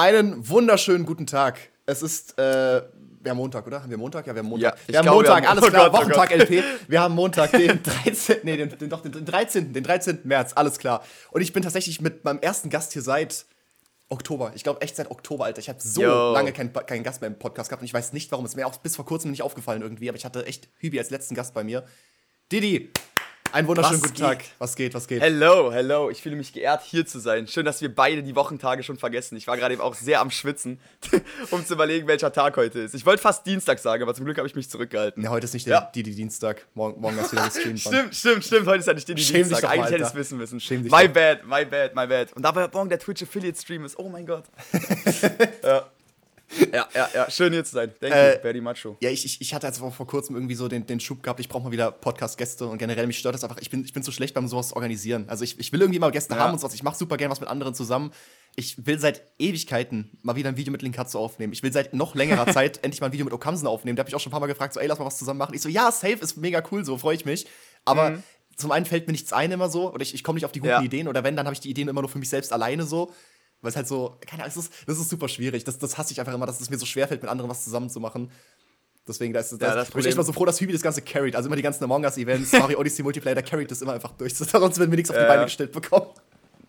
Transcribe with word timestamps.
Einen 0.00 0.48
wunderschönen 0.48 1.04
guten 1.04 1.26
Tag. 1.26 1.58
Es 1.84 2.00
ist, 2.00 2.38
äh, 2.38 2.80
wir 3.20 3.30
haben 3.32 3.36
Montag, 3.36 3.66
oder? 3.66 3.82
Haben 3.82 3.90
wir 3.90 3.98
Montag? 3.98 4.26
Ja, 4.26 4.34
wir 4.34 4.38
haben 4.38 4.48
Montag. 4.48 4.78
Ja, 4.78 4.88
wir 4.88 4.98
haben 4.98 5.04
glaube, 5.04 5.16
Montag, 5.18 5.42
wir 5.42 5.48
haben- 5.50 5.58
alles 5.58 5.64
oh 5.68 5.70
klar, 5.70 5.90
Gott, 5.90 6.00
oh 6.00 6.04
Wochentag 6.04 6.30
LP. 6.30 6.64
Wir 6.88 7.00
haben 7.02 7.14
Montag, 7.14 7.50
den 7.52 7.82
13. 8.04 8.38
Nee, 8.44 8.56
den, 8.56 8.70
den, 8.78 8.88
doch, 8.88 9.02
den, 9.02 9.12
den 9.12 9.26
13. 9.26 9.74
Den 9.74 9.84
13. 9.84 10.20
März, 10.24 10.52
alles 10.54 10.78
klar. 10.78 11.04
Und 11.32 11.42
ich 11.42 11.52
bin 11.52 11.62
tatsächlich 11.62 12.00
mit 12.00 12.24
meinem 12.24 12.38
ersten 12.38 12.70
Gast 12.70 12.94
hier 12.94 13.02
seit 13.02 13.44
Oktober. 14.08 14.52
Ich 14.54 14.62
glaube 14.62 14.80
echt 14.80 14.96
seit 14.96 15.10
Oktober, 15.10 15.44
Alter. 15.44 15.58
Ich 15.58 15.68
habe 15.68 15.80
so 15.82 16.00
Yo. 16.00 16.32
lange 16.32 16.52
keinen 16.54 16.72
keinen 16.72 17.02
Gast 17.02 17.20
mehr 17.20 17.28
im 17.28 17.38
Podcast 17.38 17.68
gehabt 17.68 17.82
und 17.82 17.86
ich 17.86 17.92
weiß 17.92 18.14
nicht 18.14 18.32
warum. 18.32 18.46
Es 18.46 18.52
ist 18.52 18.56
mir 18.56 18.66
auch 18.66 18.78
bis 18.78 18.96
vor 18.96 19.04
kurzem 19.04 19.32
nicht 19.32 19.42
aufgefallen 19.42 19.82
irgendwie, 19.82 20.08
aber 20.08 20.16
ich 20.16 20.24
hatte 20.24 20.46
echt 20.46 20.70
Hübi 20.78 20.98
als 20.98 21.10
letzten 21.10 21.34
Gast 21.34 21.52
bei 21.52 21.62
mir. 21.62 21.84
Didi, 22.50 22.90
einen 23.52 23.66
wunderschönen 23.68 24.00
Was 24.02 24.08
guten 24.10 24.20
Tag. 24.22 24.38
geht? 24.40 24.48
Was 24.58 24.76
geht, 24.76 24.94
was 24.94 25.06
geht? 25.08 25.20
Hello, 25.20 25.72
hello. 25.72 26.10
Ich 26.10 26.22
fühle 26.22 26.36
mich 26.36 26.52
geehrt, 26.52 26.82
hier 26.84 27.06
zu 27.06 27.18
sein. 27.18 27.46
Schön, 27.46 27.64
dass 27.64 27.80
wir 27.80 27.94
beide 27.94 28.22
die 28.22 28.34
Wochentage 28.36 28.82
schon 28.82 28.96
vergessen. 28.98 29.36
Ich 29.36 29.46
war 29.46 29.56
gerade 29.56 29.74
eben 29.74 29.82
auch 29.82 29.94
sehr 29.94 30.20
am 30.20 30.30
Schwitzen, 30.30 30.80
um 31.50 31.64
zu 31.64 31.74
überlegen, 31.74 32.06
welcher 32.06 32.32
Tag 32.32 32.56
heute 32.56 32.80
ist. 32.80 32.94
Ich 32.94 33.04
wollte 33.06 33.22
fast 33.22 33.46
Dienstag 33.46 33.78
sagen, 33.78 34.02
aber 34.02 34.14
zum 34.14 34.24
Glück 34.24 34.38
habe 34.38 34.46
ich 34.48 34.54
mich 34.54 34.68
zurückgehalten. 34.70 35.22
Ja, 35.22 35.30
heute 35.30 35.44
ist 35.44 35.54
nicht 35.54 35.66
der 35.66 35.74
Ja. 35.74 35.80
Didi 35.94 36.14
Dienstag. 36.14 36.66
Morgen, 36.74 37.00
morgen 37.00 37.18
ist 37.18 37.32
wieder 37.32 37.44
gestreamt. 37.44 37.80
Stimmt, 37.80 38.14
stimmt, 38.14 38.44
stimmt. 38.44 38.66
Heute 38.66 38.80
ist 38.80 38.86
ja 38.86 38.94
nicht 38.94 39.08
die 39.08 39.16
Schäm 39.18 39.34
dich 39.34 39.48
Dienstag. 39.48 39.60
doch 39.62 39.68
mal, 39.68 39.74
Eigentlich 39.74 39.90
hätte 39.92 40.02
ich 40.02 40.08
es 40.10 40.14
wissen 40.14 40.38
müssen. 40.38 40.60
Schäm 40.60 40.82
dich 40.82 40.92
my 40.92 41.06
doch. 41.06 41.14
bad, 41.14 41.44
my 41.46 41.64
bad, 41.64 41.94
my 41.94 42.06
bad. 42.06 42.32
Und 42.34 42.42
dabei 42.42 42.68
morgen 42.72 42.88
der 42.88 42.98
Twitch 42.98 43.22
Affiliate 43.22 43.58
Stream 43.60 43.84
ist. 43.84 43.98
Oh 43.98 44.08
mein 44.08 44.26
Gott. 44.26 44.44
ja. 45.64 45.86
Ja, 46.72 46.88
ja, 46.94 47.08
ja. 47.14 47.30
Schön 47.30 47.52
hier 47.52 47.64
zu 47.64 47.72
sein. 47.72 47.92
Thank 48.00 48.14
Äh, 48.14 48.34
you, 48.34 48.40
very 48.40 48.60
much. 48.60 48.86
Ja, 49.00 49.10
ich, 49.10 49.24
ich, 49.24 49.40
ich 49.40 49.54
hatte 49.54 49.66
jetzt 49.66 49.78
vor, 49.78 49.92
vor 49.92 50.06
kurzem 50.06 50.34
irgendwie 50.34 50.54
so 50.54 50.68
den, 50.68 50.86
den 50.86 50.98
Schub 51.00 51.22
gehabt, 51.22 51.40
ich 51.40 51.48
brauche 51.48 51.64
mal 51.64 51.72
wieder 51.72 51.90
Podcast-Gäste 51.92 52.66
und 52.66 52.78
generell 52.78 53.06
mich 53.06 53.18
stört 53.18 53.34
das 53.34 53.44
einfach, 53.44 53.58
ich 53.60 53.70
bin, 53.70 53.84
ich 53.84 53.92
bin 53.92 54.02
zu 54.02 54.12
schlecht 54.12 54.34
beim 54.34 54.48
sowas 54.48 54.72
organisieren. 54.72 55.24
Also 55.28 55.44
ich, 55.44 55.58
ich 55.58 55.72
will 55.72 55.80
irgendwie 55.80 55.98
mal 56.00 56.10
Gäste 56.10 56.34
Ja. 56.34 56.40
haben 56.40 56.52
und 56.52 56.58
sowas, 56.60 56.74
ich 56.74 56.82
mache 56.82 56.96
super 56.96 57.16
gern 57.16 57.30
was 57.30 57.40
mit 57.40 57.48
anderen 57.48 57.74
zusammen. 57.74 58.12
Ich 58.56 58.84
will 58.84 58.98
seit 58.98 59.22
Ewigkeiten 59.38 60.18
mal 60.22 60.34
wieder 60.36 60.48
ein 60.48 60.56
Video 60.56 60.72
mit 60.72 60.82
Linkatze 60.82 61.18
aufnehmen. 61.18 61.52
Ich 61.52 61.62
will 61.62 61.72
seit 61.72 61.94
noch 61.94 62.14
längerer 62.16 62.46
Zeit 62.52 62.82
endlich 62.82 63.00
mal 63.00 63.06
ein 63.06 63.12
Video 63.12 63.24
mit 63.24 63.32
Okamsen 63.32 63.68
aufnehmen. 63.68 63.96
Der 63.96 64.02
habe 64.02 64.08
ich 64.10 64.14
auch 64.16 64.20
schon 64.20 64.30
ein 64.30 64.32
paar 64.32 64.40
Mal 64.40 64.46
gefragt, 64.48 64.74
so 64.74 64.80
ey, 64.80 64.86
lass 64.88 64.98
mal 64.98 65.04
was 65.04 65.18
zusammen 65.18 65.38
machen. 65.38 65.54
Ich 65.54 65.60
so, 65.62 65.68
ja, 65.68 65.92
safe, 65.92 66.14
ist 66.20 66.36
mega 66.36 66.62
cool, 66.72 66.84
so 66.84 66.98
freue 66.98 67.14
ich 67.14 67.24
mich. 67.24 67.46
Aber 67.84 68.18
zum 68.56 68.72
einen 68.72 68.84
fällt 68.86 69.06
mir 69.06 69.12
nichts 69.12 69.32
ein 69.32 69.52
immer 69.52 69.70
so 69.70 69.90
oder 69.92 70.02
ich, 70.02 70.12
ich 70.14 70.22
komme 70.24 70.36
nicht 70.36 70.44
auf 70.44 70.52
die 70.52 70.58
guten 70.60 70.70
Ja. 70.72 70.82
Ideen 70.82 71.08
oder 71.08 71.24
wenn, 71.24 71.36
dann 71.36 71.46
habe 71.46 71.54
ich 71.54 71.60
die 71.60 71.70
Ideen 71.70 71.88
immer 71.88 72.02
nur 72.02 72.10
für 72.10 72.18
mich 72.18 72.28
selbst 72.28 72.52
alleine 72.52 72.82
so. 72.84 73.12
Weil 73.62 73.70
es 73.70 73.76
halt 73.76 73.86
so, 73.88 74.16
keine 74.26 74.42
Ahnung, 74.44 74.54
das 74.54 74.64
ist, 74.64 74.72
das 74.86 74.98
ist 74.98 75.08
super 75.10 75.28
schwierig. 75.28 75.64
Das, 75.64 75.78
das 75.78 75.98
hasse 75.98 76.12
ich 76.12 76.20
einfach 76.20 76.32
immer, 76.32 76.46
dass 76.46 76.60
es 76.60 76.70
mir 76.70 76.78
so 76.78 76.86
schwerfällt, 76.86 77.20
mit 77.22 77.30
anderen 77.30 77.50
was 77.50 77.62
zusammen 77.64 77.90
zu 77.90 78.00
machen. 78.00 78.30
Deswegen, 79.06 79.32
da 79.32 79.40
ist, 79.40 79.52
da 79.52 79.56
Ja, 79.66 79.72
ist- 79.72 79.76
das 79.88 79.90
bin 79.90 80.00
ich 80.00 80.06
echt 80.08 80.16
mal 80.16 80.22
so 80.24 80.32
froh, 80.32 80.44
dass 80.44 80.60
Hübi 80.60 80.72
das 80.72 80.82
Ganze 80.82 81.02
carried. 81.02 81.34
Also 81.36 81.48
immer 81.48 81.56
die 81.56 81.62
ganzen 81.62 81.82
Among 81.84 82.04
Us-Events, 82.04 82.52
Mario 82.58 82.78
Odyssey 82.78 83.02
Multiplayer, 83.02 83.34
der 83.34 83.42
carried 83.44 83.70
das 83.70 83.82
immer 83.82 83.92
einfach 83.92 84.12
durch. 84.12 84.34
Sonst 84.36 84.52
würden 84.54 84.90
wir 84.90 84.96
nichts 84.96 85.10
auf 85.10 85.16
die. 85.16 85.24
Beine 85.26 85.44
gestellt 85.44 85.72
bekommen. 85.72 86.06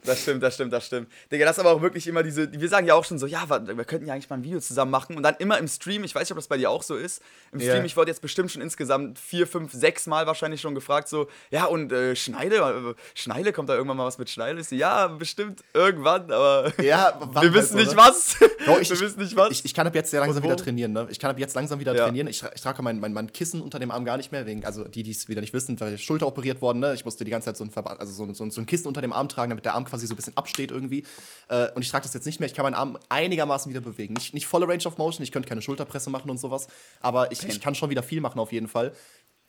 Das 0.04 0.22
stimmt, 0.22 0.42
das 0.42 0.56
stimmt, 0.56 0.74
das 0.74 0.86
stimmt. 0.86 1.10
Digga, 1.32 1.46
das 1.46 1.58
ist 1.58 1.60
aber 1.60 1.72
auch 1.72 1.82
wirklich 1.82 2.08
immer 2.08 2.24
diese. 2.24 2.52
Wir 2.52 2.70
sagen 2.70 2.88
ja 2.88 2.96
auch 2.96 3.06
schon 3.06 3.20
so, 3.20 3.28
ja, 3.28 3.48
wir 3.50 3.86
könnten 3.86 4.08
ja 4.08 4.14
eigentlich 4.14 4.30
mal 4.30 4.38
ein 4.38 4.44
Video 4.44 4.60
zusammen 4.60 4.92
machen. 4.92 5.16
Und 5.18 5.24
dann 5.24 5.36
immer 5.40 5.58
im 5.58 5.68
Stream, 5.68 6.04
ich 6.04 6.16
weiß 6.16 6.22
nicht, 6.24 6.32
ob 6.32 6.38
das 6.38 6.48
bei 6.48 6.58
dir 6.58 6.70
auch 6.70 6.84
so 6.84 6.96
ist. 6.96 7.22
Im 7.52 7.60
Ja. 7.60 7.72
Stream, 7.74 7.86
ich 7.86 7.96
wurde 7.98 8.10
jetzt 8.12 8.22
bestimmt 8.22 8.52
schon 8.52 8.62
insgesamt 8.62 9.20
vier, 9.20 9.46
fünf, 9.48 9.72
sechs 9.74 10.08
Mal 10.08 10.26
wahrscheinlich 10.28 10.62
schon 10.62 10.74
gefragt, 10.76 11.08
so, 11.08 11.28
ja, 11.52 11.66
und 11.66 11.92
äh, 11.92 12.16
Schneide, 12.16 12.56
äh, 12.58 12.94
Schneide, 13.14 13.54
kommt 13.54 13.70
da 13.70 13.76
irgendwann 13.76 13.98
mal 13.98 14.06
was 14.06 14.18
mit 14.18 14.30
Schneide? 14.30 14.60
Ich 14.60 14.70
so, 14.70 14.76
ja, 14.76 15.08
bestimmt 15.08 15.64
irgendwann, 15.74 16.32
aber 16.32 16.72
Ja, 16.82 17.20
wir 17.42 17.54
wissen 17.54 17.78
halt 17.78 17.86
nicht 17.88 17.96
ne? 17.96 18.02
was. 18.02 18.36
Bro, 18.66 18.80
ich, 18.80 18.90
wir 18.90 19.00
wissen 19.00 19.20
nicht 19.20 19.36
was. 19.36 19.52
Ich, 19.52 19.66
ich 19.66 19.74
kann 19.74 19.86
ab 19.88 19.96
jetzt 19.96 20.12
sehr 20.12 20.22
langsam 20.22 20.44
wieder 20.44 20.56
trainieren, 20.58 20.94
ne? 20.94 21.08
Ich 21.12 21.20
kann 21.20 21.30
ab 21.32 21.40
jetzt 21.40 21.54
langsam 21.56 21.80
wieder 21.80 21.94
Ja. 21.96 22.06
trainieren. 22.06 22.28
Ich, 22.28 22.44
ich 22.56 22.62
trage 22.62 22.82
mein, 22.82 23.00
mein, 23.00 23.14
mein 23.14 23.32
Kissen 23.32 23.62
unter 23.62 23.80
dem 23.80 23.92
Arm 23.92 24.06
gar 24.06 24.18
nicht 24.18 24.32
mehr, 24.32 24.46
wegen, 24.46 24.66
also 24.66 24.84
die, 24.86 25.04
die 25.04 25.12
es 25.12 25.28
wieder 25.28 25.42
nicht 25.42 25.54
wissen, 25.54 25.80
weil 25.80 25.92
die 25.92 25.98
Schulter 25.98 26.28
operiert 26.28 26.62
worden, 26.62 26.80
ne? 26.80 26.94
Ich 26.94 27.06
musste 27.06 27.24
die 27.24 27.32
ganze 27.32 27.46
Zeit 27.54 27.58
so 27.58 27.64
ein, 27.64 27.72
also 28.00 28.12
so, 28.12 28.34
so, 28.34 28.50
so 28.50 28.62
ein 28.62 28.66
Kissen 28.66 28.88
unter 28.88 29.02
dem 29.02 29.14
Arm 29.14 29.30
tragen, 29.30 29.50
damit 29.52 29.66
der 29.66 29.76
Arm 29.76 29.86
quasi 29.92 30.08
so 30.08 30.14
ein 30.14 30.16
bisschen 30.18 30.36
absteht 30.36 30.72
irgendwie. 30.72 31.04
Äh, 31.50 31.70
und 31.74 31.84
ich 31.84 31.90
trage 31.92 32.04
das 32.04 32.14
jetzt 32.16 32.26
nicht 32.26 32.40
mehr. 32.40 32.48
Ich 32.48 32.56
kann 32.56 32.64
meinen 32.64 32.74
Arm 32.74 32.98
einigermaßen 33.10 33.70
wieder 33.70 33.82
bewegen. 33.82 34.16
Nicht, 34.16 34.34
nicht 34.34 34.48
volle 34.48 34.68
Range 34.68 34.84
of 34.86 34.98
Motion, 34.98 35.24
ich 35.24 35.32
könnte 35.32 35.48
keine 35.48 35.62
Schulterpresse 35.62 36.10
machen 36.10 36.32
und 36.32 36.40
sowas, 36.40 36.68
aber 37.00 37.32
ich, 37.32 37.48
ich 37.48 37.62
kann 37.62 37.76
schon 37.76 37.90
wieder 37.92 38.02
viel 38.02 38.22
machen 38.22 38.40
auf 38.40 38.52
jeden 38.52 38.68
Fall. 38.68 38.94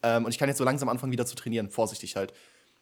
Ähm, 0.03 0.25
und 0.27 0.31
ich 0.33 0.39
kann 0.39 0.49
jetzt 0.49 0.59
so 0.59 0.65
langsam 0.65 0.89
anfangen, 0.91 1.13
wieder 1.13 1.25
zu 1.25 1.37
trainieren, 1.37 1.71
vorsichtig 1.71 2.17
halt. 2.17 2.35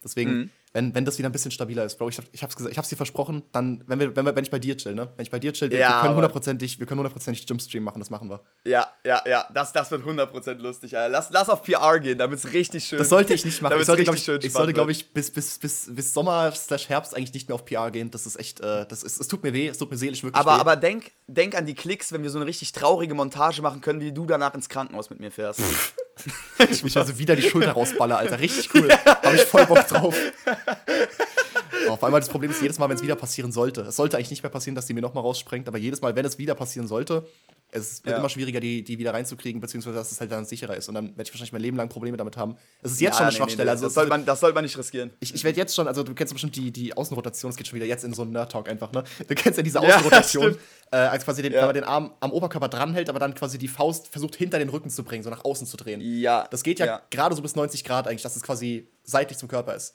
Deswegen, 0.03 0.31
Mhm. 0.33 0.51
Wenn, 0.73 0.95
wenn 0.95 1.05
das 1.05 1.19
wieder 1.19 1.29
ein 1.29 1.33
bisschen 1.33 1.51
stabiler 1.51 1.85
ist, 1.85 1.99
Bro, 1.99 2.11
ich, 2.11 2.19
hab, 2.19 2.25
ich, 2.33 2.43
hab's 2.43 2.55
gesagt, 2.55 2.73
ich 2.73 2.79
hab's 2.79 2.89
dir 2.89 2.97
versprochen, 2.97 3.43
dann, 3.53 3.83
wenn, 3.87 3.99
wir, 3.99 4.15
wenn, 4.15 4.25
wir, 4.25 4.37
wenn 4.37 4.45
ich 4.45 4.51
bei 4.51 4.61
dir 4.61 4.77
chill, 4.77 4.95
ne? 4.95 5.09
Wenn 5.17 5.23
ich 5.25 5.31
bei 5.31 5.41
dir 5.41 5.53
chill, 5.53 5.71
wir, 5.71 5.79
Ja, 5.79 5.97
wir 5.97 6.03
können 6.03 6.15
hundertprozentig, 6.15 6.79
wir 6.79 6.87
können 6.87 7.01
hundertprozentig 7.01 7.47
Gym-Stream 7.47 7.83
machen, 7.83 7.99
das 7.99 8.11
machen 8.11 8.31
wir. 8.31 8.41
ja, 8.65 8.87
ja, 9.05 9.23
ja, 9.27 9.49
das, 9.53 9.73
das 9.73 9.91
wird 9.91 10.05
100% 10.05 10.55
lustig, 10.55 10.97
Alter. 10.97 11.11
Lass, 11.11 11.31
lass 11.31 11.49
auf 11.49 11.63
PR 11.63 11.99
gehen, 11.99 12.19
damit 12.19 12.39
es 12.39 12.53
richtig 12.53 12.85
schön 12.85 12.99
Das 12.99 13.09
sollte 13.09 13.35
ich 13.35 13.45
nicht 13.45 13.61
machen. 13.63 13.81
Ich 13.81 13.87
damit's 13.87 13.87
sollte, 13.87 14.05
glaube 14.05 14.19
ich, 14.19 14.47
ich 14.47 14.53
sollte, 14.53 14.73
glaub 14.73 14.89
ich, 14.89 15.13
bis, 15.13 15.31
bis, 15.33 15.59
bis, 15.59 15.95
bis 15.95 16.15
Sommer 16.15 16.53
slash 16.53 16.89
Herbst 16.89 17.17
eigentlich 17.17 17.35
nicht 17.35 17.49
mehr 17.49 17.57
auf 17.57 17.65
PR 17.65 17.91
gehen. 17.91 18.11
Das 18.11 18.27
ist 18.27 18.39
echt, 18.39 18.61
äh, 18.61 18.87
das 18.87 19.03
ist, 19.03 19.21
es 19.21 19.27
tut 19.29 19.43
mir 19.43 19.53
weh, 19.53 19.67
es 19.69 19.79
tut 19.79 19.91
mir 19.91 19.97
seelisch 19.97 20.23
wirklich 20.23 20.41
Aber, 20.41 20.57
weh. 20.57 20.61
aber 20.61 20.77
denk, 20.77 21.11
denk 21.27 21.57
an 21.57 21.67
die 21.67 21.75
Klicks, 21.75 22.13
wenn 22.13 22.23
wir 22.23 22.31
so 22.31 22.39
eine 22.39 22.47
richtig 22.47 22.73
traurige 22.73 23.15
Montage 23.15 23.61
machen 23.63 23.81
können, 23.81 24.01
wie 24.01 24.13
du 24.13 24.25
danach 24.25 24.55
ins 24.55 24.69
Krankenhaus 24.69 25.11
mit 25.11 25.19
mir 25.19 25.31
fährst. 25.33 25.61
ich 26.71 26.83
mich 26.83 26.97
also 26.97 27.19
wieder 27.19 27.37
die 27.37 27.43
Schulter 27.43 27.73
rausballer, 27.73 28.19
Alter. 28.19 28.41
Richtig 28.41 28.71
cool. 28.75 28.89
Habe 28.91 29.37
ich 29.37 29.43
voll 29.43 29.67
Bock 29.67 29.87
drauf. 29.87 30.15
Auf 31.89 32.03
einmal 32.05 32.21
das 32.21 32.29
Problem 32.29 32.51
ist, 32.51 32.61
jedes 32.63 32.79
Mal, 32.79 32.89
wenn 32.89 32.97
es 32.97 33.03
wieder 33.03 33.17
passieren 33.17 33.53
sollte, 33.53 33.83
es 33.83 33.97
sollte 33.97 34.17
eigentlich 34.17 34.31
nicht 34.31 34.43
mehr 34.43 34.51
passieren, 34.51 34.75
dass 34.75 34.87
die 34.87 34.95
mir 34.95 35.01
nochmal 35.01 35.23
raussprengt, 35.23 35.67
aber 35.69 35.79
jedes 35.79 36.01
Mal, 36.01 36.15
wenn 36.17 36.25
es 36.25 36.39
wieder 36.39 36.55
passieren 36.55 36.87
sollte, 36.89 37.27
es 37.73 38.05
wird 38.05 38.15
Ja. 38.15 38.19
immer 38.19 38.29
schwieriger, 38.29 38.59
die, 38.59 38.83
die 38.83 38.99
wieder 38.99 39.15
reinzukriegen, 39.15 39.61
beziehungsweise 39.61 39.95
dass 39.95 40.11
es 40.11 40.21
halt 40.21 40.33
dann 40.33 40.45
sicherer 40.45 40.77
ist. 40.77 40.89
Und 40.89 40.97
dann 40.97 41.11
werde 41.11 41.23
ich 41.23 41.31
wahrscheinlich 41.31 41.53
mein 41.53 41.63
Leben 41.63 41.77
lang 41.77 41.89
Probleme 41.89 42.17
damit 42.17 42.37
haben. 42.37 42.57
Es 42.83 42.91
ist 42.93 43.01
jetzt 43.01 43.13
Ja, 43.13 43.17
schon 43.19 43.23
eine 43.27 43.31
nee, 43.33 43.37
Schwachstelle. 43.37 43.65
Nee, 43.67 43.71
also 43.71 43.85
das, 43.85 43.95
soll 43.95 44.07
man, 44.09 44.25
das 44.27 44.41
soll 44.41 44.53
man 44.53 44.65
nicht 44.65 44.77
riskieren. 44.77 45.11
ich, 45.21 45.33
ich 45.35 45.45
werde 45.45 45.57
jetzt 45.57 45.77
schon, 45.77 45.87
also 45.87 46.03
du 46.03 46.13
kennst 46.15 46.33
bestimmt 46.33 46.57
die, 46.57 46.73
die 46.73 46.97
Außenrotation, 46.97 47.51
es 47.53 47.57
geht 47.57 47.69
schon 47.69 47.77
wieder 47.77 47.87
jetzt 47.87 48.03
in 48.03 48.13
so 48.13 48.23
einen 48.23 48.33
Nerd-Talk 48.33 48.69
einfach, 48.69 48.91
ne? 48.91 49.05
Du 49.29 49.35
kennst 49.37 49.57
ja 49.57 49.63
diese 49.63 49.79
Ja, 49.79 49.85
Außenrotation, 49.97 50.45
stimmt. 50.55 50.59
äh, 50.91 50.97
als 50.97 51.25
quasi 51.25 51.43
den, 51.43 51.53
Ja. 51.53 51.61
wenn 51.61 51.67
man 51.67 51.75
den 51.77 51.85
Arm 51.85 52.13
am 52.19 52.33
Oberkörper 52.33 52.69
dranhält, 52.69 53.09
aber 53.09 53.21
dann 53.21 53.35
quasi 53.37 53.57
die 53.57 53.69
Faust 53.69 54.09
versucht 54.09 54.35
hinter 54.35 54.59
den 54.59 54.69
Rücken 54.69 54.91
zu 54.91 55.05
bringen, 55.05 55.23
so 55.23 55.31
nach 55.31 55.45
außen 55.45 55.67
zu 55.69 55.77
drehen. 55.77 56.01
Ja. 56.01 56.49
Das 56.51 56.65
geht 56.65 56.81
ja, 56.81 56.87
ja. 56.87 57.03
gerade 57.11 57.37
so 57.37 57.43
bis 57.43 57.55
90 57.55 57.85
Grad 57.85 58.09
eigentlich, 58.09 58.23
dass 58.23 58.35
es 58.35 58.43
quasi 58.43 58.89
seitlich 59.05 59.39
zum 59.39 59.49
Körper 59.49 59.77
ist. 59.77 59.95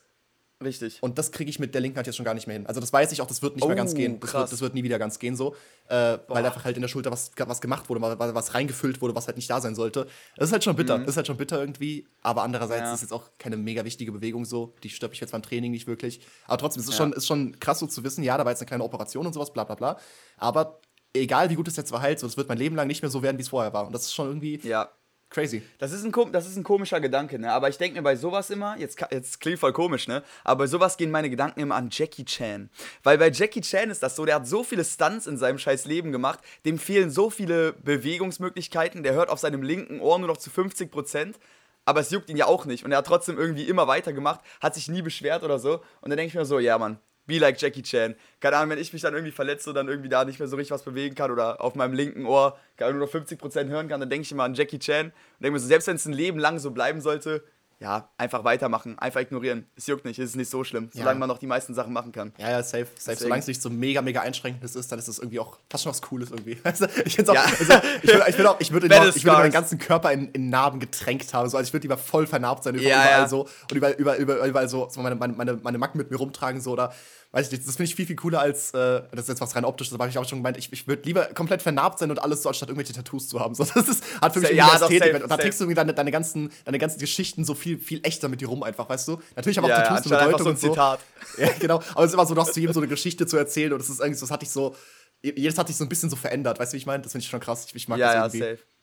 Richtig. 0.63 0.99
Und 1.03 1.17
das 1.17 1.31
kriege 1.33 1.49
ich 1.49 1.59
mit 1.59 1.73
der 1.73 1.81
linken 1.81 1.97
Hand 1.97 2.07
jetzt 2.07 2.15
schon 2.15 2.23
gar 2.25 2.33
nicht 2.33 2.47
mehr 2.47 2.55
hin. 2.55 2.65
Also 2.65 2.79
das 2.79 2.93
weiß 2.93 3.11
ich 3.11 3.21
auch, 3.21 3.27
das 3.27 3.41
wird 3.41 3.55
nicht 3.57 3.65
mehr 3.67 3.75
ganz 3.75 3.91
Oh, 3.91 3.95
gehen. 3.95 4.19
Das 4.21 4.33
wird, 4.33 4.51
das 4.53 4.61
wird 4.61 4.73
nie 4.73 4.83
wieder 4.83 4.97
ganz 4.97 5.19
gehen 5.19 5.35
so. 5.35 5.53
Äh, 5.89 6.17
weil 6.27 6.45
einfach 6.45 6.63
halt 6.63 6.77
in 6.77 6.81
der 6.81 6.87
Schulter 6.87 7.11
was, 7.11 7.31
was 7.37 7.59
gemacht 7.59 7.89
wurde, 7.89 8.01
was 8.01 8.53
reingefüllt 8.53 9.01
wurde, 9.01 9.13
was 9.15 9.27
halt 9.27 9.35
nicht 9.35 9.49
da 9.49 9.59
sein 9.59 9.75
sollte. 9.75 10.07
Das 10.37 10.47
ist 10.47 10.53
halt 10.53 10.63
schon 10.63 10.77
bitter. 10.77 10.97
Das 10.99 11.09
ist 11.09 11.17
halt 11.17 11.27
schon 11.27 11.35
bitter 11.37 11.59
irgendwie. 11.59 12.07
Aber 12.21 12.43
andererseits 12.43 12.81
Mhm. 12.81 12.85
Ja. 12.85 12.93
ist 12.93 12.99
es 12.99 13.01
jetzt 13.01 13.11
auch 13.11 13.29
keine 13.37 13.57
mega 13.57 13.83
wichtige 13.83 14.13
Bewegung 14.13 14.45
so. 14.45 14.73
Die 14.83 14.89
stört 14.89 15.11
mich 15.11 15.19
jetzt 15.19 15.31
beim 15.31 15.41
Training 15.43 15.71
nicht 15.71 15.87
wirklich. 15.87 16.21
Aber 16.47 16.57
trotzdem, 16.57 16.81
es 16.81 16.87
ist, 16.87 16.93
Ja. 16.93 16.97
schon, 16.99 17.13
ist 17.13 17.27
schon 17.27 17.59
krass 17.59 17.79
so 17.79 17.87
zu 17.87 18.03
wissen, 18.05 18.23
ja, 18.23 18.37
da 18.37 18.45
war 18.45 18.51
jetzt 18.53 18.61
eine 18.61 18.67
kleine 18.67 18.83
Operation 18.85 19.25
und 19.27 19.33
sowas, 19.33 19.51
bla 19.51 19.65
bla 19.65 19.75
bla. 19.75 19.99
Aber 20.37 20.79
egal 21.13 21.49
wie 21.49 21.55
gut 21.55 21.67
es 21.67 21.75
jetzt 21.75 21.91
war 21.91 22.01
halt, 22.01 22.19
so, 22.19 22.27
es 22.27 22.37
wird 22.37 22.47
mein 22.47 22.57
Leben 22.57 22.75
lang 22.77 22.87
nicht 22.87 23.01
mehr 23.01 23.11
so 23.11 23.21
werden, 23.21 23.37
wie 23.37 23.41
es 23.41 23.49
vorher 23.49 23.73
war. 23.73 23.85
Und 23.87 23.93
das 23.93 24.03
ist 24.03 24.13
schon 24.13 24.27
irgendwie 24.27 24.59
Ja. 24.63 24.89
Crazy. 25.29 25.61
Das 25.77 25.91
ist, 25.91 26.03
ein, 26.03 26.31
das 26.31 26.47
ist 26.47 26.55
ein 26.55 26.63
komischer 26.63 26.99
Gedanke, 26.99 27.39
ne? 27.39 27.51
Aber 27.51 27.69
ich 27.69 27.77
denke 27.77 27.97
mir 27.97 28.03
bei 28.03 28.15
sowas 28.15 28.49
immer, 28.49 28.77
jetzt, 28.77 28.99
jetzt 29.11 29.39
klingt 29.39 29.59
voll 29.59 29.73
komisch, 29.73 30.07
ne? 30.07 30.23
Aber 30.43 30.59
bei 30.59 30.67
sowas 30.67 30.97
gehen 30.97 31.11
meine 31.11 31.29
Gedanken 31.29 31.59
immer 31.59 31.75
an 31.75 31.89
Jackie 31.91 32.25
Chan. 32.25 32.69
Weil 33.03 33.17
bei 33.17 33.29
Jackie 33.29 33.61
Chan 33.61 33.89
ist 33.89 34.03
das 34.03 34.15
so, 34.15 34.25
der 34.25 34.35
hat 34.35 34.47
so 34.47 34.63
viele 34.63 34.85
Stunts 34.85 35.27
in 35.27 35.37
seinem 35.37 35.57
scheiß 35.57 35.85
Leben 35.85 36.11
gemacht, 36.11 36.39
dem 36.65 36.79
fehlen 36.79 37.09
so 37.09 37.29
viele 37.29 37.73
Bewegungsmöglichkeiten, 37.73 39.03
der 39.03 39.13
hört 39.13 39.29
auf 39.29 39.39
seinem 39.39 39.63
linken 39.63 39.99
Ohr 39.99 40.17
nur 40.19 40.27
noch 40.27 40.37
zu 40.37 40.49
50 40.49 40.91
Prozent. 40.91 41.37
Aber 41.85 41.99
es 41.99 42.09
juckt 42.09 42.29
ihn 42.29 42.37
ja 42.37 42.47
auch 42.47 42.65
nicht. 42.65 42.83
Und 42.83 42.91
er 42.91 42.97
hat 42.97 43.07
trotzdem 43.07 43.37
irgendwie 43.37 43.63
immer 43.63 43.87
weitergemacht, 43.87 44.41
hat 44.59 44.73
sich 44.73 44.87
nie 44.87 45.03
beschwert 45.03 45.43
oder 45.43 45.59
so. 45.59 45.81
Und 46.01 46.09
dann 46.09 46.17
denke 46.17 46.29
ich 46.29 46.33
mir 46.33 46.45
so, 46.45 46.57
ja, 46.57 46.77
Mann, 46.79 46.97
be 47.25 47.39
like 47.39 47.59
Jackie 47.59 47.81
Chan. 47.81 48.15
Keine 48.39 48.57
Ahnung, 48.57 48.71
wenn 48.71 48.79
ich 48.79 48.93
mich 48.93 49.01
dann 49.01 49.13
irgendwie 49.13 49.31
verletze 49.31 49.69
und 49.69 49.75
dann 49.75 49.87
irgendwie 49.87 50.09
da 50.09 50.25
nicht 50.25 50.39
mehr 50.39 50.47
so 50.47 50.55
richtig 50.55 50.71
was 50.71 50.83
bewegen 50.83 51.15
kann 51.15 51.31
oder 51.31 51.61
auf 51.61 51.75
meinem 51.75 51.93
linken 51.93 52.25
Ohr 52.25 52.57
nur 52.79 52.93
noch 52.93 53.11
50% 53.11 53.67
hören 53.67 53.87
kann, 53.87 53.99
dann 53.99 54.09
denke 54.09 54.23
ich 54.23 54.31
immer 54.31 54.43
an 54.43 54.53
Jackie 54.53 54.79
Chan 54.79 55.07
und 55.07 55.13
denke 55.39 55.53
mir 55.53 55.59
so, 55.59 55.67
selbst 55.67 55.87
wenn 55.87 55.95
es 55.95 56.05
ein 56.05 56.13
Leben 56.13 56.39
lang 56.39 56.59
so 56.59 56.71
bleiben 56.71 57.01
sollte, 57.01 57.43
ja, 57.79 58.09
einfach 58.17 58.43
weitermachen, 58.45 58.97
einfach 58.99 59.19
ignorieren. 59.19 59.65
Es 59.75 59.85
juckt 59.87 60.05
nicht, 60.05 60.17
es 60.17 60.29
ist 60.29 60.35
nicht 60.37 60.49
so 60.49 60.63
schlimm, 60.63 60.85
Ja. 60.93 61.01
solange 61.01 61.19
man 61.19 61.27
noch 61.27 61.37
die 61.39 61.45
meisten 61.47 61.73
Sachen 61.73 61.91
machen 61.91 62.11
kann. 62.13 62.31
Ja, 62.37 62.49
ja, 62.51 62.63
safe. 62.63 62.87
safe. 62.97 63.17
Solange 63.17 63.41
es 63.41 63.47
nicht 63.47 63.61
so 63.61 63.69
mega, 63.69 64.01
mega 64.01 64.21
einschränkend 64.21 64.63
ist, 64.63 64.91
dann 64.91 64.97
ist 64.97 65.07
es 65.09 65.19
irgendwie 65.19 65.39
auch 65.41 65.57
fast 65.69 65.83
schon 65.83 65.89
was 65.91 66.01
Cooles 66.01 66.31
irgendwie. 66.31 66.57
Also, 66.63 66.87
ich 67.03 67.19
auch, 67.29 67.33
Ja. 67.33 67.43
also, 67.43 67.73
ich 68.01 68.07
würde 68.09 68.25
ich 68.29 68.37
würd 68.37 68.47
auch, 68.47 68.59
ich 68.59 68.71
würde 68.71 68.87
ich 69.15 69.25
würde 69.25 69.37
meinen 69.39 69.51
ganzen 69.51 69.77
Körper 69.77 70.11
in, 70.13 70.29
in 70.31 70.49
Narben 70.49 70.79
getränkt 70.79 71.33
haben. 71.33 71.49
So, 71.49 71.57
also 71.57 71.67
ich 71.67 71.73
würde 71.73 71.83
lieber 71.83 71.97
voll 71.97 72.27
vernarbt 72.27 72.63
sein, 72.63 72.75
überall, 72.75 72.89
Ja, 72.89 73.03
überall 73.03 73.21
ja. 73.21 73.27
so 73.27 73.41
und 73.41 73.71
überall, 73.73 73.93
überall, 73.93 74.17
überall, 74.19 74.49
überall 74.49 74.69
so, 74.69 74.87
so 74.89 75.01
meine, 75.01 75.15
meine, 75.15 75.33
meine, 75.33 75.53
meine 75.61 75.77
Macken 75.77 75.97
mit 75.97 76.09
mir 76.11 76.17
rumtragen, 76.17 76.61
so 76.61 76.71
oder 76.71 76.93
weiß 77.35 77.47
ich 77.47 77.51
nicht, 77.51 77.67
das 77.67 77.75
finde 77.75 77.89
ich 77.89 77.95
viel, 77.95 78.05
viel 78.07 78.15
cooler 78.15 78.39
als, 78.39 78.71
äh, 78.73 79.01
das 79.11 79.21
ist 79.23 79.27
jetzt 79.27 79.41
was 79.41 79.55
rein 79.55 79.65
optisches, 79.65 79.93
aber 79.93 80.05
habe 80.05 80.09
ich 80.11 80.17
auch 80.17 80.27
schon 80.27 80.39
gemeint, 80.39 80.57
ich, 80.57 80.71
ich 80.71 80.87
würde 80.87 81.03
lieber 81.03 81.25
komplett 81.25 81.61
vernarbt 81.61 81.99
sein 81.99 82.09
und 82.09 82.19
alles 82.23 82.41
so, 82.43 82.49
anstatt 82.49 82.69
irgendwelche 82.69 82.93
Tattoos 82.93 83.27
zu 83.27 83.39
haben. 83.39 83.53
So, 83.55 83.63
das 83.75 83.89
ist, 83.89 84.03
hat 84.21 84.33
für 84.33 84.39
mich 84.39 84.51
Ja, 84.51 84.67
irgendwie 84.67 84.79
doch, 84.79 84.89
Ästhetik. 84.89 85.13
safe, 85.13 85.23
und 85.23 85.29
da 85.29 85.37
trägst 85.37 85.59
du 85.59 85.63
irgendwie 85.65 85.75
deine, 85.75 85.93
deine, 85.93 86.11
ganzen, 86.11 86.51
deine 86.63 86.79
ganzen 86.79 86.99
Geschichten 86.99 87.43
so 87.45 87.53
viel, 87.53 87.77
viel 87.77 87.99
echter 88.03 88.29
mit 88.29 88.39
dir 88.41 88.47
rum 88.47 88.63
einfach, 88.63 88.87
weißt 88.89 89.07
du? 89.09 89.19
Natürlich 89.35 89.57
haben 89.57 89.65
auch 89.65 89.69
Ja, 89.69 89.79
ja, 89.79 89.83
Tattoos 89.83 90.11
eine 90.11 90.17
anstatt 90.17 90.19
einfach 90.21 90.39
Bedeutung 90.39 90.43
so 90.43 90.49
ein 90.49 90.55
und 90.55 90.59
so. 90.59 90.69
Zitat. 90.69 90.99
Ja, 91.37 91.49
genau. 91.59 91.81
Aber 91.93 92.03
es 92.05 92.11
ist 92.11 92.13
immer 92.13 92.25
so, 92.25 92.33
du 92.35 92.41
hast 92.41 92.53
zu 92.53 92.59
jedem 92.61 92.73
so 92.73 92.79
eine 92.79 92.87
Geschichte 92.87 93.27
zu 93.27 93.35
erzählen 93.37 93.73
und 93.73 93.79
das 93.79 93.89
ist 93.89 93.99
irgendwie 93.99 94.17
so, 94.19 94.25
das 94.25 94.31
hatte 94.31 94.45
ich 94.45 94.51
so, 94.51 94.75
jedes 95.21 95.57
hat 95.57 95.67
sich 95.67 95.75
so 95.75 95.83
ein 95.83 95.89
bisschen 95.89 96.09
so 96.09 96.15
verändert, 96.15 96.59
weißt 96.59 96.71
du, 96.71 96.75
wie 96.75 96.79
ich 96.79 96.85
meine? 96.85 97.03
Das 97.03 97.11
finde 97.11 97.23
ich 97.23 97.29
schon 97.29 97.39
krass. 97.41 97.65
Ich, 97.67 97.75
ich 97.75 97.87
mag 97.89 97.99
Ja, 97.99 98.07
das 98.07 98.33
ja, 98.35 98.39
irgendwie. 98.39 98.57
safe. 98.57 98.74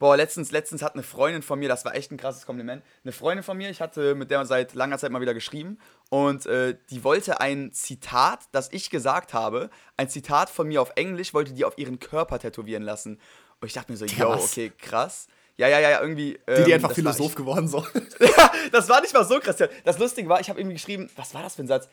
Boah, 0.00 0.16
letztens, 0.16 0.50
letztens 0.50 0.82
hat 0.82 0.94
eine 0.94 1.02
Freundin 1.02 1.42
von 1.42 1.58
mir, 1.58 1.68
das 1.68 1.84
war 1.84 1.94
echt 1.94 2.10
ein 2.10 2.16
krasses 2.16 2.46
Kompliment, 2.46 2.82
eine 3.04 3.12
Freundin 3.12 3.44
von 3.44 3.58
mir, 3.58 3.68
ich 3.68 3.82
hatte 3.82 4.14
mit 4.14 4.30
der 4.30 4.46
seit 4.46 4.72
langer 4.72 4.96
Zeit 4.96 5.12
mal 5.12 5.20
wieder 5.20 5.34
geschrieben 5.34 5.78
und 6.08 6.46
äh, 6.46 6.74
die 6.88 7.04
wollte 7.04 7.42
ein 7.42 7.70
Zitat, 7.74 8.40
das 8.50 8.72
ich 8.72 8.88
gesagt 8.88 9.34
habe, 9.34 9.68
ein 9.98 10.08
Zitat 10.08 10.48
von 10.48 10.68
mir 10.68 10.80
auf 10.80 10.92
Englisch, 10.96 11.34
wollte 11.34 11.52
die 11.52 11.66
auf 11.66 11.76
ihren 11.76 11.98
Körper 11.98 12.38
tätowieren 12.38 12.82
lassen. 12.82 13.20
Und 13.60 13.68
ich 13.68 13.74
dachte 13.74 13.92
mir 13.92 13.98
so, 13.98 14.06
yo, 14.06 14.30
Krass. 14.30 14.44
okay, 14.44 14.72
krass. 14.78 15.28
Ja, 15.58 15.68
ja, 15.68 15.78
ja, 15.78 15.90
ja, 15.90 16.00
irgendwie. 16.00 16.40
Die, 16.48 16.64
die 16.64 16.70
ähm, 16.70 16.76
einfach 16.76 16.92
Philosoph 16.92 17.34
geworden 17.34 17.68
so. 17.68 17.84
ja, 18.20 18.50
das 18.72 18.88
war 18.88 19.02
nicht 19.02 19.12
mal 19.12 19.26
so 19.26 19.38
krass. 19.38 19.56
Das 19.84 19.98
Lustige 19.98 20.30
war, 20.30 20.40
ich 20.40 20.48
habe 20.48 20.58
irgendwie 20.58 20.76
geschrieben, 20.76 21.10
was 21.16 21.34
war 21.34 21.42
das 21.42 21.56
für 21.56 21.62
ein 21.62 21.66
Satz? 21.68 21.90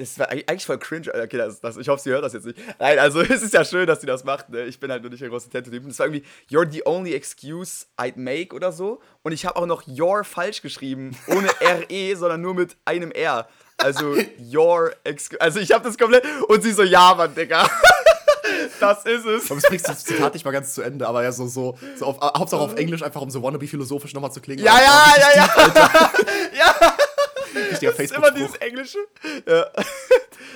Das 0.00 0.16
war 0.16 0.30
eigentlich 0.30 0.64
voll 0.64 0.78
cringe. 0.78 1.12
Okay, 1.12 1.36
das, 1.36 1.60
das, 1.60 1.76
ich 1.76 1.88
hoffe, 1.88 2.00
sie 2.00 2.10
hört 2.10 2.22
das 2.22 2.32
jetzt 2.32 2.46
nicht. 2.46 2.56
Nein, 2.78 3.00
also 3.00 3.20
es 3.28 3.42
ist 3.42 3.52
ja 3.52 3.64
schön, 3.64 3.84
dass 3.84 4.00
sie 4.00 4.06
das 4.06 4.22
macht. 4.22 4.48
Ne? 4.48 4.64
Ich 4.66 4.78
bin 4.78 4.92
halt 4.92 5.02
nur 5.02 5.10
nicht 5.10 5.20
der 5.20 5.28
große 5.28 5.50
Tattoo-Typ. 5.50 5.88
Das 5.88 5.98
war 5.98 6.06
irgendwie, 6.06 6.24
you're 6.48 6.70
the 6.70 6.86
only 6.86 7.14
excuse 7.14 7.86
I'd 7.98 8.16
make 8.16 8.54
oder 8.54 8.70
so. 8.70 9.00
Und 9.22 9.32
ich 9.32 9.44
habe 9.44 9.56
auch 9.56 9.66
noch 9.66 9.82
your 9.88 10.22
falsch 10.22 10.62
geschrieben. 10.62 11.16
Ohne 11.26 11.48
RE, 11.60 12.16
sondern 12.16 12.40
nur 12.40 12.54
mit 12.54 12.76
einem 12.84 13.10
R. 13.10 13.48
Also, 13.76 14.16
your 14.40 14.92
excuse. 15.02 15.40
Also, 15.40 15.58
ich 15.58 15.72
habe 15.72 15.82
das 15.82 15.98
komplett. 15.98 16.24
Und 16.46 16.62
sie 16.62 16.72
so, 16.72 16.84
ja, 16.84 17.14
Mann, 17.16 17.34
Digga. 17.34 17.68
das 18.80 19.04
ist 19.04 19.26
es. 19.26 19.50
Aber 19.50 19.58
es 19.58 19.64
bringt 19.64 19.88
das 19.88 20.04
Zitat 20.04 20.32
nicht 20.32 20.44
mal 20.44 20.52
ganz 20.52 20.74
zu 20.74 20.82
Ende, 20.82 21.08
aber 21.08 21.24
ja, 21.24 21.32
so, 21.32 21.48
so, 21.48 21.76
so 21.96 22.06
auf, 22.06 22.20
Hauptsache 22.20 22.60
auf 22.60 22.76
Englisch, 22.76 23.02
einfach 23.02 23.20
um 23.20 23.30
so 23.30 23.42
wannabe 23.42 23.66
philosophisch 23.66 24.14
nochmal 24.14 24.30
zu 24.30 24.40
klingen. 24.40 24.64
Ja, 24.64 24.78
ja, 24.80 25.04
richtig 25.04 25.34
ja, 25.34 25.46
tief, 25.46 25.74
ja. 25.74 26.74
ja. 26.80 26.94
Richtiger 27.70 27.92
Das 27.92 28.00
ist 28.00 28.12
immer 28.14 28.30
dieses. 28.30 28.54
Englische. 28.56 28.98
Ja. 29.46 29.66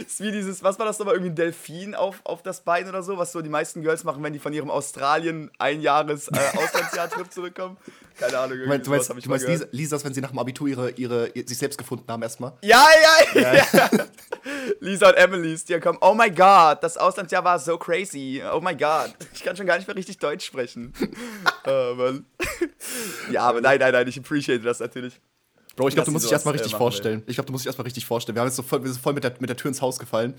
Ist 0.07 0.21
wie 0.23 0.31
dieses, 0.33 0.63
was 0.63 0.79
war 0.79 0.87
das 0.87 0.99
nochmal, 0.99 1.15
irgendwie 1.17 1.33
ein 1.33 1.37
Delfin 1.37 1.95
auf, 1.95 2.21
auf 2.25 2.43
das 2.43 2.63
Bein 2.63 2.89
oder 2.89 3.03
so, 3.03 3.19
was 3.19 3.33
so 3.33 3.43
die 3.43 3.49
meisten 3.51 3.83
Girls 3.83 4.05
machen, 4.05 4.23
wenn 4.23 4.33
die 4.33 4.39
von 4.39 4.53
ihrem 4.53 4.71
Australien 4.71 5.51
ein 5.59 5.81
Jahres 5.83 6.29
äh, 6.29 6.37
Auslandsjahr-Trip 6.57 7.31
zurückkommen. 7.31 7.77
Keine 8.19 8.39
Ahnung, 8.39 8.59
Du 8.59 8.67
meinst, 8.69 8.87
du 8.87 8.91
meinst, 8.91 9.11
ich 9.11 9.25
du 9.25 9.31
meinst. 9.31 9.47
Lisa, 9.49 9.67
Lisa, 9.73 10.05
wenn 10.05 10.15
sie 10.15 10.21
nach 10.21 10.31
dem 10.31 10.39
Abitur 10.39 10.69
ihre, 10.69 10.91
ihre, 10.93 11.29
ihr- 11.31 11.47
sich 11.47 11.59
selbst 11.59 11.77
gefunden 11.77 12.11
haben 12.11 12.23
erstmal? 12.23 12.53
Ja, 12.63 12.85
ja, 13.35 13.53
ja. 13.55 13.91
Lisa 14.81 15.09
und 15.09 15.15
Emily's, 15.17 15.65
die 15.65 15.79
kommen, 15.81 15.99
oh 16.01 16.15
my 16.15 16.31
god, 16.31 16.79
das 16.83 16.97
Auslandsjahr 16.97 17.45
war 17.45 17.59
so 17.59 17.77
crazy. 17.77 18.43
Oh 18.55 18.61
my 18.61 18.75
god. 18.75 19.15
Ich 19.35 19.43
kann 19.43 19.57
schon 19.57 19.67
gar 19.67 19.77
nicht 19.77 19.87
mehr 19.89 19.97
richtig 19.97 20.19
Deutsch 20.19 20.47
sprechen. 20.47 20.95
Mann. 21.67 22.25
Ja, 23.31 23.43
aber 23.43 23.61
nein, 23.61 23.79
nein, 23.79 23.93
nein, 23.93 24.09
ich 24.09 24.19
appreciate 24.19 24.63
das 24.65 24.81
natürlich. 24.81 25.21
Bro, 25.77 25.89
ich 25.89 25.95
glaube, 25.95 26.05
Dass 26.05 26.07
du 26.07 26.13
musst 26.13 26.25
dich 26.27 26.33
erstmal 26.33 26.55
äh, 26.55 26.59
richtig 26.59 26.73
machen 26.73 26.81
will. 26.81 26.85
vorstellen. 26.85 27.23
Ich 27.27 27.35
glaube, 27.37 27.47
du 27.47 27.53
musst 27.53 27.65
dich 27.65 27.69
erstmal 27.69 27.85
richtig 27.85 28.05
vorstellen. 28.07 28.37
Wir 28.37 28.41
haben 28.41 28.49
jetzt 28.49 28.57
so 28.57 28.63
voll, 28.63 28.83
wir 28.85 28.91
sind 28.93 29.01
voll 29.03 29.15
mit, 29.15 29.25
der, 29.25 29.35
mit 29.39 29.49
der 29.49 29.57
Tür 29.57 29.69
ins 29.69 29.81
Haus 29.81 29.99
gefallen. 29.99 30.35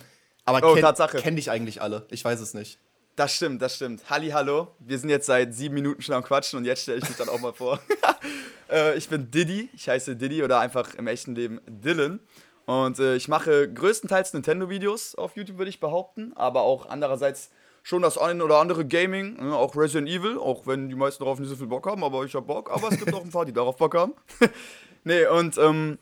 Aber 0.45 0.59
Oh, 0.69 0.74
kenn, 0.74 0.83
Tatsache. 0.83 1.18
kenn 1.18 1.35
dich 1.35 1.50
eigentlich 1.50 1.81
alle. 1.81 2.06
Ich 2.12 2.24
weiß 2.24 2.39
es 2.39 2.53
nicht. 2.53 2.77
Das 3.15 3.33
stimmt, 3.35 3.62
das 3.62 3.75
stimmt. 3.75 4.09
Halli, 4.09 4.30
hallo. 4.30 4.69
Wir 4.80 4.97
sind 4.97 5.09
jetzt 5.09 5.27
seit 5.27 5.53
sieben 5.53 5.75
Minuten 5.75 6.01
schon 6.01 6.15
am 6.15 6.24
Quatschen 6.24 6.57
und 6.57 6.65
jetzt 6.65 6.81
stelle 6.83 6.97
ich 7.00 7.07
mich 7.07 7.18
dann 7.18 7.30
auch 7.30 7.39
mal 7.39 7.53
vor. 7.53 7.80
äh, 8.71 8.95
ich 8.97 9.07
bin 9.09 9.30
Diddy, 9.31 9.69
ich 9.74 9.88
heiße 9.88 10.15
Diddy 10.15 10.44
oder 10.44 10.59
einfach 10.59 10.94
im 10.95 11.07
echten 11.07 11.35
Leben 11.35 11.62
Dylan. 11.68 12.19
Und 12.65 12.97
äh, 13.00 13.15
ich 13.15 13.27
mache 13.27 13.71
größtenteils 13.71 14.33
Nintendo-Videos 14.33 15.15
auf 15.15 15.35
YouTube, 15.35 15.57
würde 15.57 15.69
ich 15.69 15.80
behaupten, 15.80 16.31
aber 16.35 16.62
auch 16.62 16.88
andererseits 16.88 17.50
schon 17.83 18.01
das 18.01 18.18
eine 18.18 18.44
oder 18.44 18.59
andere 18.59 18.85
Gaming, 18.85 19.35
ne, 19.35 19.56
auch 19.56 19.75
Resident 19.75 20.09
Evil, 20.09 20.38
auch 20.38 20.65
wenn 20.65 20.89
die 20.89 20.95
meisten 20.95 21.24
darauf 21.24 21.39
nicht 21.39 21.50
so 21.50 21.56
viel 21.56 21.68
Bock 21.68 21.85
haben, 21.85 22.03
aber 22.03 22.24
ich 22.24 22.33
habe 22.33 22.45
Bock. 22.45 22.71
Aber 22.71 22.88
es 22.89 22.97
gibt 22.97 23.13
auch 23.13 23.24
ein 23.24 23.30
paar, 23.30 23.45
die 23.45 23.53
darauf 23.53 23.75
Bock 23.75 23.94
haben. 23.94 24.13
nee, 25.03 25.27
und 25.27 25.57
ähm, 25.57 26.00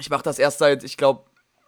ich 0.00 0.10
mache 0.10 0.24
das 0.24 0.38
erst 0.38 0.58
seit, 0.58 0.82
ich 0.84 0.96
glaube, 0.96 1.24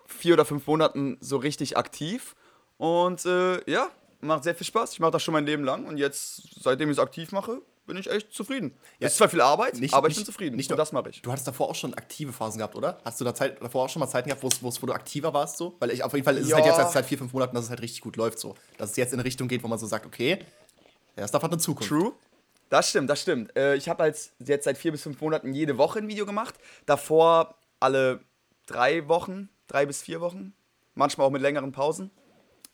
vier 0.06 0.35
oder 0.35 0.45
fünf 0.45 0.67
Monaten 0.67 1.17
so 1.21 1.37
richtig 1.37 1.77
aktiv. 1.77 2.35
Und 2.77 3.25
äh, 3.25 3.71
ja, 3.71 3.89
macht 4.21 4.43
sehr 4.45 4.55
viel 4.55 4.67
Spaß. 4.67 4.93
Ich 4.93 5.01
mache 5.01 5.12
das 5.12 5.23
schon 5.23 5.33
mein 5.33 5.47
Leben 5.47 5.65
lang 5.65 5.87
und 5.87 5.99
jetzt, 5.99 6.61
seitdem 6.61 6.91
ich 6.91 6.97
es 6.97 7.03
aktiv 7.03 7.31
mache, 7.31 7.62
bin 7.87 7.97
ich 7.97 8.11
echt 8.11 8.33
zufrieden. 8.33 8.75
Ja, 8.99 9.07
es 9.07 9.13
ist 9.13 9.19
zwar 9.19 9.29
viel 9.29 9.41
Arbeit, 9.41 9.75
nicht- 9.79 9.93
aber 9.95 10.09
ich 10.09 10.17
nicht- 10.17 10.27
bin 10.27 10.33
zufrieden. 10.33 10.57
nicht 10.57 10.71
nur- 10.71 10.77
das 10.77 10.93
mache 10.93 11.11
ich. 11.11 11.23
Du 11.23 11.31
hattest 11.31 11.47
davor 11.47 11.69
auch 11.69 11.75
schon 11.75 11.95
aktive 11.95 12.33
Phasen 12.33 12.59
gehabt, 12.59 12.75
oder? 12.77 12.99
Hast 13.05 13.21
du 13.21 13.25
da 13.25 13.35
Zeit, 13.35 13.63
davor 13.63 13.85
auch 13.85 13.89
schon 13.89 14.01
mal 14.01 14.09
Zeiten 14.09 14.29
gehabt, 14.31 14.43
wo 14.43 14.87
du 14.87 14.93
aktiver 14.93 15.33
warst 15.35 15.57
so? 15.59 15.77
Weil 15.81 15.91
ich 15.91 16.03
auf 16.03 16.13
jeden 16.13 16.25
Fall 16.25 16.37
ist 16.37 16.45
es 16.45 16.51
Ja. 16.51 16.57
halt 16.57 16.67
jetzt 16.67 16.93
seit, 16.93 17.05
vier, 17.07 17.19
fünf 17.19 17.33
Monaten, 17.33 17.55
dass 17.55 17.65
es 17.65 17.71
halt 17.71 17.83
richtig 17.83 18.01
gut 18.01 18.17
läuft 18.17 18.39
so. 18.39 18.55
Dass 18.79 18.91
es 18.93 18.97
jetzt 18.97 19.13
in 19.13 19.19
eine 19.19 19.25
Richtung 19.27 19.49
geht, 19.49 19.63
wo 19.63 19.69
man 19.69 19.79
so 19.79 19.87
sagt, 19.87 20.07
okay, 20.07 20.39
ja, 21.17 21.29
Stuff 21.29 21.43
hat 21.43 21.53
eine 21.53 21.61
Zukunft. 21.61 21.89
True. 21.89 22.13
Das 22.71 22.91
stimmt, 22.91 23.09
das 23.11 23.21
stimmt. 23.21 23.55
Äh, 23.57 23.75
ich 23.77 23.89
habe 23.89 24.03
als 24.03 24.33
jetzt 24.39 24.65
seit 24.65 24.79
vier 24.79 24.91
bis 24.93 25.03
fünf 25.03 25.21
Monaten 25.21 25.53
jede 25.55 25.77
Woche 25.79 25.99
ein 26.01 26.09
Video 26.09 26.27
gemacht. 26.27 26.55
Davor 26.87 27.55
alle 27.79 28.21
drei 28.67 29.07
Wochen, 29.09 29.49
drei 29.69 29.87
bis 29.87 30.03
vier 30.03 30.21
Wochen. 30.21 30.55
Manchmal 30.95 31.27
auch 31.27 31.31
mit 31.31 31.43
längeren 31.43 31.73
Pausen. 31.73 32.11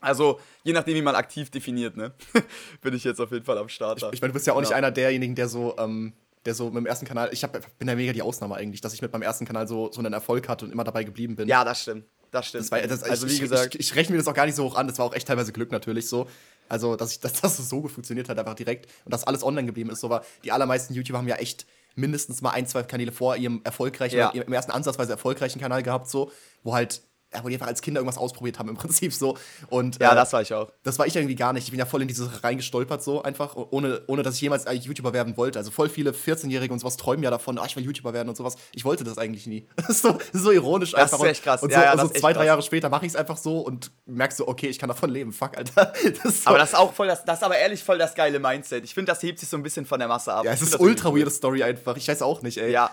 Also, 0.00 0.40
je 0.64 0.72
nachdem, 0.72 0.94
wie 0.94 1.02
man 1.02 1.14
aktiv 1.14 1.50
definiert, 1.50 1.96
ne? 1.96 2.12
bin 2.82 2.94
ich 2.94 3.04
jetzt 3.04 3.20
auf 3.20 3.30
jeden 3.32 3.44
Fall 3.44 3.58
am 3.58 3.68
Start. 3.68 4.02
da. 4.02 4.10
Ich 4.12 4.20
meine, 4.20 4.30
du 4.32 4.34
bist 4.34 4.46
ja 4.46 4.52
auch 4.54 4.60
nicht 4.60 4.68
Genau. 4.70 4.78
einer 4.78 4.90
derjenigen, 4.90 5.34
der 5.34 5.48
so, 5.48 5.74
ähm, 5.78 6.12
der 6.46 6.54
so 6.54 6.66
mit 6.66 6.76
dem 6.76 6.86
ersten 6.86 7.06
Kanal, 7.06 7.28
ich 7.32 7.44
hab, 7.44 7.52
bin 7.78 7.88
ja 7.88 7.94
mega 7.94 8.12
die 8.12 8.22
Ausnahme 8.22 8.54
eigentlich, 8.54 8.80
dass 8.80 8.94
ich 8.94 9.02
mit 9.02 9.12
meinem 9.12 9.22
ersten 9.22 9.44
Kanal 9.44 9.68
so, 9.68 9.92
so 9.92 9.98
einen 10.00 10.12
Erfolg 10.12 10.48
hatte 10.48 10.64
und 10.64 10.72
immer 10.72 10.84
dabei 10.84 11.04
geblieben 11.04 11.36
bin. 11.36 11.48
Ja, 11.48 11.64
das 11.64 11.82
stimmt. 11.82 12.04
Das 12.30 12.46
stimmt. 12.46 12.64
Das 12.64 12.70
war, 12.70 12.80
das, 12.80 13.02
also, 13.02 13.26
ich, 13.26 13.34
wie 13.36 13.40
gesagt, 13.40 13.74
ich, 13.74 13.80
ich, 13.80 13.90
ich 13.90 13.96
rechne 13.96 14.12
mir 14.14 14.18
das 14.18 14.28
auch 14.28 14.34
gar 14.34 14.46
nicht 14.46 14.54
so 14.54 14.64
hoch 14.64 14.76
an. 14.76 14.86
Das 14.86 14.98
war 14.98 15.04
auch 15.06 15.14
echt 15.14 15.26
teilweise 15.28 15.52
Glück 15.52 15.72
natürlich 15.72 16.08
so. 16.08 16.26
Also, 16.68 16.94
dass, 16.96 17.12
ich, 17.12 17.20
dass 17.20 17.40
das 17.40 17.56
so 17.68 17.82
gut 17.82 17.90
funktioniert 17.90 18.28
hat, 18.28 18.38
einfach 18.38 18.54
direkt. 18.54 18.88
Und 19.04 19.12
dass 19.12 19.24
alles 19.24 19.42
online 19.42 19.66
geblieben 19.66 19.90
ist. 19.90 20.00
So 20.00 20.08
war, 20.08 20.24
die 20.44 20.52
allermeisten 20.52 20.94
YouTuber 20.94 21.18
haben 21.18 21.28
ja 21.28 21.36
echt 21.36 21.66
mindestens 21.96 22.40
mal 22.40 22.50
ein, 22.50 22.66
zwei 22.68 22.84
Kanäle 22.84 23.10
vor 23.10 23.36
ihrem 23.36 23.60
erfolgreichen, 23.64 24.16
Ja. 24.16 24.32
ihrem 24.32 24.52
ersten 24.52 24.70
ansatzweise 24.70 25.10
erfolgreichen 25.12 25.60
Kanal 25.60 25.82
gehabt, 25.82 26.08
so, 26.08 26.30
wo 26.62 26.72
halt, 26.72 27.02
ja, 27.32 27.44
wo 27.44 27.48
die 27.48 27.54
einfach 27.54 27.68
als 27.68 27.80
Kinder 27.80 28.00
irgendwas 28.00 28.18
ausprobiert 28.18 28.58
haben 28.58 28.68
im 28.68 28.76
Prinzip 28.78 29.12
so. 29.12 29.36
Und, 29.68 30.00
ja, 30.00 30.12
äh, 30.12 30.14
das 30.14 30.32
war 30.32 30.42
ich 30.42 30.52
auch. 30.52 30.70
das 30.82 30.98
war 30.98 31.06
ich 31.06 31.14
irgendwie 31.16 31.34
gar 31.36 31.52
nicht. 31.52 31.64
Ich 31.64 31.70
bin 31.70 31.78
ja 31.78 31.86
voll 31.86 32.02
in 32.02 32.08
diese 32.08 32.24
Sache 32.24 32.42
reingestolpert, 32.42 33.02
so 33.02 33.22
einfach, 33.22 33.54
ohne, 33.56 34.02
ohne 34.06 34.22
dass 34.22 34.34
ich 34.34 34.40
jemals 34.40 34.66
eigentlich 34.66 34.84
YouTuber 34.86 35.12
werden 35.12 35.36
wollte. 35.36 35.58
Also 35.58 35.70
voll 35.70 35.88
viele 35.88 36.10
14-Jährige 36.12 36.72
und 36.72 36.80
sowas 36.80 36.96
träumen 36.96 37.22
ja 37.22 37.30
davon, 37.30 37.58
ah, 37.58 37.64
ich 37.66 37.76
will 37.76 37.84
YouTuber 37.84 38.12
werden 38.12 38.28
und 38.28 38.36
sowas. 38.36 38.56
Ich 38.72 38.84
wollte 38.84 39.04
das 39.04 39.18
eigentlich 39.18 39.46
nie. 39.46 39.66
Das 39.76 39.88
ist 39.90 40.02
so, 40.02 40.12
das 40.32 40.42
so 40.42 40.50
ironisch 40.52 40.92
Das 40.92 41.12
einfach. 41.12 41.24
ist 41.24 41.30
echt 41.30 41.42
krass. 41.44 41.62
Und, 41.62 41.70
Ja, 41.70 41.78
so, 41.78 41.84
ja, 41.84 41.92
und 41.92 41.98
das 41.98 42.08
so 42.08 42.14
zwei, 42.14 42.32
drei 42.32 42.40
krass. 42.40 42.46
Jahre 42.46 42.62
später 42.62 42.88
mache 42.88 43.06
ich 43.06 43.12
es 43.12 43.16
einfach 43.16 43.36
so 43.36 43.60
und 43.60 43.90
merkst 44.06 44.38
so, 44.38 44.46
okay, 44.48 44.68
ich 44.68 44.78
kann 44.78 44.88
davon 44.88 45.10
leben. 45.10 45.32
Fuck, 45.32 45.56
Alter. 45.56 45.92
Das 46.22 46.42
so, 46.42 46.50
Aber 46.50 46.58
das 46.58 46.70
ist 46.70 46.74
auch 46.78 46.92
voll 46.92 47.06
das, 47.06 47.24
das 47.24 47.38
ist 47.38 47.44
aber 47.44 47.56
ehrlich 47.56 47.82
voll 47.82 47.98
das 47.98 48.14
geile 48.14 48.38
Mindset. 48.38 48.84
Ich 48.84 48.94
finde, 48.94 49.12
das 49.12 49.22
hebt 49.22 49.38
sich 49.38 49.48
so 49.48 49.56
ein 49.56 49.62
bisschen 49.62 49.86
von 49.86 49.98
der 49.98 50.08
Masse 50.08 50.32
ab. 50.32 50.44
ja, 50.44 50.52
es 50.52 50.62
ist 50.62 50.74
das 50.74 50.80
ultra 50.80 51.14
weirde 51.14 51.30
Story 51.30 51.62
einfach. 51.62 51.96
Ich 51.96 52.08
weiß 52.08 52.22
auch 52.22 52.42
nicht, 52.42 52.58
ey. 52.58 52.70
Ja, 52.72 52.90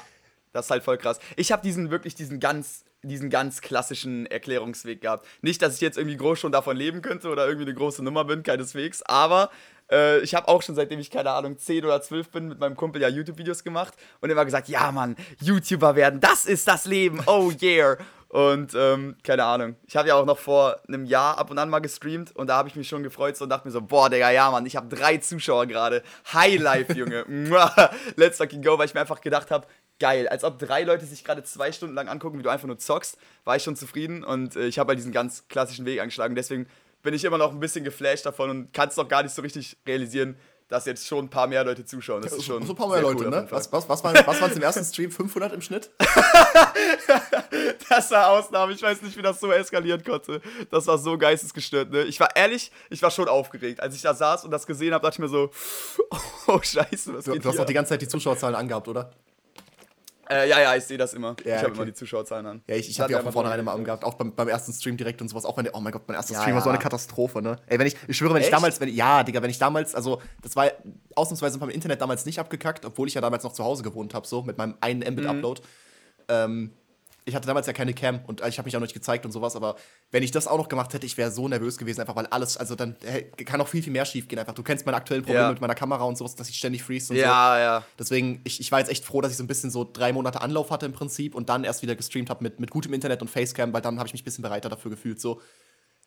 das 0.54 0.66
ist 0.66 0.72
halt 0.72 0.84
voll 0.84 0.98
krass. 0.98 1.20
Ich 1.36 1.52
habe 1.52 1.62
diesen 1.62 1.90
wirklich 1.92 2.16
diesen 2.16 2.40
ganz 2.40 2.84
diesen 3.04 3.30
ganz 3.30 3.62
klassischen 3.62 4.26
Erklärungsweg 4.26 5.02
gehabt. 5.02 5.26
Nicht, 5.42 5.62
dass 5.62 5.76
ich 5.76 5.82
jetzt 5.82 5.98
irgendwie 5.98 6.18
groß 6.18 6.40
schon 6.40 6.52
davon 6.52 6.78
leben 6.78 7.02
könnte 7.02 7.30
oder 7.30 7.46
irgendwie 7.46 7.66
eine 7.66 7.76
große 7.76 8.04
Nummer 8.04 8.26
bin, 8.26 8.44
keineswegs, 8.44 9.04
aber 9.04 9.50
äh, 9.92 10.20
ich 10.20 10.36
habe 10.36 10.48
auch 10.48 10.62
schon 10.62 10.76
seitdem 10.76 11.00
ich 11.00 11.12
keine 11.12 11.32
Ahnung 11.32 11.58
10 11.58 11.86
oder 11.86 12.02
12 12.02 12.30
bin 12.30 12.48
mit 12.50 12.60
meinem 12.60 12.76
Kumpel 12.76 13.02
ja 13.02 13.08
YouTube 13.08 13.38
Videos 13.38 13.64
gemacht 13.64 13.94
und 14.22 14.30
immer 14.30 14.46
gesagt, 14.46 14.68
ja 14.68 14.92
Mann, 14.92 15.16
YouTuber 15.42 15.96
werden, 15.96 16.20
das 16.20 16.46
ist 16.46 16.68
das 16.68 16.86
Leben. 16.86 17.22
Oh 17.26 17.52
yeah. 17.62 17.98
Und 18.30 18.74
ähm, 18.76 19.16
keine 19.24 19.46
Ahnung. 19.46 19.78
Ich 19.88 19.96
habe 19.96 20.10
ja 20.10 20.16
auch 20.16 20.26
noch 20.26 20.38
vor 20.38 20.82
einem 20.88 21.06
Jahr 21.06 21.38
ab 21.38 21.50
und 21.50 21.58
an 21.58 21.70
mal 21.70 21.80
gestreamt 21.80 22.36
und 22.36 22.48
da 22.48 22.58
habe 22.58 22.68
ich 22.68 22.76
mich 22.76 22.90
schon 22.90 23.02
gefreut 23.02 23.38
so 23.38 23.46
und 23.46 23.50
dachte 23.50 23.68
mir 23.68 23.72
so, 23.72 23.82
boah, 23.82 24.10
Digga, 24.10 24.32
ja, 24.32 24.52
Mann, 24.52 24.66
ich 24.66 24.76
habe 24.76 24.94
drei 24.94 25.18
Zuschauer 25.18 25.66
gerade. 25.66 26.04
High 26.34 26.60
Life, 26.60 26.94
Junge. 26.94 27.24
Let's 28.18 28.38
fucking 28.38 28.62
go, 28.62 28.78
weil 28.78 28.88
ich 28.88 28.94
mir 28.94 29.00
einfach 29.00 29.22
gedacht 29.22 29.50
habe, 29.50 29.66
geil. 30.00 30.28
Als 30.28 30.44
ob 30.44 30.60
drei 30.60 30.84
Leute 30.84 31.06
sich 31.06 31.24
gerade 31.24 31.44
zwei 31.44 31.72
Stunden 31.72 31.96
lang 31.96 32.08
angucken, 32.08 32.38
wie 32.40 32.44
du 32.44 32.50
einfach 32.50 32.68
nur 32.68 32.78
zockst, 32.78 33.18
war 33.44 33.56
ich 33.56 33.64
schon 33.64 33.76
zufrieden 33.76 34.24
und 34.24 34.56
äh, 34.56 34.68
ich 34.68 34.80
habe 34.80 34.90
halt 34.90 35.00
diesen 35.00 35.12
ganz 35.12 35.48
klassischen 35.48 35.86
Weg 35.86 36.00
eingeschlagen. 36.00 36.36
Deswegen 36.36 36.68
bin 37.04 37.14
ich 37.14 37.24
immer 37.24 37.38
noch 37.38 37.52
ein 37.52 37.60
bisschen 37.60 37.84
geflasht 37.84 38.26
davon 38.26 38.50
und 38.50 38.74
kann 38.74 38.90
es 38.90 38.98
noch 38.98 39.08
gar 39.08 39.24
nicht 39.24 39.34
so 39.34 39.42
richtig 39.42 39.78
realisieren, 39.88 40.38
dass 40.68 40.86
jetzt 40.86 41.08
schon 41.08 41.26
ein 41.26 41.30
paar 41.30 41.48
mehr 41.48 41.64
Leute 41.64 41.86
zuschauen. 41.86 42.22
Das 42.22 42.34
ist 42.34 42.44
schon 42.44 42.62
so 42.66 42.74
ein 42.74 42.76
paar 42.76 42.90
mehr 42.90 43.02
Leute, 43.02 43.24
cool 43.24 43.30
ne? 43.30 43.48
Was, 43.50 43.72
was, 43.72 43.88
was 43.88 44.04
waren 44.04 44.16
waren's 44.28 44.56
im 44.56 44.62
ersten 44.62 44.84
Stream? 44.94 45.12
500 45.12 45.54
im 45.54 45.62
Schnitt? 45.62 45.90
Das 47.90 48.12
war 48.12 48.30
Ausnahme. 48.32 48.74
Ich 48.74 48.82
weiß 48.82 49.02
nicht, 49.02 49.16
wie 49.18 49.22
das 49.22 49.40
so 49.40 49.52
eskalieren 49.52 50.04
konnte. 50.04 50.42
Das 50.70 50.88
war 50.88 50.98
so 50.98 51.18
geistesgestört, 51.18 51.90
ne? 51.92 52.04
Ich 52.04 52.20
war 52.20 52.36
ehrlich, 52.36 52.72
ich 52.90 53.02
war 53.02 53.12
schon 53.12 53.28
aufgeregt. 53.30 53.80
Als 53.80 53.96
ich 53.96 54.02
da 54.02 54.14
saß 54.14 54.44
und 54.44 54.52
das 54.52 54.68
gesehen 54.68 54.94
habe, 54.94 55.02
dachte 55.04 55.16
ich 55.16 55.20
mir 55.20 55.30
so, 55.30 55.50
oh 56.48 56.60
Scheiße, 56.62 57.14
was 57.14 57.26
Du, 57.26 57.32
geht 57.32 57.44
du 57.46 57.48
hast 57.50 57.56
hier? 57.56 57.62
auch 57.62 57.66
die 57.68 57.74
ganze 57.74 57.90
Zeit 57.90 58.02
die 58.02 58.08
Zuschauerzahlen 58.08 58.56
angehabt, 58.56 58.88
oder? 58.88 59.12
Äh, 60.30 60.50
ja, 60.50 60.60
ja, 60.62 60.76
ich 60.76 60.84
sehe 60.84 60.98
das 60.98 61.14
immer. 61.14 61.36
Ja, 61.44 61.56
ich 61.56 61.58
habe 61.58 61.68
okay. 61.68 61.76
immer 61.76 61.86
die 61.86 61.94
Zuschauerzahlen 61.94 62.46
an. 62.46 62.62
Ja, 62.68 62.76
ich, 62.76 62.90
ich 62.90 63.00
habe 63.00 63.10
die 63.10 63.16
auch 63.16 63.24
von 63.24 63.32
vornherein 63.32 63.60
immer 63.60 63.74
angehabt, 63.74 64.04
auch 64.04 64.16
beim, 64.16 64.34
beim 64.34 64.48
ersten 64.48 64.74
Stream 64.74 64.98
direkt 64.98 65.22
und 65.22 65.30
sowas, 65.30 65.46
auch 65.46 65.58
wenn 65.58 65.64
der, 65.66 65.76
oh 65.76 65.80
mein 65.80 65.94
Gott, 65.94 66.04
mein 66.08 66.16
erster 66.16 66.34
Ja, 66.34 66.42
Stream 66.42 66.56
war 66.56 66.62
so 66.62 66.70
eine 66.70 66.80
Katastrophe, 66.80 67.42
ne? 67.42 67.58
Ey, 67.68 67.80
wenn 67.80 67.88
ich, 67.88 67.96
ich 68.08 68.18
schwöre, 68.18 68.34
wenn 68.34 68.42
ich 68.42 68.48
Echt? 68.48 68.54
damals, 68.54 68.80
wenn, 68.80 68.90
ja, 68.90 69.24
Digga, 69.24 69.42
wenn 69.42 69.50
ich 69.50 69.60
damals, 69.60 69.96
also, 69.96 70.22
das 70.42 70.56
war 70.56 70.72
ausnahmsweise 71.16 71.58
beim 71.60 71.70
Internet 71.70 72.02
damals 72.02 72.26
nicht 72.26 72.40
abgekackt, 72.40 72.86
obwohl 72.86 73.08
ich 73.08 73.14
ja 73.14 73.22
damals 73.22 73.44
noch 73.44 73.54
zu 73.54 73.64
Hause 73.64 73.84
gewohnt 73.84 74.14
habe, 74.14 74.28
so, 74.28 74.44
mit 74.44 74.58
meinem 74.58 74.76
einen 74.82 75.00
Mhm. 75.00 75.14
Mbit-Upload. 75.14 75.62
Ähm, 76.30 76.72
ich 77.28 77.36
hatte 77.36 77.46
damals 77.46 77.68
ja 77.68 77.74
keine 77.74 77.94
Cam 77.94 78.22
und 78.26 78.42
ich 78.46 78.58
habe 78.58 78.66
mich 78.68 78.76
auch 78.76 78.80
noch 78.80 78.88
nicht 78.88 78.94
gezeigt 78.94 79.26
und 79.26 79.32
sowas, 79.32 79.56
aber 79.56 79.76
wenn 80.12 80.24
ich 80.24 80.32
das 80.32 80.48
auch 80.48 80.58
noch 80.58 80.70
gemacht 80.70 80.94
hätte, 80.94 81.06
ich 81.06 81.18
wäre 81.18 81.30
so 81.30 81.48
nervös 81.48 81.78
gewesen, 81.78 82.00
einfach 82.02 82.16
weil 82.16 82.26
alles, 82.28 82.56
also 82.58 82.76
dann 82.76 82.96
hey, 83.04 83.30
kann 83.46 83.60
auch 83.60 83.68
viel, 83.68 83.84
viel 83.84 83.92
mehr 83.92 84.06
schief 84.06 84.28
gehen 84.28 84.40
einfach. 84.40 84.54
Du 84.54 84.64
kennst 84.64 84.86
meine 84.86 84.98
aktuellen 84.98 85.24
Probleme 85.24 85.44
Ja. 85.46 85.52
mit 85.52 85.60
meiner 85.62 85.76
Kamera 85.76 86.06
und 86.06 86.18
sowas, 86.18 86.36
dass 86.36 86.50
ich 86.50 86.58
ständig 86.58 86.84
freeze 86.84 87.12
und 87.12 87.20
so. 87.20 87.26
Ja, 87.26 87.60
ja. 87.60 87.84
Deswegen, 88.00 88.42
ich, 88.46 88.60
ich 88.60 88.72
war 88.72 88.80
jetzt 88.80 88.90
echt 88.90 89.04
froh, 89.04 89.22
dass 89.22 89.32
ich 89.32 89.38
so 89.38 89.44
ein 89.44 89.48
bisschen 89.48 89.70
so 89.70 89.84
drei 89.92 90.14
Monate 90.14 90.42
Anlauf 90.42 90.72
hatte 90.72 90.86
im 90.86 90.94
Prinzip 90.94 91.36
und 91.36 91.50
dann 91.50 91.64
erst 91.64 91.82
wieder 91.82 91.96
gestreamt 91.96 92.30
habe 92.30 92.44
mit, 92.44 92.60
mit 92.60 92.72
gutem 92.72 92.94
Internet 92.94 93.22
und 93.22 93.30
Facecam, 93.30 93.74
weil 93.74 93.82
dann 93.82 94.00
habe 94.00 94.08
ich 94.08 94.14
mich 94.14 94.22
ein 94.22 94.26
bisschen 94.26 94.42
bereiter 94.44 94.70
dafür 94.70 94.92
gefühlt 94.92 95.20
so. 95.20 95.42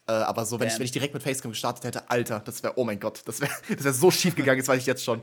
Äh, 0.07 0.13
aber 0.13 0.47
so, 0.47 0.59
wenn 0.59 0.69
ich, 0.69 0.79
wenn 0.79 0.85
ich 0.87 0.93
direkt 0.93 1.13
mit 1.13 1.23
Facecam 1.23 1.51
gestartet 1.51 1.85
hätte, 1.85 2.11
Alter, 2.11 2.41
das 2.41 2.63
wäre, 2.63 2.73
oh 2.77 2.85
mein 2.85 2.99
Gott, 2.99 3.23
das 3.27 3.41
wäre 3.41 3.51
das 3.69 3.85
wär 3.85 3.93
so 3.93 4.11
schief 4.11 4.35
gegangen, 4.35 4.59
das 4.59 4.69
weiß 4.69 4.81
ich 4.81 4.87
jetzt 4.87 5.05
schon. 5.05 5.21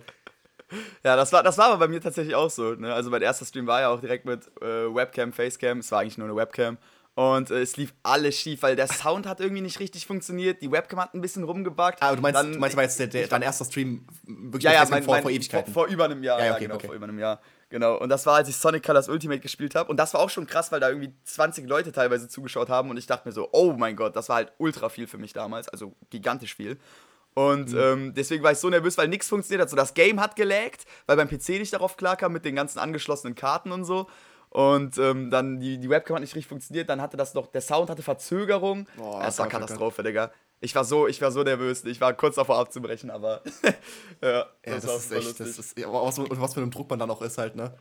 Ja, 1.04 1.16
das 1.16 1.32
war, 1.32 1.44
das 1.44 1.58
war 1.58 1.68
aber 1.68 1.78
bei 1.78 1.88
mir 1.88 2.02
tatsächlich 2.02 2.36
auch 2.36 2.50
so. 2.50 2.74
Ne? 2.74 2.94
Also 2.94 3.10
mein 3.10 3.22
erster 3.22 3.46
Stream 3.46 3.68
war 3.68 3.82
ja 3.82 3.90
auch 3.90 4.02
direkt 4.02 4.26
mit 4.26 4.48
äh, 4.62 4.94
Webcam, 4.94 5.32
Facecam. 5.34 5.80
Es 5.80 5.92
war 5.92 6.02
eigentlich 6.02 6.18
nur 6.18 6.28
eine 6.28 6.36
Webcam. 6.36 6.78
Und 7.16 7.50
äh, 7.50 7.62
es 7.62 7.78
lief 7.78 7.96
alles 8.04 8.36
schief, 8.38 8.62
weil 8.62 8.76
der 8.76 8.88
Sound 8.88 9.26
hat 9.26 9.40
irgendwie 9.40 9.62
nicht 9.62 9.80
richtig 9.80 10.06
funktioniert. 10.06 10.62
Die 10.62 10.72
Webcam 10.72 11.00
hat 11.00 11.16
ein 11.16 11.22
bisschen 11.22 11.44
rumgebackt. 11.44 12.04
Ah, 12.04 12.16
du 12.16 12.22
meinst, 12.22 12.40
Dann- 12.40 12.54
du 12.54 12.60
meinst 12.60 12.78
jetzt 12.78 13.00
der, 13.00 13.08
der, 13.08 13.28
dein 13.28 13.42
erster 13.42 13.66
Stream 13.66 14.06
wirklich 14.28 14.64
ja, 14.66 14.74
ja, 14.74 14.86
mein, 14.90 15.02
vor, 15.04 15.16
mein, 15.16 15.24
vor 15.24 15.32
Ewigkeiten? 15.32 15.74
Vor, 15.74 15.86
vor 15.86 15.92
über 15.92 16.06
einem 16.06 16.22
Jahr. 16.22 16.38
Ja, 16.38 16.44
Ja, 16.46 16.50
ja, 16.52 16.56
okay, 16.58 16.64
genau, 16.66 16.76
okay. 16.76 16.88
vor 16.88 16.96
über 16.96 17.06
einem 17.06 17.18
Jahr. 17.18 17.42
Genau. 17.70 17.98
Und 17.98 18.10
das 18.10 18.26
war, 18.28 18.36
als 18.36 18.50
ich 18.50 18.56
Sonic 18.56 18.84
Colors 18.86 19.10
Ultimate 19.10 19.40
gespielt 19.40 19.74
habe. 19.74 19.90
Und 19.90 19.98
das 19.98 20.14
war 20.14 20.22
auch 20.22 20.30
schon 20.30 20.46
krass, 20.46 20.72
weil 20.72 20.80
da 20.80 20.90
irgendwie 20.90 21.12
20 21.24 21.68
Leute 21.68 21.92
teilweise 21.92 22.30
zugeschaut 22.30 22.70
haben. 22.70 22.92
Und 22.92 22.98
ich 22.98 23.08
dachte 23.08 23.28
mir 23.28 23.34
so, 23.34 23.50
oh 23.52 23.74
mein 23.74 23.96
Gott, 23.96 24.16
das 24.16 24.30
war 24.30 24.36
halt 24.36 24.52
ultra 24.60 24.90
viel 24.90 25.08
für 25.08 25.18
mich 25.18 25.34
damals. 25.34 25.68
Also 25.70 25.94
gigantisch 26.12 26.56
viel. 26.56 26.78
Und 27.38 27.72
Mhm. 27.72 27.78
ähm, 27.80 28.14
deswegen 28.16 28.44
war 28.44 28.52
ich 28.52 28.58
so 28.58 28.68
nervös, 28.68 28.98
weil 28.98 29.08
nichts 29.10 29.28
funktioniert 29.30 29.62
hat. 29.62 29.70
So, 29.70 29.76
das 29.76 29.94
Game 29.94 30.20
hat 30.20 30.36
gelaggt, 30.36 30.86
weil 31.06 31.18
beim 31.18 31.28
PC 31.30 31.50
nicht 31.60 31.72
darauf 31.72 31.96
klarkam 31.96 32.34
mit 32.34 32.44
den 32.46 32.56
ganzen 32.56 32.80
angeschlossenen 32.80 33.36
Karten 33.36 33.72
und 33.72 33.86
so. 33.86 34.08
Und 34.50 34.98
ähm, 34.98 35.30
dann 35.30 35.60
die, 35.60 35.78
die 35.78 35.88
Webcam 35.88 36.16
hat 36.16 36.22
nicht 36.22 36.34
richtig 36.34 36.48
funktioniert. 36.48 36.90
Dann 36.90 37.00
hatte 37.00 37.16
das 37.16 37.36
noch, 37.36 37.46
der 37.46 37.62
Sound 37.62 37.92
hatte 37.92 38.02
Verzögerung. 38.02 38.88
Boah, 38.98 39.24
es 39.28 39.38
war. 39.38 39.48
Katastrophe, 39.50 40.02
Digga. 40.02 40.32
Ich 40.62 40.74
war 40.74 40.84
so, 40.84 41.06
ich 41.08 41.22
war 41.22 41.32
so 41.32 41.44
nervös. 41.44 41.84
Ich 41.86 42.02
war 42.02 42.12
kurz 42.14 42.38
davor 42.38 42.58
abzubrechen, 42.58 43.12
aber 43.12 43.44
ja, 44.24 44.30
Ja, 44.30 44.46
das, 44.66 44.86
ist 44.86 45.12
echt, 45.12 45.40
das 45.40 45.48
lustig. 45.48 45.60
ist, 45.60 45.78
ja, 45.78 45.94
was, 45.94 46.18
und 46.18 46.42
was 46.42 46.56
für 46.56 46.62
einem 46.62 46.72
Druck 46.72 46.90
man 46.90 46.98
dann 46.98 47.12
auch 47.12 47.22
ist 47.22 47.38
halt, 47.38 47.56
ne? 47.56 47.72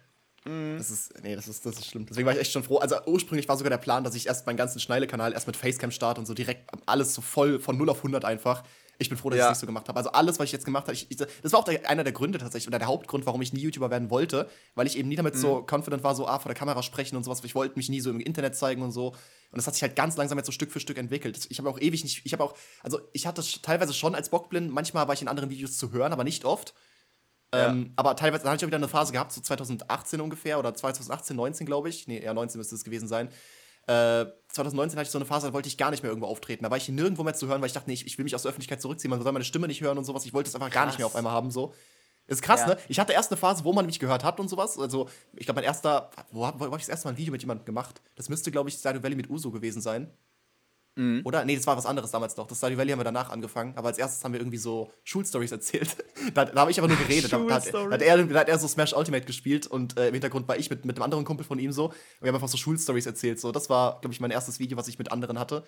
Das 0.77 0.91
ist, 0.91 1.15
nee, 1.23 1.35
das 1.35 1.49
ist, 1.49 1.65
das 1.65 1.77
ist 1.79 1.87
schlimm. 1.87 2.05
Deswegen 2.07 2.27
war 2.27 2.35
ich 2.35 2.41
echt 2.41 2.53
schon 2.53 2.63
froh. 2.63 2.77
Also 2.77 2.97
ursprünglich 3.07 3.49
war 3.49 3.57
sogar 3.57 3.71
der 3.71 3.79
Plan, 3.79 4.05
dass 4.05 4.15
ich 4.15 4.27
erst 4.29 4.47
meinen 4.47 4.57
ganzen 4.59 4.79
Schneile-Kanal 4.81 5.33
erst 5.33 5.47
mit 5.49 5.57
Facecam 5.57 5.91
starte 5.91 6.21
und 6.21 6.27
so 6.27 6.35
direkt 6.35 6.71
alles 6.85 7.15
so 7.15 7.23
voll 7.23 7.59
von 7.59 7.77
0 7.79 7.89
auf 7.89 7.97
100 7.99 8.25
einfach. 8.27 8.63
Ich 8.99 9.09
bin 9.09 9.19
froh, 9.19 9.31
dass 9.31 9.37
ich 9.37 9.41
Ja. 9.41 9.47
es 9.47 9.57
nicht 9.57 9.61
so 9.61 9.67
gemacht 9.67 9.89
habe. 9.89 9.99
Also 9.99 10.11
alles, 10.13 10.39
was 10.39 10.45
ich 10.47 10.53
jetzt 10.53 10.65
gemacht 10.65 10.85
habe, 10.85 10.95
ich, 10.95 11.11
ich, 11.11 11.17
das 11.17 11.53
war 11.53 11.61
auch 11.61 11.65
der, 11.65 11.89
einer 11.89 12.05
der 12.05 12.13
Gründe 12.13 12.39
tatsächlich 12.39 12.69
oder 12.69 12.79
der 12.79 12.89
Hauptgrund, 12.89 13.27
warum 13.27 13.43
ich 13.43 13.53
nie 13.53 13.61
YouTuber 13.61 13.91
werden 13.91 14.11
wollte, 14.11 14.49
weil 14.75 14.87
ich 14.87 14.97
eben 14.97 15.09
nie 15.09 15.17
damit 15.17 15.37
so 15.37 15.67
confident 15.71 16.03
war, 16.03 16.15
so 16.15 16.27
ah, 16.27 16.39
vor 16.39 16.49
der 16.49 16.59
Kamera 16.59 16.83
sprechen 16.83 17.17
und 17.17 17.25
sowas. 17.25 17.43
Ich 17.45 17.55
wollte 17.55 17.77
mich 17.77 17.89
nie 17.89 18.01
so 18.01 18.11
im 18.11 18.21
Internet 18.21 18.57
zeigen 18.57 18.83
und 18.83 18.93
so. 18.93 19.09
Und 19.09 19.17
das 19.59 19.67
hat 19.67 19.75
sich 19.75 19.83
halt 19.83 19.97
ganz 19.97 20.17
langsam 20.17 20.39
jetzt 20.39 20.47
so 20.47 20.53
Stück 20.53 20.73
für 20.73 20.81
Stück 20.81 20.99
entwickelt. 20.99 21.47
Ich 21.51 21.59
habe 21.59 21.69
auch 21.69 21.79
ewig 21.79 22.03
nicht, 22.05 22.23
ich 22.25 22.33
habe 22.33 22.43
auch, 22.45 22.55
also 22.83 23.01
ich 23.13 23.27
hatte 23.27 23.43
teilweise 23.63 23.95
schon 23.95 24.15
als 24.15 24.31
Bockblind, 24.31 24.73
manchmal 24.73 25.07
war 25.07 25.15
ich 25.15 25.23
in 25.23 25.29
anderen 25.29 25.51
Videos 25.51 25.79
zu 25.79 25.93
hören, 25.93 26.13
aber 26.13 26.25
nicht 26.25 26.45
oft. 26.45 26.75
Ja. 27.55 27.69
Ähm, 27.69 27.93
aber 27.97 28.17
teilweise, 28.17 28.45
hatte 28.45 28.57
ich 28.57 28.65
auch 28.65 28.67
wieder 28.67 28.77
eine 28.77 28.89
Phase 28.89 29.13
gehabt, 29.13 29.33
so 29.33 29.41
2018 29.41 30.21
ungefähr, 30.21 30.59
oder 30.59 30.75
2018, 30.75 31.37
19, 31.37 31.65
glaube 31.67 31.89
ich. 31.89 32.09
Nee, 32.09 32.19
eher 32.19 32.35
19 32.35 32.59
müsste 32.59 32.75
es 32.75 32.85
gewesen 32.85 33.09
sein. 33.09 33.29
Äh, 33.87 34.27
2019 34.49 34.99
hatte 34.99 35.07
ich 35.07 35.11
so 35.13 35.19
eine 35.19 35.27
Phase, 35.27 35.47
da 35.49 35.53
wollte 35.53 35.69
ich 35.69 35.77
gar 35.79 35.91
nicht 35.91 36.03
mehr 36.03 36.11
irgendwo 36.11 36.27
auftreten. 36.29 36.65
Da 36.65 36.71
war 36.71 36.77
ich 36.77 36.89
nirgendwo 36.89 37.23
mehr 37.23 37.35
zu 37.35 37.47
hören, 37.47 37.61
weil 37.61 37.67
ich 37.69 37.73
dachte, 37.75 37.89
nee, 37.89 37.95
ich, 37.95 38.07
ich 38.07 38.19
will 38.19 38.25
mich 38.25 38.35
aus 38.35 38.43
der 38.43 38.49
Öffentlichkeit 38.51 38.81
zurückziehen, 38.81 39.11
man 39.11 39.23
soll 39.23 39.33
meine 39.33 39.45
Stimme 39.45 39.67
nicht 39.69 39.81
hören 39.83 39.99
und 39.99 40.05
sowas. 40.05 40.25
Ich 40.25 40.33
wollte 40.35 40.49
es 40.49 40.55
einfach 40.55 40.71
gar 40.71 40.87
nicht 40.87 40.99
mehr 40.99 41.07
auf 41.07 41.15
einmal 41.17 41.33
haben, 41.33 41.51
so. 41.51 41.75
Ist 42.29 42.43
krass, 42.43 42.61
Ja. 42.63 42.69
ne? 42.69 42.79
Ich 42.89 42.99
hatte 42.99 43.13
erst 43.13 43.31
eine 43.31 43.37
Phase, 43.37 43.63
wo 43.65 43.73
man 43.73 43.87
mich 43.87 44.01
gehört 44.01 44.25
hat 44.25 44.41
und 44.41 44.49
sowas. 44.49 44.77
Also, 44.79 45.09
ich 45.37 45.47
glaube, 45.47 45.59
mein 45.59 45.65
erster, 45.65 46.11
wo, 46.33 46.45
hab- 46.47 46.59
wo 46.59 46.65
habe 46.65 46.77
ich 46.77 46.83
das 46.83 46.89
erste 46.89 47.07
Mal 47.07 47.13
ein 47.15 47.19
Video 47.19 47.31
mit 47.31 47.41
jemandem 47.43 47.65
gemacht? 47.65 48.01
Das 48.17 48.29
müsste, 48.29 48.51
glaube 48.51 48.69
ich, 48.69 48.75
Stardew 48.75 49.03
Valley 49.05 49.15
mit 49.15 49.31
Uso 49.31 49.53
gewesen 49.53 49.81
sein. 49.81 50.11
Mhm. 50.97 51.21
Oder? 51.25 51.45
Nee, 51.45 51.57
das 51.57 51.67
war 51.67 51.77
was 51.77 51.85
anderes 51.85 52.11
damals 52.11 52.37
noch. 52.37 52.47
Das 52.47 52.59
Stardew 52.59 52.79
Valley 52.79 52.91
haben 52.91 52.99
wir 52.99 53.05
danach 53.05 53.29
angefangen. 53.31 53.75
Aber 53.77 53.89
als 53.89 53.99
erstes 53.99 54.25
haben 54.25 54.33
wir 54.33 54.41
irgendwie 54.41 54.57
so 54.57 54.91
Schulstories 55.05 55.53
erzählt. 55.53 55.97
da 56.35 56.47
da 56.47 56.63
habe 56.63 56.71
ich 56.71 56.79
aber 56.79 56.89
nur 56.89 56.97
geredet. 56.97 57.33
da, 57.33 57.39
hat, 57.39 57.73
hat 57.73 58.03
er, 58.03 58.25
da 58.25 58.41
hat 58.41 58.49
er 58.49 58.59
so 58.59 58.67
Smash 58.67 58.95
Ultimate 58.95 59.27
gespielt 59.27 59.67
und 59.67 59.99
äh, 59.99 60.09
im 60.09 60.15
Hintergrund 60.15 60.49
war 60.49 60.57
ich 60.57 60.71
mit, 60.71 60.85
mit 60.87 60.97
einem 60.97 61.03
anderen 61.03 61.25
Kumpel 61.25 61.45
von 61.45 61.59
ihm 61.59 61.71
so. 61.71 61.87
Und 61.87 61.95
wir 62.21 62.29
haben 62.29 62.37
einfach 62.37 62.49
so 62.49 62.57
Schulstories 62.57 63.07
erzählt. 63.07 63.39
So, 63.39 63.53
das 63.53 63.69
war, 63.69 64.01
glaube 64.01 64.15
ich, 64.15 64.21
mein 64.21 64.31
erstes 64.31 64.59
Video, 64.59 64.79
was 64.79 64.89
ich 64.89 64.99
mit 64.99 65.13
anderen 65.13 65.39
hatte. 65.39 65.65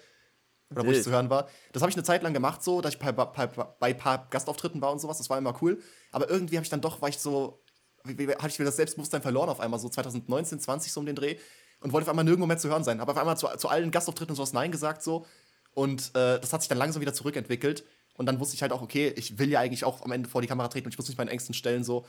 Oder 0.71 0.87
wo 0.87 0.91
ich 0.91 1.03
zu 1.03 1.11
hören 1.11 1.31
war. 1.31 1.49
Das 1.73 1.83
habe 1.83 1.89
ich 1.91 1.97
eine 1.97 2.05
Zeit 2.05 2.23
lang 2.23 2.35
gemacht, 2.35 2.63
so, 2.63 2.83
dass 2.83 2.93
ich 2.93 2.99
bei, 2.99 3.11
bei, 3.11 3.25
bei, 3.25 3.67
ein 3.81 3.97
paar 3.97 4.27
Gastauftritten 4.29 4.83
war 4.83 4.93
und 4.93 5.01
sowas. 5.01 5.17
Das 5.17 5.31
war 5.31 5.39
immer 5.39 5.57
cool. 5.63 5.81
Aber 6.13 6.29
irgendwie 6.29 6.57
habe 6.57 6.65
ich 6.65 6.69
dann 6.69 6.83
doch, 6.83 7.01
war 7.01 7.09
ich 7.09 7.19
so, 7.19 7.63
hatte 8.05 8.49
ich 8.49 8.59
mir 8.59 8.67
das 8.67 8.77
Selbstbewusstsein 8.77 9.23
verloren 9.23 9.49
auf 9.49 9.61
einmal, 9.61 9.81
so 9.81 9.89
2019, 9.89 10.61
20 10.61 10.93
so 10.93 11.01
um 11.01 11.07
den 11.07 11.17
Dreh. 11.17 11.37
Und 11.81 11.93
wollte 11.93 12.07
auf 12.07 12.11
einmal 12.11 12.25
nirgendwo 12.25 12.47
mehr 12.47 12.59
zu 12.59 12.69
hören 12.69 12.83
sein. 12.85 13.01
Habe 13.01 13.13
auf 13.13 13.19
einmal 13.19 13.37
zu, 13.37 13.47
zu 13.57 13.69
allen 13.69 13.91
Gastauftritten 13.91 14.33
und 14.33 14.37
sowas 14.37 14.53
Nein 14.53 14.73
gesagt, 14.73 15.03
so. 15.03 15.27
Und 15.75 16.11
äh, 16.15 16.41
das 16.41 16.53
hat 16.53 16.63
sich 16.63 16.69
dann 16.69 16.79
langsam 16.79 17.01
wieder 17.01 17.15
zurückentwickelt. 17.15 17.85
Und 18.15 18.27
dann 18.27 18.41
wusste 18.41 18.57
ich 18.57 18.63
halt 18.63 18.73
auch, 18.73 18.83
okay, 18.83 19.13
ich 19.17 19.39
will 19.39 19.49
ja 19.49 19.61
eigentlich 19.61 19.85
auch 19.85 20.03
am 20.03 20.11
Ende 20.11 20.29
vor 20.29 20.41
die 20.43 20.49
Kamera 20.49 20.67
treten 20.69 20.87
und 20.87 20.93
ich 20.93 20.99
muss 20.99 21.07
mich 21.09 21.17
meinen 21.17 21.29
Ängsten 21.29 21.55
stellen, 21.55 21.85
so. 21.85 22.05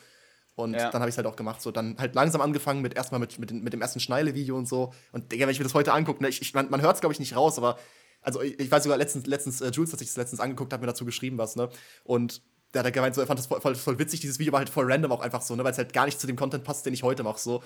Und 0.55 0.73
Ja. 0.73 0.89
dann 0.89 1.01
habe 1.01 1.09
ich 1.09 1.13
es 1.13 1.17
halt 1.17 1.27
auch 1.27 1.35
gemacht. 1.35 1.61
So, 1.61 1.69
dann 1.71 1.97
halt 1.99 2.15
langsam 2.15 2.41
angefangen 2.41 2.81
mit 2.81 2.95
erstmal 2.95 3.19
mit, 3.19 3.37
mit, 3.37 3.51
mit 3.51 3.71
dem 3.73 3.81
ersten 3.81 3.99
Schneile-Video 3.99 4.57
und 4.57 4.67
so. 4.67 4.91
Und 5.11 5.31
Digga, 5.31 5.45
wenn 5.45 5.51
ich 5.51 5.59
mir 5.59 5.65
das 5.65 5.75
heute 5.75 5.93
angucke, 5.93 6.23
ne, 6.23 6.29
ich, 6.29 6.41
ich, 6.41 6.53
man, 6.55 6.69
man 6.71 6.81
hört 6.81 6.95
es, 6.95 7.01
glaube 7.01 7.13
ich, 7.13 7.19
nicht 7.19 7.35
raus, 7.35 7.57
aber 7.59 7.77
also 8.21 8.41
ich, 8.41 8.59
ich 8.59 8.71
weiß 8.71 8.83
sogar 8.83 8.97
letztens, 8.97 9.27
letztens, 9.27 9.61
äh, 9.61 9.69
Jules 9.69 9.91
hat 9.93 9.99
sich 9.99 10.07
das 10.09 10.17
letztens 10.17 10.41
angeguckt, 10.41 10.73
hat 10.73 10.81
mir 10.81 10.87
dazu 10.87 11.05
geschrieben 11.05 11.37
was, 11.37 11.55
ne? 11.55 11.69
Und 12.03 12.41
der 12.73 12.79
hat 12.79 12.85
halt 12.85 12.95
gemeint, 12.95 13.15
so, 13.15 13.21
er 13.21 13.27
fand 13.27 13.39
das 13.39 13.47
voll, 13.47 13.61
voll, 13.61 13.75
voll 13.75 13.99
witzig, 13.99 14.19
dieses 14.19 14.39
Video 14.39 14.51
war 14.51 14.59
halt 14.59 14.69
voll 14.69 14.91
random 14.91 15.11
auch 15.11 15.21
einfach 15.21 15.41
so, 15.41 15.55
ne? 15.55 15.63
Weil 15.63 15.71
es 15.71 15.77
halt 15.77 15.93
gar 15.93 16.05
nicht 16.05 16.19
zu 16.19 16.27
dem 16.27 16.35
Content 16.35 16.63
passt, 16.63 16.85
den 16.85 16.93
ich 16.93 17.03
heute 17.03 17.23
mache, 17.23 17.39
so. 17.39 17.63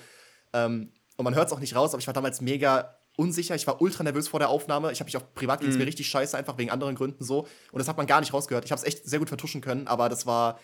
Ähm, 0.52 0.92
und 1.16 1.24
man 1.24 1.34
hört 1.34 1.48
es 1.48 1.52
auch 1.52 1.60
nicht 1.60 1.76
raus, 1.76 1.92
aber 1.92 2.00
ich 2.00 2.06
war 2.06 2.14
damals 2.14 2.40
mega 2.40 2.96
unsicher. 3.16 3.54
Ich 3.54 3.66
war 3.66 3.80
ultra 3.80 4.02
nervös 4.02 4.28
vor 4.28 4.40
der 4.40 4.48
Aufnahme. 4.48 4.90
Ich 4.90 5.00
habe 5.00 5.06
mich 5.06 5.16
auch 5.16 5.34
privat 5.34 5.60
ging 5.60 5.70
es 5.70 5.76
mir 5.76 5.86
richtig 5.86 6.08
scheiße, 6.08 6.36
einfach 6.36 6.58
wegen 6.58 6.70
anderen 6.70 6.96
Gründen 6.96 7.22
so. 7.24 7.46
Und 7.70 7.78
das 7.78 7.88
hat 7.88 7.96
man 7.96 8.06
gar 8.06 8.20
nicht 8.20 8.32
rausgehört. 8.32 8.64
Ich 8.64 8.72
habe 8.72 8.80
es 8.80 8.86
echt 8.86 9.04
sehr 9.04 9.20
gut 9.20 9.28
vertuschen 9.28 9.60
können, 9.60 9.86
aber 9.86 10.08
das 10.08 10.26
war 10.26 10.58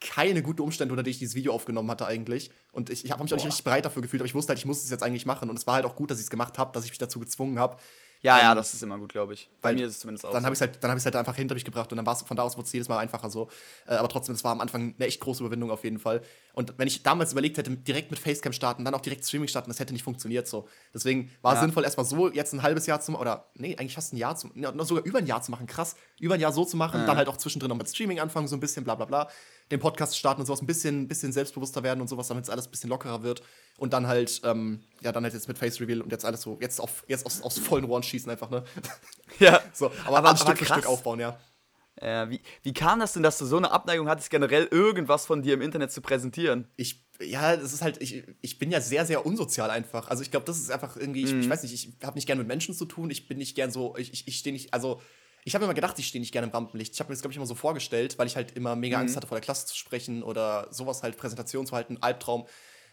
keine 0.00 0.42
gute 0.42 0.62
Umstände, 0.62 0.92
unter 0.92 1.02
denen 1.02 1.12
ich 1.12 1.18
dieses 1.18 1.34
Video 1.34 1.52
aufgenommen 1.52 1.90
hatte 1.90 2.06
eigentlich. 2.06 2.50
Und 2.72 2.90
ich, 2.90 3.04
ich 3.04 3.10
habe 3.10 3.22
mich 3.22 3.32
auch 3.32 3.36
nicht 3.36 3.44
Boah. 3.44 3.48
richtig 3.48 3.64
bereit 3.64 3.84
dafür 3.84 4.02
gefühlt, 4.02 4.20
aber 4.20 4.26
ich 4.26 4.34
wusste 4.34 4.50
halt, 4.50 4.58
ich 4.58 4.66
muss 4.66 4.82
es 4.82 4.90
jetzt 4.90 5.02
eigentlich 5.02 5.24
machen. 5.24 5.48
Und 5.48 5.58
es 5.58 5.66
war 5.66 5.74
halt 5.74 5.86
auch 5.86 5.96
gut, 5.96 6.10
dass 6.10 6.18
ich 6.18 6.24
es 6.24 6.30
gemacht 6.30 6.58
habe, 6.58 6.72
dass 6.72 6.84
ich 6.84 6.90
mich 6.90 6.98
dazu 6.98 7.20
gezwungen 7.20 7.58
habe. 7.58 7.76
Ja, 8.24 8.38
ja, 8.38 8.50
Ähm, 8.52 8.56
das 8.56 8.72
ist 8.72 8.82
immer 8.82 8.96
gut, 8.98 9.12
glaube 9.12 9.34
ich. 9.34 9.50
Bei 9.60 9.74
mir 9.74 9.84
ist 9.86 9.92
es 9.92 10.00
zumindest 10.00 10.24
auch. 10.24 10.32
Dann 10.32 10.40
so. 10.40 10.46
habe 10.46 10.54
ich 10.54 10.56
es 10.56 10.60
halt, 10.62 10.82
dann 10.82 10.90
hab 10.90 10.96
ich's 10.96 11.04
halt 11.04 11.14
einfach 11.14 11.36
hinter 11.36 11.54
mich 11.54 11.64
gebracht 11.64 11.92
und 11.92 11.96
dann 11.98 12.06
war 12.06 12.14
es 12.14 12.22
von 12.22 12.36
da 12.36 12.42
aus 12.42 12.56
wurde 12.56 12.64
es 12.66 12.72
jedes 12.72 12.88
Mal 12.88 12.96
einfacher 12.98 13.28
so. 13.28 13.48
Äh, 13.86 13.96
aber 13.96 14.08
trotzdem, 14.08 14.34
es 14.34 14.42
war 14.42 14.52
am 14.52 14.62
Anfang 14.62 14.94
eine 14.96 15.06
echt 15.06 15.20
große 15.20 15.42
Überwindung 15.44 15.70
auf 15.70 15.84
jeden 15.84 15.98
Fall. 15.98 16.22
Und 16.54 16.72
wenn 16.78 16.88
ich 16.88 17.02
damals 17.02 17.32
überlegt 17.32 17.58
hätte, 17.58 17.70
direkt 17.70 18.10
mit 18.10 18.18
Facecam 18.18 18.54
starten, 18.54 18.82
dann 18.84 18.94
auch 18.94 19.02
direkt 19.02 19.26
Streaming 19.26 19.48
starten, 19.48 19.68
das 19.68 19.78
hätte 19.78 19.92
nicht 19.92 20.04
funktioniert 20.04 20.48
so. 20.48 20.66
Deswegen 20.94 21.30
war 21.42 21.52
es 21.52 21.56
Ja. 21.58 21.62
sinnvoll, 21.64 21.84
erstmal 21.84 22.06
so 22.06 22.32
jetzt 22.32 22.54
ein 22.54 22.62
halbes 22.62 22.86
Jahr 22.86 22.98
zu 23.00 23.12
machen, 23.12 23.20
oder 23.20 23.50
nee, 23.56 23.76
eigentlich 23.76 23.94
fast 23.94 24.14
ein 24.14 24.16
Jahr 24.16 24.36
zu 24.36 24.50
sogar 24.84 25.04
über 25.04 25.18
ein 25.18 25.26
Jahr 25.26 25.42
zu 25.42 25.50
machen. 25.50 25.66
Krass, 25.66 25.94
über 26.18 26.34
ein 26.34 26.40
Jahr 26.40 26.52
so 26.52 26.64
zu 26.64 26.78
machen, 26.78 27.00
Ja. 27.00 27.06
dann 27.06 27.16
halt 27.18 27.28
auch 27.28 27.36
zwischendrin 27.36 27.68
noch 27.68 27.76
mit 27.76 27.88
Streaming 27.90 28.20
anfangen, 28.20 28.48
so 28.48 28.56
ein 28.56 28.60
bisschen, 28.60 28.84
bla 28.84 28.94
bla 28.94 29.04
bla. 29.04 29.28
Den 29.74 29.80
Podcast 29.80 30.16
starten 30.16 30.40
und 30.40 30.46
sowas, 30.46 30.62
ein 30.62 30.66
bisschen, 30.66 31.08
bisschen 31.08 31.32
selbstbewusster 31.32 31.82
werden 31.82 32.00
und 32.00 32.08
sowas, 32.08 32.28
damit 32.28 32.44
es 32.44 32.50
alles 32.50 32.66
ein 32.66 32.70
bisschen 32.70 32.90
lockerer 32.90 33.22
wird. 33.22 33.42
Und 33.76 33.92
dann 33.92 34.06
halt, 34.06 34.40
ähm, 34.44 34.80
ja, 35.02 35.10
dann 35.12 35.24
halt 35.24 35.34
jetzt 35.34 35.48
mit 35.48 35.58
Face 35.58 35.80
Reveal 35.80 36.00
und 36.00 36.12
jetzt 36.12 36.24
alles 36.24 36.42
so, 36.42 36.58
jetzt 36.60 36.80
auf, 36.80 37.04
jetzt 37.08 37.26
aus, 37.26 37.42
aus 37.42 37.58
vollen 37.58 37.84
Rohren 37.84 38.02
schießen 38.04 38.30
einfach, 38.30 38.50
ne? 38.50 38.64
ja. 39.40 39.60
So, 39.72 39.86
aber, 40.06 40.18
Aber- 40.18 40.28
aber 40.30 40.38
Stück 40.38 40.58
für. 40.58 40.64
Stück 40.64 40.86
aufbauen, 40.86 41.18
ja. 41.20 41.38
Äh, 41.96 42.28
wie, 42.30 42.40
wie 42.62 42.72
kam 42.72 42.98
das 43.00 43.12
denn, 43.12 43.22
dass 43.22 43.38
du 43.38 43.46
so 43.46 43.56
eine 43.56 43.70
Abneigung 43.70 44.08
hattest, 44.08 44.28
generell 44.30 44.66
irgendwas 44.70 45.26
von 45.26 45.42
dir 45.42 45.54
im 45.54 45.60
Internet 45.62 45.92
zu 45.92 46.00
präsentieren? 46.00 46.66
Ich, 46.76 47.04
ja, 47.20 47.56
das 47.56 47.72
ist 47.72 47.82
halt, 47.82 48.02
ich, 48.02 48.24
ich 48.42 48.58
bin 48.58 48.70
ja 48.72 48.80
sehr, 48.80 49.06
sehr 49.06 49.24
unsozial 49.24 49.70
einfach. 49.70 50.08
Also 50.08 50.22
ich 50.22 50.30
glaube, 50.32 50.46
das 50.46 50.58
ist 50.58 50.70
einfach 50.72 50.96
irgendwie, 50.96 51.22
ich, 51.24 51.32
ich 51.32 51.48
weiß 51.48 51.62
nicht, 51.62 51.72
ich 51.74 51.92
habe 52.04 52.16
nicht 52.16 52.26
gerne 52.26 52.40
mit 52.40 52.48
Menschen 52.48 52.74
zu 52.74 52.84
tun, 52.84 53.10
ich 53.10 53.28
bin 53.28 53.38
nicht 53.38 53.54
gern 53.54 53.70
so, 53.70 53.96
ich, 53.96 54.12
ich, 54.12 54.26
ich 54.28 54.38
stehe 54.38 54.52
nicht, 54.52 54.74
also 54.74 55.00
ich 55.44 55.54
habe 55.54 55.64
immer 55.64 55.74
gedacht, 55.74 55.98
ich 55.98 56.06
stehe 56.06 56.20
nicht 56.20 56.32
gerne 56.32 56.46
im 56.46 56.52
Rampenlicht. 56.52 56.94
Ich 56.94 57.00
habe 57.00 57.10
mir 57.10 57.14
das, 57.14 57.20
glaube 57.20 57.32
ich, 57.32 57.36
immer 57.36 57.46
so 57.46 57.54
vorgestellt, 57.54 58.18
weil 58.18 58.26
ich 58.26 58.36
halt 58.36 58.52
immer 58.56 58.76
mega 58.76 58.98
Angst 58.98 59.14
hatte, 59.14 59.26
vor 59.26 59.36
der 59.36 59.44
Klasse 59.44 59.66
zu 59.66 59.76
sprechen 59.76 60.22
oder 60.22 60.68
sowas 60.70 61.02
halt, 61.02 61.18
Präsentation 61.18 61.66
zu 61.66 61.76
halten, 61.76 61.98
Albtraum. 62.00 62.46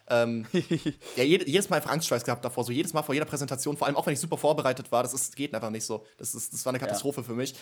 Ähm, 0.09 0.45
ja, 1.15 1.23
jed, 1.23 1.47
jedes 1.47 1.69
Mal 1.69 1.77
einfach 1.77 1.91
Angstschweiß 1.91 2.25
gehabt 2.25 2.43
davor, 2.43 2.65
so 2.65 2.73
jedes 2.73 2.93
Mal 2.93 3.03
vor 3.03 3.13
jeder 3.13 3.25
Präsentation, 3.25 3.77
vor 3.77 3.87
allem 3.87 3.95
auch 3.95 4.05
wenn 4.05 4.13
ich 4.13 4.19
super 4.19 4.37
vorbereitet 4.37 4.91
war, 4.91 5.03
das 5.03 5.13
ist, 5.13 5.35
geht 5.35 5.55
einfach 5.55 5.69
nicht 5.69 5.85
so. 5.85 6.05
Das, 6.17 6.35
ist, 6.35 6.53
das 6.53 6.65
war 6.65 6.71
eine 6.71 6.79
Katastrophe 6.79 7.23
für 7.23 7.33
mich. 7.33 7.55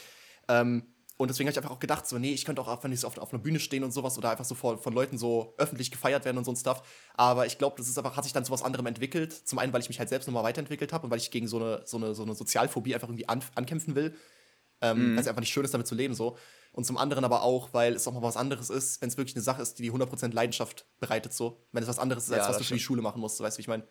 Ähm, 0.48 0.84
und 1.17 1.27
deswegen 1.27 1.48
habe 1.48 1.51
ich 1.51 1.58
einfach 1.58 1.75
auch 1.75 1.81
gedacht, 1.81 2.08
so, 2.08 2.17
nee, 2.17 2.31
ich 2.31 2.46
könnte 2.46 2.62
auch, 2.62 2.84
wenn 2.84 2.93
ich 2.93 3.01
so 3.01 3.08
auf, 3.08 3.17
auf 3.17 3.34
einer 3.34 3.43
Bühne 3.43 3.60
stehen 3.60 3.84
und 3.84 3.91
sowas 3.91 4.17
oder 4.17 4.31
einfach 4.31 4.46
so 4.46 4.55
vor, 4.55 4.77
von 4.77 4.93
Leuten 4.93 5.17
so 5.17 5.53
öffentlich 5.58 5.91
gefeiert 5.91 6.24
werden 6.24 6.38
und 6.38 6.46
so 6.46 6.51
ein 6.51 6.55
Stuff. 6.55 6.81
Aber 7.13 7.46
ich 7.46 7.58
glaube, 7.58 7.75
das 7.77 7.89
ist 7.89 7.98
einfach, 7.98 8.15
hat 8.15 8.24
sich 8.24 8.31
dann 8.31 8.46
zu 8.46 8.53
was 8.53 8.63
anderem 8.63 8.86
entwickelt. 8.86 9.34
Zum 9.34 9.60
einen, 9.60 9.74
weil 9.74 9.81
ich 9.81 9.89
mich 9.89 10.00
halt 10.00 10.08
selbst 10.08 10.27
nochmal 10.27 10.46
weiterentwickelt 10.46 10.93
habe 10.93 11.03
und 11.03 11.12
weil 11.12 11.19
ich 11.19 11.29
gegen 11.29 11.48
so 11.48 11.58
eine, 11.58 11.81
so 11.86 11.98
eine, 11.98 12.15
so 12.15 12.24
eine 12.24 12.36
Sozialphobie 12.36 12.96
einfach 12.96 13.10
irgendwie 13.10 13.27
an, 13.27 13.43
ankämpfen 13.53 13.96
will. 13.96 14.15
Ähm, 14.82 15.16
Weil 15.16 15.22
es 15.22 15.28
einfach 15.28 15.42
nicht 15.42 15.52
schön 15.52 15.66
ist, 15.66 15.74
damit 15.74 15.88
zu 15.88 15.96
leben 15.96 16.14
so. 16.14 16.38
Und 16.72 16.86
zum 16.86 16.98
anderen 16.98 17.26
aber 17.26 17.42
auch, 17.42 17.74
weil 17.74 17.94
es 17.94 18.08
auch 18.08 18.14
mal 18.14 18.22
was 18.22 18.38
anderes 18.38 18.70
ist, 18.70 19.02
wenn 19.02 19.10
es 19.10 19.18
wirklich 19.18 19.36
eine 19.36 19.44
Sache 19.44 19.62
ist, 19.62 19.80
die 19.80 19.84
die 19.84 19.92
100% 19.92 20.34
Leidenschaft 20.34 20.86
bereitet 21.00 21.34
so. 21.34 21.66
Wenn 21.72 21.84
es 21.84 21.90
was 21.90 22.00
anderes 22.00 22.26
ist, 22.26 22.32
als 22.32 22.44
Ja, 22.44 22.50
was 22.50 22.58
das 22.58 22.58
du 22.60 22.64
für 22.64 22.74
die 22.76 22.80
stimmt. 22.80 22.82
Schule 22.88 23.02
machen 23.02 23.20
musst, 23.20 23.40
weißt 23.40 23.58
du, 23.58 23.60
wie 23.60 23.62
ich 23.62 23.68
meine? 23.68 23.84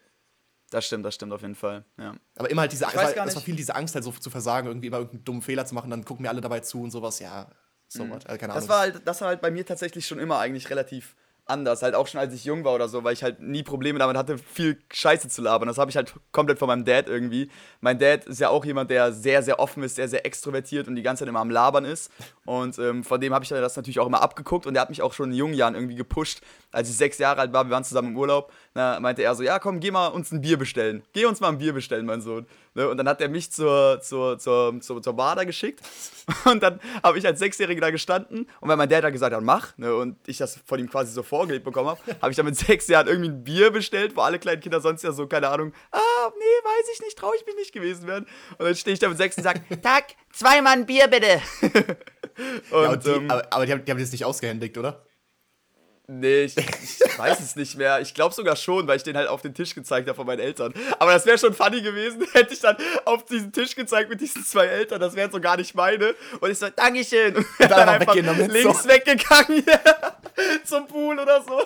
Das 0.71 0.87
stimmt, 0.87 1.05
das 1.05 1.15
stimmt 1.15 1.33
auf 1.33 1.41
jeden 1.43 1.55
Fall. 1.55 1.85
Ja. 1.99 2.15
Aber 2.37 2.51
immer 2.51 2.63
halt 2.63 2.73
diese 2.73 2.87
Angst, 2.87 3.15
gar 3.15 3.27
es 3.27 3.35
war 3.35 3.43
viel 3.43 3.57
diese 3.57 3.75
Angst, 3.75 3.95
halt 3.95 4.05
so 4.05 4.13
zu 4.13 4.31
versagen, 4.31 4.69
irgendwie 4.69 4.87
immer 4.89 4.99
irgendeinen 4.99 5.25
dummen 5.25 5.43
Fehler 5.43 5.65
zu 5.67 5.75
machen, 5.75 5.91
dann 5.91 6.05
gucken 6.05 6.23
mir 6.23 6.29
alle 6.29 6.41
dabei 6.41 6.61
zu 6.61 6.83
und 6.83 6.91
sowas, 6.91 7.19
ja, 7.21 7.51
so 7.89 8.09
what, 8.09 8.27
äh, 8.27 8.37
keine 8.37 8.53
Ahnung. 8.53 8.67
Das 8.67 8.69
war 8.69 8.81
halt, 8.81 9.03
das 9.07 9.21
war 9.23 9.29
halt 9.29 9.41
bei 9.41 9.51
mir 9.51 9.65
tatsächlich 9.65 10.07
schon 10.07 10.19
immer 10.19 10.39
eigentlich 10.39 10.69
relativ 10.69 11.17
anders. 11.49 11.83
Halt 11.83 11.95
auch 11.95 12.07
schon 12.07 12.21
als 12.21 12.35
ich 12.35 12.45
jung 12.45 12.65
war 12.65 12.75
oder 12.75 12.89
so, 12.89 13.05
weil 13.05 13.13
ich 13.13 13.23
halt 13.23 13.41
nie 13.41 13.63
Probleme 13.63 13.99
damit 13.99 14.17
hatte, 14.17 14.39
viel 14.39 14.79
Scheiße 14.93 15.29
zu 15.29 15.43
labern. 15.43 15.69
Das 15.69 15.79
habe 15.79 15.91
ich 15.91 15.97
halt 15.97 16.15
komplett 16.33 16.59
von 16.59 16.69
meinem 16.69 16.85
Dad 16.85 17.09
irgendwie. 17.09 17.51
Mein 17.81 17.99
Dad 17.99 18.25
ist 18.25 18.41
ja 18.41 18.51
auch 18.51 18.65
jemand, 18.65 18.91
der 18.91 19.13
sehr, 19.13 19.43
sehr 19.43 19.59
offen 19.59 19.83
ist, 19.83 19.97
sehr, 19.97 20.09
sehr 20.09 20.25
extrovertiert 20.27 20.89
und 20.89 20.97
die 20.97 21.03
ganze 21.03 21.21
Zeit 21.21 21.29
immer 21.29 21.41
am 21.41 21.51
Labern 21.51 21.85
ist. 21.85 22.11
Und 22.45 22.79
ähm, 22.79 23.05
von 23.05 23.21
dem 23.21 23.35
habe 23.35 23.45
ich 23.45 23.51
das 23.51 23.77
natürlich 23.77 24.01
auch 24.01 24.07
immer 24.07 24.23
abgeguckt 24.23 24.67
und 24.67 24.75
der 24.75 24.83
hat 24.83 24.91
mich 24.91 25.03
auch 25.03 25.13
schon 25.13 25.31
in 25.31 25.37
jungen 25.37 25.55
Jahren 25.55 25.75
irgendwie 25.75 25.97
gepusht. 25.97 26.41
Als 26.71 26.91
ich 26.91 26.97
sechs 26.97 27.19
Jahre 27.19 27.41
alt 27.41 27.53
war, 27.53 27.65
wir 27.65 27.71
waren 27.71 27.85
zusammen 27.85 28.09
im 28.09 28.17
Urlaub, 28.17 28.53
na, 28.75 29.01
meinte 29.01 29.23
er 29.23 29.35
so, 29.35 29.43
ja 29.43 29.59
komm, 29.59 29.81
geh 29.81 29.91
mal 29.91 30.09
uns 30.09 30.33
ein 30.33 30.41
Bier 30.41 30.59
bestellen. 30.59 31.03
Geh 31.13 31.25
uns 31.25 31.41
mal 31.41 31.49
ein 31.49 31.59
Bier 31.59 31.73
bestellen, 31.73 32.07
mein 32.07 32.21
Sohn. 32.21 32.47
Ne? 32.79 32.89
Und 32.89 32.97
dann 32.97 33.09
hat 33.09 33.21
er 33.21 33.29
mich 33.29 33.51
zur, 33.51 34.01
zur, 34.01 34.39
zur, 34.39 34.81
zur, 34.81 35.03
zur 35.03 35.13
Bar 35.13 35.35
da 35.35 35.43
geschickt. 35.43 35.81
Und 36.45 36.63
dann 36.63 36.79
habe 37.03 37.19
ich 37.19 37.27
als 37.27 37.41
Sechsjähriger 37.41 37.81
da 37.81 37.91
gestanden. 37.91 38.49
Und 38.61 38.69
weil 38.69 38.77
mein 38.77 38.89
Dad 38.89 39.03
da 39.03 39.11
gesagt 39.11 39.35
hat, 39.35 39.43
mach, 39.43 39.77
ne? 39.79 39.93
und 39.97 40.17
ich 40.29 40.37
das 40.37 40.61
von 40.65 40.79
ihm 40.79 40.89
quasi 40.89 41.11
so 41.11 41.25
vorgelegt 41.25 41.65
bekommen 41.65 41.89
habe, 41.89 42.01
habe 42.23 42.31
ich 42.31 42.37
dann 42.37 42.47
mit 42.47 42.55
sechs 42.57 42.87
Jahren 42.87 43.09
irgendwie 43.09 43.31
ein 43.31 43.43
Bier 43.43 43.73
bestellt, 43.73 44.15
wo 44.15 44.21
alle 44.21 44.39
kleinen 44.39 44.61
Kinder 44.61 44.81
sonst 44.81 45.03
ja 45.03 45.11
so, 45.11 45.27
keine 45.27 45.49
Ahnung, 45.49 45.73
ah, 45.91 46.31
nee, 46.39 46.45
weiß 46.65 46.95
ich 46.95 47.01
nicht, 47.01 47.19
traue 47.19 47.35
ich 47.35 47.45
mich 47.47 47.57
nicht 47.57 47.73
gewesen 47.73 48.07
werden. 48.07 48.27
Und 48.59 48.67
dann 48.67 48.77
stehe 48.77 48.95
ich 48.95 49.01
da 49.01 49.09
mit 49.09 49.19
sechs 49.19 49.37
und 49.37 49.43
sage, 49.43 49.61
Tag, 49.83 50.15
zweimal 50.31 50.75
ein 50.75 50.87
Bier 50.87 51.09
bitte. 51.09 51.41
und, 52.71 52.83
ja, 52.83 52.91
und 52.93 53.05
die, 53.05 53.11
ähm, 53.11 53.29
aber, 53.29 53.53
aber 53.53 53.67
die, 53.67 53.73
haben, 53.73 53.85
die 53.85 53.91
haben 53.91 53.99
das 53.99 54.13
nicht 54.13 54.25
ausgehändigt, 54.25 54.79
oder? 54.79 55.05
Nee, 56.11 56.45
ich, 56.45 56.57
ich 56.57 57.19
weiß 57.19 57.39
es 57.41 57.55
nicht 57.55 57.77
mehr. 57.77 58.01
Ich 58.01 58.15
glaube 58.15 58.35
sogar 58.35 58.57
schon, 58.57 58.87
weil 58.87 58.97
ich 58.97 59.03
den 59.03 59.15
halt 59.15 59.29
auf 59.29 59.43
den 59.43 59.53
Tisch 59.53 59.75
gezeigt 59.75 60.09
habe 60.09 60.17
von 60.17 60.27
meinen 60.27 60.41
Eltern. 60.41 60.73
Aber 60.99 61.13
das 61.13 61.27
wäre 61.27 61.37
schon 61.37 61.53
funny 61.53 61.83
gewesen, 61.83 62.27
hätte 62.33 62.55
ich 62.55 62.61
dann 62.61 62.79
auf 63.05 63.27
diesen 63.27 63.53
Tisch 63.53 63.75
gezeigt 63.75 64.09
mit 64.09 64.19
diesen 64.19 64.43
zwei 64.43 64.65
Eltern. 64.65 65.01
Das 65.03 65.15
wären 65.15 65.31
so 65.31 65.39
gar 65.39 65.59
nicht 65.59 65.75
meine. 65.75 66.15
Und 66.41 66.51
ich 66.51 66.59
so, 66.59 66.71
Dankeschön. 66.71 67.37
Und 67.37 67.47
dann, 67.59 67.69
dann 67.69 67.89
einfach 67.91 68.15
links 68.15 68.85
so. 68.85 68.89
weggegangen 68.89 69.63
zum 70.65 70.87
Pool 70.87 71.19
oder 71.19 71.43
so. 71.43 71.61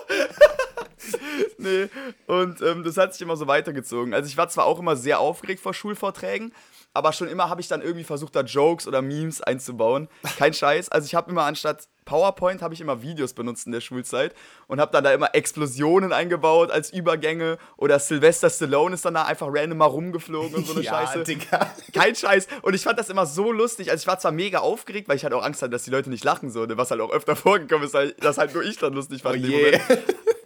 nee, 1.58 1.88
und 2.26 2.60
ähm, 2.62 2.82
das 2.82 2.96
hat 2.96 3.12
sich 3.12 3.22
immer 3.22 3.36
so 3.36 3.46
weitergezogen. 3.46 4.12
Also 4.12 4.26
ich 4.26 4.36
war 4.36 4.48
zwar 4.48 4.66
auch 4.66 4.80
immer 4.80 4.96
sehr 4.96 5.20
aufgeregt 5.20 5.60
vor 5.60 5.72
Schulvorträgen, 5.72 6.52
aber 6.94 7.12
schon 7.12 7.28
immer 7.28 7.48
habe 7.48 7.60
ich 7.60 7.68
dann 7.68 7.82
irgendwie 7.82 8.04
versucht, 8.04 8.36
da 8.36 8.42
Jokes 8.42 8.86
oder 8.86 9.02
Memes 9.02 9.40
einzubauen. 9.40 10.08
Kein 10.38 10.52
Scheiß. 10.52 10.90
Also 10.90 11.06
ich 11.06 11.14
habe 11.14 11.30
immer 11.30 11.44
anstatt 11.44 11.88
PowerPoint 12.04 12.62
habe 12.62 12.74
ich 12.74 12.80
immer 12.80 13.02
Videos 13.02 13.32
benutzt 13.32 13.66
in 13.66 13.72
der 13.72 13.80
Schulzeit 13.80 14.34
und 14.66 14.80
habe 14.80 14.90
dann 14.92 15.04
da 15.04 15.12
immer 15.12 15.34
Explosionen 15.34 16.12
eingebaut 16.12 16.70
als 16.70 16.92
Übergänge 16.92 17.58
oder 17.76 17.98
Sylvester 17.98 18.50
Stallone 18.50 18.94
ist 18.94 19.04
dann 19.04 19.14
da 19.14 19.24
einfach 19.24 19.46
random 19.50 19.78
mal 19.78 19.86
rumgeflogen 19.86 20.54
und 20.54 20.66
so 20.66 20.74
eine 20.74 20.82
ja, 20.84 21.06
Scheiße. 21.06 21.24
Digga. 21.24 21.70
Kein 21.92 22.14
Scheiß. 22.14 22.48
Und 22.62 22.74
ich 22.74 22.82
fand 22.82 22.98
das 22.98 23.08
immer 23.08 23.26
so 23.26 23.52
lustig. 23.52 23.90
Also 23.90 24.02
ich 24.02 24.06
war 24.06 24.18
zwar 24.18 24.32
mega 24.32 24.58
aufgeregt, 24.58 25.08
weil 25.08 25.16
ich 25.16 25.24
halt 25.24 25.34
auch 25.34 25.44
Angst 25.44 25.62
hatte, 25.62 25.70
dass 25.70 25.84
die 25.84 25.90
Leute 25.90 26.10
nicht 26.10 26.24
lachen 26.24 26.50
so, 26.50 26.66
was 26.76 26.90
halt 26.90 27.00
auch 27.00 27.10
öfter 27.10 27.36
vorgekommen 27.36 27.86
ist, 27.86 27.94
weil 27.94 28.12
das 28.18 28.38
halt 28.38 28.52
nur 28.54 28.64
ich 28.64 28.78
dann 28.78 28.94
lustig 28.94 29.22
fand. 29.22 29.36
Oh 29.36 29.46
je. 29.46 29.78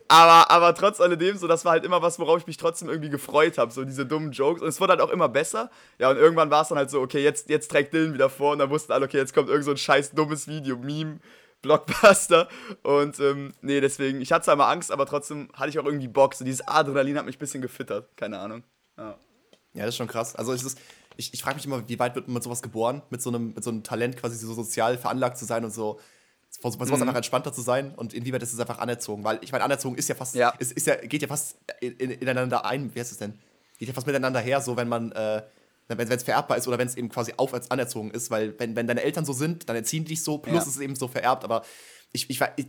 Aber, 0.08 0.50
aber 0.50 0.74
trotz 0.74 1.00
alledem, 1.00 1.36
so, 1.36 1.48
das 1.48 1.64
war 1.64 1.72
halt 1.72 1.84
immer 1.84 2.00
was, 2.00 2.18
worauf 2.18 2.38
ich 2.38 2.46
mich 2.46 2.56
trotzdem 2.56 2.88
irgendwie 2.88 3.10
gefreut 3.10 3.58
habe, 3.58 3.72
so 3.72 3.84
diese 3.84 4.06
dummen 4.06 4.32
Jokes. 4.32 4.62
Und 4.62 4.68
es 4.68 4.80
wurde 4.80 4.92
halt 4.92 5.00
auch 5.00 5.10
immer 5.10 5.28
besser. 5.28 5.70
Ja, 5.98 6.10
und 6.10 6.16
irgendwann 6.16 6.50
war 6.50 6.62
es 6.62 6.68
dann 6.68 6.78
halt 6.78 6.90
so, 6.90 7.00
okay, 7.00 7.22
jetzt, 7.22 7.48
jetzt 7.48 7.70
trägt 7.70 7.92
Dylan 7.92 8.14
wieder 8.14 8.30
vor 8.30 8.52
und 8.52 8.58
dann 8.60 8.70
wussten 8.70 8.92
alle, 8.92 9.06
okay, 9.06 9.16
jetzt 9.16 9.34
kommt 9.34 9.48
irgend 9.48 9.64
so 9.64 9.72
ein 9.72 9.76
scheiß 9.76 10.12
dummes 10.12 10.46
Video, 10.46 10.76
Meme, 10.76 11.18
Blockbuster. 11.62 12.48
Und 12.82 13.18
ähm, 13.18 13.54
nee, 13.62 13.80
deswegen, 13.80 14.20
ich 14.20 14.32
hatte 14.32 14.44
zwar 14.44 14.54
immer 14.54 14.68
Angst, 14.68 14.92
aber 14.92 15.06
trotzdem 15.06 15.48
hatte 15.54 15.70
ich 15.70 15.78
auch 15.78 15.84
irgendwie 15.84 16.08
Bock. 16.08 16.34
So 16.34 16.44
dieses 16.44 16.66
Adrenalin 16.66 17.18
hat 17.18 17.26
mich 17.26 17.36
ein 17.36 17.40
bisschen 17.40 17.62
gefittert. 17.62 18.16
Keine 18.16 18.38
Ahnung. 18.38 18.62
Ja, 18.96 19.18
ja 19.74 19.84
das 19.84 19.88
ist 19.90 19.96
schon 19.96 20.06
krass. 20.06 20.36
Also 20.36 20.52
es 20.52 20.62
ist, 20.62 20.78
ich, 21.16 21.34
ich 21.34 21.42
frage 21.42 21.56
mich 21.56 21.66
immer, 21.66 21.88
wie 21.88 21.98
weit 21.98 22.14
wird 22.14 22.28
man 22.28 22.34
mit 22.34 22.44
sowas 22.44 22.62
geboren? 22.62 23.02
Mit 23.10 23.22
so 23.22 23.30
einem, 23.30 23.54
mit 23.54 23.64
so 23.64 23.70
einem 23.70 23.82
Talent 23.82 24.16
quasi 24.16 24.36
so 24.36 24.54
sozial 24.54 24.98
veranlagt 24.98 25.36
zu 25.36 25.44
sein 25.44 25.64
und 25.64 25.72
so 25.72 25.98
bei 26.62 26.70
sowas 26.70 26.88
mhm. 26.88 27.02
einfach 27.02 27.16
entspannter 27.16 27.52
zu 27.52 27.60
sein 27.60 27.94
und 27.94 28.14
inwieweit 28.14 28.42
ist 28.42 28.52
es 28.52 28.60
einfach 28.60 28.78
anerzogen? 28.78 29.24
Weil 29.24 29.38
ich 29.42 29.52
meine, 29.52 29.64
anerzogen 29.64 29.96
ist 29.96 30.08
ja 30.08 30.14
fast, 30.14 30.34
ja. 30.34 30.50
Ist, 30.58 30.72
ist 30.72 30.86
ja, 30.86 30.96
geht 30.96 31.22
ja 31.22 31.28
fast 31.28 31.56
in, 31.80 31.96
in, 31.96 32.10
ineinander 32.10 32.64
ein, 32.64 32.94
wie 32.94 33.00
heißt 33.00 33.12
es 33.12 33.18
denn? 33.18 33.34
Geht 33.78 33.88
ja 33.88 33.94
fast 33.94 34.06
miteinander 34.06 34.40
her, 34.40 34.60
so 34.60 34.76
wenn 34.76 34.88
man, 34.88 35.12
äh, 35.12 35.42
wenn 35.88 36.10
es 36.10 36.22
vererbbar 36.22 36.56
ist 36.56 36.66
oder 36.66 36.78
wenn 36.78 36.88
es 36.88 36.96
eben 36.96 37.08
quasi 37.08 37.34
auf 37.36 37.54
als 37.54 37.70
anerzogen 37.70 38.10
ist, 38.10 38.30
weil 38.30 38.58
wenn, 38.58 38.74
wenn 38.74 38.86
deine 38.86 39.02
Eltern 39.02 39.24
so 39.24 39.32
sind, 39.32 39.68
dann 39.68 39.76
erziehen 39.76 40.04
die 40.04 40.10
dich 40.10 40.22
so, 40.22 40.38
plus 40.38 40.54
ja. 40.54 40.62
ist 40.62 40.68
es 40.68 40.78
eben 40.78 40.96
so 40.96 41.08
vererbt, 41.08 41.44
aber 41.44 41.62
ich, 42.12 42.30
ich, 42.30 42.40
ich, 42.56 42.66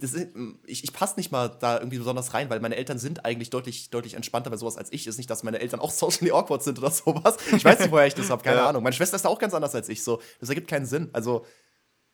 ich, 0.65 0.83
ich 0.83 0.93
passe 0.93 1.15
nicht 1.17 1.31
mal 1.31 1.47
da 1.47 1.77
irgendwie 1.77 1.97
besonders 1.97 2.33
rein, 2.33 2.49
weil 2.49 2.59
meine 2.59 2.75
Eltern 2.75 2.99
sind 2.99 3.23
eigentlich 3.25 3.49
deutlich, 3.49 3.89
deutlich 3.89 4.15
entspannter 4.15 4.49
bei 4.49 4.57
sowas 4.57 4.77
als 4.77 4.91
ich. 4.91 5.07
Ist 5.07 5.17
nicht, 5.17 5.29
dass 5.29 5.43
meine 5.43 5.59
Eltern 5.59 5.79
auch 5.79 5.91
socially 5.91 6.31
awkward 6.31 6.63
sind 6.63 6.77
oder 6.79 6.91
sowas. 6.91 7.37
Ich 7.55 7.63
weiß 7.63 7.79
nicht, 7.79 7.91
woher 7.91 8.07
ich 8.07 8.15
das 8.15 8.29
habe, 8.29 8.43
keine 8.43 8.57
ja. 8.57 8.69
Ahnung. 8.69 8.83
Meine 8.83 8.93
Schwester 8.93 9.15
ist 9.15 9.23
da 9.23 9.29
auch 9.29 9.39
ganz 9.39 9.53
anders 9.53 9.73
als 9.73 9.89
ich. 9.89 10.03
So, 10.03 10.21
das 10.39 10.49
ergibt 10.49 10.67
keinen 10.67 10.85
Sinn. 10.85 11.09
Also, 11.13 11.45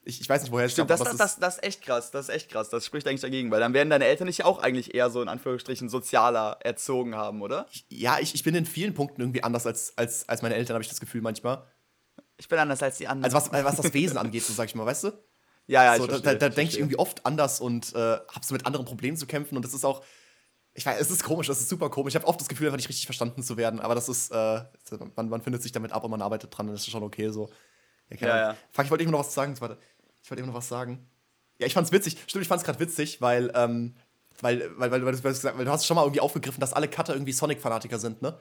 ich, 0.06 0.22
ich 0.22 0.30
weiß 0.30 0.44
nicht, 0.44 0.52
woher 0.52 0.66
es 0.66 0.74
Stimmt, 0.74 0.90
das, 0.90 1.02
das, 1.02 1.18
das, 1.18 1.40
das 1.40 1.56
ist 1.56 1.64
echt 1.64 1.82
krass. 1.82 2.12
Das 2.12 2.28
ist 2.28 2.36
echt 2.36 2.50
krass. 2.50 2.70
Das 2.70 2.86
spricht 2.86 3.08
eigentlich 3.08 3.22
dagegen, 3.22 3.52
weil 3.52 3.60
dann 3.60 3.74
werden 3.74 3.90
deine 3.90 4.06
Eltern 4.06 4.28
dich 4.28 4.44
auch 4.44 4.62
eigentlich 4.62 4.94
eher 4.94 5.10
so 5.10 5.22
in 5.22 5.28
Anführungsstrichen 5.28 5.90
sozialer 5.90 6.58
erzogen 6.62 7.16
haben, 7.16 7.42
oder? 7.42 7.68
Ja, 7.90 8.20
ich, 8.20 8.36
ich 8.36 8.44
bin 8.44 8.56
in 8.56 8.66
vielen 8.66 8.94
Punkten 8.94 9.22
irgendwie 9.22 9.44
anders 9.44 9.66
als, 9.66 9.98
als, 9.98 10.28
als 10.28 10.42
meine 10.42 10.56
Eltern, 10.56 10.76
habe 10.76 10.84
ich 10.84 10.90
das 10.90 11.00
Gefühl 11.00 11.22
manchmal. 11.22 11.64
Ich 12.38 12.48
bin 12.48 12.60
anders 12.60 12.84
als 12.84 12.98
die 12.98 13.08
anderen. 13.08 13.34
Also 13.34 13.52
was, 13.52 13.64
was 13.64 13.78
das 13.78 13.94
Wesen 13.94 14.18
angeht, 14.18 14.44
so 14.44 14.54
sag 14.54 14.66
ich 14.66 14.76
mal, 14.76 14.86
weißt 14.86 15.06
du? 15.06 15.12
Ja, 15.66 15.86
ja, 15.86 15.96
so, 15.96 16.04
ich 16.04 16.10
verstehe, 16.10 16.34
Da, 16.34 16.50
da 16.50 16.54
denke 16.54 16.74
ich 16.74 16.78
irgendwie 16.78 17.00
oft 17.00 17.26
anders 17.26 17.62
und 17.62 17.96
äh, 17.96 17.98
habe 17.98 18.42
so 18.42 18.54
mit 18.54 18.66
anderen 18.66 18.86
Problemen 18.86 19.16
zu 19.16 19.26
kämpfen 19.26 19.56
und 19.56 19.64
das 19.64 19.74
ist 19.74 19.86
auch 19.86 20.04
ich 20.74 20.86
weiß, 20.86 21.00
es 21.00 21.12
ist 21.12 21.24
komisch, 21.24 21.48
das 21.48 21.60
ist 21.60 21.70
super 21.70 21.90
komisch. 21.90 22.12
Ich 22.14 22.16
habe 22.16 22.28
oft 22.28 22.40
das 22.42 22.50
Gefühl, 22.50 22.68
einfach 22.68 22.78
nicht 22.78 22.90
richtig 22.90 23.06
verstanden 23.06 23.44
zu 23.44 23.58
werden, 23.58 23.80
aber 23.80 23.96
das 23.96 24.10
ist, 24.10 24.32
äh, 24.32 24.62
man, 25.16 25.30
man 25.30 25.42
findet 25.42 25.62
sich 25.62 25.72
damit 25.72 25.92
ab 25.92 26.04
und 26.04 26.12
man 26.12 26.22
arbeitet 26.22 26.58
dran, 26.58 26.68
das 26.68 26.82
ist 26.82 26.90
schon 26.90 27.04
okay 27.04 27.30
so. 27.30 27.50
Ja, 28.10 28.28
ja, 28.28 28.38
ja. 28.38 28.58
Fuck, 28.72 28.86
ich 28.86 28.92
wollte 28.92 29.04
eben 29.04 29.12
noch 29.12 29.20
was 29.20 29.34
sagen. 29.34 29.60
Warte. 29.60 29.78
Ich 30.24 30.32
wollte 30.32 30.42
eben 30.42 30.48
noch 30.48 30.58
was 30.58 30.70
sagen. 30.70 31.06
Ja, 31.60 31.68
ich 31.68 31.74
fand's 31.74 31.92
witzig. 31.92 32.18
Stimmt, 32.28 32.42
ich 32.42 32.48
fand's 32.48 32.64
gerade 32.64 32.80
witzig, 32.80 33.22
weil, 33.22 33.52
ähm, 33.56 33.94
weil, 34.42 34.72
weil, 34.78 34.92
weil, 34.92 35.06
weil, 35.06 35.24
weil, 35.24 35.66
du 35.66 35.72
hast 35.72 35.86
schon 35.86 35.96
mal 35.96 36.04
irgendwie 36.04 36.22
aufgegriffen, 36.22 36.62
dass 36.62 36.74
alle 36.74 36.88
Cutter 36.88 37.14
irgendwie 37.14 37.34
Sonic-Fanatiker 37.34 38.00
sind, 38.00 38.22
ne? 38.22 38.40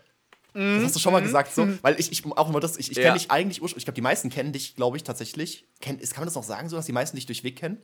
Mm, 0.55 0.77
das 0.77 0.85
hast 0.85 0.97
du 0.97 1.01
schon 1.01 1.13
mal 1.13 1.23
gesagt, 1.23 1.55
so. 1.55 1.67
Mm. 1.67 1.79
Weil 1.83 1.99
ich, 1.99 2.13
ich 2.13 2.25
auch 2.25 2.49
immer 2.49 2.61
das, 2.61 2.77
ich, 2.77 2.91
ich 2.91 2.97
kenne 2.97 3.09
ja. 3.09 3.15
dich 3.15 3.31
eigentlich 3.31 3.61
ursprünglich, 3.63 3.83
ich 3.83 3.87
glaube, 3.87 3.97
die 3.97 4.03
meisten 4.03 4.31
kennen 4.31 4.53
dich, 4.53 4.77
glaube 4.77 4.97
ich, 4.97 5.03
tatsächlich. 5.03 5.67
Kenn, 5.81 5.99
kann 5.99 6.09
man 6.17 6.25
das 6.27 6.35
noch 6.35 6.45
sagen, 6.45 6.69
so, 6.69 6.77
dass 6.77 6.87
die 6.87 6.93
meisten 6.93 7.17
dich 7.17 7.27
durch 7.27 7.43
Weg 7.43 7.57
kennen? 7.57 7.83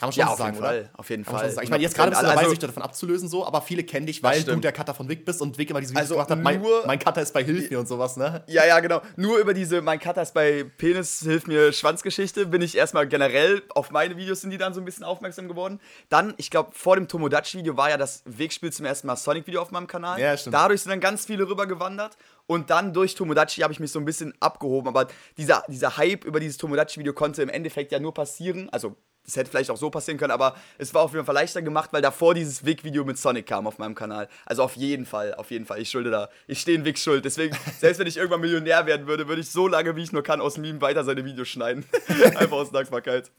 Kann 0.00 0.06
man 0.06 0.12
schon 0.14 0.20
ja, 0.22 0.30
so 0.30 0.36
sagen, 0.36 0.56
Fall, 0.56 0.78
oder? 0.80 0.90
Auf 0.94 1.10
jeden 1.10 1.26
Kann 1.26 1.38
Fall. 1.38 1.62
Ich 1.62 1.68
meine, 1.68 1.82
jetzt 1.82 1.94
gerade 1.94 2.10
bist 2.10 2.22
du 2.22 2.26
dabei, 2.26 2.38
also, 2.38 2.50
sich 2.50 2.58
davon 2.58 2.82
abzulösen, 2.82 3.28
so, 3.28 3.46
aber 3.46 3.60
viele 3.60 3.84
kennen 3.84 4.06
dich, 4.06 4.22
weil 4.22 4.42
du 4.42 4.56
der 4.56 4.72
Cutter 4.72 4.94
von 4.94 5.10
Vic 5.10 5.26
bist 5.26 5.42
und 5.42 5.58
Vic 5.58 5.68
immer 5.68 5.80
diese 5.80 5.92
Videos 5.92 6.10
also 6.10 6.14
gemacht 6.14 6.30
hat, 6.30 6.42
mein, 6.42 6.64
mein, 6.86 6.98
Cutter 6.98 7.20
ist 7.20 7.34
bei 7.34 7.44
Hilf 7.44 7.70
mir 7.70 7.78
und 7.78 7.86
sowas, 7.86 8.16
ne? 8.16 8.42
Ja, 8.46 8.64
ja, 8.64 8.80
genau. 8.80 9.02
Nur 9.16 9.38
über 9.38 9.52
diese 9.52 9.82
Mein 9.82 10.00
Cutter 10.00 10.22
ist 10.22 10.32
bei 10.32 10.64
Penis, 10.78 11.20
Hilf 11.20 11.46
mir 11.46 11.70
Schwanzgeschichte 11.74 12.46
bin 12.46 12.62
ich 12.62 12.78
erstmal 12.78 13.06
generell 13.06 13.62
auf 13.74 13.90
meine 13.90 14.16
Videos 14.16 14.40
sind 14.40 14.50
die 14.50 14.58
dann 14.58 14.72
so 14.72 14.80
ein 14.80 14.86
bisschen 14.86 15.04
aufmerksam 15.04 15.48
geworden. 15.48 15.80
Dann, 16.08 16.32
ich 16.38 16.50
glaube, 16.50 16.70
vor 16.72 16.96
dem 16.96 17.06
Tomodachi-Video 17.06 17.76
war 17.76 17.90
ja 17.90 17.98
das 17.98 18.22
Wegspiel 18.24 18.72
zum 18.72 18.86
ersten 18.86 19.06
Mal 19.06 19.16
Sonic-Video 19.16 19.60
auf 19.60 19.70
meinem 19.70 19.86
Kanal. 19.86 20.18
Ja, 20.18 20.34
stimmt. 20.34 20.54
Dadurch 20.54 20.80
sind 20.80 20.90
dann 20.90 21.00
ganz 21.00 21.26
viele 21.26 21.46
rübergewandert. 21.46 22.16
Und 22.46 22.70
dann 22.70 22.94
durch 22.94 23.14
Tomodachi 23.14 23.60
habe 23.60 23.72
ich 23.72 23.80
mich 23.80 23.92
so 23.92 23.98
ein 23.98 24.04
bisschen 24.04 24.34
abgehoben. 24.40 24.88
Aber 24.88 25.08
dieser, 25.36 25.62
dieser 25.68 25.98
Hype 25.98 26.24
über 26.24 26.40
dieses 26.40 26.56
Tomodachi-Video 26.56 27.12
konnte 27.12 27.42
im 27.42 27.50
Endeffekt 27.50 27.92
ja 27.92 28.00
nur 28.00 28.14
passieren. 28.14 28.70
Also 28.70 28.96
das 29.24 29.36
hätte 29.36 29.50
vielleicht 29.50 29.70
auch 29.70 29.76
so 29.76 29.90
passieren 29.90 30.18
können, 30.18 30.32
aber 30.32 30.56
es 30.78 30.92
war 30.94 31.02
auf 31.02 31.12
jeden 31.12 31.24
Fall 31.24 31.34
leichter 31.34 31.62
gemacht, 31.62 31.92
weil 31.92 32.02
davor 32.02 32.34
dieses 32.34 32.64
Wig-Video 32.64 33.04
mit 33.04 33.18
Sonic 33.18 33.46
kam 33.46 33.66
auf 33.66 33.78
meinem 33.78 33.94
Kanal. 33.94 34.28
Also 34.44 34.62
auf 34.62 34.76
jeden 34.76 35.06
Fall, 35.06 35.34
auf 35.34 35.50
jeden 35.50 35.66
Fall. 35.66 35.80
Ich 35.80 35.90
schulde 35.90 36.10
da. 36.10 36.28
Ich 36.46 36.60
stehe 36.60 36.76
in 36.76 36.84
Wig 36.84 36.98
schuld. 36.98 37.24
Deswegen, 37.24 37.56
selbst 37.78 37.98
wenn 37.98 38.06
ich 38.06 38.16
irgendwann 38.16 38.40
Millionär 38.40 38.86
werden 38.86 39.06
würde, 39.06 39.28
würde 39.28 39.40
ich 39.40 39.50
so 39.50 39.68
lange, 39.68 39.94
wie 39.96 40.02
ich 40.02 40.12
nur 40.12 40.22
kann, 40.22 40.40
aus 40.40 40.58
Meme 40.58 40.80
weiter 40.80 41.04
seine 41.04 41.24
Videos 41.24 41.48
schneiden. 41.48 41.84
einfach 42.08 42.52
aus 42.52 42.72
Dankbarkeit. 42.72 43.30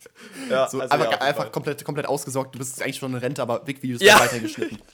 Ja, 0.50 0.70
so, 0.70 0.80
also 0.80 0.94
einfach, 0.94 1.12
ja, 1.12 1.22
einfach 1.22 1.52
komplett, 1.52 1.84
komplett 1.84 2.06
ausgesorgt. 2.06 2.56
Du 2.56 2.60
bist 2.60 2.82
eigentlich 2.82 2.98
schon 2.98 3.12
in 3.12 3.20
Rente, 3.20 3.42
aber 3.42 3.66
Wig-Videos 3.68 4.02
ja. 4.02 4.20
weitergeschnitten. 4.20 4.80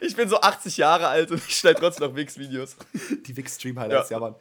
Ich 0.00 0.16
bin 0.16 0.26
so 0.26 0.40
80 0.40 0.78
Jahre 0.78 1.08
alt 1.08 1.30
und 1.30 1.42
ich 1.46 1.54
schneide 1.54 1.78
trotzdem 1.78 2.08
noch 2.08 2.16
Wix-Videos. 2.16 2.76
Die 3.26 3.36
Wix-Stream-Highlights, 3.36 4.08
ja. 4.08 4.16
ja, 4.16 4.20
Mann. 4.20 4.34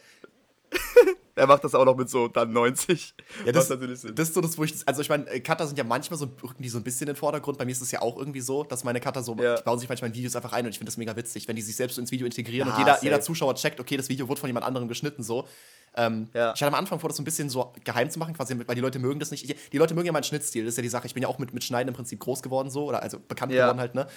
Er 1.36 1.48
macht 1.48 1.64
das 1.64 1.76
auch 1.76 1.84
noch 1.84 1.98
mit 1.98 2.10
so 2.10 2.28
dann 2.28 2.54
90. 2.54 3.14
Ja, 3.46 3.52
das, 3.52 3.70
natürlich 3.70 4.00
Sinn. 4.00 4.16
das 4.16 4.30
ist 4.30 4.36
so 4.36 4.42
das, 4.42 4.58
wo 4.58 4.64
ich. 4.64 4.74
Also, 4.86 5.02
ich 5.02 5.10
meine, 5.10 5.26
Cutter 5.42 5.68
sind 5.68 5.78
ja 5.78 5.84
manchmal 5.84 6.18
so, 6.18 6.30
rücken 6.44 6.64
die 6.64 6.70
so 6.70 6.78
ein 6.78 6.84
bisschen 6.84 7.08
in 7.08 7.14
den 7.14 7.20
Vordergrund. 7.20 7.58
Bei 7.58 7.66
mir 7.66 7.72
ist 7.72 7.82
es 7.82 7.92
ja 7.92 8.02
auch 8.02 8.18
irgendwie 8.18 8.42
so, 8.42 8.64
dass 8.64 8.84
meine 8.84 9.02
Cutter 9.02 9.22
so, 9.22 9.36
ja. 9.36 9.56
die 9.56 9.64
bauen 9.64 9.78
sich 9.78 9.90
manchmal 9.90 10.10
in 10.10 10.16
Videos 10.16 10.36
einfach 10.36 10.54
ein 10.54 10.66
und 10.66 10.72
ich 10.72 10.78
finde 10.78 10.90
das 10.90 10.98
mega 10.98 11.16
witzig, 11.16 11.48
wenn 11.48 11.56
die 11.56 11.62
sich 11.62 11.76
selbst 11.76 11.98
ins 11.98 12.12
Video 12.12 12.26
integrieren 12.26 12.70
ja, 12.70 12.74
und 12.74 12.80
jeder, 12.80 13.04
jeder 13.04 13.22
Zuschauer 13.22 13.56
checkt, 13.56 13.80
okay, 13.80 13.98
das 13.98 14.08
Video 14.08 14.28
wurde 14.28 14.40
von 14.40 14.48
jemand 14.48 14.66
anderem 14.66 14.88
geschnitten, 14.88 15.24
so. 15.24 15.46
Ähm, 15.98 16.28
ja. 16.34 16.54
Ich 16.54 16.62
hatte 16.62 16.68
am 16.68 16.76
Anfang 16.76 17.00
vor, 17.00 17.10
das 17.10 17.18
so 17.18 17.22
ein 17.22 17.26
bisschen 17.26 17.50
so 17.50 17.74
geheim 17.84 18.10
zu 18.10 18.20
machen, 18.20 18.34
quasi, 18.34 18.58
weil 18.66 18.76
die 18.76 18.82
Leute 18.82 19.00
mögen 19.00 19.20
das 19.20 19.32
nicht. 19.32 19.56
Die 19.72 19.78
Leute 19.78 19.94
mögen 19.94 20.08
ja 20.08 20.12
meinen 20.12 20.24
Schnittstil, 20.24 20.66
das 20.66 20.74
ist 20.74 20.78
ja 20.78 20.84
die 20.84 20.90
Sache. 20.90 21.08
Ich 21.08 21.14
bin 21.14 21.24
ja 21.24 21.30
auch 21.30 21.40
mit, 21.40 21.54
mit 21.54 21.64
Schneiden 21.64 21.88
im 21.88 21.94
Prinzip 21.94 22.20
groß 22.20 22.42
geworden, 22.44 22.70
so, 22.70 22.86
oder 22.86 23.02
also 23.02 23.18
bekannt 23.20 23.54
ja. 23.54 23.64
geworden 23.64 23.80
halt, 23.80 23.96
ne? 23.96 24.08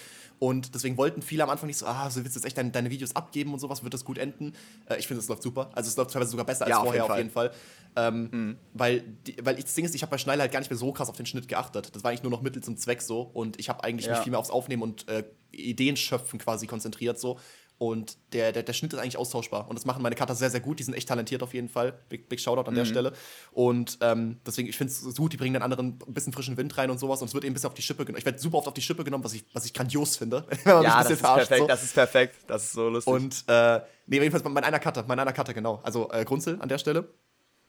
Und 0.41 0.75
deswegen 0.75 0.97
wollten 0.97 1.23
viele 1.23 1.43
am 1.43 1.51
Anfang 1.51 1.67
nicht 1.67 1.79
so, 1.79 1.87
ah, 1.87 2.11
so 2.11 2.23
willst 2.23 2.37
du 2.37 2.41
jetzt 2.41 2.47
echt 2.47 2.59
deine, 2.59 2.71
deine 2.71 2.91
Videos 2.91 3.15
abgeben 3.17 3.53
und 3.53 3.59
sowas, 3.61 3.83
wird 3.83 3.95
das 3.95 4.05
gut 4.05 4.19
enden? 4.19 4.55
Äh, 4.89 4.99
ich 4.99 5.07
finde, 5.07 5.21
es 5.21 5.29
läuft 5.29 5.43
super. 5.43 5.71
Also, 5.75 5.89
es 5.89 5.97
läuft 5.97 6.13
teilweise 6.13 6.33
sogar 6.33 6.47
besser 6.47 6.65
als 6.65 6.71
ja, 6.71 6.83
vorher, 6.83 7.08
Fall. 7.09 7.15
Auf 7.15 7.19
jeden 7.19 7.31
Fall. 7.31 7.51
Ähm, 7.97 8.29
mhm. 8.31 8.57
Weil, 8.75 9.01
die, 9.27 9.37
weil 9.43 9.59
ich, 9.59 9.65
das 9.65 9.75
Ding 9.75 9.85
ist, 9.85 9.95
ich 9.95 10.03
habe 10.03 10.11
bei 10.11 10.19
Schneider 10.19 10.43
halt 10.43 10.53
gar 10.53 10.61
nicht 10.61 10.71
mehr 10.71 10.79
so 10.79 10.93
krass 10.93 11.09
auf 11.09 11.17
den 11.17 11.27
Schnitt 11.27 11.49
geachtet. 11.49 11.95
Das 11.95 12.05
war 12.05 12.11
eigentlich 12.11 12.23
nur 12.23 12.31
noch 12.31 12.43
Mittel 12.43 12.63
zum 12.63 12.77
Zweck 12.77 13.03
so. 13.03 13.23
Und 13.23 13.59
ich 13.59 13.69
habe 13.69 13.83
eigentlich 13.83 14.07
ja. 14.07 14.13
mich 14.13 14.23
viel 14.23 14.31
mehr 14.31 14.39
aufs 14.39 14.51
Aufnehmen 14.51 14.83
und 14.83 15.09
äh, 15.09 15.25
Ideen 15.51 15.97
schöpfen 15.97 16.39
quasi 16.39 16.67
konzentriert 16.67 17.19
so. 17.19 17.39
Und 17.79 18.19
der, 18.33 18.51
der, 18.51 18.65
der 18.65 18.73
Schnitt 18.73 18.93
ist 18.93 18.99
eigentlich 18.99 19.17
austauschbar. 19.17 19.69
Und 19.69 19.79
das 19.79 19.85
machen 19.85 20.03
meine 20.03 20.17
Cutter 20.17 20.35
sehr, 20.35 20.51
sehr 20.51 20.59
gut. 20.59 20.81
Die 20.81 20.83
sind 20.83 20.95
echt 20.95 21.09
talentiert 21.09 21.45
auf 21.45 21.55
jeden 21.55 21.69
Fall. 21.69 21.97
Big, 22.09 22.29
big 22.29 22.41
Shoutout 22.41 22.67
an 22.67 22.75
mhm. 22.75 22.79
der 22.79 22.85
Stelle. 22.85 23.13
Und 23.53 23.99
ähm, 24.01 24.41
deswegen, 24.45 24.69
ich 24.69 24.77
finde 24.77 24.93
es 24.93 25.15
gut, 25.17 25.33
die 25.33 25.37
bringen 25.37 25.55
den 25.55 25.63
anderen 25.63 25.99
ein 26.07 26.13
bisschen 26.13 26.33
frischen 26.33 26.57
Wind 26.57 26.77
rein 26.77 26.91
und 26.91 26.99
sowas. 26.99 27.23
Und 27.23 27.29
es 27.29 27.35
wird 27.35 27.45
eben 27.45 27.53
ein 27.53 27.55
bisschen 27.55 27.69
auf 27.69 27.75
die 27.75 27.83
Schippe 27.83 28.05
genommen. 28.05 28.19
Ich 28.19 28.25
werde 28.25 28.41
super 28.41 28.59
oft 28.59 28.67
auf 28.67 28.75
die 28.75 28.83
Schippe 28.83 29.05
genommen, 29.05 29.23
was 29.23 29.33
ich, 29.33 29.45
was 29.53 29.65
ich 29.65 29.73
grandios 29.73 30.17
finde. 30.17 30.45
ja, 30.65 30.83
das 30.83 31.11
ist 31.11 31.23
perfekt. 31.23 31.61
So. 31.61 31.67
Das 31.69 31.83
ist 31.85 31.95
perfekt. 31.95 32.35
Das 32.49 32.65
ist 32.65 32.73
so 32.73 32.89
lustig. 32.89 33.13
Und, 33.13 33.45
äh, 33.47 33.81
nee, 34.07 34.17
jedenfalls 34.17 34.43
mein 34.43 34.65
einer 34.65 34.81
Cutter, 34.81 35.05
mein 35.07 35.21
einer 35.21 35.33
Cutter, 35.33 35.55
genau. 35.55 35.81
Also 35.85 36.11
äh, 36.11 36.25
Grunzel 36.25 36.61
an 36.61 36.69
der 36.69 36.79
Stelle. 36.79 37.09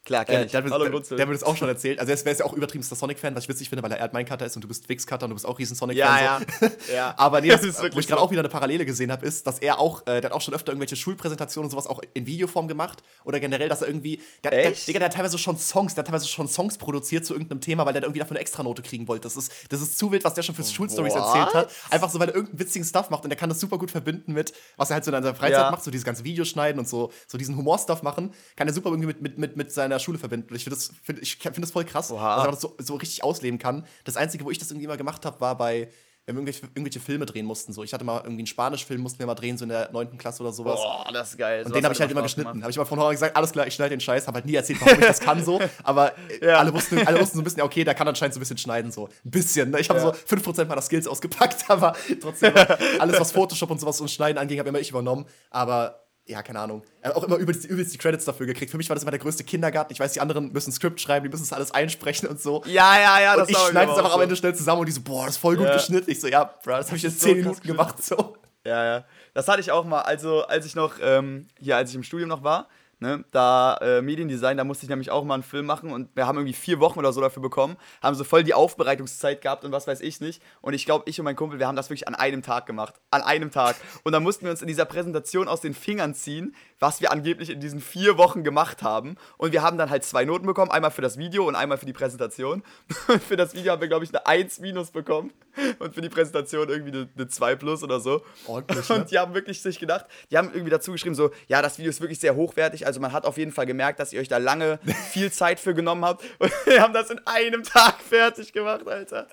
Klar, 0.04 0.24
kenn 0.24 0.36
Äh, 0.36 0.44
ich. 0.46 0.50
der, 0.50 0.58
hat 0.58 0.64
mir- 0.64 0.72
Hallo, 0.72 0.88
der, 0.98 1.16
der 1.18 1.26
mir 1.26 1.34
das 1.34 1.42
auch 1.42 1.56
schon 1.56 1.68
erzählt. 1.68 1.98
Also, 2.00 2.10
er 2.10 2.14
ist, 2.14 2.38
ja 2.40 2.46
auch 2.46 2.54
übertriebenster 2.54 2.96
Sonic-Fan, 2.96 3.36
was 3.36 3.44
ich 3.44 3.48
witzig 3.50 3.68
finde, 3.68 3.82
weil 3.82 3.92
er 3.92 4.08
mein 4.14 4.24
Cutter 4.24 4.46
ist 4.46 4.56
und 4.56 4.62
du 4.62 4.68
bist 4.68 4.88
Wix-Cutter 4.88 5.24
und 5.26 5.30
du 5.30 5.34
bist 5.34 5.44
auch 5.46 5.58
riesen 5.58 5.76
Sonic-Fan. 5.76 6.22
Ja, 6.22 6.40
so. 6.58 6.66
ja. 6.66 6.72
ja. 6.94 7.14
Aber 7.18 7.40
nee, 7.42 7.48
Das 7.50 7.62
ist 7.62 7.80
wo 7.82 7.86
ich 7.98 8.06
gerade 8.08 8.20
so. 8.20 8.26
auch 8.26 8.30
wieder 8.30 8.40
eine 8.40 8.48
Parallele 8.48 8.86
gesehen 8.86 9.12
habe, 9.12 9.26
ist, 9.26 9.46
dass 9.46 9.58
er 9.58 9.78
auch, 9.78 10.02
äh, 10.02 10.20
der 10.20 10.30
hat 10.30 10.32
auch 10.32 10.40
schon 10.40 10.54
öfter 10.54 10.72
irgendwelche 10.72 10.96
Schulpräsentationen 10.96 11.66
und 11.66 11.70
sowas 11.70 11.86
auch 11.86 12.00
in 12.14 12.26
Videoform 12.26 12.66
gemacht. 12.66 13.02
Oder 13.24 13.40
generell, 13.40 13.68
dass 13.68 13.82
er 13.82 13.88
irgendwie, 13.88 14.20
der, 14.42 14.52
der? 14.52 14.70
Digga, 14.70 15.00
der 15.00 15.08
hat 15.08 15.14
teilweise 15.14 15.36
schon 15.38 15.58
Songs, 15.58 15.94
der 15.94 16.02
hat 16.02 16.06
teilweise 16.06 16.28
schon 16.28 16.48
Songs 16.48 16.78
produziert 16.78 17.26
zu 17.26 17.34
irgendeinem 17.34 17.60
Thema, 17.60 17.84
weil 17.84 17.92
der 17.92 18.02
irgendwie 18.02 18.20
dafür 18.20 18.32
eine 18.36 18.40
Extranote 18.40 18.80
kriegen 18.82 19.06
wollte. 19.06 19.24
Das 19.24 19.36
ist, 19.36 19.52
das 19.68 19.82
ist 19.82 19.98
zu 19.98 20.10
wild, 20.12 20.24
was 20.24 20.32
der 20.34 20.42
schon 20.42 20.54
für 20.54 20.64
Schulstories 20.64 21.14
erzählt 21.14 21.52
hat. 21.52 21.70
Einfach 21.90 22.08
so, 22.08 22.18
weil 22.18 22.28
er 22.30 22.34
irgendeinen 22.36 22.60
witzigen 22.60 22.86
Stuff 22.86 23.10
macht 23.10 23.24
und 23.24 23.30
der 23.30 23.36
kann 23.38 23.50
das 23.50 23.60
super 23.60 23.76
gut 23.76 23.90
verbinden 23.90 24.32
mit, 24.32 24.54
was 24.78 24.90
er 24.90 24.94
halt 24.94 25.04
so 25.04 25.10
in 25.10 25.22
seiner 25.22 25.34
Freizeit 25.34 25.60
Ja. 25.60 25.70
macht, 25.70 25.84
so 25.84 25.90
dieses 25.90 26.04
ganze 26.06 26.24
Videoschneiden 26.24 26.78
und 26.78 26.88
so, 26.88 27.12
so 27.26 27.36
diesen 27.36 27.56
Humor-Stuff 27.56 28.02
machen, 28.02 28.32
kann 28.56 28.66
er 28.66 28.72
super 28.72 28.88
irgendwie 28.88 29.08
mit, 29.08 29.20
mit, 29.20 29.36
mit, 29.38 29.56
mit 29.56 29.70
seiner 29.90 30.00
Schule 30.00 30.18
verbinden. 30.18 30.48
Und 30.50 30.56
ich 30.56 30.64
finde 30.64 30.76
das, 30.76 30.90
find, 31.02 31.18
ich 31.20 31.36
find 31.36 31.58
das 31.62 31.70
voll 31.70 31.84
krass, 31.84 32.10
Oha. 32.10 32.36
dass 32.36 32.44
er 32.46 32.50
das 32.52 32.60
so, 32.60 32.76
so 32.78 32.94
richtig 32.96 33.22
ausleben 33.24 33.58
kann. 33.58 33.84
Das 34.04 34.16
Einzige, 34.16 34.44
wo 34.44 34.50
ich 34.50 34.58
das 34.58 34.70
irgendwie 34.70 34.86
mal 34.86 34.96
gemacht 34.96 35.24
habe, 35.26 35.40
war 35.40 35.56
bei, 35.56 35.88
wenn 36.26 36.36
wir 36.36 36.40
irgendwelche, 36.42 36.66
irgendwelche 36.74 37.00
Filme 37.00 37.26
drehen 37.26 37.44
mussten. 37.46 37.72
So. 37.72 37.82
Ich 37.82 37.92
hatte 37.92 38.04
mal 38.04 38.18
irgendwie 38.18 38.40
einen 38.40 38.46
Spanisch-Film, 38.46 39.00
mussten 39.00 39.18
wir 39.18 39.26
mal 39.26 39.34
drehen, 39.34 39.58
so 39.58 39.64
in 39.64 39.70
der 39.70 39.90
9. 39.90 40.16
Klasse 40.18 40.42
oder 40.42 40.52
sowas. 40.52 40.78
Boah, 40.80 41.10
das 41.12 41.30
ist 41.30 41.38
geil. 41.38 41.64
Und 41.64 41.74
den 41.74 41.82
habe 41.84 41.94
ich 41.94 42.00
halt 42.00 42.10
immer 42.10 42.22
geschnitten. 42.22 42.62
Habe 42.62 42.70
ich 42.70 42.76
immer 42.76 42.86
von 42.86 42.96
vornherein 42.98 43.14
gesagt, 43.14 43.36
alles 43.36 43.50
klar, 43.52 43.66
ich 43.66 43.74
schneide 43.74 43.90
den 43.90 44.00
Scheiß, 44.00 44.26
habe 44.26 44.36
halt 44.36 44.46
nie 44.46 44.54
erzählt, 44.54 44.80
warum 44.80 45.00
ich 45.00 45.06
das 45.06 45.20
kann 45.20 45.44
so. 45.44 45.58
Aber 45.82 46.12
äh, 46.40 46.46
Ja. 46.46 46.58
alle, 46.58 46.72
wussten, 46.72 46.98
alle 47.06 47.20
wussten 47.20 47.36
so 47.38 47.40
ein 47.40 47.44
bisschen, 47.44 47.62
okay, 47.62 47.82
der 47.84 47.94
kann 47.94 48.06
anscheinend 48.06 48.34
so 48.34 48.38
ein 48.38 48.42
bisschen 48.42 48.58
schneiden, 48.58 48.92
so. 48.92 49.06
Ein 49.24 49.30
bisschen. 49.30 49.70
Ne? 49.70 49.80
Ich 49.80 49.88
habe 49.90 49.98
Ja. 49.98 50.12
so 50.14 50.36
5% 50.36 50.66
meiner 50.66 50.82
Skills 50.82 51.08
ausgepackt, 51.08 51.64
aber 51.68 51.94
trotzdem, 52.20 52.54
alles, 53.00 53.18
was 53.18 53.32
Photoshop 53.32 53.70
und 53.70 53.80
sowas 53.80 54.00
und 54.00 54.10
Schneiden 54.10 54.38
anging, 54.38 54.58
habe 54.60 54.68
immer 54.68 54.78
ich 54.80 54.90
übernommen. 54.90 55.26
Aber 55.50 56.04
ja, 56.30 56.42
keine 56.42 56.60
Ahnung. 56.60 56.82
Er 57.02 57.10
hat 57.10 57.16
auch 57.16 57.24
immer 57.24 57.36
übelst, 57.36 57.64
übelst 57.64 57.92
die 57.92 57.98
Credits 57.98 58.24
dafür 58.24 58.46
gekriegt. 58.46 58.70
Für 58.70 58.76
mich 58.76 58.88
war 58.88 58.94
das 58.94 59.02
immer 59.02 59.10
der 59.10 59.20
größte 59.20 59.44
Kindergarten. 59.44 59.92
Ich 59.92 60.00
weiß, 60.00 60.12
die 60.12 60.20
anderen 60.20 60.52
müssen 60.52 60.72
Skript 60.72 61.00
schreiben, 61.00 61.24
die 61.24 61.30
müssen 61.30 61.42
es 61.42 61.52
alles 61.52 61.70
einsprechen 61.72 62.28
und 62.28 62.40
so. 62.40 62.62
Ja, 62.66 62.98
ja, 62.98 63.20
ja, 63.20 63.36
das 63.36 63.48
und 63.48 63.50
ich 63.50 63.56
bei 63.56 63.62
mir 63.64 63.70
schneide 63.70 63.90
es 63.92 63.98
aber 63.98 63.98
einfach 63.98 64.10
auch 64.10 64.14
am 64.14 64.18
so. 64.20 64.22
Ende 64.24 64.36
schnell 64.36 64.54
zusammen 64.54 64.80
und 64.80 64.86
die 64.86 64.92
so, 64.92 65.00
boah, 65.02 65.26
das 65.26 65.34
ist 65.34 65.40
voll 65.40 65.56
gut 65.56 65.66
Ja. 65.66 65.74
geschnitten. 65.74 66.10
Ich 66.10 66.20
so, 66.20 66.28
ja, 66.28 66.44
Bro, 66.44 66.72
das 66.72 66.86
habe 66.88 66.96
ich 66.96 67.02
jetzt 67.02 67.20
so 67.20 67.26
10 67.26 67.36
krass 67.36 67.44
Minuten 67.44 67.66
gemacht, 67.66 68.02
so. 68.04 68.36
Ja, 68.64 68.84
ja. 68.84 69.04
Das 69.34 69.48
hatte 69.48 69.60
ich 69.60 69.70
auch 69.72 69.84
mal, 69.84 70.00
also 70.02 70.42
als 70.42 70.66
ich 70.66 70.74
noch, 70.74 70.94
ähm, 71.02 71.48
hier, 71.58 71.76
als 71.76 71.90
ich 71.90 71.96
im 71.96 72.02
Studium 72.02 72.28
noch 72.28 72.42
war, 72.42 72.68
ne, 73.00 73.24
da 73.32 73.76
äh, 73.80 74.02
Mediendesign, 74.02 74.56
da 74.56 74.64
musste 74.64 74.84
ich 74.84 74.90
nämlich 74.90 75.10
auch 75.10 75.24
mal 75.24 75.34
einen 75.34 75.42
Film 75.42 75.66
machen 75.66 75.90
und 75.90 76.14
wir 76.14 76.26
haben 76.26 76.38
irgendwie 76.38 76.54
vier 76.54 76.80
Wochen 76.80 76.98
oder 76.98 77.12
so 77.12 77.20
dafür 77.20 77.42
bekommen, 77.42 77.76
haben 78.02 78.14
so 78.14 78.24
voll 78.24 78.44
die 78.44 78.54
Aufbereitungszeit 78.54 79.40
gehabt 79.40 79.64
und 79.64 79.72
was 79.72 79.86
weiß 79.86 80.00
ich 80.00 80.20
nicht. 80.20 80.42
Und 80.60 80.74
ich 80.74 80.84
glaube, 80.84 81.04
ich 81.08 81.18
und 81.18 81.24
mein 81.24 81.36
Kumpel, 81.36 81.58
wir 81.58 81.66
haben 81.66 81.76
das 81.76 81.90
wirklich 81.90 82.06
an 82.06 82.14
einem 82.14 82.42
Tag 82.42 82.66
gemacht. 82.66 82.94
An 83.10 83.22
einem 83.22 83.50
Tag. 83.50 83.76
Und 84.04 84.12
dann 84.12 84.22
mussten 84.22 84.44
wir 84.44 84.50
uns 84.50 84.62
in 84.62 84.68
dieser 84.68 84.84
Präsentation 84.84 85.48
aus 85.48 85.60
den 85.60 85.74
Fingern 85.74 86.14
ziehen, 86.14 86.54
was 86.80 87.00
wir 87.00 87.12
angeblich 87.12 87.50
in 87.50 87.60
diesen 87.60 87.80
vier 87.80 88.18
Wochen 88.18 88.42
gemacht 88.42 88.82
haben. 88.82 89.16
Und 89.36 89.52
wir 89.52 89.62
haben 89.62 89.78
dann 89.78 89.90
halt 89.90 90.02
zwei 90.02 90.24
Noten 90.24 90.46
bekommen, 90.46 90.70
einmal 90.70 90.90
für 90.90 91.02
das 91.02 91.18
Video 91.18 91.46
und 91.46 91.54
einmal 91.54 91.78
für 91.78 91.86
die 91.86 91.92
Präsentation. 91.92 92.62
Und 93.06 93.22
für 93.28 93.36
das 93.36 93.54
Video 93.54 93.72
haben 93.72 93.80
wir, 93.80 93.88
glaube 93.88 94.04
ich, 94.04 94.10
eine 94.10 94.26
1 94.26 94.60
minus 94.60 94.90
bekommen 94.90 95.32
und 95.78 95.94
für 95.94 96.00
die 96.00 96.08
Präsentation 96.08 96.68
irgendwie 96.68 96.92
eine, 96.92 97.08
eine 97.14 97.28
2 97.28 97.56
plus 97.56 97.82
oder 97.82 98.00
so. 98.00 98.22
Ordentlich, 98.46 98.88
ne? 98.88 98.96
Und 98.96 99.10
die 99.10 99.18
haben 99.18 99.34
wirklich 99.34 99.60
sich 99.60 99.78
gedacht, 99.78 100.06
die 100.30 100.38
haben 100.38 100.48
irgendwie 100.52 100.70
dazu 100.70 100.92
geschrieben, 100.92 101.14
so, 101.14 101.30
ja, 101.48 101.60
das 101.60 101.78
Video 101.78 101.90
ist 101.90 102.00
wirklich 102.00 102.18
sehr 102.18 102.34
hochwertig. 102.34 102.86
Also 102.86 103.00
man 103.00 103.12
hat 103.12 103.26
auf 103.26 103.36
jeden 103.36 103.52
Fall 103.52 103.66
gemerkt, 103.66 104.00
dass 104.00 104.12
ihr 104.12 104.20
euch 104.20 104.28
da 104.28 104.38
lange 104.38 104.78
viel 105.10 105.30
Zeit 105.30 105.60
für 105.60 105.74
genommen 105.74 106.04
habt. 106.04 106.24
Und 106.38 106.52
wir 106.64 106.80
haben 106.80 106.94
das 106.94 107.10
in 107.10 107.20
einem 107.26 107.62
Tag 107.62 108.00
fertig 108.08 108.52
gemacht, 108.52 108.88
Alter. 108.88 109.26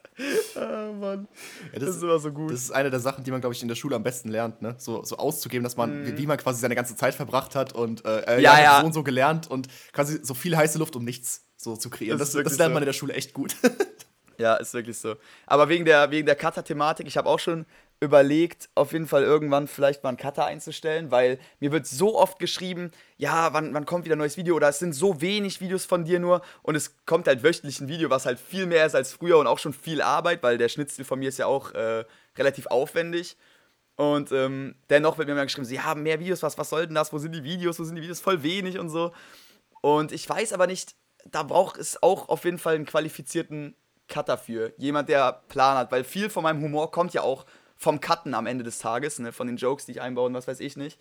Oh 0.55 0.93
Mann. 0.93 1.27
Ja, 1.71 1.79
das, 1.79 1.89
ist 1.89 2.03
immer 2.03 2.19
so 2.19 2.31
gut. 2.31 2.51
Das 2.51 2.61
ist 2.61 2.71
eine 2.71 2.89
der 2.89 2.99
Sachen, 2.99 3.23
die 3.23 3.31
man, 3.31 3.39
glaube 3.39 3.53
ich, 3.53 3.61
in 3.61 3.67
der 3.67 3.75
Schule 3.75 3.95
am 3.95 4.03
besten 4.03 4.29
lernt, 4.29 4.61
ne? 4.61 4.75
So, 4.77 5.03
so 5.03 5.17
auszugeben, 5.17 5.63
dass 5.63 5.77
man, 5.77 6.05
wie, 6.05 6.17
wie 6.17 6.27
man 6.27 6.37
quasi 6.37 6.59
seine 6.59 6.75
ganze 6.75 6.95
Zeit 6.95 7.15
verbracht 7.15 7.36
hat 7.55 7.73
und 7.73 8.05
äh. 8.05 8.39
Ja, 8.39 8.59
ja. 8.59 8.79
so 8.79 8.85
und 8.85 8.93
so 8.93 9.03
gelernt 9.03 9.47
und 9.49 9.67
quasi 9.93 10.19
so 10.21 10.33
viel 10.33 10.55
heiße 10.55 10.77
Luft, 10.77 10.95
um 10.95 11.03
nichts 11.03 11.43
so 11.57 11.75
zu 11.75 11.89
kreieren. 11.89 12.19
Das 12.19 12.31
Das, 12.31 12.43
das, 12.43 12.57
lernt 12.57 12.71
so. 12.71 12.73
man 12.73 12.83
in 12.83 12.87
der 12.87 12.93
Schule 12.93 13.13
echt 13.13 13.33
gut. 13.33 13.55
Ja, 14.39 14.55
ist 14.55 14.73
wirklich 14.73 14.97
so. 14.97 15.15
Aber 15.47 15.67
wegen 15.67 15.85
der, 15.85 16.11
wegen 16.11 16.27
der 16.27 16.35
Cutter-Thematik, 16.35 17.07
ich 17.07 17.17
habe 17.17 17.27
auch 17.27 17.39
schon 17.39 17.65
überlegt, 17.99 18.69
auf 18.75 18.93
jeden 18.93 19.07
Fall 19.07 19.23
irgendwann 19.23 19.67
vielleicht 19.67 20.03
mal 20.03 20.09
einen 20.09 20.17
Cutter 20.17 20.45
einzustellen, 20.45 21.09
weil 21.09 21.39
mir 21.59 21.71
wird 21.71 21.87
so 21.87 22.15
oft 22.15 22.37
geschrieben, 22.37 22.91
ja, 23.17 23.53
wann, 23.53 23.73
wann 23.73 23.87
kommt 23.87 24.05
wieder 24.05 24.15
ein 24.15 24.19
neues 24.19 24.37
Video 24.37 24.55
oder 24.55 24.69
es 24.69 24.77
sind 24.77 24.93
so 24.93 25.19
wenig 25.19 25.61
Videos 25.61 25.85
von 25.85 26.05
dir 26.05 26.19
nur 26.19 26.43
und 26.61 26.75
es 26.75 26.95
kommt 27.07 27.27
halt 27.27 27.41
wöchentlich 27.41 27.79
ein 27.81 27.87
Video, 27.87 28.11
was 28.11 28.27
halt 28.27 28.39
viel 28.39 28.67
mehr 28.67 28.85
ist 28.85 28.93
als 28.93 29.13
früher 29.13 29.39
und 29.39 29.47
auch 29.47 29.57
schon 29.57 29.73
viel 29.73 30.03
Arbeit, 30.03 30.43
weil 30.43 30.59
der 30.59 30.69
Schnittstil 30.69 31.05
von 31.05 31.17
mir 31.17 31.29
ist 31.29 31.39
ja 31.39 31.47
auch 31.47 31.73
äh, 31.73 32.05
relativ 32.37 32.67
aufwendig. 32.67 33.35
Und 33.97 34.31
ähm, 34.31 34.75
dennoch 34.89 35.17
wird 35.17 35.27
mir 35.27 35.33
immer 35.33 35.43
geschrieben, 35.43 35.65
sie 35.65 35.81
haben 35.81 36.03
mehr 36.03 36.19
Videos, 36.19 36.43
was, 36.43 36.57
was 36.57 36.69
soll 36.69 36.85
denn 36.85 36.95
das? 36.95 37.11
Wo 37.11 37.17
sind 37.17 37.33
die 37.33 37.43
Videos? 37.43 37.79
Wo 37.79 37.83
sind 37.83 37.95
die 37.95 38.01
Videos? 38.01 38.21
Voll 38.21 38.43
wenig 38.43 38.77
und 38.79 38.89
so. 38.89 39.11
Und 39.81 40.11
ich 40.11 40.29
weiß 40.29 40.53
aber 40.53 40.67
nicht, 40.67 40.95
da 41.25 41.43
braucht 41.43 41.77
es 41.77 42.01
auch 42.01 42.29
auf 42.29 42.45
jeden 42.45 42.59
Fall 42.59 42.75
einen 42.75 42.85
qualifizierten 42.85 43.75
Cutter 44.07 44.37
für. 44.37 44.71
Jemand, 44.77 45.09
der 45.09 45.41
Plan 45.49 45.77
hat, 45.77 45.91
weil 45.91 46.03
viel 46.03 46.29
von 46.29 46.43
meinem 46.43 46.61
Humor 46.61 46.91
kommt 46.91 47.13
ja 47.13 47.23
auch 47.23 47.45
vom 47.75 47.99
Cutten 47.99 48.33
am 48.33 48.45
Ende 48.45 48.63
des 48.63 48.79
Tages, 48.79 49.19
ne? 49.19 49.31
von 49.31 49.47
den 49.47 49.57
Jokes, 49.57 49.85
die 49.85 49.93
ich 49.93 50.01
einbaue 50.01 50.27
und 50.27 50.33
was 50.33 50.47
weiß 50.47 50.59
ich 50.59 50.77
nicht. 50.77 50.99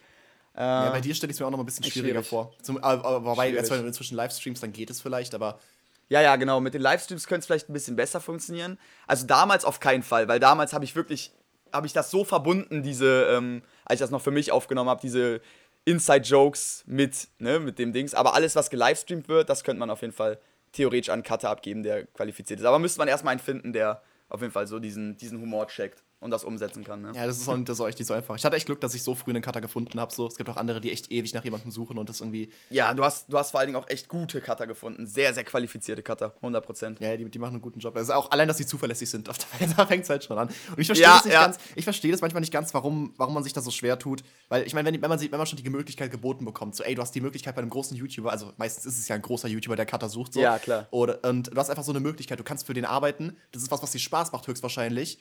Äh, 0.57 0.61
ja, 0.63 0.91
bei 0.91 1.01
dir 1.03 1.15
stelle 1.15 1.31
ich 1.31 1.37
es 1.37 1.41
mir 1.41 1.47
auch 1.47 1.51
noch 1.51 1.59
mal 1.59 1.65
ein 1.65 1.67
bisschen 1.67 1.85
schwieriger 1.85 2.15
schwierig. 2.15 2.29
vor. 2.29 2.55
Zum, 2.63 2.83
aber, 2.83 3.25
wobei, 3.25 3.49
Schwierig. 3.49 3.61
jetzt, 3.61 3.71
wenn 3.71 3.83
du 3.83 3.87
inzwischen 3.87 4.17
Livestreams, 4.17 4.61
dann 4.61 4.73
geht 4.73 4.89
es 4.89 5.03
vielleicht, 5.03 5.35
aber 5.35 5.61
Ja, 6.09 6.23
ja, 6.23 6.37
genau. 6.37 6.61
Mit 6.61 6.73
den 6.73 6.81
Livestreams 6.81 7.27
könnte 7.27 7.41
es 7.41 7.47
vielleicht 7.47 7.69
ein 7.69 7.75
bisschen 7.75 7.95
besser 7.95 8.21
funktionieren. 8.21 8.79
Also 9.07 9.27
damals 9.27 9.65
auf 9.67 9.81
keinen 9.81 10.03
Fall, 10.03 10.29
weil 10.29 10.41
damals 10.41 10.73
habe 10.73 10.85
ich 10.85 10.97
wirklich, 10.97 11.33
habe 11.73 11.87
ich 11.87 11.93
das 11.93 12.11
so 12.11 12.25
verbunden, 12.25 12.83
diese, 12.83 13.29
ähm, 13.31 13.63
als 13.85 13.99
ich 13.99 14.05
das 14.05 14.11
noch 14.11 14.23
für 14.23 14.31
mich 14.31 14.53
aufgenommen 14.53 14.91
habe, 14.91 15.01
diese 15.01 15.41
Inside-Jokes 15.85 16.85
mit, 16.87 17.29
ne, 17.39 17.61
mit 17.61 17.79
dem 17.79 17.93
Dings. 17.93 18.15
Aber 18.15 18.35
alles, 18.35 18.57
was 18.57 18.71
gelivestreamt 18.71 19.29
wird, 19.29 19.49
das 19.49 19.65
könnte 19.65 19.81
man 19.81 19.91
auf 19.91 20.03
jeden 20.03 20.13
Fall 20.13 20.39
theoretisch 20.73 21.11
an 21.11 21.23
Cutter 21.23 21.51
abgeben, 21.51 21.83
der 21.83 22.07
qualifiziert 22.07 22.61
ist. 22.61 22.67
Aber 22.67 22.79
müsste 22.79 22.99
man 22.99 23.09
erstmal 23.09 23.33
einen 23.33 23.41
finden, 23.41 23.73
der 23.73 24.03
auf 24.29 24.41
jeden 24.41 24.53
Fall 24.53 24.67
so 24.67 24.79
diesen, 24.79 25.17
diesen 25.17 25.41
Humor 25.41 25.69
checkt 25.69 26.03
und 26.19 26.31
das 26.31 26.45
umsetzen 26.45 26.83
kann. 26.83 27.03
Ne? 27.03 27.13
ja, 27.15 27.27
das 27.27 27.37
ist, 27.39 27.47
auch, 27.49 27.57
das 27.63 27.77
ist 27.77 27.81
auch 27.81 27.89
echt 27.89 27.99
nicht 27.99 28.09
so 28.09 28.15
einfach. 28.15 28.37
Ich 28.37 28.45
hatte 28.45 28.57
echt 28.57 28.67
Glück, 28.67 28.81
dass 28.81 28.95
ich 28.95 29.03
so 29.03 29.15
früh 29.15 29.31
einen 29.31 29.43
Cutter 29.43 29.61
gefunden 29.61 30.01
habe. 30.01 30.13
So. 30.15 30.27
Es 30.27 30.37
gibt 30.37 30.49
auch 30.49 30.57
andere, 30.57 30.81
die 30.81 30.91
echt 30.91 31.13
ewig 31.13 31.35
nach 31.35 31.45
jemandem 31.45 31.71
suchen 31.71 31.99
und 31.99 32.09
das 32.09 32.21
irgendwie, 32.21 32.51
Ja, 32.71 32.95
du 32.95 33.05
hast, 33.05 33.31
du 33.33 33.37
hast 33.39 33.51
vor 33.51 33.61
allen 33.61 33.69
Dingen 33.69 33.77
auch 33.83 33.89
echt 33.89 34.09
gute 34.09 34.41
Cutter 34.41 34.67
gefunden. 34.67 35.07
Sehr, 35.07 35.35
sehr 35.35 35.45
qualifizierte 35.45 36.03
Cutter. 36.03 36.35
100%. 36.43 37.03
ja, 37.03 37.17
die, 37.17 37.29
die 37.31 37.39
machen 37.39 37.53
einen 37.55 37.61
guten 37.61 37.81
Job. 37.81 37.95
Also 37.97 38.15
auch 38.15 38.31
allein, 38.31 38.49
dass 38.49 38.57
sie 38.57 38.67
zuverlässig 38.67 39.11
sind, 39.11 39.29
auf 39.31 39.37
der- 39.39 39.69
da 39.77 39.87
fängt 39.87 40.05
es 40.05 40.11
halt 40.11 40.25
schon 40.25 40.39
an. 40.39 40.49
Und 40.49 40.79
ich 40.79 40.87
verstehe 40.87 41.07
Ja, 41.07 41.17
das 41.17 41.25
nicht 41.27 41.35
ja. 41.35 41.45
ganz, 41.45 41.59
ich 41.75 41.85
verstehe 41.85 42.13
das 42.13 42.21
manchmal 42.23 42.41
nicht 42.41 42.53
ganz, 42.53 42.73
warum, 42.73 43.13
warum 43.19 43.35
man 43.35 43.43
sich 43.45 43.53
das 43.53 43.65
so 43.65 43.71
schwer 43.71 43.99
tut. 43.99 44.23
Weil 44.49 44.67
ich 44.67 44.73
meine, 44.75 44.91
wenn, 44.91 45.01
wenn, 45.03 45.11
man, 45.11 45.21
wenn 45.21 45.31
man 45.31 45.47
schon 45.47 45.59
die 45.63 45.69
Möglichkeit 45.69 46.11
geboten 46.11 46.45
bekommt, 46.47 46.75
so, 46.77 46.83
ey, 46.83 46.95
du 46.95 47.03
hast 47.03 47.15
die 47.15 47.21
Möglichkeit 47.21 47.55
bei 47.55 47.61
einem 47.61 47.71
großen 47.71 47.97
YouTuber, 47.97 48.31
also 48.33 48.53
meistens 48.57 48.87
ist 48.87 48.99
es 48.99 49.07
ja 49.09 49.17
ein 49.17 49.23
großer 49.23 49.49
YouTuber, 49.49 49.77
der 49.77 49.87
Cutter 49.87 50.09
sucht, 50.09 50.33
so. 50.33 50.41
Ja, 50.41 50.59
klar. 50.59 50.87
Oder, 50.91 51.23
und 51.25 51.49
du 51.55 51.57
hast 51.57 51.69
einfach 51.69 51.85
so 51.85 51.93
eine 51.93 52.01
Möglichkeit, 52.01 52.39
du 52.41 52.45
kannst 52.45 52.67
für 52.67 52.75
den 52.75 52.85
arbeiten, 52.87 53.37
das 53.53 53.63
ist 53.63 53.71
was, 53.71 53.83
was 53.83 53.93
dir 53.93 53.99
Spaß 53.99 54.33
macht, 54.33 54.47
höchstwahrscheinlich. 54.49 55.19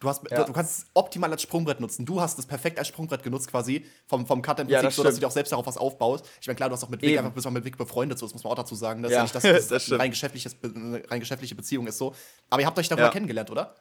Du, 0.00 0.08
hast, 0.08 0.22
Ja. 0.30 0.38
du, 0.38 0.44
du 0.46 0.52
kannst 0.52 0.78
es 0.78 0.86
optimal 0.94 1.30
als 1.32 1.42
Sprungbrett 1.42 1.80
nutzen. 1.80 2.06
Du 2.06 2.20
hast 2.20 2.38
es 2.38 2.46
perfekt 2.46 2.78
als 2.78 2.86
Sprungbrett 2.86 3.22
genutzt, 3.24 3.48
quasi 3.50 3.84
vom, 4.06 4.26
vom 4.26 4.42
Cutter 4.42 4.62
im 4.62 4.68
Ja, 4.68 4.78
Prinzip, 4.78 4.88
das 4.90 4.96
so 4.96 5.02
dass 5.02 5.14
du 5.14 5.20
dir 5.20 5.26
auch 5.26 5.32
selbst 5.32 5.50
darauf 5.50 5.66
was 5.66 5.76
aufbaust. 5.76 6.24
Ich 6.40 6.46
meine, 6.46 6.54
klar, 6.56 6.68
du 6.68 6.74
hast 6.76 6.84
auch 6.84 6.88
mit 6.88 7.02
Vic 7.02 7.10
Eben. 7.10 7.18
einfach 7.18 7.32
bist 7.34 7.46
auch 7.46 7.50
mit 7.50 7.64
Vic 7.64 7.76
befreundet, 7.76 8.16
so, 8.18 8.26
das 8.26 8.32
muss 8.32 8.44
man 8.44 8.52
auch 8.52 8.56
dazu 8.56 8.76
sagen. 8.76 9.02
Das 9.02 9.10
Ja, 9.10 9.24
ist 9.24 9.34
ja 9.34 9.40
nicht, 9.40 9.58
dass 9.58 9.68
das, 9.68 9.88
das 9.90 9.98
rein, 9.98 10.10
geschäftliches, 10.10 10.56
rein 10.62 11.18
geschäftliche 11.20 11.56
Beziehung 11.56 11.86
ist 11.88 11.98
so. 11.98 12.14
Aber 12.48 12.60
ihr 12.62 12.66
habt 12.66 12.78
euch 12.78 12.88
darüber 12.88 13.06
Ja. 13.06 13.10
kennengelernt, 13.10 13.50
oder? 13.50 13.74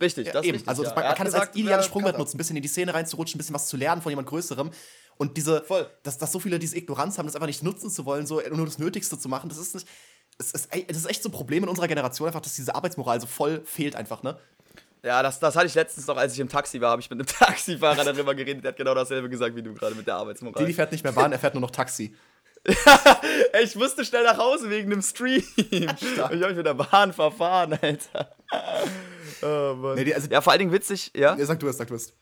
Richtig, 0.00 0.26
das 0.26 0.42
ist 0.42 0.44
Eben. 0.46 0.52
richtig. 0.56 0.68
also 0.68 0.82
ja. 0.82 0.88
das, 0.90 0.96
man, 0.96 1.04
man 1.04 1.14
kann 1.14 1.26
es 1.28 1.34
als 1.34 1.54
ideales 1.54 1.86
äh, 1.86 1.88
Sprungbrett 1.88 2.18
nutzen, 2.18 2.34
ein 2.36 2.38
bisschen 2.38 2.56
in 2.56 2.62
die 2.62 2.68
Szene 2.68 2.92
reinzurutschen, 2.92 3.36
ein 3.36 3.40
bisschen 3.40 3.54
was 3.54 3.68
zu 3.68 3.76
lernen 3.76 4.02
von 4.02 4.10
jemand 4.10 4.28
Größerem. 4.28 4.70
Und 5.16 5.36
diese, 5.36 5.62
Voll. 5.62 5.88
Dass, 6.02 6.18
dass 6.18 6.32
so 6.32 6.40
viele 6.40 6.58
diese 6.58 6.76
Ignoranz 6.76 7.16
haben, 7.18 7.26
das 7.26 7.36
einfach 7.36 7.46
nicht 7.46 7.62
nutzen 7.62 7.88
zu 7.88 8.04
wollen, 8.04 8.26
so 8.26 8.42
nur 8.52 8.66
das 8.66 8.78
Nötigste 8.78 9.16
zu 9.18 9.28
machen, 9.28 9.48
das 9.48 9.58
ist 9.58 9.74
nicht. 9.74 9.86
Es 10.38 10.50
ist, 10.50 10.68
das 10.88 10.96
ist 10.98 11.06
echt 11.06 11.22
so 11.22 11.30
ein 11.30 11.32
Problem 11.32 11.62
in 11.62 11.68
unserer 11.70 11.88
Generation, 11.88 12.26
einfach, 12.26 12.42
dass 12.42 12.54
diese 12.54 12.74
Arbeitsmoral 12.74 13.18
so 13.22 13.26
voll 13.26 13.62
fehlt 13.64 13.96
einfach, 13.96 14.22
ne? 14.22 14.38
Ja, 15.06 15.22
das, 15.22 15.38
das 15.38 15.54
hatte 15.54 15.66
ich 15.66 15.74
letztens 15.74 16.06
noch, 16.08 16.16
als 16.16 16.32
ich 16.34 16.40
im 16.40 16.48
Taxi 16.48 16.80
war, 16.80 16.90
habe 16.90 17.00
ich 17.00 17.08
mit 17.08 17.18
einem 17.20 17.26
Taxifahrer 17.38 18.02
darüber 18.04 18.34
geredet, 18.34 18.64
der 18.64 18.70
hat 18.72 18.76
genau 18.76 18.92
dasselbe 18.94 19.28
gesagt 19.28 19.54
wie 19.54 19.62
du 19.62 19.72
gerade 19.72 19.94
mit 19.94 20.06
der 20.06 20.16
Arbeitsmoral. 20.16 20.60
Didi 20.62 20.74
fährt 20.74 20.90
nicht 20.90 21.04
mehr 21.04 21.12
Bahn, 21.12 21.30
er 21.32 21.38
fährt 21.38 21.54
nur 21.54 21.60
noch 21.60 21.70
Taxi. 21.70 22.14
Ey, 22.64 22.74
ich 23.64 23.76
musste 23.76 24.04
schnell 24.04 24.24
nach 24.24 24.36
Hause 24.38 24.68
wegen 24.68 24.90
dem 24.90 25.00
Stream. 25.02 25.44
ich 25.56 26.18
habe 26.18 26.36
mich 26.36 26.56
mit 26.56 26.66
der 26.66 26.74
Bahn 26.74 27.12
verfahren, 27.12 27.78
Alter. 27.80 28.34
Oh, 29.42 29.74
Mann. 29.76 29.94
Nee, 29.94 30.04
die- 30.04 30.14
also- 30.14 30.28
ja, 30.28 30.40
vor 30.40 30.52
allen 30.52 30.60
Dingen 30.60 30.72
witzig, 30.72 31.12
ja? 31.14 31.36
Ja, 31.36 31.46
sag 31.46 31.60
du 31.60 31.68
es, 31.68 31.76
sag 31.76 31.86
du 31.88 31.94
es. 31.94 32.12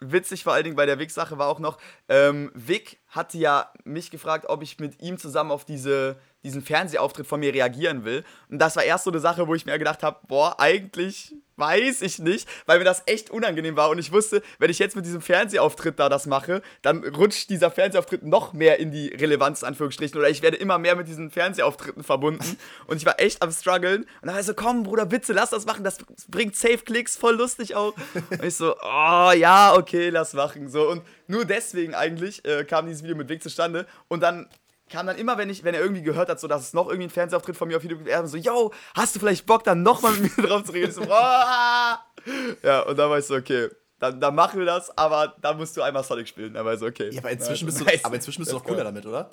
witzig 0.00 0.42
vor 0.42 0.52
allen 0.54 0.64
Dingen 0.64 0.74
bei 0.74 0.86
der 0.86 0.98
Vic-Sache 0.98 1.38
war 1.38 1.46
auch 1.46 1.60
noch, 1.60 1.78
ähm, 2.08 2.50
Vic 2.54 2.98
hatte 3.06 3.38
ja 3.38 3.72
mich 3.84 4.10
gefragt, 4.10 4.46
ob 4.48 4.62
ich 4.64 4.80
mit 4.80 5.00
ihm 5.00 5.18
zusammen 5.18 5.52
auf 5.52 5.64
diese, 5.64 6.16
diesen 6.42 6.62
Fernsehauftritt 6.62 7.26
von 7.28 7.38
mir 7.38 7.54
reagieren 7.54 8.04
will. 8.04 8.24
Und 8.48 8.58
das 8.58 8.74
war 8.74 8.82
erst 8.82 9.04
so 9.04 9.10
eine 9.12 9.20
Sache, 9.20 9.46
wo 9.46 9.54
ich 9.54 9.64
mir 9.66 9.78
gedacht 9.78 10.02
habe, 10.02 10.18
boah, 10.26 10.58
eigentlich 10.58 11.36
weiß 11.62 12.02
ich 12.02 12.18
nicht, 12.18 12.48
weil 12.66 12.78
mir 12.78 12.84
das 12.84 13.04
echt 13.06 13.30
unangenehm 13.30 13.76
war. 13.76 13.88
Und 13.90 13.98
ich 13.98 14.10
wusste, 14.10 14.42
wenn 14.58 14.70
ich 14.70 14.80
jetzt 14.80 14.96
mit 14.96 15.06
diesem 15.06 15.20
Fernsehauftritt 15.20 15.98
da 15.98 16.08
das 16.08 16.26
mache, 16.26 16.60
dann 16.82 17.04
rutscht 17.04 17.50
dieser 17.50 17.70
Fernsehauftritt 17.70 18.24
noch 18.24 18.52
mehr 18.52 18.80
in 18.80 18.90
die 18.90 19.08
Relevanz, 19.08 19.62
Anführungsstrichen. 19.62 20.18
Oder 20.18 20.28
ich 20.28 20.42
werde 20.42 20.56
immer 20.56 20.78
mehr 20.78 20.96
mit 20.96 21.06
diesen 21.06 21.30
Fernsehauftritten 21.30 22.02
verbunden. 22.02 22.58
Und 22.86 22.96
ich 22.96 23.06
war 23.06 23.20
echt 23.20 23.42
am 23.42 23.52
struggeln. 23.52 24.02
Und 24.02 24.08
dann 24.22 24.34
war 24.34 24.40
ich 24.40 24.46
so, 24.46 24.54
komm, 24.54 24.82
Bruder, 24.82 25.06
bitte, 25.06 25.32
lass 25.32 25.50
das 25.50 25.64
machen. 25.64 25.84
Das 25.84 25.98
bringt 26.28 26.56
safe 26.56 26.78
Klicks, 26.78 27.16
voll 27.16 27.36
lustig 27.36 27.76
auch. 27.76 27.94
Und 28.30 28.44
ich 28.44 28.56
so, 28.56 28.74
oh, 28.82 29.30
ja, 29.32 29.74
okay, 29.76 30.10
lass 30.10 30.32
machen. 30.32 30.68
So, 30.68 30.90
und 30.90 31.02
nur 31.26 31.44
deswegen 31.44 31.94
eigentlich 31.94 32.44
äh, 32.44 32.64
kam 32.64 32.86
dieses 32.86 33.02
Video 33.02 33.16
mit 33.16 33.28
Vic 33.28 33.42
zustande. 33.42 33.86
Und 34.08 34.22
dann 34.22 34.48
kam 34.92 35.06
dann 35.06 35.16
immer, 35.16 35.36
wenn, 35.38 35.50
ich, 35.50 35.64
wenn 35.64 35.74
er 35.74 35.80
irgendwie 35.80 36.02
gehört 36.02 36.28
hat, 36.28 36.38
so, 36.38 36.46
dass 36.46 36.62
es 36.62 36.72
noch 36.74 36.86
irgendwie 36.88 37.06
ein 37.06 37.10
Fernsehauftritt 37.10 37.56
von 37.56 37.66
mir 37.68 37.76
auf 37.76 37.82
YouTube 37.82 37.98
gibt, 38.00 38.10
er 38.10 38.26
so, 38.28 38.36
yo, 38.36 38.72
hast 38.94 39.14
du 39.16 39.20
vielleicht 39.20 39.46
Bock, 39.46 39.64
dann 39.64 39.82
nochmal 39.82 40.12
mit 40.12 40.36
mir 40.36 40.42
drauf 40.48 40.64
zu 40.64 40.72
reden? 40.72 40.92
So, 40.92 41.02
ja, 41.02 42.80
und 42.86 42.96
dann 42.98 43.10
war 43.10 43.18
ich 43.18 43.24
so, 43.26 43.34
okay, 43.34 43.68
dann, 43.98 44.20
dann 44.20 44.34
machen 44.34 44.58
wir 44.58 44.66
das, 44.66 44.96
aber 44.96 45.34
dann 45.40 45.56
musst 45.56 45.76
du 45.76 45.82
einmal 45.82 46.04
Sonic 46.04 46.28
spielen. 46.28 46.54
Dann 46.54 46.64
war 46.64 46.74
ich 46.74 46.80
so, 46.80 46.86
okay. 46.86 47.10
Ja, 47.10 47.20
aber 47.20 47.30
inzwischen 47.30 47.66
bist 47.66 47.80
du, 47.80 47.84
Nice. 47.84 48.04
aber 48.04 48.16
inzwischen 48.16 48.40
bist 48.40 48.52
du 48.52 48.56
doch 48.56 48.64
cooler 48.64 48.84
damit, 48.84 49.06
oder? 49.06 49.30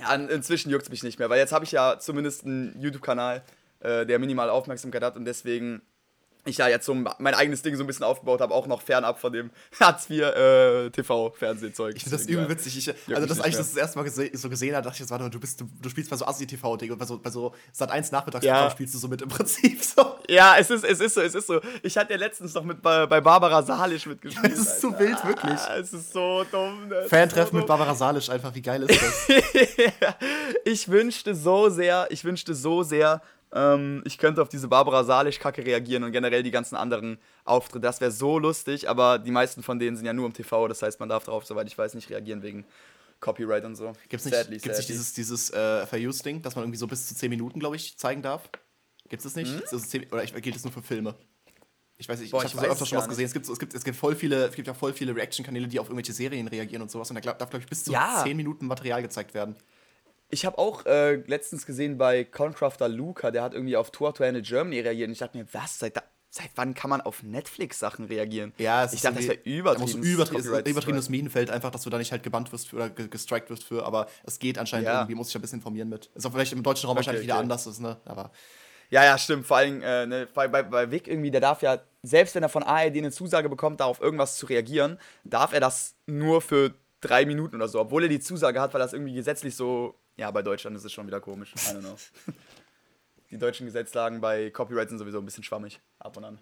Ja, 0.00 0.14
in- 0.14 0.28
inzwischen 0.28 0.70
juckt 0.70 0.84
es 0.84 0.90
mich 0.90 1.02
nicht 1.02 1.18
mehr, 1.18 1.28
weil 1.30 1.38
jetzt 1.38 1.52
habe 1.52 1.64
ich 1.64 1.72
ja 1.72 1.98
zumindest 1.98 2.44
einen 2.44 2.74
YouTube-Kanal, 2.80 3.42
äh, 3.80 4.06
der 4.06 4.18
minimal 4.18 4.48
Aufmerksamkeit 4.50 5.02
hat 5.02 5.16
und 5.16 5.24
deswegen 5.24 5.82
ich 6.44 6.58
ja 6.58 6.66
jetzt 6.68 6.86
so 6.86 6.94
mein 6.94 7.34
eigenes 7.34 7.62
Ding 7.62 7.76
so 7.76 7.84
ein 7.84 7.86
bisschen 7.86 8.04
aufgebaut 8.04 8.40
habe, 8.40 8.52
auch 8.52 8.66
noch 8.66 8.82
fernab 8.82 9.20
von 9.20 9.32
dem 9.32 9.50
Hartz 9.80 10.10
IV 10.10 10.22
äh, 10.22 10.90
TV-Fernsehzeug. 10.90 11.94
Ich 11.96 12.02
finde 12.02 12.16
das 12.18 12.26
übel 12.26 12.48
witzig. 12.48 12.76
Ich, 12.78 12.88
also, 13.14 13.26
das 13.26 13.40
eigentlich 13.40 13.52
mehr. 13.54 13.58
das, 13.58 13.68
das 13.70 13.76
erste 13.76 13.98
Mal 13.98 14.04
gese 14.04 14.30
so 14.34 14.48
gesehen 14.48 14.74
habe, 14.74 14.82
dachte 14.84 14.94
ich, 14.96 15.00
jetzt, 15.00 15.10
warte 15.10 15.24
mal, 15.24 15.30
du, 15.30 15.38
bist, 15.38 15.60
du, 15.60 15.68
du 15.80 15.88
spielst 15.88 16.10
bei 16.10 16.16
so 16.16 16.26
Assi-TV-Ding 16.26 16.90
und 16.90 16.98
bei 16.98 17.04
so, 17.04 17.18
bei 17.18 17.30
so 17.30 17.54
Sat 17.72 17.90
1 17.90 18.10
nachmittags 18.12 18.44
Ja. 18.44 18.70
spielst 18.70 18.94
du 18.94 18.98
so 18.98 19.08
mit 19.08 19.22
im 19.22 19.28
Prinzip 19.28 19.82
so. 19.82 20.16
Ja, 20.28 20.56
es 20.58 20.70
ist, 20.70 20.84
es 20.84 21.00
ist 21.00 21.14
so, 21.14 21.20
es 21.20 21.34
ist 21.34 21.46
so. 21.46 21.60
Ich 21.82 21.96
hatte 21.96 22.12
ja 22.12 22.18
letztens 22.18 22.54
noch 22.54 22.64
mit 22.64 22.82
bei, 22.82 23.06
bei 23.06 23.20
Barbara 23.20 23.62
Salisch 23.62 24.06
mitgespielt. 24.06 24.52
Es 24.52 24.58
ist 24.58 24.80
so 24.80 24.88
Alter. 24.88 25.00
wild, 25.00 25.24
wirklich. 25.26 25.60
Ah, 25.60 25.76
Es 25.76 25.92
ist 25.92 26.12
so 26.12 26.44
dumm. 26.50 26.88
ne? 26.88 27.04
Fan-Treffen 27.08 27.52
so 27.52 27.56
mit. 27.58 27.66
Barbara 27.66 27.94
Salisch, 27.94 28.28
einfach, 28.30 28.54
wie 28.54 28.62
geil 28.62 28.82
ist 28.82 29.00
das? 29.00 29.28
ich 30.64 30.88
wünschte 30.88 31.34
so 31.34 31.68
sehr, 31.68 32.06
ich 32.10 32.24
wünschte 32.24 32.54
so 32.54 32.82
sehr, 32.82 33.22
ähm, 33.54 34.02
ich 34.04 34.18
könnte 34.18 34.40
auf 34.42 34.48
diese 34.48 34.68
Barbara 34.68 35.04
Salisch-Kacke 35.04 35.64
reagieren 35.64 36.04
und 36.04 36.12
generell 36.12 36.42
die 36.42 36.50
ganzen 36.50 36.76
anderen 36.76 37.18
Auftritte. 37.44 37.80
Das 37.80 38.00
wäre 38.00 38.10
so 38.10 38.38
lustig, 38.38 38.88
aber 38.88 39.18
die 39.18 39.30
meisten 39.30 39.62
von 39.62 39.78
denen 39.78 39.96
sind 39.96 40.06
ja 40.06 40.12
nur 40.12 40.26
im 40.26 40.32
TV, 40.32 40.68
das 40.68 40.82
heißt, 40.82 41.00
man 41.00 41.08
darf 41.08 41.24
darauf, 41.24 41.44
soweit 41.46 41.66
ich 41.66 41.76
weiß, 41.76 41.94
nicht 41.94 42.10
reagieren 42.10 42.42
wegen 42.42 42.64
Copyright 43.20 43.64
und 43.64 43.76
so. 43.76 43.92
Gibt's 44.08 44.24
nicht, 44.24 44.34
Sadly, 44.34 44.58
gibt's 44.58 44.66
nicht 44.66 44.76
sadly. 44.76 44.92
dieses, 44.94 45.12
dieses 45.14 45.50
äh, 45.50 45.86
Fair-Use-Ding, 45.86 46.42
dass 46.42 46.56
man 46.56 46.64
irgendwie 46.64 46.78
so 46.78 46.86
bis 46.86 47.06
zu 47.06 47.14
10 47.14 47.30
Minuten, 47.30 47.60
glaube 47.60 47.76
ich, 47.76 47.96
zeigen 47.96 48.22
darf? 48.22 48.48
Gibt's 49.08 49.24
das 49.24 49.36
nicht? 49.36 49.52
Ist 49.52 49.72
das 49.72 49.88
10, 49.90 50.10
oder 50.10 50.24
ich, 50.24 50.34
gilt 50.34 50.54
das 50.56 50.64
nur 50.64 50.72
für 50.72 50.82
Filme? 50.82 51.14
Ich 51.98 52.08
weiß 52.08 52.18
nicht, 52.18 52.32
Hm? 52.32 52.38
Boah, 52.38 52.44
ich 52.44 52.52
ich 52.52 52.56
habe 52.58 52.68
öfter 52.68 52.82
es 52.82 52.88
schon 52.88 52.98
was 52.98 53.08
gesehen. 53.08 53.26
Es 53.26 53.32
gibt, 53.32 53.48
es, 53.48 53.58
gibt, 53.58 53.74
es 53.74 53.84
gibt 53.84 53.96
voll 53.96 54.16
viele, 54.16 54.46
es 54.46 54.54
gibt 54.56 54.66
ja 54.66 54.74
voll 54.74 54.92
viele 54.92 55.14
Reaction-Kanäle, 55.14 55.68
die 55.68 55.78
auf 55.78 55.86
irgendwelche 55.86 56.12
Serien 56.12 56.48
reagieren 56.48 56.82
und 56.82 56.90
sowas. 56.90 57.10
Und 57.10 57.24
da 57.24 57.32
darf, 57.32 57.50
glaube 57.50 57.62
ich, 57.62 57.68
bis 57.68 57.84
zu 57.84 57.92
Ja. 57.92 58.22
10 58.24 58.36
Minuten 58.36 58.66
Material 58.66 59.02
gezeigt 59.02 59.34
werden. 59.34 59.54
Ich 60.34 60.46
habe 60.46 60.56
auch 60.56 60.86
äh, 60.86 61.16
letztens 61.16 61.66
gesehen 61.66 61.98
bei 61.98 62.24
Concrafter 62.24 62.88
Luca, 62.88 63.30
der 63.30 63.42
hat 63.42 63.52
irgendwie 63.52 63.76
auf 63.76 63.90
Tour 63.90 64.14
to 64.14 64.24
Handle 64.24 64.40
Germany 64.40 64.80
reagiert 64.80 65.08
und 65.08 65.12
ich 65.12 65.18
dachte 65.18 65.36
mir, 65.36 65.44
was, 65.52 65.78
seit, 65.78 65.94
da, 65.98 66.02
seit 66.30 66.48
wann 66.54 66.72
kann 66.72 66.88
man 66.88 67.02
auf 67.02 67.22
Netflix 67.22 67.78
Sachen 67.78 68.06
reagieren? 68.06 68.54
Ja, 68.56 68.82
es 68.82 68.94
ich 68.94 69.02
dachte, 69.02 69.16
das 69.16 69.26
wäre 69.26 69.38
übertrieben. 69.44 70.02
Übertrieben, 70.02 70.64
übertriebenes 70.64 71.10
Minenfeld, 71.10 71.50
einfach, 71.50 71.70
dass 71.70 71.82
du 71.82 71.90
da 71.90 71.98
nicht 71.98 72.12
halt 72.12 72.22
gebannt 72.22 72.50
wirst 72.50 72.68
für, 72.70 72.76
oder 72.76 72.88
ge- 72.88 73.08
gestrikt 73.08 73.50
wirst 73.50 73.64
für, 73.64 73.84
aber 73.84 74.06
es 74.24 74.38
geht 74.38 74.56
anscheinend 74.56 74.86
Ja. 74.86 75.00
irgendwie, 75.00 75.16
muss 75.16 75.28
ich 75.28 75.34
ein 75.34 75.42
bisschen 75.42 75.58
informieren 75.58 75.90
mit. 75.90 76.06
Ist 76.14 76.24
auch 76.26 76.32
vielleicht 76.32 76.54
im 76.54 76.62
deutschen 76.62 76.86
Raum 76.86 76.96
wahrscheinlich 76.96 77.24
wieder 77.24 77.34
okay. 77.34 77.42
anders 77.42 77.66
ist, 77.66 77.80
ne? 77.80 77.98
Aber 78.06 78.30
Ja, 78.88 79.04
ja, 79.04 79.18
stimmt. 79.18 79.46
Vor 79.46 79.58
allem 79.58 79.82
äh, 79.82 80.06
ne, 80.06 80.28
bei, 80.32 80.48
bei, 80.48 80.62
bei 80.62 80.90
Vic 80.90 81.08
irgendwie, 81.08 81.30
der 81.30 81.42
darf 81.42 81.60
ja, 81.60 81.78
selbst 82.02 82.34
wenn 82.34 82.42
er 82.42 82.48
von 82.48 82.62
ARD 82.62 82.96
eine 82.96 83.10
Zusage 83.10 83.50
bekommt, 83.50 83.80
da 83.80 83.84
auf 83.84 84.00
irgendwas 84.00 84.38
zu 84.38 84.46
reagieren, 84.46 84.98
darf 85.24 85.52
er 85.52 85.60
das 85.60 85.94
nur 86.06 86.40
für 86.40 86.72
drei 87.02 87.26
Minuten 87.26 87.56
oder 87.56 87.68
so, 87.68 87.80
obwohl 87.80 88.04
er 88.04 88.08
die 88.08 88.20
Zusage 88.20 88.62
hat, 88.62 88.72
weil 88.72 88.80
das 88.80 88.94
irgendwie 88.94 89.12
gesetzlich 89.12 89.54
so. 89.54 89.94
Ja, 90.16 90.30
bei 90.30 90.42
Deutschland 90.42 90.76
ist 90.76 90.84
es 90.84 90.92
schon 90.92 91.06
wieder 91.06 91.20
komisch. 91.20 91.52
I 91.54 91.58
don't 91.58 91.80
know. 91.80 91.96
die 93.30 93.38
deutschen 93.38 93.66
Gesetzlagen 93.66 94.20
bei 94.20 94.50
Copyright 94.50 94.88
sind 94.88 94.98
sowieso 94.98 95.18
ein 95.18 95.24
bisschen 95.24 95.44
schwammig 95.44 95.80
ab 95.98 96.16
und 96.16 96.24
an. 96.24 96.38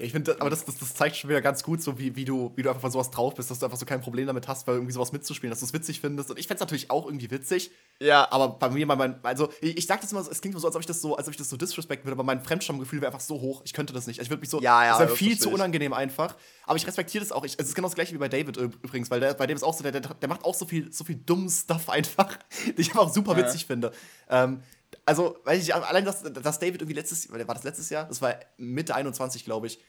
Ich 0.00 0.12
finde, 0.12 0.36
aber 0.40 0.50
das, 0.50 0.64
das, 0.64 0.78
das 0.78 0.94
zeigt 0.94 1.16
schon 1.16 1.30
wieder 1.30 1.40
ganz 1.40 1.62
gut, 1.62 1.82
so 1.82 1.98
wie, 1.98 2.16
wie, 2.16 2.24
du, 2.24 2.52
wie 2.56 2.62
du 2.62 2.68
einfach 2.70 2.80
von 2.80 2.90
sowas 2.90 3.10
drauf 3.10 3.34
bist, 3.34 3.50
dass 3.50 3.58
du 3.58 3.66
einfach 3.66 3.78
so 3.78 3.86
kein 3.86 4.00
Problem 4.00 4.26
damit 4.26 4.48
hast, 4.48 4.66
weil 4.66 4.74
irgendwie 4.76 4.92
sowas 4.92 5.12
mitzuspielen, 5.12 5.50
dass 5.50 5.60
du 5.60 5.66
es 5.66 5.72
witzig 5.72 6.00
findest. 6.00 6.30
Und 6.30 6.38
ich 6.38 6.46
fände 6.46 6.56
es 6.56 6.60
natürlich 6.60 6.90
auch 6.90 7.06
irgendwie 7.06 7.30
witzig. 7.30 7.70
Ja. 8.00 8.26
Aber 8.32 8.48
bei 8.50 8.70
mir, 8.70 8.86
bei 8.86 8.96
mein, 8.96 9.22
also 9.24 9.50
ich, 9.60 9.76
ich 9.78 9.86
sag 9.86 10.00
das 10.00 10.10
immer, 10.12 10.20
es 10.20 10.40
klingt 10.40 10.58
so, 10.58 10.66
als 10.66 10.74
ob 10.74 10.80
ich 10.80 10.86
das 10.86 11.00
so, 11.00 11.16
als 11.16 11.26
ob 11.28 11.32
ich 11.32 11.38
das 11.38 11.48
so 11.48 11.56
disrespekten 11.56 12.06
würde, 12.06 12.14
aber 12.16 12.24
mein 12.24 12.42
Fremdstammgefühl 12.42 13.00
wäre 13.00 13.12
einfach 13.12 13.24
so 13.24 13.40
hoch. 13.40 13.62
Ich 13.64 13.72
könnte 13.72 13.92
das 13.92 14.06
nicht. 14.06 14.20
Ich 14.20 14.30
würde 14.30 14.40
mich 14.40 14.50
so, 14.50 14.60
Ja, 14.60 14.84
ja, 14.84 14.90
das 14.92 15.00
wäre 15.00 15.16
viel 15.16 15.38
zu 15.38 15.50
unangenehm 15.50 15.92
einfach. 15.92 16.34
Aber 16.64 16.76
ich 16.76 16.86
respektiere 16.86 17.22
das 17.24 17.32
auch. 17.32 17.44
Ich, 17.44 17.54
es 17.58 17.68
ist 17.68 17.74
genau 17.74 17.88
das 17.88 17.94
gleiche 17.94 18.14
wie 18.14 18.18
bei 18.18 18.28
David 18.28 18.56
üb- 18.58 18.74
übrigens, 18.82 19.10
weil 19.10 19.20
der, 19.20 19.34
bei 19.34 19.46
dem 19.46 19.56
ist 19.56 19.62
auch 19.62 19.74
so, 19.74 19.82
der, 19.82 19.92
der, 19.92 20.00
der 20.02 20.28
macht 20.28 20.44
auch 20.44 20.54
so 20.54 20.66
viel, 20.66 20.92
so 20.92 21.04
viel 21.04 21.16
dummen 21.16 21.50
Stuff 21.50 21.88
einfach, 21.90 22.36
den 22.66 22.74
ich 22.78 22.88
einfach 22.90 23.12
super 23.12 23.32
Ja. 23.38 23.44
witzig 23.44 23.66
finde. 23.66 23.92
Ähm, 24.28 24.62
also, 25.06 25.38
weil 25.44 25.58
ich, 25.58 25.74
allein, 25.74 26.04
dass, 26.04 26.22
dass 26.22 26.58
David 26.58 26.82
irgendwie 26.82 26.94
letztes, 26.94 27.30
war 27.32 27.38
das 27.54 27.64
letztes 27.64 27.90
Jahr? 27.90 28.06
Das 28.06 28.20
war 28.22 28.34
Mitte 28.56 28.94
21, 28.94 29.44
glaube 29.44 29.66
ich. 29.66 29.80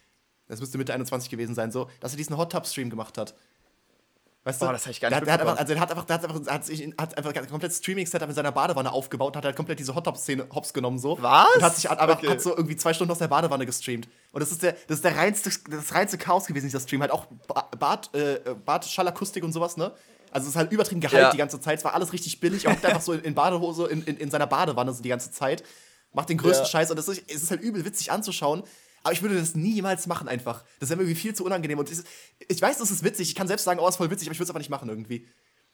Das 0.48 0.60
müsste 0.60 0.78
Mitte 0.78 0.94
21 0.94 1.30
gewesen 1.30 1.56
sein, 1.56 1.72
so, 1.72 1.90
dass 2.00 2.14
er 2.14 2.18
diesen 2.18 2.38
Hot 2.38 2.52
Tub 2.52 2.66
Stream 2.68 2.90
gemacht 2.90 3.18
hat. 3.18 3.34
Weißt 4.44 4.60
du? 4.60 4.66
das 4.66 4.86
hab 4.86 4.92
ich 4.92 5.00
gar 5.00 5.10
der, 5.12 5.20
nicht 5.20 5.28
der 5.28 5.34
hat 5.36 5.42
einfach, 5.42 5.58
also 5.58 5.74
der 5.74 5.80
hat 5.82 5.92
einfach, 5.92 6.06
der 6.06 6.16
hat 6.16 6.26
einfach, 6.26 6.52
hat 6.52 6.66
sich, 6.66 6.82
hat 6.98 7.16
einfach 7.16 7.32
ein 7.36 7.48
komplettes 7.48 7.78
Streaming-Setup 7.78 8.28
in 8.28 8.34
seiner 8.34 8.52
Badewanne 8.52 8.92
aufgebaut, 8.92 9.38
hat 9.38 9.46
halt 9.46 9.56
komplett 9.56 9.78
diese 9.78 9.94
Hot 9.94 10.04
Tub-Szene 10.06 10.48
hops 10.52 10.74
genommen, 10.74 10.98
so. 10.98 11.16
Was? 11.22 11.48
Und 11.56 11.64
hat 11.64 11.76
sich 11.76 11.88
hat, 11.88 12.00
aber 12.00 12.14
Okay. 12.14 12.28
hat 12.28 12.42
so 12.42 12.50
irgendwie 12.58 12.76
zwei 12.76 12.92
Stunden 12.92 13.12
aus 13.12 13.20
der 13.20 13.28
Badewanne 13.28 13.68
gestreamt. 13.68 14.10
Und 14.32 14.40
das 14.42 14.52
ist 14.52 14.64
der, 14.64 14.72
das 14.88 14.98
ist 14.98 15.06
der 15.06 15.16
reinste, 15.16 15.52
das 15.70 15.94
reinste 15.94 16.18
Chaos 16.18 16.48
gewesen, 16.48 16.66
dieser 16.66 16.80
Stream. 16.80 17.02
Halt 17.02 17.12
auch 17.12 17.28
Ba- 17.48 17.70
Bad, 17.78 18.14
äh, 18.16 18.40
Bad, 18.66 18.84
Schallakustik 18.86 19.44
und 19.44 19.52
sowas, 19.54 19.78
ne? 19.78 19.92
Also 20.32 20.46
es 20.46 20.52
ist 20.54 20.56
halt 20.58 20.72
übertrieben 20.72 21.02
Gehalt 21.02 21.22
Ja. 21.22 21.32
die 21.32 21.38
ganze 21.38 21.60
Zeit. 21.60 21.80
Es 21.80 21.84
war 21.86 21.94
alles 21.94 22.14
richtig 22.14 22.40
billig. 22.40 22.66
Er 22.66 22.72
hockt 22.72 22.86
einfach 22.86 23.02
so 23.02 23.14
in, 23.14 23.22
in 23.22 23.36
Badehose 23.36 23.88
in, 23.88 24.04
in, 24.04 24.18
in 24.18 24.32
seiner 24.32 24.48
Badewanne 24.48 24.94
so 24.94 25.04
die 25.04 25.10
ganze 25.10 25.32
Zeit. 25.32 25.64
Macht 26.14 26.30
den 26.30 26.38
größten 26.38 26.66
Ja. 26.66 26.70
Scheiß. 26.70 26.90
Und 26.92 26.98
ist, 26.98 27.08
es 27.10 27.44
ist 27.44 27.52
halt 27.52 27.62
übel 27.62 27.86
witzig 27.86 28.12
anzuschauen. 28.12 28.64
Aber 29.04 29.14
ich 29.14 29.22
würde 29.22 29.40
das 29.40 29.56
niemals 29.56 30.08
machen 30.08 30.28
einfach. 30.28 30.64
Das 30.80 30.90
wäre 30.90 30.98
mir 30.98 31.04
irgendwie 31.04 31.20
viel 31.20 31.34
zu 31.36 31.44
unangenehm. 31.44 31.80
Und 31.80 31.90
es- 31.92 32.04
ich 32.48 32.62
weiß, 32.62 32.78
das 32.78 32.92
ist 32.92 33.04
witzig. 33.04 33.30
Ich 33.30 33.36
kann 33.36 33.48
selbst 33.48 33.64
sagen, 33.64 33.80
oh, 33.80 33.88
ist 33.88 33.96
voll 33.98 34.10
witzig, 34.12 34.28
aber 34.28 34.34
ich 34.34 34.40
würde 34.40 34.44
es 34.46 34.50
einfach 34.50 34.60
nicht 34.60 34.70
machen 34.70 34.90
irgendwie. 34.90 35.28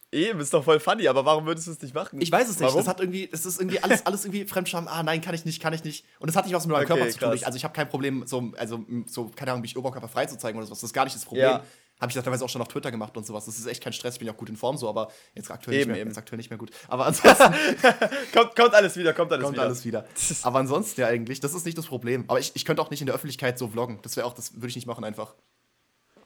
Eben, 0.10 0.40
ist 0.40 0.54
doch 0.54 0.64
voll 0.64 0.80
funny, 0.80 1.06
aber 1.10 1.26
warum 1.26 1.46
würdest 1.46 1.68
du 1.68 1.72
es 1.72 1.82
nicht 1.82 1.94
machen? 1.94 2.22
Ich 2.22 2.32
weiß 2.32 2.48
es 2.48 2.58
nicht. 2.60 2.66
Warum? 2.70 2.78
Das 2.80 2.88
hat 2.88 3.02
irgendwie, 3.02 3.28
das 3.28 3.46
ist 3.46 3.60
irgendwie 3.60 3.82
alles, 3.84 4.06
alles 4.06 4.24
irgendwie 4.24 4.46
Fremdscham. 4.46 4.88
Ah, 4.88 5.04
nein, 5.04 5.20
kann 5.20 5.36
ich 5.36 5.44
nicht, 5.44 5.62
kann 5.62 5.74
ich 5.74 5.84
nicht. 5.84 6.06
Und 6.20 6.28
das 6.28 6.38
hat 6.38 6.46
nicht 6.46 6.56
was 6.56 6.66
mit 6.66 6.72
meinem 6.72 6.86
Okay, 6.86 6.94
Körper 6.96 7.10
zu 7.12 7.20
tun. 7.20 7.34
Ich, 7.34 7.46
also 7.46 7.58
ich 7.58 7.66
habe 7.66 7.74
kein 7.74 7.90
Problem, 7.90 8.26
so, 8.26 8.54
also 8.58 8.86
so, 9.08 9.30
keine 9.36 9.52
Ahnung, 9.52 9.62
mich 9.64 9.76
Oberkörper 9.76 10.08
frei 10.08 10.26
zu 10.26 10.38
zeigen 10.38 10.58
oder 10.58 10.66
sowas. 10.66 10.80
Das 10.80 10.88
ist 10.90 10.94
gar 10.94 11.04
nicht 11.04 11.16
das 11.18 11.26
Problem. 11.26 11.44
Ja. 11.50 11.64
Habe 12.00 12.12
ich 12.12 12.16
das 12.16 12.24
teilweise 12.24 12.46
auch 12.46 12.50
schon 12.50 12.62
auf 12.62 12.68
Twitter 12.68 12.92
gemacht 12.92 13.18
und 13.18 13.26
sowas. 13.26 13.46
Das 13.46 13.58
ist 13.58 13.66
echt 13.66 13.84
kein 13.84 13.94
Stress. 13.94 14.16
Ich 14.16 14.20
bin 14.20 14.28
ja 14.28 14.34
auch 14.34 14.38
gut 14.38 14.50
in 14.50 14.56
Form 14.56 14.78
so, 14.78 14.88
aber 14.88 15.10
jetzt 15.34 15.50
aktuell, 15.50 15.78
Eben, 15.78 15.80
nicht, 15.80 15.88
mehr, 15.88 16.02
eben. 16.02 16.10
jetzt 16.10 16.18
aktuell 16.18 16.38
nicht 16.38 16.50
mehr 16.50 16.60
gut. 16.60 16.70
Aber 16.88 17.08
ansonsten 17.08 17.54
kommt, 18.34 18.56
kommt 18.56 18.74
alles 18.76 18.96
wieder, 18.96 19.14
kommt 19.14 19.32
alles 19.32 19.44
kommt 19.44 19.56
wieder. 19.56 19.66
alles 19.66 19.84
wieder. 19.86 20.06
Aber 20.44 20.60
ansonsten 20.60 21.02
ja 21.02 21.08
eigentlich, 21.08 21.40
das 21.40 21.56
ist 21.56 21.66
nicht 21.66 21.78
das 21.78 21.88
Problem. 21.88 22.26
Aber 22.28 22.40
ich, 22.40 22.52
ich 22.56 22.66
könnte 22.66 22.82
auch 22.82 22.92
nicht 22.92 23.02
in 23.02 23.08
der 23.08 23.16
Öffentlichkeit 23.16 23.58
so 23.58 23.68
vloggen. 23.68 24.00
Das 24.04 24.16
wäre 24.16 24.28
auch, 24.28 24.34
das 24.34 24.54
würde 24.54 24.68
ich 24.68 24.76
nicht 24.76 24.86
machen 24.88 25.04
einfach. 25.04 25.34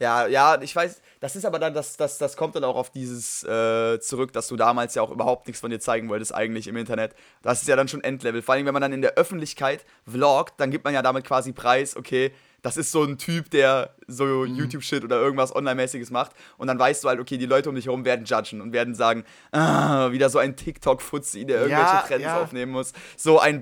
Ja, 0.01 0.25
ja, 0.25 0.59
ich 0.59 0.75
weiß, 0.75 0.99
das 1.19 1.35
ist 1.35 1.45
aber 1.45 1.59
dann, 1.59 1.75
das, 1.75 1.95
das, 1.95 2.17
das 2.17 2.35
kommt 2.35 2.55
dann 2.55 2.63
auch 2.63 2.75
auf 2.75 2.89
dieses 2.89 3.43
äh, 3.43 3.99
zurück, 3.99 4.33
dass 4.33 4.47
du 4.47 4.55
damals 4.55 4.95
ja 4.95 5.03
auch 5.03 5.11
überhaupt 5.11 5.45
nichts 5.45 5.61
von 5.61 5.69
dir 5.69 5.79
zeigen 5.79 6.09
wolltest, 6.09 6.33
eigentlich 6.33 6.67
im 6.67 6.75
Internet. 6.75 7.13
Das 7.43 7.61
ist 7.61 7.67
ja 7.67 7.75
dann 7.75 7.87
schon 7.87 8.03
Endlevel. 8.03 8.41
Vor 8.41 8.55
allem, 8.55 8.65
wenn 8.65 8.73
man 8.73 8.81
dann 8.81 8.93
in 8.93 9.03
der 9.03 9.13
Öffentlichkeit 9.13 9.85
vloggt, 10.11 10.55
dann 10.57 10.71
gibt 10.71 10.85
man 10.85 10.95
ja 10.95 11.03
damit 11.03 11.23
quasi 11.23 11.51
Preis, 11.51 11.95
okay, 11.95 12.33
das 12.63 12.77
ist 12.77 12.91
so 12.91 13.03
ein 13.03 13.17
Typ, 13.17 13.49
der 13.49 13.95
so 14.07 14.23
Mhm. 14.45 14.55
YouTube-Shit 14.55 15.03
oder 15.03 15.15
irgendwas 15.19 15.55
Online-mäßiges 15.55 16.11
macht. 16.11 16.31
Und 16.57 16.67
dann 16.67 16.77
weißt 16.77 17.03
du 17.03 17.07
halt, 17.09 17.19
okay, 17.19 17.37
die 17.37 17.45
Leute 17.47 17.69
um 17.69 17.75
dich 17.75 17.85
herum 17.87 18.05
werden 18.05 18.25
judgen 18.25 18.61
und 18.61 18.71
werden 18.71 18.93
sagen, 18.93 19.23
ah, 19.51 20.11
wieder 20.11 20.29
so 20.29 20.37
ein 20.39 20.55
TikTok-Fuzzi, 20.55 21.45
der 21.45 21.61
irgendwelche 21.61 21.83
Ja, 21.93 22.03
Trends 22.07 22.23
ja. 22.23 22.41
aufnehmen 22.41 22.71
muss. 22.71 22.93
So 23.17 23.39
ein 23.39 23.61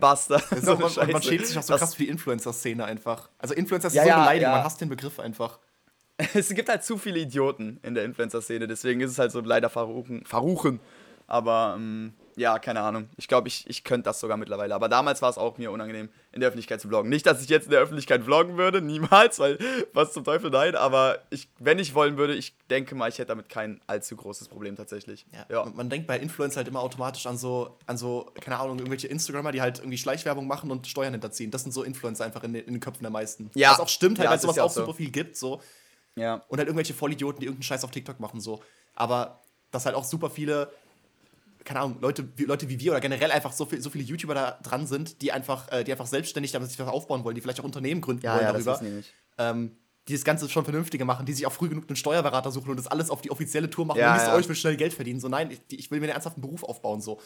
ist 0.52 0.66
So 0.66 0.76
man, 0.76 1.12
man 1.12 1.22
schämt 1.22 1.46
sich 1.46 1.58
auch 1.58 1.64
so 1.64 1.74
Das- 1.74 1.80
krass 1.82 1.96
für 1.96 2.04
die 2.04 2.10
Influencer-Szene 2.10 2.84
einfach. 2.84 3.30
Also 3.38 3.54
Influencer 3.54 3.88
ist 3.88 3.94
Ja, 3.94 4.04
so 4.04 4.10
ja. 4.10 4.52
man 4.52 4.64
hasst 4.64 4.82
den 4.82 4.90
Begriff 4.90 5.20
einfach. 5.20 5.60
es 6.34 6.50
gibt 6.50 6.68
halt 6.68 6.84
zu 6.84 6.98
viele 6.98 7.20
Idioten 7.20 7.80
in 7.84 7.94
der 7.96 8.04
Influencer-Szene, 8.04 8.68
deswegen 8.68 9.00
ist 9.00 9.12
es 9.12 9.20
halt 9.20 9.32
so 9.32 9.40
leider 9.40 9.70
verruchen. 9.70 10.26
verruchen. 10.26 10.82
Aber 11.28 11.76
ähm, 11.78 12.14
ja, 12.40 12.58
keine 12.58 12.80
Ahnung. 12.80 13.10
Ich 13.18 13.28
glaube, 13.28 13.50
ich, 13.50 13.70
ich 13.70 13.84
könnte 13.84 14.06
das 14.06 14.22
sogar 14.22 14.38
mittlerweile. 14.38 14.74
Aber 14.74 14.88
damals 14.88 15.22
war 15.22 15.30
es 15.30 15.38
auch 15.38 15.58
mir 15.58 15.72
unangenehm, 15.72 16.08
in 16.32 16.40
der 16.40 16.48
Öffentlichkeit 16.48 16.80
zu 16.80 16.88
vloggen. 16.88 17.10
Nicht, 17.10 17.26
dass 17.26 17.44
ich 17.44 17.50
jetzt 17.50 17.66
in 17.66 17.72
der 17.72 17.82
Öffentlichkeit 17.82 18.24
vloggen 18.24 18.58
würde, 18.58 18.82
niemals, 18.82 19.40
weil 19.40 19.60
was 19.92 20.14
zum 20.14 20.24
Teufel 20.24 20.50
nein. 20.50 20.76
Aber 20.76 21.20
ich, 21.32 21.50
wenn 21.60 21.80
ich 21.80 21.96
wollen 21.96 22.16
würde, 22.18 22.34
ich 22.36 22.56
denke 22.70 22.96
mal, 22.96 23.10
ich 23.10 23.18
hätte 23.18 23.28
damit 23.28 23.50
kein 23.50 23.82
allzu 23.88 24.16
großes 24.16 24.48
Problem 24.48 24.78
tatsächlich. 24.78 25.26
Ja. 25.50 25.66
Man, 25.66 25.76
man 25.76 25.90
denkt 25.90 26.08
bei 26.08 26.18
Influencer 26.18 26.58
halt 26.58 26.70
immer 26.70 26.80
automatisch 26.80 27.26
an 27.26 27.38
so, 27.38 27.78
an 27.88 27.98
so, 27.98 28.32
keine 28.40 28.58
Ahnung, 28.58 28.78
irgendwelche 28.78 29.10
Instagrammer, 29.10 29.52
die 29.52 29.62
halt 29.62 29.80
irgendwie 29.80 29.98
Schleichwerbung 29.98 30.48
machen 30.48 30.72
und 30.72 30.88
Steuern 30.88 31.12
hinterziehen. 31.12 31.52
Das 31.52 31.64
sind 31.64 31.74
so 31.74 31.84
Influencer 31.84 32.24
einfach 32.24 32.44
in 32.44 32.54
den, 32.54 32.66
in 32.66 32.74
den 32.76 32.80
Köpfen 32.80 33.04
der 33.04 33.12
meisten. 33.12 33.52
Ja. 33.54 33.72
Was 33.72 33.82
auch 33.82 33.90
stimmt, 33.90 34.18
halt, 34.18 34.28
Ja, 34.28 34.32
weil 34.32 34.40
sowas 34.40 34.56
ja 34.56 34.64
auch 34.64 34.68
auch 34.68 34.74
so. 34.74 34.82
super 34.82 34.94
viel 34.94 35.12
gibt, 35.12 35.36
so. 35.36 35.62
ja. 36.16 36.36
Und 36.48 36.58
halt 36.58 36.70
irgendwelche 36.70 36.94
Vollidioten, 36.94 37.42
die 37.42 37.48
irgendeinen 37.48 37.64
Scheiß 37.64 37.84
auf 37.84 37.92
TikTok 37.92 38.22
machen, 38.22 38.40
so. 38.40 38.62
Aber 38.96 39.42
dass 39.72 39.86
halt 39.86 39.96
auch 39.96 40.04
super 40.04 40.30
viele, 40.30 40.72
keine 41.66 41.82
Ahnung, 41.82 41.98
Leute, 42.02 42.28
wie, 42.38 42.46
Leute 42.46 42.70
wie 42.70 42.80
wir 42.80 42.92
oder 42.92 43.02
generell 43.02 43.32
einfach 43.32 43.52
so, 43.52 43.66
viel, 43.66 43.82
so 43.82 43.90
viele 43.90 44.04
YouTuber 44.04 44.34
da 44.34 44.60
dran 44.64 44.88
sind, 44.88 45.22
die 45.22 45.32
einfach, 45.32 45.72
äh, 45.72 45.84
die 45.84 45.92
einfach 45.92 46.08
selbstständig 46.08 46.52
damit 46.52 46.70
sich 46.70 46.80
was 46.80 46.88
aufbauen 46.88 47.24
wollen, 47.24 47.36
die 47.36 47.42
vielleicht 47.42 47.60
auch 47.60 47.66
Unternehmen 47.66 48.02
gründen 48.02 48.24
wollen 48.24 48.46
darüber. 48.46 48.82
nämlich. 48.82 49.14
ähm, 49.38 49.76
die 50.08 50.14
das 50.14 50.24
Ganze 50.24 50.50
schon 50.50 50.64
vernünftiger 50.64 51.06
machen, 51.06 51.26
die 51.28 51.34
sich 51.34 51.46
auch 51.46 51.52
früh 51.52 51.70
genug 51.70 51.86
einen 51.88 51.96
Steuerberater 51.96 52.52
suchen 52.52 52.72
und 52.72 52.78
das 52.78 52.88
alles 52.88 53.12
auf 53.12 53.22
die 53.22 53.30
offizielle 53.30 53.70
Tour 53.70 53.86
machen 53.86 54.00
Ja, 54.00 54.08
und 54.08 54.14
nicht 54.14 54.26
so, 54.26 54.32
ja. 54.32 54.38
oh, 54.38 54.40
ich 54.40 54.48
will 54.50 54.56
schnell 54.56 54.76
Geld 54.76 54.94
verdienen. 54.94 55.20
So, 55.20 55.28
nein, 55.30 55.52
ich, 55.52 55.62
ich 55.80 55.92
will 55.92 56.00
mir 56.00 56.06
einen 56.06 56.14
ernsthaften 56.14 56.42
Beruf 56.42 56.64
aufbauen. 56.64 57.00
So. 57.00 57.22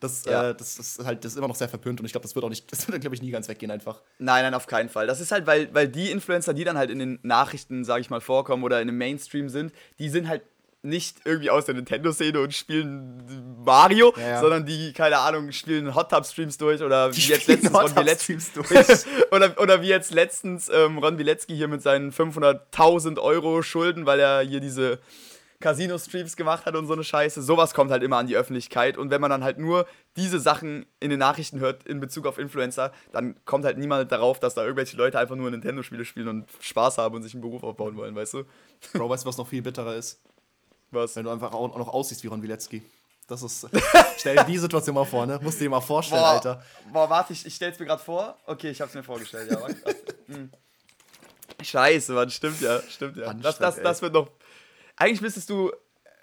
Das, 0.00 0.24
Ja. 0.24 0.48
äh, 0.50 0.54
das, 0.54 0.76
das 0.76 0.98
ist 0.98 1.04
halt 1.04 1.24
das 1.24 1.32
ist 1.32 1.38
immer 1.38 1.46
noch 1.48 1.54
sehr 1.56 1.68
verpönt 1.68 2.00
und 2.00 2.06
ich 2.06 2.12
glaube, 2.12 2.22
das 2.22 2.34
wird 2.34 2.42
auch 2.44 2.48
nicht, 2.48 2.72
das 2.72 2.88
wird, 2.88 3.00
glaube 3.02 3.14
ich, 3.14 3.20
nie 3.20 3.30
ganz 3.30 3.48
weggehen 3.48 3.70
einfach. 3.70 4.00
Nein, 4.18 4.44
nein, 4.44 4.54
auf 4.54 4.66
keinen 4.66 4.88
Fall. 4.88 5.06
Das 5.06 5.20
ist 5.20 5.30
halt, 5.30 5.46
weil, 5.46 5.74
weil 5.74 5.88
die 5.88 6.10
Influencer, 6.10 6.54
die 6.54 6.64
dann 6.64 6.78
halt 6.78 6.90
in 6.90 6.98
den 7.00 7.18
Nachrichten, 7.22 7.84
sage 7.84 8.00
ich 8.00 8.08
mal, 8.08 8.22
vorkommen 8.22 8.64
oder 8.64 8.80
in 8.80 8.86
dem 8.88 8.96
Mainstream 8.96 9.50
sind, 9.50 9.72
die 9.98 10.08
sind 10.08 10.26
halt 10.26 10.42
nicht 10.82 11.18
irgendwie 11.24 11.50
aus 11.50 11.64
der 11.66 11.74
Nintendo-Szene 11.76 12.40
und 12.40 12.52
spielen 12.54 13.56
Mario, 13.64 14.12
Ja, 14.16 14.28
ja. 14.28 14.40
sondern 14.40 14.66
die, 14.66 14.92
keine 14.92 15.18
Ahnung, 15.18 15.52
spielen 15.52 15.94
Hot 15.94 16.10
Tub 16.10 16.26
Streams 16.26 16.58
durch 16.58 16.82
oder 16.82 17.12
wie 17.12 17.20
Die 17.20 17.28
jetzt 17.28 17.42
spielen 17.42 17.60
letztens 17.62 17.80
Hot 17.80 17.96
Ron. 17.96 18.08
Streams 18.08 18.52
durch. 18.52 18.70
oder, 19.30 19.60
oder 19.60 19.82
wie 19.82 19.88
jetzt 19.88 20.12
letztens 20.12 20.68
ähm, 20.68 20.98
Ron 20.98 21.16
Bilecki 21.16 21.54
hier 21.54 21.68
mit 21.68 21.82
seinen 21.82 22.10
500.000 22.12 23.18
Euro 23.20 23.62
Schulden, 23.62 24.06
weil 24.06 24.18
er 24.18 24.40
hier 24.40 24.60
diese 24.60 24.98
Casino-Streams 25.60 26.36
gemacht 26.36 26.66
hat 26.66 26.74
und 26.74 26.86
so 26.86 26.92
eine 26.92 27.04
Scheiße. 27.04 27.40
Sowas 27.40 27.72
kommt 27.72 27.90
halt 27.90 28.02
immer 28.02 28.18
an 28.18 28.26
die 28.26 28.36
Öffentlichkeit. 28.36 28.98
Und 28.98 29.10
wenn 29.10 29.20
man 29.20 29.30
dann 29.30 29.44
halt 29.44 29.58
nur 29.58 29.86
diese 30.16 30.40
Sachen 30.40 30.84
in 31.00 31.08
den 31.08 31.20
Nachrichten 31.20 31.60
hört 31.60 31.86
in 31.86 32.00
Bezug 32.00 32.26
auf 32.26 32.36
Influencer, 32.36 32.92
dann 33.12 33.36
kommt 33.46 33.64
halt 33.64 33.78
niemand 33.78 34.12
darauf, 34.12 34.40
dass 34.40 34.54
da 34.54 34.62
irgendwelche 34.62 34.96
Leute 34.96 35.18
einfach 35.18 35.36
nur 35.36 35.50
Nintendo-Spiele 35.50 36.04
spielen 36.04 36.28
und 36.28 36.46
Spaß 36.60 36.98
haben 36.98 37.14
und 37.14 37.22
sich 37.22 37.32
einen 37.32 37.42
Beruf 37.42 37.62
aufbauen 37.62 37.96
wollen, 37.96 38.14
weißt 38.14 38.34
du? 38.34 38.44
Bro, 38.92 39.08
weißt 39.08 39.24
du, 39.24 39.28
was 39.28 39.38
noch 39.38 39.46
viel 39.48 39.62
bitterer 39.62 39.94
ist? 39.94 40.20
Was? 40.92 41.16
Wenn 41.16 41.24
du 41.24 41.30
einfach 41.30 41.52
auch 41.52 41.76
noch 41.76 41.88
aussiehst 41.88 42.22
wie 42.22 42.28
Ron 42.28 42.42
Wilecki. 42.42 42.82
Das 43.26 43.42
ist. 43.42 43.68
stell 44.18 44.36
dir 44.36 44.44
die 44.44 44.58
Situation 44.58 44.94
mal 44.94 45.04
vor, 45.04 45.26
ne? 45.26 45.38
Musst 45.42 45.58
du 45.58 45.64
dir 45.64 45.70
mal 45.70 45.80
vorstellen, 45.80 46.20
Boah, 46.20 46.28
Alter. 46.30 46.62
boah, 46.92 47.08
warte, 47.08 47.32
ich, 47.32 47.46
ich 47.46 47.54
stell's 47.54 47.78
mir 47.78 47.86
gerade 47.86 48.02
vor. 48.02 48.36
Okay, 48.46 48.70
ich 48.70 48.80
hab's 48.80 48.94
mir 48.94 49.02
vorgestellt, 49.02 49.50
ja. 49.50 49.66
Hm. 50.26 50.50
Scheiße, 51.62 52.12
Mann, 52.12 52.30
stimmt 52.30 52.60
ja, 52.60 52.80
stimmt 52.88 53.16
ja. 53.16 53.32
Das, 53.34 53.58
das, 53.58 53.76
das 53.80 54.02
wird 54.02 54.12
noch. 54.12 54.28
Eigentlich 54.96 55.20
müsstest 55.20 55.48
du 55.50 55.72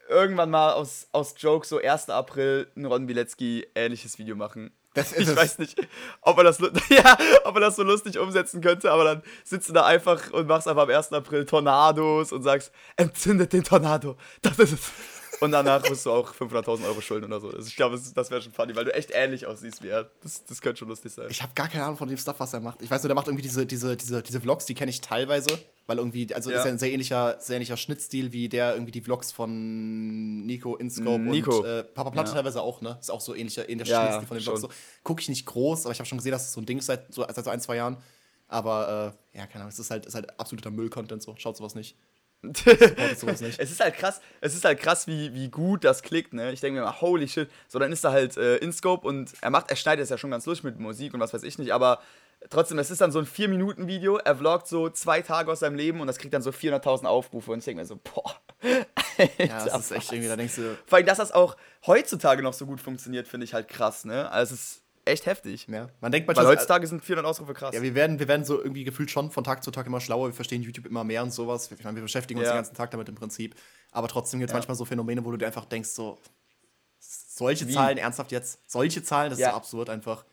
irgendwann 0.10 0.50
mal 0.50 0.74
aus, 0.74 1.08
aus 1.12 1.36
Joke 1.38 1.66
so 1.66 1.80
1. 1.80 2.10
April 2.10 2.72
ein 2.76 2.86
Ron 2.86 3.06
Bilecki 3.06 3.68
ähnliches 3.76 4.18
Video 4.18 4.36
machen. 4.36 4.72
Das 4.94 5.12
ist 5.14 5.22
ich 5.22 5.28
es. 5.30 5.36
weiß 5.36 5.60
nicht, 5.60 5.80
ob 6.22 6.38
er, 6.38 6.44
das, 6.44 6.60
ja, 6.90 7.18
ob 7.44 7.56
er 7.56 7.62
das 7.62 7.76
so 7.76 7.84
lustig 7.84 8.20
umsetzen 8.20 8.62
könnte, 8.62 8.92
aber 8.92 9.04
dann 9.04 9.24
sitzt 9.44 9.70
du 9.70 9.74
da 9.74 9.86
einfach 9.86 10.32
und 10.32 10.48
machst 10.48 10.68
einfach 10.68 10.84
am 10.84 10.90
1. 10.90 11.14
April 11.14 11.46
Tornados 11.46 12.32
und 12.32 12.44
sagst, 12.44 12.72
entzündet 12.98 13.54
den 13.54 13.64
Tornado, 13.64 14.18
das 14.42 14.60
ist 14.60 14.74
es. 14.74 14.92
Und 15.40 15.52
danach 15.52 15.88
musst 15.90 16.06
du 16.06 16.12
auch 16.12 16.34
500.000 16.34 16.84
Euro 16.86 17.00
schulden 17.00 17.26
oder 17.26 17.40
so. 17.40 17.50
Also 17.50 17.68
ich 17.68 17.76
glaube, 17.78 18.00
das, 18.14 18.30
wäre 18.32 18.42
schon 18.42 18.52
funny, 18.52 18.76
weil 18.76 18.84
du 18.86 18.94
echt 18.94 19.12
ähnlich 19.14 19.46
aussiehst 19.46 19.82
wie 19.82 19.88
er. 19.88 20.10
Das, 20.22 20.44
das 20.44 20.62
könnte 20.62 20.80
schon 20.80 20.90
lustig 20.90 21.14
sein. 21.14 21.28
Ich 21.30 21.42
habe 21.42 21.54
gar 21.56 21.70
keine 21.70 21.86
Ahnung 21.86 21.98
von 21.98 22.10
dem 22.10 22.18
Stuff, 22.18 22.40
was 22.40 22.52
er 22.54 22.60
macht. 22.60 22.82
Ich 22.82 22.92
weiß 22.92 23.02
nur, 23.04 23.08
der 23.08 23.16
macht 23.16 23.28
irgendwie 23.28 23.44
diese, 23.44 23.66
diese, 23.66 23.96
diese, 23.96 24.22
diese 24.22 24.42
Vlogs, 24.42 24.66
die 24.66 24.74
kenne 24.76 24.90
ich 24.90 25.00
teilweise, 25.00 25.58
weil 25.88 25.98
irgendwie, 25.98 26.34
also 26.36 26.52
Ja. 26.52 26.58
ist 26.58 26.66
ja 26.66 26.72
ein 26.72 26.78
sehr 26.80 26.92
ähnlicher, 26.92 27.38
sehr 27.40 27.56
ähnlicher 27.56 27.78
Schnittstil 27.78 28.34
wie 28.34 28.50
der 28.50 28.74
irgendwie 28.74 28.92
die 28.92 29.02
Vlogs 29.02 29.32
von 29.32 30.46
Nico 30.46 30.76
Inscope 30.76 31.22
Nico. 31.24 31.60
und 31.60 31.66
äh, 31.66 31.84
Papa 31.84 32.10
Platte 32.10 32.30
Ja. 32.32 32.36
teilweise 32.36 32.62
auch, 32.62 32.82
ne? 32.82 32.98
Ist 33.00 33.10
auch 33.10 33.22
so 33.22 33.34
ähnlicher, 33.34 33.70
ähnlicher 33.70 33.92
Ja, 33.92 34.02
Schnittstil 34.02 34.28
von 34.28 34.38
den. 34.38 34.44
Vlogs. 34.44 34.62
So. 34.62 34.70
Gucke 35.04 35.22
ich 35.22 35.30
nicht 35.30 35.46
groß, 35.46 35.86
aber 35.86 35.94
ich 35.94 36.00
habe 36.00 36.08
schon 36.08 36.18
gesehen, 36.18 36.34
dass 36.34 36.46
es 36.48 36.54
so 36.54 36.60
ein 36.60 36.66
Ding 36.66 36.80
ist 36.80 36.88
seit 36.88 37.14
so, 37.14 37.22
seit 37.30 37.46
so 37.46 37.50
ein, 37.50 37.62
zwei 37.62 37.78
Jahren. 37.78 37.98
Aber 38.50 39.16
äh, 39.34 39.38
ja, 39.38 39.46
keine 39.46 39.62
Ahnung, 39.64 39.70
es 39.72 39.80
ist 39.80 39.92
halt, 39.92 40.06
ist 40.06 40.16
halt 40.16 40.40
absoluter 40.40 40.72
Müll-Content 40.72 41.22
so. 41.22 41.36
Schaut 41.38 41.56
sowas 41.56 41.76
nicht. 41.76 41.96
Es 43.12 43.72
ist 43.72 43.80
halt 43.82 43.96
krass, 43.96 44.22
es 44.42 44.56
ist 44.56 44.64
halt 44.64 44.80
krass, 44.80 45.08
wie, 45.08 45.34
wie 45.34 45.50
gut 45.50 45.84
das 45.84 46.02
klickt, 46.02 46.34
ne? 46.34 46.52
Ich 46.52 46.62
denke 46.62 46.80
mir 46.80 46.86
mal, 46.86 47.02
holy 47.02 47.28
shit. 47.28 47.50
So, 47.68 47.80
dann 47.80 47.92
ist 47.92 48.04
er 48.06 48.12
halt 48.12 48.38
äh, 48.38 48.58
InScope 48.58 49.06
und 49.06 49.34
er 49.42 49.50
macht, 49.50 49.70
er 49.70 49.76
schneidet 49.76 50.04
es 50.04 50.10
ja 50.10 50.18
schon 50.18 50.32
ganz 50.32 50.46
lustig 50.46 50.64
mit 50.64 50.80
Musik 50.80 51.14
und 51.14 51.20
was 51.20 51.34
weiß 51.34 51.44
ich 51.44 51.58
nicht, 51.58 51.74
aber 51.74 52.00
trotzdem, 52.50 52.80
es 52.80 52.92
ist 52.92 53.02
dann 53.02 53.12
so 53.12 53.20
ein 53.20 53.26
4-Minuten-Video, 53.26 54.18
er 54.18 54.36
vloggt 54.36 54.68
so 54.68 54.90
zwei 54.90 55.22
Tage 55.22 55.52
aus 55.52 55.60
seinem 55.60 55.76
Leben 55.76 56.00
und 56.00 56.08
das 56.08 56.18
kriegt 56.18 56.34
dann 56.34 56.42
so 56.42 56.52
400.000 56.52 57.06
Aufrufe 57.06 57.52
und 57.52 57.60
ich 57.60 57.66
denke 57.66 57.82
mir 57.82 57.88
so, 57.88 57.98
boah. 57.98 58.36
Ja, 59.38 59.66
das 59.66 59.78
ist 59.82 59.92
echt 59.92 60.14
irgendwie, 60.14 60.30
da 60.30 60.38
denkst 60.38 60.56
du, 60.56 60.78
Vor 60.86 60.96
allem, 60.96 61.06
dass 61.06 61.18
das 61.18 61.34
auch 61.34 61.58
heutzutage 61.86 62.42
noch 62.42 62.54
so 62.54 62.66
gut 62.66 62.80
funktioniert, 62.80 63.28
finde 63.28 63.44
ich 63.44 63.54
halt 63.54 63.68
krass, 63.68 64.06
ne? 64.06 64.32
Also 64.32 64.54
es 64.54 64.62
ist 64.62 64.82
echt 65.06 65.26
heftig. 65.26 65.68
ja. 65.68 65.90
Man 66.02 66.12
denkt 66.12 66.28
Weil 66.28 66.36
manchmal, 66.36 66.56
heutzutage 66.56 66.86
sind 66.88 67.04
400 67.04 67.26
Aufrufe 67.30 67.54
krass. 67.54 67.74
Ja, 67.76 67.82
wir 67.82 67.96
werden, 67.96 68.20
wir 68.20 68.28
werden 68.28 68.46
so 68.46 68.60
irgendwie 68.62 68.84
gefühlt 68.84 69.10
schon 69.12 69.32
von 69.32 69.44
Tag 69.44 69.64
zu 69.64 69.72
Tag 69.72 69.88
immer 69.88 70.00
schlauer, 70.02 70.28
wir 70.28 70.34
verstehen 70.34 70.62
YouTube 70.62 70.86
immer 70.86 71.04
mehr 71.04 71.24
und 71.24 71.32
sowas. 71.32 71.72
Ich 71.72 71.84
meine, 71.84 71.96
wir 71.96 72.04
beschäftigen 72.04 72.40
uns 72.40 72.48
Ja. 72.48 72.54
den 72.54 72.58
ganzen 72.60 72.76
Tag 72.76 72.92
damit 72.92 73.10
im 73.10 73.16
Prinzip. 73.16 73.56
Aber 73.92 74.08
trotzdem 74.08 74.40
gibt 74.40 74.50
es 74.50 74.54
Ja. 74.54 74.58
manchmal 74.58 74.76
so 74.76 74.86
Phänomene, 74.86 75.24
wo 75.26 75.32
du 75.32 75.38
dir 75.38 75.48
einfach 75.48 75.66
denkst, 75.66 75.90
so, 75.90 76.20
solche 77.00 77.68
Wie? 77.68 77.74
Zahlen, 77.74 77.98
ernsthaft 77.98 78.32
jetzt, 78.32 78.60
solche 78.70 79.04
Zahlen, 79.04 79.30
das 79.30 79.40
Ja. 79.40 79.48
ist 79.48 79.52
so 79.54 79.58
absurd 79.58 79.90
einfach. 79.90 80.26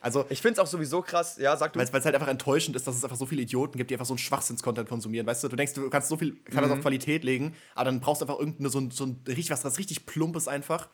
Also, 0.00 0.26
ich 0.28 0.42
finde 0.42 0.54
es 0.54 0.58
auch 0.58 0.70
sowieso 0.70 1.00
krass, 1.00 1.38
ja, 1.38 1.56
sag 1.56 1.72
du. 1.72 1.78
weil 1.78 1.86
es 1.86 2.04
halt 2.04 2.14
einfach 2.14 2.28
enttäuschend 2.28 2.76
ist, 2.76 2.86
dass 2.86 2.94
es 2.94 3.04
einfach 3.04 3.16
so 3.16 3.24
viele 3.24 3.40
Idioten 3.40 3.78
gibt, 3.78 3.88
die 3.90 3.94
einfach 3.94 4.04
so 4.04 4.12
einen 4.12 4.18
Schwachsinns-Content 4.18 4.86
konsumieren. 4.86 5.26
Weißt 5.26 5.42
du, 5.42 5.48
du 5.48 5.56
denkst, 5.56 5.72
du 5.72 5.88
kannst 5.88 6.08
so 6.08 6.18
viel, 6.18 6.36
kann 6.44 6.56
das 6.62 6.66
Mhm. 6.66 6.72
auf 6.72 6.80
Qualität 6.82 7.24
legen, 7.24 7.54
aber 7.74 7.86
dann 7.86 8.00
brauchst 8.00 8.20
du 8.20 8.26
einfach 8.26 8.38
irgendeine, 8.38 8.68
so 8.68 8.80
ein, 8.80 8.90
so 8.90 9.04
ein 9.06 9.22
richtig, 9.26 9.50
was, 9.50 9.64
was 9.64 9.78
richtig 9.78 10.04
plumpes 10.04 10.46
einfach. 10.46 10.90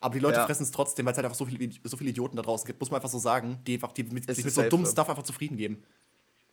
Aber 0.00 0.14
die 0.14 0.20
Leute 0.20 0.38
Ja. 0.38 0.46
fressen 0.46 0.62
es 0.62 0.70
trotzdem, 0.70 1.06
weil 1.06 1.12
es 1.12 1.16
halt 1.18 1.24
einfach 1.26 1.38
so 1.38 1.44
viele, 1.46 1.70
so 1.84 1.96
viele 1.96 2.10
Idioten 2.10 2.36
da 2.36 2.42
draußen 2.42 2.66
gibt, 2.66 2.80
muss 2.80 2.90
man 2.90 2.98
einfach 2.98 3.08
so 3.10 3.18
sagen, 3.18 3.58
die 3.66 3.74
einfach 3.74 3.92
die 3.92 4.04
mit, 4.04 4.32
sich 4.32 4.44
mit 4.44 4.54
so 4.54 4.62
dummen. 4.62 4.86
Stuff 4.86 5.08
einfach 5.08 5.24
zufrieden 5.24 5.56
geben. 5.56 5.82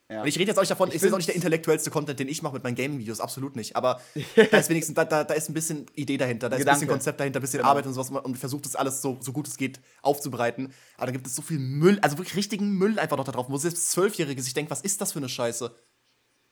ja. 0.10 0.22
Und 0.22 0.28
ich 0.28 0.36
rede 0.40 0.48
jetzt 0.50 0.58
auch 0.58 0.62
nicht 0.64 0.72
davon, 0.72 0.90
ich, 0.90 0.96
ist 0.96 1.04
jetzt 1.04 1.14
auch 1.14 1.18
nicht 1.18 1.28
der 1.30 1.36
intellektuellste 1.36 1.92
Content, 1.92 2.20
den 2.20 2.28
ich 2.28 2.42
mache 2.42 2.54
mit 2.56 2.64
meinen 2.64 2.76
Gaming-Videos, 2.76 3.20
absolut 3.20 3.56
nicht. 3.56 3.76
Aber 3.76 4.02
da 4.52 4.58
ist 4.58 4.70
wenigstens, 4.70 4.96
da, 4.96 5.06
da, 5.06 5.24
da 5.24 5.34
ist 5.36 5.48
ein 5.50 5.54
bisschen 5.54 5.86
Idee 5.94 6.18
dahinter, 6.18 6.50
da 6.50 6.56
ist 6.56 6.62
ein 6.62 6.66
Gedanke. 6.66 6.80
bisschen 6.80 6.90
Konzept 6.92 7.20
dahinter, 7.20 7.40
ein 7.40 7.42
bisschen 7.42 7.60
Genau. 7.60 7.70
Arbeit 7.70 7.86
und 7.86 7.94
sowas 7.94 8.10
und 8.10 8.36
versucht 8.38 8.66
das 8.66 8.76
alles 8.76 9.02
so, 9.04 9.18
so 9.22 9.32
gut 9.32 9.48
es 9.48 9.58
geht 9.58 9.80
aufzubereiten. 10.02 10.74
Aber 10.98 11.06
da 11.06 11.12
gibt 11.12 11.28
es 11.28 11.36
so 11.36 11.42
viel 11.44 11.60
Müll, 11.60 12.00
also 12.02 12.18
wirklich 12.18 12.36
richtigen 12.36 12.72
Müll 12.72 12.98
einfach 12.98 13.18
noch 13.18 13.26
da 13.26 13.32
drauf, 13.32 13.46
wo 13.50 13.58
selbst 13.58 13.92
Zwölfjährige 13.92 14.42
sich 14.42 14.54
denken, 14.56 14.72
was 14.72 14.82
ist 14.82 15.02
das 15.02 15.12
für 15.12 15.20
eine 15.20 15.30
Scheiße? 15.30 15.72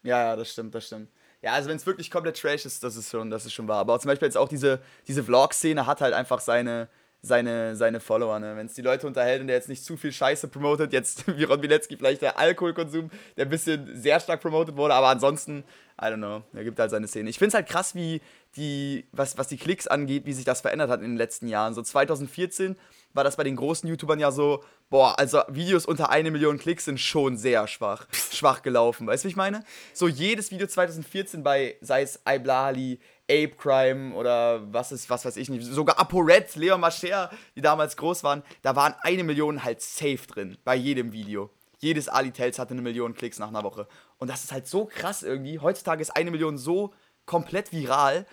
Ja, 0.03 0.19
ja, 0.19 0.36
das 0.36 0.51
stimmt, 0.51 0.75
das 0.75 0.86
stimmt. 0.86 1.10
Ja, 1.43 1.51
also 1.51 1.69
wenn 1.69 1.75
es 1.75 1.86
wirklich 1.86 2.10
komplett 2.10 2.39
trash 2.39 2.65
ist, 2.65 2.84
das 2.86 2.95
ist 2.95 3.12
schon, 3.12 3.29
das 3.29 3.45
ist 3.45 3.51
schon 3.51 3.67
wahr. 3.67 3.79
Aber 3.79 3.99
zum 3.99 4.08
Beispiel 4.08 4.27
jetzt 4.27 4.38
auch 4.38 4.47
diese, 4.47 4.79
diese 5.08 5.25
Vlog-Szene 5.25 5.86
hat 5.86 5.99
halt 5.99 6.13
einfach 6.13 6.39
seine, 6.39 6.88
seine, 7.21 7.75
seine 7.75 7.99
Follower, 7.99 8.39
ne? 8.39 8.56
Wenn 8.56 8.67
es 8.67 8.75
die 8.75 8.82
Leute 8.82 9.06
unterhält 9.08 9.41
und 9.41 9.47
der 9.47 9.58
jetzt 9.58 9.67
nicht 9.67 9.84
zu 9.84 9.97
viel 9.97 10.13
Scheiße 10.13 10.47
promotet, 10.47 10.93
jetzt 10.93 11.25
wie 11.38 11.43
Ron 11.43 11.60
Bilecki 11.60 11.97
vielleicht 11.97 12.21
der 12.21 12.39
Alkoholkonsum, 12.39 13.12
der 13.36 13.45
ein 13.45 13.49
bisschen 13.49 13.89
sehr 13.93 14.21
stark 14.21 14.39
promotet 14.41 14.77
wurde, 14.77 14.93
aber 14.93 15.10
ansonsten, 15.10 15.65
I 16.01 16.06
don't 16.06 16.17
know, 16.17 16.43
er 16.53 16.63
gibt 16.63 16.79
halt 16.79 16.91
seine 16.91 17.10
Szene. 17.10 17.29
Ich 17.29 17.38
finde 17.38 17.49
es 17.49 17.53
halt 17.56 17.67
krass, 17.67 17.93
wie 17.93 18.21
die, 18.56 19.06
was, 19.12 19.38
was 19.38 19.49
die 19.49 19.58
Klicks 19.58 19.86
angeht, 19.86 20.25
wie 20.25 20.34
sich 20.34 20.45
das 20.45 20.62
verändert 20.62 20.89
hat 20.89 21.01
in 21.01 21.12
den 21.12 21.17
letzten 21.17 21.49
Jahren. 21.49 21.73
So 21.73 21.82
2014 21.82 22.77
war 23.13 23.25
das 23.25 23.36
bei 23.36 23.43
den 23.43 23.58
großen 23.58 23.88
YouTubern 23.89 24.19
ja 24.19 24.32
so, 24.32 24.63
boah, 24.93 25.17
also 25.17 25.41
Videos 25.47 25.88
unter 25.88 26.12
eine 26.12 26.29
Million 26.29 26.60
Klicks 26.60 26.86
sind 26.86 26.99
schon 26.99 27.36
sehr 27.36 27.65
schwach, 27.65 28.06
schwach 28.32 28.62
gelaufen. 28.62 29.08
Weißt 29.08 29.23
du, 29.23 29.25
wie 29.25 29.32
ich 29.32 29.36
meine? 29.36 29.63
So 29.91 30.08
jedes 30.08 30.51
Video 30.51 30.67
2014 30.67 31.41
bei, 31.41 31.77
sei 31.82 32.03
es 32.03 32.19
Iblali, 32.29 32.99
Ape 33.23 33.56
Crime 33.58 34.13
oder 34.13 34.71
was 34.71 34.91
ist, 34.91 35.10
was 35.10 35.25
weiß 35.25 35.38
ich 35.38 35.49
nicht, 35.49 35.65
sogar 35.65 35.99
ApoRed, 35.99 36.56
Leon 36.58 36.79
Mascher, 36.79 37.32
die 37.56 37.62
damals 37.62 37.97
groß 37.97 38.23
waren, 38.23 38.43
da 38.62 38.75
waren 38.75 38.93
eine 39.01 39.23
Million 39.23 39.63
halt 39.63 39.82
safe 39.82 40.27
drin, 40.27 40.60
bei 40.63 40.75
jedem 40.75 41.12
Video. 41.12 41.49
Jedes 41.79 42.08
Ali 42.08 42.29
Tales 42.29 42.60
hatte 42.60 42.73
eine 42.73 42.84
Million 42.84 43.15
Klicks 43.15 43.39
nach 43.39 43.47
einer 43.47 43.63
Woche. 43.63 43.88
Und 44.19 44.29
das 44.29 44.43
ist 44.43 44.51
halt 44.51 44.67
so 44.67 44.86
krass 44.86 45.23
irgendwie. 45.23 45.58
Heutzutage 45.58 46.03
ist 46.03 46.15
eine 46.15 46.29
Million 46.29 46.60
so 46.60 46.93
komplett 47.25 47.71
viral. 47.71 48.27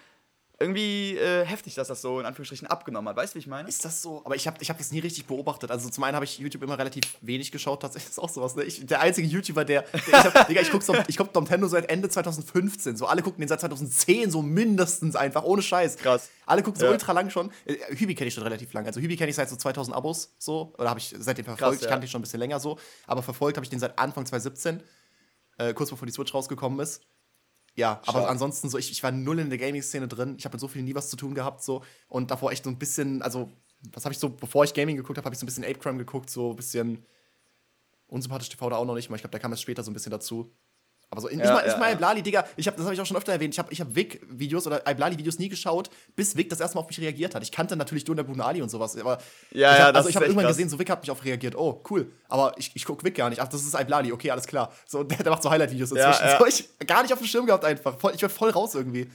Irgendwie 0.62 1.16
äh, 1.16 1.44
heftig, 1.46 1.74
dass 1.74 1.88
das 1.88 2.02
so 2.02 2.20
in 2.20 2.26
Anführungsstrichen 2.26 2.68
abgenommen 2.68 3.08
hat. 3.08 3.16
Weißt 3.16 3.32
du, 3.32 3.36
wie 3.36 3.38
ich 3.40 3.46
meine? 3.46 3.66
Ist 3.66 3.82
das 3.82 4.02
so? 4.02 4.20
Aber 4.26 4.36
ich 4.36 4.46
habe 4.46 4.58
ich 4.60 4.68
hab 4.68 4.76
das 4.76 4.92
nie 4.92 4.98
richtig 4.98 5.24
beobachtet. 5.24 5.70
Also 5.70 5.88
zum 5.88 6.04
einen 6.04 6.14
habe 6.14 6.26
ich 6.26 6.38
YouTube 6.38 6.62
immer 6.62 6.78
relativ 6.78 7.04
wenig 7.22 7.50
geschaut, 7.50 7.80
tatsächlich 7.80 8.10
ist 8.10 8.18
auch 8.18 8.28
sowas. 8.28 8.54
Ne? 8.56 8.64
Ich, 8.64 8.84
der 8.84 9.00
einzige 9.00 9.26
YouTuber, 9.26 9.64
der, 9.64 9.82
der 9.82 10.00
ich, 10.06 10.12
hab, 10.12 10.46
Digga, 10.48 10.60
ich 10.60 10.70
gucke 10.70 10.84
so, 10.84 10.94
ich 11.08 11.16
guck 11.16 11.34
Nintendo 11.34 11.66
seit 11.66 11.88
Ende 11.88 12.10
2015. 12.10 12.96
So 12.98 13.06
alle 13.06 13.22
gucken 13.22 13.40
den 13.40 13.48
seit 13.48 13.60
2010 13.60 14.30
so 14.30 14.42
mindestens 14.42 15.16
einfach, 15.16 15.44
ohne 15.44 15.62
Scheiß. 15.62 15.96
Krass. 15.96 16.28
Alle 16.44 16.62
gucken 16.62 16.78
so 16.78 16.84
Ja. 16.86 16.92
ultra 16.92 17.12
lang 17.12 17.30
schon. 17.30 17.50
Äh, 17.64 17.76
Hübi 17.96 18.14
kenne 18.14 18.28
ich 18.28 18.34
schon 18.34 18.42
relativ 18.42 18.70
lang. 18.74 18.84
Also 18.84 19.00
Hübi 19.00 19.16
kenne 19.16 19.30
ich 19.30 19.36
seit 19.36 19.48
so 19.48 19.56
2000 19.56 19.96
Abos 19.96 20.34
so. 20.38 20.74
Oder 20.76 20.90
habe 20.90 21.00
ich 21.00 21.14
seitdem 21.18 21.46
verfolgt. 21.46 21.60
Krass, 21.62 21.76
Ich 21.76 21.82
ja. 21.82 21.88
kannte 21.88 22.06
ihn 22.06 22.10
schon 22.10 22.18
ein 22.18 22.22
bisschen 22.22 22.40
länger 22.40 22.60
so. 22.60 22.78
Aber 23.06 23.22
verfolgt 23.22 23.56
habe 23.56 23.64
ich 23.64 23.70
den 23.70 23.78
seit 23.80 23.98
Anfang 23.98 24.26
2017. 24.26 24.82
Äh, 25.56 25.72
kurz 25.74 25.88
bevor 25.90 26.04
die 26.06 26.12
Switch 26.12 26.34
rausgekommen 26.34 26.80
ist. 26.80 27.00
Ja, 27.80 27.92
aber 28.02 28.20
Stark. 28.20 28.30
ansonsten 28.30 28.68
so, 28.68 28.76
ich, 28.76 28.90
ich 28.90 29.02
war 29.02 29.10
null 29.10 29.38
in 29.38 29.48
der 29.48 29.58
Gaming-Szene 29.58 30.06
drin. 30.06 30.34
Ich 30.38 30.44
habe 30.44 30.54
mit 30.54 30.60
so 30.60 30.68
viel 30.68 30.82
nie 30.82 30.94
was 30.94 31.08
zu 31.08 31.16
tun 31.16 31.34
gehabt 31.34 31.62
so. 31.62 31.82
Und 32.08 32.30
davor 32.30 32.52
echt 32.52 32.64
so 32.64 32.70
ein 32.70 32.78
bisschen, 32.78 33.22
also, 33.22 33.50
was 33.92 34.04
habe 34.04 34.12
ich 34.12 34.18
so, 34.18 34.28
bevor 34.28 34.64
ich 34.64 34.74
Gaming 34.74 34.96
geguckt 34.96 35.16
habe, 35.16 35.24
habe 35.24 35.34
ich 35.34 35.38
so 35.38 35.44
ein 35.44 35.46
bisschen 35.46 35.64
Ape 35.64 35.78
Crime 35.78 35.98
geguckt, 35.98 36.28
so 36.28 36.50
ein 36.50 36.56
bisschen 36.56 37.06
unsympathisch 38.06 38.50
TV 38.50 38.68
da 38.68 38.76
auch 38.76 38.84
noch 38.84 38.94
nicht 38.94 39.08
mal. 39.08 39.16
Ich 39.16 39.22
glaube, 39.22 39.32
da 39.32 39.38
kam 39.38 39.52
es 39.52 39.60
später 39.62 39.82
so 39.82 39.90
ein 39.90 39.94
bisschen 39.94 40.10
dazu. 40.10 40.52
Aber 41.10 41.20
so, 41.20 41.28
in, 41.28 41.40
Ja, 41.40 41.52
mal, 41.52 41.66
ja, 41.66 41.76
mal 41.76 41.88
ja. 41.88 41.94
Iblali, 41.94 42.22
Digga, 42.22 42.44
ich 42.56 42.68
hab, 42.68 42.76
das 42.76 42.84
habe 42.84 42.94
ich 42.94 43.00
auch 43.00 43.06
schon 43.06 43.16
öfter 43.16 43.32
erwähnt, 43.32 43.52
ich 43.52 43.58
habe 43.58 43.72
ich 43.72 43.80
hab 43.80 43.94
Vic-Videos 43.94 44.66
oder 44.68 44.86
Iblali-Videos 44.88 45.38
nie 45.40 45.48
geschaut, 45.48 45.90
bis 46.14 46.36
Vic 46.36 46.48
das 46.48 46.60
erste 46.60 46.76
Mal 46.76 46.82
auf 46.82 46.86
mich 46.88 47.00
reagiert 47.00 47.34
hat. 47.34 47.42
Ich 47.42 47.50
kannte 47.50 47.74
natürlich 47.74 48.04
Dona 48.04 48.22
Buna 48.22 48.44
Ali 48.44 48.62
und 48.62 48.68
sowas, 48.68 48.96
aber 48.96 49.18
Ja, 49.50 49.74
ich 49.74 49.82
hab, 49.82 49.96
also 49.96 50.08
ich 50.08 50.14
habe 50.14 50.26
irgendwann 50.26 50.44
krass. 50.44 50.56
gesehen, 50.56 50.68
so 50.68 50.78
Vic 50.78 50.88
hat 50.88 51.00
mich 51.02 51.10
auf 51.10 51.24
reagiert. 51.24 51.56
Oh, 51.56 51.82
cool. 51.90 52.12
Aber 52.28 52.54
ich, 52.58 52.70
ich 52.74 52.84
gucke 52.84 53.04
Vic 53.04 53.16
gar 53.16 53.28
nicht. 53.28 53.40
Ach, 53.40 53.48
das 53.48 53.62
ist 53.64 53.74
Iblali, 53.74 54.12
okay, 54.12 54.30
alles 54.30 54.46
klar. 54.46 54.72
So, 54.86 55.02
der, 55.04 55.18
der 55.18 55.30
macht 55.30 55.42
so 55.42 55.50
Highlight-Videos 55.50 55.90
inzwischen. 55.90 56.38
So, 56.38 56.46
ich 56.46 56.86
gar 56.86 57.02
nicht 57.02 57.12
auf 57.12 57.18
dem 57.18 57.26
Schirm 57.26 57.46
gehabt 57.46 57.64
einfach. 57.64 57.98
Voll, 57.98 58.12
ich 58.14 58.22
war 58.22 58.30
voll 58.30 58.50
raus 58.50 58.76
irgendwie. 58.76 59.10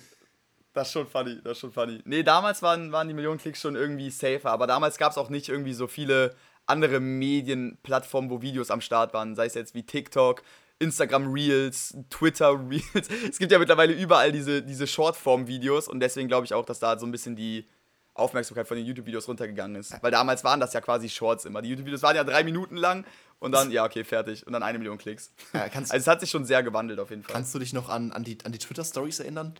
Das 0.73 0.87
ist 0.87 0.93
schon 0.93 1.07
funny, 1.07 1.39
das 1.41 1.53
ist 1.53 1.59
schon 1.59 1.71
funny. 1.71 2.01
Nee, 2.03 2.23
damals 2.23 2.61
waren, 2.61 2.91
waren 2.91 3.07
die 3.07 3.13
Millionen 3.13 3.39
Klicks 3.39 3.61
schon 3.61 3.77
irgendwie 3.77 4.09
safer, 4.09 4.51
aber 4.51 4.67
damals 4.67 4.97
gab 4.97 5.13
es 5.13 5.17
auch 5.17 5.29
nicht 5.29 5.47
irgendwie 5.47 5.71
so 5.73 5.87
viele 5.87 6.35
andere 6.65 6.99
Medienplattformen, 6.99 8.29
wo 8.29 8.41
Videos 8.41 8.71
am 8.71 8.81
Start 8.81 9.13
waren, 9.13 9.35
sei 9.35 9.45
es 9.45 9.53
jetzt 9.53 9.73
wie 9.73 9.83
TikTok, 9.83 10.41
Instagram 10.79 11.31
Reels, 11.31 11.95
Twitter 12.09 12.59
Reels. 12.69 13.07
Es 13.29 13.37
gibt 13.37 13.51
ja 13.51 13.59
mittlerweile 13.59 13.93
überall 13.93 14.31
diese, 14.31 14.61
diese 14.61 14.87
Shortform-Videos 14.87 15.87
und 15.87 15.99
deswegen 15.99 16.27
glaube 16.27 16.45
ich 16.45 16.53
auch, 16.53 16.65
dass 16.65 16.79
da 16.79 16.99
so 16.99 17.05
ein 17.05 17.11
bisschen 17.11 17.35
die 17.35 17.65
Aufmerksamkeit 18.13 18.67
von 18.67 18.77
den 18.77 18.85
YouTube-Videos 18.85 19.27
runtergegangen 19.27 19.75
ist. 19.75 19.93
Weil 20.01 20.11
damals 20.11 20.43
waren 20.43 20.59
das 20.59 20.73
ja 20.73 20.81
quasi 20.81 21.09
Shorts 21.09 21.45
immer. 21.45 21.61
Die 21.61 21.69
YouTube-Videos 21.69 22.01
waren 22.01 22.15
ja 22.15 22.23
drei 22.23 22.43
Minuten 22.43 22.77
lang 22.77 23.05
und 23.39 23.51
dann, 23.51 23.71
ja, 23.71 23.85
okay, 23.85 24.03
fertig. 24.03 24.47
Und 24.47 24.53
dann 24.53 24.63
eine 24.63 24.77
Million 24.77 24.97
Klicks. 24.97 25.31
Ja, 25.53 25.63
also 25.73 25.95
es 25.95 26.07
hat 26.07 26.21
sich 26.21 26.29
schon 26.29 26.45
sehr 26.45 26.63
gewandelt 26.63 26.99
auf 26.99 27.09
jeden 27.09 27.23
Fall. 27.23 27.33
Kannst 27.33 27.53
du 27.53 27.59
dich 27.59 27.73
noch 27.73 27.89
an, 27.89 28.11
an 28.11 28.23
die, 28.23 28.37
an 28.43 28.51
die 28.53 28.57
Twitter-Stories 28.57 29.19
erinnern? 29.19 29.53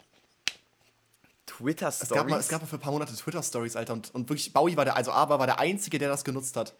Twitter-Stories. 1.46 2.02
Es 2.02 2.10
gab, 2.10 2.30
mal, 2.30 2.40
es 2.40 2.48
gab 2.48 2.62
mal 2.62 2.68
für 2.68 2.78
ein 2.78 2.82
paar 2.82 2.94
Monate 2.94 3.14
Twitter-Stories, 3.14 3.76
Alter. 3.76 3.94
Und, 3.94 4.16
und 4.16 4.30
wirklich, 4.30 4.54
Bowie 4.54 4.78
war 4.78 4.86
der, 4.86 4.96
also 4.96 5.12
Aber 5.12 5.38
war 5.40 5.48
der 5.48 5.60
Einzige, 5.60 6.00
der 6.00 6.10
das 6.10 6.24
genutzt 6.24 6.56
hat. 6.58 6.74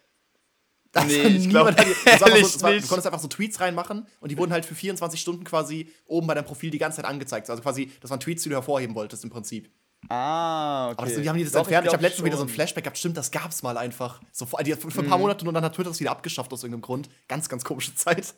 Das 0.96 1.06
Nee, 1.06 1.22
ich 1.28 1.48
glaub 1.48 1.68
niemand- 1.68 1.78
das 2.04 2.04
war 2.06 2.12
einfach 2.12 2.28
ehrlich 2.28 2.46
so, 2.48 2.60
war, 2.62 2.72
Du 2.72 2.86
konntest 2.86 3.06
einfach 3.06 3.20
so 3.20 3.28
Tweets 3.28 3.60
reinmachen 3.60 4.06
und 4.20 4.30
die 4.32 4.38
wurden 4.38 4.52
halt 4.52 4.64
für 4.64 4.74
24 4.74 5.20
Stunden 5.20 5.44
quasi 5.44 5.92
oben 6.06 6.26
bei 6.26 6.34
deinem 6.34 6.44
Profil 6.46 6.70
die 6.70 6.78
ganze 6.78 6.96
Zeit 6.96 7.04
angezeigt. 7.04 7.48
Also 7.50 7.62
quasi, 7.62 7.90
das 8.00 8.10
waren 8.10 8.20
Tweets, 8.20 8.42
die 8.42 8.48
du 8.48 8.54
hervorheben 8.54 8.94
wolltest 8.94 9.24
im 9.24 9.30
Prinzip. 9.30 9.70
Ah, 10.08 10.86
okay. 10.90 10.94
Aber 10.98 11.10
das, 11.10 11.20
die 11.20 11.28
haben 11.28 11.36
die 11.38 11.44
das 11.44 11.52
Doch, 11.52 11.60
entfernt. 11.60 11.84
Ich, 11.86 11.90
glaub 11.90 11.94
habe 11.94 12.02
letztens 12.02 12.24
wieder 12.26 12.36
so 12.36 12.42
ein. 12.44 12.48
Flashback 12.48 12.84
gehabt. 12.84 12.98
Stimmt, 12.98 13.16
das 13.16 13.30
gab's 13.30 13.62
mal 13.62 13.76
einfach. 13.76 14.20
So 14.30 14.46
vor, 14.46 14.62
die, 14.62 14.72
für 14.74 14.86
ein 15.00 15.04
Mhm. 15.06 15.08
paar 15.08 15.18
Monate 15.18 15.46
und 15.46 15.52
dann 15.54 15.64
hat 15.64 15.74
Twitter 15.74 15.90
das 15.90 15.98
wieder 16.00 16.10
abgeschafft 16.12 16.52
aus 16.52 16.62
irgendeinem 16.62 16.82
Grund. 16.82 17.08
Ganz, 17.28 17.48
ganz 17.48 17.64
komische 17.64 17.94
Zeit. 17.96 18.34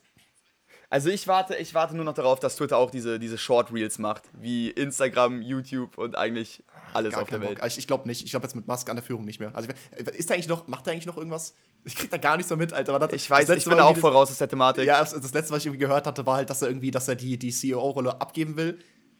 Also 0.90 1.11
ich 1.11 1.28
warte, 1.28 1.54
ich 1.56 1.74
warte 1.74 1.94
nur 1.94 2.06
noch 2.06 2.14
darauf, 2.14 2.40
dass 2.40 2.56
Twitter 2.56 2.78
auch 2.78 2.90
diese, 2.90 3.18
diese 3.18 3.36
Short 3.36 3.70
Reels 3.74 3.98
macht, 3.98 4.22
wie 4.32 4.70
Instagram, 4.70 5.42
YouTube 5.42 5.98
und 5.98 6.16
eigentlich 6.16 6.64
alles 6.94 7.12
Gar 7.12 7.22
auf 7.22 7.28
der 7.28 7.42
Welt. 7.42 7.59
Bock. 7.59 7.66
Ich, 7.68 7.76
ich 7.76 7.86
glaube 7.86 8.09
nicht. 8.09 8.24
Ich 8.24 8.30
glaube 8.30 8.44
jetzt 8.46 8.54
mit 8.56 8.66
Musk 8.66 8.88
an 8.88 8.96
der 8.96 9.02
Führung 9.04 9.26
nicht 9.26 9.38
mehr. 9.38 9.50
Also, 9.54 9.68
ich- 9.68 10.06
ist 10.14 10.30
der 10.30 10.36
eigentlich 10.36 10.48
noch, 10.48 10.66
macht 10.66 10.86
der 10.86 10.94
eigentlich 10.94 11.04
noch 11.04 11.18
irgendwas? 11.18 11.54
Ich 11.85 11.97
krieg 11.97 12.11
da 12.11 12.16
gar 12.18 12.37
nichts 12.37 12.51
mehr 12.51 12.57
mit, 12.59 12.72
Alter. 12.72 12.95
Hat- 13.01 13.12
Ich 13.12 13.29
weiß, 13.31 13.47
das 13.47 13.57
ich 13.59 13.64
bin 13.64 13.81
auch 13.81 13.97
voraus 13.97 14.31
aus 14.31 14.39
der 14.39 14.49
Thematik. 14.49 14.85
Ja, 14.85 15.01
das, 15.01 15.12
das 15.12 15.33
letzte, 15.33 15.53
was 15.53 15.61
ich 15.61 15.66
irgendwie 15.66 15.81
gehört 15.87 16.07
hatte, 16.07 16.26
war 16.26 16.37
halt, 16.37 16.51
dass 16.51 16.61
er 16.62 16.68
irgendwie, 16.68 16.91
dass 16.91 17.09
er 17.09 17.14
die, 17.16 17.39
die 17.39 17.51
CEO-Rolle 17.51 18.20
abgeben 18.20 18.57
will. 18.57 18.79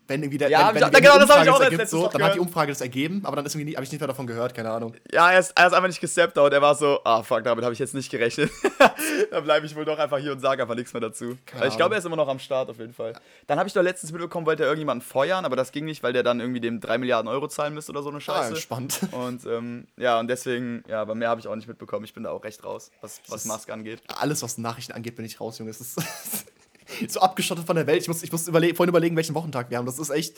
Wenn 0.09 0.23
irgendwie 0.23 0.39
der, 0.39 0.49
Ja, 0.49 0.69
wenn, 0.75 0.83
wenn, 0.83 0.93
wenn 0.93 1.03
genau, 1.03 1.19
das 1.19 1.29
hab 1.29 1.45
ich 1.45 1.51
auch 1.51 1.61
ergibt, 1.61 1.89
so, 1.89 2.09
dann 2.09 2.23
hat 2.23 2.35
die. 2.35 2.39
Umfrage 2.41 2.73
das 2.73 2.81
ergeben, 2.81 3.21
aber 3.25 3.37
dann 3.37 3.47
ist 3.47 3.55
irgendwie 3.55 3.77
habe 3.77 3.85
ich 3.85 3.93
nicht 3.93 4.01
mehr 4.01 4.09
davon 4.09 4.27
gehört, 4.27 4.55
keine 4.55 4.71
Ahnung. 4.71 4.95
Ja, 5.13 5.31
er 5.31 5.39
ist, 5.39 5.53
er 5.55 5.67
ist 5.67 5.73
einfach 5.75 5.89
nicht 5.89 6.01
gesteppt 6.01 6.39
out. 6.39 6.53
Er 6.53 6.63
war 6.63 6.75
so, 6.75 7.01
ah 7.05 7.23
fuck, 7.23 7.45
damit 7.45 7.63
habe 7.63 7.75
ich 7.75 7.79
jetzt 7.79 7.95
nicht 7.95 8.11
gerechnet. 8.11 8.51
dann 9.31 9.45
bleibe 9.45 9.67
ich 9.67 9.77
wohl 9.77 9.85
doch 9.85 9.99
einfach 9.99 10.19
hier 10.19 10.33
und 10.33 10.41
sage 10.41 10.63
einfach 10.63 10.75
nichts 10.75 10.93
mehr 10.95 11.01
dazu. 11.01 11.37
Keine 11.45 11.67
ich 11.69 11.77
glaube, 11.77 11.95
er 11.95 11.99
ist 11.99 12.05
immer 12.07 12.17
noch 12.17 12.29
am 12.29 12.39
Start 12.39 12.71
auf 12.71 12.79
jeden 12.79 12.95
Fall. 12.95 13.13
Dann 13.47 13.59
habe 13.59 13.67
ich 13.69 13.75
doch 13.75 13.83
letztens 13.83 14.11
mitbekommen, 14.13 14.47
wollte 14.47 14.63
er 14.63 14.69
irgendjemanden 14.69 15.07
feuern, 15.07 15.45
aber 15.45 15.57
das 15.57 15.73
ging 15.73 15.85
nicht, 15.85 16.03
weil 16.03 16.15
der 16.15 16.23
dann 16.23 16.41
irgendwie 16.41 16.61
dem 16.61 16.81
3 16.81 16.97
Milliarden 16.99 17.29
Euro 17.29 17.47
zahlen 17.49 17.75
müsste 17.75 17.93
oder 17.93 18.03
so 18.03 18.09
eine 18.09 18.19
Ah, 18.19 18.21
Scheiße. 18.21 18.49
entspannt. 18.51 19.01
und 19.13 19.45
ähm, 19.45 19.87
ja, 19.99 20.19
und 20.19 20.29
deswegen, 20.29 20.85
ja, 20.89 21.05
bei 21.05 21.15
mehr 21.15 21.29
habe 21.29 21.41
ich 21.41 21.49
auch 21.49 21.57
nicht 21.57 21.69
mitbekommen. 21.69 22.05
Ich 22.07 22.15
bin 22.15 22.23
da 22.23 22.31
auch 22.31 22.45
recht 22.45 22.65
raus, 22.65 22.91
was, 23.03 23.21
was 23.29 23.45
Musk 23.45 23.69
angeht. 23.71 24.01
Alles, 24.19 24.43
was 24.43 24.57
Nachrichten 24.57 24.93
angeht, 24.93 25.17
bin 25.17 25.27
ich 25.27 25.39
raus, 25.41 25.59
Junge. 25.59 25.71
Es 25.71 25.81
ist 25.81 25.99
so 27.09 27.21
abgeschottet 27.21 27.67
von 27.67 27.77
der 27.77 27.87
Welt. 27.87 28.03
Ich 28.03 28.09
muss, 28.09 28.23
ich 28.23 28.33
muss 28.33 28.49
überle 28.49 28.75
vorhin 28.75 28.89
überlegen, 28.91 29.17
welchen 29.17 29.35
Wochentag 29.35 29.71
wir 29.71 29.79
haben. 29.79 29.87
Das 29.87 29.99
ist 29.99 30.11
echt, 30.11 30.37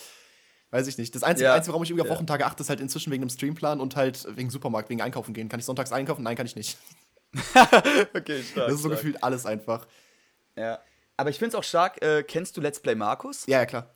weiß 0.71 0.87
ich 0.87 0.99
nicht. 0.99 1.15
Das 1.15 1.23
Einzige, 1.23 1.49
Ja. 1.49 1.55
Einzige 1.55 1.73
warum 1.73 1.83
ich 1.85 1.91
irgendwie 1.91 2.09
auf. 2.09 2.15
Wochentage 2.17 2.45
achte, 2.47 2.63
ist 2.63 2.69
halt 2.71 2.81
inzwischen 2.81 3.11
wegen 3.13 3.23
dem 3.23 3.31
Streamplan 3.31 3.81
und 3.81 3.97
halt 3.97 4.27
wegen 4.37 4.51
Supermarkt, 4.51 4.91
wegen 4.91 5.03
Einkaufen 5.03 5.35
gehen. 5.35 5.49
Kann 5.49 5.61
ich 5.61 5.67
sonntags 5.67 5.93
einkaufen? 5.93 6.23
Nein, 6.23 6.37
kann 6.37 6.47
ich 6.47 6.57
nicht. 6.57 6.79
Okay, 8.15 8.43
stark. 8.51 8.67
Das 8.67 8.75
ist 8.75 8.83
so 8.83 8.89
stark. 8.89 9.01
gefühlt 9.01 9.23
alles 9.23 9.47
einfach. 9.47 9.87
Ja. 10.57 10.81
Aber 11.17 11.31
ich 11.31 11.39
finde 11.39 11.51
es 11.51 11.55
auch 11.55 11.65
stark, 11.65 12.03
äh, 12.03 12.23
kennst 12.23 12.57
du 12.57 12.61
Let's 12.61 12.81
Play 12.81 12.95
Markus? 12.95 13.47
Ja, 13.47 13.59
ja, 13.59 13.67
klar. 13.67 13.95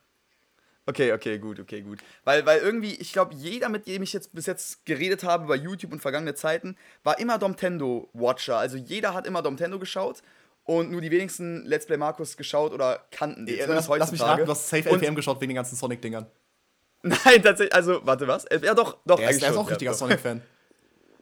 Okay, 0.86 1.12
okay, 1.12 1.38
gut, 1.38 1.58
okay, 1.58 1.80
gut. 1.80 2.00
Weil, 2.24 2.44
weil 2.44 2.60
irgendwie, 2.60 2.94
ich 2.94 3.14
glaube, 3.14 3.34
jeder, 3.34 3.70
mit 3.70 3.86
dem 3.86 4.02
ich 4.02 4.12
jetzt 4.12 4.34
bis 4.34 4.44
jetzt 4.44 4.84
geredet 4.84 5.24
habe 5.24 5.44
über 5.44 5.56
YouTube 5.56 5.92
und 5.92 6.00
vergangene 6.00 6.34
Zeiten, 6.34 6.76
war 7.02 7.18
immer 7.18 7.38
Domtendo-Watcher. 7.38 8.58
Also 8.58 8.76
jeder 8.76 9.14
hat 9.14 9.26
immer 9.26 9.40
Domtendo 9.40 9.78
geschaut 9.78 10.22
und 10.64 10.90
nur 10.90 11.00
die 11.00 11.10
wenigsten 11.10 11.64
Let's 11.66 11.86
Play 11.86 11.96
Markus 11.96 12.36
geschaut 12.36 12.72
oder 12.72 13.04
kannten 13.10 13.46
den. 13.46 13.58
Lass, 13.68 13.88
lass 13.88 14.12
mich 14.12 14.20
raten, 14.20 14.44
du 14.44 14.50
hast 14.50 14.68
safe 14.68 14.88
Und- 14.90 15.02
LPM 15.02 15.14
geschaut 15.14 15.40
wegen 15.40 15.50
den 15.50 15.56
ganzen 15.56 15.76
Sonic-Dingern. 15.76 16.26
Nein, 17.02 17.42
tatsächlich, 17.42 17.74
also, 17.74 18.00
warte, 18.04 18.26
was? 18.26 18.46
Ja, 18.62 18.72
doch, 18.74 18.96
doch, 19.04 19.18
Er 19.20 19.28
ist, 19.28 19.36
eigentlich 19.36 19.42
er 19.44 19.50
ist 19.50 19.56
auch 19.56 19.64
ja, 19.64 19.68
richtiger 19.70 19.90
doch. 19.92 19.98
Sonic-Fan. 19.98 20.42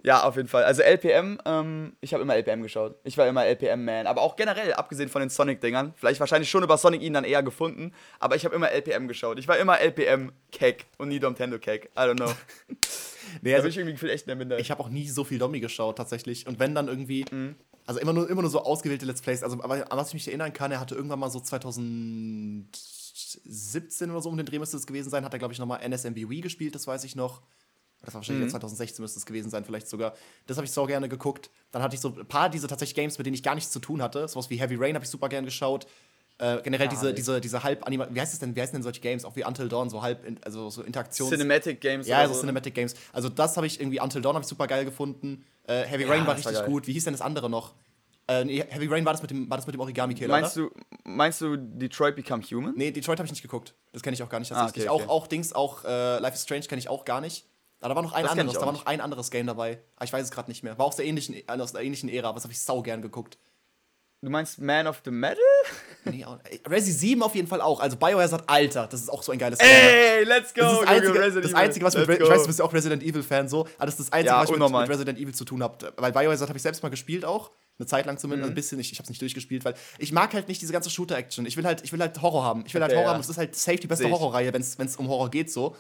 Ja, 0.05 0.25
auf 0.25 0.35
jeden 0.35 0.49
Fall. 0.49 0.65
Also 0.65 0.83
LPM, 0.83 1.39
ähm, 1.45 1.97
ich 2.01 2.13
habe 2.13 2.25
immer 2.25 2.35
LPM 2.35 2.61
geschaut. 2.65 2.97
Ich 3.05 3.17
war 3.19 3.29
immer 3.29 3.47
LPM-Man. 3.47 4.09
Aber 4.09 4.23
auch 4.23 4.35
generell, 4.35 4.73
abgesehen 4.73 5.09
von 5.09 5.21
den 5.21 5.31
Sonic-Dingern, 5.31 5.95
vielleicht 5.95 6.19
wahrscheinlich 6.19 6.51
schon 6.51 6.65
über 6.65 6.77
Sonic 6.77 7.03
ihn 7.03 7.13
dann 7.13 7.23
eher 7.23 7.45
gefunden, 7.45 7.93
aber 8.19 8.35
ich 8.35 8.45
habe 8.45 8.53
immer 8.57 8.69
LPM 8.73 9.07
geschaut. 9.07 9.39
Ich 9.39 9.47
war 9.47 9.59
immer 9.59 9.79
LPM-Keck 9.81 10.87
und 10.99 11.07
nie 11.11 11.21
Domtendo-Keck. 11.21 11.91
I 11.97 12.01
don't 12.01 12.17
know. 12.17 12.33
Nee, 13.43 13.55
also 13.55 13.63
bin 13.63 13.71
ich 13.71 13.79
irgendwie 13.79 14.11
echt 14.11 14.25
in 14.25 14.31
der 14.31 14.37
Minderheit. 14.37 14.61
ich 14.61 14.71
habe 14.73 14.81
auch 14.83 14.89
nie 14.89 15.07
so 15.09 15.23
viel 15.23 15.39
Domi 15.39 15.61
geschaut, 15.61 15.97
tatsächlich. 15.97 16.49
Und 16.49 16.59
wenn 16.59 16.75
dann 16.75 16.89
irgendwie, 16.89 17.25
Mhm. 17.31 17.55
Also 17.87 18.01
immer 18.01 18.13
nur, 18.13 18.29
immer 18.31 18.43
nur 18.43 18.51
so 18.51 18.63
ausgewählte 18.63 19.07
Let's 19.07 19.23
Plays. 19.23 19.43
Also, 19.43 19.63
aber 19.63 19.91
an 19.91 19.99
was 19.99 20.09
ich 20.09 20.15
mich 20.15 20.29
erinnern 20.29 20.53
kann, 20.53 20.71
er 20.73 20.81
hatte 20.81 20.95
irgendwann 20.95 21.19
mal 21.19 21.31
so 21.31 21.41
2017 21.41 24.11
oder 24.11 24.21
so 24.21 24.29
um 24.29 24.37
den 24.37 24.47
Dreh 24.47 24.59
müsste 24.59 24.77
es 24.77 24.87
gewesen 24.87 25.11
sein, 25.11 25.25
hat 25.25 25.33
er, 25.33 25.39
glaube 25.39 25.53
ich, 25.53 25.59
nochmal 25.59 25.81
NSMB 25.89 26.29
Wii 26.29 26.41
gespielt, 26.41 26.75
das 26.75 26.87
weiß 26.87 27.05
ich 27.05 27.17
noch. 27.17 27.41
Das 28.03 28.15
war 28.15 28.21
wahrscheinlich 28.21 28.43
Mhm. 28.43 28.49
ja 28.49 28.53
2016 28.53 29.03
müsste 29.03 29.19
es 29.21 29.27
gewesen 29.27 29.51
sein, 29.51 29.65
vielleicht 29.65 29.89
sogar. 29.89 30.15
Das 30.47 30.57
habe 30.57 30.65
ich 30.65 30.73
so 30.73 30.85
gerne 30.87 31.09
geguckt. 31.09 31.51
Dann 31.71 31.83
hatte 31.83 31.95
ich 31.95 32.01
so 32.01 32.09
ein 32.09 32.27
paar 32.27 32.51
diese 32.51 32.67
tatsächlich 32.67 32.97
Games, 32.97 33.19
mit 33.19 33.27
denen 33.27 33.35
ich 33.35 33.43
gar 33.43 33.55
nichts 33.55 33.71
zu 33.71 33.79
tun 33.79 34.03
hatte. 34.03 34.27
Sowas 34.27 34.51
wie 34.51 34.57
Heavy 34.57 34.75
Rain 34.75 34.95
habe 34.95 35.05
ich 35.05 35.11
super 35.11 35.29
gern 35.29 35.45
geschaut. 35.45 35.87
Äh, 36.39 36.61
generell 36.63 36.89
diese, 36.89 37.07
nee. 37.07 37.13
diese, 37.13 37.41
diese 37.41 37.63
halb 37.63 37.87
anima 37.87 38.09
wie 38.11 38.21
heißt 38.21 38.33
es 38.33 38.41
denn, 38.41 38.57
wie 38.57 38.61
heißen 38.61 38.73
denn 38.73 38.83
solche 38.83 39.01
Games? 39.01 39.25
Auch 39.25 39.37
wie 39.37 39.45
Until 39.45 39.69
Dawn, 39.69 39.89
so 39.91 40.03
halb, 40.03 40.25
in, 40.25 40.43
also 40.43 40.71
so 40.71 40.83
Interaktions... 40.83 41.31
Cinematic 41.31 41.81
Games 41.81 42.09
Ja, 42.09 42.19
also 42.19 42.35
so. 42.35 42.41
Cinematic 42.41 42.75
Games. 42.75 42.95
Also 43.13 43.29
das 43.29 43.57
habe 43.57 43.69
ich 43.69 43.81
irgendwie 43.81 44.01
Until 44.01 44.23
Dawn 44.23 44.35
habe 44.35 44.43
ich 44.43 44.49
super 44.49 44.67
geil 44.67 44.85
gefunden. 44.85 45.45
Äh, 45.67 45.83
Heavy 45.85 46.05
Ja, 46.05 46.11
Rain 46.11 46.27
war 46.27 46.35
das 46.35 46.45
war 46.45 46.51
richtig 46.53 46.65
geil. 46.65 46.71
gut. 46.73 46.87
Wie 46.87 46.93
hieß 46.93 47.05
denn 47.05 47.15
das 47.15 47.21
andere 47.21 47.49
noch? 47.51 47.75
Äh, 48.29 48.45
nee, 48.45 48.65
Heavy 48.69 48.87
Rain 48.87 49.05
war 49.05 49.13
das 49.13 49.23
mit 49.23 49.31
dem, 49.31 49.51
war 49.51 49.57
das 49.57 49.67
mit 49.67 49.75
dem 49.75 49.81
Origami 49.81 50.15
Killer, 50.15 50.29
Meinst 50.41 50.57
oder? 50.57 50.71
du, 50.71 50.81
meinst 51.05 51.41
du 51.41 51.57
Detroit 51.57 52.15
Become 52.17 52.43
Human? 52.45 52.73
Nee, 52.77 52.91
Detroit 52.93 53.19
habe 53.19 53.27
ich 53.27 53.33
nicht 53.33 53.43
geguckt. 53.43 53.75
Das 53.93 54.03
kenne 54.03 54.15
ich 54.15 54.23
auch 54.23 54.29
gar 54.29 54.39
nicht 54.39 54.53
Ah, 54.53 54.61
tatsächlich. 54.61 54.89
okay, 54.89 55.03
okay. 55.03 55.11
Auch, 55.11 55.23
auch 55.23 55.27
Dings, 55.27 55.53
auch 55.53 55.85
äh, 55.85 56.19
Life 56.21 56.35
is 56.35 56.43
Strange 56.45 56.63
kenne 56.63 56.79
ich 56.79 56.89
auch 56.89 57.05
gar 57.05 57.21
nicht. 57.21 57.47
Aber 57.81 57.89
da 57.91 57.97
war 57.97 58.03
noch 58.03 58.13
ein 58.13 58.23
Das 58.23 58.31
anderes, 58.33 58.57
auch 58.57 58.61
da 58.61 58.67
war 58.67 58.73
noch 58.73 58.87
ein 58.87 59.01
anderes 59.01 59.31
Game 59.33 59.47
dabei. 59.49 59.81
Aber 59.97 60.05
ich 60.05 60.13
weiß 60.13 60.23
es 60.23 60.31
gerade 60.31 60.49
nicht 60.49 60.63
mehr. 60.63 60.79
War 60.79 60.87
aus 60.87 60.95
der 60.97 61.05
ähnlichen, 61.05 61.35
äh, 61.35 61.43
aus 61.49 61.73
der 61.73 61.83
ähnlichen 61.83 62.09
Ära, 62.09 62.35
was 62.37 62.45
habe 62.45 62.53
ich 62.53 62.61
sau 62.61 62.81
gern 62.83 63.03
geguckt. 63.03 63.39
Du 64.25 64.31
meinst 64.31 64.61
Man 64.61 64.87
of 64.87 65.01
the 65.05 65.11
Metal? 65.11 65.39
Nee, 66.05 66.25
auch, 66.25 66.37
Resi 66.69 66.91
7 66.91 67.23
auf 67.23 67.33
jeden 67.37 67.47
Fall 67.47 67.61
auch. 67.61 67.79
Also 67.79 67.97
Biohazard, 67.97 68.43
Alter, 68.49 68.89
das 68.89 69.03
ist 69.03 69.09
auch 69.09 69.23
so 69.23 69.31
ein 69.31 69.39
geiles. 69.39 69.61
Ey, 69.61 70.25
let's 70.25 70.53
go! 70.53 70.63
Das 70.63 70.73
ist 70.73 70.81
das 70.83 70.89
Einzige, 70.89 71.15
Resident 71.21 71.45
das. 71.45 71.55
Einzige 71.55 71.87
was 71.87 71.97
mit, 71.97 72.09
Re- 72.09 72.15
ich 72.17 72.21
weiß, 72.23 72.29
go. 72.39 72.43
du 72.43 72.47
bist 72.49 72.59
ja 72.59 72.65
auch 72.65 72.73
Resident 72.73 73.03
Evil-Fan 73.05 73.49
so, 73.49 73.61
aber 73.77 73.87
das 73.87 74.01
ist 74.01 74.09
das 74.09 74.13
Einzige, 74.13 74.31
Ja, 74.35 74.41
was 74.43 74.51
ich 74.51 74.59
mit, 74.59 74.69
mit 74.69 74.89
Resident 74.89 75.17
Evil 75.21 75.33
zu 75.33 75.45
tun 75.45 75.63
habe. 75.63 75.93
Weil 75.97 76.11
Biohazard 76.11 76.49
habe 76.51 76.57
ich 76.57 76.63
selbst 76.65 76.83
mal 76.83 76.89
gespielt 76.89 77.25
auch. 77.25 77.53
Eine 77.79 77.87
Zeit 77.87 78.07
lang 78.07 78.17
Mhm. 78.17 78.19
zumindest, 78.19 78.51
ein 78.51 78.55
bisschen, 78.57 78.81
ich, 78.81 78.91
ich 78.91 78.99
habe 78.99 79.05
es 79.05 79.11
nicht 79.11 79.23
durchgespielt, 79.23 79.65
weil 79.65 79.75
ich 79.99 80.11
mag 80.11 80.35
halt 80.35 80.49
nicht 80.49 80.61
diese 80.61 80.73
ganze 80.73 80.91
Shooter-Action. 80.91 81.47
Ich 81.47 81.57
will 81.57 81.65
halt, 81.65 81.83
ich 81.85 81.93
will 81.93 82.01
halt 82.01 82.21
Horror 82.21 82.43
haben. 82.43 82.65
Ich 82.67 82.75
will 82.75 82.83
halt 82.83 82.91
Okay, 82.91 82.99
Horror 82.99 83.11
ja. 83.11 83.15
haben. 83.15 83.21
Das 83.23 83.31
ist 83.31 83.39
halt 83.39 83.55
safe 83.55 83.79
die 83.79 83.87
beste. 83.87 84.11
Horrorreihe, 84.11 84.53
wenn 84.53 84.61
es 84.61 84.97
um 84.97 85.07
Horror 85.07 85.31
geht 85.31 85.53
so. 85.53 85.77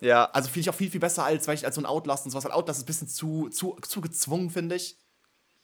Ja, 0.00 0.24
Also 0.32 0.48
finde 0.48 0.60
ich 0.62 0.70
auch 0.70 0.74
viel, 0.74 0.90
viel 0.90 0.98
besser 0.98 1.22
als, 1.24 1.46
weil 1.46 1.54
ich, 1.54 1.64
als 1.64 1.76
so 1.76 1.80
ein 1.80 1.86
Outlast 1.86 2.24
und 2.24 2.32
sowas. 2.32 2.44
Weil 2.46 2.50
Outlast 2.52 2.80
ist 2.80 2.82
ein 2.82 2.86
bisschen 2.86 3.06
zu, 3.06 3.48
zu, 3.50 3.76
zu 3.86 4.00
gezwungen, 4.00 4.50
finde 4.50 4.74
ich. 4.74 4.96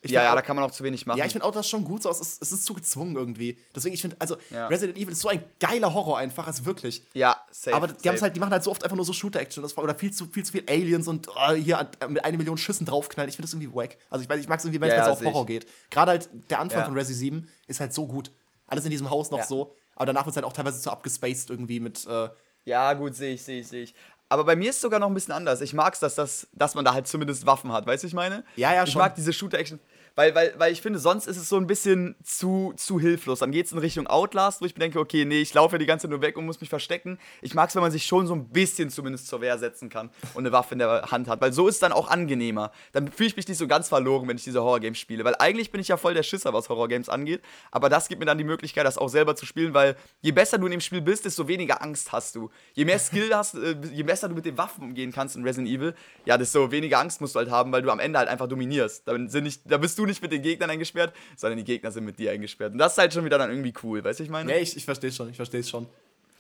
Ich 0.01 0.13
ja, 0.13 0.23
ja, 0.23 0.35
da 0.35 0.43
kann 0.43 0.55
man 0.55 0.65
auch 0.65 0.71
zu 0.71 0.85
wenig 0.85 1.07
machen. 1.07 1.19
ja, 1.19 1.25
ich 1.25 1.33
finde 1.33 1.45
Outlast 1.45 1.69
schon 1.69 1.83
gut, 1.83 2.05
so 2.05 2.11
es 2.11 2.21
ist, 2.21 2.41
es 2.41 2.53
ist 2.53 2.65
zu 2.65 2.73
gezwungen 2.73 3.17
irgendwie. 3.17 3.59
Deswegen, 3.75 3.95
ich 3.95 4.01
finde, 4.01 4.15
also 4.21 4.37
Ja. 4.51 4.69
Resident 4.69 4.97
Evil 4.97 5.11
ist 5.13 5.21
so 5.21 5.29
ein 5.29 5.43
geiler 5.59 5.93
Horror 5.93 6.19
einfach, 6.19 6.47
also 6.47 6.65
wirklich. 6.67 7.03
ja 7.15 7.37
safe. 7.51 7.75
Aber 7.77 7.89
die, 7.89 7.95
safe. 8.09 8.21
halt, 8.21 8.37
die 8.37 8.41
machen 8.41 8.53
halt 8.53 8.63
so 8.63 8.71
oft 8.71 8.85
einfach 8.85 8.95
nur 8.97 9.05
so 9.05 9.13
Shooter-Action 9.13 9.61
das 9.63 9.77
oder 9.77 9.97
viel 9.97 10.13
zu, 10.13 10.27
viel 10.27 10.45
zu 10.45 10.53
viel 10.53 10.63
Aliens 10.69 11.09
und 11.09 11.27
oh, 11.29 11.53
hier 11.53 11.79
an- 11.81 11.89
mit 12.11 12.25
einer 12.25 12.37
Million 12.37 12.57
Schüssen 12.57 12.87
draufknallen. 12.87 13.29
Ich 13.29 13.35
finde 13.35 13.49
das 13.49 13.55
irgendwie 13.55 13.75
wack. 13.75 13.97
Also 14.09 14.23
ich, 14.23 14.29
weiß, 14.31 14.39
ich 14.41 14.49
mag 14.49 14.61
es 14.61 14.65
irgendwie, 14.65 14.81
wenn 14.81 14.89
es 14.91 14.97
Ja, 14.97 15.07
ja, 15.07 15.13
auf 15.13 15.19
seh 15.19 15.25
ich. 15.27 15.33
Horror 15.33 15.47
geht. 15.47 15.67
Gerade 15.91 16.11
halt 16.13 16.29
der 16.51 16.61
Anfang 16.61 16.85
von 16.85 16.95
Resi 16.95 17.15
7 17.15 17.49
ist 17.67 17.81
halt 17.81 17.93
so 17.93 18.07
gut. 18.07 18.31
Alles 18.69 18.85
in 18.85 18.91
diesem 18.93 19.11
Haus 19.11 19.33
noch 19.33 19.43
so. 19.43 19.75
Aber 19.97 20.07
danach 20.07 20.27
wird 20.27 20.33
es 20.33 20.37
halt 20.37 20.47
auch 20.47 20.53
teilweise 20.53 20.79
so 20.79 20.91
abgespaced 20.91 21.51
irgendwie 21.51 21.81
mit. 21.81 22.07
Äh, 22.07 22.29
Ja, 22.67 22.93
gut, 22.93 23.17
sehe 23.17 23.35
ich, 23.35 23.43
sehe 23.43 23.61
ich, 23.63 23.67
sehe 23.67 23.83
ich. 23.83 23.95
Aber 24.31 24.45
bei 24.45 24.57
mir 24.57 24.69
ist 24.69 24.77
es 24.77 24.83
sogar 24.83 25.01
noch 25.01 25.07
ein 25.09 25.15
bisschen 25.15 25.33
anders. 25.33 25.63
Ich 25.63 25.73
mag 25.73 25.95
es, 25.95 26.01
dass, 26.01 26.15
das, 26.15 26.47
dass 26.53 26.75
man 26.75 26.85
da 26.85 26.93
halt 26.93 27.09
zumindest 27.09 27.47
Waffen 27.47 27.73
hat, 27.73 27.87
weißt 27.87 28.03
du, 28.03 28.07
ich 28.09 28.13
meine? 28.13 28.45
Ja, 28.57 28.75
ja, 28.75 28.85
Ich 28.85 28.91
schon. 28.93 29.01
mag 29.01 29.15
diese 29.15 29.33
Shooter-Action. 29.33 29.81
Weil, 30.19 30.35
weil, 30.35 30.53
weil 30.59 30.73
ich 30.73 30.83
finde, 30.83 30.99
sonst 30.99 31.29
ist 31.29 31.37
es 31.37 31.49
so 31.49 31.57
ein 31.59 31.69
bisschen 31.69 32.16
zu, 32.25 32.73
zu 32.77 32.99
hilflos. 32.99 33.39
Dann 33.39 33.53
geht 33.53 33.66
es 33.66 33.73
in 33.73 33.79
Richtung 33.79 34.09
Outlast, 34.09 34.61
wo 34.61 34.64
ich 34.64 34.75
mir 34.75 34.81
denke, 34.81 34.99
okay, 34.99 35.25
nee, 35.25 35.41
ich 35.41 35.55
laufe 35.55 35.77
ja 35.77 35.79
die 35.79 35.87
ganze 35.87 36.07
Zeit 36.07 36.11
nur 36.11 36.21
weg 36.23 36.37
und 36.37 36.45
muss 36.45 36.61
mich 36.61 36.69
verstecken. 36.69 37.21
Ich 37.41 37.55
mag 37.55 37.69
es, 37.69 37.77
wenn 37.77 37.83
man 37.83 37.93
sich 37.93 38.05
schon 38.05 38.27
so 38.27 38.35
ein 38.35 38.49
bisschen 38.49 38.91
zumindest 38.91 39.29
zur 39.29 39.41
Wehr 39.41 39.57
setzen 39.59 39.91
kann 39.91 40.11
und 40.35 40.45
eine 40.45 40.51
Waffe 40.51 40.75
in 40.75 40.81
der 40.81 41.12
Hand 41.12 41.29
hat. 41.29 41.41
Weil 41.41 41.53
so 41.53 41.69
ist 41.69 41.77
es 41.77 41.81
dann 41.81 41.93
auch 41.93 42.09
angenehmer. 42.09 42.73
Dann 42.91 43.12
fühle 43.12 43.29
ich 43.29 43.37
mich 43.37 43.47
nicht 43.47 43.59
so 43.59 43.69
ganz 43.69 43.89
verloren, 43.89 44.27
wenn 44.27 44.37
ich 44.37 44.43
diese 44.43 44.61
Horror-Games 44.61 44.99
spiele. 44.99 45.23
Weil 45.23 45.37
eigentlich 45.39 45.71
bin 45.71 45.81
ich 45.81 45.87
ja 45.87 45.97
voll 45.97 46.14
der 46.14 46.25
Schisser, 46.25 46.53
was 46.53 46.69
Horror-Games 46.69 47.09
angeht. 47.09 47.41
Aber 47.71 47.89
das 47.89 48.09
gibt 48.09 48.19
mir 48.19 48.27
dann 48.27 48.39
die 48.39 48.45
Möglichkeit, 48.45 48.85
das 48.87 48.99
auch 48.99 49.11
selber 49.11 49.37
zu 49.37 49.47
spielen, 49.47 49.73
weil 49.73 49.95
je 50.21 50.33
besser 50.33 50.59
du 50.59 50.66
in 50.66 50.73
dem 50.73 50.81
Spiel 50.81 51.01
bist, 51.01 51.27
desto 51.27 51.47
weniger 51.47 51.81
Angst 51.81 52.11
hast 52.11 52.35
du. 52.35 52.51
Je 52.75 52.85
mehr 52.85 52.99
Skill 52.99 53.33
hast, 53.33 53.55
äh, 53.55 53.77
je 53.93 54.03
besser 54.03 54.29
du 54.29 54.35
mit 54.35 54.47
den 54.47 54.59
Waffen 54.59 54.83
umgehen 54.83 55.12
kannst 55.12 55.37
in 55.37 55.45
Resident 55.45 55.73
Evil, 55.73 55.95
ja, 56.25 56.37
desto 56.37 56.73
weniger 56.73 56.99
Angst 56.99 57.21
musst 57.21 57.37
du 57.37 57.39
halt 57.39 57.53
haben, 57.53 57.71
weil 57.71 57.83
du 57.83 57.91
am 57.93 58.01
Ende 58.01 58.19
halt 58.19 58.29
einfach 58.29 58.49
dominierst. 58.49 59.07
Da, 59.07 59.12
sind 59.29 59.45
nicht, 59.45 59.62
da 59.64 59.79
bist 59.79 59.97
du 59.97 60.08
nicht 60.09 60.21
mit 60.23 60.33
den 60.33 60.43
Gegnern 60.43 60.69
eingesperrt, 60.71 61.15
sondern 61.37 61.59
die 61.59 61.65
Gegner 61.65 61.91
sind 61.93 62.05
mit 62.05 62.19
dir 62.19 62.33
eingesperrt. 62.33 62.73
Und 62.73 62.79
das 62.79 62.93
ist 62.93 62.99
halt 62.99 63.13
schon 63.15 63.25
wieder 63.25 63.39
dann 63.39 63.51
irgendwie 63.51 63.73
cool, 63.85 64.03
weißt 64.03 64.19
du, 64.19 64.25
ich 64.25 64.31
meine? 64.31 64.51
nee, 64.53 64.59
ich, 64.59 64.77
ich 64.77 64.85
verstehe 64.85 65.13
schon, 65.13 65.31
ich 65.31 65.37
verstehe 65.37 65.61
es 65.61 65.71
schon. 65.71 65.85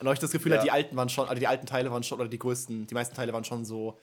Und 0.00 0.06
habe 0.06 0.14
ich 0.14 0.20
das 0.20 0.30
Gefühl, 0.30 0.52
Ja. 0.52 0.58
halt, 0.58 0.66
die 0.66 0.70
alten 0.72 0.96
waren 0.96 1.08
schon, 1.08 1.28
also 1.28 1.38
die 1.38 1.46
alten 1.46 1.66
Teile 1.66 1.90
waren 1.90 2.02
schon, 2.02 2.18
oder 2.20 2.28
die 2.28 2.38
größten, 2.38 2.86
die 2.86 2.94
meisten 2.94 3.14
Teile 3.14 3.32
waren 3.32 3.44
schon 3.44 3.64
so 3.64 3.98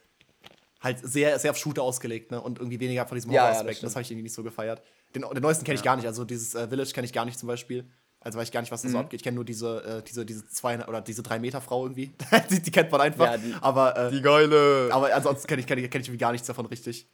halt 0.82 1.00
sehr, 1.00 1.40
sehr 1.40 1.52
auf 1.52 1.58
Shooter 1.58 1.82
ausgelegt, 1.84 2.32
ne? 2.32 2.40
Und 2.42 2.60
irgendwie 2.60 2.80
weniger 2.80 3.06
von 3.08 3.16
diesem 3.16 3.32
Ja, 3.32 3.36
ja, 3.38 3.42
Horror-Aspekt. 3.50 3.78
das 3.78 3.82
das 3.92 3.96
habe 3.96 4.04
ich 4.04 4.12
irgendwie 4.12 4.24
nicht 4.24 4.34
so 4.36 4.44
gefeiert. 4.44 4.82
Den, 5.16 5.22
den 5.34 5.42
neuesten 5.42 5.64
kenne 5.66 5.76
ich 5.76 5.84
gar 5.84 5.96
nicht, 5.96 6.06
also 6.06 6.26
dieses 6.26 6.54
äh, 6.54 6.68
Village 6.68 6.92
kenne 6.94 7.06
ich 7.06 7.14
gar 7.14 7.26
nicht 7.26 7.40
zum 7.40 7.48
Beispiel. 7.48 7.86
Also 8.20 8.38
weiß 8.40 8.48
ich 8.48 8.52
gar 8.52 8.62
nicht, 8.62 8.72
was 8.72 8.82
da 8.82 8.90
so 8.90 8.98
abgeht. 8.98 9.20
Ich 9.20 9.24
kenne 9.24 9.36
nur 9.36 9.46
diese, 9.46 9.84
äh, 9.84 10.02
diese, 10.04 10.26
diese 10.26 10.48
zwei 10.48 10.84
oder 10.88 11.00
diese 11.02 11.22
drei 11.24 11.38
Meter 11.40 11.62
Frau 11.62 11.86
irgendwie. 11.86 12.12
die, 12.50 12.60
die 12.62 12.72
kennt 12.72 12.92
man 12.92 13.00
einfach. 13.02 13.26
Ja, 13.34 13.38
die- 13.38 13.54
aber, 13.62 13.96
äh, 13.98 14.12
Die 14.12 14.22
geile. 14.22 14.90
aber 14.92 15.14
ansonsten 15.14 15.48
kenne 15.48 15.62
ich, 15.62 15.68
kenn 15.68 15.78
ich, 15.78 15.90
kenn 15.92 16.02
ich 16.02 16.08
irgendwie 16.08 16.18
gar 16.22 16.32
nichts 16.32 16.48
davon 16.48 16.66
richtig. 16.66 17.08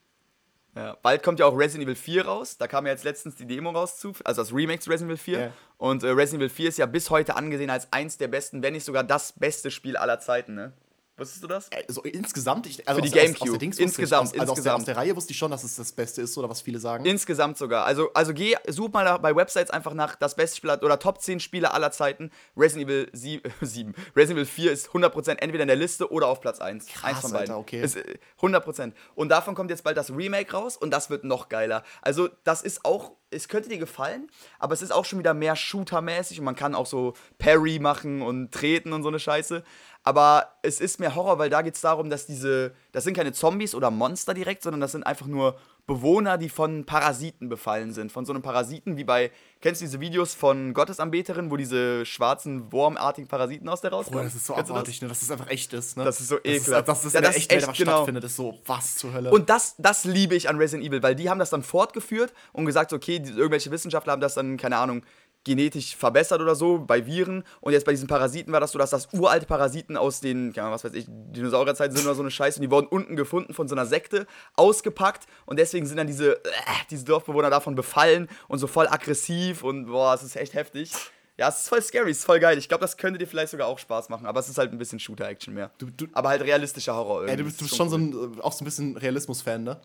Ja, 0.75 0.97
bald 1.01 1.21
kommt 1.21 1.39
ja 1.39 1.45
auch 1.45 1.57
Resident 1.57 1.83
Evil 1.83 1.95
4 1.95 2.25
raus. 2.25 2.57
Da 2.57 2.67
kam 2.67 2.85
ja 2.85 2.93
jetzt 2.93 3.03
letztens 3.03 3.35
die 3.35 3.45
Demo 3.45 3.71
raus 3.71 3.97
zu, 3.97 4.13
also 4.23 4.41
das 4.41 4.53
Remake 4.53 4.79
zu 4.79 4.89
Resident 4.89 5.11
Evil 5.11 5.17
4. 5.17 5.39
Ja. 5.39 5.51
Und 5.77 6.03
äh, 6.03 6.09
Resident 6.09 6.41
Evil 6.41 6.49
4 6.49 6.69
ist 6.69 6.77
ja 6.77 6.85
bis 6.85 7.09
heute 7.09 7.35
angesehen 7.35 7.69
als 7.69 7.91
eins 7.91 8.17
der 8.17 8.29
besten, 8.29 8.63
wenn 8.63 8.73
nicht 8.73 8.85
sogar 8.85 9.03
das 9.03 9.33
beste 9.33 9.69
Spiel 9.69 9.97
aller 9.97 10.19
Zeiten, 10.19 10.55
ne? 10.55 10.73
Wusstest 11.21 11.43
du 11.43 11.47
das? 11.47 11.69
Also 11.87 12.01
insgesamt, 12.01 12.65
ich, 12.65 12.87
also 12.87 12.99
Für 12.99 13.07
die 13.07 13.13
aus, 13.13 13.23
Gamecube. 13.23 13.43
Aus, 13.43 13.53
aus 13.53 13.59
Dings 13.59 13.77
Insgesamt, 13.77 14.29
ich, 14.33 14.41
aus, 14.41 14.41
also 14.41 14.53
Aus, 14.53 14.61
der, 14.63 14.73
aus 14.73 14.79
insgesamt. 14.79 14.87
der 14.87 14.97
Reihe 14.97 15.15
wusste 15.15 15.33
ich 15.33 15.37
schon, 15.37 15.51
dass 15.51 15.63
es 15.63 15.75
das 15.75 15.91
Beste 15.91 16.23
ist 16.23 16.35
oder 16.35 16.49
was 16.49 16.61
viele 16.61 16.79
sagen. 16.79 17.05
Insgesamt 17.05 17.59
sogar. 17.59 17.85
Also, 17.85 18.11
also 18.15 18.33
geh, 18.33 18.55
such 18.67 18.91
mal 18.91 19.19
bei 19.19 19.35
Websites 19.35 19.69
einfach 19.69 19.93
nach 19.93 20.15
das 20.15 20.33
beste 20.33 20.57
Spiel 20.57 20.71
oder 20.71 20.97
Top 20.97 21.21
10 21.21 21.39
Spiele 21.39 21.75
aller 21.75 21.91
Zeiten. 21.91 22.31
Resident 22.57 22.89
Evil 22.89 23.07
7, 23.13 23.53
7. 23.61 23.93
Resident 24.15 24.39
Evil 24.39 24.45
4 24.45 24.71
ist 24.71 24.89
100% 24.89 25.37
entweder 25.37 25.61
in 25.61 25.67
der 25.67 25.77
Liste 25.77 26.11
oder 26.11 26.25
auf 26.25 26.41
Platz 26.41 26.59
1. 26.59 26.87
Eins 27.03 27.19
von 27.19 27.31
beiden. 27.31 27.51
Alter, 27.51 27.57
okay. 27.59 27.83
Ist, 27.83 27.97
äh, 27.97 28.17
100%. 28.39 28.93
Und 29.13 29.29
davon 29.29 29.53
kommt 29.53 29.69
jetzt 29.69 29.83
bald 29.83 29.97
das 29.97 30.09
Remake 30.09 30.51
raus 30.51 30.75
und 30.75 30.89
das 30.89 31.11
wird 31.11 31.23
noch 31.23 31.49
geiler. 31.49 31.83
Also, 32.01 32.29
das 32.43 32.63
ist 32.63 32.83
auch, 32.83 33.11
es 33.31 33.47
könnte 33.47 33.69
dir 33.69 33.77
gefallen, 33.77 34.29
aber 34.59 34.73
es 34.73 34.81
ist 34.81 34.91
auch 34.91 35.05
schon 35.05 35.19
wieder 35.19 35.33
mehr 35.33 35.55
Shooter-mäßig 35.55 36.39
und 36.39 36.45
man 36.45 36.55
kann 36.55 36.75
auch 36.75 36.85
so 36.85 37.13
Parry 37.39 37.79
machen 37.79 38.21
und 38.21 38.51
treten 38.51 38.93
und 38.93 39.03
so 39.03 39.09
eine 39.09 39.19
Scheiße. 39.19 39.63
Aber 40.03 40.55
es 40.61 40.81
ist 40.81 40.99
mehr 40.99 41.15
Horror, 41.15 41.39
weil 41.39 41.49
da 41.49 41.61
geht 41.61 41.75
es 41.75 41.81
darum, 41.81 42.09
dass 42.09 42.25
diese, 42.25 42.73
das 42.91 43.03
sind 43.03 43.15
keine 43.15 43.33
Zombies 43.33 43.73
oder 43.73 43.89
Monster 43.89 44.33
direkt, 44.33 44.63
sondern 44.63 44.81
das 44.81 44.91
sind 44.91 45.03
einfach 45.03 45.27
nur 45.27 45.57
Bewohner, 45.87 46.37
die 46.37 46.49
von 46.49 46.85
Parasiten 46.85 47.49
befallen 47.49 47.91
sind. 47.93 48.11
Von 48.11 48.25
so 48.25 48.31
einem 48.33 48.41
Parasiten 48.41 48.97
wie 48.97 49.03
bei, 49.03 49.31
kennst 49.61 49.81
du 49.81 49.85
diese 49.85 49.99
Videos 49.99 50.33
von 50.33 50.73
Gottesanbeterin, 50.73 51.51
wo 51.51 51.57
diese 51.57 52.05
schwarzen, 52.05 52.71
wurmartigen 52.71 53.27
Parasiten 53.27 53.67
aus 53.67 53.81
der 53.81 53.91
rauskommen? 53.91 54.19
Boah, 54.19 54.23
das 54.25 54.35
ist 54.35 54.45
so 54.45 54.53
Kennst 54.53 54.69
du 54.69 54.73
das? 54.73 54.79
abartig, 54.81 55.01
ne? 55.01 55.07
dass 55.07 55.21
es 55.21 55.31
einfach 55.31 55.49
echt 55.49 55.73
ist. 55.73 55.97
Ne? 55.97 56.03
Das 56.05 56.21
ist 56.21 56.27
so 56.29 56.35
Das 56.37 56.45
ekelhaft. 56.45 56.87
dass 56.87 57.03
es 57.05 57.13
Ja, 57.13 57.19
in 57.19 57.23
der 57.23 57.31
das 57.31 57.37
ist 57.41 57.51
echten 57.51 57.67
Welt 57.67 57.77
genau. 57.77 57.91
stattfindet, 57.91 58.23
ist 58.23 58.35
so, 58.35 58.59
was 58.65 58.95
zur 58.95 59.13
Hölle. 59.13 59.31
Und 59.31 59.49
das, 59.49 59.75
das 59.77 60.05
liebe 60.05 60.35
ich 60.35 60.47
an 60.49 60.57
Resident 60.57 60.87
Evil, 60.87 61.03
weil 61.03 61.15
die 61.15 61.29
haben 61.29 61.39
das 61.39 61.49
dann 61.49 61.63
fortgeführt 61.63 62.33
und 62.53 62.65
gesagt, 62.65 62.93
okay, 62.93 63.19
die, 63.19 63.31
irgendwelche 63.31 63.71
Wissenschaftler 63.71 64.13
haben 64.13 64.21
das 64.21 64.35
dann, 64.35 64.57
keine 64.57 64.77
Ahnung, 64.77 65.03
genetisch 65.43 65.95
verbessert 65.95 66.39
oder 66.41 66.53
so 66.55 66.79
bei 66.79 67.05
Viren. 67.05 67.43
Und 67.61 67.73
jetzt 67.73 67.85
bei 67.85 67.91
diesen 67.91 68.07
Parasiten 68.07 68.53
war 68.53 68.59
das 68.59 68.71
so, 68.71 68.79
dass 68.79 68.91
das 68.91 69.07
uralte 69.13 69.45
Parasiten 69.45 69.97
aus 69.97 70.19
den, 70.19 70.57
Ahnung, 70.57 70.71
was 70.73 70.83
weiß 70.83 70.93
ich, 70.93 71.05
Dinosaurierzeiten 71.07 71.95
sind 71.95 72.05
oder 72.05 72.15
so 72.15 72.21
eine 72.21 72.31
Scheiße. 72.31 72.59
Und 72.59 72.63
die 72.63 72.71
wurden 72.71 72.87
unten 72.87 73.15
gefunden 73.15 73.53
von 73.53 73.67
so 73.67 73.75
einer 73.75 73.85
Sekte, 73.85 74.27
ausgepackt. 74.55 75.25
Und 75.45 75.57
deswegen 75.59 75.85
sind 75.85 75.97
dann 75.97 76.07
diese, 76.07 76.35
äh, 76.45 76.49
diese 76.89 77.05
Dorfbewohner 77.05 77.49
davon 77.49 77.75
befallen 77.75 78.27
und 78.47 78.59
so 78.59 78.67
voll 78.67 78.87
aggressiv. 78.87 79.63
Und 79.63 79.87
boah, 79.87 80.13
es 80.13 80.23
ist 80.23 80.35
echt 80.35 80.53
heftig. 80.53 80.91
Ja, 81.37 81.47
es 81.49 81.61
ist 81.61 81.69
voll 81.69 81.81
scary, 81.81 82.11
es 82.11 82.19
ist 82.19 82.25
voll 82.25 82.39
geil. 82.39 82.57
Ich 82.59 82.67
glaube, 82.67 82.81
das 82.81 82.97
könnte 82.97 83.17
dir 83.17 83.25
vielleicht 83.25 83.49
sogar 83.51 83.67
auch 83.67 83.79
Spaß 83.79 84.09
machen. 84.09 84.27
Aber 84.27 84.39
es 84.39 84.49
ist 84.49 84.59
halt 84.59 84.71
ein 84.71 84.77
bisschen 84.77 84.99
Shooter-Action 84.99 85.53
mehr. 85.55 85.71
Du- 85.79 85.89
du- 85.89 86.05
aber 86.13 86.29
halt 86.29 86.43
realistischer 86.43 86.93
Horror 86.95 87.21
irgendwie. 87.23 87.31
Ey, 87.31 87.37
du 87.37 87.43
bist, 87.45 87.59
du 87.61 87.65
ist 87.65 87.71
bist 87.71 87.77
schon 87.77 87.89
so 87.89 87.95
cool. 87.95 88.31
ein, 88.33 88.37
äh, 88.37 88.41
auch 88.41 88.51
so 88.53 88.63
ein 88.63 88.65
bisschen 88.65 88.95
Realismus-Fan, 88.97 89.63
ne? 89.63 89.79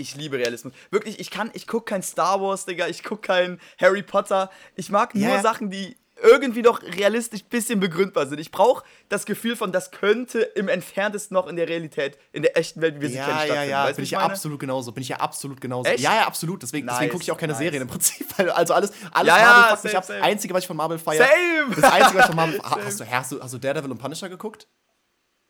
Ich 0.00 0.16
liebe 0.16 0.38
Realismus. 0.38 0.72
Wirklich, 0.90 1.20
ich 1.20 1.30
kann, 1.30 1.50
ich 1.54 1.66
guck 1.66 1.86
kein 1.86 2.02
Star 2.02 2.40
Wars, 2.40 2.64
Digga, 2.66 2.86
ich 2.88 3.02
guck 3.02 3.22
kein 3.22 3.60
Harry 3.80 4.02
Potter. 4.02 4.50
Ich 4.76 4.90
mag 4.90 5.14
Ja, 5.14 5.28
nur 5.28 5.36
ja. 5.36 5.42
Sachen, 5.42 5.70
die 5.70 5.96
irgendwie 6.22 6.60
doch 6.60 6.82
realistisch 6.82 7.44
bisschen 7.44 7.80
begründbar 7.80 8.26
sind. 8.26 8.38
Ich 8.40 8.50
brauche 8.50 8.84
das 9.08 9.24
Gefühl 9.24 9.56
von, 9.56 9.72
das 9.72 9.90
könnte 9.90 10.40
im 10.40 10.68
entferntesten 10.68 11.34
noch 11.34 11.46
in 11.46 11.56
der 11.56 11.66
Realität, 11.66 12.18
in 12.32 12.42
der 12.42 12.58
echten 12.58 12.82
Welt, 12.82 12.96
wie 12.96 13.00
wir 13.02 13.08
sie 13.08 13.14
Ja, 13.16 13.24
kennen, 13.24 13.38
ja, 13.38 13.44
stattfinden. 13.46 13.70
ja, 13.70 13.84
Weißt 13.84 13.92
du, 13.92 13.96
bin 13.96 14.04
ich 14.04 14.10
ja 14.10 14.18
absolut 14.20 14.60
genauso. 14.60 14.92
Bin 14.92 15.02
ich 15.02 15.08
ja 15.08 15.16
absolut 15.16 15.60
genauso. 15.62 15.88
Echt? 15.88 16.00
Ja, 16.00 16.14
ja, 16.16 16.26
absolut. 16.26 16.62
Deswegen, 16.62 16.86
deswegen 16.86 17.04
Nice, 17.06 17.12
gucke 17.12 17.22
ich 17.24 17.32
auch 17.32 17.38
keine 17.38 17.52
nice. 17.54 17.58
Serien 17.60 17.82
im 17.82 17.88
Prinzip. 17.88 18.26
Also 18.54 18.74
alles, 18.74 18.92
alles 19.12 19.28
Ja, 19.28 19.38
ja, 19.38 19.44
Marvel 19.46 19.70
fuckt 19.70 19.84
mich 19.84 19.92
same, 19.92 19.98
ab. 19.98 20.04
same. 20.04 20.22
Einzige, 20.22 20.52
was 20.54 20.60
ich 20.60 20.66
von 20.66 20.76
Marvel 20.76 20.98
feiere. 20.98 21.24
Same! 21.26 21.74
Das 21.80 21.90
Einzige, 21.90 22.14
was 22.18 22.20
ich 22.22 22.26
von 22.26 22.36
Marvel. 22.36 22.58
Ha- 22.64 22.78
hast, 22.84 23.00
du, 23.00 23.06
hast, 23.10 23.32
du, 23.32 23.40
hast 23.42 23.54
du 23.54 23.58
Daredevil 23.58 23.90
und 23.90 23.98
Punisher 23.98 24.28
geguckt? 24.28 24.66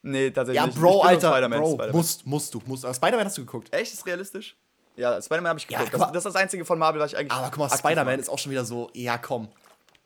Nee, 0.03 0.30
tatsächlich 0.30 0.62
Ja, 0.64 0.66
Bro, 0.80 1.03
Alter. 1.03 1.30
Spider-Man, 1.32 1.61
Bro, 1.61 1.68
Spider-Man. 1.72 1.96
musst, 1.96 2.26
musst 2.26 2.55
du. 2.55 2.62
Musst. 2.66 2.84
Aber 2.84 2.94
Spider-Man 2.94 3.26
hast 3.26 3.36
du 3.38 3.44
geguckt. 3.44 3.72
Echt, 3.72 3.92
ist 3.92 4.07
realistisch? 4.07 4.57
Ja, 4.96 5.20
Spider-Man 5.20 5.48
habe 5.51 5.59
ich 5.59 5.68
Ja, 5.68 5.78
geguckt. 5.78 5.92
guck 5.92 6.01
das, 6.03 6.12
das 6.12 6.26
ist 6.26 6.34
das 6.34 6.36
einzige 6.42 6.64
von 6.64 6.78
Marvel, 6.78 7.01
was 7.01 7.12
ich 7.12 7.18
eigentlich. 7.18 7.32
Aber 7.32 7.48
guck 7.51 7.59
mal, 7.59 7.68
Spider-Man 7.76 8.18
ist 8.18 8.28
auch 8.28 8.38
schon 8.38 8.51
wieder 8.53 8.64
so, 8.64 8.90
ja, 8.94 9.18
komm. 9.18 9.48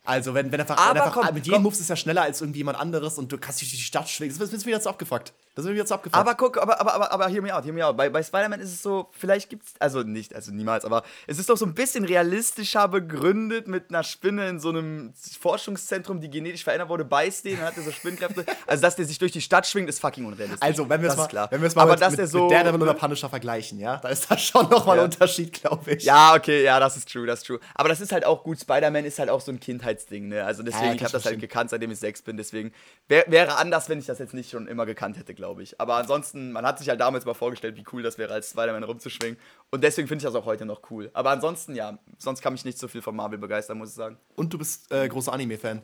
Also, 0.05 0.35
wenn, 0.35 0.53
wenn 0.53 0.61
einfach, 0.61 0.77
Aber 0.77 0.95
wenn 0.95 1.01
einfach 1.03 1.23
komm, 1.23 1.35
mit 1.35 1.47
jedem 1.47 1.55
komm. 1.55 1.63
Moves 1.65 1.81
ist 1.81 1.89
er 1.91 1.97
schneller 1.97 2.23
als 2.23 2.41
irgendjemand 2.41 2.79
anderes 2.79 3.17
und 3.19 3.33
du 3.33 3.39
kannst 3.39 3.61
dich 3.63 3.71
durch 3.71 3.79
die 3.81 3.87
Stadt 3.87 4.09
schwingen. 4.09 4.37
Das 4.39 4.53
ist 4.53 4.65
mir 4.65 4.71
wieder 4.71 4.81
zu 4.81 4.91
abgefuckt. 4.91 5.33
Das 5.55 5.67
wieder 5.67 5.87
zu 5.87 5.95
abgefuckt. 5.95 6.17
Aber 6.19 6.35
guck, 6.35 6.61
aber, 6.61 6.81
aber, 6.81 6.95
aber, 6.95 7.13
aber 7.13 7.29
hear 7.29 7.41
me 7.41 7.55
out, 7.55 7.65
hear 7.65 7.73
me 7.73 7.87
out. 7.87 7.97
Bei, 7.97 8.09
bei 8.11 8.23
Spider-Man 8.23 8.61
ist 8.61 8.73
es 8.73 8.83
so, 8.83 9.09
vielleicht 9.13 9.51
gibt's, 9.51 9.75
also 9.79 10.03
nicht, 10.03 10.35
also 10.35 10.51
niemals, 10.53 10.85
aber 10.85 11.05
es 11.29 11.39
ist 11.39 11.49
doch 11.49 11.57
so 11.57 11.65
ein 11.65 11.75
bisschen 11.75 12.05
realistischer 12.05 12.89
begründet 12.89 13.69
mit 13.69 13.91
einer 13.91 14.03
Spinne 14.03 14.49
in 14.49 14.59
so 14.59 14.71
einem 14.71 15.15
Forschungszentrum, 15.41 16.21
die 16.21 16.29
genetisch 16.29 16.65
verändert 16.65 16.89
wurde, 16.89 17.05
beißt 17.05 17.45
den 17.45 17.59
und 17.61 17.65
hat 17.65 17.77
der 17.77 17.85
so 17.85 17.93
Spinnenkräfte. 17.93 18.45
Also, 18.67 18.83
dass 18.83 18.97
der 18.97 19.05
sich 19.05 19.19
durch 19.19 19.33
die 19.33 19.43
Stadt 19.43 19.67
schwingt, 19.67 19.89
ist 19.89 20.01
fucking 20.01 20.25
unrealistisch. 20.25 20.63
Also, 20.63 20.89
wenn 20.89 21.03
wir 21.03 21.11
es 21.11 21.17
mal, 21.17 21.27
klar. 21.29 21.49
wenn 21.51 21.61
wir 21.61 21.67
es 21.69 21.75
mal 21.75 21.83
aber 21.83 21.93
mit, 21.93 22.01
dass 22.01 22.13
mit, 22.13 22.21
der 22.21 22.27
so, 22.27 22.45
mit 22.45 22.53
Daredevil 22.53 22.83
oder 22.83 22.95
Punisher 22.95 23.29
vergleichen, 23.29 23.79
ja, 23.79 23.99
da 23.99 24.09
ist 24.09 24.31
da 24.31 24.39
schon 24.39 24.69
nochmal 24.71 24.97
Ja. 24.97 25.03
ein 25.03 25.11
Unterschied, 25.11 25.53
glaube 25.53 25.93
ich. 25.93 26.05
Ja, 26.05 26.35
okay, 26.35 26.65
ja, 26.65 26.81
das 26.81 26.97
ist 26.97 27.11
true, 27.13 27.27
das 27.27 27.41
ist 27.41 27.47
true. 27.47 27.61
Aber 27.75 27.89
das 27.91 28.01
ist 28.01 28.11
halt 28.13 28.25
auch 28.25 28.43
gut. 28.43 28.59
Spider-Man 28.59 29.05
ist 29.05 29.19
halt 29.19 29.29
auch 29.29 29.41
so 29.41 29.53
ein 29.53 29.61
Kindheitsding, 29.61 30.29
ne? 30.29 30.45
Also 30.45 30.63
deswegen, 30.63 30.87
Ja, 30.87 30.95
ich 30.95 31.01
habe 31.01 31.07
ich 31.07 31.13
das 31.13 31.25
halt 31.27 31.41
gekannt, 31.41 31.71
seitdem 31.71 31.91
ich 31.91 31.99
sechs 31.99 32.23
bin. 32.23 32.37
Deswegen 32.37 32.73
wär, 33.09 33.25
wäre 33.29 33.57
anders, 33.57 33.89
wenn 33.89 33.99
ich 33.99 34.07
das 34.07 34.19
jetzt 34.19 34.35
nicht 34.35 34.51
schon 34.51 34.67
immer 34.67 34.87
gekannt 34.87 35.19
hätte, 35.19 35.35
glaube 35.35 35.44
ich. 35.63 35.81
Aber 35.81 35.97
ansonsten, 35.97 36.53
man 36.53 36.65
hat 36.67 36.79
sich 36.79 36.89
halt 36.89 37.01
damals 37.01 37.25
mal 37.25 37.35
vorgestellt, 37.35 37.77
wie 37.77 37.85
cool 37.93 38.03
das 38.03 38.19
wäre, 38.19 38.33
als 38.33 38.51
Spider-Man 38.51 38.85
rumzuschwingen. 38.85 39.39
Und 39.71 39.85
deswegen 39.85 40.09
finde 40.09 40.23
ich 40.23 40.25
das 40.25 40.35
auch 40.35 40.47
heute 40.47 40.65
noch 40.65 40.91
cool. 40.91 41.11
Aber 41.15 41.31
ansonsten, 41.31 41.75
ja, 41.75 41.99
sonst 42.19 42.43
kann 42.43 42.53
mich 42.53 42.65
nicht 42.65 42.79
so 42.79 42.89
viel 42.89 43.03
von 43.03 43.15
Marvel 43.15 43.39
begeistern, 43.39 43.79
muss 43.79 43.91
ich 43.91 43.95
sagen. 43.95 44.19
Und 44.37 44.53
du 44.53 44.59
bist 44.59 44.91
äh, 44.93 45.09
großer 45.09 45.33
Anime-Fan. 45.33 45.83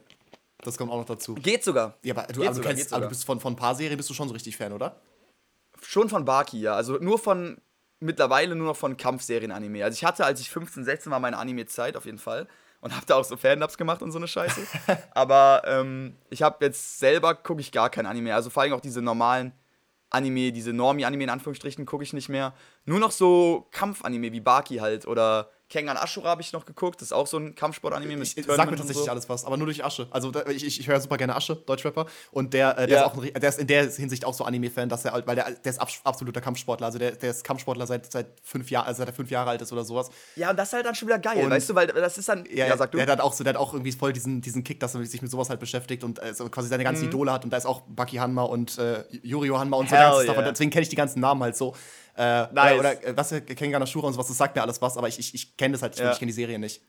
Das 0.62 0.76
kommt 0.76 0.90
auch 0.90 0.98
noch 0.98 1.06
dazu. 1.06 1.34
Geht 1.34 1.64
sogar. 1.64 1.96
Ja, 2.02 2.14
aber 2.14 2.32
du, 2.32 2.42
aber 2.42 2.50
du, 2.50 2.54
sogar, 2.56 2.72
kennst, 2.72 2.84
geht 2.84 2.92
aber 2.92 3.00
du 3.00 3.04
sogar. 3.04 3.08
bist 3.08 3.24
von, 3.24 3.40
von 3.40 3.52
ein 3.54 3.56
paar 3.56 3.74
Serien 3.74 3.96
bist 3.96 4.11
du 4.11 4.14
schon 4.14 4.28
so 4.28 4.34
richtig 4.34 4.56
Fan, 4.56 4.72
oder? 4.72 5.00
Schon 5.82 6.08
von 6.08 6.24
Baki, 6.24 6.61
ja. 6.61 6.74
Also 6.74 6.98
nur 6.98 7.18
von 7.18 7.58
mittlerweile 8.00 8.54
nur 8.54 8.66
noch 8.66 8.76
von 8.76 8.96
Kampfserien-Anime. 8.96 9.84
Also 9.84 9.94
ich 9.94 10.04
hatte, 10.04 10.24
als 10.24 10.40
ich 10.40 10.50
15, 10.50 10.84
16 10.84 11.12
war, 11.12 11.20
meine 11.20 11.38
Anime-Zeit 11.38 11.96
auf 11.96 12.06
jeden 12.06 12.18
Fall. 12.18 12.46
Und 12.81 12.95
habe 12.95 13.05
da 13.07 13.16
auch 13.16 13.24
so 13.24 13.37
Fandubs 13.37 13.76
gemacht 13.76 14.03
und 14.03 14.11
so 14.11 14.18
eine 14.18 14.26
Scheiße. 14.26 14.61
Aber 15.12 15.62
ähm, 15.66 16.16
ich 16.31 16.43
habe 16.43 16.64
jetzt 16.64 16.99
selber, 16.99 17.35
gucke 17.35 17.61
ich 17.61 17.72
gar 17.72 17.91
kein 17.91 18.07
Anime. 18.07 18.35
Also 18.35 18.49
vor 18.49 18.62
allem 18.62 18.72
auch 18.72 18.81
diese 18.81 19.03
normalen 19.03 19.53
Anime, 20.09 20.51
diese 20.51 20.72
Normie-Anime 20.72 21.24
in 21.24 21.31
Anführungsstrichen, 21.31 21.85
gucke 21.85 22.05
ich 22.05 22.12
nicht 22.12 22.28
mehr. 22.28 22.55
Nur 22.87 22.99
noch 22.99 23.12
so 23.12 23.68
Kampf-Anime 23.70 24.33
wie 24.33 24.41
Baki 24.41 24.76
halt. 24.76 25.07
Oder 25.07 25.51
Kengan 25.71 25.97
Ashura 25.97 26.31
habe 26.31 26.43
ich 26.43 26.53
noch 26.53 26.66
geguckt. 26.66 27.01
Das 27.01 27.07
ist 27.09 27.12
auch 27.12 27.27
so 27.29 27.39
ein 27.39 27.55
Kampfsport-Anime 27.55 28.16
mit 28.16 28.27
Ich, 28.27 28.35
sag 28.35 28.45
Tournament 28.45 28.71
mir 28.71 28.73
und 28.73 28.79
tatsächlich 28.79 29.05
so. 29.07 29.11
alles 29.11 29.29
was, 29.29 29.45
aber 29.45 29.57
nur 29.57 29.66
durch 29.66 29.85
Asche. 29.85 30.09
Also 30.11 30.31
da, 30.33 30.45
ich, 30.51 30.66
ich, 30.66 30.81
ich 30.81 30.89
höre 30.89 31.01
super 31.01 31.16
gerne 31.16 31.37
Asche, 31.37 31.55
Deutschrapper. 31.57 32.07
Und 32.33 32.53
der, 32.55 32.77
äh, 32.77 32.87
der, 32.89 32.99
Ja. 32.99 33.07
ist 33.07 33.12
auch 33.12 33.23
ein, 33.23 33.33
der 33.33 33.49
ist 33.49 33.59
in 33.61 33.66
der 33.68 33.89
Hinsicht 33.89 34.25
auch 34.25 34.35
so 34.35 34.45
Anime-Fan, 34.45 34.89
dass 34.89 35.05
er, 35.05 35.12
weil 35.27 35.37
der, 35.37 35.51
der 35.53 35.71
ist 35.71 35.81
abs- 35.81 36.01
absoluter 36.05 36.41
Kampfsportler. 36.41 36.87
Also 36.87 36.99
der, 36.99 37.12
der 37.12 37.31
ist 37.31 37.45
Kampfsportler 37.45 37.87
seit, 37.87 38.11
seit 38.12 38.27
fünf 38.43 38.71
Jahren, 38.71 38.87
also 38.89 38.99
seit 38.99 39.09
er 39.09 39.14
fünf 39.14 39.31
Jahre 39.31 39.51
alt 39.51 39.62
ist 39.62 39.73
oder 39.73 39.85
sowas. 39.85 40.11
Ja, 40.37 40.51
und 40.51 40.57
das 40.59 40.68
ist 40.68 40.73
halt 40.75 40.87
dann 40.87 40.95
schon 40.97 41.07
wieder 41.09 41.18
geil, 41.21 41.45
Und- 41.45 41.51
weißt 41.51 41.71
du? 41.71 41.75
Weil 41.77 41.87
das 41.87 42.18
ist 42.18 42.29
dann. 42.29 42.45
Ja, 42.53 42.77
sag 42.77 42.91
du. 42.91 42.99
Der, 42.99 43.07
hat 43.07 43.21
auch 43.21 43.33
so, 43.33 43.45
der 43.45 43.55
hat 43.55 43.61
auch 43.61 43.73
irgendwie 43.73 43.93
voll 43.93 44.12
diesen, 44.12 44.41
diesen 44.41 44.64
Kick, 44.64 44.81
dass 44.81 44.95
er 44.97 45.05
sich 45.07 45.23
mit 45.23 45.31
sowas 45.31 45.51
halt 45.51 45.61
beschäftigt 45.61 46.03
und 46.03 46.21
äh, 46.21 46.35
so 46.35 46.49
quasi 46.49 46.68
seine 46.68 46.83
ganzen 46.83 47.05
Idole 47.07 47.33
hat. 47.33 47.45
Und 47.45 47.53
da 47.53 47.57
ist 47.57 47.66
auch 47.66 47.83
Bucky 47.83 48.16
Hanma 48.16 48.43
und 48.43 48.77
äh, 48.79 49.05
Yurio 49.23 49.57
Hanma 49.59 49.77
und 49.77 49.89
so 49.89 49.95
Hell 49.95 50.03
ganzes 50.05 50.23
Stuff. 50.25 50.37
yeah. 50.37 50.47
Und 50.49 50.53
deswegen 50.55 50.71
kenne 50.73 50.83
ich 50.83 50.89
die 50.89 50.97
ganzen 50.97 51.21
Namen 51.21 51.43
halt 51.45 51.57
so. 51.57 51.77
Äh, 52.21 52.53
Nice. 52.53 52.79
Oder, 52.79 52.99
oder 52.99 53.05
äh, 53.07 53.16
was, 53.16 53.33
äh, 53.33 53.41
Kengan 53.41 53.81
Ashura 53.83 54.07
und 54.07 54.12
sowas, 54.12 54.29
das 54.29 54.37
sagt 54.37 54.55
mir 54.55 54.62
alles 54.62 54.83
was, 54.83 54.97
aber 54.99 55.09
ich, 55.09 55.18
ich, 55.18 55.35
ich 55.35 55.57
kenne 55.57 55.73
das 55.73 55.83
halt, 55.83 55.95
ich, 55.95 56.01
Ja. 56.01 56.12
ich 56.12 56.18
kenne 56.18 56.29
die 56.31 56.35
Serie 56.35 56.59
nicht. 56.59 56.83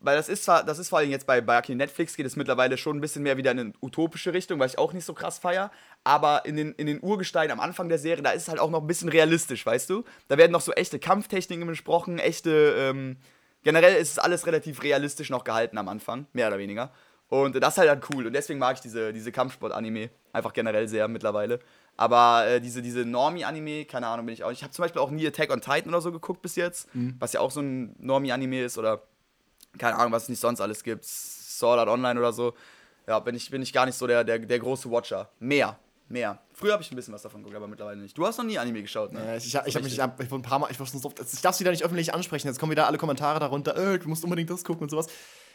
Weil 0.00 0.16
das 0.16 0.28
ist 0.28 0.44
zwar, 0.44 0.62
das 0.64 0.78
ist 0.78 0.88
vor 0.88 0.98
allem 0.98 1.10
jetzt 1.10 1.26
bei, 1.26 1.40
bei 1.40 1.60
Netflix 1.68 2.16
geht 2.16 2.26
es 2.26 2.36
mittlerweile 2.36 2.76
schon 2.76 2.96
ein 2.96 3.00
bisschen 3.00 3.22
mehr 3.22 3.36
wieder 3.36 3.50
in 3.50 3.58
eine 3.58 3.72
utopische 3.82 4.32
Richtung, 4.32 4.58
weil 4.60 4.68
ich 4.68 4.78
auch 4.78 4.92
nicht 4.92 5.04
so 5.04 5.12
krass 5.12 5.38
feier. 5.38 5.72
Aber 6.04 6.44
in 6.44 6.56
den, 6.56 6.72
in 6.74 6.86
den 6.86 7.02
Urgesteinen 7.02 7.50
am 7.50 7.58
Anfang 7.60 7.88
der 7.88 7.98
Serie, 7.98 8.22
da 8.22 8.30
ist 8.30 8.42
es 8.42 8.48
halt 8.48 8.60
auch 8.60 8.70
noch 8.70 8.80
ein 8.80 8.86
bisschen 8.86 9.08
realistisch, 9.08 9.66
weißt 9.66 9.90
du? 9.90 10.04
Da 10.28 10.38
werden 10.38 10.52
noch 10.52 10.60
so 10.60 10.72
echte 10.72 11.00
Kampftechniken 11.00 11.66
besprochen, 11.66 12.20
echte, 12.20 12.74
ähm, 12.78 13.16
generell 13.64 13.94
ist 13.96 14.12
es 14.12 14.18
alles 14.20 14.46
relativ 14.46 14.82
realistisch 14.84 15.30
noch 15.30 15.42
gehalten 15.42 15.78
am 15.78 15.88
Anfang, 15.88 16.26
mehr 16.32 16.46
oder 16.46 16.58
weniger. 16.58 16.92
Und 17.28 17.56
das 17.60 17.74
ist 17.74 17.78
halt 17.78 17.88
dann 17.90 18.00
cool. 18.14 18.26
Und 18.26 18.32
deswegen 18.32 18.58
mag 18.60 18.76
ich 18.76 18.80
diese, 18.80 19.12
diese 19.12 19.32
Kampfsport-Anime 19.32 20.10
einfach 20.32 20.52
generell 20.52 20.86
sehr 20.88 21.08
mittlerweile. 21.08 21.58
Aber 21.98 22.46
äh, 22.46 22.60
diese, 22.60 22.80
diese 22.80 23.00
Normie-Anime, 23.04 23.84
keine 23.84 24.06
Ahnung, 24.06 24.24
bin 24.24 24.32
ich 24.32 24.44
auch 24.44 24.48
nicht. 24.50 24.60
Ich 24.60 24.62
habe 24.62 24.72
zum 24.72 24.84
Beispiel 24.84 25.02
auch 25.02 25.10
nie 25.10 25.26
Attack 25.26 25.50
on 25.52 25.60
Titan 25.60 25.88
oder 25.88 26.00
so 26.00 26.12
geguckt 26.12 26.40
bis 26.40 26.54
jetzt, 26.56 26.88
was 27.18 27.32
ja 27.32 27.40
auch 27.40 27.50
so 27.50 27.60
ein 27.60 27.94
Normie-Anime 27.98 28.62
ist 28.64 28.78
oder 28.78 29.02
keine 29.78 29.96
Ahnung, 29.96 30.12
was 30.12 30.22
es 30.24 30.28
nicht 30.28 30.40
sonst 30.40 30.60
alles 30.60 30.82
gibt, 30.84 31.04
Sword 31.04 31.80
Art 31.80 31.88
Online 31.88 32.18
oder 32.18 32.32
so. 32.32 32.54
Ja, 33.06 33.18
bin 33.18 33.34
ich, 33.34 33.50
bin 33.50 33.62
ich 33.62 33.72
gar 33.72 33.84
nicht 33.84 33.96
so 33.96 34.06
der, 34.06 34.22
der, 34.22 34.38
der 34.38 34.58
große 34.60 34.88
Watcher. 34.90 35.28
Mehr, 35.40 35.76
mehr. 36.08 36.38
Früher 36.54 36.72
habe 36.74 36.82
ich 36.84 36.90
ein 36.92 36.96
bisschen 36.96 37.12
was 37.14 37.22
davon 37.22 37.40
geguckt, 37.42 37.56
aber 37.56 37.66
mittlerweile 37.66 38.00
nicht. 38.00 38.16
Du 38.16 38.24
hast 38.26 38.38
noch 38.38 38.44
nie 38.44 38.58
Anime 38.58 38.82
geschaut, 38.82 39.12
ne? 39.12 39.24
Ja, 39.24 39.36
ich 39.36 39.46
ich, 39.46 39.54
ich 39.66 39.74
habe 39.74 39.84
mich 39.84 39.92
ich 39.94 40.00
hab, 40.00 40.20
ich 40.22 40.30
ein 40.32 40.42
paar 40.42 40.58
Mal, 40.60 40.70
ich, 40.70 40.78
war 40.78 40.86
schon 40.86 41.00
so, 41.00 41.08
oft- 41.08 41.18
ich 41.20 41.40
darf 41.40 41.54
sie 41.56 41.60
wieder 41.60 41.70
nicht 41.72 41.84
öffentlich 41.84 42.14
ansprechen. 42.14 42.46
Jetzt 42.46 42.58
kommen 42.60 42.70
wieder 42.70 42.86
alle 42.86 42.98
Kommentare 42.98 43.40
darunter, 43.40 43.76
äh, 43.76 43.98
du 43.98 44.08
musst 44.08 44.22
unbedingt 44.24 44.50
das 44.50 44.62
gucken 44.62 44.84
und 44.84 44.90
sowas. 44.90 45.08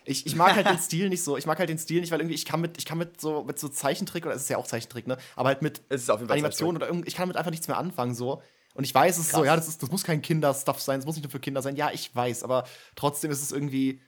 Ich, 0.06 0.26
ich 0.26 0.36
mag 0.36 0.56
halt 0.56 0.68
den 0.68 0.78
Stil 0.80 1.10
nicht 1.10 1.24
so. 1.24 1.38
Ich 1.38 1.46
mag 1.46 1.60
halt 1.60 1.70
den 1.70 1.78
Stil 1.78 2.02
nicht, 2.02 2.12
weil 2.12 2.20
irgendwie 2.20 2.36
ich 2.36 2.46
kann 2.46 2.62
mit, 2.62 2.78
ich 2.78 2.86
kann 2.86 2.98
mit 2.98 3.22
so, 3.22 3.44
mit 3.44 3.60
so 3.60 3.70
Zeichentrick, 3.70 4.26
oder 4.26 4.36
es 4.36 4.44
ist 4.44 4.50
ja 4.50 4.58
auch 4.58 4.68
Zeichentrick, 4.68 5.08
ne? 5.08 5.18
Aber 5.36 5.50
halt 5.50 5.62
mit 5.62 5.82
Es 5.90 6.10
Animation 6.10 6.76
oder 6.76 6.88
irgendwie, 6.88 7.08
ich 7.08 7.16
kann 7.16 7.24
damit 7.24 7.38
einfach 7.38 7.52
nichts 7.52 7.68
mehr 7.68 7.78
anfangen, 7.78 8.14
so. 8.16 8.42
Und 8.76 8.84
ich 8.84 8.94
weiß, 8.94 9.18
es 9.18 9.26
ist 9.26 9.32
so, 9.32 9.38
Krass. 9.38 9.46
ja, 9.46 9.56
das, 9.56 9.68
ist, 9.68 9.84
das 9.84 9.92
muss 9.92 10.04
kein 10.04 10.22
Kinderstuff 10.22 10.82
sein, 10.82 11.00
das 11.00 11.06
muss 11.06 11.16
nicht 11.16 11.24
nur 11.24 11.32
für 11.32 11.40
Kinder 11.40 11.62
sein. 11.62 11.76
Ja, 11.76 11.92
ich 11.94 12.14
weiß, 12.16 12.44
aber 12.44 12.66
trotzdem 12.96 13.30
ist 13.30 13.42
es 13.44 13.52
irgendwie, 13.52 14.02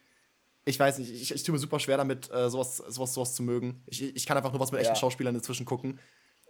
ich 0.65 0.79
weiß 0.79 0.97
nicht, 0.97 1.11
ich, 1.11 1.31
ich 1.33 1.43
tue 1.43 1.53
mir 1.53 1.59
super 1.59 1.79
schwer 1.79 1.97
damit, 1.97 2.31
äh, 2.31 2.49
sowas, 2.49 2.77
sowas, 2.77 3.13
sowas 3.13 3.35
zu 3.35 3.43
mögen. 3.43 3.83
Ich, 3.85 4.01
ich 4.01 4.25
kann 4.25 4.35
einfach 4.37 4.51
nur 4.51 4.59
was 4.59 4.71
mit 4.71 4.81
echten 4.81 4.93
Ja. 4.93 4.99
Schauspielern 4.99 5.35
inzwischen 5.35 5.65
gucken. 5.65 5.99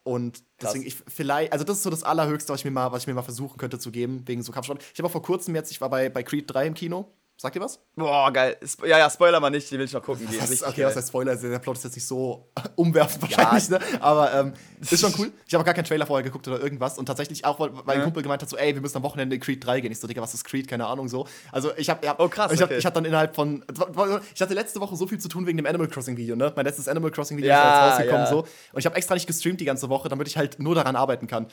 Und 0.03 0.37
Krass. 0.57 0.71
deswegen, 0.73 0.85
ich 0.85 0.95
vielleicht, 1.07 1.51
also 1.51 1.65
das 1.65 1.77
ist 1.77 1.83
so 1.83 1.89
das 1.89 2.03
Allerhöchste, 2.03 2.53
was 2.53 2.61
ich 2.61 2.65
mir 2.65 2.71
mal, 2.71 2.91
was 2.91 3.03
ich 3.03 3.07
mir 3.07 3.15
mal 3.15 3.23
versuchen 3.23 3.57
könnte 3.57 3.79
zu 3.79 3.91
geben, 3.91 4.23
wegen 4.27 4.43
so 4.43 4.51
Kampfsport. 4.51 4.81
Ich 4.93 4.99
habe 4.99 5.07
auch 5.07 5.11
vor 5.11 5.23
kurzem 5.23 5.55
jetzt, 5.55 5.71
ich 5.71 5.81
war 5.81 5.89
bei, 5.89 6.09
bei 6.09 6.23
Creed 6.23 6.45
3 6.47 6.67
im 6.67 6.73
Kino. 6.75 7.11
Sagt 7.37 7.53
ihr 7.57 7.61
was? 7.61 7.79
Boah, 7.97 8.31
geil. 8.31 8.55
Sp- 8.63 8.87
Ja, 8.87 8.97
ja, 8.97 9.09
Spoiler 9.09 9.41
mal 9.41 9.49
nicht, 9.49 9.69
die 9.69 9.77
will 9.77 9.83
ich 9.85 9.91
noch 9.91 10.01
gucken 10.01 10.25
ist, 10.25 10.41
Richtig 10.41 10.63
okay, 10.65 10.77
geil. 10.77 10.85
was 10.87 10.95
heißt 10.95 11.09
Spoiler? 11.09 11.35
Der 11.35 11.59
Plot 11.59 11.75
ist 11.77 11.83
jetzt 11.83 11.95
nicht 11.95 12.07
so 12.07 12.49
umwerfend 12.77 13.21
wahrscheinlich, 13.23 13.69
ne? 13.69 13.79
Aber 13.99 14.33
ähm, 14.33 14.53
ist 14.79 15.01
schon 15.01 15.13
cool. 15.19 15.31
Ich 15.45 15.53
habe 15.53 15.61
auch 15.61 15.65
gar 15.65 15.73
keinen 15.73 15.83
Trailer 15.83 16.05
vorher 16.05 16.23
geguckt 16.23 16.47
oder 16.47 16.61
irgendwas. 16.61 16.97
Und 16.97 17.07
tatsächlich 17.07 17.43
auch, 17.43 17.59
weil 17.59 17.71
mein 17.85 17.97
Ja. 17.99 18.03
Kumpel 18.05 18.23
gemeint 18.23 18.41
hat, 18.41 18.49
so, 18.49 18.55
ey, 18.55 18.73
wir 18.73 18.81
müssen 18.81 18.95
am 18.97 19.03
Wochenende 19.03 19.35
in 19.35 19.41
Creed 19.41 19.63
3 19.65 19.81
gehen. 19.81 19.91
Ich 19.91 19.99
so, 19.99 20.07
Digga, 20.07 20.21
was 20.21 20.33
ist 20.33 20.45
Creed? 20.45 20.67
Keine 20.69 20.87
Ahnung, 20.87 21.09
so. 21.09 21.27
Also 21.51 21.71
ich 21.75 21.89
habe 21.89 22.07
hab, 22.07 22.21
Oh, 22.21 22.29
krass, 22.29 22.53
Ich 22.53 22.63
okay. 22.63 22.77
ich 22.77 22.85
hab 22.85 22.93
dann 22.93 23.03
innerhalb 23.05 23.35
von. 23.35 23.65
Ich 24.33 24.41
hatte 24.41 24.53
letzte 24.53 24.79
Woche 24.79 24.95
so 24.95 25.05
viel 25.05 25.19
zu 25.19 25.27
tun 25.27 25.45
wegen 25.45 25.57
dem 25.57 25.65
Animal 25.65 25.87
Crossing 25.89 26.15
Video, 26.15 26.37
ne? 26.37 26.53
Mein 26.55 26.65
letztes 26.65 26.87
Animal 26.87 27.11
Crossing 27.11 27.35
Video 27.37 27.49
Ja, 27.49 27.89
ist 27.89 27.99
jetzt 27.99 28.13
rausgekommen, 28.13 28.25
ja. 28.25 28.29
so. 28.31 28.39
Und 28.71 28.79
ich 28.79 28.85
habe 28.85 28.95
extra 28.95 29.13
nicht 29.13 29.27
gestreamt 29.27 29.59
die 29.59 29.65
ganze 29.65 29.89
Woche, 29.89 30.07
damit 30.07 30.27
ich 30.29 30.37
halt 30.37 30.57
nur 30.59 30.73
daran 30.73 30.95
arbeiten 30.95 31.27
kann. 31.27 31.47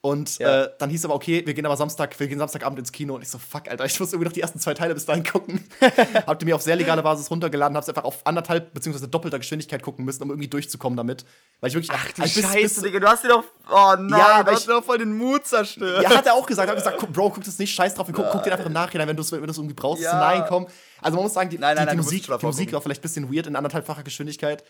Und 0.00 0.38
Ja. 0.38 0.64
äh, 0.66 0.70
dann 0.78 0.90
hieß 0.90 1.04
aber, 1.06 1.14
okay, 1.16 1.42
wir 1.44 1.54
gehen 1.54 1.66
aber 1.66 1.76
Samstag, 1.76 2.18
wir 2.20 2.28
gehen 2.28 2.38
Samstagabend 2.38 2.78
ins 2.78 2.92
Kino. 2.92 3.16
Und 3.16 3.22
ich 3.22 3.28
so, 3.28 3.38
fuck, 3.38 3.68
Alter, 3.68 3.84
ich 3.84 3.98
muss 3.98 4.12
irgendwie 4.12 4.26
noch 4.26 4.32
die 4.32 4.40
ersten 4.40 4.60
zwei 4.60 4.72
Teile 4.72 4.94
bis 4.94 5.06
dahin 5.06 5.24
gucken. 5.24 5.64
Habt 6.26 6.40
ihr 6.40 6.46
mir 6.46 6.54
auf 6.54 6.62
sehr 6.62 6.76
legale 6.76 7.02
Basis 7.02 7.28
runtergeladen, 7.32 7.76
hab's 7.76 7.88
einfach 7.88 8.04
auf 8.04 8.24
anderthalb 8.24 8.72
beziehungsweise 8.72 9.08
doppelter 9.08 9.38
Geschwindigkeit 9.40 9.82
gucken 9.82 10.04
müssen, 10.04 10.22
um 10.22 10.30
irgendwie 10.30 10.46
durchzukommen 10.46 10.96
damit. 10.96 11.24
Weil 11.60 11.70
ich 11.70 11.74
wirklich. 11.74 11.90
Ach 11.92 12.12
du 12.12 12.22
also 12.22 12.40
Scheiße, 12.40 12.60
bis- 12.60 12.82
Digga, 12.82 13.00
du 13.00 13.08
hast 13.08 13.24
dir 13.24 13.28
doch. 13.28 13.44
Oh 13.68 13.94
nein, 13.98 14.08
Ja, 14.20 14.42
du 14.44 14.52
hast 14.52 14.60
ich- 14.60 14.66
dir 14.66 14.72
doch 14.74 14.84
voll 14.84 14.98
den 14.98 15.16
Mut 15.18 15.44
zerstört. 15.46 16.04
Ja, 16.04 16.10
hat 16.16 16.26
er 16.26 16.34
auch 16.34 16.46
gesagt. 16.46 16.68
Er 16.68 16.76
hat 16.76 16.84
gesagt, 16.84 17.12
Bro, 17.12 17.30
guck 17.30 17.42
das 17.42 17.58
nicht, 17.58 17.74
scheiß 17.74 17.94
drauf, 17.94 18.06
guck, 18.12 18.30
guck 18.30 18.44
den 18.44 18.52
einfach 18.52 18.66
im 18.66 18.72
Nachhinein, 18.72 19.08
wenn 19.08 19.16
du 19.16 19.22
es 19.22 19.32
wenn 19.32 19.44
du's 19.44 19.56
irgendwie 19.58 19.74
brauchst. 19.74 20.02
Ja. 20.04 20.16
Nein, 20.16 20.44
komm. 20.48 20.68
Also 21.02 21.16
man 21.16 21.24
muss 21.24 21.34
sagen, 21.34 21.50
die, 21.50 21.58
Nein, 21.58 21.74
nein, 21.76 21.86
die, 21.86 21.90
die 21.92 21.96
nein, 21.96 22.04
Musik, 22.04 22.26
die 22.40 22.46
Musik 22.46 22.72
war 22.72 22.80
vielleicht 22.80 23.00
ein 23.00 23.02
bisschen 23.02 23.32
weird 23.34 23.46
in 23.48 23.56
anderthalbfacher 23.56 24.04
Geschwindigkeit. 24.04 24.62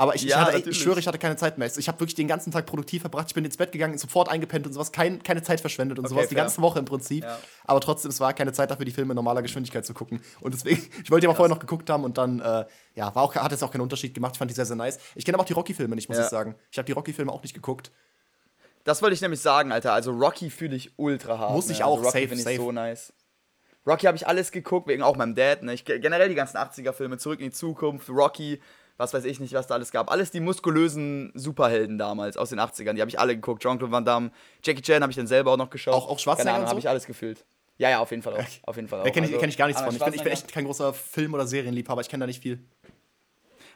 Aber 0.00 0.14
ich, 0.14 0.24
ich, 0.24 0.30
Ja, 0.30 0.46
hatte, 0.46 0.70
ich 0.70 0.80
schwöre, 0.80 0.98
ich 0.98 1.06
hatte 1.06 1.18
keine 1.18 1.36
Zeit 1.36 1.58
mehr. 1.58 1.70
Ich 1.76 1.86
habe 1.86 2.00
wirklich 2.00 2.14
den 2.14 2.26
ganzen 2.26 2.50
Tag 2.50 2.64
produktiv 2.64 3.02
verbracht. 3.02 3.26
Ich 3.28 3.34
bin 3.34 3.44
ins 3.44 3.58
Bett 3.58 3.70
gegangen, 3.70 3.98
sofort 3.98 4.30
eingepennt 4.30 4.66
und 4.66 4.72
sowas. 4.72 4.92
Kein, 4.92 5.22
keine 5.22 5.42
Zeit 5.42 5.60
verschwendet 5.60 5.98
und 5.98 6.06
Okay, 6.06 6.14
sowas. 6.14 6.28
Die 6.28 6.34
fair. 6.34 6.44
ganze 6.44 6.62
Woche 6.62 6.78
im 6.78 6.86
Prinzip. 6.86 7.22
Ja. 7.22 7.38
Aber 7.64 7.82
trotzdem, 7.82 8.10
es 8.10 8.18
war 8.18 8.32
keine 8.32 8.54
Zeit 8.54 8.70
dafür, 8.70 8.86
die 8.86 8.92
Filme 8.92 9.12
in 9.12 9.16
normaler 9.16 9.42
Geschwindigkeit 9.42 9.84
zu 9.84 9.92
gucken. 9.92 10.22
Und 10.40 10.54
deswegen, 10.54 10.88
ich 11.04 11.10
wollte 11.10 11.26
ja 11.26 11.30
mal 11.30 11.36
vorher 11.36 11.54
noch 11.54 11.60
geguckt 11.60 11.90
haben 11.90 12.04
und 12.04 12.16
dann, 12.16 12.40
äh, 12.40 12.64
ja, 12.94 13.14
war 13.14 13.22
auch, 13.22 13.34
hat 13.34 13.52
jetzt 13.52 13.62
auch 13.62 13.70
keinen 13.70 13.82
Unterschied 13.82 14.14
gemacht. 14.14 14.36
Ich 14.36 14.38
fand 14.38 14.50
die 14.50 14.54
sehr, 14.54 14.64
sehr 14.64 14.76
nice. 14.76 14.98
Ich 15.14 15.26
kenne 15.26 15.36
aber 15.36 15.42
auch 15.42 15.46
die 15.46 15.52
Rocky-Filme 15.52 15.94
nicht, 15.94 16.08
muss 16.08 16.18
ich 16.18 16.24
sagen. 16.24 16.54
Ich 16.70 16.78
habe 16.78 16.86
die 16.86 16.92
Rocky-Filme 16.92 17.30
auch 17.30 17.42
nicht 17.42 17.52
geguckt. 17.52 17.90
Das 18.84 19.02
wollte 19.02 19.12
ich 19.12 19.20
nämlich 19.20 19.40
sagen, 19.40 19.70
Alter. 19.70 19.92
Also 19.92 20.12
Rocky 20.12 20.48
fühle 20.48 20.76
ich 20.76 20.92
ultra 20.96 21.38
hart. 21.38 21.52
Muss 21.52 21.68
ich 21.68 21.80
ne? 21.80 21.84
auch, 21.84 21.98
also 21.98 22.08
Rocky 22.08 22.22
safe, 22.22 22.34
ich 22.34 22.42
safe. 22.42 22.56
so 22.56 22.72
nice. 22.72 23.12
Rocky 23.86 24.06
habe 24.06 24.16
ich 24.16 24.26
alles 24.26 24.50
geguckt, 24.50 24.88
wegen 24.88 25.02
auch 25.02 25.16
meinem 25.16 25.34
Dad. 25.34 25.62
Ne? 25.62 25.74
Ich, 25.74 25.84
generell 25.84 26.30
die 26.30 26.34
ganzen 26.34 26.56
80er-Filme, 26.56 27.18
Zurück 27.18 27.40
in 27.40 27.46
die 27.46 27.52
Zukunft, 27.52 28.08
Rocky, 28.08 28.62
was 29.00 29.12
weiß 29.14 29.24
ich 29.24 29.40
nicht, 29.40 29.52
was 29.54 29.66
da 29.66 29.74
alles 29.74 29.90
gab. 29.90 30.10
Alles 30.10 30.30
die 30.30 30.38
muskulösen 30.40 31.32
Superhelden 31.34 31.98
damals 31.98 32.36
aus 32.36 32.50
den 32.50 32.60
80ern, 32.60 32.92
die 32.92 33.00
habe 33.00 33.08
ich 33.08 33.18
alle 33.18 33.34
geguckt. 33.34 33.62
Jean-Claude 33.62 33.90
Van 33.92 34.04
Damme, 34.04 34.30
Jackie 34.62 34.82
Chan 34.82 35.02
habe 35.02 35.10
ich 35.10 35.16
dann 35.16 35.26
selber 35.26 35.52
auch 35.52 35.56
noch 35.56 35.70
geschaut. 35.70 35.94
Auch- 35.94 36.08
auch 36.08 36.18
Schwarzenegger 36.18 36.52
Keine 36.52 36.64
so? 36.66 36.70
habe 36.70 36.78
ich 36.80 36.88
alles 36.88 37.06
gefühlt. 37.06 37.44
Ja, 37.78 37.88
ja, 37.90 37.98
auf 38.00 38.10
jeden 38.10 38.22
Fall 38.22 38.34
auch. 38.34 38.44
Auf 38.68 38.76
jeden 38.76 38.88
Fall 38.88 39.00
auch. 39.00 39.04
Da 39.04 39.10
kenne 39.10 39.26
ich, 39.26 39.32
Also, 39.32 39.40
kenn 39.40 39.48
ich 39.48 39.56
gar 39.56 39.66
nichts 39.66 39.80
von. 39.82 39.94
Ich 39.94 40.04
bin, 40.04 40.12
ich 40.14 40.22
bin 40.22 40.32
echt 40.32 40.52
kein 40.52 40.64
großer 40.66 40.92
Film- 40.92 41.32
oder 41.34 41.46
Serienliebhaber. 41.46 42.02
Ich 42.02 42.08
kenne 42.10 42.20
da 42.22 42.26
nicht 42.26 42.42
viel. 42.42 42.62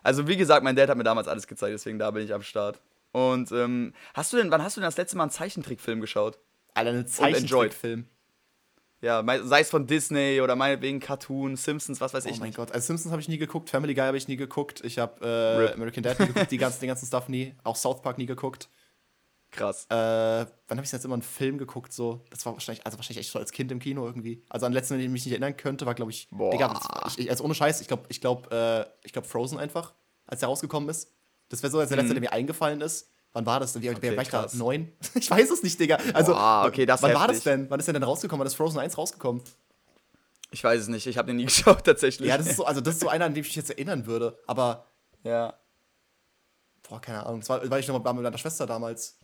Also 0.03 0.29
wie 0.29 0.37
gesagt, 0.37 0.63
mein 0.63 0.77
Dad 0.77 0.91
hat 0.91 0.99
mir 0.99 1.05
damals 1.05 1.27
alles 1.29 1.47
gezeigt, 1.47 1.73
deswegen 1.73 1.99
da 1.99 2.11
bin 2.11 2.23
ich 2.23 2.35
am 2.35 2.43
Start. 2.43 2.79
Und 3.13 3.51
ähm, 3.53 3.95
hast 4.13 4.33
du 4.33 4.37
denn, 4.37 4.51
wann 4.51 4.63
hast 4.63 4.77
du 4.77 4.81
denn 4.81 4.89
das 4.89 4.99
letzte 4.99 5.17
Mal 5.17 5.25
einen 5.25 5.31
Zeichentrickfilm 5.31 6.01
geschaut? 6.03 6.39
Alter, 6.75 6.91
ein 6.91 7.07
Zeichentrickfilm. 7.07 8.07
Ja, 9.05 9.23
sei 9.45 9.61
es 9.61 9.69
von 9.69 9.87
Disney 9.87 10.41
oder 10.41 10.57
meinetwegen 10.57 10.99
Cartoon, 10.99 11.57
Simpsons, 11.57 12.01
was 12.01 12.15
weiß 12.15 12.25
Oh 12.25 12.31
ich 12.31 12.39
mein 12.39 12.49
nicht. 12.49 12.57
Gott. 12.57 12.73
Also 12.73 12.87
Simpsons 12.87 13.13
habe 13.13 13.21
ich 13.21 13.29
nie 13.29 13.37
geguckt, 13.37 13.69
Family 13.69 13.93
Guy 13.93 14.05
habe 14.05 14.17
ich 14.17 14.29
nie 14.29 14.37
geguckt. 14.37 14.83
Ich 14.83 14.99
habe 14.99 15.69
äh. 15.71 15.75
American 15.75 16.03
Dad 16.03 16.19
nie 16.21 16.29
geguckt, 16.29 16.51
die 16.51 16.57
ganzen, 16.57 16.81
den 16.81 16.89
ganzen 16.89 17.07
Stuff 17.07 17.29
nie. 17.29 17.55
Auch 17.65 17.77
South 17.77 18.01
Park 18.01 18.17
nie 18.17 18.25
geguckt. 18.25 18.71
Krass. 19.51 19.85
Äh, 19.91 19.95
wann 19.95 20.49
habe 20.71 20.85
ich 20.85 20.91
jetzt 20.91 21.05
immer 21.05 21.15
einen 21.15 21.23
Film 21.23 21.59
geguckt? 21.59 21.93
So, 21.93 22.25
das 22.31 22.45
war 22.47 22.55
wahrscheinlich, 22.55 22.85
also 22.87 22.99
wahrscheinlich 22.99 23.21
echt 23.21 23.31
so 23.31 23.39
als 23.39 23.53
Kind 23.53 23.71
im 23.71 23.79
Kino 23.79 24.07
irgendwie. 24.07 24.43
Also 24.49 24.65
an 24.65 24.73
den 24.73 24.77
letzten, 24.77 24.95
den 24.95 25.03
ich 25.05 25.11
mich 25.11 25.27
nicht 25.27 25.33
erinnern 25.33 25.57
könnte, 25.57 25.85
war 25.85 25.95
glaube 25.95 26.11
ich, 26.11 26.27
Boah. 26.31 26.51
Digga, 26.51 26.81
ich, 27.17 27.31
also 27.31 27.45
ohne 27.45 27.55
Scheiß, 27.55 27.83
ich 27.83 27.87
glaube, 27.89 28.05
ich 28.09 28.23
glaube, 28.23 28.51
äh, 28.51 29.07
ich 29.07 29.13
glaube 29.13 29.29
Frozen 29.29 29.59
einfach, 29.59 29.95
als 30.27 30.41
der 30.41 30.49
rausgekommen 30.49 30.89
ist. 30.89 31.13
Das 31.51 31.63
wäre 31.63 31.71
so 31.71 31.79
als 31.79 31.91
der 31.91 31.99
letzte, 31.99 32.15
der 32.15 32.23
mir 32.23 32.33
eingefallen 32.33 32.81
ist. 32.81 33.11
Wann 33.35 33.45
war 33.47 33.61
das 33.61 33.73
denn? 33.75 33.83
Wie. 33.83 33.91
Okay, 33.91 33.99
okay, 33.99 34.17
war 34.17 34.23
ich 34.23 34.29
da? 34.31 34.47
Neun? 34.55 34.91
Ich 35.15 35.31
weiß 35.31 35.51
es 35.51 35.63
nicht, 35.63 35.79
Digga. 35.79 35.99
Also, 36.15 36.33
Boah, 36.33 36.65
okay, 36.67 36.87
das 36.87 37.03
wann 37.03 37.13
war 37.15 37.27
das 37.27 37.39
heftig. 37.39 37.53
denn? 37.53 37.71
Wann 37.71 37.81
ist 37.81 37.87
der 37.87 37.93
denn 37.95 38.03
rausgekommen? 38.05 38.41
Wann 38.41 38.47
ist 38.47 38.55
Frozen 38.55 38.79
1 38.79 38.97
rausgekommen? 38.97 39.43
Ich 40.53 40.63
weiß 40.63 40.81
es 40.83 40.89
nicht, 40.89 41.07
ich 41.07 41.19
habe 41.19 41.27
den 41.27 41.37
nie 41.37 41.45
geschaut 41.47 41.85
tatsächlich. 41.85 42.29
Ja, 42.29 42.39
das 42.39 42.47
ist 42.47 42.57
so, 42.57 42.65
also 42.65 42.81
das 42.81 42.95
ist 42.95 43.01
so 43.01 43.09
einer, 43.09 43.25
an 43.27 43.35
den 43.35 43.43
ich 43.43 43.49
mich 43.49 43.57
jetzt 43.57 43.71
erinnern 43.71 44.07
würde. 44.07 44.39
Aber 44.47 44.87
ja. 45.25 45.55
Boah, 46.89 47.01
keine 47.01 47.27
Ahnung. 47.27 47.41
Das 47.41 47.49
war, 47.49 47.69
weil 47.71 47.81
ich 47.81 47.89
noch 47.89 48.03
mal 48.03 48.13
mit 48.13 48.23
meiner 48.23 48.39
Schwester 48.39 48.67
damals. 48.67 49.19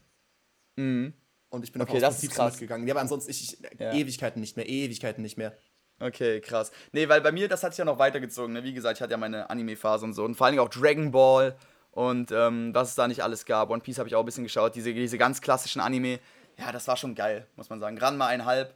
Mhm. 0.76 1.14
Und 1.50 1.64
ich 1.64 1.72
bin 1.72 1.80
Okay, 1.82 1.92
okay, 1.92 2.00
das 2.00 2.22
ist 2.22 2.32
krass. 2.32 2.54
mitgegangen. 2.54 2.86
Ja, 2.88 2.94
aber 2.94 3.00
ansonsten 3.02 3.30
ich, 3.30 3.42
ich, 3.62 3.80
Ja. 3.80 3.92
Ewigkeiten 3.92 4.40
nicht 4.40 4.56
mehr, 4.56 4.68
Ewigkeiten 4.68 5.22
nicht 5.22 5.36
mehr. 5.36 5.56
Okay, 6.00 6.40
krass. 6.40 6.72
Nee, 6.92 7.08
weil 7.08 7.20
bei 7.20 7.30
mir, 7.30 7.46
das 7.46 7.62
hat 7.62 7.72
sich 7.74 7.78
ja 7.78 7.84
noch 7.84 7.98
weitergezogen. 7.98 8.54
Ne? 8.54 8.64
Wie 8.64 8.72
gesagt, 8.72 8.96
ich 8.98 9.02
hatte 9.02 9.10
ja 9.12 9.18
meine 9.18 9.50
Anime-Phase 9.50 10.04
und 10.06 10.14
so. 10.14 10.24
Und 10.24 10.34
vor 10.34 10.46
allen 10.46 10.56
Dingen 10.56 10.66
auch 10.66 10.70
Dragon 10.70 11.10
Ball 11.12 11.56
und 11.92 12.30
ähm, 12.32 12.74
was 12.74 12.90
es 12.90 12.94
da 12.94 13.08
nicht 13.08 13.22
alles 13.22 13.44
gab. 13.44 13.70
One 13.70 13.80
Piece 13.80 13.98
habe 13.98 14.08
ich 14.08 14.14
auch 14.14 14.20
ein 14.20 14.26
bisschen 14.26 14.44
geschaut. 14.44 14.74
Diese, 14.74 14.94
diese 14.94 15.18
ganz 15.18 15.40
klassischen 15.40 15.80
Anime. 15.80 16.20
Ja, 16.58 16.72
das 16.72 16.86
war 16.88 16.96
schon 16.96 17.14
geil, 17.14 17.46
muss 17.56 17.70
man 17.70 17.80
sagen. 17.80 17.98
Ranma 17.98 18.26
einhalb, 18.26 18.74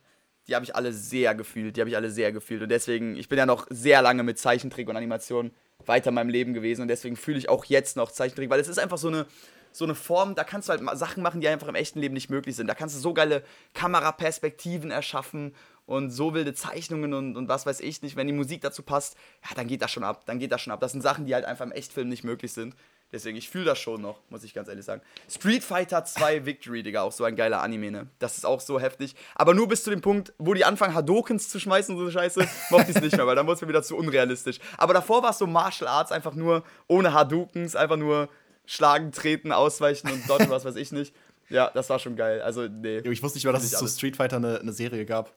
die 0.48 0.54
habe 0.54 0.64
ich 0.64 0.74
alle 0.74 0.92
sehr 0.92 1.34
gefühlt. 1.34 1.76
Die 1.76 1.80
habe 1.80 1.90
ich 1.90 1.96
alle 1.96 2.10
sehr 2.10 2.32
gefühlt. 2.32 2.62
Und 2.62 2.68
deswegen, 2.70 3.16
ich 3.16 3.28
bin 3.28 3.38
ja 3.38 3.46
noch 3.46 3.66
sehr 3.70 4.02
lange 4.02 4.22
mit 4.22 4.38
Zeichentrick 4.38 4.88
und 4.88 4.96
Animation 4.96 5.52
weiter 5.86 6.08
in 6.08 6.14
meinem 6.14 6.30
Leben 6.30 6.54
gewesen. 6.54 6.82
Und 6.82 6.88
deswegen 6.88 7.16
fühle 7.16 7.38
ich 7.38 7.48
auch 7.48 7.64
jetzt 7.66 7.96
noch 7.96 8.10
Zeichentrick, 8.10 8.50
weil 8.50 8.60
es 8.60 8.68
ist 8.68 8.78
einfach 8.78 8.98
so 8.98 9.08
eine, 9.08 9.26
so 9.70 9.84
eine 9.84 9.94
Form, 9.94 10.34
da 10.34 10.44
kannst 10.44 10.68
du 10.68 10.72
halt 10.72 10.98
Sachen 10.98 11.22
machen, 11.22 11.40
die 11.40 11.48
einfach 11.48 11.68
im 11.68 11.74
echten 11.74 11.98
Leben 12.00 12.14
nicht 12.14 12.30
möglich 12.30 12.56
sind. 12.56 12.68
Da 12.68 12.74
kannst 12.74 12.94
du 12.94 13.00
so 13.00 13.12
geile 13.12 13.42
Kameraperspektiven 13.74 14.90
erschaffen 14.90 15.54
und 15.86 16.10
so 16.10 16.32
wilde 16.32 16.54
Zeichnungen 16.54 17.12
und, 17.12 17.36
und 17.36 17.48
was 17.48 17.66
weiß 17.66 17.80
ich 17.80 18.00
nicht. 18.00 18.16
Wenn 18.16 18.26
die 18.26 18.32
Musik 18.32 18.62
dazu 18.62 18.82
passt, 18.82 19.16
ja, 19.48 19.54
dann 19.54 19.66
geht 19.66 19.82
das 19.82 19.90
schon 19.90 20.04
ab. 20.04 20.24
Dann 20.26 20.38
geht 20.38 20.52
das 20.52 20.60
schon 20.60 20.72
ab. 20.72 20.80
Das 20.80 20.92
sind 20.92 21.02
Sachen, 21.02 21.26
die 21.26 21.34
halt 21.34 21.44
einfach 21.44 21.64
im 21.64 21.72
Echtfilm 21.72 22.08
nicht 22.08 22.24
möglich 22.24 22.52
sind. 22.52 22.74
Deswegen, 23.12 23.36
ich 23.36 23.48
fühle 23.48 23.64
das 23.64 23.78
schon 23.78 24.02
noch, 24.02 24.18
muss 24.28 24.42
ich 24.42 24.54
ganz 24.54 24.68
ehrlich 24.68 24.84
sagen. 24.84 25.00
Street 25.30 25.62
Fighter 25.62 26.04
2 26.04 26.46
Victory, 26.46 26.82
Digga, 26.82 27.02
auch 27.02 27.12
so 27.12 27.22
ein 27.22 27.36
geiler 27.36 27.62
Anime, 27.62 27.92
ne? 27.92 28.08
Das 28.18 28.36
ist 28.36 28.44
auch 28.44 28.60
so 28.60 28.80
heftig. 28.80 29.14
Aber 29.36 29.54
nur 29.54 29.68
bis 29.68 29.84
zu 29.84 29.90
dem 29.90 30.00
Punkt, 30.00 30.32
wo 30.38 30.52
die 30.52 30.64
anfangen, 30.64 30.94
Hadokens 30.94 31.48
zu 31.48 31.60
schmeißen 31.60 31.94
und 31.94 31.98
so 32.00 32.04
eine 32.06 32.12
Scheiße, 32.12 32.48
mochte 32.70 32.90
ich 32.90 32.96
es 32.96 33.02
nicht 33.02 33.16
mehr, 33.16 33.26
weil 33.26 33.36
dann 33.36 33.46
wurde 33.46 33.54
es 33.54 33.62
mir 33.62 33.68
wieder 33.68 33.84
zu 33.84 33.96
unrealistisch. 33.96 34.58
Aber 34.78 34.94
davor 34.94 35.22
war 35.22 35.30
es 35.30 35.38
so 35.38 35.46
Martial 35.46 35.88
Arts, 35.88 36.10
einfach 36.10 36.34
nur 36.34 36.64
ohne 36.88 37.14
Hadokens, 37.14 37.76
einfach 37.76 37.96
nur 37.96 38.28
schlagen, 38.66 39.12
treten, 39.12 39.52
ausweichen 39.52 40.10
und 40.10 40.28
dodgen, 40.28 40.50
was 40.50 40.64
weiß 40.64 40.76
ich 40.76 40.90
nicht. 40.90 41.14
Ja, 41.50 41.70
das 41.72 41.90
war 41.90 41.98
schon 41.98 42.16
geil. 42.16 42.42
Also, 42.42 42.66
nee. 42.66 42.98
Ich 42.98 43.22
wusste 43.22 43.36
nicht 43.36 43.44
mal, 43.44 43.52
dass 43.52 43.64
es 43.64 43.72
zu. 43.72 43.86
Street 43.86 44.16
Fighter 44.16 44.36
eine, 44.36 44.60
eine 44.60 44.72
Serie 44.72 45.04
gab. 45.04 45.32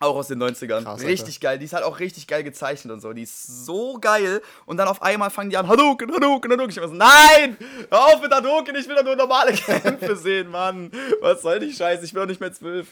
Auch 0.00 0.14
aus 0.16 0.28
den 0.28 0.40
90ern. 0.42 0.84
Krass, 0.84 1.02
richtig 1.02 1.40
geil. 1.40 1.58
Die 1.58 1.64
ist 1.64 1.72
halt 1.72 1.84
auch 1.84 1.98
richtig 1.98 2.26
geil 2.26 2.44
gezeichnet 2.44 2.92
und 2.92 3.00
so. 3.00 3.12
Die 3.12 3.22
ist 3.22 3.66
so 3.66 3.98
geil. 4.00 4.40
Und 4.64 4.76
dann 4.76 4.86
auf 4.86 5.02
einmal 5.02 5.30
fangen 5.30 5.50
die 5.50 5.56
an, 5.56 5.66
Hadouken, 5.66 6.12
Hadouken, 6.12 6.52
Hadouken. 6.52 6.70
Ich 6.70 6.80
war 6.80 6.88
so, 6.88 6.94
nein! 6.94 7.56
Hör 7.90 8.06
auf 8.06 8.22
mit 8.22 8.32
Hadouken, 8.32 8.76
ich 8.76 8.88
will 8.88 8.94
doch 8.94 9.04
nur 9.04 9.16
normale 9.16 9.52
Kämpfe 9.54 10.14
sehen, 10.16 10.50
Mann. 10.50 10.92
Was 11.20 11.42
soll 11.42 11.58
die 11.60 11.72
Scheiße? 11.72 12.04
Ich 12.04 12.12
bin 12.12 12.20
doch 12.22 12.28
nicht 12.28 12.40
mehr 12.40 12.52
zwölf. 12.52 12.88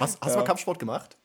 Hast, 0.00 0.18
hast 0.22 0.34
du 0.34 0.38
mal 0.38 0.44
Kampfsport 0.44 0.78
gemacht? 0.78 1.16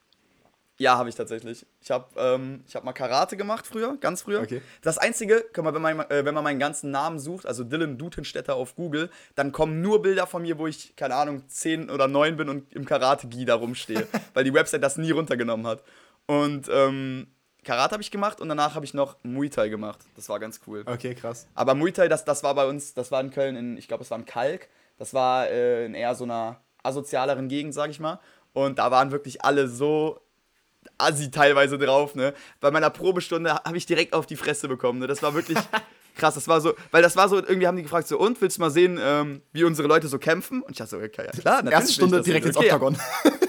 Ja, 0.84 0.98
habe 0.98 1.08
ich 1.08 1.16
tatsächlich. 1.16 1.66
Ich 1.82 1.92
habe 1.92 2.08
ähm, 2.18 2.62
ich 2.68 2.76
hab 2.76 2.84
mal 2.84 2.92
Karate 2.92 3.38
gemacht 3.38 3.66
früher, 3.66 3.96
ganz 4.02 4.24
früher. 4.24 4.42
Okay. 4.42 4.62
Das 4.82 4.98
Einzige, 4.98 5.46
guck 5.54 5.64
mal, 5.64 5.74
wenn 5.74 5.82
man, 5.82 6.00
äh, 6.10 6.26
wenn 6.26 6.36
man 6.36 6.44
meinen 6.44 6.60
ganzen 6.60 6.92
Namen 6.92 7.20
sucht, 7.20 7.46
also 7.46 7.64
Dylan 7.64 7.98
Dutenstädter 7.98 8.56
auf 8.56 8.76
Google, 8.76 9.10
dann 9.36 9.54
kommen 9.54 9.80
nur 9.80 10.02
Bilder 10.02 10.28
von 10.28 10.42
mir, 10.42 10.58
wo 10.58 10.68
ich, 10.68 10.94
keine 10.98 11.16
Ahnung, 11.16 11.48
10 11.48 11.90
oder 11.90 12.10
9 12.10 12.36
bin 12.36 12.50
und 12.50 12.74
im 12.74 12.84
Karate-Gi 12.84 13.46
da 13.46 13.56
rumstehe, 13.56 14.06
weil 14.34 14.44
die 14.44 14.54
Website 14.54 14.84
das 14.84 14.98
nie 14.98 15.12
runtergenommen 15.12 15.66
hat. 15.66 15.84
Und 16.26 16.68
ähm, 16.70 17.28
Karate 17.64 17.94
habe 17.94 18.04
ich 18.04 18.12
gemacht 18.12 18.42
und 18.42 18.50
danach 18.50 18.76
habe 18.76 18.84
ich 18.84 18.94
noch 18.94 19.16
Muay 19.24 19.50
Thai 19.50 19.70
gemacht. 19.70 20.00
Das 20.18 20.28
war 20.28 20.38
ganz 20.42 20.60
cool. 20.68 20.84
Okay, 20.86 21.16
krass. 21.16 21.48
Aber 21.56 21.76
Muay 21.76 21.94
Thai, 21.94 22.10
das, 22.10 22.26
das 22.26 22.44
war 22.44 22.56
bei 22.56 22.68
uns, 22.68 22.94
das 22.94 23.10
war 23.10 23.22
in 23.22 23.32
Köln, 23.32 23.56
in, 23.56 23.78
ich 23.78 23.88
glaube, 23.88 24.04
es 24.04 24.12
war 24.12 24.20
in 24.20 24.26
Kalk. 24.26 24.68
Das 24.98 25.14
war 25.14 25.48
äh, 25.48 25.86
in 25.86 25.94
eher 25.94 26.14
so 26.14 26.26
einer 26.26 26.60
asozialeren 26.84 27.48
Gegend, 27.48 27.74
sag 27.74 27.90
ich 27.90 28.02
mal. 28.02 28.20
Und 28.52 28.80
da 28.80 28.92
waren 28.92 29.12
wirklich 29.12 29.46
alle 29.46 29.70
so 29.70 30.20
assi 30.98 31.32
teilweise 31.32 31.78
drauf, 31.78 32.16
ne? 32.16 32.34
Bei 32.60 32.72
meiner 32.72 32.90
Probestunde 32.90 33.54
habe 33.54 33.78
ich 33.78 33.86
direkt 33.86 34.14
auf 34.14 34.26
die 34.26 34.36
Fresse 34.36 34.68
bekommen, 34.68 35.00
ne? 35.00 35.08
Das 35.08 35.22
war 35.24 35.34
wirklich 35.34 35.58
krass. 36.16 36.36
Das 36.36 36.48
war 36.48 36.62
so, 36.62 36.74
weil 36.92 37.02
das 37.02 37.16
war 37.16 37.30
so, 37.30 37.38
irgendwie 37.38 37.68
haben 37.68 37.78
die 37.78 37.84
gefragt, 37.84 38.08
so, 38.08 38.18
und 38.18 38.40
willst 38.42 38.58
du 38.58 38.62
mal 38.62 38.72
sehen, 38.72 39.00
ähm, 39.02 39.42
wie 39.52 39.64
unsere 39.64 39.88
Leute 39.88 40.08
so 40.08 40.20
kämpfen? 40.20 40.62
Und 40.62 40.72
ich 40.72 40.78
dachte 40.78 40.92
so, 40.92 40.98
okay, 40.98 41.26
ja 41.26 41.32
klar, 41.32 41.56
natürlich. 41.58 41.74
Erste 41.74 41.94
Stunde 41.94 42.22
direkt 42.22 42.46
ins 42.46 42.58
okay, 42.58 42.68
Oktagon. 42.72 42.98
ja, 43.26 43.32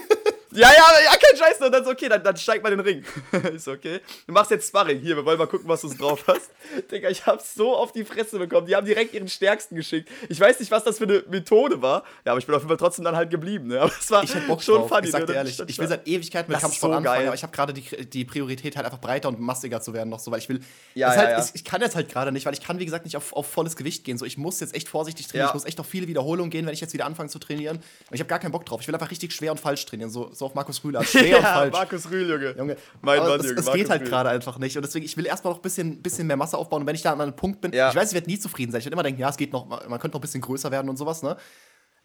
ja, 0.61 0.69
ja, 1.03 1.11
kein 1.11 1.37
Scheiß. 1.37 1.61
Und 1.61 1.71
dann 1.71 1.83
so, 1.83 1.91
okay, 1.91 2.09
dann, 2.09 2.23
dann 2.23 2.37
steig 2.37 2.63
mal 2.63 2.69
den 2.69 2.79
Ring. 2.79 3.03
ich 3.55 3.63
so, 3.63 3.71
okay. 3.71 3.99
Du 4.27 4.33
machst 4.33 4.51
jetzt 4.51 4.67
Sparring. 4.67 4.99
Hier, 4.99 5.15
wir 5.15 5.25
wollen 5.25 5.37
mal 5.37 5.47
gucken, 5.47 5.67
was 5.67 5.81
du 5.81 5.89
drauf 5.89 6.23
hast. 6.27 6.51
Digga, 6.91 7.09
ich 7.09 7.25
hab's 7.25 7.55
so 7.55 7.75
auf 7.75 7.91
die 7.91 8.05
Fresse 8.05 8.39
bekommen. 8.39 8.67
Die 8.67 8.75
haben 8.75 8.85
direkt 8.85 9.13
ihren 9.13 9.27
Stärksten 9.27 9.75
geschickt. 9.75 10.09
Ich 10.29 10.39
weiß 10.39 10.59
nicht, 10.59 10.71
was 10.71 10.83
das 10.83 10.97
für 10.97 11.05
eine 11.05 11.23
Methode 11.29 11.81
war. 11.81 12.03
Ja, 12.25 12.31
aber 12.31 12.39
ich 12.39 12.45
bin 12.45 12.55
auf 12.55 12.61
jeden 12.61 12.69
Fall 12.69 12.77
trotzdem 12.77 13.05
dann 13.05 13.15
halt 13.15 13.29
geblieben. 13.29 13.67
Ne? 13.67 13.81
Aber 13.85 13.91
es 13.99 14.09
war 14.09 14.23
Ich 14.23 14.33
hätte 14.33 14.47
Bock 14.47 14.61
schon 14.63 14.79
drauf. 14.79 14.89
funny. 14.89 15.05
ich 15.05 15.11
sag 15.11 15.21
ne? 15.21 15.25
dir 15.27 15.33
ehrlich, 15.33 15.59
ich 15.67 15.79
will 15.79 15.87
seit 15.87 16.07
Ewigkeiten 16.07 16.51
mit 16.51 16.59
Kampfsport 16.59 16.91
so 16.91 16.97
anfangen, 16.97 17.17
geil. 17.17 17.27
aber 17.27 17.35
ich 17.35 17.43
habe 17.43 17.53
gerade 17.53 17.73
die, 17.73 18.05
die 18.05 18.25
Priorität 18.25 18.75
halt 18.75 18.85
einfach 18.85 18.99
breiter 18.99 19.27
und 19.29 19.39
massiger 19.39 19.81
zu 19.81 19.93
werden 19.93 20.09
noch 20.09 20.19
so, 20.19 20.31
weil 20.31 20.39
ich 20.39 20.49
will. 20.49 20.59
Ja, 20.93 21.13
ja, 21.13 21.17
halt, 21.17 21.29
ja. 21.31 21.43
Ich, 21.43 21.55
ich 21.55 21.63
kann 21.63 21.81
jetzt 21.81 21.95
halt 21.95 22.09
gerade 22.09 22.31
nicht, 22.31 22.45
weil 22.45 22.53
ich 22.53 22.61
kann, 22.61 22.79
wie 22.79 22.85
gesagt, 22.85 23.05
nicht 23.05 23.17
auf, 23.17 23.33
auf 23.33 23.47
volles 23.47 23.75
Gewicht 23.75 24.03
gehen. 24.03 24.17
So, 24.17 24.25
ich 24.25 24.37
muss 24.37 24.59
jetzt 24.59 24.75
echt 24.75 24.89
vorsichtig 24.89 25.27
trainieren. 25.27 25.47
Ja. 25.47 25.49
Ich 25.49 25.53
muss 25.53 25.65
echt 25.65 25.79
auf 25.79 25.87
viele 25.87 26.07
Wiederholungen 26.07 26.49
gehen, 26.49 26.65
wenn 26.65 26.73
ich 26.73 26.81
jetzt 26.81 26.93
wieder 26.93 27.05
anfange 27.05 27.29
zu 27.29 27.39
trainieren. 27.39 27.77
Und 27.77 28.13
ich 28.13 28.19
habe 28.19 28.27
gar 28.27 28.39
keinen 28.39 28.51
Bock 28.51 28.65
drauf. 28.65 28.81
Ich 28.81 28.87
will 28.87 28.95
einfach 28.95 29.11
richtig 29.11 29.33
schwer 29.33 29.51
und 29.51 29.59
falsch 29.59 29.85
trainieren. 29.85 30.09
So, 30.09 30.31
so 30.33 30.44
so 30.45 30.49
auf 30.51 30.55
Markus 30.55 30.83
Rühl 30.83 30.95
an. 30.95 31.03
Schwer 31.03 31.37
und 31.37 31.43
falsch. 31.43 31.73
Markus 31.73 32.09
Rühl, 32.11 32.29
Junge. 32.29 32.55
Junge, 32.57 32.77
Mein 33.01 33.19
Mann, 33.19 33.39
es, 33.39 33.45
Junge, 33.47 33.59
es 33.59 33.71
geht 33.71 33.89
halt 33.89 34.05
gerade 34.05 34.29
einfach 34.29 34.57
nicht. 34.59 34.75
Und 34.77 34.83
deswegen, 34.85 35.05
ich 35.05 35.17
will 35.17 35.25
erstmal 35.25 35.51
noch 35.53 35.59
ein 35.59 35.63
bisschen, 35.63 36.01
bisschen 36.01 36.27
mehr 36.27 36.37
Masse 36.37 36.57
aufbauen. 36.57 36.81
Und 36.83 36.87
wenn 36.87 36.95
ich 36.95 37.01
da 37.01 37.13
an 37.13 37.21
einem 37.21 37.35
Punkt 37.35 37.61
bin, 37.61 37.73
Ja. 37.73 37.89
ich 37.89 37.95
weiß, 37.95 38.09
ich 38.09 38.13
werde 38.13 38.29
nie 38.29 38.39
zufrieden 38.39 38.71
sein. 38.71 38.79
Ich 38.79 38.85
werde 38.85 38.93
immer 38.93 39.03
denken, 39.03 39.21
ja, 39.21 39.29
es 39.29 39.37
geht 39.37 39.51
noch, 39.53 39.67
man 39.67 39.99
könnte 39.99 40.09
noch 40.09 40.19
ein 40.19 40.21
bisschen 40.21 40.41
größer 40.41 40.71
werden 40.71 40.89
und 40.89 40.97
sowas, 40.97 41.23
ne? 41.23 41.35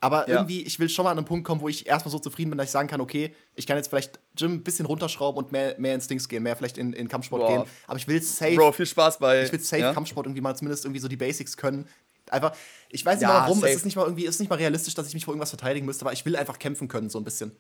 Aber 0.02 0.26
Ja. 0.28 0.36
irgendwie, 0.36 0.62
ich 0.62 0.78
will 0.80 0.88
schon 0.88 1.04
mal 1.04 1.10
an 1.10 1.18
einen 1.18 1.26
Punkt 1.26 1.46
kommen, 1.46 1.60
wo 1.60 1.68
ich 1.68 1.86
erstmal 1.86 2.10
so 2.10 2.18
zufrieden 2.18 2.50
bin, 2.50 2.56
dass 2.58 2.68
ich 2.68 2.70
sagen 2.70 2.88
kann, 2.88 3.02
okay, 3.02 3.34
ich 3.54 3.66
kann 3.66 3.76
jetzt 3.76 3.88
vielleicht 3.88 4.18
Gym 4.34 4.52
ein 4.54 4.62
bisschen 4.64 4.86
runterschrauben 4.86 5.44
und 5.44 5.52
mehr, 5.52 5.74
mehr 5.78 5.94
ins 5.94 6.08
Dings 6.08 6.26
gehen, 6.26 6.42
mehr 6.42 6.56
vielleicht 6.56 6.78
in, 6.78 6.94
in 6.94 7.06
Kampfsport 7.06 7.42
Boah. 7.42 7.48
gehen. 7.58 7.64
Aber 7.86 7.98
ich 7.98 8.08
will 8.08 8.22
safe, 8.22 8.54
Bro, 8.54 8.72
viel 8.72 8.86
Spaß 8.86 9.18
bei. 9.18 9.42
ich 9.42 9.52
will 9.52 9.60
safe 9.60 9.82
ja? 9.82 9.92
Kampfsport 9.92 10.24
irgendwie 10.26 10.40
mal 10.40 10.54
zumindest 10.56 10.86
irgendwie 10.86 11.00
so 11.00 11.08
die 11.08 11.16
Basics 11.16 11.54
können. 11.56 11.86
Einfach, 12.30 12.52
ich 12.88 13.04
weiß 13.04 13.16
nicht 13.18 13.22
Ja, 13.22 13.28
mal 13.28 13.40
warum, 13.42 13.58
safe. 13.60 13.72
es 13.72 13.78
ist 13.78 13.84
nicht 13.84 13.96
mal 13.96 14.04
irgendwie, 14.04 14.24
es 14.24 14.36
ist 14.36 14.40
nicht 14.40 14.48
mal 14.48 14.56
realistisch, 14.56 14.94
dass 14.94 15.06
ich 15.08 15.14
mich 15.14 15.24
vor 15.24 15.34
irgendwas 15.34 15.50
verteidigen 15.50 15.84
müsste, 15.84 16.04
aber 16.04 16.12
ich 16.12 16.24
will 16.24 16.36
einfach 16.36 16.58
kämpfen 16.58 16.88
können, 16.88 17.10
so 17.10 17.18
ein 17.18 17.24
bisschen. 17.24 17.52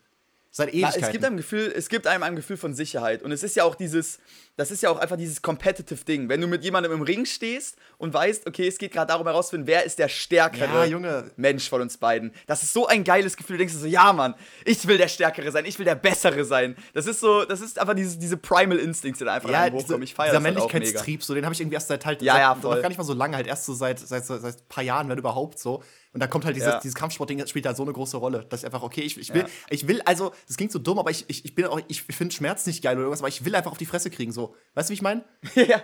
Seit 0.52 0.68
Na, 0.68 0.74
Ewigkeiten. 0.74 1.04
es 1.04 1.10
gibt 1.12 1.24
einem 1.24 1.36
Gefühl, 1.36 1.72
es 1.76 1.88
gibt 1.88 2.06
einem 2.08 2.24
ein 2.24 2.34
Gefühl 2.34 2.56
von 2.56 2.74
Sicherheit 2.74 3.22
und 3.22 3.30
es 3.30 3.44
ist 3.44 3.54
ja 3.54 3.62
auch 3.62 3.76
dieses, 3.76 4.18
das 4.56 4.72
ist 4.72 4.82
ja 4.82 4.90
auch 4.90 4.98
einfach 4.98 5.16
dieses 5.16 5.42
competitive 5.42 6.04
Ding, 6.04 6.28
wenn 6.28 6.40
du 6.40 6.48
mit 6.48 6.64
jemandem 6.64 6.90
im 6.90 7.02
Ring 7.02 7.24
stehst 7.24 7.76
und 7.98 8.12
weißt, 8.12 8.48
okay, 8.48 8.66
es 8.66 8.78
geht 8.78 8.92
gerade 8.92 9.06
darum 9.06 9.28
herauszufinden, 9.28 9.68
wer 9.68 9.84
ist 9.84 10.00
der 10.00 10.08
stärkere 10.08 10.64
Ja, 10.80 10.84
Junge. 10.86 11.30
Mensch 11.36 11.68
von 11.68 11.80
uns 11.82 11.98
beiden. 11.98 12.32
Das 12.48 12.64
ist 12.64 12.72
so 12.72 12.88
ein 12.88 13.04
geiles 13.04 13.36
Gefühl. 13.36 13.54
Du 13.56 13.58
denkst 13.58 13.74
dir 13.74 13.80
so, 13.80 13.86
ja, 13.86 14.12
Mann, 14.12 14.34
ich 14.64 14.84
will 14.88 14.98
der 14.98 15.06
stärkere 15.06 15.52
sein, 15.52 15.64
ich 15.66 15.78
will 15.78 15.84
der 15.84 15.94
bessere 15.94 16.44
sein. 16.44 16.74
Das 16.94 17.06
ist 17.06 17.20
so, 17.20 17.44
das 17.44 17.60
ist 17.60 17.78
einfach 17.78 17.94
dieses, 17.94 18.18
diese 18.18 18.36
primal 18.36 18.78
Instincts, 18.78 19.20
die 19.20 19.24
da 19.26 19.34
einfach 19.34 19.50
ja, 19.50 19.70
diese, 19.70 19.84
hochkommen. 19.84 20.02
Ich 20.02 20.14
feiere 20.14 20.32
dieser 20.32 20.40
das 20.40 20.46
halt 20.46 20.56
auch 20.58 20.62
mega. 20.66 20.72
Männlichkeitstrieb, 20.78 21.22
so 21.22 21.34
den 21.34 21.44
habe 21.44 21.54
ich 21.54 21.60
irgendwie 21.60 21.74
erst 21.76 21.86
seit 21.88 22.04
halt 22.04 22.22
Ja, 22.22 22.32
seit, 22.32 22.40
ja, 22.42 22.54
voll. 22.56 22.82
gar 22.82 22.88
nicht 22.88 22.98
mal 22.98 23.04
so 23.04 23.14
lange, 23.14 23.36
halt 23.36 23.46
erst 23.46 23.66
so 23.66 23.72
seit 23.74 24.00
seit, 24.00 24.26
seit, 24.26 24.40
seit 24.42 24.56
ein 24.56 24.68
paar 24.68 24.82
Jahren, 24.82 25.08
wenn 25.08 25.18
überhaupt 25.18 25.60
so. 25.60 25.84
Und 26.12 26.20
da 26.20 26.26
kommt 26.26 26.44
halt 26.44 26.56
dieses, 26.56 26.68
Ja. 26.68 26.80
dieses 26.80 26.94
Kampfsportding, 26.96 27.38
das 27.38 27.50
spielt 27.50 27.66
halt 27.66 27.76
so 27.76 27.84
eine 27.84 27.92
große 27.92 28.16
Rolle, 28.16 28.44
dass 28.48 28.60
ich 28.60 28.66
einfach 28.66 28.82
okay, 28.82 29.02
ich, 29.02 29.16
ich 29.16 29.32
will 29.32 29.42
Ja. 29.42 29.48
ich 29.68 29.86
will 29.86 30.02
also, 30.04 30.32
das 30.48 30.56
klingt 30.56 30.72
so 30.72 30.78
dumm, 30.80 30.98
aber 30.98 31.10
ich, 31.10 31.24
ich, 31.28 31.44
ich 31.44 31.54
bin 31.54 31.66
auch 31.66 31.80
ich 31.88 32.02
finde 32.02 32.34
Schmerz 32.34 32.66
nicht 32.66 32.82
geil 32.82 32.94
oder 32.96 33.02
irgendwas, 33.04 33.20
aber 33.20 33.28
ich 33.28 33.44
will 33.44 33.54
einfach 33.54 33.70
auf 33.70 33.78
die 33.78 33.86
Fresse 33.86 34.10
kriegen 34.10 34.32
so. 34.32 34.54
Weißt 34.74 34.88
du, 34.88 34.90
wie 34.90 34.94
ich 34.94 35.02
meine? 35.02 35.24
ja. 35.54 35.80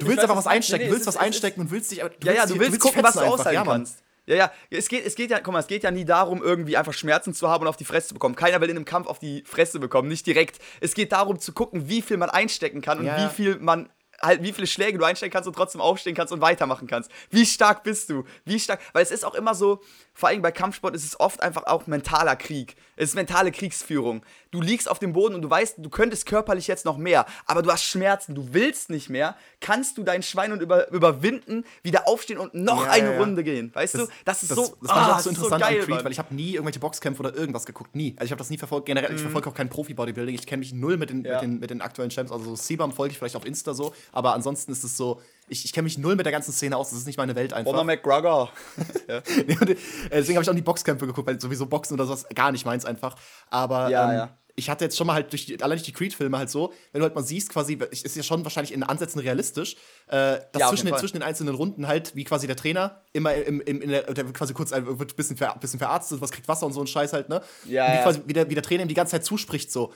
Du 0.00 0.06
willst 0.06 0.20
einfach 0.20 0.36
was 0.36 0.46
einstecken, 0.46 0.86
du 0.86 0.92
willst 0.92 1.06
was 1.06 1.16
einstecken 1.18 1.60
und 1.60 1.70
willst 1.70 1.90
dich 1.90 2.02
aber- 2.02 2.14
Ja, 2.24 2.32
ja, 2.32 2.46
du 2.46 2.58
willst 2.58 2.72
dich 2.74 2.80
gucken, 2.80 3.02
was 3.02 3.12
du 3.14 3.20
einfach. 3.20 3.34
aushalten 3.34 3.54
Ja, 3.54 3.64
kannst. 3.64 4.02
Ja, 4.28 4.34
ja, 4.34 4.52
es 4.70 4.88
geht, 4.88 5.06
es 5.06 5.14
geht 5.14 5.30
ja, 5.30 5.38
guck 5.38 5.52
mal, 5.52 5.60
es 5.60 5.68
geht 5.68 5.84
ja 5.84 5.90
nie 5.92 6.04
darum, 6.04 6.42
irgendwie 6.42 6.76
einfach 6.76 6.92
Schmerzen 6.92 7.32
zu 7.32 7.48
haben 7.48 7.62
und 7.62 7.68
auf 7.68 7.76
die 7.76 7.84
Fresse 7.84 8.08
zu 8.08 8.14
bekommen. 8.14 8.34
Keiner 8.34 8.60
will 8.60 8.68
in 8.70 8.74
einem 8.76 8.84
Kampf 8.84 9.06
auf 9.06 9.20
die 9.20 9.44
Fresse 9.46 9.78
bekommen, 9.78 10.08
nicht 10.08 10.26
direkt. 10.26 10.58
Es 10.80 10.94
geht 10.94 11.12
darum 11.12 11.38
zu 11.38 11.52
gucken, 11.52 11.88
wie 11.88 12.02
viel 12.02 12.16
man 12.16 12.28
einstecken 12.30 12.80
kann 12.80 12.98
und 12.98 13.04
Ja. 13.06 13.24
wie 13.30 13.32
viel 13.34 13.58
man 13.60 13.88
halt 14.22 14.42
wie 14.42 14.52
viele 14.52 14.66
Schläge 14.66 14.98
du 14.98 15.04
einstecken 15.04 15.32
kannst 15.32 15.46
und 15.46 15.54
trotzdem 15.54 15.80
aufstehen 15.80 16.14
kannst 16.14 16.32
und 16.32 16.40
weitermachen 16.40 16.86
kannst. 16.86 17.10
Wie 17.30 17.46
stark 17.46 17.82
bist 17.82 18.10
du? 18.10 18.24
Wie 18.44 18.58
stark? 18.58 18.80
Weil 18.92 19.02
es 19.02 19.10
ist 19.10 19.24
auch 19.24 19.34
immer 19.34 19.54
so, 19.54 19.82
vor 20.16 20.30
allem 20.30 20.40
bei 20.40 20.50
Kampfsport 20.50 20.94
ist 20.96 21.04
es 21.04 21.20
oft 21.20 21.42
einfach 21.42 21.64
auch 21.66 21.86
mentaler 21.86 22.36
Krieg. 22.36 22.74
Es 22.96 23.10
ist 23.10 23.14
mentale 23.16 23.52
Kriegsführung. 23.52 24.22
Du 24.50 24.62
liegst 24.62 24.90
auf 24.90 24.98
dem 24.98 25.12
Boden 25.12 25.34
und 25.34 25.42
du 25.42 25.50
weißt, 25.50 25.74
du 25.76 25.90
könntest 25.90 26.24
körperlich 26.24 26.66
jetzt 26.66 26.86
noch 26.86 26.96
mehr, 26.96 27.26
aber 27.44 27.60
du 27.60 27.70
hast 27.70 27.84
Schmerzen, 27.84 28.34
du 28.34 28.54
willst 28.54 28.88
nicht 28.88 29.10
mehr. 29.10 29.36
Kannst 29.60 29.98
du 29.98 30.02
dein 30.02 30.22
Schwein 30.22 30.52
und 30.52 30.62
über, 30.62 30.90
überwinden, 30.90 31.66
wieder 31.82 32.08
aufstehen 32.08 32.38
und 32.38 32.54
noch 32.54 32.86
Ja, 32.86 32.92
eine 32.92 33.12
ja. 33.12 33.18
Runde 33.20 33.44
gehen? 33.44 33.70
Weißt 33.74 33.96
du? 33.96 34.08
Das 34.24 34.42
ist 34.42 34.50
das, 34.50 34.56
so, 34.56 34.74
das 34.80 34.90
fand 34.90 35.06
ich 35.06 35.12
ah, 35.12 35.16
auch 35.16 35.18
so 35.20 35.28
das 35.30 35.38
interessant 35.38 35.62
geil, 35.62 35.80
an 35.80 35.86
Creed, 35.86 36.04
weil 36.04 36.12
ich 36.12 36.18
habe 36.18 36.34
nie 36.34 36.52
irgendwelche 36.52 36.80
Boxkämpfe 36.80 37.20
oder 37.20 37.34
irgendwas 37.36 37.66
geguckt, 37.66 37.94
nie. 37.94 38.14
Also 38.16 38.24
ich 38.24 38.30
habe 38.30 38.38
das 38.38 38.48
nie 38.48 38.56
verfolgt. 38.56 38.86
Generell, 38.86 39.10
Mhm. 39.10 39.16
ich 39.16 39.22
verfolge 39.22 39.50
auch 39.50 39.54
kein 39.54 39.68
Profi-Bodybuilding. 39.68 40.34
Ich 40.34 40.46
kenne 40.46 40.60
mich 40.60 40.72
null 40.72 40.96
mit 40.96 41.10
den, 41.10 41.24
Ja. 41.26 41.34
mit, 41.34 41.42
den, 41.42 41.58
mit 41.60 41.68
den 41.68 41.82
aktuellen 41.82 42.10
Champs. 42.10 42.32
Also 42.32 42.44
so 42.46 42.56
Sebam 42.56 42.90
folge 42.92 43.12
ich 43.12 43.18
vielleicht 43.18 43.36
auf 43.36 43.44
Insta 43.44 43.74
so, 43.74 43.94
aber 44.12 44.32
ansonsten 44.32 44.72
ist 44.72 44.82
es 44.82 44.96
so, 44.96 45.20
ich, 45.48 45.64
ich 45.64 45.72
kenne 45.72 45.84
mich 45.84 45.98
null 45.98 46.16
mit 46.16 46.26
der 46.26 46.32
ganzen 46.32 46.52
Szene 46.52 46.76
aus. 46.76 46.90
Das 46.90 46.98
ist 46.98 47.06
nicht 47.06 47.18
meine 47.18 47.34
Welt 47.34 47.52
einfach. 47.52 47.70
Conor 47.70 47.84
McGregor. 47.84 48.50
ja. 49.08 49.18
Äh, 49.18 49.76
Deswegen 50.10 50.36
habe 50.36 50.42
ich 50.42 50.50
auch 50.50 50.54
nie 50.54 50.62
Boxkämpfe 50.62 51.06
geguckt, 51.06 51.26
weil 51.28 51.40
sowieso 51.40 51.66
Boxen 51.66 51.94
oder 51.94 52.04
sowas 52.06 52.26
gar 52.34 52.52
nicht 52.52 52.64
meins 52.66 52.84
einfach. 52.84 53.16
Aber 53.50 53.88
Ja, 53.90 54.10
ähm, 54.10 54.16
ja. 54.18 54.36
ich 54.56 54.68
hatte 54.70 54.84
jetzt 54.84 54.96
schon 54.96 55.06
mal 55.06 55.14
halt 55.14 55.30
durch 55.32 55.46
die, 55.46 55.62
allein 55.62 55.76
durch 55.78 55.84
die 55.86 55.92
Creed-Filme 55.92 56.36
halt 56.38 56.50
so, 56.50 56.72
wenn 56.92 57.00
du 57.00 57.04
halt 57.04 57.14
mal 57.14 57.22
siehst, 57.22 57.50
quasi, 57.50 57.78
ist 57.90 58.16
ja 58.16 58.22
schon 58.22 58.42
wahrscheinlich 58.44 58.72
in 58.72 58.82
Ansätzen 58.82 59.20
realistisch, 59.20 59.76
äh, 60.08 60.38
dass 60.52 60.68
zwischen, 60.70 60.86
den, 60.86 60.96
zwischen 60.96 61.14
den 61.18 61.22
einzelnen 61.22 61.54
Runden 61.54 61.86
halt, 61.86 62.14
wie 62.16 62.24
quasi 62.24 62.46
der 62.46 62.56
Trainer 62.56 63.02
immer 63.12 63.34
im, 63.34 63.60
im, 63.60 63.80
in 63.82 63.90
der, 63.90 64.02
der 64.12 64.26
wird 64.26 64.36
quasi 64.36 64.52
kurz 64.54 64.72
ein- 64.72 64.98
wird 64.98 65.12
ein 65.12 65.16
bisschen, 65.16 65.36
ver, 65.36 65.56
bisschen 65.60 65.78
verarztet, 65.78 66.20
was 66.20 66.32
kriegt 66.32 66.48
Wasser 66.48 66.66
und 66.66 66.72
so 66.72 66.80
ein 66.80 66.86
Scheiß 66.86 67.12
halt, 67.12 67.28
ne? 67.28 67.40
Ja, 67.66 67.86
wie, 67.92 67.96
ja. 67.96 68.02
quasi, 68.02 68.22
wie, 68.26 68.32
der, 68.32 68.48
wie 68.50 68.54
der 68.54 68.62
Trainer 68.62 68.82
ihm 68.82 68.88
die 68.88 68.94
ganze 68.94 69.12
Zeit 69.12 69.24
zuspricht, 69.24 69.70
so. 69.70 69.92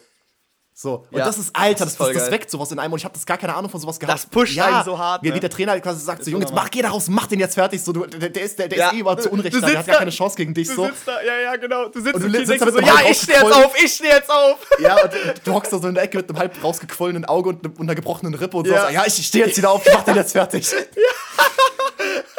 So, 0.83 1.05
und 1.11 1.19
Ja, 1.19 1.27
das 1.27 1.37
ist, 1.37 1.51
Alter, 1.55 1.85
das 1.85 1.95
das, 1.99 2.07
das, 2.09 2.17
das 2.23 2.31
weckt 2.31 2.51
sowas 2.51 2.73
in 2.73 2.79
einem 2.79 2.91
und 2.95 2.99
ich 2.99 3.05
habe 3.05 3.13
das 3.13 3.27
gar 3.27 3.37
keine 3.37 3.55
Ahnung 3.55 3.71
von 3.71 3.79
sowas 3.79 4.01
gehabt. 4.01 4.15
Das 4.19 4.25
pusht 4.25 4.59
einen 4.59 4.83
so 4.83 4.99
hart, 4.99 5.23
Wie, 5.23 5.29
ne? 5.29 5.35
wie 5.35 5.41
der 5.41 5.51
Trainer 5.51 5.79
quasi 5.79 6.01
sagt, 6.03 6.25
so, 6.25 6.31
Junge, 6.31 6.45
jetzt 6.47 6.55
mach, 6.55 6.71
geh 6.71 6.81
da 6.81 6.89
raus, 6.89 7.09
mach 7.11 7.27
den 7.27 7.39
jetzt 7.39 7.53
fertig, 7.53 7.83
so, 7.83 7.93
du, 7.93 8.07
der, 8.07 8.31
der 8.31 8.43
ist, 8.43 8.59
der, 8.59 8.67
der 8.67 8.79
Ja. 8.79 8.89
ist 8.89 8.95
eh 8.95 9.01
überhaupt 9.01 9.23
zu 9.23 9.29
Unrecht, 9.31 9.55
Du 9.55 9.61
da, 9.61 9.67
der 9.69 9.79
hat 9.81 9.87
gar 9.87 9.97
keine 9.99 10.11
Chance 10.11 10.37
gegen 10.37 10.55
dich, 10.55 10.69
Du 10.69 10.77
so. 10.77 10.87
sitzt 10.87 11.07
da, 11.07 11.21
ja, 11.23 11.39
ja, 11.39 11.57
genau. 11.57 11.89
Du 11.89 12.01
sitzt 12.01 12.15
Und 12.15 12.23
du 12.23 12.27
und, 12.39 12.47
sitzt 12.47 12.63
da 12.63 12.65
mit 12.65 12.75
so, 12.75 12.81
ja, 12.81 12.95
ich 13.11 13.19
stehe 13.21 13.39
jetzt 13.43 13.53
auf, 13.53 13.75
ich 13.85 13.93
stehe 13.93 14.11
jetzt 14.15 14.31
auf. 14.31 14.57
Ja, 14.81 14.95
und 15.03 15.13
du- 15.13 15.35
du 15.45 15.53
hockst 15.53 15.71
da 15.71 15.79
so 15.79 15.87
in 15.87 15.95
der 15.95 16.05
Ecke 16.05 16.17
mit 16.17 16.31
einem 16.31 16.39
halb 16.39 16.65
rausgequollenen 16.65 17.27
Auge 17.27 17.51
und, 17.51 17.63
ne- 17.63 17.73
einer 17.79 17.95
gebrochenen 17.95 18.33
Rippe 18.35 18.57
und 18.57 18.67
Ja. 18.67 18.87
so. 18.87 18.93
Ja, 18.95 19.05
ich 19.07 19.27
stehe 19.27 19.45
jetzt 19.45 19.59
wieder 19.59 19.71
auf, 19.71 19.87
ich 19.87 19.93
mach 19.93 20.05
den 20.05 20.17
jetzt 20.17 20.33
fertig. 20.33 20.67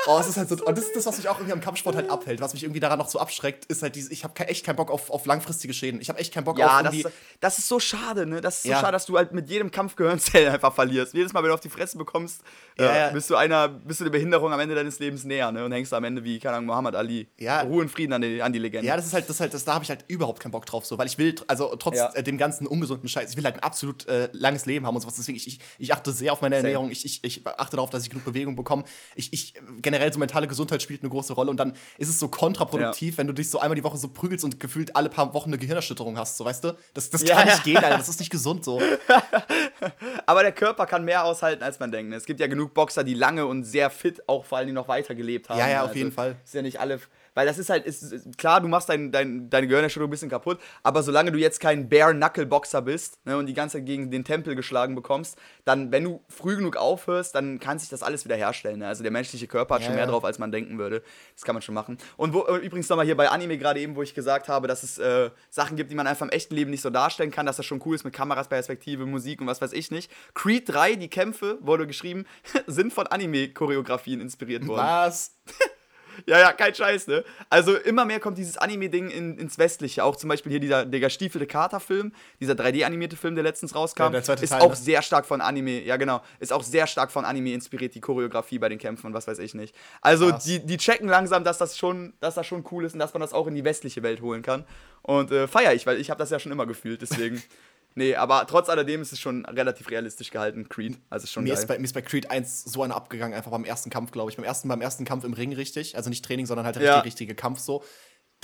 Oh, 0.08 0.18
es 0.20 0.28
ist 0.28 0.38
halt 0.38 0.50
so, 0.50 0.56
und 0.56 0.78
das 0.78 0.86
ist 0.86 0.96
das, 0.96 1.06
was 1.06 1.18
mich 1.18 1.30
auch 1.30 1.36
irgendwie 1.38 1.54
am 1.54 1.62
Kampfsport 1.62 1.96
halt 1.96 2.10
abhält. 2.10 2.42
Was 2.42 2.54
mich 2.54 2.64
irgendwie 2.64 2.80
daran 2.80 2.98
noch 2.98 3.08
so 3.10 3.20
abschreckt, 3.20 3.66
ist 3.66 3.84
halt 3.84 3.96
dieses, 3.96 4.10
ich 4.12 4.24
habe 4.24 4.48
echt 4.48 4.66
keinen 4.66 4.76
Bock 4.76 4.90
auf, 4.90 5.10
auf 5.12 5.26
langfristige 5.26 5.74
Schäden. 5.74 6.02
Ich 6.02 6.10
habe 6.10 6.18
echt 6.20 6.34
keinen 6.34 6.44
Bock 6.44 6.58
Ja, 6.58 6.78
auf 6.78 6.84
das, 6.84 6.94
irgendwie. 6.96 7.16
das 7.40 7.58
ist 7.60 7.68
so 7.68 7.80
schade, 7.80 8.26
ne? 8.26 8.42
Das 8.42 8.58
ist 8.58 8.64
so 8.64 8.70
Ja. 8.70 8.80
schade, 8.80 8.94
dass 8.94 9.06
du 9.06 9.18
halt 9.18 9.32
mit 9.32 9.50
jedem 9.50 9.70
Kampf 9.70 9.96
Gehirnzellen 9.96 10.50
einfach 10.54 10.74
verlierst. 10.74 11.14
Jedes 11.14 11.34
Mal, 11.34 11.44
wenn 11.44 11.50
du 11.50 11.54
auf 11.54 11.60
die 11.60 11.70
Fresse 11.70 11.98
bekommst, 11.98 12.42
Ja, 12.80 12.86
äh, 12.92 13.00
ja. 13.00 13.10
bist 13.10 13.30
du 13.30 13.36
einer, 13.36 13.68
bist 13.68 14.00
du 14.00 14.06
der 14.06 14.12
Behinderung 14.12 14.52
am 14.52 14.60
Ende 14.60 14.74
deines 14.76 14.98
Lebens 15.00 15.24
näher, 15.24 15.52
ne? 15.52 15.64
Und 15.66 15.72
hängst 15.72 15.94
am 15.94 16.04
Ende 16.04 16.24
wie, 16.24 16.40
keine 16.40 16.56
Ahnung, 16.58 16.68
Muhammad 16.68 16.96
Ali. 16.96 17.28
Ja. 17.40 17.62
Ruhe 17.62 17.82
und 17.82 17.90
Frieden 17.90 18.14
an 18.14 18.22
die, 18.22 18.42
an 18.42 18.54
die 18.54 18.60
Legende. 18.60 18.88
Ja, 18.88 18.96
das 18.96 19.06
ist 19.06 19.14
halt, 19.14 19.26
das 19.30 19.36
ist 19.36 19.40
halt, 19.42 19.54
das, 19.54 19.66
da 19.66 19.74
habe 19.76 19.84
ich 19.84 19.90
halt 19.90 20.06
überhaupt 20.08 20.40
keinen 20.42 20.52
Bock 20.52 20.66
drauf, 20.66 20.86
so, 20.86 20.98
weil 20.98 21.08
ich 21.08 21.18
will, 21.18 21.36
also 21.48 21.76
trotz 21.76 22.00
äh, 22.16 22.24
dem 22.24 22.38
ganzen 22.38 22.66
ungesunden 22.66 23.08
Scheiß, 23.08 23.30
ich 23.32 23.38
will 23.38 23.44
halt 23.44 23.56
ein 23.56 23.64
absolut 23.64 24.08
äh, 24.08 24.30
langes 24.34 24.66
Leben 24.66 24.88
haben 24.88 24.96
und 24.96 25.02
sowas. 25.02 25.16
Deswegen, 25.16 25.38
ich, 25.38 25.48
ich, 25.48 25.60
ich 25.78 25.94
achte 25.94 26.12
sehr 26.12 26.34
auf 26.34 26.42
meine. 26.42 26.56
Ernährung, 26.62 26.92
ich, 26.92 27.06
ich, 27.06 27.24
ich 27.24 27.48
achte 27.48 27.78
darauf, 27.78 27.90
dass 27.90 28.04
ich 28.04 28.10
genug 28.10 28.26
Bewegung 28.26 28.56
bekomme. 28.56 28.84
Ich, 29.16 29.32
ich, 29.34 29.54
generell 29.92 30.12
so 30.14 30.20
mentale 30.20 30.48
Gesundheit 30.48 30.82
spielt 30.82 31.02
eine 31.02 31.10
große 31.10 31.34
Rolle 31.34 31.50
und 31.52 31.58
dann 31.58 31.74
ist 31.98 32.08
es 32.10 32.18
so 32.20 32.28
kontraproduktiv, 32.30 33.18
wenn 33.18 33.28
du 33.28 33.34
dich 33.34 33.50
so 33.50 33.60
einmal 33.60 33.76
die 33.76 33.84
Woche 33.84 33.98
so 33.98 34.08
prügelst 34.08 34.46
und 34.46 34.60
gefühlt 34.60 34.96
alle 34.96 35.10
paar 35.10 35.34
Wochen 35.34 35.50
eine 35.50 35.58
Gehirnerschütterung 35.58 36.18
hast, 36.18 36.38
so 36.38 36.46
weißt 36.46 36.64
du? 36.64 36.78
Das, 36.94 37.10
das 37.10 37.24
Ja, 37.24 37.36
kann 37.36 37.48
ja. 37.48 37.54
nicht 37.54 37.64
gehen, 37.66 37.78
Alter, 37.78 37.98
das 37.98 38.10
ist 38.10 38.20
nicht 38.20 38.32
gesund 38.32 38.64
so. 38.64 38.82
Aber 40.26 40.44
der 40.44 40.52
Körper 40.52 40.86
kann 40.86 41.04
mehr 41.06 41.26
aushalten, 41.26 41.64
als 41.64 41.80
man 41.80 41.92
denkt. 41.92 42.10
ne? 42.10 42.16
Es 42.16 42.26
gibt 42.26 42.40
ja 42.40 42.48
genug 42.48 42.74
Boxer, 42.74 43.04
die 43.04 43.14
lange 43.14 43.46
und 43.46 43.64
sehr 43.64 43.90
fit 43.90 44.28
auch 44.28 44.46
vor 44.46 44.58
allen 44.58 44.68
Dingen 44.68 44.76
noch 44.76 44.88
weiter 44.88 45.16
gelebt 45.16 45.50
haben. 45.50 45.60
Ja, 45.60 45.68
ja, 45.70 45.84
ne? 45.84 45.90
auf 45.90 45.96
jeden 45.96 46.12
Fall. 46.12 46.36
Ist 46.44 46.54
ja 46.54 46.62
nicht 46.62 46.80
alle. 46.80 47.00
Weil 47.34 47.46
das 47.46 47.58
ist 47.58 47.70
halt, 47.70 47.86
ist, 47.86 48.38
klar, 48.38 48.62
du 48.62 48.68
machst 48.68 48.90
dein, 48.90 49.12
dein, 49.12 49.50
deine 49.50 49.68
Gehirnerschütterung 49.68 50.10
ein 50.10 50.12
bisschen 50.12 50.30
kaputt, 50.30 50.60
aber 50.84 51.02
solange 51.04 51.32
du 51.32 51.40
jetzt 51.40 51.60
kein 51.60 51.88
Bare-Knuckle-Boxer 51.88 52.82
bist 52.82 53.20
ne, 53.26 53.38
und 53.38 53.46
die 53.46 53.54
ganze 53.54 53.78
Zeit 53.78 53.86
gegen 53.86 54.12
den 54.12 54.24
Tempel 54.24 54.56
geschlagen 54.56 54.96
bekommst, 54.96 55.38
dann, 55.64 55.92
wenn 55.92 56.04
du 56.04 56.22
früh 56.28 56.58
genug 56.58 56.76
aufhörst, 56.76 57.34
dann 57.36 57.60
kann 57.60 57.80
sich 57.80 57.90
das 57.90 58.04
alles 58.04 58.26
wieder 58.26 58.36
herstellen. 58.36 58.80
Ne? 58.80 58.88
Also 58.88 59.04
der 59.04 59.12
menschliche 59.12 59.48
Körper 59.48 59.76
hat 59.76 59.82
Ja, 59.82 59.88
schon 59.88 59.96
mehr 59.96 60.06
ja. 60.06 60.12
drauf, 60.12 60.26
als 60.26 60.40
man 60.40 60.52
denken 60.52 60.78
würde. 60.78 61.04
Das 61.36 61.44
kann 61.44 61.56
man 61.56 61.62
schon 61.62 61.76
machen. 61.76 61.98
Und 62.18 62.34
wo, 62.34 62.46
äh, 62.46 62.58
übrigens 62.58 62.90
nochmal 62.90 63.06
hier 63.06 63.16
bei 63.16 63.30
Anime 63.30 63.58
gerade 63.58 63.80
eben, 63.80 63.96
wo 63.96 64.02
ich 64.02 64.14
gesagt 64.14 64.50
habe, 64.50 64.68
dass 64.68 64.84
es 64.84 64.98
äh, 64.98 65.30
Sachen 65.50 65.78
gibt, 65.78 65.92
die 65.92 65.96
man 65.96 66.08
einfach 66.08 66.26
im 66.26 66.32
echten 66.32 66.56
Leben 66.56 66.72
nicht 66.72 66.82
so 66.82 66.90
darstellen 66.90 67.32
kann, 67.32 67.46
dass 67.46 67.58
das 67.58 67.66
schon 67.66 67.82
cool 67.86 67.96
ist 67.96 68.04
mit 68.04 68.14
Kameras, 68.14 68.50
Perspektive, 68.50 69.06
Musik 69.06 69.42
und 69.42 69.48
was 69.48 69.62
weiß 69.62 69.74
ich 69.74 69.92
nicht. 69.92 70.12
Creed 70.34 70.68
3, 70.68 70.96
die 70.96 71.10
Kämpfe, 71.10 71.58
wurde 71.62 71.88
geschrieben, 71.88 72.26
sind 72.68 72.94
von 72.94 73.08
Anime-Choreografien 73.08 74.20
inspiriert 74.20 74.68
worden. 74.68 74.82
Was? 74.82 75.38
Ja, 76.26 76.40
ja, 76.40 76.54
kein 76.54 76.74
Scheiß, 76.74 77.08
ne? 77.08 77.24
Also 77.50 77.76
immer 77.76 78.06
mehr 78.06 78.20
kommt 78.20 78.38
dieses 78.38 78.58
Anime-Ding 78.58 79.10
in, 79.10 79.38
ins 79.38 79.58
Westliche. 79.58 80.04
Auch 80.04 80.16
zum 80.16 80.30
Beispiel 80.30 80.52
hier 80.52 80.60
dieser 80.60 80.86
der 80.86 81.00
gestiefelte 81.00 81.48
Kater-Film, 81.48 82.14
dieser 82.40 82.54
3D-animierte 82.54 83.16
Film, 83.16 83.36
der 83.36 83.44
letztens 83.44 83.76
rauskam, 83.76 84.04
Ja, 84.04 84.10
der 84.10 84.24
zweite 84.24 84.44
ist 84.44 84.50
Teil, 84.52 84.62
auch 84.62 84.70
ne? 84.72 84.76
sehr 84.76 85.02
stark 85.02 85.26
von 85.26 85.42
Anime, 85.42 85.82
ja 85.84 85.98
genau, 85.98 86.22
ist 86.40 86.54
auch 86.54 86.64
sehr 86.64 86.88
stark 86.88 87.12
von 87.12 87.26
Anime 87.26 87.54
inspiriert, 87.54 87.96
die 87.96 88.02
Choreografie 88.02 88.60
bei 88.60 88.70
den 88.70 88.80
Kämpfen 88.80 89.08
und 89.08 89.14
was 89.14 89.28
weiß 89.28 89.40
ich 89.40 89.54
nicht. 89.54 89.76
Also 90.02 90.30
Krass. 90.30 90.44
die, 90.44 90.66
die 90.66 90.78
checken 90.78 91.08
langsam, 91.08 91.44
dass 91.44 91.58
das 91.58 91.78
schon, 91.78 92.14
dass 92.20 92.36
das 92.36 92.46
schon 92.48 92.66
cool 92.72 92.86
ist 92.86 92.94
und 92.94 93.00
dass 93.00 93.14
man 93.14 93.22
das 93.22 93.34
auch 93.34 93.48
in 93.48 93.56
die 93.56 93.64
westliche 93.64 94.04
Welt 94.04 94.22
holen 94.22 94.42
kann. 94.42 94.66
Und 95.02 95.32
äh, 95.32 95.48
feier 95.48 95.74
ich, 95.74 95.86
weil 95.86 96.00
ich 96.00 96.10
habe 96.10 96.20
das 96.20 96.30
ja 96.30 96.40
schon 96.40 96.52
immer 96.52 96.66
gefühlt, 96.66 97.02
deswegen. 97.02 97.42
nee, 97.96 98.16
aber 98.16 98.46
trotz 98.48 98.70
alledem 98.70 99.02
ist 99.02 99.12
es 99.14 99.20
schon 99.20 99.46
relativ 99.46 99.90
realistisch 99.90 100.32
gehalten, 100.32 100.70
Creed. 100.70 100.98
Also 101.10 101.28
schon 101.28 101.44
Mir 101.44 101.50
geil. 101.54 101.60
ist, 101.60 101.68
bei, 101.68 101.78
mir 101.78 101.86
ist 101.86 101.94
bei 101.94 102.02
Creed 102.02 102.30
1 102.32 102.64
so 102.66 102.84
einer 102.84 102.96
abgegangen, 102.96 103.36
einfach 103.36 103.52
beim 103.52 103.66
ersten 103.66 103.90
Kampf, 103.90 104.12
glaube 104.12 104.32
ich. 104.32 104.38
Beim 104.38 104.46
ersten, 104.46 104.68
beim 104.68 104.82
ersten 104.82 105.06
Kampf 105.06 105.24
im 105.24 105.34
Ring 105.34 105.54
richtig. 105.54 105.96
Also 105.96 106.10
nicht 106.10 106.24
Training, 106.26 106.46
sondern 106.46 106.66
halt 106.66 106.76
der 106.76 106.84
Ja. 106.84 106.94
richtige, 106.96 107.08
richtige 107.08 107.36
Kampf 107.36 107.60
so. 107.60 107.84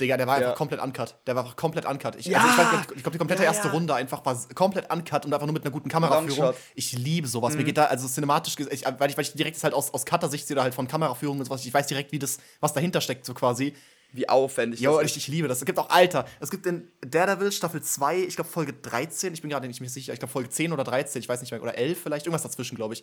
Digga, 0.00 0.16
der 0.16 0.28
war 0.28 0.38
Ja. 0.40 0.46
einfach 0.46 0.56
komplett 0.58 0.80
uncut. 0.80 1.16
Der 1.26 1.34
war 1.34 1.42
einfach 1.42 1.56
komplett 1.56 1.84
uncut. 1.84 2.14
Ich, 2.14 2.26
Ja. 2.26 2.38
also 2.38 2.50
ich, 2.50 2.56
weiß 2.58 2.80
ich 2.94 3.02
glaube, 3.02 3.10
die 3.10 3.18
komplette 3.18 3.42
Ja, 3.42 3.48
erste. 3.48 3.72
Runde 3.72 3.94
einfach 3.96 4.24
war 4.24 4.38
komplett 4.54 4.92
uncut 4.92 5.26
und 5.26 5.34
einfach 5.34 5.46
nur 5.46 5.54
mit 5.54 5.64
einer 5.64 5.72
guten 5.72 5.88
Kameraführung. 5.88 6.54
Ich 6.76 6.92
liebe 6.92 7.26
sowas. 7.26 7.54
Mhm. 7.54 7.58
Mir 7.58 7.64
geht 7.64 7.78
da, 7.78 7.86
also 7.86 8.06
cinematisch, 8.06 8.54
ich, 8.58 8.84
weil, 8.84 9.10
ich, 9.10 9.16
weil 9.16 9.24
ich 9.24 9.32
direkt 9.32 9.60
halt 9.64 9.74
aus, 9.74 9.92
aus 9.92 10.04
Cutter-Sicht 10.06 10.46
sehe, 10.46 10.54
oder 10.54 10.62
halt 10.62 10.74
von 10.74 10.86
Kameraführung 10.86 11.40
und 11.40 11.46
sowas. 11.46 11.64
Ich 11.66 11.74
weiß 11.74 11.88
direkt, 11.88 12.12
wie 12.12 12.20
das, 12.20 12.38
was 12.60 12.74
dahinter 12.74 13.00
steckt, 13.00 13.24
so 13.26 13.34
quasi. 13.34 13.74
Wie 14.12 14.28
aufwendig 14.28 14.80
Jo, 14.80 15.00
das 15.00 15.10
ich, 15.10 15.16
ich 15.18 15.28
liebe 15.28 15.48
das. 15.48 15.58
Es 15.58 15.64
gibt 15.66 15.78
auch 15.78 15.90
Alter. 15.90 16.26
Es 16.40 16.50
gibt 16.50 16.64
in 16.66 16.90
Daredevil 17.02 17.52
Staffel 17.52 17.82
2, 17.82 18.18
ich 18.20 18.36
glaube 18.36 18.48
Folge 18.50 18.72
13, 18.72 19.34
ich 19.34 19.42
bin 19.42 19.50
gerade 19.50 19.66
nicht 19.68 19.80
mehr 19.80 19.90
sicher, 19.90 20.12
ich 20.14 20.18
glaube 20.18 20.32
Folge 20.32 20.48
10 20.48 20.72
oder 20.72 20.82
13, 20.84 21.20
ich 21.20 21.28
weiß 21.28 21.40
nicht 21.42 21.50
mehr, 21.50 21.62
oder 21.62 21.76
11 21.76 22.00
vielleicht, 22.02 22.24
irgendwas 22.26 22.42
dazwischen, 22.42 22.74
glaube 22.76 22.94
ich. 22.94 23.02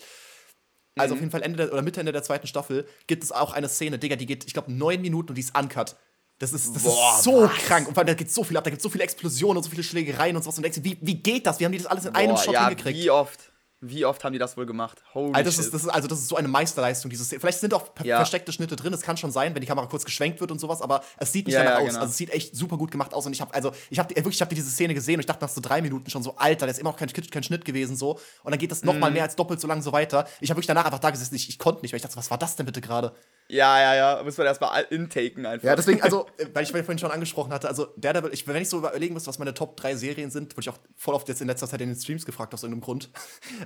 Also 0.98 1.14
Mhm. 1.14 1.18
auf 1.18 1.22
jeden 1.22 1.32
Fall 1.32 1.42
Ende 1.44 1.58
der, 1.58 1.74
oder 1.74 1.82
Mitte 1.82 2.00
Ende 2.00 2.12
der 2.12 2.24
zweiten 2.24 2.48
Staffel 2.48 2.88
gibt 3.08 3.24
es 3.24 3.32
auch 3.32 3.54
eine 3.54 3.70
Szene, 3.70 4.00
Digga, 4.00 4.16
die 4.16 4.26
geht, 4.26 4.46
ich 4.46 4.54
glaube, 4.54 4.72
neun 4.72 5.02
Minuten 5.02 5.30
und 5.30 5.36
die 5.36 5.42
ist 5.42 5.56
uncut. 5.58 5.96
Das 6.40 6.52
ist, 6.54 6.76
das 6.76 6.84
Boah, 6.84 7.16
ist 7.18 7.24
so 7.24 7.44
was? 7.44 7.54
krank. 7.60 7.88
Und 7.88 7.94
vor 7.94 8.02
allem, 8.02 8.08
da 8.08 8.14
geht 8.14 8.30
so 8.32 8.44
viel 8.44 8.58
ab, 8.58 8.64
da 8.66 8.70
gibt 8.70 8.82
so 8.82 8.90
viele 8.90 9.04
Explosionen 9.06 9.58
und 9.58 9.64
so 9.64 9.70
viele 9.70 9.84
Schlägereien 9.84 10.36
und 10.36 10.42
sowas. 10.44 10.58
Und 10.58 10.66
du 10.66 10.70
denkst, 10.70 10.84
wie, 10.84 10.98
wie 11.06 11.16
geht 11.22 11.46
das? 11.48 11.60
Wie 11.60 11.66
haben 11.66 11.72
die 11.72 11.78
das 11.78 11.88
alles 11.88 12.06
in 12.06 12.16
einem 12.16 12.36
Boah, 12.36 12.44
Shot 12.44 12.54
ja, 12.54 12.68
hingekriegt? 12.68 13.00
wie 13.00 13.10
oft? 13.10 13.52
Wie 13.82 14.06
oft 14.06 14.24
haben 14.24 14.34
die 14.34 14.40
das 14.40 14.56
wohl 14.58 14.66
gemacht? 14.66 15.04
Holy 15.14 15.34
Also 15.34 15.46
das, 15.46 15.56
shit. 15.56 15.66
ist, 15.66 15.74
das 15.74 15.84
ist, 15.84 15.90
also 15.90 16.08
das 16.08 16.20
ist 16.20 16.30
so 16.30 16.36
eine 16.38 16.48
Meisterleistung, 16.48 17.10
diese 17.12 17.24
Szene. 17.26 17.40
Vielleicht 17.42 17.60
sind 17.60 17.74
auch 17.74 17.90
Ja. 18.04 18.18
versteckte 18.18 18.52
Schnitte 18.52 18.76
drin, 18.76 18.94
es 18.94 19.02
kann 19.02 19.18
schon 19.18 19.32
sein, 19.32 19.54
wenn 19.54 19.62
die 19.62 19.68
Kamera 19.68 19.86
kurz 19.88 20.06
geschwenkt 20.06 20.40
wird 20.40 20.50
und 20.52 20.60
sowas, 20.60 20.82
aber 20.82 21.04
es 21.18 21.32
sieht 21.32 21.46
nicht 21.46 21.56
Ja, 21.56 21.64
danach 21.64 21.80
ja, 21.80 21.84
aus. 21.84 21.88
genau. 21.90 22.00
Also 22.00 22.12
es 22.12 22.18
sieht 22.18 22.30
echt 22.32 22.56
super 22.56 22.78
gut 22.78 22.90
gemacht 22.92 23.14
aus 23.14 23.26
und 23.26 23.34
ich 23.34 23.42
habe 23.42 23.54
also 23.54 23.72
ich 23.90 24.00
habe 24.00 24.16
wirklich 24.16 24.36
ich 24.36 24.42
habe 24.42 24.56
diese 24.56 24.70
Szene 24.72 24.94
gesehen 24.94 25.16
und 25.16 25.20
ich 25.22 25.26
dachte 25.26 25.44
nach 25.44 25.50
so 25.52 25.62
drei 25.62 25.82
Minuten 25.82 26.10
schon 26.10 26.24
so 26.24 26.36
Alter, 26.38 26.66
da 26.66 26.72
ist 26.72 26.80
immer 26.80 26.92
noch 26.92 26.98
kein, 26.98 27.10
kein 27.12 27.44
Schnitt 27.44 27.66
gewesen 27.66 27.96
so 27.96 28.14
und 28.44 28.52
dann 28.52 28.58
geht 28.60 28.72
das 28.72 28.84
noch 28.84 28.96
mal 28.98 29.10
Mhm. 29.10 29.14
mehr 29.16 29.24
als 29.24 29.36
doppelt 29.36 29.60
so 29.60 29.68
lang 29.68 29.82
so 29.82 29.92
weiter. 29.92 30.28
Ich 30.40 30.50
habe 30.50 30.58
wirklich 30.58 30.68
danach 30.68 30.86
einfach 30.86 31.00
da 31.00 31.12
gesessen, 31.12 31.36
ich, 31.36 31.50
ich 31.50 31.60
konnte 31.60 31.82
nicht, 31.82 31.92
weil 31.92 31.98
ich 31.98 32.04
dachte, 32.04 32.18
was 32.18 32.32
war 32.32 32.38
das 32.38 32.56
denn 32.56 32.66
bitte 32.66 32.82
gerade? 32.82 33.14
ja, 33.48 33.80
ja, 33.80 33.96
ja. 34.18 34.24
Muss 34.24 34.38
man 34.38 34.48
erstmal 34.48 34.84
intaken 34.90 35.46
einfach. 35.46 35.68
Ja, 35.68 35.76
deswegen, 35.76 36.02
also, 36.02 36.26
äh, 36.38 36.48
weil 36.54 36.64
ich 36.64 36.72
vorhin 36.72 36.98
schon 36.98 37.12
angesprochen 37.12 37.54
hatte, 37.54 37.68
also 37.68 37.88
Daredevil, 37.96 38.34
ich, 38.34 38.48
wenn 38.48 38.56
ich 38.60 38.70
so 38.70 38.80
überlegen 38.80 39.14
müsste, 39.14 39.28
was 39.30 39.38
meine 39.38 39.54
Top 39.54 39.78
3 39.78 39.96
Serien 39.96 40.32
sind, 40.32 40.54
wurde 40.54 40.62
ich 40.62 40.70
auch 40.70 40.80
voll 40.96 41.14
oft 41.14 41.28
jetzt 41.30 41.42
in 41.42 41.48
letzter 41.48 41.68
Zeit 41.68 41.80
in 41.82 41.90
den 41.90 41.96
Streams 41.96 42.26
gefragt, 42.26 42.56
aus 42.56 42.64
irgendeinem 42.64 42.82
Grund. 42.82 43.10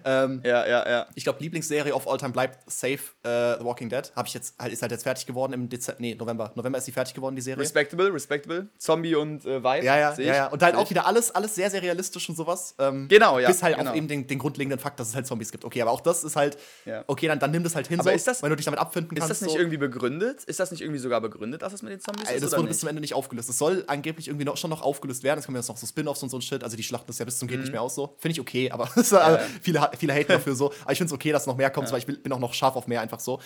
Ähm, 0.06 0.42
ja, 0.46 0.68
ja, 0.68 0.90
ja. 0.90 1.08
ich 1.16 1.24
glaube, 1.24 1.40
Lieblingsserie 1.42 1.94
of 1.94 2.08
all 2.08 2.18
time 2.18 2.32
bleibt 2.32 2.60
Safe 2.72 3.00
äh, 3.24 3.58
The 3.60 3.66
Walking 3.66 3.90
Dead. 3.90 4.12
Habe 4.16 4.28
ich 4.28 4.34
jetzt, 4.34 4.56
halt, 4.60 4.74
ist 4.74 4.82
halt 4.82 4.92
jetzt 4.92 5.04
fertig 5.04 5.26
geworden 5.26 5.54
im 5.54 5.70
Dezember, 5.70 6.02
nee, 6.02 6.16
November. 6.16 6.52
November 6.56 6.78
ist 6.78 6.88
die 6.88 6.92
fertig 6.92 7.14
geworden, 7.14 7.36
die 7.36 7.42
Serie. 7.42 7.62
Respectable, 7.62 8.14
respectable. 8.14 8.68
Zombie 8.78 9.16
und 9.16 9.46
äh, 9.46 9.64
Vibe. 9.64 9.86
Ja, 9.86 9.98
ja, 9.98 10.14
ja, 10.18 10.34
ja. 10.36 10.48
Und 10.48 10.62
halt 10.64 10.76
auch 10.76 10.90
wieder 10.90 11.06
alles, 11.06 11.32
alles 11.34 11.56
sehr, 11.56 11.70
sehr 11.70 11.82
realistisch 11.82 12.28
und 12.30 12.36
sowas. 12.36 12.76
Ähm, 12.80 13.08
Genau, 13.10 13.40
ja, 13.40 13.48
Bis 13.50 13.64
halt 13.64 13.78
genau. 13.78 13.92
auf 13.92 13.96
eben 13.96 14.08
den, 14.08 14.28
den 14.28 14.40
grundlegenden 14.40 14.80
Fakt, 14.80 15.00
dass 15.00 15.10
es 15.10 15.16
halt 15.16 15.26
Zombies 15.28 15.52
gibt. 15.52 15.66
Okay, 15.66 15.82
aber 15.82 15.92
auch 15.92 16.02
das 16.02 16.24
ist 16.24 16.36
halt, 16.36 16.58
Ja. 16.86 17.04
okay, 17.08 17.28
dann, 17.28 17.40
dann 17.40 17.52
nimm 17.52 17.64
das 17.64 17.76
halt 17.76 17.88
hin, 17.88 18.00
Aber 18.00 18.10
so, 18.10 18.16
ist 18.16 18.28
das- 18.28 18.42
wenn 18.44 18.50
du 18.50 18.56
dich 18.56 18.66
damit 18.66 18.80
abfinden 18.80 19.16
Ist 19.16 19.22
kannst. 19.22 19.32
das 19.32 19.42
nicht 19.42 19.52
so. 19.54 19.58
irgendwie 19.60 19.78
begründet? 19.78 20.44
Ist 20.46 20.60
das 20.60 20.72
nicht 20.72 20.82
irgendwie 20.82 21.00
sogar 21.00 21.22
begründet, 21.22 21.62
dass 21.62 21.74
es 21.74 21.82
mit 21.82 21.92
den 21.92 22.00
Zombies 22.00 22.30
Ey, 22.30 22.36
ist? 22.36 22.44
das 22.44 22.52
wurde 22.58 22.68
bis 22.68 22.80
zum 22.80 22.90
Ende 22.90 23.02
nicht 23.02 23.14
aufgelöst. 23.14 23.50
Es 23.50 23.58
soll 23.58 23.84
angeblich 23.88 24.28
irgendwie 24.28 24.46
noch, 24.46 24.58
schon 24.58 24.70
noch 24.70 24.82
aufgelöst 24.82 25.24
werden. 25.24 25.40
Es 25.40 25.46
kommen 25.46 25.56
jetzt 25.58 25.68
noch 25.70 25.78
so 25.78 25.86
Spin-offs 25.88 26.22
und 26.24 26.30
so 26.30 26.38
ein 26.38 26.42
Shit. 26.42 26.64
Also 26.64 26.78
die 26.78 26.84
schlachten 26.84 27.08
das 27.08 27.18
ja 27.20 27.26
bis 27.26 27.38
zum 27.40 27.48
geht 27.48 27.60
nicht 27.60 27.72
mehr 27.72 27.82
aus 27.82 27.96
so. 27.96 28.16
Finde 28.20 28.34
ich 28.34 28.40
okay, 28.42 28.70
aber 28.72 28.90
ist, 28.96 29.12
Mhm. 29.12 29.18
ja. 29.18 29.40
viele, 29.62 29.89
viele 29.98 30.14
haten 30.14 30.32
dafür 30.34 30.56
so. 30.56 30.72
Aber 30.84 30.92
ich 30.92 30.98
finde 30.98 31.12
es 31.12 31.14
okay, 31.14 31.32
dass 31.32 31.46
noch 31.48 31.58
mehr 31.58 31.70
kommt, 31.70 31.92
weil 31.92 32.00
ich 32.00 32.06
bin 32.06 32.32
auch 32.32 32.40
noch 32.40 32.54
scharf 32.54 32.76
auf 32.76 32.88
mehr 32.88 33.02
einfach 33.02 33.20
so. 33.20 33.40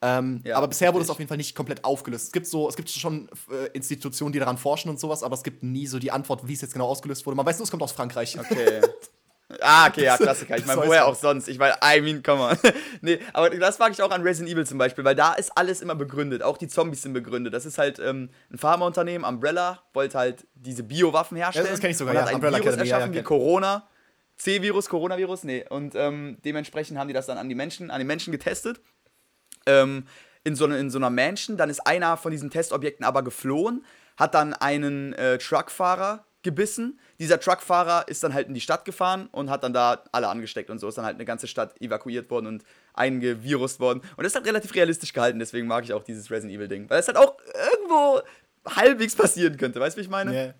Ähm, 0.00 0.40
Ja, 0.44 0.56
aber 0.56 0.68
bisher 0.68 0.94
wurde 0.94 1.02
es 1.04 1.10
auf 1.10 1.18
jeden 1.18 1.28
Fall 1.28 1.38
nicht 1.38 1.56
komplett 1.56 1.84
aufgelöst. 1.84 2.26
Es 2.26 2.32
gibt 2.32 2.46
so, 2.46 2.68
es 2.68 2.76
gibt 2.76 2.88
schon 2.88 3.28
äh, 3.50 3.66
Institutionen, 3.72 4.32
die 4.32 4.38
daran 4.38 4.56
forschen 4.56 4.90
und 4.90 5.00
sowas, 5.00 5.22
aber 5.24 5.34
es 5.34 5.42
gibt 5.42 5.62
nie 5.64 5.86
so 5.88 5.98
die 5.98 6.12
Antwort, 6.12 6.46
wie 6.46 6.52
es 6.54 6.60
jetzt 6.60 6.72
genau 6.72 6.86
ausgelöst 6.86 7.26
wurde. 7.26 7.36
Man 7.36 7.44
weiß 7.46 7.58
nur, 7.58 7.64
es 7.64 7.70
kommt 7.70 7.82
aus 7.82 7.90
Frankreich. 7.92 8.38
Okay. 8.38 8.80
Ah, 9.60 9.88
okay, 9.88 10.04
ja, 10.04 10.16
Klassiker. 10.18 10.56
Ich 10.58 10.66
meine, 10.66 10.86
woher 10.86 11.06
auch 11.06 11.14
sonst? 11.14 11.48
Ich 11.48 11.58
meine, 11.58 11.74
I 11.82 12.00
mean, 12.02 12.22
come 12.22 12.42
on. 12.42 12.58
nee, 13.00 13.18
aber 13.32 13.48
das 13.50 13.78
mag 13.78 13.92
ich 13.92 14.02
auch 14.02 14.10
an 14.10 14.20
Resident 14.22 14.52
Evil 14.54 14.66
zum 14.66 14.76
Beispiel, 14.78 15.04
weil 15.04 15.14
da 15.14 15.32
ist 15.32 15.50
alles 15.56 15.80
immer 15.80 15.94
begründet. 15.94 16.42
Auch 16.42 16.58
die 16.58 16.68
Zombies 16.68 17.02
sind 17.02 17.14
begründet. 17.14 17.54
Das 17.54 17.64
ist 17.64 17.78
halt 17.78 17.98
ähm, 17.98 18.28
ein 18.52 18.58
Pharmaunternehmen, 18.58 19.26
Umbrella, 19.26 19.82
wollte 19.94 20.18
halt 20.18 20.46
diese 20.54 20.82
Biowaffen 20.82 21.36
herstellen. 21.38 21.66
das 21.70 21.80
kenn 21.80 21.90
ich 21.90 21.96
sogar, 21.96 22.12
und 22.12 22.16
ja, 22.16 22.22
hat 22.22 22.28
ein 22.28 22.34
Umbrella 22.36 22.58
Virus 22.58 22.74
Academy, 22.74 22.88
ja, 22.88 22.94
erschaffen 22.96 23.14
ja, 23.14 23.18
wie 23.20 23.22
kenn- 23.22 23.26
Corona. 23.26 23.87
C-Virus, 24.38 24.88
Coronavirus, 24.88 25.44
nee. 25.44 25.64
Und 25.68 25.94
ähm, 25.94 26.38
dementsprechend 26.44 26.98
haben 26.98 27.08
die 27.08 27.14
das 27.14 27.26
dann 27.26 27.38
an 27.38 27.48
die 27.48 27.54
Menschen, 27.54 27.90
an 27.90 27.98
den 27.98 28.06
Menschen 28.06 28.32
getestet. 28.32 28.80
Ähm, 29.66 30.06
in, 30.44 30.54
so, 30.54 30.66
ne- 30.66 30.78
in 30.78 30.90
so 30.90 30.98
einer 30.98 31.10
Mansion. 31.10 31.56
Dann 31.56 31.70
ist 31.70 31.80
einer 31.80 32.16
von 32.16 32.30
diesen 32.30 32.50
Testobjekten 32.50 33.04
aber 33.04 33.22
geflohen, 33.22 33.84
hat 34.16 34.34
dann 34.34 34.54
einen 34.54 35.12
äh, 35.14 35.38
Truckfahrer 35.38 36.24
gebissen. 36.42 36.98
Dieser 37.18 37.40
Truckfahrer 37.40 38.06
ist 38.06 38.22
dann 38.22 38.32
halt 38.32 38.48
in 38.48 38.54
die 38.54 38.60
Stadt 38.60 38.84
gefahren 38.84 39.28
und 39.32 39.50
hat 39.50 39.64
dann 39.64 39.72
da 39.72 40.04
alle 40.12 40.28
angesteckt 40.28 40.70
und 40.70 40.78
so 40.78 40.88
ist 40.88 40.96
dann 40.96 41.04
halt 41.04 41.16
eine 41.16 41.24
ganze 41.24 41.48
Stadt 41.48 41.80
evakuiert 41.80 42.30
worden 42.30 42.46
und 42.46 42.64
eingevirust 42.94 43.80
worden. 43.80 44.02
Und 44.16 44.24
das 44.24 44.34
halt 44.34 44.46
relativ 44.46 44.74
realistisch 44.74 45.12
gehalten, 45.12 45.40
deswegen 45.40 45.66
mag 45.66 45.84
ich 45.84 45.92
auch 45.92 46.04
dieses 46.04 46.30
Resident 46.30 46.56
Evil 46.56 46.68
Ding. 46.68 46.88
Weil 46.88 47.00
es 47.00 47.08
halt 47.08 47.16
auch 47.16 47.36
irgendwo 47.72 48.20
halbwegs 48.66 49.16
passieren 49.16 49.56
könnte, 49.56 49.80
weißt 49.80 49.96
du, 49.96 50.00
wie 50.00 50.04
ich 50.04 50.10
meine? 50.10 50.34
Ja. 50.34 50.54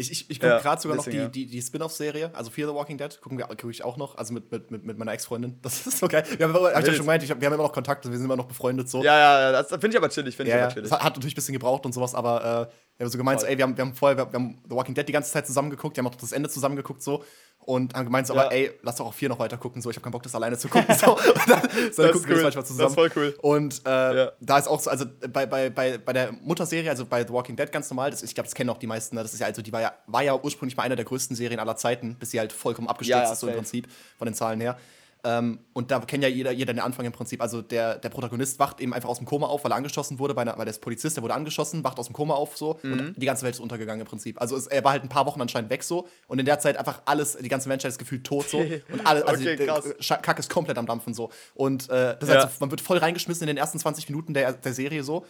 Ich, 0.00 0.10
ich, 0.10 0.30
ich 0.30 0.40
gucke 0.40 0.52
Ja, 0.52 0.58
gerade 0.60 0.80
sogar 0.80 0.96
noch 0.96 1.04
die, 1.04 1.16
ja. 1.16 1.28
die, 1.28 1.46
die 1.46 1.60
Spin-off-Serie, 1.60 2.30
also 2.34 2.50
Fear 2.50 2.68
the 2.68 2.74
Walking 2.74 2.96
Dead, 2.96 3.20
gucken 3.20 3.38
wir 3.38 3.46
gucke 3.46 3.70
ich 3.70 3.84
auch 3.84 3.96
noch, 3.96 4.16
also 4.16 4.32
mit, 4.32 4.50
mit, 4.50 4.70
mit, 4.70 4.84
mit 4.84 4.98
meiner 4.98 5.12
Ex-Freundin. 5.12 5.58
Das 5.62 5.86
ist 5.86 5.98
so 5.98 6.08
geil. 6.08 6.24
Wir 6.38 6.48
haben, 6.48 6.54
hab 6.54 6.80
ich 6.80 6.86
ja 6.86 6.92
schon 6.94 7.04
gemeint, 7.04 7.22
hab, 7.28 7.40
wir 7.40 7.46
haben 7.46 7.54
immer 7.54 7.62
noch 7.64 7.72
Kontakt, 7.72 8.04
wir 8.04 8.16
sind 8.16 8.24
immer 8.24 8.36
noch 8.36 8.46
befreundet 8.46 8.88
so. 8.88 9.04
Ja, 9.04 9.18
ja, 9.40 9.52
das 9.52 9.68
finde 9.68 9.88
ich 9.88 9.96
aber 9.96 10.08
chillig, 10.08 10.36
finde 10.36 10.50
Ja, 10.50 10.56
ich 10.56 10.62
aber 10.62 10.72
chillig. 10.72 10.90
Das 10.90 11.00
hat, 11.00 11.14
natürlich 11.16 11.34
ein 11.34 11.36
bisschen 11.36 11.52
gebraucht 11.52 11.84
und 11.84 11.92
sowas, 11.92 12.14
aber 12.14 12.40
äh, 12.40 12.72
wir 12.96 13.04
haben 13.04 13.10
so 13.10 13.18
gemeint, 13.18 13.40
so, 13.40 13.46
ey, 13.46 13.56
wir 13.58 13.64
haben, 13.64 13.76
wir 13.76 13.84
haben 13.84 13.94
vorher, 13.94 14.16
wir, 14.16 14.32
haben 14.32 14.58
The 14.68 14.74
Walking 14.74 14.94
Dead 14.94 15.06
die 15.06 15.12
ganze 15.12 15.30
Zeit 15.30 15.46
zusammen 15.46 15.70
geguckt, 15.70 15.96
wir 15.96 16.04
haben 16.04 16.10
auch 16.10 16.16
das 16.16 16.32
Ende 16.32 16.48
zusammen 16.48 16.76
geguckt 16.76 17.02
so 17.02 17.22
und 17.60 17.94
haben 17.94 18.04
gemeint, 18.06 18.26
so, 18.26 18.34
Ja. 18.34 18.42
aber 18.42 18.52
ey, 18.52 18.70
lass 18.82 18.96
doch 18.96 19.06
auch 19.06 19.14
vier 19.14 19.28
noch 19.28 19.38
weiter 19.38 19.56
gucken, 19.56 19.80
so, 19.82 19.90
ich 19.90 19.96
habe 19.96 20.02
keinen 20.02 20.12
Bock, 20.12 20.22
das 20.22 20.34
alleine 20.34 20.56
zu 20.58 20.68
gucken. 20.68 20.94
So, 20.96 21.16
dann, 21.46 21.62
so, 21.92 22.02
Das 22.02 22.06
ist 22.06 22.12
gucken 22.12 22.28
wir 22.28 22.28
cool. 22.28 22.34
das 22.34 22.42
manchmal 22.42 22.64
zusammen. 22.66 22.78
Das 22.82 22.90
ist 22.90 22.94
voll 22.94 23.10
cool. 23.16 23.34
Und 23.42 23.82
äh, 23.86 23.90
Ja. 24.16 24.32
da 24.40 24.58
ist 24.58 24.66
auch 24.66 24.80
so, 24.80 24.90
also 24.90 25.04
bei, 25.32 25.46
bei, 25.46 25.70
bei, 25.70 25.98
bei 25.98 26.12
der 26.12 26.32
Mutterserie, 26.32 26.90
also 26.90 27.06
bei 27.06 27.24
The 27.24 27.32
Walking 27.32 27.56
Dead 27.56 27.70
ganz 27.70 27.88
normal, 27.90 28.10
das, 28.10 28.22
ich 28.22 28.34
glaube, 28.34 28.48
das 28.48 28.54
kennen 28.54 28.70
auch 28.70 28.78
die 28.78 28.86
meisten, 28.86 29.14
ne? 29.16 29.22
das 29.22 29.34
ist 29.34 29.40
ja, 29.40 29.46
also 29.46 29.62
die 29.62 29.72
war 29.72 29.80
ja, 29.82 29.92
war 30.06 30.22
ja 30.22 30.34
ursprünglich 30.34 30.76
mal 30.76 30.82
eine 30.84 30.96
der 30.96 31.04
größten 31.04 31.36
Serien 31.36 31.60
aller 31.60 31.76
Zeiten, 31.76 32.16
bis 32.18 32.30
sie 32.32 32.40
halt 32.40 32.52
vollkommen 32.52 32.88
abgestürzt 32.88 33.24
Ja, 33.26 33.32
ist, 33.32 33.40
so 33.40 33.46
im. 33.48 33.54
Prinzip, 33.54 33.88
von 34.18 34.26
den 34.26 34.34
Zahlen 34.34 34.60
her. 34.60 34.76
Ähm, 35.22 35.60
und 35.74 35.90
da 35.90 36.00
kennt 36.00 36.22
ja 36.22 36.28
jeder, 36.30 36.50
jeder 36.50 36.72
den 36.72 36.80
Anfang 36.80 37.04
im 37.04 37.12
Prinzip. 37.12 37.42
Also 37.42 37.60
der, 37.62 37.96
der 37.98 38.08
Protagonist 38.08 38.58
wacht 38.58 38.80
eben 38.80 38.94
einfach 38.94 39.08
aus 39.08 39.18
dem 39.18 39.26
Koma 39.26 39.46
auf, 39.48 39.64
weil 39.64 39.72
er 39.72 39.76
angeschossen 39.76 40.18
wurde, 40.18 40.36
einer, 40.36 40.56
weil 40.56 40.64
der 40.64 40.70
ist 40.72 40.80
Polizist, 40.80 41.16
der 41.16 41.22
wurde 41.22 41.34
angeschossen, 41.34 41.84
wacht 41.84 41.98
aus 41.98 42.06
dem 42.06 42.14
Koma 42.14 42.34
auf 42.34 42.56
so 42.56 42.78
Mhm. 42.82 42.92
und 42.92 43.14
die 43.16 43.26
ganze 43.26 43.42
Welt 43.44 43.54
ist 43.54 43.60
untergegangen 43.60 44.00
im 44.00 44.06
Prinzip. 44.06 44.40
Also 44.40 44.56
es, 44.56 44.66
er 44.66 44.82
war 44.84 44.92
halt 44.92 45.02
ein 45.02 45.08
paar 45.10 45.26
Wochen 45.26 45.40
anscheinend 45.42 45.68
weg 45.70 45.82
so 45.82 46.08
und 46.26 46.38
in 46.38 46.46
der 46.46 46.58
Zeit 46.58 46.76
einfach 46.78 47.02
alles, 47.04 47.36
die 47.36 47.48
ganze 47.48 47.68
Menschheit 47.68 47.90
ist 47.90 47.98
gefühlt 47.98 48.24
tot 48.24 48.48
so 48.48 48.58
und 48.92 49.06
alle, 49.06 49.26
also 49.26 49.42
Okay. 49.42 49.70
Scha- 50.00 50.20
Kack 50.22 50.38
ist 50.38 50.48
komplett 50.50 50.78
am 50.78 50.86
Dampfen 50.86 51.12
so. 51.12 51.30
Und 51.54 51.90
äh, 51.90 52.16
das 52.18 52.28
Ja. 52.28 52.44
heißt, 52.46 52.60
man 52.60 52.70
wird 52.70 52.80
voll 52.80 52.96
reingeschmissen 52.98 53.42
in 53.42 53.48
den 53.48 53.56
ersten 53.58 53.78
20 53.78 54.08
Minuten 54.08 54.32
der, 54.34 54.52
der 54.54 54.72
Serie 54.72 55.02
so. 55.04 55.26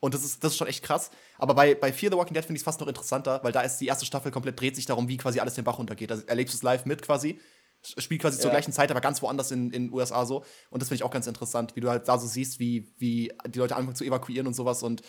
Und 0.00 0.14
das 0.14 0.24
ist, 0.24 0.42
das 0.42 0.52
ist 0.52 0.58
schon 0.58 0.66
echt 0.66 0.82
krass. 0.82 1.10
Aber 1.38 1.54
bei, 1.54 1.74
bei 1.74 1.92
Fear 1.92 2.10
the 2.12 2.16
Walking 2.16 2.32
Dead 2.34 2.42
finde 2.44 2.56
ich 2.56 2.62
es 2.62 2.64
fast 2.64 2.80
noch 2.80 2.88
interessanter, 2.88 3.40
weil 3.42 3.52
da 3.52 3.60
ist 3.60 3.76
die 3.78 3.86
erste 3.86 4.06
Staffel 4.06 4.30
komplett 4.32 4.58
dreht 4.58 4.74
sich 4.74 4.86
darum, 4.86 5.08
wie 5.08 5.18
quasi 5.18 5.40
alles 5.40 5.54
den 5.54 5.64
Bach 5.64 5.78
runtergeht. 5.78 6.10
Da 6.10 6.16
erlebst 6.26 6.54
du 6.54 6.56
es 6.56 6.62
live 6.62 6.86
mit 6.86 7.02
quasi. 7.02 7.38
Spielt 7.82 8.20
quasi 8.20 8.38
zur 8.38 8.46
Ja. 8.50 8.56
gleichen 8.56 8.72
Zeit, 8.72 8.90
aber 8.90 9.00
ganz 9.00 9.22
woanders 9.22 9.50
in 9.50 9.70
den 9.70 9.92
USA 9.92 10.26
so. 10.26 10.44
Und 10.68 10.82
das 10.82 10.88
finde 10.88 10.96
ich 10.96 11.02
auch 11.02 11.10
ganz 11.10 11.26
interessant, 11.26 11.76
wie 11.76 11.80
du 11.80 11.88
halt 11.88 12.06
da 12.08 12.18
so 12.18 12.26
siehst, 12.26 12.58
wie, 12.58 12.92
wie 12.98 13.32
die 13.46 13.58
Leute 13.58 13.76
anfangen 13.76 13.96
zu 13.96 14.04
evakuieren 14.04 14.46
und 14.46 14.54
sowas. 14.54 14.82
Und 14.82 15.02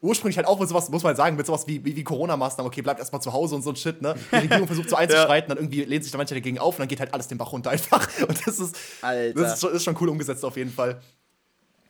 ursprünglich 0.00 0.36
halt 0.36 0.46
auch 0.46 0.58
mit 0.58 0.68
sowas, 0.68 0.88
muss 0.90 1.02
man 1.02 1.10
halt 1.10 1.16
sagen, 1.16 1.36
mit 1.36 1.46
sowas 1.46 1.66
wie, 1.66 1.84
wie, 1.84 1.96
wie 1.96 2.04
Corona-Maßnahmen, 2.04 2.66
okay, 2.68 2.82
bleibt 2.82 3.00
erstmal 3.00 3.22
zu 3.22 3.32
Hause 3.32 3.54
und 3.54 3.62
so 3.62 3.70
ein 3.70 3.76
Shit, 3.76 4.02
ne? 4.02 4.14
Die 4.32 4.36
Regierung 4.36 4.66
versucht 4.66 4.90
so 4.90 4.96
einzuschreiten, 4.96 5.48
dann 5.48 5.58
irgendwie 5.58 5.84
lehnt 5.84 6.04
sich 6.04 6.12
da 6.12 6.18
manche 6.18 6.34
dagegen 6.34 6.58
auf 6.58 6.74
und 6.74 6.80
dann 6.80 6.88
geht 6.88 7.00
halt 7.00 7.14
alles 7.14 7.28
den 7.28 7.38
Bach 7.38 7.52
runter 7.52 7.70
einfach. 7.70 8.06
Und 8.28 8.46
das 8.46 8.58
ist, 8.58 8.76
Alter. 9.02 9.40
das 9.40 9.54
ist, 9.54 9.60
schon, 9.60 9.72
ist 9.72 9.84
schon 9.84 9.96
cool 10.00 10.08
umgesetzt 10.08 10.44
auf 10.44 10.56
jeden 10.56 10.72
Fall. 10.72 11.00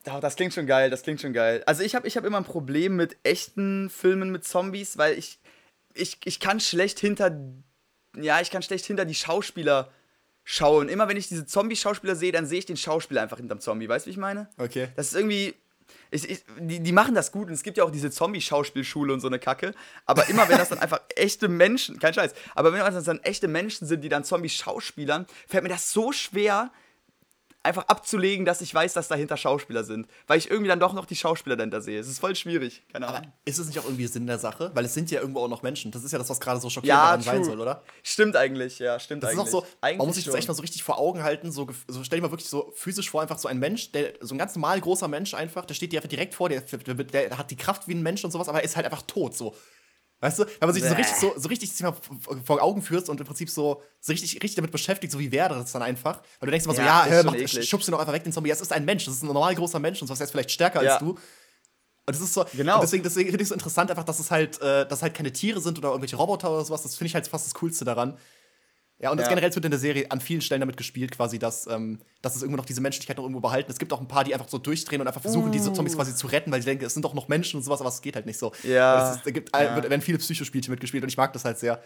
Oh, 0.08 0.20
das 0.20 0.36
klingt 0.36 0.54
schon 0.54 0.66
geil, 0.66 0.88
das 0.88 1.02
klingt 1.02 1.20
schon 1.20 1.32
geil. 1.32 1.62
Also 1.66 1.82
ich 1.82 1.96
habe 1.96 2.06
ich 2.06 2.16
hab 2.16 2.24
immer 2.24 2.36
ein 2.36 2.44
Problem 2.44 2.94
mit 2.94 3.16
echten 3.24 3.90
Filmen 3.90 4.30
mit 4.30 4.44
Zombies, 4.44 4.98
weil 4.98 5.18
ich, 5.18 5.40
ich, 5.94 6.18
ich 6.24 6.38
kann 6.38 6.60
schlecht 6.60 7.00
hinter, 7.00 7.36
ja, 8.16 8.40
ich 8.40 8.50
kann 8.50 8.62
schlecht 8.62 8.84
hinter 8.84 9.04
die 9.04 9.16
Schauspieler 9.16 9.90
schauen. 10.46 10.88
Immer 10.88 11.08
wenn 11.08 11.16
ich 11.16 11.28
diese 11.28 11.44
Zombie-Schauspieler 11.44 12.14
sehe, 12.14 12.32
dann 12.32 12.46
sehe 12.46 12.60
ich 12.60 12.66
den 12.66 12.76
Schauspieler 12.76 13.20
einfach 13.20 13.36
hinterm 13.36 13.60
Zombie. 13.60 13.88
Weißt 13.88 14.06
du, 14.06 14.08
wie 14.08 14.12
ich 14.12 14.16
meine? 14.16 14.48
Okay. 14.56 14.88
Das 14.96 15.08
ist 15.08 15.14
irgendwie. 15.14 15.54
Ich, 16.10 16.28
ich, 16.28 16.44
die, 16.60 16.80
die 16.80 16.92
machen 16.92 17.16
das 17.16 17.32
gut 17.32 17.48
und 17.48 17.54
es 17.54 17.64
gibt 17.64 17.76
ja 17.76 17.84
auch 17.84 17.90
diese 17.90 18.10
Zombie-Schauspielschule 18.10 19.12
und 19.12 19.20
so 19.20 19.26
eine 19.26 19.40
Kacke. 19.40 19.74
Aber 20.04 20.28
immer 20.28 20.48
wenn 20.48 20.56
das 20.56 20.68
dann 20.68 20.78
einfach 20.80 21.00
echte 21.16 21.48
Menschen, 21.48 21.98
kein 21.98 22.14
Scheiß, 22.14 22.32
aber 22.54 22.72
wenn 22.72 22.78
das 22.78 23.04
dann 23.04 23.18
echte 23.20 23.48
Menschen 23.48 23.88
sind, 23.88 24.02
die 24.02 24.08
dann 24.08 24.22
Zombies 24.22 24.54
schauspielern, 24.54 25.26
fällt 25.48 25.64
mir 25.64 25.68
das 25.68 25.92
so 25.92 26.12
schwer, 26.12 26.70
einfach 27.66 27.86
abzulegen, 27.88 28.46
dass 28.46 28.60
ich 28.60 28.74
weiß, 28.74 28.94
dass 28.94 29.08
dahinter 29.08 29.36
Schauspieler 29.36 29.84
sind. 29.84 30.06
Weil 30.26 30.38
ich 30.38 30.50
irgendwie 30.50 30.68
dann 30.68 30.80
doch 30.80 30.92
noch 30.92 31.04
die 31.04 31.16
Schauspieler 31.16 31.56
dahinter 31.56 31.80
sehe. 31.80 31.98
Es 32.00 32.08
ist 32.08 32.18
voll 32.18 32.34
schwierig. 32.34 32.84
Keine 32.92 33.06
Aber 33.08 33.18
Ahnung. 33.18 33.32
ist 33.44 33.58
es 33.58 33.66
nicht 33.66 33.78
auch 33.78 33.84
irgendwie 33.84 34.06
Sinn 34.06 34.26
der 34.26 34.38
Sache? 34.38 34.70
Weil 34.74 34.84
es 34.84 34.94
sind 34.94 35.10
ja 35.10 35.20
irgendwo 35.20 35.40
auch 35.40 35.48
noch 35.48 35.62
Menschen. 35.62 35.90
Das 35.90 36.02
ist 36.04 36.12
ja 36.12 36.18
das, 36.18 36.30
was 36.30 36.40
gerade 36.40 36.60
so 36.60 36.70
schockierend 36.70 36.98
Ja, 36.98 37.20
sein 37.20 37.44
soll, 37.44 37.60
oder? 37.60 37.82
Stimmt 38.02 38.36
eigentlich, 38.36 38.78
ja, 38.78 38.98
stimmt 38.98 39.22
Das 39.22 39.32
ist 39.32 39.38
eigentlich. 39.38 39.54
auch 39.54 39.60
so, 39.62 39.66
eigentlich 39.80 39.98
man 39.98 40.06
muss 40.06 40.16
sich 40.16 40.24
das 40.24 40.34
echt 40.34 40.48
mal 40.48 40.54
so 40.54 40.62
richtig 40.62 40.82
vor 40.82 40.98
Augen 40.98 41.22
halten. 41.22 41.52
So, 41.52 41.66
so 41.88 42.02
stell 42.02 42.18
dir 42.20 42.22
mal 42.22 42.30
wirklich 42.32 42.48
so 42.48 42.72
physisch 42.74 43.10
vor, 43.10 43.22
einfach 43.22 43.38
so 43.38 43.48
ein 43.48 43.58
Mensch, 43.58 43.92
der, 43.92 44.14
so 44.20 44.34
ein 44.34 44.38
ganz 44.38 44.54
normal 44.54 44.80
großer 44.80 45.08
Mensch 45.08 45.34
einfach, 45.34 45.66
der 45.66 45.74
steht 45.74 45.92
dir 45.92 45.98
einfach 45.98 46.08
direkt 46.08 46.34
vor, 46.34 46.48
der, 46.48 46.60
der, 46.62 46.94
der 46.94 47.38
hat 47.38 47.50
die 47.50 47.56
Kraft 47.56 47.88
wie 47.88 47.94
ein 47.94 48.02
Mensch 48.02 48.24
und 48.24 48.30
sowas, 48.30 48.48
aber 48.48 48.58
er 48.58 48.64
ist 48.64 48.76
halt 48.76 48.86
einfach 48.86 49.02
tot. 49.02 49.36
So. 49.36 49.54
Weißt 50.20 50.38
du, 50.38 50.44
wenn 50.46 50.66
man 50.68 50.72
sich 50.72 50.82
so 50.82 50.94
richtig, 50.94 51.16
so, 51.16 51.34
so 51.36 51.48
richtig 51.48 51.72
vor 52.44 52.62
Augen 52.62 52.80
führst 52.80 53.10
und 53.10 53.20
im 53.20 53.26
Prinzip 53.26 53.50
so, 53.50 53.82
so 54.00 54.12
richtig, 54.12 54.34
richtig 54.34 54.54
damit 54.54 54.72
beschäftigt, 54.72 55.12
so 55.12 55.18
wie 55.18 55.30
wäre 55.30 55.50
das 55.50 55.72
dann 55.72 55.82
einfach? 55.82 56.22
Weil 56.40 56.46
du 56.46 56.50
denkst 56.52 56.64
immer 56.64 56.74
so, 56.74 56.80
Ja, 56.80 57.06
ja, 57.06 57.22
mach, 57.22 57.34
schubst 57.62 57.88
du 57.88 57.92
noch 57.92 57.98
einfach 57.98 58.14
weg 58.14 58.24
den 58.24 58.32
Zombie. 58.32 58.50
Es 58.50 58.60
ist 58.62 58.72
ein 58.72 58.86
Mensch, 58.86 59.04
das 59.04 59.14
ist 59.14 59.22
ein 59.22 59.26
normal 59.26 59.54
großer 59.54 59.78
Mensch 59.78 60.00
und 60.00 60.08
der 60.08 60.18
ist 60.18 60.30
vielleicht 60.30 60.50
stärker 60.50 60.82
Ja. 60.82 60.92
als 60.94 61.00
du. 61.00 61.10
Und 61.10 62.14
das 62.14 62.20
ist 62.20 62.34
so, 62.34 62.44
Genau. 62.54 62.80
deswegen, 62.80 63.02
deswegen 63.02 63.28
finde 63.30 63.42
ich 63.42 63.46
es 63.46 63.48
so 63.50 63.54
interessant, 63.54 63.90
einfach, 63.90 64.04
dass 64.04 64.20
es 64.20 64.30
halt, 64.30 64.60
äh, 64.62 64.86
dass 64.86 65.02
halt 65.02 65.12
keine 65.12 65.32
Tiere 65.32 65.60
sind 65.60 65.76
oder 65.76 65.88
irgendwelche 65.88 66.16
Roboter 66.16 66.50
oder 66.50 66.64
sowas. 66.64 66.82
Das 66.82 66.94
finde 66.94 67.08
ich 67.08 67.14
halt 67.14 67.26
fast 67.26 67.46
das 67.46 67.54
Coolste 67.54 67.84
daran. 67.84 68.16
Ja, 68.98 69.10
und 69.10 69.18
das 69.18 69.26
Ja. 69.26 69.30
generell 69.34 69.54
wird 69.54 69.64
in 69.64 69.70
der 69.70 69.78
Serie 69.80 70.10
an 70.10 70.20
vielen 70.20 70.40
Stellen 70.40 70.60
damit 70.60 70.76
gespielt, 70.78 71.12
quasi, 71.12 71.38
dass, 71.38 71.66
ähm, 71.66 72.00
dass 72.22 72.34
es 72.34 72.42
irgendwo 72.42 72.56
noch 72.56 72.64
diese 72.64 72.80
Menschlichkeit 72.80 73.18
noch 73.18 73.24
irgendwo 73.24 73.40
behalten. 73.40 73.70
Es 73.70 73.78
gibt 73.78 73.92
auch 73.92 74.00
ein 74.00 74.08
paar, 74.08 74.24
die 74.24 74.32
einfach 74.32 74.48
so 74.48 74.56
durchdrehen 74.58 75.00
und 75.02 75.06
einfach 75.06 75.20
versuchen, 75.20 75.52
diese 75.52 75.70
Zombies 75.72 75.94
quasi 75.96 76.14
zu 76.14 76.26
retten, 76.28 76.50
weil 76.50 76.60
sie 76.62 76.66
denken, 76.66 76.84
es 76.86 76.94
sind 76.94 77.04
doch 77.04 77.12
noch 77.12 77.28
Menschen 77.28 77.58
und 77.58 77.62
sowas, 77.62 77.80
aber 77.80 77.90
es 77.90 78.00
geht 78.00 78.14
halt 78.16 78.24
nicht 78.24 78.38
so. 78.38 78.52
Ja. 78.62 79.10
Es 79.10 79.16
ist, 79.16 79.34
gibt, 79.34 79.54
Ja. 79.54 79.74
wird, 79.76 79.90
werden 79.90 80.00
viele 80.00 80.16
Psychospielchen 80.18 80.70
mitgespielt 80.72 81.02
und 81.02 81.08
ich 81.10 81.16
mag 81.18 81.32
das 81.34 81.44
halt 81.44 81.58
sehr. 81.58 81.82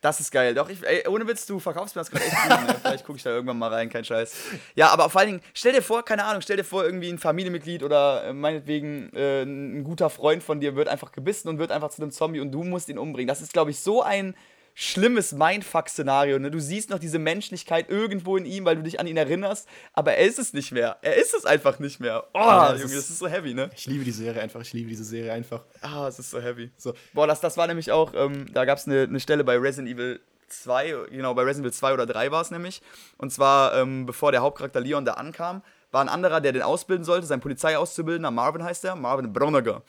Das 0.00 0.18
ist 0.18 0.30
geil. 0.32 0.54
Doch, 0.54 0.70
ich, 0.70 0.82
ey, 0.82 1.06
ohne 1.08 1.28
Witz, 1.28 1.44
du 1.44 1.58
verkaufst 1.60 1.94
mir 1.94 2.00
das 2.00 2.10
gerade 2.10 2.24
echt 2.24 2.34
gut. 2.34 2.76
Vielleicht 2.82 3.04
gucke 3.04 3.18
ich 3.18 3.22
da 3.22 3.28
irgendwann 3.30 3.58
mal 3.58 3.68
rein, 3.68 3.90
kein 3.90 4.02
Scheiß. 4.02 4.32
Ja, 4.74 4.88
aber 4.88 5.10
vor 5.10 5.20
allen 5.20 5.28
Dingen, 5.32 5.42
stell 5.52 5.74
dir 5.74 5.82
vor, 5.82 6.02
keine 6.06 6.24
Ahnung, 6.24 6.40
stell 6.40 6.56
dir 6.56 6.64
vor, 6.64 6.84
irgendwie 6.86 7.10
ein 7.10 7.18
Familienmitglied 7.18 7.82
oder 7.82 8.24
äh, 8.24 8.32
meinetwegen 8.32 9.12
äh, 9.14 9.42
ein 9.42 9.84
guter 9.84 10.08
Freund 10.08 10.42
von 10.42 10.58
dir 10.58 10.74
wird 10.74 10.88
einfach 10.88 11.12
gebissen 11.12 11.48
und 11.48 11.58
wird 11.58 11.70
einfach 11.70 11.90
zu 11.90 12.00
einem 12.00 12.12
Zombie 12.12 12.40
und 12.40 12.50
du 12.50 12.62
musst 12.64 12.88
ihn 12.88 12.96
umbringen. 12.96 13.28
Das 13.28 13.42
ist, 13.42 13.52
glaube 13.52 13.72
ich, 13.72 13.80
so 13.80 14.02
ein 14.02 14.34
schlimmes 14.82 15.32
Mindfuck-Szenario. 15.32 16.38
Ne? 16.38 16.50
Du 16.50 16.58
siehst 16.58 16.88
noch 16.88 16.98
diese 16.98 17.18
Menschlichkeit 17.18 17.90
irgendwo 17.90 18.36
in 18.38 18.46
ihm, 18.46 18.64
weil 18.64 18.76
du 18.76 18.82
dich 18.82 18.98
an 18.98 19.06
ihn 19.06 19.18
erinnerst, 19.18 19.68
aber 19.92 20.14
er 20.14 20.26
ist 20.26 20.38
es 20.38 20.54
nicht 20.54 20.72
mehr. 20.72 20.96
Er 21.02 21.16
ist 21.16 21.34
es 21.34 21.44
einfach 21.44 21.78
nicht 21.78 22.00
mehr. 22.00 22.24
Oh, 22.32 22.38
Ja, 22.38 22.68
Junge, 22.70 22.82
das 22.82 22.82
das 22.92 22.92
ist- 23.02 23.10
ist 23.10 23.18
so 23.18 23.28
heavy, 23.28 23.52
ne? 23.52 23.70
Ich 23.76 23.86
liebe 23.86 24.04
die 24.04 24.10
Serie 24.10 24.40
einfach, 24.40 24.62
ich 24.62 24.72
liebe 24.72 24.88
diese 24.88 25.04
Serie 25.04 25.32
einfach. 25.34 25.64
Ah, 25.82 26.08
es 26.08 26.18
ist 26.18 26.30
so 26.30 26.40
heavy. 26.40 26.70
So. 26.78 26.94
Boah, 27.12 27.26
das, 27.26 27.40
das 27.42 27.58
war 27.58 27.66
nämlich 27.66 27.92
auch, 27.92 28.14
ähm, 28.14 28.46
da 28.54 28.64
gab 28.64 28.78
es 28.78 28.86
eine, 28.86 29.02
eine 29.02 29.20
Stelle 29.20 29.44
bei 29.44 29.58
Resident 29.58 29.88
Evil 29.94 30.18
2, 30.48 30.94
genau, 31.10 31.34
bei 31.34 31.42
Resident 31.42 31.66
Evil 31.66 31.74
2 31.74 31.92
oder 31.92 32.06
3 32.06 32.30
war 32.32 32.40
es 32.40 32.50
nämlich. 32.50 32.80
Und 33.18 33.32
zwar, 33.32 33.74
ähm, 33.76 34.06
bevor 34.06 34.32
der 34.32 34.40
Hauptcharakter 34.40 34.80
Leon 34.80 35.04
da 35.04 35.12
ankam, 35.14 35.62
war 35.92 36.00
ein 36.00 36.08
anderer, 36.08 36.40
der 36.40 36.52
den 36.52 36.62
ausbilden 36.62 37.04
sollte, 37.04 37.26
sein 37.26 37.40
Polizeiauszubildender, 37.40 38.30
Marvin 38.30 38.64
heißt 38.64 38.84
er, 38.86 38.96
Marvin 38.96 39.30
Broniger. 39.32 39.82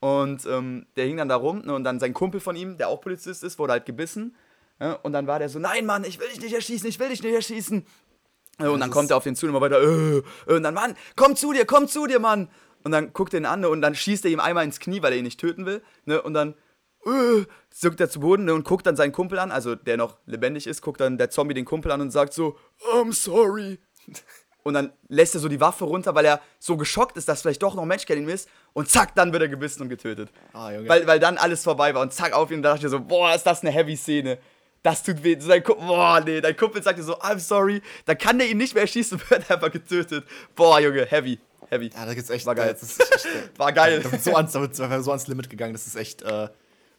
Und 0.00 0.46
ähm, 0.46 0.86
der 0.96 1.06
hing 1.06 1.16
dann 1.16 1.28
da 1.28 1.36
rum 1.36 1.62
ne, 1.64 1.74
und 1.74 1.84
dann 1.84 1.98
sein 1.98 2.14
Kumpel 2.14 2.40
von 2.40 2.54
ihm, 2.54 2.76
der 2.76 2.88
auch 2.88 3.00
Polizist 3.00 3.42
ist, 3.42 3.58
wurde 3.58 3.72
halt 3.72 3.86
gebissen. 3.86 4.36
Ja, 4.80 4.92
und 4.92 5.12
dann 5.12 5.26
war 5.26 5.40
der 5.40 5.48
so, 5.48 5.58
nein, 5.58 5.86
Mann, 5.86 6.04
ich 6.04 6.20
will 6.20 6.28
dich 6.28 6.40
nicht 6.40 6.54
erschießen, 6.54 6.88
ich 6.88 7.00
will 7.00 7.08
dich 7.08 7.22
nicht 7.22 7.34
erschießen. 7.34 7.84
Äh, 8.60 8.66
Und 8.68 8.80
dann 8.80 8.90
kommt 8.90 9.10
er 9.10 9.16
auf 9.16 9.24
den 9.24 9.34
zu 9.34 9.46
und 9.46 9.50
immer 9.50 9.60
weiter, 9.60 9.80
äh, 9.80 10.18
äh, 10.46 10.54
und 10.54 10.62
dann, 10.62 10.74
Mann, 10.74 10.94
komm 11.16 11.34
zu 11.34 11.52
dir, 11.52 11.64
komm 11.64 11.88
zu 11.88 12.06
dir, 12.06 12.20
Mann. 12.20 12.48
Und 12.84 12.92
dann 12.92 13.12
guckt 13.12 13.34
er 13.34 13.40
ihn 13.40 13.46
an 13.46 13.60
ne, 13.60 13.68
und 13.68 13.82
dann 13.82 13.94
schießt 13.94 14.24
er 14.24 14.30
ihm 14.30 14.40
einmal 14.40 14.64
ins 14.64 14.78
Knie, 14.78 15.02
weil 15.02 15.12
er 15.12 15.18
ihn 15.18 15.24
nicht 15.24 15.40
töten 15.40 15.66
will. 15.66 15.82
Ne, 16.04 16.22
und 16.22 16.34
dann 16.34 16.54
äh, 17.04 17.44
zuckt 17.70 18.00
er 18.00 18.08
zu 18.08 18.20
Boden 18.20 18.44
ne, 18.44 18.54
und 18.54 18.64
guckt 18.64 18.86
dann 18.86 18.96
seinen 18.96 19.12
Kumpel 19.12 19.40
an, 19.40 19.50
also 19.50 19.74
der 19.74 19.96
noch 19.96 20.18
lebendig 20.26 20.68
ist, 20.68 20.80
guckt 20.80 21.00
dann 21.00 21.18
der 21.18 21.30
Zombie 21.30 21.54
den 21.54 21.64
Kumpel 21.64 21.90
an 21.90 22.00
und 22.00 22.10
sagt 22.10 22.34
so, 22.34 22.56
I'm 22.92 23.12
sorry. 23.12 23.80
Und 24.68 24.74
dann 24.74 24.92
lässt 25.08 25.34
er 25.34 25.40
so 25.40 25.48
die 25.48 25.60
Waffe 25.60 25.84
runter, 25.84 26.14
weil 26.14 26.24
er 26.24 26.40
so 26.58 26.76
geschockt 26.76 27.16
ist, 27.16 27.28
dass 27.28 27.42
vielleicht 27.42 27.62
doch 27.62 27.74
noch 27.74 27.82
ein 27.82 27.88
Mensch 27.88 28.04
in 28.04 28.22
ihm 28.22 28.28
ist. 28.28 28.48
Und 28.72 28.88
zack, 28.88 29.14
dann 29.14 29.32
wird 29.32 29.42
er 29.42 29.48
gebissen 29.48 29.82
und 29.82 29.88
getötet. 29.88 30.30
Ah, 30.52 30.70
Junge. 30.70 30.88
Weil, 30.88 31.06
weil 31.06 31.18
dann 31.18 31.38
alles 31.38 31.64
vorbei 31.64 31.94
war 31.94 32.02
und 32.02 32.12
zack 32.12 32.32
auf 32.32 32.50
ihn. 32.50 32.58
Und 32.58 32.62
da 32.62 32.72
dachte 32.72 32.86
ich 32.86 32.90
so, 32.90 33.00
boah, 33.00 33.34
ist 33.34 33.44
das 33.44 33.62
eine 33.62 33.70
heavy 33.70 33.96
Szene. 33.96 34.38
Das 34.82 35.02
tut 35.02 35.24
weh. 35.24 35.36
So 35.38 35.48
dein 35.48 35.62
Kumpel, 35.62 35.86
boah, 35.86 36.20
nee, 36.20 36.40
dein 36.40 36.56
Kumpel 36.56 36.82
sagt 36.82 36.98
dir 36.98 37.02
so, 37.02 37.16
I'm 37.18 37.38
sorry. 37.38 37.82
Dann 38.04 38.16
kann 38.16 38.38
der 38.38 38.48
ihn 38.48 38.58
nicht 38.58 38.74
mehr 38.74 38.82
erschießen 38.82 39.18
und 39.18 39.30
wird 39.30 39.50
einfach 39.50 39.72
getötet. 39.72 40.24
Boah, 40.54 40.80
Junge, 40.80 41.04
heavy. 41.06 41.40
Heavy. 41.70 41.90
Ja, 41.94 42.06
da 42.06 42.14
gibt's 42.14 42.30
echt. 42.30 42.46
War 42.46 42.54
geil. 42.54 42.72
Das 42.72 42.82
ist 42.82 43.00
echt, 43.00 43.26
äh, 43.26 43.48
War 43.58 43.72
geil. 43.72 44.02
So 44.20 44.34
ans, 44.34 44.52
da 44.52 44.60
wird 44.60 44.76
so 44.76 44.84
ans 44.84 45.26
Limit 45.26 45.50
gegangen, 45.50 45.72
das 45.72 45.86
ist 45.86 45.96
echt. 45.96 46.22
Äh, 46.22 46.48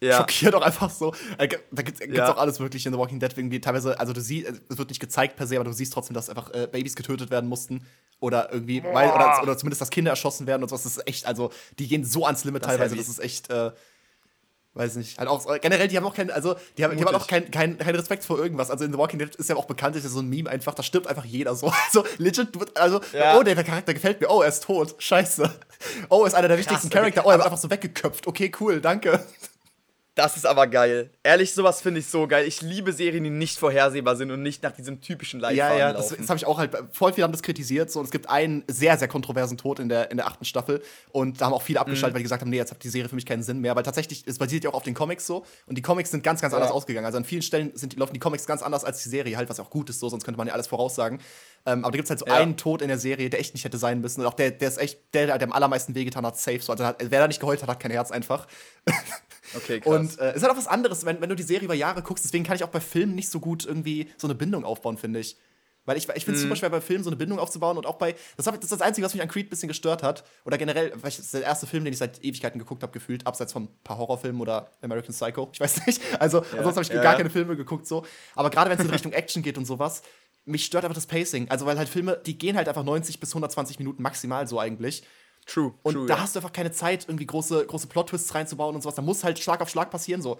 Ja. 0.02 0.16
Schockiert 0.18 0.54
auch 0.54 0.62
einfach 0.62 0.88
so. 0.90 1.12
Äh, 1.38 1.48
Da 1.70 1.82
gibt 1.82 2.00
es 2.00 2.06
Ja. 2.16 2.32
auch 2.32 2.38
alles 2.38 2.58
Mögliche 2.58 2.88
in 2.88 2.94
The 2.94 2.98
Walking 2.98 3.20
Dead, 3.20 3.32
irgendwie 3.36 3.60
teilweise, 3.60 3.98
also 4.00 4.12
du 4.14 4.20
siehst, 4.20 4.48
es 4.68 4.78
wird 4.78 4.88
nicht 4.88 5.00
gezeigt 5.00 5.36
per 5.36 5.46
se, 5.46 5.56
aber 5.56 5.64
du 5.64 5.72
siehst 5.72 5.92
trotzdem, 5.92 6.14
dass 6.14 6.28
einfach 6.30 6.52
äh, 6.54 6.66
Babys 6.70 6.96
getötet 6.96 7.30
werden 7.30 7.48
mussten. 7.48 7.86
Oder 8.18 8.52
irgendwie, 8.52 8.82
weil, 8.82 9.10
oder, 9.10 9.40
oder 9.42 9.56
zumindest, 9.58 9.80
dass 9.80 9.90
Kinder 9.90 10.10
erschossen 10.10 10.46
werden 10.46 10.62
und 10.62 10.68
sowas. 10.68 10.82
Das 10.82 10.96
ist 10.96 11.06
echt, 11.08 11.26
also, 11.26 11.50
die 11.78 11.88
gehen 11.88 12.04
so 12.04 12.26
ans 12.26 12.44
Limit 12.44 12.62
Das 12.62 12.68
teilweise, 12.70 12.94
heavy. 12.94 13.02
das 13.04 13.08
ist 13.08 13.18
echt, 13.18 13.50
äh, 13.50 13.70
weiß 14.74 14.96
nicht. 14.96 15.18
Halt 15.18 15.28
auch, 15.28 15.44
generell, 15.60 15.88
die 15.88 15.96
haben 15.96 16.04
auch 16.04 16.14
keinen, 16.14 16.30
also, 16.30 16.54
die 16.78 16.84
haben, 16.84 16.96
die 16.96 17.04
haben 17.04 17.14
auch 17.14 17.26
keinen 17.26 17.50
kein, 17.50 17.76
kein 17.78 17.94
Respekt 17.94 18.24
vor 18.24 18.38
irgendwas. 18.38 18.70
Also 18.70 18.84
in 18.84 18.92
The 18.92 18.98
Walking 18.98 19.18
Dead 19.18 19.34
ist 19.34 19.48
ja 19.48 19.56
auch 19.56 19.64
bekannt, 19.64 19.96
ist 19.96 20.04
ja 20.04 20.10
so 20.10 20.20
ein 20.20 20.28
Meme 20.28 20.48
einfach, 20.50 20.74
da 20.74 20.82
stirbt 20.82 21.06
einfach 21.06 21.24
jeder 21.24 21.54
so. 21.54 21.72
Also, 21.86 22.04
legit, 22.18 22.54
du, 22.54 22.60
also, 22.74 23.00
Ja. 23.12 23.38
oh, 23.38 23.42
der 23.42 23.54
Charakter 23.64 23.94
gefällt 23.94 24.20
mir, 24.20 24.28
oh, 24.30 24.42
er 24.42 24.48
ist 24.48 24.64
tot, 24.64 24.94
scheiße. 24.98 25.50
Oh, 26.10 26.24
ist 26.26 26.34
einer 26.34 26.48
der 26.48 26.58
wichtigsten 26.58 26.86
okay. 26.88 26.98
Charakter, 26.98 27.24
oh, 27.26 27.30
er 27.30 27.38
wird 27.38 27.46
einfach 27.46 27.58
so 27.58 27.70
weggeköpft, 27.70 28.26
okay, 28.26 28.52
cool, 28.60 28.80
danke. 28.80 29.24
Das 30.16 30.36
ist 30.36 30.44
aber 30.44 30.66
geil. 30.66 31.10
Ehrlich, 31.22 31.54
sowas 31.54 31.80
finde 31.80 32.00
ich 32.00 32.06
so 32.06 32.26
geil. 32.26 32.44
Ich 32.46 32.62
liebe 32.62 32.92
Serien, 32.92 33.22
die 33.22 33.30
nicht 33.30 33.58
vorhersehbar 33.58 34.16
sind 34.16 34.30
und 34.32 34.42
nicht 34.42 34.62
nach 34.62 34.72
diesem 34.72 35.00
typischen 35.00 35.38
Leitfaden 35.38 35.78
Ja, 35.78 35.78
ja, 35.78 35.92
das, 35.92 36.10
laufen. 36.10 36.16
das 36.22 36.28
habe 36.28 36.36
ich 36.36 36.46
auch 36.46 36.58
halt, 36.58 36.76
voll 36.90 37.12
viele 37.12 37.24
haben 37.24 37.32
das 37.32 37.42
kritisiert. 37.42 37.90
So, 37.92 38.00
und 38.00 38.06
es 38.06 38.10
gibt 38.10 38.28
einen 38.28 38.64
sehr, 38.66 38.98
sehr 38.98 39.06
kontroversen 39.06 39.56
Tod 39.56 39.78
in 39.78 39.88
der, 39.88 40.10
in 40.10 40.16
der 40.16 40.26
achten 40.26 40.44
Staffel. 40.44 40.82
Und 41.12 41.40
da 41.40 41.46
haben 41.46 41.52
auch 41.54 41.62
viele 41.62 41.78
Mhm. 41.78 41.82
abgeschaltet, 41.82 42.14
weil 42.14 42.18
die 42.18 42.24
gesagt 42.24 42.42
haben, 42.42 42.50
nee, 42.50 42.56
jetzt 42.56 42.72
hat 42.72 42.82
die 42.82 42.88
Serie 42.88 43.08
für 43.08 43.14
mich 43.14 43.24
keinen 43.24 43.44
Sinn 43.44 43.60
mehr. 43.60 43.76
Weil 43.76 43.84
tatsächlich, 43.84 44.24
es 44.26 44.36
basiert 44.38 44.64
ja 44.64 44.70
auch 44.70 44.74
auf 44.74 44.82
den 44.82 44.94
Comics 44.94 45.26
so. 45.26 45.46
Und 45.66 45.78
die 45.78 45.82
Comics 45.82 46.10
sind 46.10 46.24
ganz, 46.24 46.40
ganz 46.40 46.52
anders 46.54 46.70
Ja. 46.70 46.74
ausgegangen. 46.74 47.06
Also 47.06 47.16
an 47.16 47.24
vielen 47.24 47.42
Stellen 47.42 47.70
sind, 47.74 47.96
laufen 47.96 48.12
die 48.12 48.20
Comics 48.20 48.46
ganz 48.46 48.62
anders 48.62 48.84
als 48.84 49.02
die 49.04 49.08
Serie 49.10 49.36
halt, 49.36 49.48
was 49.48 49.60
auch 49.60 49.70
gut 49.70 49.90
ist, 49.90 50.00
so, 50.00 50.08
sonst 50.08 50.24
könnte 50.24 50.38
man 50.38 50.48
ja 50.48 50.54
alles 50.54 50.66
voraussagen. 50.66 51.20
Ähm, 51.66 51.84
aber 51.84 51.92
da 51.92 51.96
gibt 51.96 52.06
es 52.06 52.10
halt 52.10 52.18
so 52.18 52.26
Ja. 52.26 52.34
einen 52.34 52.56
Tod 52.56 52.82
in 52.82 52.88
der 52.88 52.98
Serie, 52.98 53.30
der 53.30 53.38
echt 53.38 53.54
nicht 53.54 53.64
hätte 53.64 53.78
sein 53.78 54.00
müssen. 54.00 54.20
Und 54.22 54.26
auch 54.26 54.34
der, 54.34 54.50
der 54.50 54.68
ist 54.68 54.78
echt, 54.78 54.98
der, 55.14 55.38
der 55.38 55.42
am 55.46 55.52
allermeisten 55.52 55.94
wehgetan 55.94 56.26
hat, 56.26 56.36
safe. 56.36 56.58
So. 56.60 56.72
Also, 56.72 56.84
wer 56.98 57.20
da 57.20 57.28
nicht 57.28 57.38
geheult 57.40 57.62
hat, 57.62 57.68
hat 57.70 57.78
kein 57.80 57.92
Herz 57.92 58.10
einfach. 58.10 58.48
okay, 59.54 59.80
krass. 59.80 59.92
Und 59.92 60.18
äh, 60.18 60.30
es 60.30 60.36
ist 60.36 60.42
halt 60.42 60.52
auch 60.52 60.56
was 60.56 60.66
anderes, 60.66 61.04
wenn, 61.04 61.20
wenn 61.20 61.28
du 61.28 61.36
die 61.36 61.42
Serie 61.42 61.64
über 61.64 61.74
Jahre 61.74 62.02
guckst. 62.02 62.24
Deswegen 62.24 62.44
kann 62.44 62.56
ich 62.56 62.64
auch 62.64 62.68
bei 62.68 62.80
Filmen 62.80 63.14
nicht 63.14 63.28
so 63.28 63.40
gut 63.40 63.64
irgendwie 63.64 64.08
so 64.16 64.26
eine 64.26 64.34
Bindung 64.34 64.64
aufbauen, 64.64 64.98
finde 64.98 65.20
ich. 65.20 65.36
Weil 65.86 65.96
ich, 65.96 66.08
ich 66.08 66.24
finde 66.24 66.36
es 66.36 66.42
super 66.42 66.56
schwer, 66.56 66.70
bei 66.70 66.80
Filmen 66.80 67.02
so 67.02 67.10
eine 67.10 67.16
Bindung 67.16 67.38
aufzubauen 67.38 67.78
und 67.78 67.86
auch 67.86 67.96
bei. 67.96 68.14
Das, 68.36 68.46
hab, 68.46 68.54
das 68.54 68.64
ist 68.64 68.72
das 68.72 68.82
Einzige, 68.82 69.04
was 69.04 69.14
mich 69.14 69.22
an 69.22 69.28
Creed 69.28 69.46
ein 69.46 69.50
bisschen 69.50 69.68
gestört 69.68 70.02
hat. 70.02 70.24
Oder 70.44 70.58
generell, 70.58 70.92
weil 70.94 71.08
ich, 71.08 71.16
das 71.16 71.26
ist 71.26 71.34
der 71.34 71.42
erste 71.42 71.66
Film, 71.66 71.84
den 71.84 71.92
ich 71.92 71.98
seit 71.98 72.22
Ewigkeiten 72.22 72.58
geguckt 72.58 72.82
habe, 72.82 72.92
gefühlt, 72.92 73.26
abseits 73.26 73.52
von 73.52 73.64
ein 73.64 73.68
paar 73.82 73.98
Horrorfilmen 73.98 74.40
oder 74.40 74.70
American 74.82 75.14
Psycho. 75.14 75.48
Ich 75.52 75.60
weiß 75.60 75.86
nicht. 75.86 76.00
Also, 76.20 76.42
ansonsten 76.56 76.68
habe 76.68 76.82
ich 76.82 76.88
ja, 76.90 77.02
gar 77.02 77.12
ja. 77.12 77.16
keine 77.16 77.30
Filme 77.30 77.56
geguckt, 77.56 77.86
so. 77.86 78.04
Aber 78.34 78.50
gerade 78.50 78.70
wenn 78.70 78.78
es 78.78 78.84
in 78.84 78.90
Richtung 78.90 79.12
Action 79.12 79.42
geht 79.42 79.56
und 79.56 79.64
sowas, 79.64 80.02
mich 80.44 80.66
stört 80.66 80.84
einfach 80.84 80.94
das 80.94 81.06
Pacing. 81.06 81.48
Also, 81.50 81.64
weil 81.64 81.78
halt 81.78 81.88
Filme, 81.88 82.20
die 82.26 82.36
gehen 82.36 82.56
halt 82.56 82.68
einfach 82.68 82.84
90 82.84 83.18
bis 83.18 83.30
120 83.30 83.78
Minuten 83.78 84.02
maximal 84.02 84.46
so 84.46 84.60
eigentlich. 84.60 85.02
True. 85.46 85.74
Und 85.82 85.94
true, 85.94 86.06
da 86.06 86.14
ja. 86.14 86.20
hast 86.20 86.34
du 86.34 86.38
einfach 86.40 86.52
keine 86.52 86.70
Zeit, 86.70 87.04
irgendwie 87.08 87.26
große, 87.26 87.66
große 87.66 87.86
Plot-Twists 87.88 88.34
reinzubauen 88.34 88.74
und 88.74 88.82
sowas. 88.82 88.94
Da 88.94 89.02
muss 89.02 89.24
halt 89.24 89.38
Schlag 89.38 89.60
auf 89.60 89.68
Schlag 89.68 89.90
passieren, 89.90 90.22
so. 90.22 90.38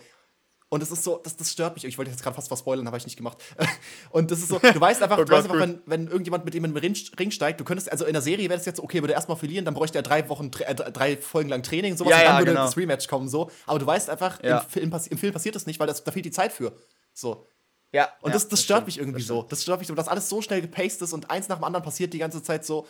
Und 0.72 0.84
es 0.84 0.92
ist 0.92 1.02
so, 1.02 1.20
das, 1.24 1.36
das 1.36 1.50
stört 1.50 1.74
mich. 1.74 1.84
Ich 1.84 1.98
wollte 1.98 2.12
jetzt 2.12 2.22
gerade 2.22 2.36
fast 2.36 2.48
was 2.48 2.60
spoilern, 2.60 2.86
habe 2.86 2.96
ich 2.96 3.04
nicht 3.04 3.16
gemacht. 3.16 3.38
Und 4.10 4.30
das 4.30 4.38
ist 4.38 4.50
so, 4.50 4.60
du 4.60 4.80
weißt 4.80 5.02
einfach, 5.02 5.18
Oh 5.18 5.24
du 5.24 5.32
weißt 5.32 5.48
einfach 5.50 5.58
wenn, 5.58 5.82
wenn 5.84 6.06
irgendjemand 6.06 6.44
mit 6.44 6.54
ihm 6.54 6.64
in 6.64 6.72
den 6.72 6.94
Ring, 7.18 7.30
steigt, 7.32 7.58
du 7.58 7.64
könntest, 7.64 7.90
also 7.90 8.04
in 8.04 8.12
der 8.12 8.22
Serie 8.22 8.48
wäre 8.48 8.56
das 8.56 8.66
jetzt 8.66 8.78
okay, 8.78 9.00
würde 9.02 9.12
er 9.12 9.16
erstmal 9.16 9.36
verlieren, 9.36 9.64
dann 9.64 9.74
bräuchte 9.74 9.98
er 9.98 10.02
drei 10.02 10.28
Wochen, 10.28 10.48
äh, 10.60 10.72
drei 10.76 11.16
Folgen 11.16 11.48
lang 11.48 11.64
Training, 11.64 11.96
sowas, 11.96 12.12
Ja, 12.12 12.18
und 12.18 12.24
dann 12.24 12.32
ja, 12.34 12.38
würde 12.42 12.50
genau. 12.52 12.64
das 12.66 12.76
Rematch 12.76 13.08
kommen, 13.08 13.28
so. 13.28 13.50
Aber 13.66 13.80
du 13.80 13.86
weißt 13.86 14.10
einfach, 14.10 14.40
Ja. 14.44 14.58
im, 14.60 14.68
Film, 14.68 14.90
passi- 14.94 15.10
im 15.10 15.18
Film 15.18 15.32
passiert 15.32 15.56
das 15.56 15.66
nicht, 15.66 15.80
weil 15.80 15.88
das, 15.88 16.04
da 16.04 16.12
fehlt 16.12 16.24
die 16.24 16.30
Zeit 16.30 16.52
für. 16.52 16.72
So. 17.12 17.48
ja, 17.90 18.08
Und 18.20 18.28
ja, 18.28 18.34
das, 18.34 18.46
das 18.46 18.62
stört 18.62 18.76
stimmt, 18.82 18.86
mich 18.86 18.98
irgendwie 18.98 19.18
das 19.22 19.26
so. 19.26 19.42
Das 19.42 19.62
stört 19.64 19.80
mich 19.80 19.88
so, 19.88 19.94
dass 19.96 20.06
alles 20.06 20.28
so 20.28 20.40
schnell 20.40 20.60
gepaced 20.60 21.02
ist 21.02 21.12
und 21.12 21.32
eins 21.32 21.48
nach 21.48 21.56
dem 21.56 21.64
anderen 21.64 21.82
passiert 21.84 22.12
die 22.12 22.18
ganze 22.18 22.44
Zeit 22.44 22.64
so. 22.64 22.86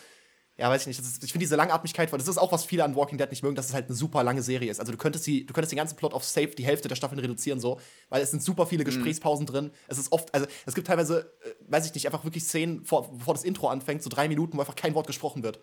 Ja, 0.61 0.69
weiß 0.69 0.83
ich 0.83 0.87
nicht. 0.89 1.01
Ist, 1.01 1.25
ich 1.25 1.33
finde 1.33 1.45
diese 1.45 1.57
Langatmigkeit, 1.57 2.13
weil 2.13 2.19
das 2.19 2.29
ist 2.29 2.37
auch, 2.37 2.53
was 2.53 2.67
viele 2.67 2.85
an 2.85 2.95
Walking 2.95 3.17
Dead 3.17 3.31
nicht 3.31 3.43
mögen, 3.43 3.55
dass 3.57 3.69
es 3.69 3.73
halt 3.73 3.87
eine 3.87 3.97
super 3.97 4.23
lange 4.23 4.43
Serie 4.43 4.71
ist. 4.71 4.79
Also 4.79 4.93
du 4.93 4.99
könntest, 4.99 5.27
die, 5.27 5.47
du 5.47 5.55
könntest 5.55 5.73
den 5.73 5.79
ganzen 5.79 5.97
Plot 5.97 6.13
auf 6.13 6.23
safe 6.23 6.49
die 6.49 6.67
Hälfte 6.67 6.87
der 6.87 6.97
Staffeln 6.97 7.19
reduzieren, 7.19 7.59
so, 7.61 7.81
weil 8.11 8.21
es 8.23 8.31
sind 8.31 8.43
super 8.43 8.65
Mhm. 8.65 8.69
viele 8.69 8.85
Gesprächspausen 8.85 9.47
drin. 9.47 9.71
Es 9.89 9.97
ist 9.97 10.13
oft, 10.13 10.35
also 10.35 10.47
es 10.67 10.75
gibt 10.75 10.87
teilweise, 10.87 11.33
äh, 11.43 11.55
weiß 11.73 11.87
ich 11.87 11.95
nicht, 11.95 12.05
einfach 12.05 12.25
wirklich 12.25 12.45
Szenen, 12.45 12.85
vor, 12.85 13.11
bevor 13.11 13.33
das 13.33 13.43
Intro 13.43 13.69
anfängt, 13.69 14.03
so 14.03 14.11
drei 14.11 14.29
Minuten, 14.29 14.59
wo 14.59 14.61
einfach 14.61 14.77
kein 14.77 14.95
Wort 14.95 15.07
gesprochen 15.07 15.43
wird. 15.43 15.61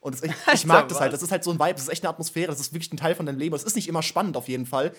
Und 0.00 0.16
das, 0.16 0.22
ich, 0.24 0.32
ich 0.52 0.66
mag 0.66 0.88
das 0.88 0.98
halt. 0.98 1.12
Das 1.12 1.22
ist 1.22 1.30
halt 1.30 1.44
so 1.44 1.52
ein 1.52 1.60
Vibe, 1.60 1.74
das 1.74 1.84
ist 1.84 1.88
echt 1.88 2.02
eine 2.02 2.10
Atmosphäre, 2.10 2.48
das 2.48 2.58
ist 2.58 2.72
wirklich 2.72 2.92
ein 2.92 2.96
Teil 2.96 3.14
von 3.14 3.24
deinem 3.24 3.38
Leben. 3.38 3.54
Es 3.54 3.62
ist 3.62 3.76
nicht 3.76 3.86
immer 3.88 4.02
spannend 4.02 4.36
auf 4.36 4.48
jeden 4.48 4.66
Fall. 4.66 4.92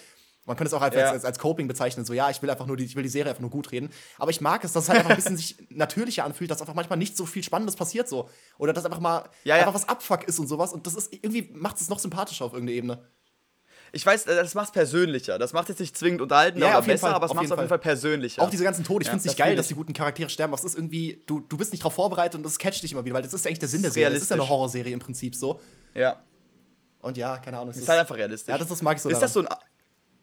Man 0.45 0.57
könnte 0.57 0.67
es 0.69 0.73
auch 0.73 0.81
einfach 0.81 0.99
Ja. 0.99 1.11
als, 1.11 1.23
als, 1.23 1.39
Coping 1.39 1.67
bezeichnen, 1.67 2.05
so 2.05 2.13
ja, 2.13 2.29
ich 2.29 2.41
will 2.41 2.49
einfach 2.49 2.65
nur 2.65 2.75
die, 2.75 2.83
ich 2.83 2.95
will 2.95 3.03
die 3.03 3.09
Serie 3.09 3.29
einfach 3.29 3.41
nur 3.41 3.49
gut 3.49 3.71
reden. 3.71 3.89
Aber 4.17 4.29
ich 4.31 4.41
mag 4.41 4.63
es, 4.63 4.73
dass 4.73 4.83
es 4.83 4.89
halt 4.89 4.99
einfach 4.99 5.11
ein 5.11 5.15
bisschen 5.15 5.37
sich 5.37 5.57
natürlicher 5.69 6.25
anfühlt, 6.25 6.51
dass 6.51 6.59
einfach 6.61 6.73
manchmal 6.73 6.97
nicht 6.99 7.15
so 7.15 7.25
viel 7.25 7.43
Spannendes 7.43 7.75
passiert 7.75 8.09
so. 8.09 8.29
Oder 8.57 8.73
dass 8.73 8.85
einfach 8.85 8.99
mal 8.99 9.29
Ja, 9.45 9.55
ja. 9.55 9.61
einfach 9.61 9.73
was 9.73 9.87
Abfuck 9.87 10.23
ist 10.25 10.39
und 10.39 10.47
sowas. 10.47 10.73
Und 10.73 10.85
das 10.85 10.95
ist 10.95 11.13
irgendwie 11.13 11.49
macht 11.53 11.79
es 11.79 11.87
noch 11.89 11.99
sympathischer 11.99 12.45
auf 12.45 12.53
irgendeiner 12.53 12.77
Ebene. 12.77 13.07
Ich 13.95 14.03
weiß, 14.05 14.25
äh, 14.25 14.35
das 14.35 14.55
macht 14.55 14.65
es 14.69 14.71
persönlicher. 14.71 15.37
Das 15.37 15.53
macht 15.53 15.69
jetzt 15.69 15.79
nicht 15.79 15.95
zwingend 15.95 16.19
unterhalten 16.21 16.57
Ja, 16.59 16.69
oder 16.69 16.79
auf 16.79 16.85
jeden 16.87 16.95
besser, 16.95 17.07
Fall, 17.07 17.15
aber 17.15 17.27
es 17.27 17.33
macht 17.35 17.45
es 17.45 17.51
auf 17.51 17.59
jeden 17.59 17.69
Fall 17.69 17.77
persönlicher. 17.79 18.41
Auch 18.41 18.49
diese 18.49 18.63
ganzen 18.63 18.83
Tode, 18.83 19.03
ich 19.03 19.07
Ja, 19.07 19.11
finde 19.11 19.19
es 19.21 19.25
nicht 19.25 19.37
geil, 19.37 19.55
dass 19.55 19.67
die 19.67 19.75
guten 19.75 19.93
Charaktere 19.93 20.29
sterben. 20.29 20.51
aber 20.51 20.59
es 20.59 20.65
ist 20.65 20.75
irgendwie, 20.75 21.23
du, 21.27 21.41
du 21.41 21.57
bist 21.57 21.71
nicht 21.71 21.81
darauf 21.83 21.93
vorbereitet 21.93 22.35
und 22.35 22.43
das 22.43 22.57
catcht 22.57 22.81
dich 22.81 22.91
immer 22.91 23.05
wieder, 23.05 23.13
weil 23.15 23.21
das 23.21 23.33
ist 23.33 23.45
ja 23.45 23.49
eigentlich 23.49 23.59
der 23.59 23.69
Sinn 23.69 23.81
der 23.83 23.89
ist 23.89 23.93
Serie. 23.93 24.13
Das 24.15 24.23
ist 24.23 24.29
ja 24.29 24.35
eine. 24.35 24.49
Horrorserie 24.49 24.91
im 24.91 24.99
Prinzip 24.99 25.35
so. 25.35 25.59
ja. 25.93 26.21
Und 27.01 27.17
ja, 27.17 27.37
keine 27.37 27.57
Ahnung. 27.57 27.69
es 27.71 27.77
Ist 27.77 27.89
halt 27.89 27.99
einfach 27.99 28.15
realistisch. 28.15 28.49
Ja, 28.49 28.57
das, 28.57 28.69
das 28.69 28.81
mag 28.81 28.95
ich 28.95 29.03
so. 29.03 29.09
ist, 29.09 29.15
daran. 29.15 29.21
das 29.25 29.33
so 29.33 29.39
ein, 29.41 29.47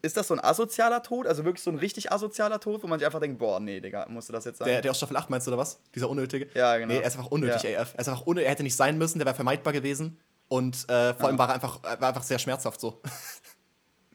ist 0.01 0.17
das 0.17 0.27
so 0.27 0.33
ein 0.33 0.39
asozialer 0.43 1.03
Tod? 1.03 1.27
Also 1.27 1.45
wirklich 1.45 1.63
so 1.63 1.69
ein 1.71 1.77
richtig 1.77 2.11
asozialer 2.11 2.59
Tod, 2.59 2.81
wo 2.83 2.87
man 2.87 2.99
sich 2.99 3.05
einfach 3.05 3.19
denkt, 3.19 3.39
boah, 3.39 3.59
nee, 3.59 3.79
Digga, 3.79 4.05
musst 4.09 4.29
du 4.29 4.33
das 4.33 4.45
jetzt 4.45 4.57
sagen? 4.59 4.69
Der, 4.71 4.81
der 4.81 4.91
aus 4.91 4.97
Staffel 4.97 5.15
8 5.17 5.29
meinst 5.29 5.47
du, 5.47 5.51
oder 5.51 5.57
was? 5.59 5.79
Dieser 5.95 6.09
unnötige? 6.09 6.47
Ja, 6.53 6.77
genau. 6.77 6.93
Nee, 6.93 6.99
er 6.99 7.05
ist 7.07 7.17
einfach 7.17 7.31
unnötig, 7.31 7.63
Ja. 7.63 7.79
AF. 7.81 7.93
Er 7.93 7.99
ist 7.99 8.09
einfach 8.09 8.21
unnötig, 8.25 8.47
er 8.47 8.51
hätte 8.51 8.63
nicht 8.63 8.75
sein 8.75 8.97
müssen, 8.97 9.19
der 9.19 9.25
wäre 9.25 9.35
vermeidbar 9.35 9.73
gewesen. 9.73 10.19
Und 10.47 10.89
äh, 10.89 11.13
vor 11.13 11.27
allem 11.27 11.37
war 11.37 11.47
er 11.49 11.55
einfach, 11.55 11.81
war 11.83 12.09
einfach 12.09 12.23
sehr 12.23 12.39
schmerzhaft 12.39 12.79
so. 12.81 13.01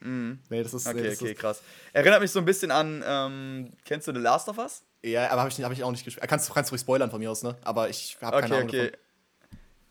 Nee, 0.01 0.63
das 0.63 0.73
ist. 0.75 0.87
nee, 0.87 0.93
Mhm. 0.93 0.99
okay, 1.01 1.09
das 1.11 1.21
okay, 1.21 1.33
Ist, 1.33 1.39
krass. 1.41 1.63
Erinnert 1.93 2.21
mich 2.21 2.31
so 2.31 2.39
ein 2.39 2.45
bisschen 2.45 2.71
an, 2.71 3.03
ähm, 3.05 3.73
kennst 3.85 4.07
du 4.07 4.13
The 4.13 4.21
Last 4.21 4.49
of 4.49 4.59
Us? 4.59 4.83
ja, 5.03 5.29
aber 5.31 5.41
habe 5.41 5.51
ich, 5.51 5.61
hab 5.63 5.73
ich 5.73 5.83
auch 5.83 5.91
nicht 5.91 6.05
gespielt. 6.05 6.29
Kannst, 6.29 6.53
kannst 6.53 6.71
du 6.71 6.75
ruhig 6.75 6.81
spoilern 6.83 7.11
von 7.11 7.19
mir 7.19 7.31
aus, 7.31 7.43
ne? 7.43 7.57
Aber 7.65 7.89
ich 7.89 8.17
habe 8.21 8.41
keine 8.41 8.47
Okay, 8.47 8.55
Ahnung 8.55 8.69
okay. 8.69 8.91
davon. 8.91 9.01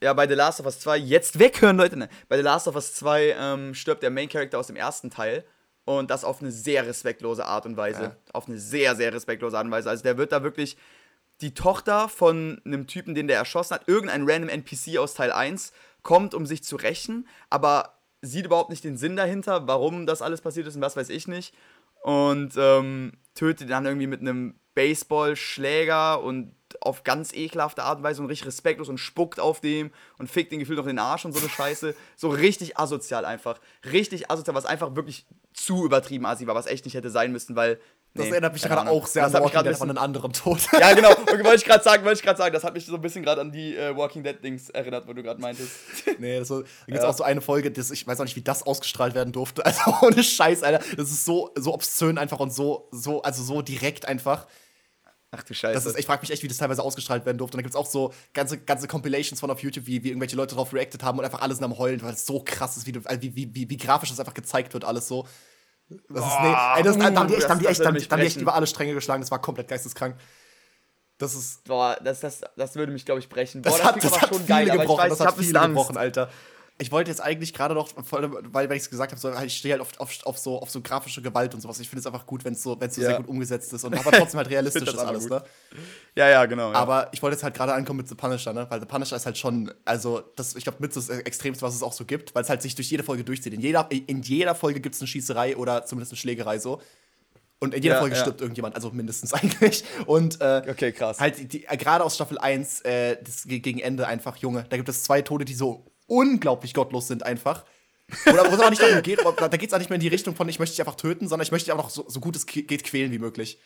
Ja, 0.03 0.13
bei 0.13 0.27
The 0.27 0.33
Last 0.35 0.59
of 0.59 0.67
Us 0.67 0.79
2, 0.79 0.97
jetzt 0.97 1.39
weghören, 1.39 1.77
Leute. 1.77 1.97
Ne? 1.97 2.07
Bei 2.29 2.37
The 2.37 2.43
Last 2.43 2.67
of 2.67 2.75
Us 2.75 2.93
2 2.93 3.35
ähm, 3.37 3.73
stirbt 3.73 4.03
der 4.03 4.09
Main 4.11 4.29
Character 4.29 4.59
aus 4.59 4.67
dem 4.67 4.75
ersten 4.75 5.09
Teil. 5.09 5.43
Und 5.85 6.09
das 6.09 6.23
auf 6.23 6.41
eine 6.41 6.51
sehr 6.51 6.85
respektlose 6.85 7.45
Art 7.45 7.65
und 7.65 7.77
Weise. 7.77 8.03
Ja. 8.03 8.15
Auf 8.33 8.47
eine 8.47 8.57
sehr, 8.57 8.95
sehr 8.95 9.13
respektlose 9.13 9.57
Art 9.57 9.65
und 9.65 9.71
Weise. 9.71 9.89
Also 9.89 10.03
der 10.03 10.17
wird 10.17 10.31
da 10.31 10.43
wirklich 10.43 10.77
die 11.41 11.53
Tochter 11.53 12.09
von 12.09 12.61
einem 12.65 12.87
Typen, 12.87 13.13
den 13.13 13.27
der 13.27 13.37
erschossen 13.37 13.75
hat, 13.75 13.87
irgendein 13.87 14.27
random 14.27 14.49
NPC 14.49 14.97
aus 14.97 15.13
Teil 15.13 15.31
1, 15.31 15.73
kommt, 16.01 16.33
um 16.33 16.45
sich 16.45 16.63
zu 16.63 16.75
rächen, 16.75 17.27
aber 17.49 17.99
sieht 18.21 18.45
überhaupt 18.45 18.69
nicht 18.69 18.83
den 18.83 18.97
Sinn 18.97 19.15
dahinter, 19.15 19.67
warum 19.67 20.05
das 20.05 20.21
alles 20.21 20.41
passiert 20.41 20.65
ist 20.65 20.75
und 20.75 20.81
was 20.81 20.95
weiß 20.95 21.09
ich 21.09 21.27
nicht. 21.27 21.53
und 22.05 22.53
ähm, 22.55 23.13
tötet 23.33 23.61
ihn 23.61 23.69
dann 23.69 23.85
irgendwie 23.85 24.05
mit 24.05 24.21
einem 24.21 24.59
Baseballschläger 24.75 26.21
und 26.21 26.54
auf 26.81 27.03
ganz 27.03 27.33
ekelhafte 27.33 27.83
Art 27.83 27.97
und 27.99 28.03
Weise 28.03 28.21
und 28.21 28.27
richtig 28.27 28.47
respektlos 28.47 28.89
und 28.89 28.97
spuckt 28.97 29.39
auf 29.39 29.61
dem 29.61 29.91
und 30.17 30.29
fickt 30.29 30.51
den 30.51 30.59
Gefühl 30.59 30.75
noch 30.75 30.83
in 30.85 30.89
den 30.95 30.99
Arsch 30.99 31.25
und 31.25 31.33
so 31.33 31.39
eine 31.39 31.49
Scheiße. 31.49 31.95
So 32.15 32.29
richtig 32.29 32.77
asozial 32.77 33.25
einfach. 33.25 33.59
Richtig 33.91 34.29
asozial, 34.31 34.55
was 34.55 34.65
einfach 34.65 34.95
wirklich 34.95 35.25
zu 35.53 35.85
übertrieben 35.85 36.25
assi 36.25 36.47
war, 36.47 36.55
was 36.55 36.67
echt 36.67 36.85
nicht 36.85 36.95
hätte 36.95 37.09
sein 37.09 37.31
müssen, 37.31 37.55
weil 37.55 37.79
Das 38.13 38.25
Nee, 38.25 38.31
erinnert 38.31 38.53
mich 38.53 38.61
gerade 38.61 38.89
auch 38.89 39.07
sehr 39.07 39.23
Das 39.23 39.35
an 39.35 39.41
Walking 39.43 39.53
gerade 39.55 39.69
Dead 39.69 39.77
von 39.77 39.89
einem 39.89 39.97
anderen 39.99 40.33
Tod. 40.33 40.59
Ja, 40.79 40.93
genau. 40.93 41.09
Wollte 41.27 41.55
ich 41.55 41.65
gerade 41.65 41.83
sagen, 41.83 42.03
wollte 42.05 42.17
ich 42.19 42.23
gerade 42.23 42.37
sagen. 42.37 42.53
Das 42.53 42.63
hat 42.63 42.73
mich 42.73 42.85
so 42.85 42.95
ein 42.95 43.01
bisschen 43.01 43.23
gerade 43.23 43.41
an 43.41 43.51
die 43.51 43.75
äh, 43.75 43.95
Walking 43.95 44.23
Dead 44.23 44.41
Dings 44.43 44.69
erinnert, 44.69 45.07
wo 45.07 45.13
du 45.13 45.21
gerade 45.23 45.39
meintest. 45.41 45.71
Nee, 46.19 46.41
so, 46.43 46.61
da 46.61 46.67
gibt 46.85 46.97
es 46.97 47.03
Ja. 47.03 47.09
auch 47.09 47.17
so 47.17 47.23
eine 47.23 47.41
Folge, 47.41 47.71
das, 47.71 47.91
ich 47.91 48.07
weiß 48.07 48.19
auch 48.19 48.23
nicht, 48.23 48.35
wie 48.37 48.41
das 48.41 48.63
ausgestrahlt 48.63 49.15
werden 49.15 49.33
durfte. 49.33 49.65
Also 49.65 49.81
ohne 50.01 50.23
Scheiß, 50.23 50.63
Alter. 50.63 50.83
Das 50.95 51.09
ist 51.11 51.25
so, 51.25 51.51
so 51.55 51.73
obszön 51.73 52.17
einfach 52.17 52.39
und 52.39 52.51
so, 52.53 52.87
so, 52.91 53.21
also 53.21 53.43
so 53.43 53.61
direkt 53.61 54.07
einfach. 54.07 54.47
Ach 55.37 55.43
du 55.43 55.53
Scheiße. 55.53 55.73
Das 55.73 55.85
ist, 55.85 55.99
ich 55.99 56.05
frage 56.05 56.21
mich 56.21 56.31
echt, 56.31 56.43
wie 56.43 56.47
das 56.47 56.57
teilweise 56.57 56.81
ausgestrahlt 56.83 57.25
werden 57.25 57.37
durfte. 57.37 57.55
Und 57.55 57.59
da 57.59 57.63
gibt 57.63 57.73
es 57.73 57.79
auch 57.79 57.85
so 57.85 58.13
ganze, 58.33 58.57
ganze 58.57 58.87
Compilations 58.87 59.39
von 59.39 59.49
auf 59.51 59.61
YouTube, 59.61 59.85
wie, 59.87 60.03
wie 60.03 60.09
irgendwelche 60.09 60.35
Leute 60.35 60.55
darauf 60.55 60.73
reacted 60.73 61.03
haben 61.03 61.19
und 61.19 61.25
einfach 61.25 61.41
alles 61.41 61.61
am 61.61 61.77
Heulen, 61.77 62.01
weil 62.01 62.13
es 62.13 62.25
so 62.25 62.41
krass 62.43 62.77
ist, 62.77 62.87
wie, 62.87 62.91
äh, 62.91 63.21
wie, 63.21 63.35
wie, 63.35 63.55
wie, 63.55 63.69
wie 63.69 63.77
grafisch 63.77 64.09
das 64.09 64.19
einfach 64.19 64.33
gezeigt 64.33 64.73
wird, 64.73 64.85
alles 64.85 65.07
so. 65.07 65.27
Das 65.87 66.25
ist, 66.25 66.39
nee, 66.41 66.55
ey, 66.77 66.83
das, 66.83 66.97
da 66.97 67.03
haben 67.15 67.27
die 67.27 67.35
echt, 67.35 67.49
haben 67.49 67.59
die 67.59 67.67
echt, 67.67 67.85
haben 67.85 67.95
haben 67.95 68.19
die 68.19 68.25
echt 68.25 68.37
über 68.37 68.55
alle 68.55 68.65
Stränge 68.65 68.93
geschlagen. 68.93 69.21
Das 69.21 69.29
war 69.29 69.39
komplett 69.41 69.67
geisteskrank. 69.67 70.15
Das 71.17 71.35
ist. 71.35 71.63
Boah, 71.65 71.97
das, 72.03 72.19
das, 72.21 72.41
das 72.57 72.75
würde 72.75 72.91
mich, 72.91 73.05
glaube 73.05 73.19
ich, 73.19 73.29
brechen. 73.29 73.61
Boah, 73.61 73.69
Das 73.69 73.77
das, 73.77 73.85
hat, 73.85 74.03
das 74.03 74.21
hat 74.21 74.29
schon 74.29 74.37
viele 74.39 74.47
geil, 74.47 74.71
aber 74.71 74.81
gebrochen, 74.81 75.05
ich 75.05 75.11
weiß, 75.11 75.17
das 75.17 75.19
ich 75.19 75.25
hat 75.27 75.37
viele 75.37 75.59
gebrochen. 75.67 75.97
Alter. 75.97 76.29
Ich 76.77 76.91
wollte 76.91 77.09
jetzt 77.09 77.21
eigentlich 77.21 77.53
gerade 77.53 77.73
noch, 77.73 77.89
weil, 77.95 78.69
weil 78.69 78.75
ich 78.75 78.83
es 78.83 78.89
gesagt 78.89 79.13
habe, 79.13 79.19
so, 79.21 79.33
halt, 79.33 79.47
ich 79.47 79.55
stehe 79.55 79.71
halt 79.73 79.81
auf, 79.81 79.97
auf, 79.97 80.11
auf, 80.25 80.37
so, 80.37 80.59
auf 80.61 80.69
so 80.69 80.81
grafische 80.81 81.21
Gewalt 81.21 81.53
und 81.53 81.61
sowas. 81.61 81.79
Ich 81.79 81.87
finde 81.87 82.01
es 82.01 82.05
einfach 82.05 82.25
gut, 82.25 82.43
wenn 82.43 82.51
es 82.51 82.61
so, 82.63 82.77
wenn's 82.81 82.95
so 82.95 83.01
Ja. 83.01 83.07
sehr 83.07 83.17
gut 83.17 83.29
umgesetzt 83.29 83.71
ist 83.71 83.85
und 83.85 83.93
aber 83.97 84.11
trotzdem 84.11 84.39
halt 84.39 84.49
realistisch 84.49 84.83
ist 84.89 84.97
alles, 84.97 85.23
gut. 85.23 85.31
ne? 85.31 85.43
Ja, 86.15 86.27
ja, 86.29 86.45
genau. 86.45 86.71
Ja. 86.73 86.77
Aber 86.77 87.07
ich 87.13 87.21
wollte 87.21 87.35
jetzt 87.35 87.43
halt 87.43 87.53
gerade 87.55 87.73
ankommen 87.73 87.97
mit 87.99 88.09
The 88.09 88.15
Punisher, 88.15 88.51
ne? 88.51 88.65
Weil 88.69 88.81
The 88.81 88.85
Punisher 88.87 89.15
ist 89.15 89.25
halt 89.25 89.37
schon, 89.37 89.73
also, 89.85 90.21
das, 90.35 90.53
ich 90.55 90.65
glaube, 90.65 90.79
mit 90.81 90.93
das 90.93 91.07
Extremste, 91.07 91.61
was 91.65 91.75
es 91.75 91.81
auch 91.81 91.93
so 91.93 92.03
gibt, 92.03 92.35
weil 92.35 92.43
es 92.43 92.49
halt 92.49 92.61
sich 92.61 92.75
durch 92.75 92.89
jede 92.91 93.03
Folge 93.03 93.23
durchzieht. 93.23 93.53
In 93.53 93.61
jeder, 93.61 93.87
in 93.89 94.21
jeder 94.21 94.53
Folge 94.53 94.81
gibt 94.81 94.95
es 94.95 95.01
eine 95.01 95.07
Schießerei 95.07 95.55
oder 95.55 95.85
zumindest 95.85 96.11
eine 96.11 96.17
Schlägerei 96.17 96.59
so. 96.59 96.81
Und 97.59 97.73
in 97.73 97.81
jeder 97.83 97.95
Ja, 97.95 98.01
Folge 98.01 98.15
ja. 98.17 98.21
stirbt 98.21 98.41
irgendjemand, 98.41 98.75
also 98.75 98.91
mindestens 98.91 99.31
eigentlich. 99.33 99.85
Und 100.07 100.41
äh, 100.41 100.61
Okay, 100.69 100.91
krass. 100.91 101.21
halt 101.21 101.37
gerade 101.79 102.03
aus 102.03 102.15
Staffel 102.15 102.37
1, 102.37 102.81
äh, 102.81 103.15
das, 103.23 103.43
ge- 103.45 103.59
gegen 103.59 103.79
Ende 103.79 104.07
einfach, 104.07 104.35
Junge, 104.35 104.65
da 104.69 104.75
gibt 104.75 104.89
es 104.89 105.03
zwei 105.03 105.21
Tode, 105.21 105.45
die 105.45 105.53
so 105.55 105.85
unglaublich 106.07 106.73
gottlos 106.73 107.07
sind 107.07 107.23
einfach. 107.23 107.65
Oder 108.27 108.49
wo 108.51 108.55
es 108.55 108.59
aber 108.59 108.69
nicht 108.69 108.81
darum 108.81 109.01
geht, 109.01 109.19
da, 109.37 109.47
geht 109.47 109.69
es 109.69 109.73
auch 109.73 109.79
nicht 109.79 109.89
mehr 109.89 109.95
in 109.95 110.01
die 110.01 110.07
Richtung 110.07 110.35
von, 110.35 110.47
ich 110.47 110.59
möchte 110.59 110.75
dich 110.75 110.81
einfach 110.81 110.95
töten, 110.95 111.27
sondern 111.27 111.43
ich 111.43 111.51
möchte 111.51 111.65
dich 111.65 111.71
einfach 111.71 111.85
noch 111.85 111.91
so, 111.91 112.05
so 112.07 112.19
gut 112.19 112.35
es 112.35 112.45
geht 112.45 112.83
quälen 112.83 113.11
wie 113.11 113.19
möglich. 113.19 113.59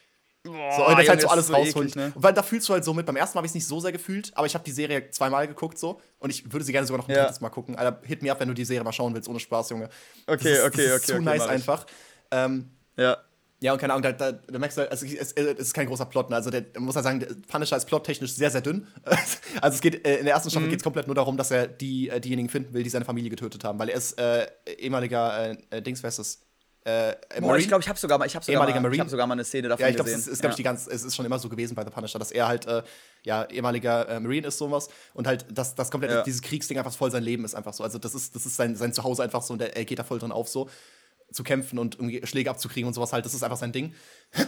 So, 0.45 0.51
und 0.53 0.59
das 0.61 0.77
Junge, 0.99 1.09
halt 1.09 1.21
so 1.21 1.27
alles 1.27 1.47
so 1.47 1.53
rausholen. 1.53 1.89
eklig, 1.89 1.95
ne? 1.97 2.11
Und 2.15 2.23
weil 2.23 2.33
da 2.33 2.41
fühlst 2.41 2.69
du 2.69 2.73
halt 2.73 2.85
so 2.85 2.93
mit. 2.93 3.05
Beim 3.05 3.17
ersten 3.17 3.35
Mal 3.35 3.39
habe 3.39 3.47
ich 3.47 3.51
es 3.51 3.55
nicht 3.55 3.67
so 3.67 3.81
sehr 3.81 3.91
gefühlt, 3.91 4.31
aber 4.37 4.47
ich 4.47 4.53
habe 4.53 4.63
die 4.63 4.71
Serie 4.71 5.09
zweimal 5.11 5.45
geguckt 5.47 5.77
so. 5.77 5.99
Und 6.19 6.29
ich 6.29 6.49
würde 6.49 6.63
sie 6.63 6.71
gerne 6.71 6.87
sogar 6.87 7.01
noch 7.01 7.09
ein 7.09 7.15
Ja. 7.15 7.23
drittes 7.23 7.41
Mal 7.41 7.49
gucken. 7.49 7.75
Alter, 7.75 8.01
hit 8.05 8.21
me 8.23 8.31
up, 8.31 8.39
wenn 8.39 8.47
du 8.47 8.53
die 8.53 8.63
Serie 8.63 8.85
mal 8.85 8.93
schauen 8.93 9.13
willst, 9.13 9.27
ohne 9.27 9.41
Spaß, 9.41 9.71
Junge. 9.71 9.89
Okay, 10.27 10.43
das 10.51 10.59
ist, 10.59 10.65
okay, 10.65 10.77
das 10.77 10.85
ist 10.85 10.93
okay, 10.95 11.05
zu 11.07 11.13
okay, 11.15 11.23
nice 11.25 11.41
einfach. 11.47 11.85
Ähm, 12.31 12.69
ja. 12.95 13.17
Ja, 13.61 13.73
und 13.73 13.79
keine 13.79 13.93
Ahnung, 13.93 14.03
da, 14.03 14.11
da, 14.13 14.31
da 14.31 14.57
merkst 14.59 14.77
du 14.77 14.81
halt, 14.81 14.91
also 14.91 15.05
es, 15.05 15.33
es 15.33 15.57
ist 15.59 15.73
kein 15.73 15.87
großer 15.87 16.05
Plot, 16.05 16.29
ne? 16.29 16.35
Also 16.37 16.49
der 16.49 16.65
man 16.75 16.83
muss 16.85 16.95
halt 16.95 17.03
sagen, 17.03 17.19
der 17.19 17.27
Punisher 17.47 17.75
ist 17.77 17.85
plottechnisch 17.85 18.33
sehr, 18.33 18.51
sehr 18.51 18.61
dünn. 18.61 18.87
Also 19.61 19.75
es 19.75 19.81
geht, 19.81 20.05
äh, 20.07 20.17
in 20.19 20.25
der 20.25 20.33
ersten 20.35 20.47
Mhm. 20.47 20.51
Staffel 20.51 20.69
geht 20.69 20.79
es 20.79 20.83
komplett 20.83 21.07
nur 21.07 21.15
darum, 21.15 21.35
dass 21.35 21.51
er 21.51 21.67
die, 21.67 22.09
äh, 22.09 22.21
diejenigen 22.21 22.47
finden 22.49 22.73
will, 22.73 22.83
die 22.83 22.89
seine 22.89 23.03
Familie 23.05 23.29
getötet 23.29 23.63
haben. 23.63 23.77
Weil 23.79 23.89
er 23.89 23.97
ist 23.97 24.17
äh, 24.19 24.47
ehemaliger 24.77 25.51
äh, 25.51 25.57
äh, 25.71 25.81
Dings, 25.81 26.01
wer 26.03 26.07
ist 26.09 26.19
das? 26.19 26.39
Äh, 26.85 27.15
Boah, 27.41 27.47
Marine? 27.47 27.59
ich 27.59 27.67
glaube, 27.67 27.81
ich 27.81 27.89
habe 27.89 27.99
sogar, 27.99 28.17
mal- 28.17 28.25
ich 28.25 28.35
hab 28.37 28.43
sogar, 28.45 28.55
Ehemaliger 28.61 28.79
mal- 28.79 28.87
ich 28.87 28.97
Marine. 28.97 29.01
hab 29.03 29.09
sogar 29.09 29.27
mal 29.27 29.33
eine 29.33 29.43
Szene 29.43 29.67
davon 29.67 29.81
Ja, 29.83 29.89
ich 29.89 29.95
glaube, 29.95 30.09
gesehen. 30.09 30.21
es 30.21 30.27
ist, 30.29 30.39
glaub 30.39 30.51
ich, 30.51 30.53
ja. 30.53 30.57
die 30.57 30.63
ganz, 30.63 30.87
es 30.87 31.03
ist 31.03 31.13
schon 31.15 31.25
immer 31.25 31.37
so 31.37 31.49
gewesen 31.49 31.75
bei 31.75 31.83
The 31.83 31.89
Punisher, 31.91 32.17
dass 32.19 32.31
er 32.31 32.47
halt 32.47 32.65
äh, 32.67 32.83
ja, 33.23 33.43
ehemaliger 33.49 34.07
äh, 34.07 34.19
Marine 34.21 34.47
ist, 34.47 34.57
sowas. 34.57 34.87
Und 35.13 35.27
halt, 35.27 35.45
das, 35.51 35.75
das 35.75 35.91
komplett, 35.91 36.11
Ja. 36.11 36.23
dieses 36.23 36.41
Kriegsding 36.41 36.77
einfach 36.77 36.93
voll 36.93 37.11
sein 37.11 37.23
Leben 37.23 37.43
ist 37.43 37.53
einfach 37.55 37.73
so. 37.73 37.83
Also, 37.83 37.97
das 37.99 38.15
ist, 38.15 38.33
das 38.35 38.45
ist 38.45 38.55
sein, 38.55 38.77
sein 38.77 38.93
Zuhause 38.93 39.23
einfach 39.23 39.41
so 39.41 39.53
und 39.53 39.61
er, 39.61 39.75
er 39.75 39.83
geht 39.83 39.99
da 39.99 40.03
voll 40.05 40.19
drin 40.19 40.31
auf, 40.31 40.47
so 40.47 40.69
zu 41.31 41.43
kämpfen 41.43 41.79
und 41.79 41.95
irgendwie 41.95 42.25
Schläge 42.25 42.49
abzukriegen 42.49 42.87
und 42.87 42.93
sowas 42.93 43.13
halt. 43.13 43.25
Das 43.25 43.33
ist 43.33 43.43
einfach 43.43 43.57
sein 43.57 43.71
Ding. 43.71 43.93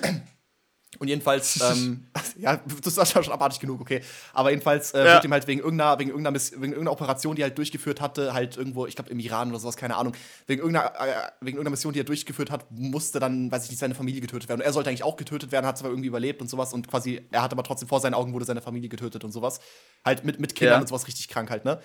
Und 0.99 1.07
jedenfalls, 1.07 1.59
ähm, 1.61 2.07
ja, 2.37 2.59
das 2.83 2.97
war 2.97 3.05
schon 3.23 3.31
abartig 3.31 3.61
genug, 3.61 3.79
okay. 3.79 4.01
Aber 4.33 4.49
jedenfalls 4.49 4.93
äh, 4.93 5.05
Ja. 5.05 5.13
wird 5.13 5.23
ihm 5.23 5.31
halt 5.31 5.47
wegen 5.47 5.61
irgendeiner, 5.61 5.97
wegen, 5.97 6.09
irgendeiner 6.09 6.31
Miss, 6.33 6.51
wegen 6.51 6.73
irgendeiner 6.73 6.91
Operation, 6.91 7.35
die 7.35 7.41
er 7.43 7.47
halt 7.47 7.57
durchgeführt 7.57 8.01
hatte, 8.01 8.33
halt 8.33 8.57
irgendwo, 8.57 8.85
ich 8.85 8.95
glaube 8.95 9.09
im 9.09 9.17
Iran 9.19 9.49
oder 9.51 9.59
sowas, 9.59 9.77
keine 9.77 9.95
Ahnung, 9.95 10.13
wegen 10.47 10.59
irgendeiner, 10.61 10.93
äh, 10.99 11.13
wegen 11.39 11.55
irgendeiner 11.57 11.69
Mission, 11.71 11.93
die 11.93 12.01
er 12.01 12.03
durchgeführt 12.03 12.51
hat, 12.51 12.69
musste 12.71 13.21
dann, 13.21 13.49
weiß 13.49 13.63
ich 13.63 13.69
nicht, 13.71 13.79
seine 13.79 13.95
Familie 13.95 14.19
getötet 14.19 14.49
werden. 14.49 14.59
Und 14.59 14.65
er 14.65 14.73
sollte 14.73 14.89
eigentlich 14.89 15.05
auch 15.05 15.15
getötet 15.15 15.53
werden, 15.53 15.65
hat 15.65 15.77
zwar 15.77 15.89
irgendwie 15.89 16.09
überlebt 16.09 16.41
und 16.41 16.49
sowas 16.49 16.73
und 16.73 16.89
quasi, 16.89 17.21
er 17.31 17.41
hat 17.41 17.53
aber 17.53 17.63
trotzdem 17.63 17.87
vor 17.87 18.01
seinen 18.01 18.13
Augen 18.13 18.33
wurde 18.33 18.43
seine 18.45 18.61
Familie 18.61 18.89
getötet 18.89 19.23
und 19.23 19.31
sowas. 19.31 19.61
Halt 20.03 20.25
mit, 20.25 20.41
mit 20.41 20.55
Kindern 20.55 20.75
Ja. 20.75 20.81
und 20.81 20.87
sowas 20.89 21.07
richtig 21.07 21.29
krank 21.29 21.49
halt, 21.51 21.63
ne? 21.63 21.81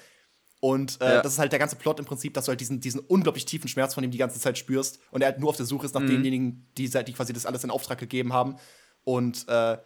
Und 0.61 1.01
äh, 1.01 1.17
Ja. 1.17 1.23
das 1.23 1.35
ist 1.35 1.39
halt 1.39 1.53
der 1.53 1.59
ganze 1.59 1.77
Plot 1.77 1.99
im 2.01 2.07
Prinzip, 2.07 2.35
dass 2.35 2.47
du 2.47 2.51
halt 2.51 2.61
diesen, 2.61 2.81
diesen 2.81 3.01
unglaublich 3.01 3.45
tiefen 3.45 3.69
Schmerz 3.69 3.95
von 3.95 4.03
ihm 4.03 4.11
die 4.11 4.19
ganze 4.19 4.41
Zeit 4.41 4.57
spürst 4.57 4.99
und 5.11 5.21
er 5.23 5.29
halt 5.31 5.39
nur 5.41 5.51
auf 5.51 5.57
der 5.57 5.67
Suche 5.67 5.87
ist 5.87 5.95
nach 5.95 6.01
Mhm. 6.03 6.07
denjenigen, 6.09 6.67
die, 6.79 6.89
die 6.89 7.13
quasi 7.13 7.33
das 7.33 7.47
alles 7.47 7.63
in 7.65 7.71
Auftrag 7.71 7.99
gegeben 7.99 8.33
haben. 8.33 8.57
Und 9.05 9.47
äh, 9.49 9.77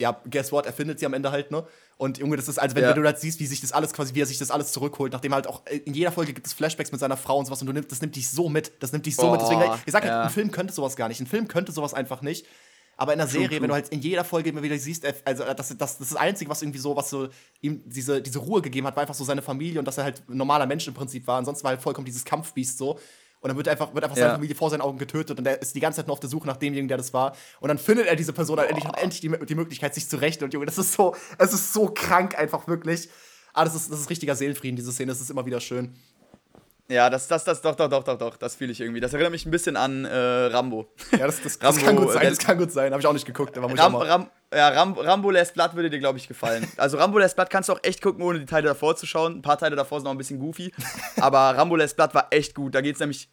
ja, 0.00 0.20
guess 0.30 0.50
what, 0.50 0.66
er 0.66 0.72
findet 0.72 0.98
sie 0.98 1.06
am 1.06 1.12
Ende 1.14 1.30
halt, 1.30 1.50
ne? 1.50 1.64
Und 1.98 2.16
Junge, 2.18 2.36
das 2.36 2.48
ist, 2.48 2.58
also 2.58 2.74
wenn, 2.74 2.82
Ja. 2.84 2.94
du 2.94 3.04
halt 3.04 3.18
siehst, 3.20 3.38
wie 3.38 3.46
sich 3.46 3.60
das 3.60 3.72
alles 3.72 3.92
quasi, 3.92 4.14
wie 4.14 4.22
er 4.22 4.26
sich 4.26 4.38
das 4.38 4.50
alles 4.50 4.72
zurückholt, 4.72 5.12
nachdem 5.12 5.34
halt 5.34 5.46
auch 5.46 5.64
äh, 5.66 5.76
in 5.76 5.92
jeder 5.92 6.10
Folge 6.10 6.32
gibt 6.32 6.46
es 6.46 6.54
Flashbacks 6.54 6.90
mit 6.90 7.00
seiner 7.00 7.18
Frau 7.18 7.38
und 7.38 7.44
sowas 7.44 7.60
und 7.60 7.66
du 7.66 7.72
nimmst, 7.74 7.92
das 7.92 8.00
nimmt 8.00 8.16
dich 8.16 8.28
so 8.30 8.48
mit, 8.48 8.72
das 8.80 8.92
nimmt 8.92 9.04
dich 9.04 9.14
so 9.16 9.22
Boah, 9.22 9.32
mit. 9.32 9.42
Deswegen, 9.42 9.62
ich 9.84 9.92
sag 9.92 10.02
halt, 10.02 10.10
ja. 10.12 10.22
ein 10.22 10.30
Film 10.30 10.50
könnte 10.50 10.72
sowas 10.72 10.96
gar 10.96 11.08
nicht, 11.08 11.20
ein 11.20 11.26
Film 11.26 11.46
könnte 11.48 11.70
sowas 11.72 11.92
einfach 11.94 12.22
nicht. 12.22 12.46
Aber 13.00 13.14
in 13.14 13.18
der 13.18 13.28
Serie, 13.28 13.48
true. 13.48 13.62
wenn 13.62 13.68
du 13.68 13.74
halt 13.74 13.88
in 13.88 14.00
jeder 14.02 14.24
Folge 14.24 14.50
immer 14.50 14.62
wieder 14.62 14.76
siehst, 14.76 15.04
er- 15.04 15.14
also 15.24 15.42
das, 15.44 15.68
das, 15.68 15.76
das 15.78 15.92
ist 16.00 16.10
das 16.12 16.16
Einzige, 16.16 16.50
was 16.50 16.60
irgendwie 16.60 16.78
so, 16.78 16.94
was 16.94 17.08
so 17.08 17.28
ihm 17.62 17.82
diese, 17.86 18.20
diese 18.20 18.38
Ruhe 18.40 18.60
gegeben 18.60 18.86
hat, 18.86 18.94
war 18.94 19.00
einfach 19.00 19.14
so 19.14 19.24
seine 19.24 19.40
Familie 19.40 19.78
und 19.78 19.86
dass 19.86 19.96
er 19.96 20.04
halt 20.04 20.22
ein 20.28 20.36
normaler 20.36 20.66
Mensch 20.66 20.86
im 20.86 20.92
Prinzip 20.92 21.26
war. 21.26 21.38
Ansonsten 21.38 21.64
war 21.64 21.70
halt 21.70 21.80
vollkommen 21.80 22.04
dieses 22.04 22.26
Kampfbiest 22.26 22.76
so. 22.76 22.98
Und 23.40 23.48
dann 23.48 23.56
wird 23.56 23.68
einfach, 23.68 23.94
wird 23.94 24.04
einfach 24.04 24.18
Ja. 24.18 24.24
seine 24.24 24.34
Familie 24.34 24.54
vor 24.54 24.68
seinen 24.68 24.82
Augen 24.82 24.98
getötet 24.98 25.38
und 25.38 25.46
er 25.46 25.62
ist 25.62 25.74
die 25.74 25.80
ganze 25.80 25.96
Zeit 25.96 26.08
nur 26.08 26.12
auf 26.12 26.20
der 26.20 26.28
Suche 26.28 26.46
nach 26.46 26.58
demjenigen, 26.58 26.88
der 26.88 26.98
das 26.98 27.14
war. 27.14 27.34
Und 27.60 27.68
dann 27.68 27.78
findet 27.78 28.06
er 28.06 28.14
diese 28.16 28.34
Person 28.34 28.58
halt 28.58 28.68
endlich, 28.68 28.86
hat 28.86 29.00
endlich 29.02 29.22
die, 29.22 29.30
die 29.46 29.54
Möglichkeit, 29.54 29.94
sich 29.94 30.06
zu 30.06 30.18
rächen. 30.20 30.44
Und 30.44 30.52
Junge, 30.52 30.66
das 30.66 30.76
ist 30.76 30.92
so, 30.92 31.16
es 31.38 31.54
ist 31.54 31.72
so 31.72 31.86
krank 31.88 32.38
einfach 32.38 32.68
wirklich. 32.68 33.08
Aber 33.54 33.64
das 33.64 33.74
ist, 33.74 33.90
das 33.90 33.98
ist 33.98 34.10
richtiger 34.10 34.36
Seelenfrieden, 34.36 34.76
diese 34.76 34.92
Szene, 34.92 35.10
das 35.10 35.22
ist 35.22 35.30
immer 35.30 35.46
wieder 35.46 35.60
schön. 35.60 35.94
Ja, 36.90 37.08
das, 37.08 37.28
das, 37.28 37.44
das, 37.44 37.62
doch, 37.62 37.76
doch, 37.76 37.88
doch, 37.88 38.02
doch, 38.02 38.18
doch, 38.18 38.36
das 38.36 38.56
fühle 38.56 38.72
ich 38.72 38.80
irgendwie. 38.80 38.98
Das 38.98 39.12
erinnert 39.12 39.30
mich 39.30 39.46
ein 39.46 39.52
bisschen 39.52 39.76
an 39.76 40.04
äh, 40.04 40.16
Rambo. 40.16 40.88
Ja, 41.12 41.26
das, 41.26 41.40
das, 41.40 41.56
das 41.60 41.76
Rambo, 41.76 41.86
kann 41.86 41.96
gut 41.96 42.12
sein, 42.12 42.28
das 42.28 42.38
kann 42.38 42.58
gut 42.58 42.72
sein. 42.72 42.90
Habe 42.90 43.00
ich 43.00 43.06
auch 43.06 43.12
nicht 43.12 43.26
geguckt, 43.26 43.56
aber 43.56 43.68
muss 43.68 43.78
ich 43.78 43.80
auch 43.80 43.84
Ram, 43.84 43.92
mal. 43.92 44.06
Ram, 44.08 44.30
ja, 44.52 44.68
Ram, 44.70 44.94
Rambo 44.94 45.30
Last 45.30 45.54
Blood 45.54 45.76
würde 45.76 45.88
dir, 45.88 46.00
glaube 46.00 46.18
ich, 46.18 46.26
gefallen. 46.26 46.66
Also 46.76 46.96
Rambo 46.96 47.18
Last 47.18 47.36
Blood 47.36 47.48
kannst 47.48 47.68
du 47.68 47.74
auch 47.74 47.80
echt 47.84 48.02
gucken, 48.02 48.24
ohne 48.24 48.40
die 48.40 48.46
Teile 48.46 48.66
davor 48.66 48.96
zu 48.96 49.06
schauen. 49.06 49.36
Ein 49.36 49.42
paar 49.42 49.56
Teile 49.56 49.76
davor 49.76 50.00
sind 50.00 50.06
noch 50.06 50.10
ein 50.10 50.18
bisschen 50.18 50.40
goofy. 50.40 50.72
aber 51.20 51.38
Rambo 51.38 51.76
Last 51.76 51.94
Blood 51.94 52.12
war 52.12 52.26
echt 52.30 52.56
gut. 52.56 52.74
Da 52.74 52.80
geht 52.80 52.94
es 52.94 53.00
nämlich 53.00 53.28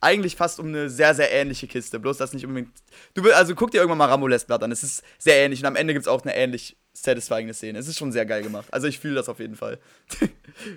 eigentlich 0.00 0.34
fast 0.34 0.58
um 0.58 0.68
eine 0.68 0.88
sehr, 0.88 1.14
sehr 1.14 1.30
ähnliche 1.32 1.66
Kiste. 1.66 2.00
Bloß 2.00 2.16
das 2.16 2.32
nicht 2.32 2.46
unbedingt. 2.46 2.72
Du 3.12 3.30
also 3.32 3.54
guck 3.54 3.72
dir 3.72 3.78
irgendwann 3.78 3.98
mal 3.98 4.08
Rambo 4.08 4.26
Last 4.26 4.46
Blood 4.46 4.62
an. 4.62 4.72
Es 4.72 4.82
ist 4.82 5.02
sehr 5.18 5.36
ähnlich 5.36 5.60
und 5.60 5.66
am 5.66 5.76
Ende 5.76 5.92
gibt 5.92 6.06
es 6.06 6.08
auch 6.08 6.22
eine 6.22 6.34
ähnlich 6.34 6.78
satisfying 6.94 7.52
Szene. 7.52 7.78
Es 7.78 7.88
ist 7.88 7.98
schon 7.98 8.12
sehr 8.12 8.26
geil 8.26 8.42
gemacht. 8.42 8.68
Also 8.70 8.86
ich 8.86 8.98
fühle 8.98 9.14
das 9.14 9.28
auf 9.28 9.40
jeden 9.40 9.56
Fall. 9.56 9.78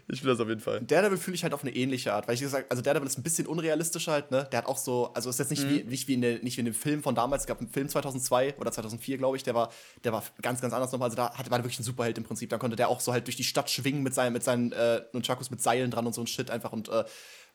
ich 0.07 0.21
fühle 0.21 0.33
das 0.33 0.39
auf 0.39 0.47
jeden 0.47 0.61
Fall. 0.61 0.81
Daredevil 0.81 1.17
fühle 1.17 1.35
ich 1.35 1.43
halt 1.43 1.53
auf 1.53 1.61
eine 1.63 1.75
ähnliche 1.75 2.13
Art, 2.13 2.27
weil 2.27 2.35
ich 2.35 2.41
gesagt, 2.41 2.71
also 2.71 2.81
Daredevil 2.81 3.07
ist 3.07 3.17
ein 3.17 3.23
bisschen 3.23 3.47
unrealistischer 3.47 4.13
halt, 4.13 4.31
ne? 4.31 4.47
Der 4.51 4.59
hat 4.59 4.65
auch 4.65 4.77
so, 4.77 5.11
also 5.13 5.29
ist 5.29 5.39
jetzt 5.39 5.51
nicht, 5.51 5.67
wie, 5.69 5.83
nicht, 5.83 6.07
wie 6.07 6.13
in 6.13 6.21
der, 6.21 6.39
nicht 6.39 6.55
wie 6.57 6.61
in 6.61 6.65
dem 6.65 6.73
Film 6.73 7.03
von 7.03 7.15
damals, 7.15 7.43
es 7.43 7.47
gab 7.47 7.59
einen 7.59 7.69
Film 7.69 7.89
2002 7.89 8.55
oder 8.57 8.71
2004, 8.71 9.17
glaube 9.17 9.37
ich, 9.37 9.43
der 9.43 9.55
war, 9.55 9.71
der 10.03 10.13
war 10.13 10.23
ganz, 10.41 10.61
ganz 10.61 10.73
anders 10.73 10.91
nochmal. 10.91 11.07
Also 11.07 11.17
da 11.17 11.33
hatte, 11.33 11.51
war 11.51 11.57
der 11.57 11.65
wirklich 11.65 11.79
ein 11.79 11.83
Superheld 11.83 12.17
im 12.17 12.23
Prinzip. 12.23 12.49
Da 12.49 12.57
konnte 12.57 12.75
der 12.75 12.89
auch 12.89 13.01
so 13.01 13.11
halt 13.11 13.27
durch 13.27 13.35
die 13.35 13.43
Stadt 13.43 13.69
schwingen 13.69 14.01
mit 14.01 14.13
seinen, 14.13 14.33
mit 14.33 14.43
seinen 14.43 14.71
äh, 14.71 15.01
Nunchakus 15.13 15.51
mit 15.51 15.61
Seilen 15.61 15.91
dran 15.91 16.05
und 16.05 16.13
so 16.15 16.21
ein 16.21 16.27
Shit 16.27 16.49
einfach 16.49 16.71
und 16.71 16.89
äh, 16.89 17.03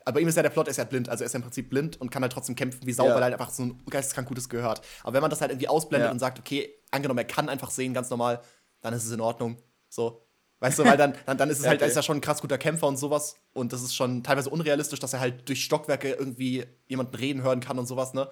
aber 0.02 0.14
bei 0.14 0.20
ihm 0.20 0.28
ist 0.28 0.36
ja 0.36 0.42
der 0.42 0.48
Plot, 0.48 0.66
er 0.66 0.70
ist 0.70 0.78
ja 0.78 0.84
blind, 0.84 1.10
also 1.10 1.24
er 1.24 1.26
ist 1.26 1.34
ja 1.34 1.36
im 1.36 1.42
Prinzip 1.42 1.68
blind 1.68 2.00
und 2.00 2.10
kann 2.10 2.22
halt 2.22 2.32
trotzdem 2.32 2.56
kämpfen 2.56 2.86
wie 2.86 2.92
Sau, 2.94 3.04
Ja. 3.06 3.10
weil 3.14 3.20
er 3.20 3.24
halt 3.24 3.34
einfach 3.34 3.50
so 3.50 3.64
ein 3.64 3.82
geisteskrank 3.90 4.26
gutes 4.26 4.48
gehört. 4.48 4.80
Aber 5.02 5.12
wenn 5.12 5.20
man 5.20 5.28
das 5.30 5.42
halt 5.42 5.50
irgendwie 5.50 5.68
ausblendet 5.68 6.08
Ja. 6.08 6.12
und 6.12 6.18
sagt, 6.18 6.38
okay, 6.38 6.72
angenommen, 6.90 7.18
er 7.18 7.24
kann 7.24 7.48
einfach 7.48 7.70
sehen, 7.70 7.94
ganz 7.94 8.10
normal, 8.10 8.40
dann 8.80 8.94
ist 8.94 9.04
es 9.04 9.12
in 9.12 9.20
Ordnung. 9.20 9.56
So. 9.88 10.26
Weißt 10.60 10.78
du, 10.78 10.84
weil 10.84 10.96
dann, 10.96 11.14
dann, 11.26 11.38
dann 11.38 11.50
ist 11.50 11.60
es 11.60 11.66
halt, 11.66 11.80
er 11.80 11.84
okay. 11.84 11.90
ist 11.90 11.96
ja 11.96 12.02
schon 12.02 12.18
ein 12.18 12.20
krass 12.20 12.40
guter 12.40 12.58
Kämpfer 12.58 12.86
und 12.86 12.98
sowas. 12.98 13.36
Und 13.52 13.72
das 13.72 13.82
ist 13.82 13.94
schon 13.94 14.22
teilweise 14.22 14.50
unrealistisch, 14.50 15.00
dass 15.00 15.12
er 15.12 15.20
halt 15.20 15.48
durch 15.48 15.64
Stockwerke 15.64 16.12
irgendwie 16.12 16.64
jemanden 16.86 17.16
reden 17.16 17.42
hören 17.42 17.60
kann 17.60 17.78
und 17.78 17.86
sowas, 17.86 18.14
ne? 18.14 18.28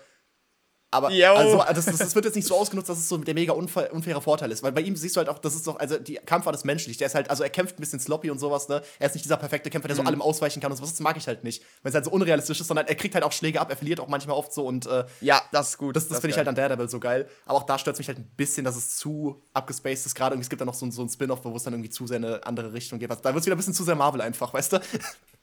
Aber 0.91 1.11
also, 1.37 1.63
das, 1.75 1.85
das, 1.85 1.99
das 1.99 2.15
wird 2.15 2.25
jetzt 2.25 2.35
nicht 2.35 2.49
so 2.49 2.57
ausgenutzt, 2.57 2.89
dass 2.89 2.97
es 2.99 3.09
so 3.11 3.19
der 3.19 3.35
mega 3.35 3.53
unfair, 3.53 3.93
unfaire 3.93 4.23
Vorteil 4.23 4.51
ist. 4.51 4.63
Weil 4.63 4.73
bei 4.73 4.81
ihm 4.81 4.97
siehst 4.97 5.17
du 5.17 5.19
halt 5.19 5.29
auch, 5.29 5.39
das 5.39 5.55
ist 5.55 5.67
doch, 5.67 5.79
also 5.79 5.99
die 5.99 6.15
Kampfart 6.15 6.55
ist 6.55 6.65
menschlich. 6.65 6.97
Der 6.97 7.09
ist 7.09 7.15
halt, 7.15 7.29
also 7.29 7.43
er 7.43 7.51
kämpft 7.51 7.77
ein 7.77 7.81
bisschen 7.81 8.01
sloppy 8.01 8.31
und 8.31 8.39
sowas, 8.39 8.69
ne? 8.69 8.81
Er 8.99 9.07
ist 9.09 9.13
nicht 9.15 9.25
dieser 9.25 9.37
perfekte 9.37 9.69
Kämpfer, 9.69 9.89
der 9.89 9.97
Mhm. 9.97 10.01
so 10.03 10.07
allem 10.07 10.23
ausweichen 10.23 10.61
kann 10.63 10.71
und 10.71 10.79
sowas. 10.79 10.91
Das 10.93 11.01
mag 11.01 11.17
ich 11.19 11.27
halt 11.27 11.45
nicht. 11.45 11.63
Weil 11.83 11.91
es 11.91 11.95
halt 11.95 12.07
so 12.07 12.11
unrealistisch 12.11 12.61
ist, 12.61 12.69
sondern 12.69 12.87
er 12.87 12.95
kriegt 12.95 13.15
halt 13.15 13.23
auch 13.25 13.33
Schläge 13.33 13.61
ab, 13.61 13.69
er 13.69 13.77
verliert 13.77 14.01
auch 14.01 14.09
manchmal 14.09 14.35
oft 14.37 14.51
so 14.53 14.65
und 14.67 14.87
äh, 14.87 15.05
Ja, 15.21 15.43
das 15.53 15.71
ist 15.71 15.79
gut. 15.79 15.95
das, 15.95 16.05
das 16.09 16.17
ist 16.17 16.21
finde 16.23 16.33
ich 16.33 16.39
halt 16.39 16.49
an 16.49 16.55
Daredevil 16.55 16.89
so 16.89 17.01
geil. 17.01 17.29
Aber 17.45 17.59
auch 17.59 17.65
da 17.65 17.79
stört 17.79 17.95
es 17.97 17.99
mich 17.99 18.09
halt 18.09 18.19
ein 18.19 18.31
bisschen, 18.37 18.65
dass 18.65 18.77
es 18.77 18.97
zu 18.97 19.43
abgespaced 19.53 20.07
ist. 20.07 20.15
Gerade 20.15 20.35
irgendwie, 20.37 20.45
es 20.45 20.49
gibt 20.51 20.63
da 20.63 20.65
noch 20.65 20.75
so, 20.75 20.87
ein- 20.87 20.93
so 20.93 21.03
ein 21.03 21.09
Spin-off, 21.11 21.41
wo 21.45 21.55
es 21.55 21.65
dann 21.65 21.75
irgendwie 21.75 21.91
zu 21.91 22.07
sehr 22.07 22.17
in 22.17 22.25
eine 22.25 22.47
andere 22.47 22.73
Richtung 22.73 22.99
geht. 22.99 23.11
Da 23.11 23.23
wird 23.23 23.37
es 23.37 23.45
wieder 23.47 23.57
ein 23.57 23.59
bisschen 23.59 23.75
zu 23.75 23.85
sehr 23.85 23.95
Marvel 23.95 24.23
einfach, 24.23 24.55
weißt 24.55 24.73
du? 24.73 24.81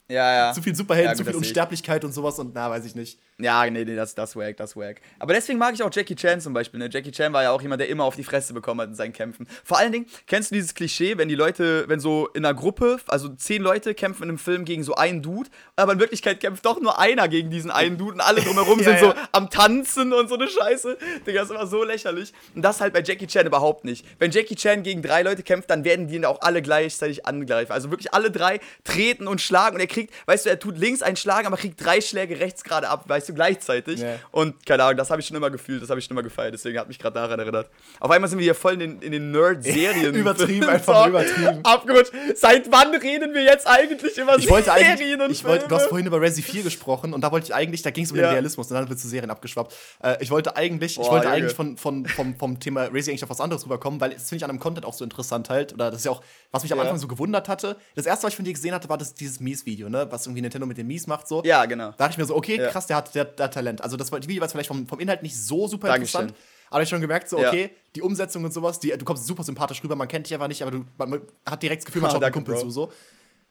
Ja, 0.08 0.32
ja. 0.32 0.52
Zu 0.52 0.62
viel 0.62 0.74
Superhelden, 0.74 1.08
Ja, 1.08 1.12
gut, 1.12 1.18
zu 1.18 1.24
viel 1.24 1.32
ich. 1.32 1.38
Unsterblichkeit 1.38 2.04
und 2.04 2.12
sowas 2.12 2.38
und 2.38 2.54
na, 2.54 2.70
weiß 2.70 2.84
ich 2.84 2.94
nicht. 2.94 3.18
Ja, 3.38 3.68
nee, 3.68 3.84
nee, 3.84 3.96
das, 3.96 4.14
das 4.14 4.34
wack, 4.34 4.56
das 4.56 4.76
wack. 4.76 5.02
Aber 5.18 5.34
deswegen 5.34 5.58
mag 5.58 5.74
ich 5.74 5.82
auch 5.82 5.90
Jackie 5.92 6.14
Chan 6.14 6.40
zum 6.40 6.54
Beispiel. 6.54 6.78
Ne? 6.80 6.88
Jackie 6.90 7.10
Chan 7.10 7.32
war 7.34 7.42
ja 7.42 7.50
auch 7.50 7.60
jemand, 7.60 7.80
der 7.80 7.88
immer 7.88 8.04
auf 8.04 8.16
die 8.16 8.24
Fresse 8.24 8.54
bekommen 8.54 8.80
hat 8.80 8.88
in 8.88 8.94
seinen 8.94 9.12
Kämpfen. 9.12 9.46
Vor 9.62 9.78
allen 9.78 9.92
Dingen, 9.92 10.06
kennst 10.26 10.50
du 10.50 10.54
dieses 10.54 10.74
Klischee, 10.74 11.18
wenn 11.18 11.28
die 11.28 11.34
Leute, 11.34 11.84
wenn 11.88 12.00
so 12.00 12.28
in 12.28 12.46
einer 12.46 12.54
Gruppe, 12.54 12.98
also 13.08 13.28
zehn 13.28 13.60
Leute 13.60 13.94
kämpfen 13.94 14.22
in 14.22 14.28
einem 14.30 14.38
Film 14.38 14.64
gegen 14.64 14.84
so 14.84 14.94
einen 14.94 15.22
Dude, 15.22 15.50
aber 15.74 15.92
in 15.92 16.00
Wirklichkeit 16.00 16.40
kämpft 16.40 16.64
doch 16.64 16.80
nur 16.80 16.98
einer 16.98 17.28
gegen 17.28 17.50
diesen 17.50 17.70
einen 17.70 17.98
Dude 17.98 18.14
und 18.14 18.20
alle 18.20 18.40
drumherum 18.40 18.78
Ja, 18.80 18.84
sind 18.84 19.00
so 19.00 19.06
ja. 19.06 19.28
am 19.32 19.50
Tanzen 19.50 20.12
und 20.14 20.28
so 20.28 20.36
eine 20.36 20.48
Scheiße. 20.48 20.96
Digga, 21.26 21.40
das 21.40 21.50
ist 21.50 21.56
immer 21.56 21.66
so 21.66 21.84
lächerlich. 21.84 22.32
Und 22.54 22.62
das 22.62 22.80
halt 22.80 22.94
bei 22.94 23.02
Jackie 23.02 23.26
Chan 23.26 23.46
überhaupt 23.46 23.84
nicht. 23.84 24.06
Wenn 24.18 24.30
Jackie 24.30 24.54
Chan 24.54 24.82
gegen 24.82 25.02
drei 25.02 25.22
Leute 25.22 25.42
kämpft, 25.42 25.68
dann 25.68 25.84
werden 25.84 26.08
die 26.08 26.14
ihn 26.14 26.24
auch 26.24 26.40
alle 26.40 26.62
gleichzeitig 26.62 27.26
angreifen. 27.26 27.72
Also 27.72 27.90
wirklich 27.90 28.14
alle 28.14 28.30
drei 28.30 28.60
treten 28.84 29.26
und 29.26 29.42
schlagen 29.42 29.74
und 29.74 29.80
er 29.80 29.86
kriegt, 29.96 30.12
weißt 30.26 30.46
du, 30.46 30.50
er 30.50 30.58
tut 30.58 30.76
links 30.78 31.02
einen 31.02 31.16
Schlag, 31.16 31.46
aber 31.46 31.56
kriegt 31.56 31.82
drei 31.84 32.00
Schläge 32.00 32.38
rechts 32.38 32.62
gerade 32.64 32.88
ab, 32.88 33.04
weißt 33.08 33.28
du, 33.28 33.34
gleichzeitig. 33.34 34.00
Ja. 34.00 34.16
Und 34.30 34.64
keine 34.66 34.84
Ahnung, 34.84 34.96
das 34.98 35.10
habe 35.10 35.20
ich 35.20 35.26
schon 35.26 35.36
immer 35.36 35.50
gefühlt, 35.50 35.82
das 35.82 35.90
habe 35.90 35.98
ich 35.98 36.04
schon 36.06 36.14
immer 36.16 36.22
gefeiert, 36.22 36.54
deswegen 36.54 36.78
hat 36.78 36.88
mich 36.88 36.98
gerade 36.98 37.14
daran 37.14 37.38
erinnert. 37.40 37.70
Auf 38.00 38.10
einmal 38.10 38.28
sind 38.28 38.38
wir 38.38 38.44
hier 38.44 38.54
voll 38.54 38.74
in 38.74 38.78
den, 38.80 39.02
in 39.02 39.12
den 39.12 39.30
Nerd-Serien. 39.30 40.14
Übertrieben, 40.26 40.68
einfach 40.68 41.04
So, 41.04 41.08
übertrieben. 41.10 41.60
Abgerutscht. 41.64 42.12
Seit 42.34 42.70
wann 42.70 42.94
reden 42.94 43.32
wir 43.34 43.42
jetzt 43.42 43.66
eigentlich 43.66 44.16
über 44.18 44.36
Ich 44.38 44.48
wollte 44.50 44.70
Serien 44.70 44.90
eigentlich, 44.92 45.20
und 45.20 45.30
ich 45.30 45.44
wollte, 45.44 45.68
du 45.68 45.74
hast 45.74 45.86
vorhin 45.86 46.06
über 46.06 46.20
Resi 46.20 46.42
4 46.42 46.62
gesprochen 46.62 47.14
und 47.14 47.22
da 47.22 47.32
wollte 47.32 47.46
ich 47.46 47.54
eigentlich, 47.54 47.82
da 47.82 47.90
ging 47.90 48.04
es 48.04 48.10
um 48.12 48.16
Ja. 48.18 48.24
den 48.24 48.30
Realismus 48.32 48.68
und 48.70 48.74
dann 48.74 48.88
wird 48.88 48.98
zu 48.98 49.08
Serien 49.08 49.30
abgeschwappt. 49.30 49.74
Äh, 50.02 50.16
ich 50.20 50.30
wollte 50.30 50.56
eigentlich, 50.56 50.92
ich 50.92 50.96
Boah, 50.98 51.12
wollte 51.12 51.26
Junge. 51.26 51.36
eigentlich 51.36 51.54
von, 51.54 51.76
von, 51.76 52.06
vom, 52.06 52.36
vom 52.36 52.60
Thema 52.60 52.84
Resi 52.84 53.10
eigentlich 53.10 53.24
auf 53.24 53.30
was 53.30 53.40
anderes 53.40 53.64
rüberkommen, 53.64 54.00
weil 54.00 54.10
das 54.10 54.28
finde 54.28 54.36
ich 54.36 54.44
an 54.44 54.50
einem 54.50 54.60
Content 54.60 54.84
auch 54.86 54.92
so 54.94 55.04
interessant 55.04 55.48
halt, 55.50 55.72
oder 55.72 55.90
das 55.90 56.00
ist 56.00 56.04
ja 56.04 56.10
auch, 56.12 56.22
was 56.50 56.62
mich 56.62 56.72
am 56.72 56.78
Ja. 56.78 56.84
Anfang 56.84 56.98
so 56.98 57.08
gewundert 57.08 57.48
hatte. 57.48 57.76
Das 57.94 58.06
erste, 58.06 58.24
was 58.26 58.32
ich 58.32 58.36
von 58.36 58.44
dir 58.44 58.52
gesehen 58.52 58.74
hatte, 58.74 58.88
war 58.88 58.98
das, 58.98 59.14
dieses 59.14 59.40
Mies-Video, 59.40 59.85
ne, 59.90 60.06
was 60.10 60.26
irgendwie 60.26 60.42
Nintendo 60.42 60.66
mit 60.66 60.76
den 60.78 60.86
Mies 60.86 61.06
macht, 61.06 61.28
so. 61.28 61.42
Ja, 61.44 61.64
genau. 61.66 61.90
Da 61.92 61.96
dachte 61.98 62.12
ich 62.12 62.18
mir 62.18 62.24
so, 62.24 62.36
okay, 62.36 62.56
Ja. 62.60 62.68
krass, 62.70 62.86
der 62.86 62.96
hat, 62.96 63.14
der, 63.14 63.24
der 63.24 63.50
Talent. 63.50 63.80
Also 63.82 63.96
das 63.96 64.10
Video 64.12 64.40
war 64.40 64.48
vielleicht 64.48 64.68
vom, 64.68 64.86
vom 64.86 64.98
Inhalt 65.00 65.22
nicht 65.22 65.36
so 65.36 65.68
super 65.68 65.88
Dankeschön. 65.88 66.22
interessant. 66.22 66.46
Aber 66.70 66.82
ich 66.82 66.88
schon 66.88 67.00
gemerkt, 67.00 67.28
so, 67.28 67.38
Ja. 67.40 67.48
okay, 67.48 67.70
die 67.94 68.02
Umsetzung 68.02 68.44
und 68.44 68.52
sowas, 68.52 68.80
die, 68.80 68.88
du 68.90 69.04
kommst 69.04 69.26
super 69.26 69.42
sympathisch 69.44 69.82
rüber, 69.84 69.94
man 69.96 70.08
kennt 70.08 70.26
dich 70.26 70.34
einfach 70.34 70.48
nicht, 70.48 70.62
aber 70.62 70.70
du, 70.72 70.84
man, 70.98 71.10
man 71.10 71.20
hat 71.48 71.62
direkt 71.62 71.82
das 71.82 71.86
Gefühl, 71.86 72.02
man 72.02 72.10
Ah, 72.10 72.12
schaut 72.14 72.22
einem 72.24 72.32
danke, 72.32 72.38
Kumpel 72.50 72.54
Bro. 72.54 72.62
zu, 72.62 72.70
so. 72.70 72.92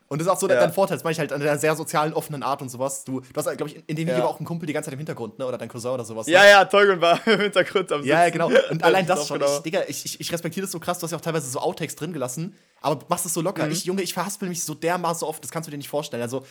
Und 0.07 0.19
das 0.19 0.27
ist 0.27 0.31
auch 0.33 0.39
so 0.39 0.47
Ja. 0.47 0.59
dein 0.59 0.71
Vorteil, 0.71 0.97
das 0.97 1.03
mache 1.03 1.13
ich 1.13 1.19
halt 1.19 1.33
an 1.33 1.41
einer 1.41 1.57
sehr 1.57 1.75
sozialen, 1.75 2.13
offenen 2.13 2.43
Art 2.43 2.61
und 2.61 2.69
sowas. 2.69 3.03
Du, 3.05 3.21
du 3.21 3.27
hast, 3.35 3.45
glaube 3.57 3.69
ich, 3.71 3.77
in 3.87 3.95
dem 3.95 4.05
Video 4.05 4.17
Ja. 4.17 4.19
war 4.25 4.29
auch 4.29 4.39
ein 4.39 4.45
Kumpel 4.45 4.67
die 4.67 4.73
ganze 4.73 4.85
Zeit 4.87 4.93
im 4.93 4.99
Hintergrund, 4.99 5.39
ne? 5.39 5.47
Oder 5.47 5.57
dein 5.57 5.67
Cousin 5.67 5.91
oder 5.91 6.05
sowas. 6.05 6.27
Ja, 6.27 6.43
ne? 6.43 6.49
ja, 6.51 6.65
Teugen 6.65 7.01
war 7.01 7.19
im 7.27 7.39
Hintergrund 7.39 7.91
am 7.91 8.03
Ja, 8.03 8.19
ja, 8.19 8.25
Sitzen. 8.25 8.33
genau. 8.39 8.51
Und 8.69 8.83
allein 8.83 9.05
das 9.07 9.27
schon. 9.27 9.41
auch 9.41 9.57
Ich, 9.57 9.63
Digga, 9.63 9.81
ich, 9.87 10.05
ich, 10.05 10.19
ich 10.19 10.31
respektiere 10.31 10.63
das 10.65 10.71
so 10.71 10.79
krass, 10.79 10.99
du 10.99 11.03
hast 11.05 11.11
ja 11.11 11.17
auch 11.17 11.21
teilweise 11.21 11.49
so 11.49 11.59
Outtakes 11.59 11.95
drin 11.95 12.13
gelassen, 12.13 12.55
aber 12.81 12.95
du 12.97 13.05
machst 13.09 13.25
es 13.25 13.33
so 13.33 13.39
Mhm. 13.41 13.45
locker. 13.45 13.67
Ich, 13.69 13.85
Junge, 13.85 14.03
ich 14.03 14.13
verhaspel 14.13 14.47
mich 14.47 14.63
so 14.63 14.75
dermaßen 14.75 15.27
oft, 15.27 15.43
das 15.43 15.49
kannst 15.51 15.67
du 15.67 15.71
dir 15.71 15.77
nicht 15.77 15.89
vorstellen. 15.89 16.21
Also, 16.21 16.45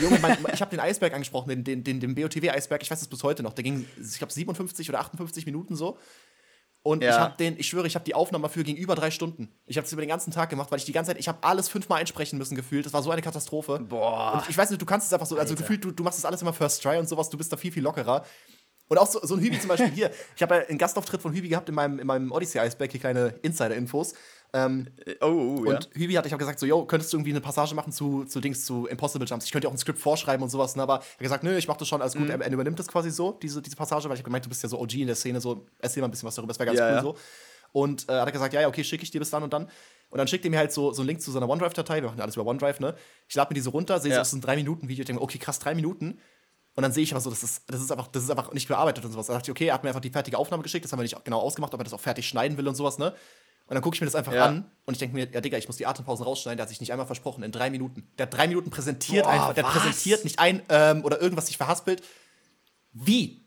Junge, 0.00 0.18
mein, 0.18 0.36
ich 0.52 0.60
habe 0.60 0.70
den 0.70 0.80
Eisberg 0.80 1.14
angesprochen, 1.14 1.48
den, 1.48 1.64
den, 1.64 1.84
den, 1.84 2.00
den 2.00 2.14
BOTW-Eisberg, 2.14 2.82
ich 2.82 2.90
weiß 2.90 3.00
es 3.00 3.08
bis 3.08 3.22
heute 3.22 3.42
noch. 3.42 3.52
Der 3.54 3.62
ging, 3.64 3.86
ich 3.98 4.18
glaube, 4.18 4.32
57 4.32 4.88
oder 4.90 4.98
58 5.00 5.46
Minuten 5.46 5.74
so. 5.76 5.96
Und 6.86 7.02
Ja. 7.02 7.10
ich 7.10 7.16
habe 7.16 7.36
den, 7.38 7.58
ich 7.58 7.66
schwöre, 7.66 7.86
ich 7.86 7.94
habe 7.94 8.04
die 8.04 8.14
Aufnahme 8.14 8.42
dafür 8.42 8.62
ging 8.62 8.76
über 8.76 8.94
drei 8.94 9.10
Stunden. 9.10 9.48
Ich 9.64 9.78
habe 9.78 9.86
es 9.86 9.92
über 9.92 10.02
den 10.02 10.08
ganzen 10.10 10.30
Tag 10.32 10.50
gemacht, 10.50 10.70
weil 10.70 10.78
ich 10.78 10.84
die 10.84 10.92
ganze 10.92 11.10
Zeit, 11.10 11.18
ich 11.18 11.28
habe 11.28 11.38
alles 11.40 11.70
fünfmal 11.70 11.98
einsprechen 12.00 12.38
müssen 12.38 12.54
gefühlt. 12.54 12.84
Das 12.84 12.92
war 12.92 13.02
so 13.02 13.10
eine 13.10 13.22
Katastrophe. 13.22 13.80
Boah. 13.80 14.34
Und 14.34 14.50
ich 14.50 14.56
weiß 14.58 14.68
nicht, 14.68 14.82
du 14.82 14.86
kannst 14.86 15.06
es 15.06 15.12
einfach 15.14 15.26
so, 15.26 15.34
also 15.36 15.52
Alter. 15.54 15.62
gefühlt, 15.62 15.82
du, 15.82 15.92
du 15.92 16.02
machst 16.04 16.18
das 16.18 16.26
alles 16.26 16.42
immer 16.42 16.52
First 16.52 16.82
Try 16.82 16.98
und 16.98 17.08
sowas, 17.08 17.30
du 17.30 17.38
bist 17.38 17.50
da 17.50 17.56
viel, 17.56 17.72
viel 17.72 17.82
lockerer. 17.82 18.22
Und 18.88 18.98
auch 18.98 19.06
so, 19.06 19.18
so 19.24 19.34
ein 19.34 19.40
Hübi 19.40 19.58
zum 19.58 19.68
Beispiel 19.68 19.90
hier. 19.94 20.10
Ich 20.36 20.42
habe 20.42 20.56
ja 20.56 20.60
einen 20.68 20.76
Gastauftritt 20.76 21.22
von 21.22 21.32
Hübi 21.32 21.48
gehabt 21.48 21.70
in 21.70 21.74
meinem, 21.74 21.98
in 21.98 22.06
meinem 22.06 22.30
Odyssey-Eisberg, 22.30 22.90
hier 22.90 23.00
kleine 23.00 23.28
Insider-Infos. 23.40 24.12
Ähm, 24.54 24.86
Oh, 25.20 25.26
oh, 25.60 25.64
ja. 25.66 25.72
und 25.72 25.90
Hübi 25.94 26.14
hat, 26.14 26.24
ich 26.26 26.32
habe 26.32 26.38
gesagt, 26.38 26.60
so, 26.60 26.64
yo, 26.66 26.84
könntest 26.86 27.12
du 27.12 27.16
irgendwie 27.16 27.32
eine 27.32 27.40
Passage 27.40 27.74
machen 27.74 27.92
zu, 27.92 28.24
zu 28.24 28.40
Dings, 28.40 28.64
zu 28.64 28.86
Impossible 28.86 29.26
Jumps? 29.26 29.44
Ich 29.46 29.50
könnte 29.52 29.66
ja 29.66 29.68
auch 29.68 29.74
ein 29.74 29.78
Skript 29.78 29.98
vorschreiben 29.98 30.42
und 30.44 30.48
sowas, 30.48 30.76
ne? 30.76 30.82
aber 30.82 30.94
er 30.94 31.00
hat 31.00 31.18
gesagt, 31.18 31.42
nö, 31.44 31.56
ich 31.56 31.66
mach 31.68 31.76
das 31.76 31.88
schon, 31.88 32.00
alles 32.00 32.14
Mhm. 32.14 32.20
gut. 32.20 32.30
Er, 32.30 32.40
er 32.40 32.52
übernimmt 32.52 32.78
das 32.78 32.86
quasi 32.88 33.10
so, 33.10 33.32
diese, 33.32 33.60
diese 33.60 33.74
Passage, 33.76 34.04
weil 34.08 34.14
ich 34.14 34.20
habe 34.20 34.24
gemeint, 34.28 34.44
du 34.44 34.48
bist 34.48 34.62
ja 34.62 34.68
so 34.68 34.78
OG 34.80 34.94
in 34.94 35.08
der 35.08 35.16
Szene, 35.16 35.40
so, 35.40 35.66
erzähl 35.80 36.00
mal 36.00 36.08
ein 36.08 36.12
bisschen 36.12 36.26
was 36.28 36.34
darüber, 36.36 36.48
das 36.52 36.58
wäre 36.60 36.66
ganz 36.68 36.78
Ja, 36.78 36.88
cool 36.88 36.94
ja. 36.94 37.02
so. 37.02 37.16
Und 37.72 38.08
äh, 38.08 38.12
hat 38.12 38.26
er 38.28 38.32
gesagt, 38.32 38.54
ja, 38.54 38.60
ja, 38.60 38.68
okay, 38.68 38.84
schicke 38.84 39.02
ich 39.02 39.10
dir 39.10 39.18
bis 39.18 39.30
dann 39.30 39.42
und 39.42 39.52
dann. 39.52 39.64
Und 40.10 40.18
dann 40.18 40.28
schickt 40.28 40.44
er 40.44 40.50
mir 40.52 40.58
halt 40.58 40.72
so, 40.72 40.92
so 40.92 41.02
einen 41.02 41.08
Link 41.08 41.20
zu 41.20 41.32
so 41.32 41.38
einer 41.38 41.48
OneDrive-Datei, 41.48 41.96
wir 41.96 42.04
machen 42.04 42.18
ja 42.18 42.22
alles 42.22 42.36
über 42.36 42.46
OneDrive, 42.46 42.78
ne? 42.78 42.94
Ich 43.28 43.34
lade 43.34 43.50
mir 43.50 43.54
diese 43.56 43.70
runter, 43.70 43.98
sehe 43.98 44.10
so, 44.12 44.14
Ja. 44.14 44.20
das 44.20 44.32
ist 44.32 44.34
ein 44.34 44.42
3-Minuten-Video, 44.42 45.02
ich 45.02 45.06
denke 45.06 45.20
okay, 45.20 45.38
krass, 45.38 45.58
drei 45.58 45.74
Minuten. 45.74 46.20
Und 46.76 46.82
dann 46.82 46.92
sehe 46.92 47.02
ich 47.02 47.12
aber 47.12 47.20
so, 47.20 47.30
das 47.30 47.42
ist, 47.42 47.62
das 47.68 47.80
ist 47.80 47.90
einfach, 47.90 48.06
das 48.08 48.22
ist 48.22 48.30
einfach 48.30 48.52
nicht 48.52 48.68
bearbeitet 48.68 49.04
und 49.04 49.10
sowas. 49.12 49.26
Da 49.26 49.32
dachte 49.32 49.46
ich, 49.46 49.50
okay, 49.50 49.66
er 49.66 49.74
hat 49.74 49.82
mir 49.82 49.90
einfach 49.90 50.00
die 50.00 50.10
fertige 50.10 50.38
Aufnahme 50.38 50.62
geschickt, 50.62 50.84
das 50.84 50.92
haben 50.92 50.98
wir 51.00 51.02
nicht 51.04 51.24
genau 51.24 51.40
ausgemacht, 51.40 51.74
ob 51.74 51.80
er 51.80 51.84
das 51.84 51.92
auch 51.92 52.00
fertig 52.00 52.28
schneiden 52.28 52.56
will 52.58 52.68
und 52.68 52.74
sowas, 52.76 52.98
ne? 52.98 53.12
Und 53.66 53.74
dann 53.74 53.82
gucke 53.82 53.94
ich 53.94 54.00
mir 54.00 54.06
das 54.06 54.14
einfach 54.14 54.32
Ja. 54.34 54.44
an 54.46 54.70
und 54.84 54.92
ich 54.92 54.98
denke 54.98 55.14
mir, 55.16 55.26
ja, 55.32 55.40
Digga, 55.40 55.56
ich 55.56 55.66
muss 55.66 55.76
die 55.78 55.86
Atempausen 55.86 56.24
rausschneiden, 56.24 56.58
der 56.58 56.64
hat 56.64 56.68
sich 56.68 56.80
nicht 56.80 56.92
einmal 56.92 57.06
versprochen, 57.06 57.42
in 57.42 57.50
drei 57.52 57.70
Minuten. 57.70 58.06
Der 58.18 58.26
hat 58.26 58.34
drei 58.34 58.46
Minuten 58.46 58.68
präsentiert 58.70 59.24
Boah, 59.24 59.30
einfach, 59.32 59.54
der 59.54 59.64
was? 59.64 59.72
präsentiert 59.72 60.24
nicht 60.24 60.38
ein 60.38 60.60
ähm, 60.68 61.02
oder 61.04 61.20
irgendwas 61.20 61.46
sich 61.46 61.56
verhaspelt. 61.56 62.02
Wie? 62.92 63.40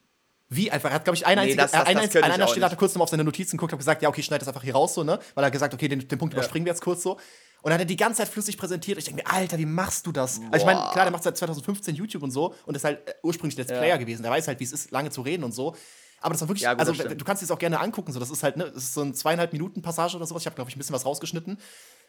Wie 0.49 0.71
einfach? 0.71 0.89
Er 0.89 0.95
hat, 0.95 1.03
glaube 1.03 1.17
ich, 1.17 1.25
eine 1.25 1.41
Nee, 1.41 1.47
einzige, 1.47 1.61
das- 1.61 1.71
das- 1.71 1.81
an 1.81 1.87
einer, 1.87 2.01
das 2.07 2.15
an 2.41 2.47
Stelle 2.47 2.65
hat 2.65 2.71
er 2.71 2.77
kurz 2.77 2.95
noch 2.95 3.01
auf 3.01 3.09
seine 3.09 3.23
Notizen 3.23 3.57
geguckt, 3.57 3.73
hat 3.73 3.79
gesagt, 3.79 4.01
ja, 4.01 4.09
okay, 4.09 4.23
schneid 4.23 4.41
das 4.41 4.47
einfach 4.47 4.63
hier 4.63 4.73
raus, 4.73 4.93
so, 4.93 5.03
ne? 5.03 5.19
Weil 5.35 5.43
er 5.43 5.47
hat 5.47 5.53
gesagt, 5.53 5.73
okay, 5.73 5.87
den, 5.87 6.07
den 6.07 6.17
Punkt 6.17 6.33
überspringen 6.33 6.65
wir 6.65 6.71
jetzt 6.71 6.81
kurz 6.81 7.03
so. 7.03 7.13
Und 7.13 7.71
dann 7.71 7.73
hat 7.73 7.79
er 7.81 7.85
die 7.85 7.95
ganze 7.97 8.19
Zeit 8.19 8.29
flüssig 8.29 8.57
präsentiert. 8.57 8.97
Ich 8.97 9.05
denke 9.05 9.23
mir, 9.23 9.29
Alter, 9.31 9.57
wie 9.57 9.65
machst 9.65 10.05
du 10.07 10.11
das? 10.11 10.39
Also 10.51 10.57
ich 10.57 10.65
meine, 10.65 10.79
Boah. 10.79 10.91
klar, 10.93 11.05
der 11.05 11.11
macht 11.11 11.23
seit 11.23 11.35
2015 11.37 11.95
YouTube 11.95 12.23
und 12.23 12.31
so 12.31 12.55
und 12.65 12.75
ist 12.75 12.83
halt 12.85 13.07
äh, 13.07 13.13
ursprünglich 13.23 13.57
Let's 13.57 13.71
Ja. 13.71 13.77
Player 13.77 13.97
gewesen. 13.97 14.21
Der 14.23 14.31
weiß 14.31 14.47
halt, 14.47 14.59
wie 14.59 14.63
es 14.63 14.71
ist, 14.71 14.91
lange 14.91 15.09
zu 15.09 15.21
reden 15.21 15.43
und 15.43 15.51
so. 15.53 15.75
Aber 16.21 16.33
das 16.33 16.41
war 16.41 16.47
wirklich, 16.47 16.63
Ja, 16.63 16.73
gut, 16.73 16.79
also 16.87 16.93
du 16.93 17.25
kannst 17.25 17.41
dir 17.43 17.47
das 17.47 17.51
auch 17.55 17.59
gerne 17.59 17.79
angucken. 17.79 18.11
So, 18.11 18.19
das 18.19 18.29
ist 18.31 18.41
halt, 18.43 18.57
ne, 18.57 18.65
das 18.73 18.83
ist 18.85 18.93
so 18.95 19.01
ein 19.01 19.13
zweieinhalb 19.13 19.53
Minuten 19.53 19.81
Passage 19.81 20.17
oder 20.17 20.25
sowas. 20.25 20.41
Ich 20.41 20.45
habe, 20.47 20.55
glaube 20.55 20.69
ich, 20.69 20.75
ein 20.75 20.79
bisschen 20.79 20.95
was 20.95 21.05
rausgeschnitten. 21.05 21.59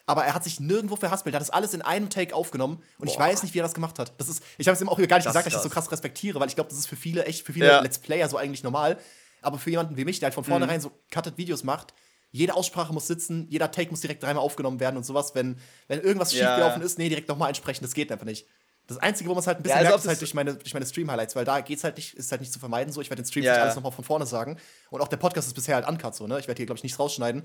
Aber 0.06 0.24
er 0.24 0.34
hat 0.34 0.42
sich 0.44 0.58
nirgendwo 0.60 0.96
verhaspelt. 0.96 1.34
Er 1.34 1.40
hat 1.40 1.42
das 1.42 1.50
alles 1.50 1.74
in 1.74 1.82
einem 1.82 2.08
Take 2.08 2.34
aufgenommen 2.34 2.82
und 2.98 3.08
ich 3.08 3.16
Boah. 3.16 3.24
weiß 3.24 3.42
nicht, 3.42 3.52
wie 3.54 3.58
er 3.58 3.64
das 3.64 3.74
gemacht 3.74 3.98
hat. 3.98 4.14
Das 4.18 4.28
ist, 4.30 4.42
ich 4.56 4.66
habe 4.66 4.74
es 4.74 4.80
ihm 4.80 4.88
auch 4.88 4.96
gar 4.96 5.02
nicht 5.02 5.10
Das 5.10 5.24
gesagt, 5.26 5.46
dass 5.46 5.46
ich 5.48 5.52
das 5.54 5.62
so 5.62 5.68
krass. 5.68 5.92
respektiere, 5.92 6.40
weil 6.40 6.48
ich 6.48 6.54
glaube, 6.54 6.70
das 6.70 6.78
ist 6.78 6.86
für 6.86 6.96
viele 6.96 7.26
echt, 7.26 7.44
für 7.44 7.52
viele 7.52 7.66
Ja. 7.66 7.80
Let's 7.80 7.98
Player 7.98 8.26
so 8.28 8.38
eigentlich 8.38 8.62
normal. 8.62 8.98
Aber 9.42 9.58
für 9.58 9.68
jemanden 9.70 9.98
wie 9.98 10.06
mich, 10.06 10.18
der 10.20 10.28
halt 10.28 10.34
von 10.34 10.44
Mhm. 10.44 10.48
vornherein 10.48 10.80
so 10.80 10.90
Cutted 11.12 11.36
Videos 11.36 11.62
macht, 11.62 11.92
jede 12.30 12.54
Aussprache 12.54 12.92
muss 12.94 13.06
sitzen, 13.06 13.46
jeder 13.50 13.70
Take 13.70 13.90
muss 13.90 14.00
direkt 14.00 14.22
dreimal 14.22 14.42
aufgenommen 14.42 14.80
werden 14.80 14.96
und 14.96 15.04
sowas. 15.04 15.34
Wenn, 15.34 15.58
wenn 15.88 16.00
irgendwas 16.00 16.32
Ja. 16.32 16.38
schiefgelaufen 16.46 16.80
ist, 16.82 16.96
nee, 16.98 17.10
direkt 17.10 17.28
nochmal 17.28 17.48
einsprechen, 17.50 17.84
das 17.84 17.92
geht 17.94 18.10
einfach 18.10 18.26
nicht. 18.26 18.46
Das 18.88 18.96
Einzige, 18.98 19.28
wo 19.28 19.34
man 19.34 19.40
es 19.40 19.46
halt 19.46 19.58
ein 19.58 19.62
bisschen 19.62 19.74
Ja, 19.74 19.78
also 19.80 19.88
merkt, 19.90 19.98
ob 20.00 20.04
ist 20.04 20.08
halt 20.08 20.20
durch 20.22 20.34
meine, 20.34 20.54
durch 20.54 20.72
meine 20.74 20.86
Stream-Highlights, 20.86 21.36
weil 21.36 21.44
da 21.44 21.60
geht's 21.60 21.84
halt 21.84 21.96
nicht, 21.96 22.14
ist 22.14 22.30
halt 22.32 22.40
nicht 22.40 22.52
zu 22.52 22.58
vermeiden 22.58 22.92
so. 22.92 23.00
Ich 23.02 23.10
werde 23.10 23.22
den 23.22 23.28
Stream 23.28 23.44
Ja, 23.44 23.52
nicht 23.52 23.60
alles 23.60 23.74
nochmal 23.76 23.92
von 23.92 24.02
vorne 24.04 24.24
sagen. 24.26 24.56
Und 24.90 25.00
auch 25.02 25.08
der 25.08 25.18
Podcast 25.18 25.46
ist 25.46 25.54
bisher 25.54 25.74
halt 25.76 25.86
uncut 25.86 26.14
so, 26.14 26.26
ne? 26.26 26.40
Ich 26.40 26.48
werde 26.48 26.58
hier, 26.58 26.66
glaube 26.66 26.78
ich, 26.78 26.82
nichts 26.82 26.98
rausschneiden. 26.98 27.42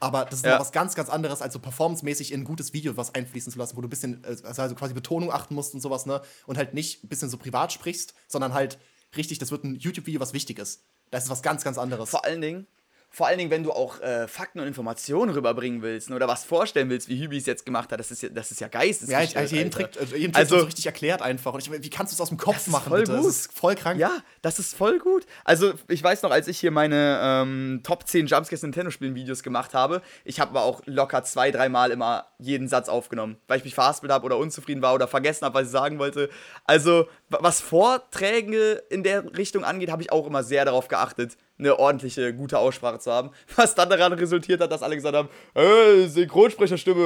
Aber 0.00 0.24
das 0.24 0.40
ist 0.40 0.44
Ja. 0.46 0.58
was 0.58 0.72
ganz, 0.72 0.96
ganz 0.96 1.08
anderes, 1.08 1.40
als 1.40 1.52
so 1.54 1.60
performancemäßig 1.60 2.32
in 2.32 2.40
ein 2.40 2.44
gutes 2.44 2.72
Video 2.72 2.96
was 2.96 3.14
einfließen 3.14 3.52
zu 3.52 3.58
lassen, 3.60 3.76
wo 3.76 3.80
du 3.80 3.86
ein 3.86 3.90
bisschen, 3.90 4.24
äh, 4.24 4.36
also 4.44 4.74
quasi 4.74 4.92
Betonung 4.92 5.30
achten 5.32 5.54
musst 5.54 5.72
und 5.74 5.80
sowas, 5.80 6.04
ne? 6.06 6.20
Und 6.46 6.58
halt 6.58 6.74
nicht 6.74 7.04
ein 7.04 7.08
bisschen 7.08 7.30
so 7.30 7.36
privat 7.36 7.72
sprichst, 7.72 8.14
sondern 8.26 8.52
halt 8.52 8.78
richtig, 9.16 9.38
das 9.38 9.52
wird 9.52 9.62
ein 9.62 9.76
YouTube-Video, 9.76 10.20
was 10.20 10.32
wichtig 10.32 10.58
ist. 10.58 10.82
Das 11.12 11.22
ist 11.24 11.30
was 11.30 11.42
ganz, 11.42 11.62
ganz 11.62 11.78
anderes. 11.78 12.10
Vor 12.10 12.24
allen 12.24 12.40
Dingen, 12.40 12.66
vor 13.12 13.26
allen 13.26 13.38
Dingen, 13.38 13.50
wenn 13.50 13.62
du 13.62 13.72
auch 13.72 14.00
äh, 14.00 14.26
Fakten 14.26 14.58
und 14.58 14.66
Informationen 14.66 15.32
rüberbringen 15.32 15.82
willst 15.82 16.08
ne, 16.10 16.16
oder 16.16 16.26
was 16.28 16.44
vorstellen 16.44 16.88
willst, 16.90 17.08
wie 17.08 17.22
Hübi 17.22 17.36
es 17.36 17.46
jetzt 17.46 17.66
gemacht 17.66 17.92
hat, 17.92 18.00
das 18.00 18.10
ist 18.10 18.22
ja, 18.22 18.30
das 18.30 18.50
ist 18.50 18.60
ja 18.60 18.66
Ja, 18.66 18.80
geistesgestört. 18.80 19.44
ich, 19.46 19.52
jeden 19.52 19.72
Alter. 19.74 19.90
Trick, 19.90 20.00
also 20.00 20.16
jeden 20.16 20.32
Trick 20.32 20.40
Also- 20.42 20.58
so 20.60 20.64
richtig 20.64 20.86
erklärt 20.86 21.20
einfach. 21.22 21.52
Und 21.52 21.60
ich, 21.60 21.70
wie 21.82 21.90
kannst 21.90 22.12
du 22.12 22.14
es 22.16 22.20
aus 22.20 22.30
dem 22.30 22.38
Kopf 22.38 22.54
Das 22.54 22.66
ist 22.66 22.72
machen, 22.72 22.88
voll 22.88 23.00
bitte? 23.00 23.12
gut. 23.16 23.26
Das 23.26 23.36
ist 23.36 23.52
voll 23.52 23.74
krank. 23.74 24.00
Ja, 24.00 24.10
das 24.40 24.58
ist 24.58 24.74
voll 24.76 24.98
gut. 24.98 25.26
Also, 25.44 25.74
ich 25.88 26.02
weiß 26.02 26.22
noch, 26.22 26.30
als 26.30 26.48
ich 26.48 26.58
hier 26.58 26.70
meine 26.70 27.20
ähm, 27.22 27.80
Top 27.84 28.08
10 28.08 28.26
Jumpscares 28.26 28.62
Nintendo-Spielen 28.62 29.14
Videos 29.14 29.42
gemacht 29.42 29.74
habe, 29.74 30.00
ich 30.24 30.40
habe 30.40 30.50
aber 30.52 30.62
auch 30.62 30.80
locker 30.86 31.22
zwei, 31.22 31.50
dreimal 31.50 31.90
immer 31.90 32.26
jeden 32.38 32.66
Satz 32.68 32.88
aufgenommen, 32.88 33.36
weil 33.46 33.58
ich 33.58 33.64
mich 33.64 33.74
verhaspelt 33.74 34.10
habe 34.12 34.24
oder 34.24 34.38
unzufrieden 34.38 34.80
war 34.82 34.94
oder 34.94 35.06
vergessen 35.06 35.44
habe, 35.44 35.54
was 35.56 35.66
ich 35.66 35.70
sagen 35.72 35.98
wollte. 35.98 36.30
Also, 36.64 37.06
wa- 37.28 37.38
was 37.42 37.60
Vorträge 37.60 38.82
in 38.90 39.02
der 39.02 39.36
Richtung 39.36 39.64
angeht, 39.64 39.90
habe 39.90 40.02
ich 40.02 40.10
auch 40.12 40.26
immer 40.26 40.42
sehr 40.42 40.64
darauf 40.64 40.88
geachtet, 40.88 41.36
eine 41.64 41.78
ordentliche, 41.78 42.34
gute 42.34 42.58
Aussprache 42.58 42.98
zu 42.98 43.12
haben. 43.12 43.30
Was 43.56 43.74
dann 43.74 43.88
daran 43.90 44.12
resultiert 44.12 44.60
hat, 44.60 44.70
dass 44.72 44.82
alle 44.82 44.96
gesagt 44.96 45.16
haben, 45.16 45.28
äh, 45.54 46.06
Synchronsprecherstimme, 46.06 47.00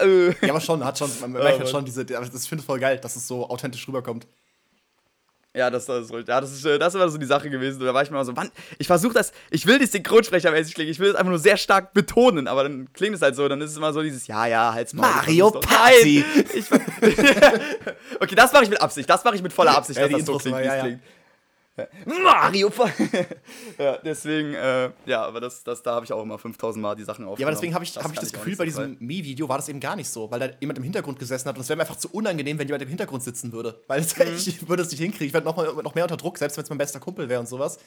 äh, 0.00 0.28
äh. 0.28 0.34
Ja, 0.42 0.50
aber 0.50 0.60
schon, 0.60 0.84
hat 0.84 0.98
schon, 0.98 1.10
man 1.20 1.32
merkt 1.32 1.58
halt 1.58 1.68
schon 1.68 1.84
diese, 1.84 2.04
das 2.04 2.46
finde 2.46 2.62
ich 2.62 2.66
voll 2.66 2.78
geil, 2.80 2.98
dass 2.98 3.16
es 3.16 3.26
so 3.28 3.48
authentisch 3.48 3.86
rüberkommt. 3.86 4.26
Ja, 5.54 5.68
das, 5.68 5.84
das, 5.84 6.06
ist- 6.06 6.28
ja, 6.28 6.40
das, 6.40 6.50
ist, 6.50 6.64
äh, 6.64 6.78
das 6.78 6.94
war 6.94 7.06
so 7.10 7.18
die 7.18 7.26
Sache 7.26 7.50
gewesen. 7.50 7.78
Da 7.84 7.92
war 7.92 8.02
ich 8.02 8.10
mir 8.10 8.16
immer 8.16 8.24
so, 8.24 8.34
wann, 8.34 8.50
ich 8.78 8.86
versuche 8.86 9.12
das, 9.12 9.32
ich 9.50 9.66
will 9.66 9.78
nicht 9.78 9.92
synchronsprechermäßig 9.92 10.74
klingen, 10.74 10.90
ich 10.90 10.98
will 10.98 11.10
es 11.10 11.14
einfach 11.14 11.28
nur 11.28 11.38
sehr 11.38 11.58
stark 11.58 11.92
betonen, 11.92 12.48
aber 12.48 12.62
dann 12.62 12.90
klingt 12.94 13.14
es 13.16 13.20
halt 13.20 13.36
so, 13.36 13.46
dann 13.46 13.60
ist 13.60 13.72
es 13.72 13.76
immer 13.76 13.92
so 13.92 14.00
dieses, 14.00 14.26
ja, 14.26 14.46
ja, 14.46 14.72
halt's 14.72 14.92
ich 14.94 14.98
Mario. 14.98 15.50
Party. 15.50 16.24
Okay, 18.18 18.34
das 18.34 18.52
mache 18.52 18.64
ich 18.64 18.70
mit 18.70 18.80
Absicht, 18.80 19.08
das 19.10 19.22
mache 19.24 19.36
ich 19.36 19.42
mit 19.42 19.52
voller 19.52 19.76
Absicht, 19.76 19.98
Ja, 19.98 20.04
dass 20.08 20.14
die 20.14 20.24
das 20.24 20.26
so 20.26 20.38
klingt, 20.38 20.56
immer, 20.58 20.64
wie 20.64 20.68
es 20.68 20.68
ja, 20.68 20.76
ja. 20.76 20.82
klingt. 20.84 21.02
Mario 22.22 22.70
ja, 23.78 23.96
deswegen, 24.04 24.54
äh, 24.54 24.90
ja, 25.06 25.24
aber 25.24 25.40
das, 25.40 25.64
das, 25.64 25.82
da 25.82 25.94
habe 25.94 26.04
ich 26.04 26.12
auch 26.12 26.22
immer 26.22 26.38
5000 26.38 26.82
Mal 26.82 26.94
die 26.94 27.04
Sachen 27.04 27.24
aufgenommen. 27.24 27.40
Ja, 27.40 27.46
aber 27.46 27.54
deswegen 27.54 27.74
habe 27.74 27.84
ich, 27.84 27.92
Das 27.92 28.04
hab 28.04 28.12
ich 28.12 28.18
das 28.18 28.32
Gefühl, 28.32 28.50
nicht 28.50 28.58
bei 28.58 28.68
so 28.68 28.82
diesem 28.82 28.96
Mi-Video 29.00 29.48
war 29.48 29.56
das 29.56 29.68
eben 29.68 29.80
gar 29.80 29.96
nicht 29.96 30.08
so, 30.08 30.30
weil 30.30 30.40
da 30.40 30.48
jemand 30.60 30.78
im 30.78 30.84
Hintergrund 30.84 31.18
gesessen 31.18 31.48
hat 31.48 31.56
und 31.56 31.62
es 31.62 31.68
wäre 31.68 31.78
mir 31.78 31.82
einfach 31.82 31.96
zu 31.96 32.10
unangenehm, 32.10 32.58
wenn 32.58 32.68
jemand 32.68 32.82
im 32.82 32.88
Hintergrund 32.88 33.22
sitzen 33.22 33.52
würde. 33.52 33.80
Weil 33.86 34.00
Mhm. 34.02 34.06
ich 34.36 34.68
würde 34.68 34.82
es 34.82 34.90
nicht 34.90 35.00
hinkriegen. 35.00 35.28
Ich 35.28 35.32
werde 35.32 35.46
noch, 35.46 35.82
noch 35.82 35.94
mehr 35.94 36.04
unter 36.04 36.16
Druck, 36.16 36.36
selbst 36.38 36.56
wenn 36.56 36.64
es 36.64 36.70
mein 36.70 36.78
bester 36.78 37.00
Kumpel 37.00 37.28
wäre 37.28 37.40
und 37.40 37.46
sowas. 37.48 37.78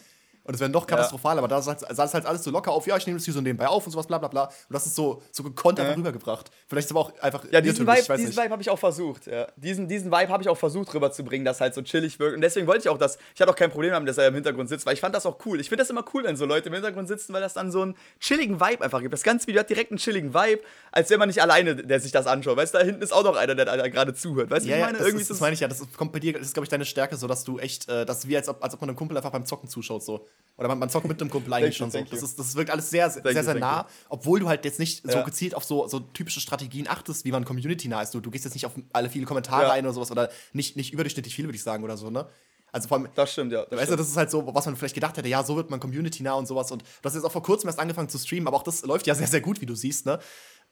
Und 0.46 0.54
es 0.54 0.60
wäre 0.60 0.70
noch 0.70 0.86
katastrophal, 0.86 1.38
aber 1.40 1.48
da 1.48 1.62
sah 1.62 1.74
es 1.74 2.14
halt 2.14 2.26
alles 2.26 2.44
so 2.44 2.52
locker 2.52 2.72
auf, 2.72 2.86
ja, 2.86 2.96
ich 2.98 3.06
nehme 3.08 3.18
das 3.18 3.26
hier 3.26 3.34
so 3.34 3.42
nebenbei 3.42 3.68
auf 3.68 3.86
und 3.86 3.92
sowas, 3.92 4.06
bla 4.06 4.20
bla 4.20 4.28
bla. 4.28 4.44
Und 4.46 4.54
das 4.70 4.86
ist 4.86 4.96
so, 4.96 5.22
so 5.32 5.44
gekonnt 5.44 5.80
einfach 5.80 5.98
rübergebracht. 5.98 6.52
Vielleicht 6.68 6.86
ist 6.86 6.92
aber 6.92 7.00
auch 7.02 7.20
einfach. 7.20 7.44
Ja, 7.52 7.62
diesen 7.62 7.88
Vibe, 7.88 7.98
weiß 7.98 8.06
diesen 8.18 8.26
nicht. 8.28 8.38
Vibe 8.38 8.52
habe 8.52 8.62
ich 8.62 8.70
auch 8.70 8.80
versucht. 8.80 9.26
Ja. 9.26 9.48
Diesen, 9.56 9.88
diesen 9.88 10.12
Vibe 10.12 10.30
habe 10.30 10.44
ich 10.44 10.50
auch 10.50 10.58
versucht 10.58 10.94
rüberzubringen, 10.94 11.46
dass 11.46 11.62
halt 11.62 11.74
so 11.74 11.82
chillig 11.82 12.20
wirkt. 12.20 12.36
Und 12.36 12.42
deswegen 12.42 12.68
wollte 12.68 12.82
ich 12.82 12.90
auch 12.90 12.98
das. 12.98 13.18
Ich 13.34 13.42
hatte 13.42 13.52
auch 13.52 13.56
kein 13.56 13.72
Problem 13.72 13.92
damit, 13.92 14.08
dass 14.08 14.18
er 14.20 14.28
im 14.28 14.36
Hintergrund 14.36 14.70
sitzt, 14.70 14.86
weil 14.86 14.94
ich 14.94 15.02
fand 15.02 15.16
das 15.16 15.26
auch 15.26 15.38
cool. 15.46 15.60
Ich 15.60 15.70
finde 15.70 15.82
das 15.82 15.90
immer 15.90 16.06
cool, 16.14 16.24
wenn 16.24 16.36
so 16.36 16.46
Leute 16.46 16.70
im 16.70 16.74
Hintergrund 16.74 17.08
sitzen, 17.08 17.34
weil 17.34 17.42
das 17.42 17.54
dann 17.56 17.72
so 17.72 17.82
einen 17.82 17.96
chilligen 18.20 18.60
Vibe 18.60 18.84
einfach 18.84 19.02
gibt. 19.02 19.14
Das 19.14 19.24
ganze 19.24 19.48
Video 19.48 19.62
hat 19.62 19.70
direkt 19.70 19.92
einen 19.92 19.98
chilligen 19.98 20.34
Vibe, 20.34 20.62
als 20.92 21.10
wenn 21.10 21.20
man 21.20 21.28
nicht 21.28 21.42
alleine, 21.42 21.76
der 21.76 22.00
sich 22.00 22.12
das 22.12 22.28
anschaut. 22.28 22.58
Weißt 22.58 22.74
du, 22.74 22.78
da 22.78 22.84
hinten 22.84 23.02
ist 23.02 23.14
auch 23.14 23.24
noch 23.24 23.36
einer, 23.36 23.56
der 23.56 23.66
da 23.66 23.88
gerade 23.88 24.14
zuhört. 24.14 24.52
Weißt 24.52 24.66
du, 24.66 24.70
Ja, 24.70 24.76
wie 24.76 24.80
ich 24.80 24.82
ja, 24.82 24.86
meine? 24.86 24.98
das, 25.00 25.08
Irgendwie 25.08 25.22
ist, 25.24 25.32
das 25.32 25.40
meine 25.40 25.54
ich 25.54 25.60
ja. 25.60 25.68
Das 25.68 25.82
kommt 25.98 26.12
bei 26.12 26.20
dir, 26.20 26.34
das 26.34 26.44
ist, 26.44 26.54
glaube 26.54 26.66
ich, 26.66 26.70
deine 26.70 26.86
Stärke, 26.86 27.18
so 27.18 27.28
dass 27.28 27.44
du 27.44 27.58
echt, 27.58 27.90
äh, 27.90 28.06
das 28.06 28.20
ist 28.20 28.28
wie 28.28 28.38
als 28.38 28.48
ob, 28.48 28.64
als 28.64 28.74
ob 28.74 28.82
man 28.82 28.90
einem 28.90 28.98
Kumpel 28.98 29.18
einfach 29.18 29.32
beim 29.32 29.46
Zocken 29.46 29.70
zuschaut, 29.70 30.04
so. 30.04 30.28
Oder 30.58 30.70
man, 30.70 30.80
man 30.80 30.90
zockt 30.90 31.08
mit 31.08 31.20
einem 31.20 31.30
Kumpel 31.30 31.54
eigentlich 31.54 31.76
schon 31.76 31.92
so. 31.92 32.02
Das, 32.02 32.24
ist, 32.24 32.40
das 32.40 32.56
wirkt 32.56 32.70
alles 32.72 32.90
sehr, 32.90 33.10
sehr, 33.10 33.24
sehr, 33.24 33.44
sehr 33.44 33.56
nah, 33.56 33.88
obwohl 34.08 34.40
du 34.40 34.48
halt 34.48 34.64
jetzt 34.64 34.80
nicht 34.80 35.04
so 35.10 35.22
gezielt 35.24 35.54
auf 35.54 35.66
so, 35.66 35.88
so 35.88 36.00
typische 36.00 36.40
Strategien 36.40 36.88
achtest, 36.88 37.26
wie 37.26 37.32
man 37.32 37.44
Community 37.44 37.90
nah 37.90 38.02
ist. 38.02 38.14
Du, 38.14 38.22
du 38.22 38.32
gehst 38.32 38.46
jetzt 38.46 38.54
nicht 38.54 38.66
auf 38.66 38.72
alle 38.94 39.10
viele 39.10 39.26
Kommentare 39.26 39.72
ein 39.72 39.84
oder 39.86 39.94
sowas 39.94 40.12
oder 40.12 40.30
nicht, 40.54 40.78
nicht 40.78 40.94
überdurchschnittlich 40.94 41.36
viel, 41.36 41.46
würde 41.46 41.58
ich 41.58 41.64
sagen, 41.64 41.84
oder 41.84 41.98
so, 41.98 42.10
ne? 42.10 42.28
Also 42.72 42.90
vor 42.90 42.98
allem, 42.98 43.08
Das 43.16 43.32
stimmt, 43.32 43.54
ja. 43.54 43.62
Das 43.62 43.72
Weißt 43.72 43.82
du, 43.82 43.86
stimmt. 43.86 44.00
das 44.02 44.10
ist 44.10 44.18
halt 44.18 44.32
so, 44.32 44.54
was 44.54 44.66
man 44.66 44.76
vielleicht 44.76 44.96
gedacht 44.96 45.16
hätte, 45.18 45.30
ja, 45.30 45.44
so 45.44 45.56
wird 45.56 45.70
man 45.70 45.80
Community 45.80 46.24
nah 46.24 46.34
und 46.34 46.46
sowas. 46.46 46.72
Und 46.72 46.82
du 46.82 47.06
hast 47.06 47.16
jetzt 47.16 47.24
auch 47.24 47.32
vor 47.32 47.44
kurzem 47.44 47.70
erst 47.70 47.80
angefangen 47.80 48.10
zu 48.10 48.18
streamen, 48.18 48.48
aber 48.48 48.58
auch 48.58 48.64
das 48.64 48.84
läuft 48.84 49.08
ja 49.08 49.16
sehr, 49.16 49.28
sehr 49.28 49.40
gut, 49.42 49.62
wie 49.62 49.66
du 49.66 49.76
siehst, 49.76 50.06
ne? 50.06 50.20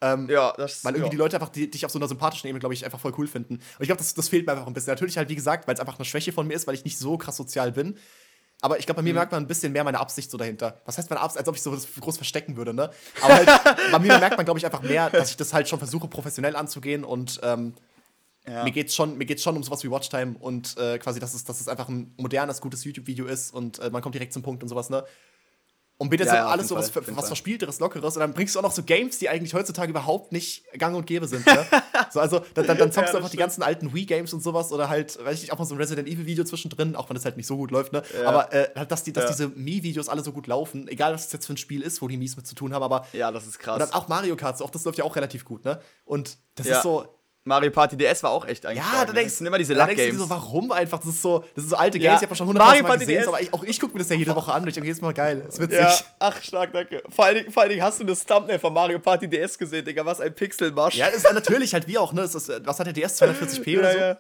ja, 0.02 0.54
das 0.58 0.84
Weil 0.84 0.96
irgendwie 0.96 1.06
ja. 1.06 1.12
die 1.12 1.18
Leute 1.18 1.38
einfach 1.38 1.50
die, 1.50 1.72
dich 1.72 1.86
auf 1.86 1.92
so 1.92 1.98
einer 1.98 2.10
sympathischen 2.10 2.50
Ebene, 2.50 2.60
glaube 2.60 2.74
ich, 2.74 2.84
einfach 2.84 3.00
voll 3.00 3.14
cool 3.18 3.28
finden. 3.28 3.56
Und 3.56 3.64
ich 3.80 3.88
glaube, 3.88 4.00
das, 4.00 4.14
das 4.14 4.28
fehlt 4.28 4.46
mir 4.46 4.52
einfach 4.52 4.68
ein 4.68 4.74
bisschen. 4.74 4.92
Natürlich 4.92 5.18
halt, 5.18 5.30
wie 5.30 5.36
gesagt, 5.36 5.66
weil 5.66 5.76
es 5.76 5.80
einfach 5.80 5.98
eine 5.98 6.04
Schwäche 6.04 6.34
von 6.34 6.46
mir 6.46 6.56
ist, 6.56 6.68
weil 6.68 6.76
ich 6.76 6.84
nicht 6.84 6.98
so 6.98 7.18
krass 7.18 7.38
sozial 7.38 7.72
bin. 7.72 7.98
Aber 8.64 8.80
ich 8.80 8.86
glaube, 8.86 9.00
bei 9.00 9.04
mir 9.04 9.14
merkt 9.14 9.34
man 9.34 9.44
ein 9.44 9.48
bisschen 9.48 9.74
mehr 9.74 9.84
meine 9.84 10.00
Absicht 10.00 10.32
so 10.32 10.38
dahinter. 10.38 10.80
Was 10.86 10.98
heißt 10.98 11.10
meine 11.10 11.20
Absicht? 11.20 11.40
Als 11.40 11.50
ob 11.50 11.56
ich 11.56 11.62
so 11.62 11.72
das 11.76 11.86
groß 12.00 12.16
verstecken 12.16 12.56
würde, 12.56 12.74
ne? 12.74 12.90
Aber 13.22 13.34
halt, 13.34 13.50
bei 13.92 14.00
mir 14.00 14.18
merkt 14.20 14.38
man, 14.38 14.46
glaube 14.46 14.58
ich, 14.58 14.66
einfach 14.66 14.82
mehr, 14.82 15.10
dass 15.10 15.32
ich 15.32 15.36
das 15.38 15.54
halt 15.54 15.68
schon 15.68 15.80
versuche, 15.80 16.08
professionell 16.08 16.56
anzugehen 16.56 17.04
und 17.04 17.42
ähm, 17.44 17.74
Ja. 18.48 18.64
mir 18.64 18.72
geht's 18.72 18.96
schon, 18.96 19.18
mir 19.18 19.26
geht's 19.26 19.44
schon 19.44 19.58
um 19.58 19.64
sowas 19.64 19.84
wie 19.84 19.92
Watchtime 19.92 20.36
und 20.40 20.78
äh, 20.78 20.98
quasi, 20.98 21.20
dass 21.20 21.34
es, 21.34 21.44
dass 21.44 21.60
es 21.60 21.68
einfach 21.68 21.90
ein 21.90 22.14
modernes, 22.18 22.62
gutes 22.62 22.86
YouTube-Video 22.86 23.26
ist 23.26 23.54
und 23.54 23.80
äh, 23.80 23.90
man 23.90 24.02
kommt 24.02 24.16
direkt 24.16 24.32
zum 24.32 24.44
Punkt 24.44 24.64
und 24.64 24.70
sowas, 24.70 24.90
ne? 24.90 25.04
Und 25.98 26.10
bietet 26.10 26.26
Ja, 26.28 26.32
so 26.32 26.38
ja, 26.38 26.48
alles 26.48 26.68
so 26.68 26.76
was, 26.76 26.90
Fall, 26.90 27.04
was 27.06 27.16
Fall. 27.16 27.28
Verspielteres, 27.28 27.80
Lockeres 27.80 28.16
und 28.16 28.20
dann 28.20 28.34
bringst 28.34 28.56
du 28.56 28.60
auch 28.60 28.64
noch 28.64 28.72
so 28.72 28.84
Games, 28.84 29.20
die 29.20 29.30
eigentlich 29.30 29.54
heutzutage 29.54 29.92
überhaupt 29.92 30.32
nicht 30.32 30.66
gang 30.78 30.96
und 30.96 31.06
gäbe 31.06 31.28
sind, 31.28 31.46
ne? 31.46 31.66
so, 32.12 32.20
also, 32.20 32.40
dann, 32.56 32.66
dann, 32.66 32.78
dann 32.78 32.92
zockst 32.92 33.10
Ja, 33.10 33.12
du 33.12 33.18
einfach 33.18 33.30
die 33.30 33.38
ganzen 33.38 33.62
alten 33.64 33.94
Wii-Games 33.94 34.34
und 34.34 34.42
sowas 34.42 34.72
oder 34.72 34.90
halt, 34.90 35.24
weiß 35.24 35.36
ich 35.36 35.42
nicht, 35.44 35.54
auch 35.54 35.60
mal 35.60 35.66
so 35.66 35.76
ein 35.76 35.78
Resident 35.78 36.08
Evil-Video 36.08 36.44
zwischendrin, 36.44 36.96
auch 36.96 37.10
wenn 37.10 37.16
das 37.16 37.26
halt 37.26 37.38
nicht 37.38 37.48
so 37.48 37.58
gut 37.58 37.72
läuft, 37.72 37.94
ne? 37.94 38.02
Aber 38.26 38.52
äh, 38.52 38.70
halt, 38.76 38.92
dass, 38.92 39.04
die, 39.04 39.14
dass 39.14 39.28
diese 39.28 39.50
Mii-Videos 39.50 40.10
alle 40.10 40.24
so 40.24 40.32
gut 40.34 40.48
laufen, 40.48 40.88
egal 40.88 41.14
was 41.14 41.28
es 41.28 41.32
jetzt 41.32 41.46
für 41.46 41.54
ein 41.54 41.58
Spiel 41.58 41.82
ist, 41.82 42.02
wo 42.02 42.08
die 42.08 42.18
Mies 42.18 42.36
mit 42.36 42.48
zu 42.48 42.56
tun 42.56 42.74
haben, 42.74 42.84
aber 42.84 43.06
ja, 43.14 43.32
das 43.32 43.46
ist 43.46 43.60
krass. 43.60 43.76
und 43.76 43.80
dann 43.82 43.94
auch 43.94 44.08
Mario 44.08 44.36
Kart, 44.36 44.58
so, 44.58 44.66
auch 44.66 44.72
das 44.72 44.84
läuft 44.86 44.98
ja 44.98 45.04
auch 45.06 45.16
relativ 45.16 45.46
gut, 45.46 45.64
ne? 45.64 45.80
Und 46.06 46.38
das 46.56 46.68
ist 46.68 46.82
so, 46.82 47.06
Mario 47.46 47.72
Party 47.72 47.98
DS 47.98 48.24
war 48.24 48.32
auch 48.32 48.46
echt 48.48 48.66
eigentlich. 48.66 48.84
ja, 48.84 49.02
da 49.02 49.12
ne? 49.12 49.20
denkst 49.20 49.34
sind 49.34 49.48
immer 49.48 49.58
diese 49.58 49.76
da 49.76 49.86
denkst 49.86 50.12
du 50.12 50.18
so, 50.18 50.30
warum 50.30 50.72
einfach? 50.72 51.00
Das 51.00 51.10
ist 51.10 51.22
so, 51.22 51.44
das 51.56 51.66
ist 51.66 51.70
so 51.72 51.76
alte 51.76 51.98
Ja. 51.98 52.12
Games, 52.12 52.22
ich 52.22 52.28
habe 52.30 52.36
schon 52.38 52.48
Mario 52.48 52.62
hunderttausend 52.62 52.84
Mal 52.84 52.88
Party 52.90 53.06
gesehen, 53.06 53.20
DS. 53.22 53.28
aber 53.28 53.42
ich, 53.42 53.54
auch 53.54 53.64
ich 53.64 53.80
gucke 53.80 53.94
mir 53.94 54.00
das 54.00 54.10
ja 54.10 54.16
jede 54.16 54.34
Woche 54.36 54.54
an 54.54 54.62
und 54.62 54.68
ich 54.70 54.74
denke 54.74 54.88
jedes 54.88 55.02
Mal 55.02 55.14
geil. 55.14 55.44
Ist 55.48 55.60
witzig. 55.60 55.80
Ja, 55.80 55.94
ach, 56.20 56.42
stark, 56.42 56.72
danke. 56.72 57.04
Vor 57.10 57.26
allen, 57.26 57.36
Dingen, 57.40 57.52
vor 57.52 57.64
allen 57.64 57.72
Dingen 57.72 57.84
hast 57.84 58.00
du 58.00 58.06
das 58.06 58.26
Thumbnail 58.26 58.60
von 58.60 58.74
Mario 58.74 59.00
Party 59.00 59.28
DS 59.28 59.58
gesehen, 59.58 59.84
Digga. 59.84 60.06
Was 60.06 60.22
ein 60.22 60.34
Pixelmarsch. 60.34 60.96
Ja, 60.96 61.08
das 61.08 61.26
ist 61.26 61.34
natürlich 61.34 61.74
halt 61.74 61.88
wie 61.88 61.98
auch, 61.98 62.14
ne? 62.14 62.22
Ist, 62.22 62.36
was 62.36 62.80
hat 62.80 62.86
der 62.88 62.94
DS? 62.94 63.22
240p 63.22 63.80
oder 63.80 63.92
so? 63.92 63.98
ja. 64.00 64.18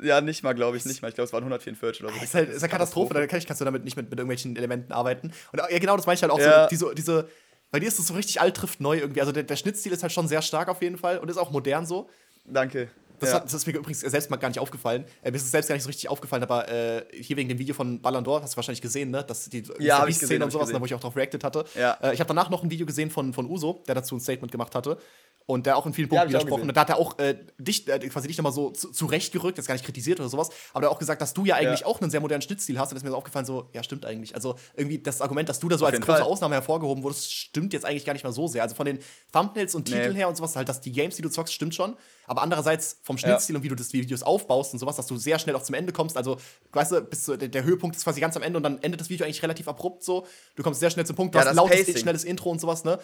Ja, 0.00 0.20
nicht 0.20 0.42
mal, 0.42 0.54
glaube 0.54 0.76
ich, 0.76 0.84
nicht 0.84 1.02
mal. 1.02 1.08
Ich 1.08 1.14
glaube, 1.14 1.26
es 1.26 1.32
waren 1.32 1.42
144 1.42 2.02
oder 2.02 2.12
so. 2.12 2.18
Das 2.18 2.28
ist 2.28 2.34
halt 2.34 2.48
ist 2.50 2.62
eine 2.62 2.70
Katastrophe, 2.70 3.14
da 3.14 3.26
kann 3.26 3.38
ich, 3.38 3.46
kannst 3.46 3.60
du 3.60 3.64
damit 3.64 3.84
nicht 3.84 3.96
mit, 3.96 4.08
mit 4.10 4.18
irgendwelchen 4.18 4.56
Elementen 4.56 4.92
arbeiten. 4.92 5.32
Und 5.52 5.58
ja, 5.70 5.78
genau, 5.78 5.96
das 5.96 6.06
meine 6.06 6.14
ich 6.14 6.22
halt 6.22 6.32
auch 6.32 6.38
Ja. 6.38 6.62
so, 6.64 6.68
diese, 6.70 6.94
diese, 6.94 7.28
bei 7.72 7.80
dir 7.80 7.88
ist 7.88 7.98
es 7.98 8.06
so 8.06 8.14
richtig 8.14 8.40
alt 8.40 8.54
trifft 8.56 8.80
neu 8.80 8.98
irgendwie. 8.98 9.20
Also 9.20 9.32
der, 9.32 9.42
der 9.42 9.56
Schnittstil 9.56 9.92
ist 9.92 10.02
halt 10.02 10.12
schon 10.12 10.28
sehr 10.28 10.42
stark 10.42 10.68
auf 10.68 10.80
jeden 10.82 10.98
Fall 10.98 11.18
und 11.18 11.28
ist 11.28 11.38
auch 11.38 11.50
modern 11.50 11.86
so. 11.86 12.08
Danke. 12.44 12.88
Das, 13.18 13.30
ja. 13.30 13.36
hat, 13.36 13.44
das 13.44 13.54
ist 13.54 13.66
mir 13.66 13.74
übrigens 13.74 14.00
selbst 14.00 14.30
mal 14.30 14.36
gar 14.36 14.48
nicht 14.48 14.58
aufgefallen. 14.58 15.04
Äh, 15.22 15.30
mir 15.30 15.36
ist 15.36 15.44
es 15.44 15.52
selbst 15.52 15.68
gar 15.68 15.74
nicht 15.76 15.84
so 15.84 15.88
richtig 15.88 16.08
aufgefallen, 16.08 16.42
aber 16.42 16.68
äh, 16.68 17.04
hier 17.12 17.36
wegen 17.36 17.48
dem 17.48 17.58
Video 17.58 17.72
von 17.74 18.02
Ballon 18.02 18.24
d'Or, 18.24 18.42
hast 18.42 18.54
du 18.54 18.56
wahrscheinlich 18.56 18.82
gesehen, 18.82 19.10
ne? 19.10 19.22
Dass 19.22 19.48
die 19.48 19.62
Ja, 19.78 20.04
Szene 20.10 20.44
und 20.44 20.50
sowas, 20.50 20.66
gesehen. 20.66 20.74
ne, 20.74 20.80
wo 20.80 20.86
ich 20.86 20.94
auch 20.94 21.00
drauf 21.00 21.16
reacted 21.16 21.44
hatte. 21.44 21.64
Ja. 21.76 21.96
Äh, 22.02 22.14
ich 22.14 22.20
habe 22.20 22.28
danach 22.28 22.50
noch 22.50 22.64
ein 22.64 22.70
Video 22.70 22.84
gesehen 22.84 23.10
von, 23.10 23.32
von 23.32 23.48
Uso, 23.48 23.82
der 23.86 23.94
dazu 23.94 24.16
ein 24.16 24.20
Statement 24.20 24.50
gemacht 24.50 24.74
hatte. 24.74 24.98
Und 25.46 25.66
der 25.66 25.76
auch 25.76 25.86
in 25.86 25.92
vielen 25.92 26.08
Ja, 26.08 26.20
Punkten 26.20 26.36
auch 26.36 26.40
widersprochen. 26.40 26.68
Und 26.68 26.76
da 26.76 26.80
hat 26.82 26.90
er 26.90 26.98
auch 26.98 27.18
äh, 27.18 27.36
dich, 27.58 27.88
äh, 27.88 27.98
quasi 28.08 28.28
dich 28.28 28.38
nochmal 28.38 28.52
so 28.52 28.70
zu, 28.70 28.90
zurechtgerückt, 28.92 29.58
jetzt 29.58 29.66
gar 29.66 29.74
nicht 29.74 29.84
kritisiert 29.84 30.20
oder 30.20 30.28
sowas, 30.28 30.50
aber 30.72 30.84
er 30.84 30.88
hat 30.90 30.94
auch 30.96 30.98
gesagt, 31.00 31.20
dass 31.20 31.34
du 31.34 31.44
ja 31.44 31.56
eigentlich 31.56 31.80
Ja. 31.80 31.86
auch 31.86 32.00
einen 32.00 32.10
sehr 32.10 32.20
modernen 32.20 32.42
Schnittstil 32.42 32.78
hast. 32.78 32.90
Und 32.90 32.94
das 32.94 33.00
ist 33.00 33.04
mir 33.04 33.10
so 33.10 33.16
aufgefallen, 33.16 33.44
so, 33.44 33.68
ja, 33.72 33.82
stimmt 33.82 34.06
eigentlich. 34.06 34.34
Also 34.34 34.54
irgendwie 34.76 34.98
das 34.98 35.20
Argument, 35.20 35.48
dass 35.48 35.58
du 35.58 35.68
da 35.68 35.76
so 35.78 35.84
Auf 35.84 35.90
als 35.92 36.00
große 36.00 36.18
Fall. 36.18 36.22
Ausnahme 36.22 36.54
hervorgehoben 36.54 37.02
wurdest, 37.02 37.32
stimmt 37.32 37.72
jetzt 37.72 37.84
eigentlich 37.84 38.04
gar 38.04 38.12
nicht 38.12 38.24
mal 38.24 38.32
so 38.32 38.46
sehr. 38.46 38.62
Also 38.62 38.74
von 38.76 38.86
den 38.86 38.98
Thumbnails 39.32 39.74
und 39.74 39.88
Nee. 39.88 39.96
Titeln 39.96 40.14
her 40.16 40.28
und 40.28 40.36
sowas, 40.36 40.54
halt, 40.56 40.68
dass 40.68 40.80
die 40.80 40.92
Games, 40.92 41.16
die 41.16 41.22
du 41.22 41.28
zockst, 41.28 41.52
stimmt 41.52 41.74
schon. 41.74 41.96
Aber 42.26 42.42
andererseits 42.42 42.98
vom 43.02 43.18
Schnittstil 43.18 43.56
und 43.56 43.62
wie 43.64 43.68
du 43.68 43.74
das 43.74 43.92
Videos 43.92 44.22
aufbaust 44.22 44.72
und 44.72 44.78
sowas, 44.78 44.96
dass 44.96 45.06
du 45.06 45.16
sehr 45.16 45.38
schnell 45.40 45.56
auch 45.56 45.62
zum 45.62 45.74
Ende 45.74 45.92
kommst. 45.92 46.16
Also, 46.16 46.36
weißt 46.72 46.92
du, 46.92 47.00
bis 47.02 47.24
zu, 47.24 47.36
der, 47.36 47.48
der 47.48 47.64
Höhepunkt 47.64 47.96
ist 47.96 48.04
quasi 48.04 48.20
ganz 48.20 48.36
am 48.36 48.42
Ende 48.42 48.58
und 48.58 48.62
dann 48.62 48.80
endet 48.82 49.00
das 49.00 49.10
Video 49.10 49.24
eigentlich 49.26 49.42
relativ 49.42 49.66
abrupt 49.68 50.04
so. 50.04 50.26
Du 50.54 50.62
kommst 50.62 50.78
sehr 50.80 50.90
schnell 50.90 51.04
zum 51.04 51.16
Punkt, 51.16 51.34
du 51.34 51.38
Ja, 51.40 51.46
hast 51.46 51.54
lautes, 51.56 52.00
schnelles 52.00 52.24
Intro 52.24 52.50
und 52.50 52.60
sowas, 52.60 52.84
ne? 52.84 52.98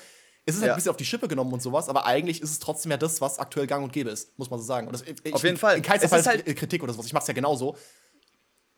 Es 0.49 0.55
ist 0.57 0.61
halt 0.63 0.69
Ja. 0.69 0.75
ein 0.75 0.77
bisschen 0.77 0.91
auf 0.91 0.97
die 0.97 1.05
Schippe 1.05 1.29
genommen 1.29 1.53
und 1.53 1.61
sowas, 1.63 1.89
aber 1.89 2.07
eigentlich 2.07 2.41
ist 2.41 2.51
es 2.51 2.59
trotzdem 2.59 2.91
ja 2.91 2.97
das, 2.97 3.21
was 3.21 3.39
aktuell 3.39 3.67
gang 3.67 3.85
und 3.85 3.93
gäbe 3.93 4.11
ist, 4.11 4.37
muss 4.39 4.49
man 4.51 4.59
so 4.59 4.65
sagen. 4.65 4.89
Das, 4.91 5.03
ich, 5.03 5.35
Auf 5.35 5.43
jeden 5.45 5.57
Fall. 5.59 5.77
In 5.77 5.83
keiner 5.83 6.03
Es 6.03 6.11
Fall 6.11 6.25
halt- 6.25 6.45
Kritik 6.57 6.83
oder 6.83 6.93
sowas. 6.93 7.07
Ich 7.07 7.13
mach's 7.13 7.27
ja 7.29 7.35
genauso. 7.35 7.77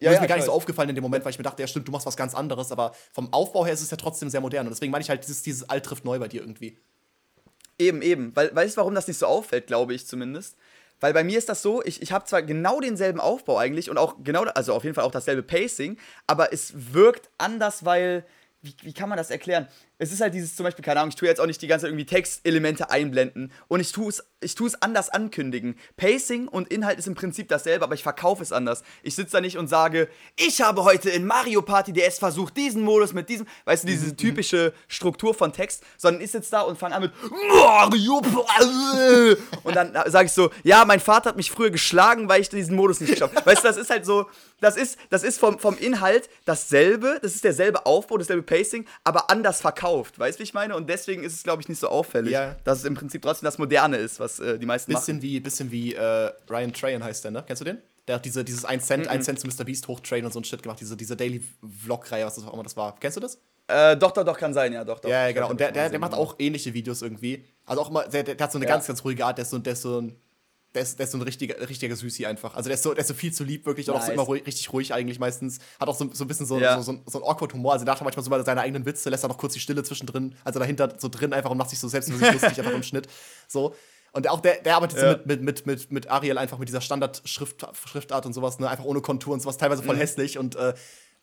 Ja, 0.01 0.11
Ja, 0.11 0.13
ist 0.17 0.21
mir 0.23 0.27
gar 0.29 0.37
ich 0.37 0.43
nicht 0.43 0.47
so 0.47 0.53
aufgefallen 0.53 0.89
in 0.89 0.95
dem 0.95 1.03
Moment, 1.03 1.25
weil 1.25 1.31
ich 1.31 1.39
mir 1.39 1.45
dachte, 1.45 1.63
ja 1.63 1.69
stimmt, 1.69 1.87
du 1.87 1.93
machst 1.93 2.07
was 2.07 2.17
ganz 2.17 2.35
anderes, 2.35 2.73
aber 2.73 2.93
vom 3.13 3.33
Aufbau 3.33 3.65
her 3.67 3.75
ist 3.75 3.83
es 3.83 3.91
ja 3.91 3.97
trotzdem 3.99 4.31
sehr 4.31 4.41
modern. 4.41 4.67
Und 4.67 4.73
deswegen 4.73 4.91
meine 4.91 5.03
ich 5.03 5.11
halt, 5.11 5.23
dieses, 5.23 5.43
dieses 5.43 5.69
Alt 5.69 5.85
trifft 5.87 6.05
neu 6.05 6.19
bei 6.19 6.27
dir 6.29 6.41
irgendwie. 6.41 6.79
Eben, 7.79 8.03
eben. 8.03 8.35
Weil, 8.35 8.55
weißt 8.55 8.77
du, 8.77 8.81
warum 8.81 8.95
das 8.95 9.07
nicht 9.09 9.19
so 9.19 9.27
auffällt, 9.27 9.67
glaube 9.67 9.95
ich 9.95 10.07
zumindest? 10.07 10.57
Weil 11.01 11.13
bei 11.15 11.25
mir 11.25 11.39
ist 11.39 11.49
das 11.49 11.63
so, 11.63 11.83
ich, 11.85 12.03
ich 12.03 12.13
habe 12.13 12.25
zwar 12.27 12.43
genau 12.43 12.81
denselben 12.81 13.21
Aufbau 13.21 13.57
eigentlich 13.59 13.89
und 13.89 13.97
auch 13.99 14.17
genau, 14.23 14.43
also 14.45 14.75
auf 14.75 14.85
jeden 14.85 14.95
Fall 14.95 15.05
auch 15.05 15.11
dasselbe 15.11 15.43
Pacing, 15.43 15.97
aber 16.27 16.53
es 16.53 16.73
wirkt 16.93 17.31
anders, 17.39 17.85
weil, 17.87 18.27
wie, 18.61 18.75
wie 18.83 18.93
kann 18.93 19.09
man 19.09 19.17
das 19.17 19.31
erklären? 19.31 19.67
Es 20.01 20.13
ist 20.13 20.21
halt 20.23 20.33
dieses 20.33 20.57
zum 20.57 20.65
Beispiel, 20.65 20.85
keine 20.85 21.01
Ahnung, 21.01 21.11
ich 21.11 21.17
tue 21.17 21.29
jetzt 21.29 21.41
auch 21.41 21.47
nicht 21.47 21.61
die 21.61 21.67
ganze 21.67 21.85
Zeit 21.85 21.91
irgendwie 21.91 22.07
Textelemente 22.07 22.91
einblenden 22.91 23.53
und 23.69 23.81
ich 23.81 23.93
tue 23.93 24.09
es 24.09 24.25
ich 24.43 24.55
tue 24.55 24.69
es 24.69 24.81
anders 24.81 25.11
ankündigen. 25.11 25.77
Pacing 25.97 26.49
und 26.49 26.69
Inhalt 26.69 26.99
ist 26.99 27.07
im 27.07 27.15
Prinzip 27.15 27.49
dasselbe, 27.49 27.85
aber 27.85 27.95
ich 27.95 28.03
verkaufe 28.03 28.43
es 28.43 28.53
anders. 28.53 28.83
Ich 29.03 29.15
sitze 29.15 29.33
da 29.33 29.41
nicht 29.41 29.59
und 29.59 29.69
sage, 29.69 30.09
ich 30.37 30.63
habe 30.63 30.85
heute 30.85 31.11
in 31.11 31.27
Mario 31.27 31.61
Party 31.61 31.93
DS 31.93 32.19
versucht, 32.19 32.57
diesen 32.57 32.83
Modus 32.83 33.13
mit 33.13 33.29
diesem, 33.29 33.47
weißt 33.67 33.85
du, 33.85 33.89
diese 33.89 34.17
typische 34.17 34.73
Struktur 34.89 35.35
von 35.35 35.53
Text, 35.53 35.83
sondern 35.99 36.23
ich 36.23 36.31
sitze 36.31 36.53
da 36.53 36.63
und 36.63 36.79
fange 36.79 36.95
an 36.95 37.03
mit 37.03 37.13
Mario 37.31 38.23
Party 38.23 39.37
und 39.63 39.77
dann 39.77 39.93
sage 40.07 40.27
ich 40.27 40.33
so, 40.33 40.51
ja, 40.65 40.85
mein 40.87 41.01
Vater 41.01 41.31
hat 41.31 41.37
mich 41.37 41.51
früher 41.51 41.71
geschlagen, 41.71 42.29
weil 42.29 42.41
ich 42.41 42.49
diesen 42.49 42.77
Modus 42.77 43.01
nicht 43.01 43.13
geschafft 43.13 43.37
habe. 43.37 43.45
Weißt 43.45 43.63
du, 43.63 43.69
das 43.69 43.77
ist 43.77 43.91
halt 43.91 44.07
so, 44.07 44.27
das 44.61 44.77
ist, 44.77 44.99
das 45.11 45.23
ist 45.23 45.39
vom, 45.39 45.59
vom 45.59 45.77
Inhalt 45.77 46.31
dasselbe, 46.47 47.19
das 47.21 47.35
ist 47.35 47.45
derselbe 47.45 47.85
Aufbau, 47.85 48.17
dasselbe 48.17 48.43
Pacing, 48.43 48.87
aber 49.05 49.31
anders 49.31 49.61
verkauft. 49.61 49.90
Weißt 50.17 50.39
du, 50.39 50.41
wie 50.41 50.45
ich 50.45 50.55
meine? 50.55 50.75
Und 50.77 50.89
deswegen 50.89 51.23
ist 51.25 51.35
es, 51.35 51.43
glaube 51.43 51.63
ich, 51.63 51.69
nicht 51.69 51.81
so 51.81 51.89
auffällig, 51.89 52.33
Ja. 52.33 52.57
dass 52.65 52.79
es 52.79 52.85
im 52.85 52.95
Prinzip 52.95 53.23
trotzdem 53.23 53.45
das 53.47 53.59
Moderne 53.59 53.97
ist, 53.97 54.21
was 54.21 54.39
äh, 54.41 54.59
die 54.59 54.67
meisten 54.67 54.93
machen. 54.93 55.01
Bisschen 55.03 55.23
wie, 55.23 55.41
bisschen 55.41 55.71
wie 55.71 55.95
äh, 55.95 56.31
Ryan 56.49 56.73
Trahan 56.73 57.05
heißt 57.05 57.25
der, 57.25 57.31
ne? 57.33 57.45
Kennst 57.47 57.61
du 57.61 57.65
den? 57.65 57.79
Der 58.09 58.17
hat 58.17 58.25
diese, 58.25 58.43
dieses 58.45 58.65
1 58.65 58.87
Cent, 58.87 59.07
1 59.09 59.25
Cent 59.25 59.39
zu 59.41 59.47
Mr. 59.47 59.65
Beast 59.65 59.87
hochtrain 59.87 60.25
und 60.25 60.33
so 60.33 60.41
ein 60.41 60.45
Shit 60.45 60.63
gemacht, 60.63 60.81
diese, 60.81 60.97
diese 60.97 61.17
Daily-Vlog-Reihe, 61.17 62.25
was 62.27 62.35
das 62.37 62.45
auch 62.47 62.55
immer 62.55 62.63
das 62.63 62.77
war. 62.77 62.97
Kennst 62.99 63.17
du 63.17 63.21
das? 63.21 63.39
Äh, 63.69 63.97
doch, 63.97 64.11
doch, 64.11 64.25
doch, 64.25 64.37
kann 64.37 64.53
sein, 64.53 64.73
ja, 64.73 64.85
doch, 64.85 64.99
doch. 64.99 65.09
Ja, 65.09 65.27
ja, 65.29 65.33
genau. 65.33 65.49
Und 65.51 65.61
der, 65.61 65.71
der, 65.71 65.91
der 65.91 65.99
macht 66.01 66.15
auch 66.15 66.35
ähnliche 66.39 66.75
Videos 66.75 67.03
irgendwie. 67.03 67.45
Also 67.67 67.83
auch 67.83 67.91
immer, 67.91 68.03
der, 68.09 68.25
der, 68.25 68.35
der 68.35 68.45
hat 68.45 68.53
so 68.53 68.59
eine 68.59 68.67
Ja. 68.67 68.73
ganz, 68.73 68.87
ganz 68.87 69.05
ruhige 69.05 69.25
Art, 69.25 69.39
der 69.39 69.43
ist 69.45 69.51
so, 69.51 69.59
der 69.59 69.73
ist 69.75 69.83
so 69.83 70.01
ein. 70.01 70.17
Der 70.75 70.83
ist, 70.83 70.99
der 71.01 71.05
ist 71.05 71.11
so 71.13 71.19
ein 71.19 71.23
richtiger, 71.23 71.69
richtiger 71.69 71.97
Süßi 71.97 72.27
einfach. 72.27 72.55
Also 72.55 72.69
der 72.69 72.75
ist 72.75 72.85
so, 72.85 72.91
der 72.95 73.01
ist 73.01 73.09
so 73.09 73.15
viel 73.15 73.33
zu 73.33 73.43
lieb, 73.43 73.67
wirklich. 73.67 73.89
Und 73.89 73.97
auch 73.97 74.01
so 74.01 74.07
Nice. 74.07 74.15
immer 74.15 74.23
ruhig, 74.23 74.47
richtig 74.47 74.73
ruhig 74.73 74.95
eigentlich 74.95 75.19
meistens. 75.19 75.59
Hat 75.81 75.89
auch 75.89 75.97
so, 75.97 76.09
so 76.13 76.25
ein 76.25 76.29
bisschen 76.29 76.47
so, 76.47 76.61
Ja. 76.61 76.77
so, 76.77 76.83
so, 76.83 76.93
ein- 76.93 77.03
so 77.07 77.19
ein 77.19 77.25
awkward 77.25 77.53
Humor. 77.55 77.73
Also 77.73 77.85
der 77.85 77.95
macht 77.95 78.05
manchmal 78.05 78.23
so 78.25 78.31
mal 78.31 78.45
seine 78.45 78.61
eigenen 78.61 78.87
Witze, 78.87 79.11
lässt 79.11 79.25
er 79.25 79.29
noch 79.29 79.39
kurz 79.39 79.55
die 79.55 79.61
Stille 79.61 79.83
zwischendrin, 79.83 80.37
also 80.45 80.61
dahinter 80.61 80.95
so 80.99 81.09
drin 81.09 81.33
einfach 81.33 81.51
und 81.51 81.59
macht 81.59 81.71
sich 81.71 81.81
so 81.81 81.89
selbst 81.89 82.07
sich 82.09 82.21
lustig 82.21 82.59
einfach 82.59 82.73
im 82.73 82.85
Schnitt. 82.85 83.09
So. 83.49 83.75
Und 84.13 84.29
auch 84.29 84.41
der, 84.41 84.63
der 84.63 84.77
arbeitet 84.77 84.99
Ja. 84.99 85.13
so 85.13 85.19
mit, 85.19 85.27
mit, 85.27 85.43
mit, 85.43 85.67
mit, 85.67 85.93
mit 85.93 86.11
Ariel 86.11 86.39
einfach 86.39 86.59
mit 86.59 86.69
dieser 86.69 86.81
Standard-Schriftart 86.81 88.27
und 88.27 88.33
sowas, 88.33 88.59
ne? 88.59 88.69
Einfach 88.69 88.85
ohne 88.85 89.01
Kontur 89.01 89.35
und 89.35 89.41
sowas, 89.41 89.57
teilweise 89.57 89.83
Mhm. 89.83 89.87
voll 89.87 89.97
hässlich 89.97 90.39
und 90.39 90.57
äh, 90.57 90.75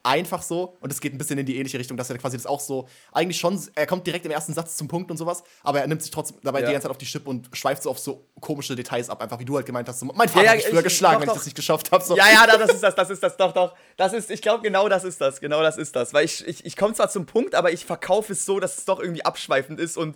einfach 0.08 0.42
so. 0.42 0.78
Und 0.80 0.92
es 0.92 1.02
geht 1.02 1.14
ein 1.14 1.18
bisschen 1.18 1.38
in 1.38 1.46
die 1.46 1.58
ähnliche 1.58 1.78
Richtung, 1.78 1.98
dass 1.98 2.10
er 2.10 2.18
quasi 2.18 2.38
das 2.38 2.46
auch 2.46 2.60
so, 2.60 2.88
eigentlich 3.12 3.38
schon, 3.40 3.62
er 3.76 3.86
kommt 3.86 4.08
direkt 4.08 4.26
im 4.26 4.32
ersten 4.32 4.54
Satz 4.54 4.78
zum 4.78 4.88
Punkt 4.88 5.12
und 5.12 5.18
sowas, 5.18 5.44
aber 5.64 5.82
er 5.82 5.88
nimmt 5.88 6.02
sich 6.02 6.12
trotzdem 6.12 6.38
dabei 6.44 6.62
Ja. 6.62 6.68
die 6.68 6.72
ganze 6.74 6.86
Zeit 6.86 6.92
auf 6.92 6.98
die 6.98 7.06
Schippe 7.06 7.30
und 7.30 7.50
schweift 7.54 7.84
so 7.84 7.90
auf 7.90 8.00
so 8.00 8.26
komische 8.40 8.76
Details 8.76 9.10
ab, 9.10 9.22
einfach 9.22 9.40
wie 9.40 9.46
du 9.46 9.56
halt 9.56 9.66
gemeint 9.66 9.88
hast. 9.90 10.00
So, 10.00 10.06
mein 10.08 10.28
Ja, 10.28 10.34
Vater 10.34 10.46
ja, 10.46 10.50
hat 10.52 10.58
mich 10.58 10.66
früher 10.68 10.78
ich- 10.80 10.84
geschlagen, 10.86 11.16
doch, 11.16 11.22
wenn 11.22 11.30
ich 11.30 11.36
das 11.36 11.46
nicht 11.46 11.56
geschafft 11.56 11.92
habe. 11.92 12.04
So. 12.04 12.16
Ja, 12.18 12.26
ja, 12.32 12.48
da- 12.48 12.58
das 12.58 12.74
ist 12.74 12.82
das, 12.84 12.96
das 12.96 13.10
ist 13.10 13.22
das, 13.22 13.38
doch, 13.38 13.52
doch. 13.52 13.76
Das 13.98 14.14
ist, 14.14 14.32
ich 14.32 14.42
glaube, 14.42 14.64
genau 14.64 14.88
das 14.90 15.04
ist 15.04 15.20
das, 15.20 15.40
genau 15.40 15.62
das 15.62 15.78
ist 15.78 15.96
das. 15.96 16.14
Weil 16.14 16.26
ich, 16.26 16.48
ich, 16.48 16.66
ich 16.66 16.76
komme 16.78 16.94
zwar 16.94 17.10
zum 17.10 17.26
Punkt, 17.26 17.54
aber 17.56 17.72
ich 17.72 17.86
verkaufe 17.86 18.34
es 18.34 18.46
so, 18.46 18.60
dass 18.60 18.78
es 18.78 18.86
doch 18.86 19.00
irgendwie 19.00 19.26
abschweifend 19.26 19.80
ist 19.80 19.98
und 19.98 20.16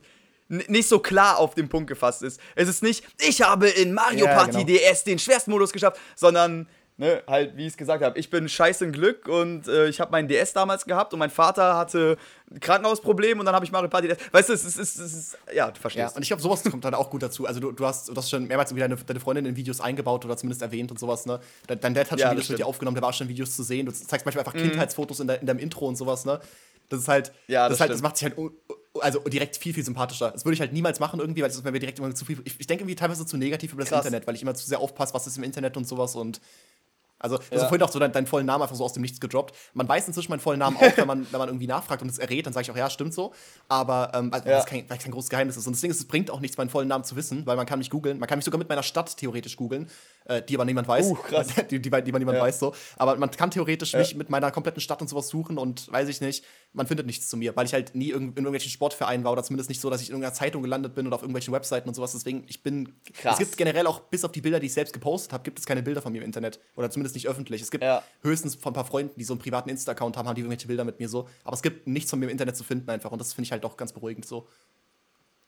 nicht 0.49 0.89
so 0.89 0.99
klar 0.99 1.37
auf 1.37 1.55
den 1.55 1.69
Punkt 1.69 1.87
gefasst 1.87 2.23
ist. 2.23 2.39
Es 2.55 2.67
ist 2.67 2.83
nicht, 2.83 3.05
ich 3.19 3.41
habe 3.41 3.69
in 3.69 3.93
Mario 3.93 4.25
Ja, 4.25 4.35
Party 4.35 4.65
genau. 4.65 4.79
DS 4.79 5.05
den 5.05 5.17
schwersten 5.17 5.49
Modus 5.51 5.71
geschafft, 5.71 5.97
sondern 6.15 6.67
ne, 7.01 7.23
halt, 7.27 7.57
wie 7.57 7.63
ich 7.63 7.73
es 7.73 7.77
gesagt 7.77 8.03
habe, 8.03 8.17
ich 8.17 8.29
bin 8.29 8.47
scheiße 8.47 8.85
im 8.85 8.91
Glück 8.91 9.27
und 9.27 9.67
äh, 9.67 9.87
ich 9.87 9.99
habe 9.99 10.11
meinen 10.11 10.27
DS 10.27 10.53
damals 10.53 10.85
gehabt 10.85 11.13
und 11.13 11.19
mein 11.19 11.31
Vater 11.31 11.75
hatte 11.75 12.15
ein 12.51 12.59
Krankenhausproblem 12.59 13.39
und 13.39 13.45
dann 13.47 13.55
habe 13.55 13.65
ich 13.65 13.71
Mario 13.71 13.89
Party 13.89 14.07
DS. 14.07 14.17
Weißt 14.31 14.49
du, 14.49 14.53
es 14.53 14.63
ist, 14.63 14.77
es 14.77 14.99
ist, 14.99 14.99
es 14.99 15.13
ist 15.13 15.37
ja, 15.53 15.71
du 15.71 15.79
verstehst. 15.79 16.11
Ja, 16.11 16.15
und 16.15 16.21
ich 16.21 16.29
glaube, 16.29 16.43
sowas 16.43 16.63
kommt 16.63 16.85
dann 16.85 16.93
auch 16.93 17.09
gut 17.09 17.23
dazu. 17.23 17.47
Also 17.47 17.59
du, 17.59 17.71
du, 17.71 17.85
hast, 17.85 18.07
du 18.07 18.15
hast 18.15 18.29
schon 18.29 18.47
mehrmals 18.47 18.69
irgendwie 18.69 18.81
deine, 18.81 18.95
deine 18.95 19.19
Freundin 19.19 19.47
in 19.47 19.55
Videos 19.55 19.81
eingebaut 19.81 20.23
oder 20.25 20.37
zumindest 20.37 20.61
erwähnt 20.61 20.91
und 20.91 20.99
sowas, 20.99 21.25
ne? 21.25 21.39
Dein, 21.65 21.79
dein 21.79 21.93
Dad 21.95 22.11
hat 22.11 22.19
schon 22.19 22.27
Ja, 22.27 22.31
Videos 22.31 22.45
das 22.45 22.49
mit 22.51 22.59
dir 22.59 22.67
aufgenommen, 22.67 22.95
der 22.95 23.03
war 23.03 23.13
schon 23.13 23.25
in 23.25 23.31
Videos 23.33 23.55
zu 23.55 23.63
sehen. 23.63 23.87
Du 23.87 23.91
zeigst 23.91 24.25
manchmal 24.25 24.45
einfach 24.45 24.53
Kindheitsfotos 24.53 25.19
in, 25.21 25.27
der, 25.27 25.41
in 25.41 25.47
deinem 25.47 25.59
Intro 25.59 25.87
und 25.87 25.95
sowas, 25.95 26.23
ne? 26.23 26.39
Das 26.89 26.99
ist 26.99 27.07
halt, 27.07 27.31
Ja, 27.47 27.67
das, 27.67 27.69
das 27.69 27.75
ist 27.77 27.81
halt, 27.81 27.91
das 27.93 28.01
macht 28.03 28.17
sich 28.17 28.27
halt 28.27 28.35
also 28.99 29.19
direkt 29.19 29.55
viel, 29.57 29.73
viel 29.73 29.85
sympathischer. 29.85 30.31
Das 30.31 30.43
würde 30.45 30.55
ich 30.55 30.59
halt 30.59 30.73
niemals 30.73 30.99
machen 30.99 31.19
irgendwie, 31.19 31.41
weil 31.41 31.49
das 31.49 31.63
wäre 31.63 31.71
mir 31.71 31.79
direkt 31.79 31.99
immer 31.99 32.13
zu 32.13 32.25
viel. 32.25 32.39
Ich, 32.43 32.59
ich 32.59 32.67
denke 32.67 32.83
irgendwie 32.83 32.95
teilweise 32.95 33.25
zu 33.25 33.37
negativ 33.37 33.73
über 33.73 33.81
das 33.81 33.89
Krass. 33.89 34.05
Internet, 34.05 34.27
weil 34.27 34.35
ich 34.35 34.41
immer 34.41 34.53
zu 34.53 34.67
sehr 34.67 34.79
aufpasse, 34.79 35.13
was 35.13 35.27
ist 35.27 35.37
im 35.37 35.43
Internet 35.43 35.77
und 35.77 35.87
sowas 35.87 36.15
und 36.15 36.41
also, 37.21 37.37
du 37.37 37.43
hast 37.43 37.51
Ja. 37.51 37.67
vorhin 37.67 37.83
auch 37.83 37.91
so 37.91 37.99
deinen, 37.99 38.11
deinen 38.11 38.27
vollen 38.27 38.45
Namen 38.45 38.63
einfach 38.63 38.75
so 38.75 38.83
aus 38.83 38.93
dem 38.93 39.01
Nichts 39.01 39.19
gedroppt. 39.19 39.55
Man 39.73 39.87
weiß 39.87 40.07
inzwischen 40.07 40.31
meinen 40.31 40.39
vollen 40.39 40.59
Namen 40.59 40.77
auch, 40.77 40.97
wenn 40.97 41.07
man, 41.07 41.25
wenn 41.31 41.39
man 41.39 41.49
irgendwie 41.49 41.67
nachfragt 41.67 42.01
und 42.01 42.09
es 42.09 42.17
errät, 42.17 42.45
dann 42.45 42.53
sage 42.53 42.63
ich 42.63 42.71
auch, 42.71 42.77
ja, 42.77 42.89
stimmt 42.89 43.13
so. 43.13 43.33
Aber 43.67 44.11
ähm, 44.13 44.33
also, 44.33 44.47
Ja. 44.49 44.57
das 44.57 44.65
kein, 44.65 44.89
weil 44.89 44.97
es 44.97 45.03
kein 45.03 45.11
großes 45.13 45.29
Geheimnis 45.29 45.57
ist. 45.57 45.67
Und 45.67 45.73
das 45.73 45.81
Ding 45.81 45.91
ist, 45.91 45.99
es 45.99 46.05
bringt 46.07 46.29
auch 46.31 46.39
nichts, 46.39 46.57
meinen 46.57 46.69
vollen 46.69 46.87
Namen 46.87 47.03
zu 47.03 47.15
wissen, 47.15 47.45
weil 47.45 47.55
man 47.55 47.65
kann 47.65 47.79
mich 47.79 47.89
googeln. 47.89 48.19
Man 48.19 48.27
kann 48.27 48.37
mich 48.37 48.45
sogar 48.45 48.57
mit 48.57 48.67
meiner 48.69 48.83
Stadt 48.83 49.15
theoretisch 49.17 49.55
googeln, 49.55 49.89
äh, 50.25 50.41
die 50.41 50.55
aber 50.55 50.65
niemand 50.65 50.87
weiß. 50.87 51.05
Uh, 51.07 51.15
krass. 51.15 51.47
Die, 51.69 51.79
die, 51.81 51.89
die, 51.89 51.89
man 52.11 52.19
niemand 52.19 52.37
Ja. 52.37 52.43
weiß 52.43 52.59
so. 52.59 52.73
Aber 52.97 53.15
man 53.17 53.31
kann 53.31 53.51
theoretisch 53.51 53.93
mich 53.93 54.15
mit 54.15 54.29
meiner 54.29 54.51
kompletten 54.51 54.81
Stadt 54.81 55.01
und 55.01 55.07
sowas 55.07 55.27
suchen 55.29 55.57
und 55.57 55.91
weiß 55.91 56.07
ich 56.09 56.21
nicht, 56.21 56.43
man 56.73 56.87
findet 56.87 57.05
nichts 57.05 57.27
zu 57.29 57.37
mir, 57.37 57.55
weil 57.55 57.65
ich 57.65 57.73
halt 57.73 57.95
nie 57.95 58.11
in 58.11 58.29
irgendwelchen 58.35 58.71
Sportvereinen 58.71 59.23
war 59.25 59.31
oder 59.31 59.43
zumindest 59.43 59.69
nicht 59.69 59.79
so, 59.81 59.89
dass 59.89 60.01
ich 60.01 60.07
in 60.09 60.13
irgendeiner 60.13 60.33
Zeitung 60.33 60.61
gelandet 60.63 60.95
bin 60.95 61.05
oder 61.07 61.15
auf 61.15 61.21
irgendwelchen 61.21 61.53
Webseiten 61.53 61.87
und 61.87 61.95
sowas. 61.95 62.11
Deswegen, 62.13 62.43
ich 62.47 62.63
bin. 62.63 62.93
Krass. 63.13 63.33
Es 63.33 63.39
gibt 63.39 63.57
generell 63.57 63.87
auch, 63.87 63.99
bis 64.01 64.23
auf 64.25 64.31
die 64.31 64.41
Bilder, 64.41 64.59
die 64.59 64.67
ich 64.67 64.73
selbst 64.73 64.93
gepostet 64.93 65.33
habe, 65.33 65.43
gibt 65.43 65.59
es 65.59 65.65
keine 65.65 65.83
Bilder 65.83 66.01
von 66.01 66.11
mir 66.11 66.19
im 66.19 66.25
Internet. 66.25 66.59
Oder 66.75 66.89
zumindest 66.89 67.10
nicht 67.15 67.27
öffentlich. 67.27 67.61
Es 67.61 67.71
gibt 67.71 67.83
Ja. 67.83 68.03
höchstens 68.21 68.55
von 68.55 68.71
ein 68.71 68.75
paar 68.75 68.85
Freunden, 68.85 69.17
die 69.17 69.23
so 69.23 69.33
einen 69.33 69.39
privaten 69.41 69.69
Insta-Account 69.69 70.17
haben, 70.17 70.27
haben 70.27 70.35
die 70.35 70.41
irgendwelche 70.41 70.67
Bilder 70.67 70.83
mit 70.83 70.99
mir 70.99 71.09
so. 71.09 71.27
Aber 71.43 71.53
es 71.55 71.61
gibt 71.61 71.87
nichts 71.87 72.09
von 72.09 72.19
mir 72.19 72.25
im 72.25 72.31
Internet 72.31 72.55
zu 72.57 72.63
finden 72.63 72.89
einfach. 72.89 73.11
Und 73.11 73.19
das 73.19 73.33
finde 73.33 73.45
ich 73.45 73.51
halt 73.51 73.63
doch 73.63 73.77
ganz 73.77 73.91
beruhigend 73.93 74.25
so. 74.25 74.47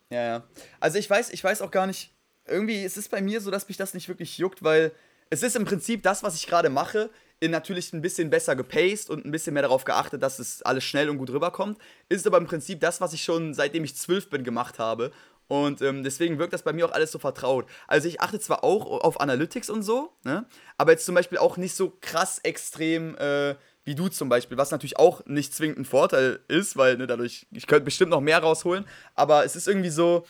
Ja, 0.10 0.22
ja. 0.24 0.44
Also 0.80 0.98
ich 0.98 1.10
weiß, 1.10 1.32
ich 1.32 1.44
weiß 1.44 1.62
auch 1.62 1.72
gar 1.72 1.88
nicht, 1.88 2.12
irgendwie 2.46 2.84
ist 2.84 2.98
es 2.98 3.10
bei 3.10 3.22
mir 3.22 3.42
so, 3.42 3.52
dass 3.52 3.68
mich 3.68 3.78
das 3.78 3.94
nicht 3.94 4.08
wirklich 4.08 4.38
juckt, 4.38 4.64
weil 4.64 4.92
es 5.30 5.44
ist 5.44 5.56
im 5.56 5.66
Prinzip 5.66 6.04
das, 6.04 6.22
was 6.24 6.36
ich 6.36 6.46
gerade 6.46 6.70
mache, 6.70 7.10
in 7.40 7.52
natürlich 7.52 7.92
ein 7.94 8.02
bisschen 8.02 8.30
besser 8.30 8.56
gepaced 8.56 9.10
und 9.10 9.26
ein 9.26 9.32
bisschen 9.32 9.54
mehr 9.54 9.64
darauf 9.64 9.84
geachtet, 9.84 10.22
dass 10.24 10.40
es 10.40 10.62
alles 10.62 10.84
schnell 10.84 11.10
und 11.10 11.18
gut 11.18 11.30
rüberkommt. 11.30 11.78
Ist 12.08 12.26
aber 12.28 12.38
im 12.38 12.46
Prinzip 12.46 12.80
das, 12.80 13.02
was 13.02 13.14
ich 13.14 13.24
schon 13.24 13.54
seitdem 13.54 13.84
ich 13.84 13.96
zwölf 13.96 14.30
bin 14.30 14.44
gemacht 14.44 14.80
habe. 14.80 15.12
Und 15.48 15.82
ähm, 15.82 16.04
deswegen 16.04 16.40
wirkt 16.40 16.54
das 16.54 16.64
bei 16.64 16.74
mir 16.74 16.86
auch 16.86 16.94
alles 16.94 17.12
so 17.12 17.20
vertraut. 17.20 17.66
Also 17.88 18.08
ich 18.08 18.22
achte 18.22 18.40
zwar 18.40 18.64
auch 18.64 18.86
auf 19.02 19.20
Analytics 19.20 19.70
und 19.70 19.84
so, 19.84 20.14
ne? 20.24 20.46
aber 20.78 20.92
jetzt 20.92 21.06
zum 21.06 21.16
Beispiel 21.16 21.38
auch 21.38 21.58
nicht 21.58 21.76
so 21.76 21.98
krass 22.02 22.40
extrem 22.40 23.16
äh, 23.18 23.56
wie 23.86 23.96
du 23.96 24.08
zum 24.08 24.30
Beispiel, 24.30 24.58
was 24.58 24.72
natürlich 24.72 24.98
auch 24.98 25.26
nicht 25.26 25.54
zwingend 25.54 25.80
ein 25.80 25.86
Vorteil 25.86 26.40
ist, 26.48 26.78
weil 26.78 26.98
ne, 26.98 27.08
dadurch, 27.08 27.48
ich 27.52 27.68
könnte 27.68 27.86
bestimmt 27.86 28.12
noch 28.12 28.22
mehr 28.22 28.40
rausholen, 28.40 28.86
aber 29.16 29.44
es 29.44 29.56
ist 29.56 29.68
irgendwie 29.68 29.90
so, 29.90 30.26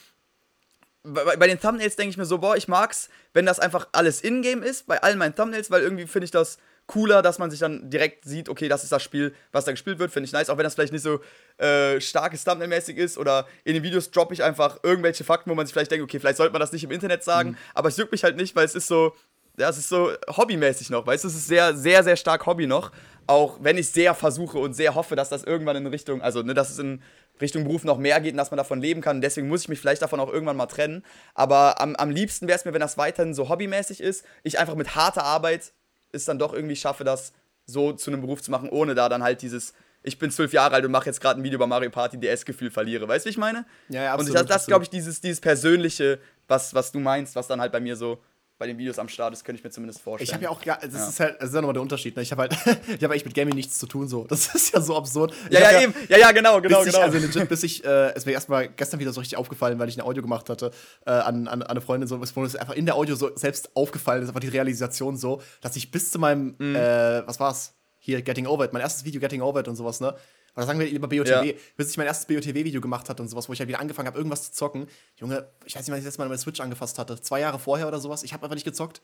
bei, 1.03 1.35
bei 1.35 1.47
den 1.47 1.59
Thumbnails 1.59 1.95
denke 1.95 2.11
ich 2.11 2.17
mir 2.17 2.25
so, 2.25 2.39
boah, 2.39 2.55
ich 2.55 2.67
mag's, 2.67 3.09
wenn 3.33 3.45
das 3.45 3.59
einfach 3.59 3.87
alles 3.91 4.21
in-game 4.21 4.63
ist, 4.63 4.87
bei 4.87 5.01
allen 5.03 5.19
meinen 5.19 5.35
Thumbnails, 5.35 5.69
weil 5.69 5.83
irgendwie 5.83 6.07
finde 6.07 6.25
ich 6.25 6.31
das 6.31 6.57
cooler, 6.87 7.21
dass 7.21 7.39
man 7.39 7.49
sich 7.49 7.59
dann 7.59 7.89
direkt 7.89 8.25
sieht, 8.25 8.49
okay, 8.49 8.67
das 8.67 8.83
ist 8.83 8.91
das 8.91 9.01
Spiel, 9.01 9.33
was 9.51 9.65
da 9.65 9.71
gespielt 9.71 9.99
wird, 9.99 10.11
finde 10.11 10.27
ich 10.27 10.33
nice, 10.33 10.49
auch 10.49 10.57
wenn 10.57 10.63
das 10.63 10.75
vielleicht 10.75 10.93
nicht 10.93 11.01
so 11.01 11.19
äh, 11.57 11.99
starkes 12.01 12.43
Thumbnail-mäßig 12.43 12.97
ist 12.97 13.17
oder 13.17 13.47
in 13.63 13.73
den 13.73 13.83
Videos 13.83 14.11
droppe 14.11 14.33
ich 14.33 14.43
einfach 14.43 14.79
irgendwelche 14.83 15.23
Fakten, 15.23 15.49
wo 15.49 15.55
man 15.55 15.65
sich 15.65 15.73
vielleicht 15.73 15.91
denkt, 15.91 16.03
okay, 16.03 16.19
vielleicht 16.19 16.37
sollte 16.37 16.51
man 16.51 16.59
das 16.59 16.71
nicht 16.71 16.83
im 16.83 16.91
Internet 16.91 17.23
sagen, 17.23 17.57
aber 17.73 17.89
es 17.89 17.97
juckt 17.97 18.11
mich 18.11 18.23
halt 18.23 18.35
nicht, 18.35 18.55
weil 18.55 18.65
es 18.65 18.75
ist 18.75 18.87
so, 18.87 19.15
ja, 19.57 19.69
es 19.69 19.77
ist 19.77 19.89
so 19.89 20.11
hobbymäßig 20.27 20.89
noch, 20.89 21.07
weißt 21.07 21.23
du, 21.23 21.29
es 21.29 21.35
ist 21.35 21.47
sehr, 21.47 21.75
sehr, 21.75 22.03
sehr 22.03 22.17
stark 22.17 22.45
Hobby 22.45 22.67
noch, 22.67 22.91
auch 23.27 23.59
wenn 23.61 23.77
ich 23.77 23.89
sehr 23.89 24.13
versuche 24.13 24.57
und 24.57 24.73
sehr 24.73 24.95
hoffe, 24.95 25.15
dass 25.15 25.29
das 25.29 25.43
irgendwann 25.43 25.77
in 25.77 25.87
Richtung, 25.87 26.21
also 26.21 26.41
ne, 26.41 26.53
dass 26.53 26.69
es 26.69 26.79
in 26.79 27.01
Richtung 27.39 27.63
Beruf 27.63 27.83
noch 27.83 27.97
mehr 27.97 28.19
geht 28.21 28.33
und 28.33 28.37
dass 28.37 28.51
man 28.51 28.57
davon 28.57 28.81
leben 28.81 29.01
kann. 29.01 29.21
Deswegen 29.21 29.47
muss 29.47 29.61
ich 29.61 29.69
mich 29.69 29.79
vielleicht 29.79 30.01
davon 30.01 30.19
auch 30.19 30.31
irgendwann 30.31 30.57
mal 30.57 30.67
trennen. 30.67 31.03
Aber 31.33 31.81
am, 31.81 31.95
am 31.95 32.11
liebsten 32.11 32.47
wäre 32.47 32.57
es 32.57 32.65
mir, 32.65 32.73
wenn 32.73 32.81
das 32.81 32.97
weiterhin 32.97 33.33
so 33.33 33.49
hobbymäßig 33.49 34.01
ist. 34.01 34.25
Ich 34.43 34.59
einfach 34.59 34.75
mit 34.75 34.95
harter 34.95 35.23
Arbeit 35.23 35.73
es 36.13 36.25
dann 36.25 36.39
doch 36.39 36.53
irgendwie 36.53 36.75
schaffe, 36.75 37.03
das 37.03 37.33
so 37.65 37.93
zu 37.93 38.11
einem 38.11 38.21
Beruf 38.21 38.41
zu 38.41 38.51
machen, 38.51 38.69
ohne 38.69 38.95
da 38.95 39.09
dann 39.09 39.23
halt 39.23 39.41
dieses, 39.41 39.73
ich 40.03 40.19
bin 40.19 40.31
zwölf 40.31 40.53
Jahre 40.53 40.75
alt 40.75 40.85
und 40.85 40.91
mache 40.91 41.05
jetzt 41.05 41.21
gerade 41.21 41.39
ein 41.39 41.43
Video 41.43 41.57
über 41.57 41.67
Mario 41.67 41.89
Party 41.89 42.17
DS-Gefühl 42.19 42.71
verliere. 42.71 43.07
Weißt 43.07 43.25
du, 43.25 43.27
wie 43.27 43.31
ich 43.31 43.37
meine? 43.37 43.65
Ja, 43.89 44.03
ja, 44.03 44.13
Und 44.15 44.21
ich, 44.21 44.27
absolut, 44.27 44.35
das, 44.35 44.41
das 44.41 44.55
absolut. 44.55 44.67
glaube 44.67 44.83
ich, 44.83 44.89
dieses, 44.89 45.21
dieses 45.21 45.41
Persönliche, 45.41 46.19
was, 46.47 46.73
was 46.73 46.91
du 46.91 46.99
meinst, 46.99 47.35
was 47.35 47.47
dann 47.47 47.61
halt 47.61 47.71
bei 47.71 47.79
mir 47.79 47.95
so 47.95 48.21
bei 48.63 48.67
den 48.67 48.77
Videos 48.77 48.97
am 48.97 49.09
Start 49.09 49.33
ist, 49.33 49.43
könnte 49.43 49.59
ich 49.59 49.63
mir 49.65 49.71
zumindest 49.71 49.99
vorstellen. 50.01 50.25
Ich 50.25 50.33
habe 50.33 50.43
ja 50.45 50.49
auch, 50.49 50.63
ja, 50.63 50.77
das 50.81 50.93
Ja. 50.93 51.09
ist 51.09 51.19
halt, 51.19 51.35
das 51.41 51.49
ist 51.49 51.55
ja 51.55 51.59
nochmal 51.59 51.73
der 51.73 51.81
Unterschied. 51.81 52.15
Ne? 52.15 52.21
Ich 52.21 52.31
habe 52.31 52.43
halt, 52.43 52.53
ich 52.87 53.03
habe 53.03 53.07
eigentlich 53.13 53.25
mit 53.25 53.33
Gaming 53.33 53.55
nichts 53.55 53.77
zu 53.77 53.87
tun, 53.87 54.07
so. 54.07 54.23
Das 54.23 54.47
ist 54.55 54.73
ja 54.73 54.79
so 54.79 54.95
absurd. 54.95 55.33
Ich 55.49 55.59
Ja, 55.59 55.69
ja, 55.69 55.81
eben. 55.81 55.93
Ja, 56.07 56.17
ja, 56.17 56.31
genau, 56.31 56.61
genau, 56.61 56.79
bis 56.79 56.87
ich, 56.87 56.93
genau. 56.93 57.03
also 57.05 57.17
legit, 57.17 57.49
bis 57.49 57.63
ich, 57.63 57.83
äh, 57.83 58.11
es 58.11 58.19
ist 58.19 58.25
mir 58.25 58.31
erstmal 58.31 58.69
gestern 58.69 59.01
wieder 59.01 59.11
so 59.11 59.19
richtig 59.19 59.37
aufgefallen, 59.37 59.77
weil 59.79 59.89
ich 59.89 59.97
ein 59.97 60.01
Audio 60.01 60.21
gemacht 60.23 60.49
hatte, 60.49 60.71
äh, 61.05 61.11
an, 61.11 61.49
an, 61.49 61.61
an 61.61 61.63
eine 61.63 61.81
Freundin, 61.81 62.07
so, 62.07 62.17
wo 62.19 62.43
es 62.45 62.55
einfach 62.55 62.75
in 62.75 62.85
der 62.85 62.95
Audio 62.95 63.15
so 63.15 63.35
selbst 63.35 63.75
aufgefallen 63.75 64.23
ist, 64.23 64.29
einfach 64.29 64.39
die 64.39 64.47
Realisation 64.47 65.17
so, 65.17 65.41
dass 65.59 65.75
ich 65.75 65.91
bis 65.91 66.09
zu 66.11 66.17
meinem, 66.19 66.55
Mhm. 66.57 66.75
äh, 66.77 67.27
was 67.27 67.41
war's? 67.41 67.73
Hier, 67.99 68.21
Getting 68.21 68.47
Over 68.47 68.63
It, 68.63 68.71
mein 68.71 68.81
erstes 68.81 69.03
Video 69.03 69.19
Getting 69.19 69.41
Over 69.41 69.59
It 69.59 69.67
und 69.67 69.75
sowas, 69.75 69.99
ne? 69.99 70.15
Oder 70.55 70.65
sagen 70.67 70.79
wir 70.79 70.85
lieber 70.87 71.07
BOTW, 71.07 71.29
Ja. 71.51 71.53
bis 71.77 71.89
ich 71.91 71.97
mein 71.97 72.05
erstes 72.07 72.27
BOTW-Video 72.27 72.79
gemacht 72.79 73.09
hatte 73.09 73.21
und 73.23 73.29
sowas, 73.29 73.49
wo 73.49 73.53
ich 73.53 73.59
halt 73.59 73.67
wieder 73.69 73.79
angefangen 73.79 74.07
habe, 74.07 74.17
irgendwas 74.17 74.43
zu 74.43 74.51
zocken. 74.53 74.87
Junge, 75.17 75.47
ich 75.65 75.75
weiß 75.75 75.81
nicht, 75.81 75.89
wann 75.89 75.97
ich 75.97 76.03
das 76.03 76.11
letzte 76.13 76.19
Mal 76.21 76.27
meine 76.29 76.37
Switch 76.37 76.59
angefasst 76.59 76.99
hatte. 76.99 77.19
Zwei 77.21 77.39
Jahre 77.39 77.57
vorher 77.59 77.87
oder 77.87 77.99
sowas. 77.99 78.23
Ich 78.23 78.33
habe 78.33 78.43
einfach 78.43 78.55
nicht 78.55 78.63
gezockt. 78.65 79.01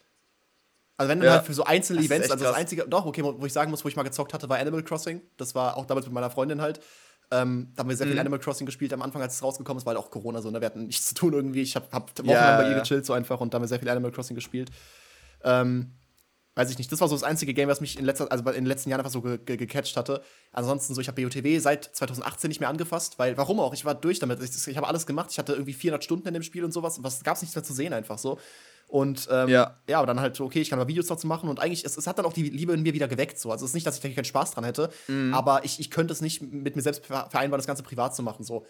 Also 0.97 1.09
wenn 1.09 1.19
du 1.21 1.26
Ja. 1.26 1.34
halt 1.34 1.45
für 1.45 1.53
so 1.53 1.63
einzelne 1.63 1.99
Das 2.01 2.07
Events, 2.07 2.30
also 2.30 2.43
das 2.43 2.51
krass. 2.53 2.61
einzige, 2.61 2.85
doch, 2.88 3.05
okay, 3.05 3.23
wo 3.23 3.45
ich 3.45 3.53
sagen 3.53 3.71
muss, 3.71 3.84
wo 3.84 3.88
ich 3.89 3.95
mal 3.95 4.03
gezockt 4.03 4.34
hatte, 4.34 4.49
war 4.49 4.59
Animal 4.59 4.84
Crossing. 4.84 5.21
Das 5.38 5.55
war 5.55 5.77
auch 5.77 5.85
damals 5.85 6.05
mit 6.05 6.13
meiner 6.13 6.30
Freundin 6.30 6.61
halt. 6.61 6.81
Ähm, 7.31 7.71
da 7.76 7.81
haben 7.81 7.89
wir 7.89 7.95
sehr 7.95 8.05
viel 8.07 8.15
Mhm. 8.15 8.21
Animal 8.21 8.39
Crossing 8.39 8.65
gespielt 8.65 8.91
am 8.91 9.01
Anfang, 9.01 9.21
als 9.21 9.35
es 9.35 9.43
rausgekommen 9.43 9.80
ist, 9.80 9.85
weil 9.85 9.95
auch 9.97 10.09
Corona 10.11 10.41
so, 10.41 10.49
ne? 10.51 10.59
Wir 10.61 10.65
hatten 10.65 10.88
nichts 10.88 11.05
zu 11.07 11.15
tun 11.15 11.34
irgendwie. 11.34 11.61
Ich 11.61 11.76
hab, 11.76 11.91
hab 11.93 12.09
wochenlang 12.19 12.35
Ja, 12.35 12.57
bei 12.61 12.69
ihr 12.69 12.80
gechillt 12.80 13.05
so 13.05 13.13
einfach 13.13 13.39
und 13.39 13.53
da 13.53 13.55
haben 13.57 13.63
wir 13.63 13.67
sehr 13.67 13.80
viel 13.80 13.88
Animal 13.89 14.11
Crossing 14.11 14.35
gespielt. 14.35 14.71
Ähm, 15.43 15.91
weiß 16.60 16.69
ich 16.69 16.77
nicht, 16.77 16.91
das 16.91 16.99
war 17.02 17.07
so 17.07 17.15
das 17.15 17.23
einzige 17.23 17.53
Game, 17.53 17.69
was 17.69 17.81
mich 17.81 17.98
in, 17.98 18.06
letzter, 18.06 18.31
also 18.31 18.44
in 18.49 18.53
den 18.53 18.65
letzten 18.65 18.90
Jahren 18.90 18.99
einfach 18.99 19.11
so 19.11 19.22
ge 19.22 19.38
ge 19.44 19.57
gecatcht 19.57 19.95
hatte. 19.98 20.22
Ansonsten 20.52 20.94
so, 20.94 21.02
ich 21.02 21.07
habe 21.07 21.22
BOTW 21.22 21.57
seit 21.60 21.86
2018 21.86 22.49
nicht 22.49 22.60
mehr 22.60 22.69
angefasst, 22.69 23.18
weil, 23.18 23.38
warum 23.38 23.60
auch? 23.60 23.73
Ich 23.73 23.86
war 23.86 23.95
durch 23.95 24.19
damit. 24.19 24.41
Ich, 24.44 24.68
ich 24.68 24.77
habe 24.77 24.88
alles 24.88 25.06
gemacht. 25.07 25.30
Ich 25.31 25.40
hatte 25.40 25.53
irgendwie 25.53 25.73
400 25.73 26.03
Stunden 26.03 26.27
in 26.27 26.34
dem 26.34 26.44
Spiel 26.44 26.64
und 26.64 26.72
sowas. 26.73 26.99
Was 27.02 27.23
gab 27.23 27.36
es 27.38 27.41
nichts 27.41 27.56
mehr 27.56 27.64
zu 27.64 27.73
sehen 27.73 27.94
einfach 27.94 28.18
so. 28.18 28.38
Und 28.88 29.27
ähm, 29.31 29.49
Ja. 29.49 29.77
ja, 29.88 29.99
aber 29.99 30.07
dann 30.07 30.19
halt 30.19 30.40
okay, 30.41 30.61
ich 30.61 30.69
kann 30.72 30.80
mal 30.80 30.88
Videos 30.88 31.06
dazu 31.07 31.27
machen 31.27 31.48
und 31.48 31.60
eigentlich, 31.60 31.86
es, 31.86 31.95
es 31.95 32.07
hat 32.07 32.18
dann 32.18 32.26
auch 32.26 32.34
die 32.34 32.49
Liebe 32.49 32.73
in 32.73 32.81
mir 32.81 32.94
wieder 32.94 33.07
geweckt. 33.07 33.38
So. 33.40 33.52
Also 33.52 33.65
es 33.65 33.72
ist 33.72 33.76
nicht, 33.76 33.86
dass 33.86 33.95
ich 33.98 34.02
da 34.02 34.10
keinen 34.10 34.26
Spaß 34.26 34.52
dran 34.52 34.64
hätte, 34.64 34.90
Mhm. 35.07 35.34
aber 35.34 35.64
ich, 35.64 35.80
ich 35.80 35.91
könnte 35.91 36.11
es 36.11 36.22
nicht 36.22 36.41
mit 36.41 36.76
mir 36.76 36.81
selbst 36.81 37.06
ver- 37.06 37.30
vereinbaren, 37.30 37.60
das 37.60 37.68
Ganze 37.68 37.84
privat 37.84 38.15
zu 38.15 38.23
machen. 38.23 38.44
So. 38.44 38.65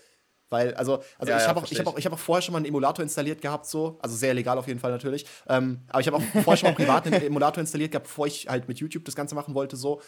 Weil, 0.49 0.73
also, 0.73 1.03
also 1.17 1.31
Ja, 1.31 1.37
ich 1.37 1.43
ja, 1.43 1.49
habe 1.49 1.59
auch, 1.59 1.71
ich 1.71 1.79
hab 1.79 1.87
auch, 1.87 1.97
ich 1.97 2.05
hab 2.05 2.13
auch 2.13 2.19
vorher 2.19 2.41
schon 2.41 2.53
mal 2.53 2.57
einen 2.57 2.65
Emulator 2.65 3.03
installiert 3.03 3.41
gehabt, 3.41 3.67
so. 3.67 3.99
Also 4.01 4.15
sehr 4.15 4.33
legal 4.33 4.57
auf 4.57 4.67
jeden 4.67 4.79
Fall 4.79 4.91
natürlich. 4.91 5.25
Ähm, 5.47 5.81
aber 5.89 6.01
ich 6.01 6.07
habe 6.07 6.17
auch 6.17 6.43
vorher 6.43 6.57
schon 6.57 6.69
mal 6.69 6.75
privat 6.75 7.05
einen 7.05 7.21
Emulator 7.21 7.61
installiert 7.61 7.91
gehabt, 7.91 8.07
bevor 8.07 8.27
ich 8.27 8.47
halt 8.47 8.67
mit 8.67 8.79
YouTube 8.79 9.05
das 9.05 9.15
Ganze 9.15 9.35
machen 9.35 9.53
wollte, 9.53 9.77
so. 9.77 10.01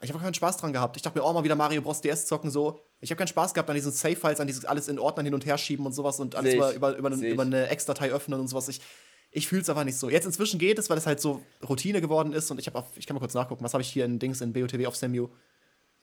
Ich 0.00 0.10
habe 0.10 0.18
auch 0.18 0.22
keinen 0.22 0.34
Spaß 0.34 0.58
dran 0.58 0.72
gehabt. 0.72 0.96
Ich 0.96 1.02
dachte 1.02 1.18
mir 1.18 1.24
auch 1.24 1.32
mal 1.32 1.42
wieder 1.42 1.56
Mario 1.56 1.82
Bros. 1.82 2.00
DS 2.00 2.26
zocken, 2.26 2.50
so. 2.50 2.80
Ich 3.00 3.10
habe 3.10 3.18
keinen 3.18 3.28
Spaß 3.28 3.52
gehabt 3.52 3.68
an 3.68 3.74
diesen 3.74 3.90
Save-Files, 3.90 4.38
an 4.38 4.46
dieses 4.46 4.64
alles 4.64 4.88
in 4.88 4.98
Ordnern 4.98 5.26
hin 5.26 5.34
und 5.34 5.44
her 5.44 5.58
schieben 5.58 5.86
und 5.86 5.92
sowas 5.92 6.20
und 6.20 6.36
alles 6.36 6.54
über, 6.54 6.72
über, 6.72 6.96
über, 6.96 7.10
über 7.10 7.42
eine 7.42 7.68
Ex-Datei 7.68 8.10
öffnen 8.10 8.38
und 8.38 8.46
sowas. 8.46 8.68
Ich, 8.68 8.80
ich 9.30 9.48
fühle 9.48 9.62
es 9.62 9.68
aber 9.68 9.84
nicht 9.84 9.98
so. 9.98 10.08
Jetzt 10.08 10.24
inzwischen 10.24 10.60
geht 10.60 10.78
es, 10.78 10.88
weil 10.88 10.98
es 10.98 11.06
halt 11.06 11.20
so 11.20 11.42
Routine 11.68 12.00
geworden 12.00 12.32
ist 12.32 12.50
und 12.50 12.60
ich 12.60 12.66
habe 12.68 12.84
ich 12.94 13.06
kann 13.06 13.14
mal 13.14 13.20
kurz 13.20 13.34
nachgucken, 13.34 13.64
was 13.64 13.74
habe 13.74 13.82
ich 13.82 13.88
hier 13.88 14.04
in 14.04 14.18
Dings 14.20 14.40
in 14.40 14.52
BOTW 14.52 14.86
auf 14.86 14.94
Samu? 14.94 15.28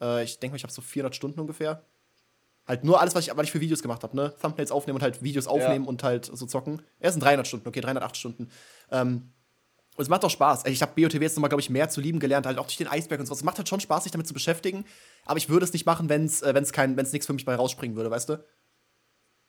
Äh, 0.01 0.23
ich 0.23 0.39
denke 0.39 0.53
mal, 0.53 0.57
ich 0.57 0.63
habe 0.63 0.73
so 0.73 0.81
400 0.81 1.15
Stunden 1.15 1.39
ungefähr. 1.39 1.85
Halt 2.67 2.83
nur 2.83 2.99
alles, 2.99 3.13
was 3.13 3.27
ich, 3.27 3.35
was 3.35 3.43
ich 3.43 3.51
für 3.51 3.61
Videos 3.61 3.81
gemacht 3.81 4.01
habe, 4.03 4.15
ne? 4.15 4.33
Thumbnails 4.41 4.71
aufnehmen 4.71 4.97
und 4.97 5.03
halt 5.03 5.21
Videos 5.21 5.45
aufnehmen 5.45 5.85
und 5.85 6.01
halt 6.03 6.25
so 6.25 6.45
zocken. 6.45 6.81
Er 6.99 7.11
sind 7.11 7.21
300 7.21 7.47
Stunden, 7.47 7.67
okay, 7.67 7.81
308 7.81 8.17
Stunden. 8.17 8.49
Ähm, 8.91 9.29
und 9.95 10.01
es 10.01 10.09
macht 10.09 10.23
doch 10.23 10.29
Spaß. 10.29 10.65
Ich 10.65 10.81
habe 10.81 10.91
BOTW 10.95 11.21
jetzt 11.21 11.37
nochmal, 11.37 11.49
glaube 11.49 11.61
ich, 11.61 11.69
mehr 11.69 11.87
zu 11.89 12.01
lieben 12.01 12.19
gelernt, 12.19 12.45
halt 12.45 12.57
auch 12.57 12.65
durch 12.65 12.77
den 12.77 12.87
Eisberg 12.87 13.19
und 13.19 13.27
sowas. 13.27 13.39
Es 13.39 13.43
macht 13.45 13.57
halt 13.57 13.69
schon 13.69 13.79
Spaß, 13.79 14.03
sich 14.03 14.11
damit 14.11 14.27
zu 14.27 14.33
beschäftigen. 14.33 14.83
Aber 15.25 15.37
ich 15.37 15.47
würde 15.47 15.63
es 15.63 15.71
nicht 15.71 15.85
machen, 15.85 16.09
wenn 16.09 16.25
es 16.25 16.41
äh, 16.41 16.53
wenn's 16.53 16.73
kein, 16.73 16.97
wenn's 16.97 17.13
nichts 17.13 17.27
für 17.27 17.33
mich 17.33 17.45
bei 17.45 17.55
rausspringen 17.55 17.95
würde, 17.95 18.11
weißt 18.11 18.29
du? 18.29 18.43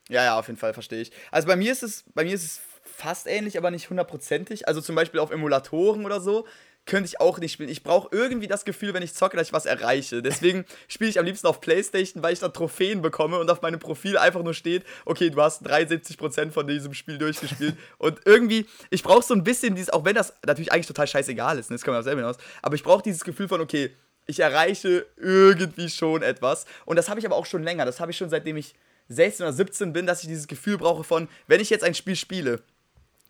Ja, 0.09 0.23
ja, 0.23 0.39
auf 0.39 0.47
jeden 0.47 0.59
Fall, 0.59 0.73
verstehe 0.73 1.01
ich. 1.01 1.11
Also 1.33 1.49
bei 1.49 1.57
mir 1.57 1.73
ist 1.73 1.83
es, 1.83 2.05
bei 2.15 2.23
mir 2.23 2.35
ist 2.35 2.45
es 2.45 2.61
fast 2.97 3.27
ähnlich, 3.27 3.59
aber 3.59 3.71
nicht 3.71 3.91
hundertprozentig. 3.91 4.67
Also 4.67 4.81
zum 4.81 4.95
Beispiel 4.95 5.21
auf 5.21 5.31
Emulatoren 5.31 6.05
oder 6.05 6.21
so 6.21 6.47
könnte 6.87 7.09
ich 7.09 7.21
auch 7.21 7.39
nicht 7.39 7.53
spielen. 7.53 7.69
Ich 7.69 7.83
brauche 7.83 8.09
irgendwie 8.13 8.47
das 8.47 8.65
Gefühl, 8.65 8.95
wenn 8.95 9.03
ich 9.03 9.13
zocke, 9.13 9.37
dass 9.37 9.49
ich 9.49 9.53
was 9.53 9.67
erreiche. 9.67 10.23
Deswegen 10.23 10.65
spiele 10.89 11.11
ich 11.11 11.19
am 11.19 11.27
liebsten 11.27 11.49
auf 11.49 11.61
Playstation, 11.61 12.23
weil 12.23 12.33
ich 12.33 12.39
da 12.39 12.49
Trophäen 12.49 13.03
bekomme 13.03 13.39
und 13.39 13.51
auf 13.51 13.61
meinem 13.61 13.81
Profil 13.81 14.17
einfach 14.17 14.43
nur 14.43 14.55
steht, 14.55 14.85
okay, 15.05 15.31
du 15.31 15.43
hast 15.43 15.67
73% 15.69 16.53
von 16.53 16.67
diesem 16.67 16.95
Spiel 16.95 17.19
durchgespielt. 17.19 17.77
und 17.99 18.21
irgendwie, 18.25 18.67
ich 18.91 19.03
brauche 19.03 19.23
so 19.23 19.35
ein 19.35 19.43
bisschen 19.43 19.75
dieses, 19.75 19.91
auch 19.91 20.05
wenn 20.05 20.15
das 20.15 20.33
natürlich 20.47 20.73
eigentlich 20.73 20.87
total 20.87 21.09
scheißegal 21.09 21.59
ist, 21.59 21.71
ne, 21.71 21.75
das 21.75 21.83
kann 21.83 21.93
man 21.93 22.01
auch 22.01 22.05
selber 22.05 22.21
hinaus, 22.21 22.37
aber 22.63 22.77
ich 22.77 22.85
brauche 22.85 23.03
dieses 23.03 23.25
Gefühl 23.25 23.49
von, 23.49 23.61
okay, 23.61 23.91
ich 24.27 24.41
erreiche 24.41 25.07
irgendwie 25.17 25.89
schon 25.89 26.23
etwas. 26.23 26.67
Und 26.85 26.97
das 26.97 27.09
habe 27.09 27.21
ich 27.21 27.27
aber 27.27 27.37
auch 27.37 27.47
schon 27.47 27.63
länger. 27.63 27.85
Das 27.85 28.01
habe 28.01 28.11
ich 28.11 28.17
schon 28.17 28.31
seitdem 28.31 28.57
ich 28.57 28.75
16 29.09 29.45
oder 29.45 29.53
17 29.53 29.93
bin, 29.93 30.07
dass 30.07 30.23
ich 30.23 30.29
dieses 30.29 30.49
Gefühl 30.49 30.79
brauche 30.79 31.05
von, 31.05 31.29
wenn 31.47 31.61
ich 31.61 31.71
jetzt 31.71 31.85
ein 31.85 31.95
Spiel 31.95 32.17
spiele 32.17 32.63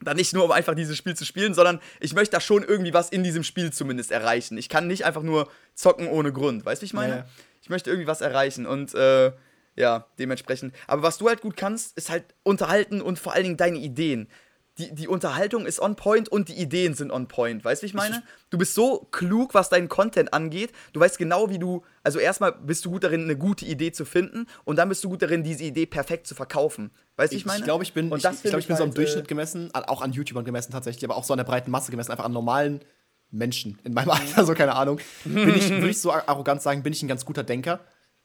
dann 0.01 0.17
nicht 0.17 0.35
nur, 0.35 0.45
um 0.45 0.51
einfach 0.51 0.75
dieses 0.75 0.97
Spiel 0.97 1.17
zu 1.17 1.25
spielen, 1.25 1.55
sondern 1.55 1.81
ich 2.01 2.15
möchte 2.15 2.37
da 2.37 2.41
schon 2.41 2.63
irgendwie 2.63 2.93
was 2.93 3.09
in 3.09 3.25
diesem 3.25 3.45
Spiel 3.45 3.73
zumindest 3.73 4.11
erreichen. 4.11 4.59
Ich 4.59 4.69
kann 4.69 4.87
nicht 4.87 5.05
einfach 5.05 5.23
nur 5.23 5.51
zocken 5.75 6.09
ohne 6.09 6.33
Grund. 6.33 6.65
Weißt 6.65 6.81
du, 6.81 6.85
wie 6.85 6.87
ich 6.87 6.93
meine? 6.93 7.17
Ja. 7.17 7.27
Ich 7.63 7.71
möchte 7.71 7.91
irgendwie 7.91 8.07
was 8.07 8.21
erreichen 8.21 8.67
und 8.67 8.95
äh, 8.95 9.33
ja, 9.75 10.07
dementsprechend. 10.19 10.75
Aber 10.87 11.03
was 11.03 11.19
du 11.19 11.29
halt 11.29 11.41
gut 11.41 11.57
kannst, 11.57 11.97
ist 11.97 12.11
halt 12.11 12.25
unterhalten 12.43 13.01
und 13.01 13.19
vor 13.19 13.35
allen 13.35 13.45
Dingen 13.45 13.57
deine 13.57 13.79
Ideen. 13.79 14.29
Die, 14.79 14.95
die 14.95 15.09
Unterhaltung 15.09 15.65
ist 15.65 15.81
on 15.81 15.97
point 15.97 16.29
und 16.29 16.49
die 16.49 16.55
Ideen 16.55 16.95
sind 16.95 17.11
on 17.11 17.29
point. 17.29 17.65
Weißt 17.65 17.81
du, 17.81 17.85
wie 17.85 17.89
ich 17.89 17.95
meine? 17.95 18.23
Du 18.51 18.59
bist 18.59 18.75
so 18.75 19.09
klug, 19.11 19.55
was 19.55 19.71
deinen 19.71 19.89
Content 19.89 20.35
angeht. 20.35 20.71
Du 20.93 21.01
weißt 21.01 21.17
genau, 21.17 21.49
wie 21.49 21.59
du. 21.59 21.83
Also, 22.03 22.19
erstmal 22.19 22.53
bist 22.53 22.85
du 22.85 22.91
gut 22.91 23.03
darin, 23.05 23.25
eine 23.25 23.37
gute 23.37 23.65
Idee 23.65 23.93
zu 23.93 24.05
finden 24.05 24.47
und 24.65 24.77
dann 24.77 24.89
bist 24.91 25.03
du 25.03 25.09
gut 25.09 25.23
darin, 25.23 25.43
diese 25.43 25.65
Idee 25.65 25.87
perfekt 25.87 26.27
zu 26.27 26.35
verkaufen. 26.35 26.91
Weißt 27.17 27.33
du, 27.33 27.37
wie 27.37 27.39
ich 27.39 27.47
meine? 27.47 27.61
Ich 27.61 27.65
glaube, 27.65 27.85
ich 27.85 27.95
bin, 27.95 28.11
Und 28.13 28.19
ich, 28.19 28.23
das 28.23 28.45
ich, 28.45 28.51
glaub, 28.51 28.61
ich 28.61 28.67
bin 28.67 28.77
so 28.77 28.85
am 28.85 28.93
Durchschnitt 28.93 29.29
gemessen, 29.29 29.71
auch 29.73 30.03
an 30.03 30.13
YouTubern 30.13 30.45
gemessen 30.45 30.73
tatsächlich, 30.73 31.05
aber 31.05 31.17
auch 31.17 31.25
so 31.25 31.33
an 31.33 31.39
der 31.39 31.45
breiten 31.45 31.71
Masse 31.71 31.91
gemessen, 31.91 32.11
einfach 32.11 32.27
an 32.27 32.33
normalen 32.33 32.81
Menschen 33.31 33.79
in 33.85 33.95
meinem 33.95 34.11
Alter, 34.11 34.45
so 34.47 34.55
keine 34.55 34.75
Ahnung. 34.75 35.01
Bin 35.25 35.55
ich, 35.57 35.71
würde 35.71 35.89
ich 35.89 36.01
so 36.01 36.13
arrogant 36.13 36.61
sagen, 36.63 36.83
bin 36.83 36.93
ich 36.93 37.03
ein 37.03 37.09
ganz 37.09 37.25
guter 37.25 37.43
Denker. 37.45 37.81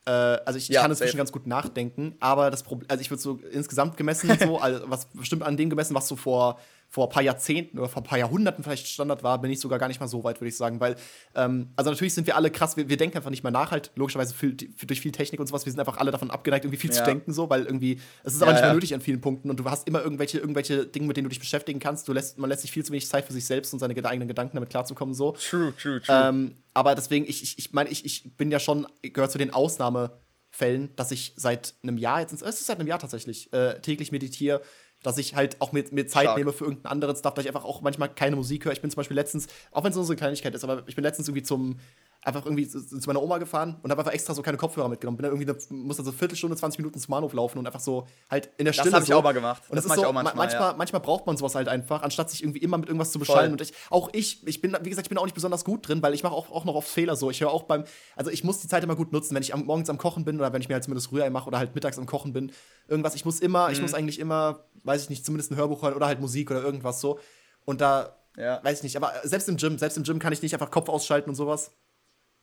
Äh, 0.06 0.12
also 0.12 0.58
ich, 0.58 0.68
Ja, 0.70 0.82
kann 0.82 0.92
inzwischen 0.92 1.18
ganz 1.18 1.32
gut 1.32 1.46
nachdenken, 1.48 2.16
aber 2.20 2.50
das 2.50 2.64
Problem, 2.64 2.90
also 2.90 3.02
ich 3.02 3.12
würde 3.12 3.22
so 3.22 3.40
insgesamt 3.52 3.98
gemessen, 3.98 4.36
so, 4.40 4.58
also 4.62 4.82
was 4.90 5.06
bestimmt 5.06 5.44
an 5.44 5.58
dem 5.58 5.70
gemessen, 5.70 5.94
was 5.94 6.08
so 6.08 6.16
vor, 6.16 6.60
vor 6.94 7.08
ein 7.08 7.10
paar 7.10 7.24
Jahrzehnten 7.24 7.80
oder 7.80 7.88
vor 7.88 8.02
ein 8.02 8.06
paar 8.06 8.18
Jahrhunderten 8.18 8.66
vielleicht 8.66 8.86
Standard 8.86 9.24
war, 9.24 9.40
bin 9.40 9.50
ich 9.50 9.62
sogar 9.62 9.80
gar 9.80 9.88
nicht 9.88 10.02
mal 10.02 10.08
so 10.10 10.26
weit, 10.26 10.42
würde 10.42 10.50
ich 10.50 10.58
sagen. 10.58 10.82
Weil, 10.82 10.98
ähm, 11.36 11.70
also 11.78 11.90
natürlich 11.90 12.14
sind 12.14 12.28
wir 12.28 12.36
alle 12.36 12.52
krass, 12.52 12.76
wir, 12.76 12.90
wir 12.90 12.98
denken 12.98 13.16
einfach 13.16 13.30
nicht 13.30 13.44
mehr 13.44 13.52
nach, 13.52 13.72
halt 13.72 13.92
logischerweise 13.96 14.34
viel, 14.34 14.56
durch 14.56 15.00
viel 15.00 15.14
Technik 15.14 15.40
und 15.40 15.48
sowas, 15.48 15.66
wir 15.66 15.72
sind 15.72 15.80
einfach 15.80 15.96
alle 15.98 16.12
davon 16.12 16.30
abgeneigt, 16.30 16.66
irgendwie 16.66 16.78
viel 16.82 16.92
zu 16.92 17.00
Ja. 17.00 17.06
denken, 17.06 17.32
so, 17.32 17.50
weil 17.50 17.64
irgendwie, 17.64 18.02
es 18.26 18.34
ist 18.34 18.42
Ja, 18.42 18.46
aber 18.48 18.52
nicht 18.54 18.62
mehr 18.62 18.70
ja. 18.72 18.76
nötig 18.76 18.94
an 18.94 19.00
vielen 19.00 19.22
Punkten 19.22 19.50
und 19.50 19.58
du 19.58 19.64
hast 19.70 19.88
immer 19.88 20.04
irgendwelche, 20.04 20.40
irgendwelche 20.40 20.86
Dinge, 20.86 21.08
mit 21.08 21.16
denen 21.16 21.24
du 21.26 21.30
dich 21.30 21.40
beschäftigen 21.40 21.80
kannst. 21.80 22.10
Du 22.10 22.14
lässt, 22.14 22.38
man 22.38 22.50
lässt 22.50 22.64
sich 22.64 22.72
viel 22.74 22.84
zu 22.84 22.92
wenig 22.92 23.08
Zeit 23.08 23.24
für 23.26 23.32
sich 23.32 23.46
selbst 23.46 23.72
und 23.72 23.80
seine 23.80 23.96
eigenen 24.06 24.28
Gedanken 24.28 24.58
damit 24.58 24.70
klarzukommen, 24.70 25.16
so. 25.16 25.32
True, 25.32 25.74
true, 25.82 26.02
true. 26.02 26.28
Ähm, 26.28 26.56
aber 26.74 26.94
deswegen, 26.96 27.26
ich, 27.26 27.42
ich, 27.42 27.58
ich 27.58 27.72
meine, 27.72 27.90
ich, 27.90 28.04
ich 28.04 28.36
bin 28.36 28.52
ja 28.52 28.60
schon, 28.60 28.86
gehört 29.02 29.32
zu 29.32 29.38
den 29.38 29.54
Ausnahmefällen, 29.54 30.94
dass 30.98 31.12
ich 31.12 31.34
seit 31.38 31.76
einem 31.84 31.98
Jahr, 31.98 32.20
jetzt, 32.22 32.34
es 32.34 32.42
ist 32.42 32.66
seit 32.66 32.80
einem 32.80 32.88
Jahr 32.88 33.00
tatsächlich, 33.00 33.52
äh, 33.54 33.80
täglich 33.80 34.12
meditiere, 34.12 34.62
dass 35.04 35.18
ich 35.18 35.36
halt 35.36 35.60
auch 35.60 35.72
mir, 35.72 35.84
mir 35.92 36.08
Zeit 36.08 36.24
Stark. 36.24 36.38
nehme 36.38 36.54
für 36.54 36.66
irgendeinen 36.66 36.92
anderen 36.92 37.16
Stuff, 37.16 37.34
dass 37.34 37.44
ich 37.44 37.50
einfach 37.50 37.66
auch 37.66 37.82
manchmal 37.82 38.10
keine 38.10 38.36
Musik 38.36 38.66
höre. 38.66 38.74
Ich 38.74 38.82
bin 38.82 38.92
zum 38.92 38.98
Beispiel 38.98 39.16
letztens, 39.16 39.48
auch 39.72 39.84
wenn 39.84 39.92
es 39.92 39.96
nur 39.96 40.06
so 40.06 40.12
eine 40.12 40.18
Kleinigkeit 40.18 40.54
ist, 40.54 40.64
aber 40.64 40.84
ich 40.88 40.96
bin 40.96 41.04
letztens 41.04 41.28
irgendwie 41.28 41.44
zum, 41.44 41.80
einfach 42.24 42.46
irgendwie 42.46 42.68
zu, 42.68 42.86
zu 42.86 43.08
meiner 43.08 43.22
Oma 43.22 43.40
gefahren 43.40 43.78
und 43.82 43.90
habe 43.90 44.00
einfach 44.02 44.14
extra 44.14 44.34
so 44.36 44.42
keine 44.44 44.58
Kopfhörer 44.58 44.88
mitgenommen. 44.90 45.18
Bin 45.18 45.24
dann 45.24 45.32
irgendwie, 45.40 45.50
eine, 45.50 45.82
musste 45.82 46.04
so 46.04 46.12
eine 46.12 46.18
Viertelstunde, 46.18 46.56
20 46.56 46.78
Minuten 46.78 47.00
zum 47.00 47.12
Bahnhof 47.12 47.34
laufen 47.34 47.58
und 47.58 47.66
einfach 47.66 47.80
so 47.80 48.08
halt 48.30 48.48
in 48.58 48.66
der 48.66 48.74
Das 48.74 48.76
Stille. 48.82 48.94
hab 48.96 49.02
ich 49.02 49.10
so. 49.10 49.16
auch 49.16 49.24
mal 49.24 49.32
gemacht. 49.32 49.64
Und 49.70 49.76
Das 49.76 49.86
das, 49.86 49.90
mach 49.90 49.96
ist 49.96 50.00
ich 50.02 50.04
so, 50.04 50.10
auch 50.10 50.14
manchmal, 50.14 50.36
ma- 50.36 50.42
manchmal, 50.44 50.70
ja. 50.72 50.78
manchmal 50.78 51.02
braucht 51.02 51.26
man 51.26 51.36
sowas 51.38 51.56
halt 51.56 51.68
einfach, 51.68 52.04
anstatt 52.04 52.30
sich 52.30 52.44
irgendwie 52.44 52.60
immer 52.60 52.78
mit 52.78 52.90
irgendwas 52.90 53.12
zu 53.12 53.18
beschallen. 53.18 53.46
Voll. 53.46 53.52
Und 53.54 53.62
ich, 53.62 53.74
auch 53.90 54.10
ich, 54.14 54.46
ich 54.48 54.62
bin, 54.62 54.78
wie 54.84 54.90
gesagt, 54.90 55.08
ich 55.08 55.10
bin 55.10 55.18
auch 55.18 55.26
nicht 55.26 55.34
besonders 55.34 55.66
gut 55.66 55.88
drin, 55.88 56.04
weil 56.04 56.14
ich 56.14 56.22
mache 56.22 56.34
auch, 56.36 56.52
auch 56.52 56.64
noch 56.66 56.76
oft 56.76 56.88
Fehler 56.88 57.16
so. 57.16 57.32
Ich 57.32 57.42
höre 57.42 57.50
auch 57.52 57.64
beim, 57.64 57.86
also 58.16 58.30
ich 58.30 58.44
muss 58.44 58.60
die 58.60 58.68
Zeit 58.68 58.84
immer 58.84 58.96
gut 58.96 59.12
nutzen, 59.12 59.34
wenn 59.34 59.42
ich 59.42 59.54
am, 59.56 59.66
morgens 59.66 59.90
am 59.90 59.98
Kochen 59.98 60.24
bin 60.24 60.38
oder 60.38 60.54
wenn 60.54 60.62
ich 60.62 60.68
mir 60.70 60.76
halt 60.76 60.84
zumindest 60.84 61.12
Rührei 61.12 61.32
mache 61.32 61.48
oder 61.48 61.58
halt 61.58 61.74
mittags 61.74 61.98
am 61.98 62.06
Kochen 62.06 62.34
bin. 62.34 62.52
Irgendwas, 62.88 63.16
ich 63.16 63.26
muss 63.26 63.40
immer, 63.40 63.68
Mhm. 63.68 63.74
ich 63.74 63.82
muss 63.82 63.94
eigentlich 63.96 64.20
immer, 64.20 64.60
weiß 64.84 65.02
ich 65.04 65.10
nicht, 65.10 65.26
zumindest 65.26 65.52
ein 65.52 65.56
Hörbuch 65.56 65.82
hören 65.82 65.96
oder 65.96 66.06
halt 66.06 66.20
Musik 66.22 66.52
oder 66.52 66.62
irgendwas 66.62 67.02
so. 67.02 67.20
Und 67.66 67.82
da, 67.82 68.16
Ja. 68.38 68.64
weiß 68.64 68.78
ich 68.80 68.84
nicht, 68.84 68.96
aber 68.96 69.12
selbst 69.24 69.50
im 69.50 69.58
Gym, 69.58 69.78
selbst 69.78 69.98
im 69.98 70.04
Gym 70.04 70.20
kann 70.20 70.32
ich 70.34 70.42
nicht 70.42 70.54
einfach 70.54 70.72
Kopf 70.72 70.88
ausschalten 70.88 71.30
und 71.30 71.36
sowas. 71.36 71.72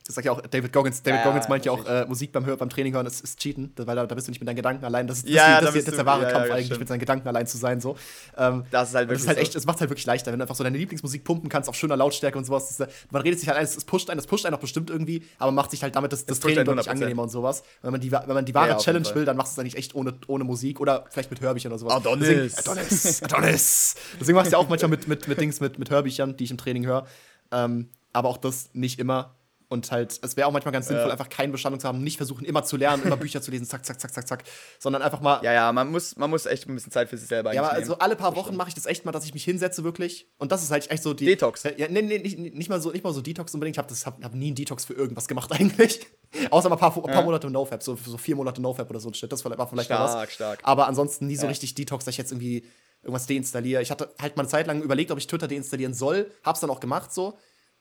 Das 0.09 0.15
sagt 0.15 0.25
ja 0.25 0.31
auch 0.31 0.41
David 0.41 0.73
Goggins. 0.73 1.03
David 1.03 1.19
Ja, 1.19 1.23
Goggins 1.25 1.47
meint 1.49 1.65
ja 1.65 1.71
auch, 1.71 1.85
äh, 1.85 2.03
Musik 2.07 2.31
beim, 2.31 2.43
Hör 2.43 2.57
beim 2.57 2.71
Training 2.71 2.95
hören 2.95 3.05
ist, 3.05 3.21
ist 3.23 3.37
Cheaten, 3.39 3.71
weil 3.77 3.95
da, 3.95 4.07
da 4.07 4.15
bist 4.15 4.25
du 4.27 4.31
nicht 4.31 4.39
mit 4.39 4.47
deinen 4.47 4.55
Gedanken 4.55 4.83
allein. 4.83 5.05
Das 5.05 5.17
ist, 5.17 5.27
das, 5.27 5.31
Ja, 5.35 5.61
das, 5.61 5.71
das 5.71 5.85
du- 5.85 5.91
der 5.91 6.05
wahre 6.07 6.23
ja, 6.23 6.31
Kampf 6.31 6.47
ja, 6.47 6.53
eigentlich, 6.55 6.65
stimmt. 6.65 6.79
mit 6.79 6.87
seinen 6.89 6.99
Gedanken 6.99 7.27
allein 7.27 7.45
zu 7.45 7.59
sein. 7.59 7.79
So. 7.79 7.95
Ähm, 8.35 8.63
Das 8.71 8.89
ist 8.89 8.95
halt 8.95 9.07
und 9.07 9.11
das 9.13 9.19
wirklich 9.19 9.21
ist 9.21 9.27
halt 9.27 9.37
echt, 9.37 9.55
es 9.55 9.65
macht 9.67 9.79
halt 9.81 9.91
wirklich 9.91 10.07
leichter, 10.07 10.31
wenn 10.31 10.39
du 10.39 10.43
einfach 10.45 10.55
so 10.55 10.63
deine 10.63 10.79
Lieblingsmusik 10.79 11.23
pumpen 11.23 11.47
kannst 11.47 11.69
auf 11.69 11.75
schöner 11.75 11.95
Lautstärke 11.95 12.39
und 12.39 12.45
sowas. 12.45 12.75
Das, 12.75 12.87
äh, 12.87 12.91
man 13.11 13.21
redet 13.21 13.39
sich 13.39 13.47
halt 13.49 13.59
ein, 13.59 13.65
es 13.65 13.85
pusht 13.85 14.09
einen, 14.09 14.19
es 14.19 14.25
pusht 14.25 14.47
einen 14.47 14.55
auch 14.55 14.59
bestimmt 14.59 14.89
irgendwie, 14.89 15.23
aber 15.37 15.51
macht 15.51 15.69
sich 15.69 15.83
halt 15.83 15.95
damit 15.95 16.11
das, 16.11 16.25
das 16.25 16.39
Training 16.39 16.65
deutlich 16.65 16.87
100%. 16.87 16.89
angenehmer 16.89 17.21
und 17.21 17.29
sowas. 17.29 17.61
Wenn 17.83 17.91
man 17.91 18.01
die, 18.01 18.11
wenn 18.11 18.27
man 18.27 18.45
die 18.45 18.55
wahre 18.55 18.77
Challenge 18.77 19.07
will, 19.13 19.25
dann 19.25 19.37
machst 19.37 19.55
du 19.55 19.61
es 19.61 19.63
eigentlich 19.63 19.77
echt 19.77 19.93
ohne, 19.93 20.15
ohne 20.25 20.43
Musik 20.43 20.79
oder 20.79 21.05
vielleicht 21.11 21.29
mit 21.29 21.39
Hörbüchern 21.39 21.71
oder 21.71 21.77
sowas. 21.77 21.93
Adonis. 21.93 22.55
Deswegen, 22.55 22.67
Adonis, 22.71 23.21
Adonis. 23.23 23.95
Deswegen 24.19 24.35
machst 24.37 24.51
du 24.51 24.55
ja 24.55 24.57
auch 24.57 24.69
manchmal 24.69 24.89
mit, 24.89 25.07
mit, 25.07 25.27
mit 25.27 25.39
Dings, 25.39 25.59
mit, 25.59 25.77
mit 25.77 25.91
Hörbüchern, 25.91 26.35
die 26.35 26.45
ich 26.45 26.49
im 26.51 26.57
Training 26.57 26.87
höre. 26.87 27.05
Ähm, 27.51 27.89
aber 28.11 28.29
auch 28.29 28.37
das 28.37 28.71
nicht 28.73 28.97
immer. 28.99 29.35
Und 29.71 29.91
halt, 29.91 30.19
es 30.23 30.35
wäre 30.35 30.47
auch 30.47 30.51
manchmal 30.51 30.71
ganz 30.71 30.87
sinnvoll, 30.87 31.05
Ja. 31.07 31.11
einfach 31.11 31.29
keine 31.29 31.51
Beschallung 31.51 31.79
zu 31.79 31.87
haben, 31.87 32.03
nicht 32.03 32.17
versuchen, 32.17 32.43
immer 32.43 32.63
zu 32.63 32.75
lernen, 32.75 33.03
immer 33.03 33.17
Bücher 33.17 33.39
zu 33.39 33.51
lesen, 33.51 33.65
zack, 33.67 33.85
zack, 33.85 34.01
zack, 34.01 34.11
zack, 34.11 34.27
zack, 34.27 34.43
sondern 34.79 35.03
einfach 35.03 35.21
mal 35.21 35.43
Ja, 35.43 35.53
ja, 35.53 35.71
man 35.71 35.91
muss, 35.91 36.15
man 36.17 36.27
muss 36.31 36.47
echt 36.47 36.67
ein 36.67 36.73
bisschen 36.73 36.91
Zeit 36.91 37.07
für 37.07 37.17
sich 37.19 37.27
selber 37.27 37.53
ja, 37.53 37.61
aber 37.61 37.69
eigentlich 37.69 37.81
also 37.81 37.91
nehmen. 37.93 38.01
alle 38.01 38.15
paar 38.15 38.35
Wochen 38.35 38.55
mache 38.55 38.69
ich 38.69 38.73
das 38.73 38.87
echt 38.87 39.05
mal, 39.05 39.11
dass 39.11 39.25
ich 39.25 39.33
mich 39.35 39.43
hinsetze 39.43 39.83
wirklich. 39.83 40.27
Und 40.39 40.51
das 40.51 40.63
ist 40.63 40.71
halt 40.71 40.89
echt 40.89 41.03
so 41.03 41.13
die. 41.13 41.25
Detox. 41.25 41.61
Ja, 41.63 41.87
nee, 41.87 42.01
nee, 42.01 42.17
nicht, 42.17 42.39
nicht, 42.39 42.67
mal 42.69 42.81
so, 42.81 42.91
nicht 42.91 43.03
mal 43.03 43.13
so 43.13 43.21
Detox 43.21 43.53
unbedingt. 43.53 43.75
Ich 43.77 43.77
habe 43.77 43.93
hab, 43.93 44.23
hab 44.23 44.33
nie 44.33 44.47
einen 44.47 44.55
Detox 44.55 44.85
für 44.85 44.93
irgendwas 44.93 45.27
gemacht 45.27 45.51
eigentlich. 45.59 45.99
Außer 46.49 46.67
mal 46.69 46.75
ein 46.75 46.79
paar, 46.79 46.95
ein 46.97 47.03
paar 47.03 47.13
Ja. 47.13 47.21
Monate 47.21 47.47
NoFap, 47.51 47.83
so, 47.83 47.95
so 47.95 48.17
vier 48.17 48.35
Monate 48.35 48.61
NoFap 48.63 48.89
oder 48.89 48.99
so 48.99 49.09
ein 49.09 49.13
Shit. 49.13 49.31
Das 49.31 49.45
war 49.45 49.51
vielleicht 49.67 49.89
mal 49.91 50.07
Stark, 50.07 50.27
was. 50.29 50.33
stark. 50.33 50.59
Aber 50.63 50.87
ansonsten 50.87 51.27
nie 51.27 51.35
so 51.35 51.43
Ja. 51.43 51.49
richtig 51.49 51.75
Detox, 51.75 52.05
dass 52.05 52.13
ich 52.13 52.17
jetzt 52.17 52.31
irgendwie 52.31 52.65
irgendwas 53.03 53.27
deinstalliere. 53.27 53.81
Ich 53.81 53.91
hatte 53.91 54.13
halt 54.19 54.35
mal 54.35 54.41
eine 54.43 54.49
Zeit 54.49 54.65
lang 54.67 54.81
überlegt, 54.81 55.11
ob 55.11 55.17
ich 55.19 55.27
Twitter 55.27 55.47
deinstallieren 55.47 55.93
soll. 55.93 56.31
Hab's 56.43 56.59
dann 56.59 56.69
auch 56.71 56.79
gemacht 56.79 57.13
so. 57.13 57.37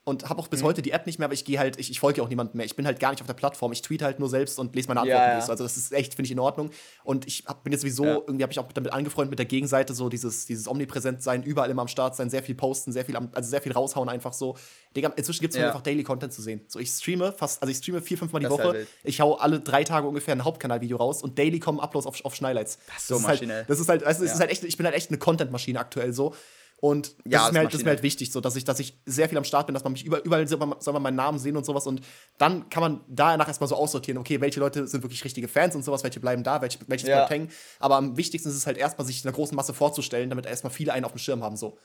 Und 0.09 0.25
habe 0.25 0.35
Mhm. 0.35 0.41
auch 0.41 0.49
bis 0.49 0.63
heute 0.63 0.83
die 0.83 0.91
App 0.93 1.07
nicht 1.07 1.19
mehr, 1.19 1.27
aber 1.27 1.35
ich 1.35 1.45
gehe 1.45 1.59
halt, 1.59 1.79
ich, 1.79 1.91
ich 1.91 2.01
folge 2.01 2.23
auch 2.23 2.29
niemandem 2.29 2.57
mehr. 2.57 2.67
Ich 2.67 2.75
bin 2.77 2.87
halt 2.87 2.99
gar 2.99 3.11
nicht 3.11 3.21
auf 3.21 3.27
der 3.27 3.35
Plattform. 3.35 3.71
Ich 3.73 3.83
tweete 3.83 4.05
halt 4.05 4.19
nur 4.19 4.29
selbst 4.29 4.59
und 4.59 4.75
lese 4.75 4.89
meine 4.89 5.01
Antworten 5.01 5.21
Ja, 5.23 5.39
ja. 5.39 5.47
Also 5.47 5.63
das 5.63 5.77
ist 5.77 5.93
echt, 5.93 6.15
finde 6.15 6.27
ich, 6.27 6.33
in 6.33 6.39
Ordnung. 6.39 6.71
Und 7.05 7.27
ich 7.27 7.45
hab, 7.47 7.63
bin 7.63 7.73
jetzt 7.73 7.83
sowieso, 7.83 8.05
Ja. 8.05 8.15
irgendwie 8.17 8.43
habe 8.43 8.53
ich 8.53 8.59
auch 8.59 8.73
damit 8.73 8.93
angefreundet 8.93 9.31
mit 9.31 9.39
der 9.39 9.47
Gegenseite, 9.47 9.95
so 9.95 10.09
dieses, 10.09 10.47
dieses 10.47 10.67
omnipräsent 10.67 11.23
sein, 11.23 11.43
überall 11.43 11.71
immer 11.71 11.83
am 11.83 11.89
Start 11.89 12.17
sein, 12.17 12.31
sehr 12.31 12.43
viel 12.43 12.55
posten, 12.55 12.91
sehr 12.93 13.05
viel, 13.05 13.17
am, 13.17 13.29
also 13.35 13.49
sehr 13.51 13.61
viel 13.63 13.73
raushauen 13.73 14.09
einfach 14.09 14.33
so. 14.33 14.57
Digga, 14.97 15.13
inzwischen 15.17 15.41
gibt 15.43 15.55
es 15.55 15.61
einfach 15.61 15.83
Daily 15.83 16.03
Content 16.03 16.33
zu 16.33 16.41
sehen. 16.43 16.63
So, 16.69 16.79
ich 16.79 16.89
streame 16.91 17.33
fast, 17.33 17.63
also 17.63 17.71
ich 17.71 17.77
streame 17.79 18.01
vier, 18.01 18.17
fünf 18.19 18.33
Mal 18.33 18.39
die 18.41 18.45
Das 18.45 18.53
Woche. 18.53 18.63
halt 18.65 18.89
ich 19.05 19.21
hau 19.21 19.35
alle 19.35 19.61
drei 19.61 19.85
Tage 19.85 20.09
ungefähr 20.09 20.35
ein 20.35 20.45
Hauptkanalvideo 20.45 20.97
raus 20.97 21.23
und 21.23 21.39
daily 21.39 21.59
kommen 21.61 21.81
Uploads 21.81 22.07
auf, 22.07 22.25
auf 22.25 22.35
Schneilights. 22.35 22.79
Das 22.87 22.97
ist 23.03 23.09
so 23.09 23.15
halt, 23.17 23.27
maschinell. 23.27 23.65
das 23.69 23.79
ist 23.79 23.89
halt, 23.89 24.05
also 24.05 24.25
Ja. 24.25 24.33
ist 24.33 24.41
halt 24.41 24.51
echt, 24.51 24.65
ich 24.65 24.77
bin 24.79 24.87
halt 24.87 24.97
echt 24.97 25.11
eine 25.11 25.19
Content-Maschine 25.19 25.79
aktuell 25.79 26.13
so. 26.15 26.35
Und 26.81 27.17
das, 27.25 27.33
Ja, 27.33 27.41
ist, 27.41 27.47
ist 27.49 27.53
mir 27.55 27.59
halt, 27.59 27.69
das 27.73 27.81
ist 27.81 27.85
mir 27.85 27.91
halt 27.91 28.03
wichtig, 28.05 28.31
so, 28.31 28.41
dass 28.41 28.55
ich, 28.55 28.65
dass 28.65 28.79
ich 28.79 29.01
sehr 29.05 29.29
viel 29.29 29.37
am 29.37 29.43
Start 29.43 29.67
bin, 29.67 29.75
dass 29.75 29.83
man 29.83 29.93
mich 29.95 30.05
über, 30.05 30.25
überall 30.25 30.47
soll 30.47 30.59
man, 30.59 30.81
soll 30.81 30.93
man 30.93 31.03
meinen 31.03 31.17
Namen 31.17 31.41
sehen 31.41 31.57
und 31.57 31.67
sowas. 31.67 31.89
Und 31.89 32.03
dann 32.39 32.71
kann 32.71 32.81
man 32.83 33.01
danach 33.09 33.49
erstmal 33.49 33.67
so 33.67 33.75
aussortieren, 33.75 34.17
okay, 34.19 34.41
welche 34.41 34.61
Leute 34.61 34.87
sind 34.87 35.03
wirklich 35.03 35.25
richtige 35.25 35.49
Fans 35.49 35.75
und 35.75 35.83
sowas, 35.85 36.05
welche 36.05 36.21
bleiben 36.21 36.45
da, 36.45 36.63
welche, 36.63 36.79
welche 36.87 37.09
Ja. 37.09 37.17
bleibt 37.17 37.31
hängen. 37.31 37.49
Aber 37.81 37.97
am 37.97 38.17
wichtigsten 38.17 38.49
ist 38.49 38.55
es 38.55 38.67
halt 38.67 38.79
erstmal, 38.79 39.07
sich 39.07 39.25
einer 39.25 39.33
großen 39.35 39.57
Masse 39.57 39.75
vorzustellen, 39.75 40.31
damit 40.31 40.47
erstmal 40.47 40.73
viele 40.73 40.93
einen 40.93 41.05
auf 41.05 41.11
dem 41.13 41.19
Schirm 41.19 41.43
haben. 41.43 41.57
So. 41.57 41.79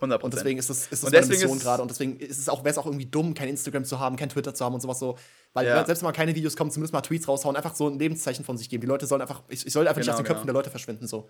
100%. 0.00 0.22
Und 0.24 0.34
deswegen 0.34 0.58
ist 0.58 0.70
das, 0.70 0.78
ist 0.84 0.90
das 0.90 1.04
Und 1.04 1.12
meine 1.12 1.26
deswegen 1.26 1.42
Mission 1.42 1.58
gerade. 1.60 1.82
Und 1.82 1.90
deswegen 1.90 2.16
ist 2.18 2.38
es 2.38 2.48
auch, 2.48 2.60
wäre 2.64 2.70
es 2.70 2.78
auch 2.78 2.86
irgendwie 2.86 3.06
dumm, 3.06 3.34
kein 3.34 3.48
Instagram 3.48 3.84
zu 3.84 4.00
haben, 4.00 4.16
kein 4.16 4.30
Twitter 4.30 4.54
zu 4.54 4.64
haben 4.64 4.74
und 4.74 4.80
sowas 4.80 4.98
so. 4.98 5.16
Weil 5.52 5.66
Ja. 5.66 5.84
selbst 5.84 6.02
wenn 6.02 6.06
mal 6.08 6.12
keine 6.12 6.34
Videos 6.34 6.56
kommen, 6.56 6.70
zumindest 6.72 6.92
mal 6.94 7.02
Tweets 7.02 7.28
raushauen, 7.28 7.54
einfach 7.54 7.74
so 7.76 7.86
ein 7.86 7.98
Lebenszeichen 7.98 8.44
von 8.44 8.56
sich 8.56 8.68
geben. 8.70 8.80
Die 8.80 8.86
Leute 8.88 9.06
sollen 9.06 9.20
einfach, 9.20 9.42
ich, 9.48 9.64
ich 9.66 9.72
soll 9.72 9.86
einfach 9.86 9.98
nicht 9.98 10.06
Genau, 10.06 10.14
aus 10.14 10.18
den 10.18 10.26
Köpfen 10.26 10.42
genau. 10.46 10.52
der 10.54 10.54
Leute 10.54 10.70
verschwinden. 10.70 11.06
So. 11.06 11.28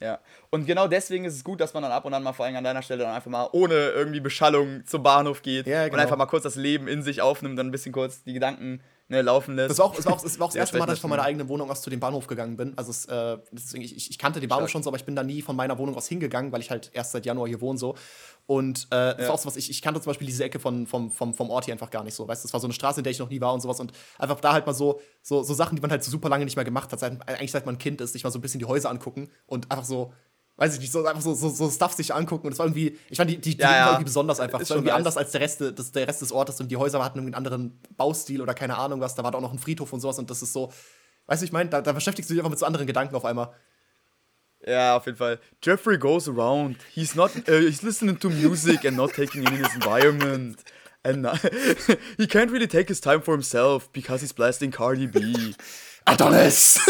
Ja. 0.00 0.18
Und 0.50 0.66
genau 0.66 0.88
deswegen 0.88 1.24
ist 1.24 1.34
es 1.34 1.44
gut, 1.44 1.60
dass 1.60 1.72
man 1.74 1.82
dann 1.82 1.92
ab 1.92 2.04
und 2.04 2.12
an 2.12 2.22
mal 2.22 2.32
vor 2.32 2.44
allem 2.44 2.56
an 2.56 2.64
deiner 2.64 2.82
Stelle 2.82 3.04
dann 3.04 3.14
einfach 3.14 3.30
mal 3.30 3.48
ohne 3.52 3.74
irgendwie 3.74 4.20
Beschallung 4.20 4.84
zum 4.84 5.02
Bahnhof 5.02 5.42
geht 5.42 5.66
Ja, 5.66 5.84
und 5.84 5.90
genau. 5.90 6.02
einfach 6.02 6.16
mal 6.16 6.26
kurz 6.26 6.42
das 6.42 6.56
Leben 6.56 6.86
in 6.88 7.02
sich 7.02 7.22
aufnimmt, 7.22 7.58
dann 7.58 7.68
ein 7.68 7.72
bisschen 7.72 7.92
kurz 7.92 8.22
die 8.22 8.34
Gedanken 8.34 8.80
ne, 9.08 9.22
laufen 9.22 9.56
lässt. 9.56 9.70
Das 9.70 9.78
war 9.78 9.86
auch 9.86 9.94
das, 9.94 10.06
war 10.06 10.12
auch, 10.14 10.22
das, 10.22 10.38
war 10.38 10.46
auch 10.46 10.50
das 10.50 10.56
erste 10.56 10.78
Mal, 10.78 10.86
dass 10.86 10.96
ich 10.96 11.00
von 11.00 11.10
meiner 11.10 11.22
eigenen 11.22 11.48
Wohnung 11.48 11.70
aus 11.70 11.82
zu 11.82 11.90
dem 11.90 12.00
Bahnhof 12.00 12.26
gegangen 12.26 12.56
bin. 12.56 12.72
Also 12.76 12.90
es, 12.90 13.06
äh, 13.06 13.38
deswegen, 13.52 13.84
ich, 13.84 14.10
ich 14.10 14.18
kannte 14.18 14.40
den 14.40 14.48
Bahnhof 14.48 14.68
Stark. 14.68 14.72
schon 14.72 14.82
so, 14.82 14.90
aber 14.90 14.96
ich 14.96 15.04
bin 15.04 15.16
da 15.16 15.22
nie 15.22 15.42
von 15.42 15.56
meiner 15.56 15.78
Wohnung 15.78 15.94
aus 15.96 16.06
hingegangen, 16.08 16.52
weil 16.52 16.60
ich 16.60 16.70
halt 16.70 16.90
erst 16.92 17.12
seit 17.12 17.26
Januar 17.26 17.48
hier 17.48 17.60
wohne 17.60 17.78
so. 17.78 17.94
Und 18.46 18.84
äh, 18.86 18.88
das 18.90 19.16
Ja. 19.18 19.28
war 19.28 19.34
auch 19.34 19.38
so 19.38 19.46
was, 19.46 19.56
ich, 19.56 19.70
ich 19.70 19.82
kannte 19.82 20.00
zum 20.00 20.10
Beispiel 20.10 20.26
diese 20.26 20.44
Ecke 20.44 20.58
von, 20.60 20.86
vom, 20.86 21.10
vom, 21.10 21.34
vom 21.34 21.50
Ort 21.50 21.64
hier 21.64 21.74
einfach 21.74 21.90
gar 21.90 22.04
nicht 22.04 22.14
so. 22.14 22.28
Weißt 22.28 22.44
du, 22.44 22.46
das 22.48 22.52
war 22.52 22.60
so 22.60 22.66
eine 22.66 22.74
Straße, 22.74 23.00
in 23.00 23.04
der 23.04 23.10
ich 23.10 23.18
noch 23.18 23.28
nie 23.28 23.40
war 23.40 23.52
und 23.52 23.60
sowas. 23.60 23.80
Und 23.80 23.92
einfach 24.18 24.40
da 24.40 24.52
halt 24.52 24.66
mal 24.66 24.74
so, 24.74 25.00
so, 25.22 25.42
so 25.42 25.52
Sachen, 25.54 25.74
die 25.76 25.82
man 25.82 25.90
halt 25.90 26.04
so 26.04 26.10
super 26.10 26.28
lange 26.28 26.44
nicht 26.44 26.56
mehr 26.56 26.64
gemacht 26.64 26.92
hat, 26.92 27.00
seit, 27.00 27.28
eigentlich 27.28 27.50
seit 27.52 27.66
man 27.66 27.78
Kind 27.78 28.00
ist, 28.00 28.12
sich 28.12 28.22
mal 28.24 28.30
so 28.30 28.38
ein 28.38 28.42
bisschen 28.42 28.60
die 28.60 28.66
Häuser 28.66 28.90
angucken 28.90 29.28
und 29.46 29.70
einfach 29.70 29.84
so. 29.84 30.12
Weiß 30.58 30.74
ich 30.74 30.80
nicht, 30.80 30.90
so 30.90 31.04
einfach 31.04 31.20
so, 31.20 31.34
so, 31.34 31.50
so 31.50 31.70
Stuff 31.70 31.92
sich 31.92 32.14
angucken. 32.14 32.46
Und 32.46 32.54
es 32.54 32.58
war 32.58 32.66
irgendwie, 32.66 32.98
ich 33.10 33.18
fand 33.18 33.30
die, 33.30 33.38
die, 33.38 33.56
die 33.56 33.62
Ja, 33.62 33.72
ja. 33.72 33.86
irgendwie 33.88 34.04
besonders 34.04 34.40
einfach. 34.40 34.60
Es 34.60 34.70
war 34.70 34.78
irgendwie 34.78 34.90
nice. 34.90 34.98
anders 34.98 35.16
als 35.18 35.32
der 35.32 35.42
Rest, 35.42 35.60
des, 35.60 35.92
der 35.92 36.08
Rest 36.08 36.22
des 36.22 36.32
Ortes 36.32 36.58
und 36.60 36.68
die 36.68 36.78
Häuser 36.78 37.04
hatten 37.04 37.18
irgendwie 37.18 37.34
einen 37.34 37.46
anderen 37.46 37.78
Baustil 37.96 38.40
oder 38.40 38.54
keine 38.54 38.78
Ahnung 38.78 39.00
was. 39.00 39.14
Da 39.14 39.22
war 39.22 39.30
da 39.30 39.38
auch 39.38 39.42
noch 39.42 39.52
ein 39.52 39.58
Friedhof 39.58 39.92
und 39.92 40.00
sowas 40.00 40.18
und 40.18 40.30
das 40.30 40.40
ist 40.40 40.54
so, 40.54 40.72
weißt 41.26 41.42
du, 41.42 41.46
ich 41.46 41.52
meine, 41.52 41.68
da, 41.68 41.82
da 41.82 41.92
beschäftigst 41.92 42.30
du 42.30 42.34
dich 42.34 42.40
einfach 42.40 42.50
mit 42.50 42.58
so 42.58 42.64
anderen 42.64 42.86
Gedanken 42.86 43.14
auf 43.14 43.26
einmal. 43.26 43.52
Ja, 44.66 44.96
auf 44.96 45.04
jeden 45.06 45.18
Fall. 45.18 45.38
Jeffrey 45.62 45.98
goes 45.98 46.26
around. 46.28 46.78
He's 46.94 47.14
not. 47.14 47.30
Uh, 47.48 47.60
he's 47.60 47.82
listening 47.82 48.18
to 48.18 48.30
music 48.30 48.84
and 48.84 48.96
not 48.96 49.12
taking 49.14 49.42
in 49.44 49.52
his 49.52 49.74
environment. 49.74 50.64
And 51.04 51.26
uh, 51.26 51.34
he 52.16 52.26
can't 52.26 52.50
really 52.50 52.66
take 52.66 52.88
his 52.88 53.00
time 53.00 53.22
for 53.22 53.32
himself 53.32 53.92
because 53.92 54.22
he's 54.22 54.32
blasting 54.32 54.72
Cardi 54.72 55.06
B. 55.06 55.54
Adonis! 56.06 56.78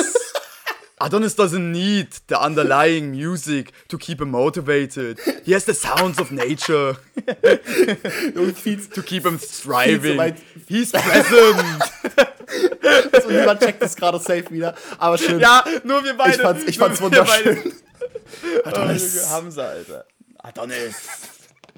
Adonis 0.98 1.34
doesn't 1.34 1.72
need 1.72 2.08
the 2.28 2.40
underlying 2.40 3.10
music 3.20 3.72
to 3.88 3.98
keep 3.98 4.20
him 4.20 4.30
motivated. 4.30 5.18
He 5.44 5.52
has 5.52 5.64
the 5.64 5.74
sounds 5.74 6.18
of 6.18 6.32
nature 6.32 6.96
to 7.26 9.02
keep 9.04 9.26
him 9.26 9.38
thriving. 9.38 10.16
weit. 10.16 10.38
He's 10.66 10.92
present. 10.92 11.82
und 13.26 13.30
niemand 13.30 13.60
checkt 13.60 13.82
das 13.82 13.94
gerade 13.94 14.18
safe 14.18 14.50
wieder. 14.50 14.74
Aber 14.98 15.18
schön. 15.18 15.38
ja, 15.38 15.64
nur 15.84 16.02
wir 16.02 16.14
beide. 16.14 16.36
ich 16.36 16.40
fand's, 16.40 16.64
ich 16.64 16.78
fand's 16.78 17.00
wunderschön. 17.02 17.74
Adonis. 18.64 19.28
Hamza, 19.30 19.68
Alter. 19.68 20.06
Adonis. 20.38 20.94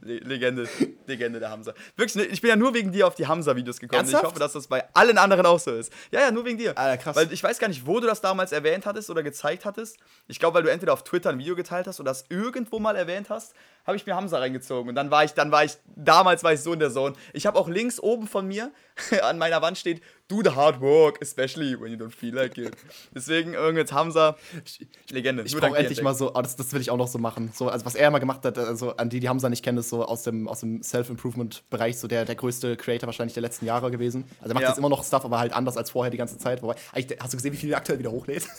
Le 0.00 0.18
Legende, 0.18 0.68
Legende 1.06 1.40
der 1.40 1.50
Hamza. 1.50 1.74
Wirklich, 1.96 2.14
ne, 2.16 2.24
ich 2.24 2.40
bin 2.40 2.50
ja 2.50 2.56
nur 2.56 2.74
wegen 2.74 2.92
dir 2.92 3.06
auf 3.06 3.14
die 3.14 3.26
Hamza-Videos 3.26 3.80
gekommen. 3.80 4.00
Ernsthaft? 4.00 4.24
Ich 4.24 4.28
hoffe, 4.30 4.38
dass 4.38 4.52
das 4.52 4.66
bei 4.66 4.84
allen 4.94 5.18
anderen 5.18 5.46
auch 5.46 5.58
so 5.58 5.72
ist. 5.72 5.92
Ja, 6.10 6.20
ja, 6.20 6.30
nur 6.30 6.44
wegen 6.44 6.58
dir. 6.58 6.76
Alter, 6.76 7.02
krass. 7.02 7.16
Weil 7.16 7.32
ich 7.32 7.42
weiß 7.42 7.58
gar 7.58 7.68
nicht, 7.68 7.86
wo 7.86 8.00
du 8.00 8.06
das 8.06 8.20
damals 8.20 8.52
erwähnt 8.52 8.86
hattest 8.86 9.10
oder 9.10 9.22
gezeigt 9.22 9.64
hattest. 9.64 9.98
Ich 10.26 10.38
glaube, 10.38 10.56
weil 10.56 10.62
du 10.62 10.70
entweder 10.70 10.92
auf 10.92 11.04
Twitter 11.04 11.30
ein 11.30 11.38
Video 11.38 11.56
geteilt 11.56 11.86
hast 11.86 12.00
oder 12.00 12.10
das 12.10 12.26
irgendwo 12.28 12.78
mal 12.78 12.96
erwähnt 12.96 13.30
hast, 13.30 13.54
habe 13.86 13.96
ich 13.96 14.06
mir 14.06 14.14
Hamza 14.14 14.38
reingezogen. 14.38 14.90
Und 14.90 14.94
dann 14.94 15.10
war 15.10 15.24
ich, 15.24 15.32
dann 15.32 15.50
war 15.50 15.64
ich, 15.64 15.76
damals 15.96 16.44
war 16.44 16.52
ich 16.52 16.60
so 16.60 16.72
in 16.72 16.78
der 16.78 16.90
Zone. 16.90 17.14
Ich 17.32 17.46
habe 17.46 17.58
auch 17.58 17.68
links 17.68 17.98
oben 17.98 18.26
von 18.26 18.46
mir 18.46 18.70
an 19.22 19.38
meiner 19.38 19.62
Wand 19.62 19.78
steht, 19.78 20.02
do 20.28 20.42
the 20.42 20.50
hard 20.50 20.80
work, 20.80 21.18
especially 21.22 21.74
when 21.80 21.90
you 21.90 21.96
don't 21.98 22.14
feel 22.14 22.34
like 22.34 22.56
it. 22.58 22.76
Deswegen 23.14 23.54
irgendwas 23.54 23.92
Hamza, 23.92 24.36
Legende. 25.10 25.42
Ich 25.44 25.56
brauche 25.56 25.76
endlich 25.76 26.02
mal 26.02 26.14
so, 26.14 26.34
oh, 26.34 26.42
das, 26.42 26.54
das 26.56 26.72
will 26.72 26.80
ich 26.80 26.90
auch 26.90 26.96
noch 26.98 27.08
so 27.08 27.18
machen. 27.18 27.50
So, 27.54 27.68
also 27.68 27.84
was 27.86 27.94
er 27.94 28.08
immer 28.08 28.20
gemacht 28.20 28.44
hat, 28.44 28.58
also 28.58 28.94
an 28.96 29.08
die, 29.08 29.20
die 29.20 29.28
Hamza 29.28 29.48
nicht 29.48 29.64
kennen, 29.64 29.78
ist 29.78 29.88
so 29.88 30.04
aus 30.04 30.22
dem, 30.24 30.46
aus 30.46 30.60
dem 30.60 30.82
Self-Improvement-Bereich 30.82 31.98
so 31.98 32.08
der, 32.08 32.24
der 32.24 32.34
größte 32.34 32.76
Creator 32.76 33.06
wahrscheinlich 33.06 33.34
der 33.34 33.42
letzten 33.42 33.64
Jahre 33.64 33.90
gewesen. 33.90 34.24
Also 34.40 34.50
er 34.50 34.54
macht 34.54 34.62
Ja. 34.64 34.68
jetzt 34.68 34.78
immer 34.78 34.90
noch 34.90 35.02
Stuff, 35.04 35.24
aber 35.24 35.38
halt 35.38 35.52
anders 35.52 35.76
als 35.76 35.90
vorher 35.90 36.10
die 36.10 36.18
ganze 36.18 36.38
Zeit. 36.38 36.62
Wobei, 36.62 36.74
hast 36.94 37.32
du 37.32 37.36
gesehen, 37.36 37.52
wie 37.52 37.56
viel 37.56 37.70
er 37.70 37.78
aktuell 37.78 37.98
wieder 37.98 38.10
hochlädt? 38.10 38.46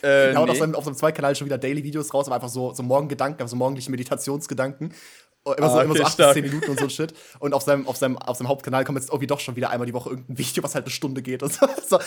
Äh, 0.00 0.30
Er 0.30 0.36
haut 0.36 0.48
auf 0.48 0.54
nee. 0.54 0.60
seinem, 0.60 0.74
auf 0.76 0.84
seinem 0.84 0.94
Zweitkanal 0.94 1.34
schon 1.34 1.46
wieder 1.46 1.58
Daily-Videos 1.58 2.14
raus, 2.14 2.26
aber 2.26 2.36
einfach 2.36 2.48
so, 2.48 2.72
so 2.72 2.84
Morgengedanken, 2.84 3.42
also 3.42 3.50
so 3.50 3.56
morgendliche 3.56 3.90
Meditationsgedanken. 3.90 4.92
Immer, 5.54 5.70
so, 5.70 5.76
Ah, 5.76 5.82
immer 5.82 5.94
so 5.94 6.00
okay, 6.00 6.06
8 6.06 6.12
stark. 6.14 6.34
bis 6.34 6.42
10 6.42 6.50
Minuten 6.52 6.70
und 6.72 6.78
so 6.78 6.84
ein 6.86 6.90
Shit. 6.90 7.14
Und 7.38 7.54
auf 7.54 7.62
seinem, 7.62 7.86
auf, 7.86 7.96
seinem, 7.96 8.18
auf 8.18 8.36
seinem 8.36 8.48
Hauptkanal 8.48 8.84
kommt 8.84 8.98
jetzt 8.98 9.10
irgendwie 9.10 9.26
doch 9.26 9.38
schon 9.40 9.54
wieder 9.56 9.70
einmal 9.70 9.86
die 9.86 9.94
Woche 9.94 10.10
irgendein 10.10 10.36
Video, 10.38 10.62
was 10.62 10.74
halt 10.74 10.84
eine 10.84 10.90
Stunde 10.90 11.22
geht. 11.22 11.42
Und 11.42 11.52
so. 11.52 11.66
so 11.88 11.98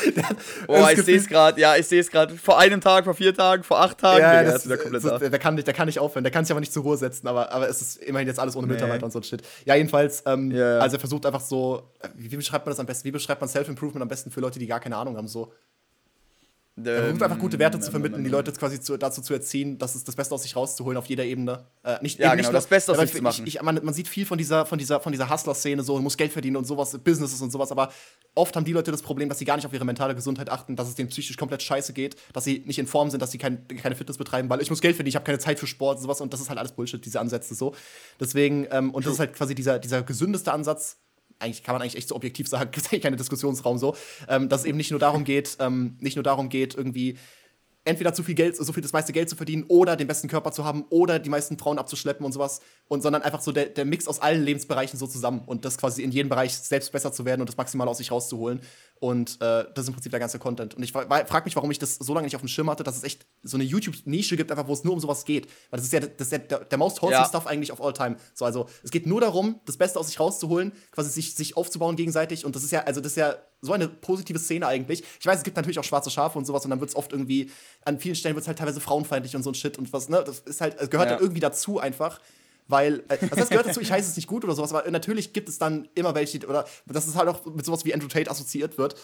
Oh, 0.68 0.88
ich 0.91 1.02
sehe 1.02 1.18
es 1.18 1.28
gerade, 1.28 1.60
ja, 1.60 1.76
ich 1.76 1.88
sehe 1.88 2.02
es 2.02 2.11
gerade. 2.11 2.36
Vor 2.36 2.60
einem 2.60 2.82
Tag, 2.82 3.06
vor 3.06 3.14
vier 3.14 3.34
Tagen, 3.34 3.64
vor 3.64 3.80
acht 3.80 3.98
Tagen. 3.98 4.20
Ja, 4.22 4.40
Digga, 4.40 4.52
das, 4.52 4.61
ist 4.61 4.66
wieder 4.66 4.78
komplett 4.78 5.02
so, 5.02 5.18
der, 5.18 5.40
kann 5.40 5.56
nicht, 5.56 5.68
der 5.68 5.74
kann 5.74 5.86
nicht 5.88 5.99
aufhören, 5.99 6.24
der 6.24 6.32
kann 6.32 6.44
sich 6.45 6.52
aber 6.52 6.60
nicht 6.60 6.74
zur 6.74 6.84
Ruhe 6.84 6.98
setzen, 6.98 7.28
aber, 7.28 7.52
aber 7.52 7.70
es 7.70 7.82
ist 7.82 7.98
immerhin 7.98 8.28
jetzt 8.28 8.40
alles 8.40 8.56
ohne 8.56 8.68
Nee. 8.68 8.74
Mitarbeiter 8.74 9.06
und 9.06 9.11
so 9.11 9.20
ein 9.20 9.24
Shit. 9.24 9.41
Ja, 9.66 9.76
jedenfalls, 9.76 10.24
ähm, 10.26 10.52
ja. 10.52 10.80
also 10.80 10.98
er 10.98 10.99
versucht 10.99 11.26
einfach 11.26 11.41
so, 11.41 11.84
wie, 12.16 12.32
wie 12.32 12.36
beschreibt 12.36 12.66
man 12.66 12.72
das 12.72 12.80
am 12.80 12.86
besten? 12.86 13.06
Wie 13.06 13.11
beschreibt 13.11 13.41
man 13.41 13.49
Self-Improvement 13.49 14.02
am 14.02 14.10
besten 14.10 14.32
für 14.32 14.41
Leute, 14.41 14.60
die 14.60 14.68
gar 14.68 14.80
keine 14.80 14.98
Ahnung 14.98 15.16
haben? 15.18 15.28
So, 15.28 15.53
versucht 16.84 17.23
einfach 17.23 17.39
gute 17.39 17.60
Werte 17.60 17.80
zu 17.80 17.91
vermitteln, 17.91 18.23
die 18.23 18.30
Leute 18.30 18.51
quasi 18.51 18.80
zu, 18.80 18.97
dazu 18.97 19.22
zu 19.22 19.34
erziehen, 19.34 19.77
das 19.77 19.95
ist 19.95 20.07
das 20.07 20.15
Beste 20.15 20.35
aus 20.35 20.43
sich 20.43 20.56
rauszuholen 20.56 20.97
auf 20.97 21.06
jeder 21.06 21.26
Ebene. 21.26 21.65
Äh, 21.84 21.97
nicht, 22.01 22.19
Ja, 22.19 22.31
genau, 22.31 22.38
nicht 22.38 22.53
das 22.53 22.68
Beste 22.68 22.91
aus 22.91 22.99
sich 22.99 23.14
zu 23.14 23.22
machen. 23.22 23.45
Ich, 23.45 23.56
ich, 23.56 23.61
man, 23.61 23.80
man 23.84 23.93
sieht 23.93 24.07
viel 24.07 24.26
von 24.26 24.38
dieser, 24.38 24.65
von 24.65 24.77
dieser, 24.77 24.99
von 24.99 25.11
dieser 25.11 25.30
Hustler-Szene, 25.30 25.84
so, 25.84 25.95
man 25.95 26.03
muss 26.03 26.18
Geld 26.18 26.31
verdienen 26.31 26.57
und 26.57 26.65
sowas, 26.65 26.97
Businesses 26.97 27.41
und 27.41 27.51
sowas, 27.51 27.72
aber 27.72 27.91
oft 28.35 28.56
haben 28.56 28.65
die 28.65 28.73
Leute 28.73 28.91
das 28.91 29.01
Problem, 29.01 29.30
dass 29.30 29.39
sie 29.39 29.45
gar 29.45 29.56
nicht 29.56 29.65
auf 29.65 29.73
ihre 29.73 29.85
mentale 29.85 30.15
Gesundheit 30.15 30.49
achten, 30.49 30.76
dass 30.76 30.88
es 30.88 30.95
denen 30.95 31.10
psychisch 31.10 31.38
komplett 31.38 31.64
scheiße 31.64 31.93
geht, 31.93 32.15
dass 32.34 32.43
sie 32.43 32.64
nicht 32.65 32.80
in 32.80 32.88
Form 32.88 33.10
sind, 33.10 33.22
dass 33.22 33.31
sie 33.31 33.38
kein, 33.38 33.68
keine 33.68 33.95
Fitness 33.95 34.18
betreiben, 34.18 34.49
weil 34.49 34.61
ich 34.61 34.69
muss 34.69 34.81
Geld 34.81 34.95
verdienen, 34.95 35.10
ich 35.10 35.15
habe 35.15 35.26
keine 35.26 35.39
Zeit 35.39 35.60
für 35.60 35.68
Sport 35.68 35.97
und 35.97 36.03
sowas 36.03 36.22
und 36.22 36.34
das 36.34 36.41
ist 36.41 36.49
halt 36.49 36.60
alles 36.60 36.72
Bullshit, 36.72 37.03
diese 37.03 37.19
Ansätze 37.19 37.56
so. 37.56 37.73
Deswegen, 38.19 38.68
ähm, 38.72 38.91
und 38.91 39.06
das 39.06 39.14
ist 39.14 39.19
halt 39.19 39.34
quasi 39.34 39.56
dieser, 39.56 39.80
dieser 39.80 40.03
gesündeste 40.03 40.51
Ansatz, 40.51 40.97
eigentlich 41.40 41.64
kann 41.64 41.74
man 41.74 41.82
eigentlich 41.82 41.98
echt 41.98 42.10
so 42.10 42.16
objektiv 42.16 42.48
sagen, 42.49 42.72
gibt 42.72 42.86
es 42.86 42.91
eigentlich 42.91 43.03
keinen 43.03 43.18
Diskussionsraum 43.18 43.78
so, 43.78 43.95
ähm, 44.28 44.49
dass 44.49 44.61
es 44.61 44.68
eben 44.68 44.78
nicht 44.78 44.91
nur 44.91 44.99
darum 44.99 45.24
geht, 45.24 45.57
ähm, 45.60 45.98
nicht 45.99 46.16
nur 46.16 46.24
darum 46.24 46.49
geht, 46.49 46.76
irgendwie 46.76 47.18
entweder 47.86 48.14
zu 48.14 48.24
viel 48.24 48.36
Geld, 48.36 48.56
so 48.56 48.72
viel 48.72 48.84
das 48.84 48.94
meiste 48.94 49.14
Geld 49.14 49.30
zu 49.30 49.36
verdienen 49.36 49.64
oder 49.68 49.95
den 49.95 50.07
besten 50.07 50.28
Körper 50.28 50.52
zu 50.52 50.64
haben 50.64 50.86
oder 50.90 51.18
die 51.18 51.30
meisten 51.30 51.57
Frauen 51.57 51.80
abzuschleppen 51.80 52.26
und 52.26 52.32
sowas. 52.32 52.61
Und 52.88 53.02
sondern 53.02 53.22
einfach 53.22 53.41
so 53.41 53.52
der, 53.52 53.66
der 53.66 53.86
Mix 53.86 54.07
aus 54.07 54.20
allen 54.20 54.44
Lebensbereichen 54.44 54.99
so 54.99 55.07
zusammen 55.07 55.41
und 55.45 55.66
das 55.66 55.78
quasi 55.78 56.03
in 56.03 56.11
jedem 56.11 56.30
Bereich 56.30 56.56
selbst 56.56 56.91
besser 56.91 57.11
zu 57.11 57.26
werden 57.26 57.41
und 57.41 57.49
das 57.49 57.57
Maximale 57.57 57.90
aus 57.90 57.98
sich 57.98 58.11
rauszuholen. 58.11 58.61
Und 59.02 59.36
äh, 59.42 59.64
das 59.74 59.84
ist 59.86 59.88
im 59.88 59.94
Prinzip 59.94 60.12
der 60.12 60.20
ganze 60.20 60.40
Content. 60.40 60.76
Und 60.76 60.84
ich 60.84 60.92
frage 60.92 61.42
mich, 61.46 61.56
warum 61.56 61.72
ich 61.72 61.80
das 61.80 61.96
so 61.96 62.14
lange 62.14 62.26
nicht 62.26 62.36
auf 62.36 62.42
dem 62.42 62.50
Schirm 62.50 62.70
hatte, 62.70 62.84
dass 62.84 62.98
es 62.98 63.04
echt 63.04 63.26
so 63.44 63.56
eine 63.56 63.64
YouTube-Nische 63.64 64.36
gibt, 64.36 64.52
einfach 64.52 64.68
wo 64.68 64.74
es 64.74 64.84
nur 64.84 64.94
um 64.94 65.00
sowas 65.00 65.24
geht. 65.24 65.46
Weil 65.70 65.78
das 65.78 65.86
ist 65.86 65.94
ja, 65.94 66.02
das 66.02 66.28
ist 66.28 66.32
ja 66.34 66.38
der, 66.40 66.60
der 66.66 66.78
most 66.78 67.02
wholesome 67.02 67.22
Ja. 67.24 67.26
Stuff 67.28 67.48
eigentlich 67.48 67.72
of 67.72 67.82
all 67.82 67.94
time. 67.94 68.18
So, 68.34 68.44
also 68.44 68.68
es 68.84 68.92
geht 68.92 69.08
nur 69.08 69.22
darum, 69.22 69.62
das 69.66 69.78
Beste 69.78 69.98
aus 70.00 70.08
sich 70.08 70.20
rauszuholen, 70.20 70.74
quasi 70.92 71.10
sich, 71.12 71.34
sich 71.34 71.56
aufzubauen 71.56 71.96
gegenseitig. 71.96 72.44
Und 72.44 72.58
das 72.58 72.64
ist 72.64 72.72
ja, 72.72 72.82
also 72.84 73.00
das 73.00 73.14
ist 73.14 73.18
ja 73.18 73.36
so 73.62 73.72
eine 73.72 73.88
positive 73.88 74.38
Szene 74.40 74.68
eigentlich. 74.68 75.04
Ich 75.20 75.26
weiß, 75.26 75.38
es 75.38 75.44
gibt 75.44 75.56
natürlich 75.56 75.80
auch 75.80 75.84
schwarze 75.86 76.10
Schafe 76.10 76.38
und 76.38 76.46
sowas 76.46 76.66
und 76.66 76.70
dann 76.72 76.82
wird 76.82 76.90
es 76.90 76.96
oft 76.98 77.14
irgendwie, 77.14 77.52
an 77.86 78.00
vielen 78.00 78.16
Stellen 78.16 78.36
wird 78.36 78.44
es 78.44 78.48
halt 78.50 78.58
teilweise 78.60 78.82
frauenfeindlich 78.82 79.34
und 79.36 79.44
so 79.44 79.52
ein 79.52 79.56
Shit 79.56 79.78
und 79.78 79.92
was, 79.94 80.10
ne? 80.10 80.24
Das 80.26 80.40
ist 80.40 80.60
halt, 80.60 80.76
es 80.80 80.90
gehört 80.90 81.08
Ja. 81.08 81.12
halt 81.14 81.22
irgendwie 81.22 81.40
dazu 81.42 81.80
einfach. 81.80 82.20
Weil, 82.70 83.04
äh, 83.10 83.18
was 83.30 83.40
heißt, 83.40 83.50
gehört 83.50 83.68
dazu, 83.68 83.82
ich 83.82 83.91
heiße 83.91 84.10
es 84.10 84.16
nicht 84.16 84.28
gut 84.28 84.46
oder 84.46 84.54
sowas, 84.56 84.72
aber 84.74 84.90
natürlich 84.91 85.34
gibt 85.34 85.50
es 85.50 85.58
dann 85.58 85.90
immer 85.96 86.16
welche, 86.16 86.48
oder 86.48 86.66
dass 86.86 87.08
es 87.08 87.16
halt 87.16 87.28
auch 87.28 87.44
mit 87.46 87.66
sowas 87.66 87.84
wie 87.84 87.94
Andrew 87.94 88.08
Tate 88.08 88.30
assoziiert 88.32 88.78
wird. 88.78 88.96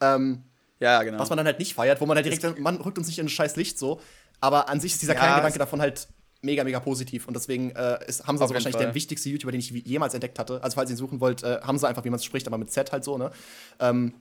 Ähm, 0.00 0.42
Ja, 0.80 1.02
genau. 1.04 1.18
was 1.20 1.30
man 1.30 1.36
dann 1.36 1.46
halt 1.46 1.60
nicht 1.60 1.74
feiert, 1.74 2.00
wo 2.00 2.06
man 2.06 2.16
halt 2.16 2.26
direkt 2.26 2.42
sagt, 2.42 2.58
man 2.58 2.76
rückt 2.80 2.98
uns 2.98 3.06
nicht 3.06 3.20
in 3.20 3.26
ein 3.26 3.30
scheiß 3.30 3.56
Licht 3.56 3.78
so. 3.78 4.00
Aber 4.40 4.68
an 4.68 4.80
sich 4.80 4.92
ist 4.92 5.02
dieser 5.02 5.14
Ja, 5.14 5.20
kleine 5.20 5.36
Gedanke 5.36 5.58
davon 5.60 5.80
halt 5.80 6.08
mega, 6.40 6.64
mega 6.64 6.80
positiv. 6.80 7.28
Und 7.28 7.34
deswegen 7.34 7.70
äh, 7.70 8.04
ist 8.08 8.26
Hamza 8.26 8.48
so 8.48 8.54
wahrscheinlich 8.54 8.74
Fall. 8.76 8.86
der 8.86 8.94
wichtigste 8.96 9.28
YouTuber, 9.30 9.52
den 9.52 9.60
ich 9.60 9.70
jemals 9.70 10.14
entdeckt 10.14 10.40
hatte. 10.40 10.60
Also 10.64 10.74
falls 10.74 10.90
ihr 10.90 10.94
ihn 10.94 10.98
suchen 10.98 11.20
wollt, 11.20 11.44
äh, 11.44 11.60
Hamza 11.62 11.86
einfach, 11.86 12.04
wie 12.04 12.10
man 12.10 12.18
es 12.18 12.24
spricht, 12.24 12.48
aber 12.48 12.58
mit 12.58 12.72
Z 12.72 12.90
halt 12.90 13.04
so, 13.04 13.16
ne? 13.18 13.30
Ähm, 13.78 14.14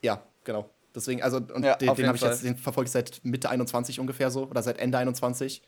ja, 0.00 0.22
genau. 0.44 0.70
Deswegen, 0.94 1.22
also, 1.22 1.36
und 1.36 1.62
Ja, 1.62 1.76
den, 1.76 1.94
den 1.94 2.06
habe 2.06 2.16
ich 2.16 2.22
jetzt, 2.22 2.42
den 2.42 2.56
verfolge 2.56 2.86
ich 2.88 2.92
seit 2.92 3.20
Mitte 3.22 3.50
21 3.50 4.00
ungefähr 4.00 4.30
so, 4.30 4.46
oder 4.46 4.62
seit 4.62 4.78
Ende 4.78 4.96
21. 4.96 5.62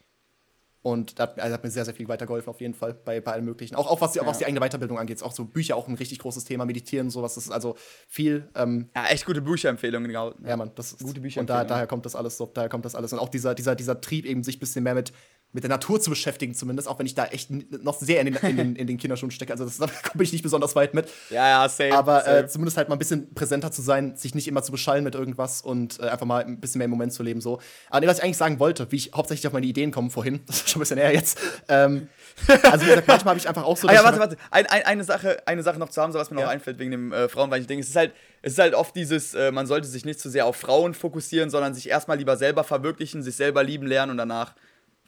Und 0.83 1.21
das 1.21 1.39
also 1.39 1.55
hat 1.55 1.63
mir 1.63 1.71
sehr, 1.71 1.85
sehr 1.85 1.95
viel 1.95 2.09
weitergeholfen, 2.09 2.51
auf 2.51 2.61
jeden 2.61 2.75
Fall, 2.75 2.93
bei, 2.93 3.21
bei 3.21 3.33
allem 3.33 3.45
Möglichen. 3.45 3.77
Auch, 3.77 3.89
auch 3.89 4.01
was, 4.01 4.13
die, 4.13 4.21
auch 4.21 4.27
was 4.27 4.39
die 4.39 4.47
eigene 4.47 4.61
Weiterbildung 4.61 4.99
angeht. 4.99 5.23
Auch 5.23 5.31
so 5.31 5.45
Bücher, 5.45 5.77
auch 5.77 5.87
ein 5.87 5.95
richtig 5.95 6.19
großes 6.19 6.45
Thema, 6.45 6.65
Meditieren, 6.65 7.09
sowas. 7.09 7.35
Das 7.35 7.45
ist 7.45 7.53
also 7.53 7.77
viel, 8.09 8.49
ähm, 8.57 8.91
ja, 8.95 9.07
echt 9.07 9.25
gute 9.25 9.41
Bücherempfehlungen, 9.43 10.09
genau. 10.09 10.35
ja, 10.45 10.57
Mann, 10.57 10.73
das 10.75 10.93
ist 10.93 11.03
Gute 11.03 11.21
Bücher 11.21 11.41
Und 11.41 11.49
da, 11.49 11.65
daher 11.65 11.87
kommt 11.87 12.05
das 12.05 12.17
alles 12.17 12.37
so, 12.37 12.47
daher 12.47 12.69
kommt 12.69 12.85
das 12.85 12.97
alles. 12.97 13.13
Und 13.13 13.21
auch 13.21 13.29
dieser, 13.29 13.55
dieser, 13.55 13.77
dieser 13.77 14.01
Trieb, 14.01 14.27
eben 14.27 14.43
sich 14.43 14.57
ein 14.57 14.61
bisschen 14.61 14.83
mehr 14.83 14.95
mit, 14.95 15.13
mit 15.55 15.65
der 15.65 15.69
Natur 15.69 16.01
zu 16.01 16.09
beschäftigen, 16.11 16.55
zumindest, 16.55 16.89
auch 16.89 16.99
wenn 16.99 17.05
ich 17.05 17.15
da 17.15 17.27
echt 17.27 17.51
noch 17.51 17.99
sehr 18.01 18.21
in 18.21 18.27
den, 18.27 18.37
in 18.37 18.57
den, 18.57 18.77
in 18.77 18.87
den 18.87 18.97
Kinderschuhen 18.97 19.31
stecke. 19.31 19.53
Also 19.53 19.65
das, 19.65 19.77
da 19.77 19.87
bin 20.15 20.23
ich 20.25 20.33
nicht 20.33 20.43
besonders 20.43 20.75
weit 20.75 20.95
mit. 20.95 21.09
Ja, 21.31 21.49
ja, 21.49 21.69
safe. 21.69 21.93
Aber 21.95 22.21
safe. 22.21 22.39
äh, 22.39 22.47
zumindest 22.49 22.77
halt 22.77 22.89
mal 22.89 22.97
ein 22.97 22.99
bisschen 22.99 23.33
präsenter 23.35 23.71
zu 23.71 23.81
sein, 23.83 24.17
sich 24.17 24.35
nicht 24.35 24.49
immer 24.49 24.63
zu 24.63 24.73
beschallen 24.73 25.05
mit 25.05 25.15
irgendwas 25.15 25.63
und 25.63 25.99
äh, 26.01 26.05
einfach 26.09 26.27
mal 26.27 26.45
ein 26.45 26.61
bisschen 26.61 26.79
mehr 26.79 26.87
im 26.87 26.91
Moment 26.91 27.13
zu 27.13 27.23
leben. 27.23 27.41
So. 27.41 27.61
Aber 27.91 28.01
nee, 28.01 28.07
was 28.07 28.19
ich 28.19 28.25
eigentlich 28.25 28.37
sagen 28.37 28.59
wollte, 28.59 28.91
wie 28.91 28.97
ich 28.97 29.13
hauptsächlich 29.15 29.47
auf 29.47 29.53
meine 29.53 29.67
Ideen 29.67 29.91
komme 29.93 30.11
vorhin, 30.11 30.41
das 30.47 30.57
ist 30.57 30.71
schon 30.71 30.81
ein 30.81 30.85
bisschen 30.85 30.99
eher 30.99 31.13
jetzt. 31.13 31.39
Ähm, 31.69 32.09
also 32.65 32.85
wie 32.85 32.89
gesagt, 32.89 33.09
manchmal 33.09 33.33
habe 33.33 33.39
ich 33.39 33.49
einfach 33.49 33.65
auch 33.65 33.77
so. 33.77 33.89
Ah 33.93 33.95
ja, 33.95 34.05
warte, 34.05 34.19
warte. 34.19 34.37
Ein, 34.51 34.67
ein, 34.67 34.83
eine, 34.85 35.05
Sache, 35.05 35.43
eine 35.47 35.63
Sache 35.63 35.79
noch 35.79 35.89
zu 35.91 36.01
haben, 36.01 36.13
so 36.13 36.19
was 36.19 36.31
mir 36.31 36.39
Ja. 36.41 36.47
noch 36.47 36.53
einfällt 36.53 36.79
wegen 36.79 36.91
dem 36.91 37.13
äh, 37.13 37.29
Frauen, 37.29 37.51
weil 37.51 37.61
ich 37.61 37.67
denke, 37.67 37.83
es 37.83 37.91
ist 37.91 37.97
halt, 37.97 38.13
es 38.41 38.55
ist 38.55 38.59
halt 38.59 38.75
oft 38.75 38.95
dieses, 38.97 39.35
äh, 39.35 39.53
man 39.53 39.67
sollte 39.67 39.87
sich 39.87 40.05
nicht 40.05 40.19
zu 40.21 40.31
sehr 40.31 40.47
auf 40.47 40.57
Frauen 40.57 40.95
fokussieren, 40.95 41.51
sondern 41.51 41.75
sich 41.75 41.89
erstmal 41.89 42.17
lieber 42.19 42.37
selber 42.37 42.65
verwirklichen, 42.65 43.23
sich 43.23 43.37
selber 43.37 43.63
lieben 43.63 43.87
lernen 43.87 44.13
und 44.13 44.17
danach 44.19 44.55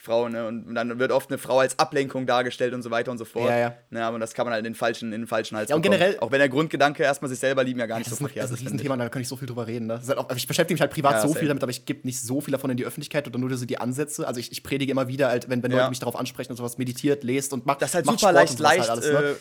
Frauen, 0.05 0.33
ne? 0.33 0.47
Und 0.47 0.75
dann 0.75 0.99
wird 0.99 1.11
oft 1.11 1.31
eine 1.31 1.39
Frau 1.39 1.59
als 1.61 1.79
Ablenkung 1.79 2.27
dargestellt 2.27 2.75
und 2.75 2.83
so 2.83 2.91
weiter 2.91 3.11
und 3.11 3.19
so 3.19 3.25
fort. 3.25 3.49
Ja, 3.51 3.57
ja. 3.59 3.75
Ne, 3.91 4.05
aber 4.05 4.19
das 4.19 4.35
kann 4.35 4.45
man 4.47 4.53
halt 4.53 4.61
in 4.67 4.73
den 4.73 4.77
falschen, 4.77 5.13
in 5.13 5.23
den 5.23 5.27
falschen 5.27 5.57
Hals 5.57 5.71
Ja, 5.71 5.77
und 5.77 5.83
bekommen. 5.83 5.99
generell- 5.99 6.21
Auch 6.21 6.31
wenn 6.31 6.39
der 6.39 6.49
Grundgedanke 6.49 7.03
erstmal 7.03 7.29
sich 7.31 7.39
selber 7.39 7.65
lieben 7.65 7.81
ja 7.81 7.87
gar 7.87 7.99
nicht 7.99 8.11
Das 8.11 8.11
so 8.11 8.15
ist, 8.17 8.21
ein, 8.21 8.25
verkehrt 8.29 8.45
das 8.45 8.51
ist 8.51 8.57
ist. 8.59 8.61
ein 8.63 8.67
ich. 8.67 8.73
Riesenthema, 8.83 8.97
da 8.97 9.09
kann 9.09 9.23
ich 9.23 9.29
so 9.29 9.37
viel 9.37 9.47
drüber 9.49 9.67
reden. 9.67 9.87
Ne? 9.87 9.95
Ist 9.95 10.09
halt 10.09 10.19
auch, 10.19 10.31
ich 10.37 10.47
beschäftige 10.47 10.75
mich 10.75 10.81
halt 10.83 10.93
privat 10.93 11.15
Ja, 11.15 11.27
so 11.27 11.35
viel 11.35 11.49
damit, 11.49 11.63
aber 11.63 11.71
ich 11.71 11.85
gebe 11.87 12.01
nicht 12.05 12.21
so 12.21 12.41
viel 12.41 12.53
davon 12.53 12.71
in 12.71 12.77
die 12.77 12.85
Öffentlichkeit 12.85 13.27
oder 13.27 13.39
nur 13.39 13.55
so 13.57 13.65
die 13.67 13.79
Ansätze. 13.79 14.27
Also 14.27 14.41
ich, 14.41 14.53
ich 14.53 14.63
predige 14.63 14.93
immer 14.93 15.09
wieder, 15.09 15.29
halt, 15.29 15.49
wenn, 15.49 15.63
wenn. 15.63 15.71
Leute 15.73 15.89
mich 15.89 15.99
darauf 16.01 16.17
ansprechen 16.17 16.53
und 16.53 16.57
sowas, 16.57 16.79
meditiert, 16.79 17.25
lest 17.25 17.53
und 17.53 17.67
macht 17.67 17.81
Das 17.83 17.91
ist 17.91 17.95
halt 17.95 18.07
macht 18.07 18.21
super 18.21 18.31
Sport 18.33 18.35
leicht, 18.35 18.51
und 18.53 18.59
sowas 18.59 18.77
leicht, 18.77 18.89
halt 18.91 18.91
alles, 18.91 19.07
ne? 19.13 19.29
äh, 19.31 19.35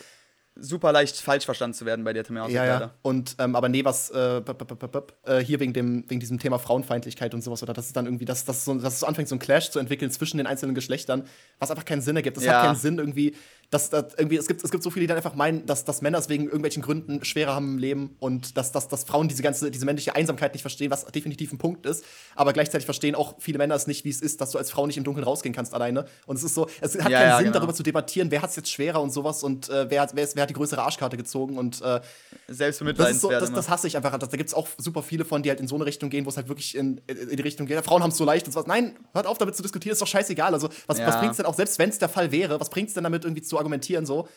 super 0.56 0.92
leicht 0.92 1.16
falsch 1.20 1.44
verstanden 1.44 1.74
zu 1.74 1.84
werden 1.84 2.04
bei 2.04 2.12
der 2.12 2.22
Thematik 2.24 2.54
Ja, 2.54 2.64
ja. 2.64 2.94
Und, 3.02 3.34
ähm, 3.38 3.56
aber 3.56 3.68
nee, 3.68 3.84
was 3.84 4.10
äh, 4.10 4.40
b- 4.44 4.52
b- 4.54 4.64
b- 4.74 4.86
b- 4.86 5.00
äh, 5.30 5.40
hier 5.44 5.58
wegen, 5.58 5.72
dem, 5.72 6.04
wegen 6.08 6.20
diesem 6.20 6.38
Thema 6.38 6.58
Frauenfeindlichkeit 6.58 7.34
und 7.34 7.42
sowas, 7.42 7.62
oder 7.62 7.72
das 7.72 7.86
ist 7.86 7.96
dann 7.96 8.04
irgendwie, 8.06 8.24
dass, 8.24 8.44
dass, 8.44 8.64
so, 8.64 8.74
dass 8.74 8.94
es 8.94 9.00
so 9.00 9.06
anfängt, 9.06 9.28
so 9.28 9.34
ein 9.34 9.40
Clash 9.40 9.70
zu 9.70 9.78
entwickeln 9.80 10.10
zwischen 10.12 10.36
den 10.38 10.46
einzelnen 10.46 10.74
Geschlechtern, 10.74 11.24
was 11.58 11.70
einfach 11.70 11.84
keinen 11.84 12.02
Sinn 12.02 12.14
ergibt. 12.16 12.36
Es 12.36 12.44
Ja. 12.44 12.52
hat 12.58 12.66
keinen 12.66 12.76
Sinn 12.76 12.98
irgendwie, 12.98 13.34
dass, 13.70 13.90
dass 13.90 14.14
irgendwie, 14.14 14.36
es 14.36 14.46
gibt, 14.46 14.62
es 14.62 14.70
gibt 14.70 14.82
so 14.82 14.90
viele, 14.90 15.04
die 15.04 15.06
dann 15.08 15.16
einfach 15.16 15.34
meinen, 15.34 15.66
dass, 15.66 15.84
dass 15.84 16.02
Männer 16.02 16.18
es 16.18 16.28
wegen 16.28 16.44
irgendwelchen 16.44 16.82
Gründen 16.82 17.24
schwerer 17.24 17.54
haben 17.54 17.72
im 17.74 17.78
Leben 17.78 18.16
und 18.20 18.56
dass, 18.56 18.72
dass, 18.72 18.88
dass 18.88 19.04
Frauen 19.04 19.28
diese 19.28 19.42
ganze, 19.42 19.70
diese 19.70 19.84
männliche 19.84 20.14
Einsamkeit 20.14 20.52
nicht 20.54 20.62
verstehen, 20.62 20.90
was 20.90 21.04
definitiv 21.06 21.52
ein 21.52 21.58
Punkt 21.58 21.86
ist. 21.86 22.04
Aber 22.36 22.52
gleichzeitig 22.52 22.84
verstehen 22.84 23.14
auch 23.14 23.34
viele 23.38 23.58
Männer 23.58 23.74
es 23.74 23.86
nicht, 23.86 24.04
wie 24.04 24.10
es 24.10 24.20
ist, 24.20 24.40
dass 24.40 24.50
du 24.50 24.58
als 24.58 24.70
Frau 24.70 24.86
nicht 24.86 24.96
im 24.96 25.04
Dunkeln 25.04 25.24
rausgehen 25.24 25.54
kannst 25.54 25.74
alleine. 25.74 26.04
Und 26.26 26.36
es 26.36 26.42
ist 26.44 26.54
so, 26.54 26.68
es 26.80 26.94
hat 27.02 27.10
Ja, 27.10 27.18
keinen 27.18 27.28
ja, 27.28 27.36
Sinn, 27.38 27.44
genau. 27.46 27.58
darüber 27.58 27.74
zu 27.74 27.82
debattieren, 27.82 28.30
wer 28.30 28.42
hat 28.42 28.50
es 28.50 28.56
jetzt 28.56 28.70
schwerer 28.70 29.00
und 29.02 29.12
sowas 29.12 29.42
und 29.42 29.68
äh, 29.68 29.90
wer, 29.90 30.02
hat, 30.02 30.14
wer, 30.14 30.24
ist, 30.24 30.36
wer 30.36 30.42
hat 30.42 30.50
die 30.50 30.54
größere 30.54 30.82
Arschkarte 30.82 31.16
gezogen 31.16 31.58
und 31.58 31.80
äh, 31.82 32.00
das, 32.46 32.60
ist 32.60 33.20
so, 33.20 33.30
das, 33.30 33.52
das 33.52 33.68
hasse 33.68 33.86
ich 33.86 33.96
einfach. 33.96 34.16
Das, 34.18 34.28
da 34.28 34.36
gibt 34.36 34.48
es 34.48 34.54
auch 34.54 34.68
super 34.78 35.02
viele 35.02 35.24
von, 35.24 35.42
die 35.42 35.48
halt 35.50 35.60
in 35.60 35.68
so 35.68 35.74
eine 35.74 35.86
Richtung 35.86 36.10
gehen, 36.10 36.24
wo 36.24 36.28
es 36.30 36.36
halt 36.36 36.48
wirklich 36.48 36.76
in, 36.76 37.00
in 37.06 37.36
die 37.36 37.42
Richtung 37.42 37.66
geht. 37.66 37.82
Frauen 37.84 38.02
haben 38.02 38.10
es 38.10 38.16
so 38.16 38.24
leicht 38.24 38.46
und 38.46 38.52
sowas. 38.52 38.66
Nein, 38.66 38.96
hört 39.12 39.26
auf 39.26 39.38
damit 39.38 39.56
zu 39.56 39.62
diskutieren, 39.62 39.92
ist 39.92 40.02
doch 40.02 40.06
scheißegal. 40.06 40.52
Also, 40.52 40.68
was, 40.86 40.98
Ja. 40.98 41.06
was 41.06 41.18
bringt 41.18 41.32
es 41.32 41.36
denn, 41.38 41.46
auch 41.46 41.54
selbst 41.54 41.78
wenn 41.78 41.88
es 41.90 41.98
der 41.98 42.08
Fall 42.08 42.30
wäre, 42.32 42.60
was 42.60 42.70
bringt 42.70 42.88
es 42.88 42.94
denn 42.94 43.04
damit 43.04 43.24
irgendwie 43.24 43.42
zu 43.42 43.53
argumentieren 43.58 44.06
so? 44.06 44.28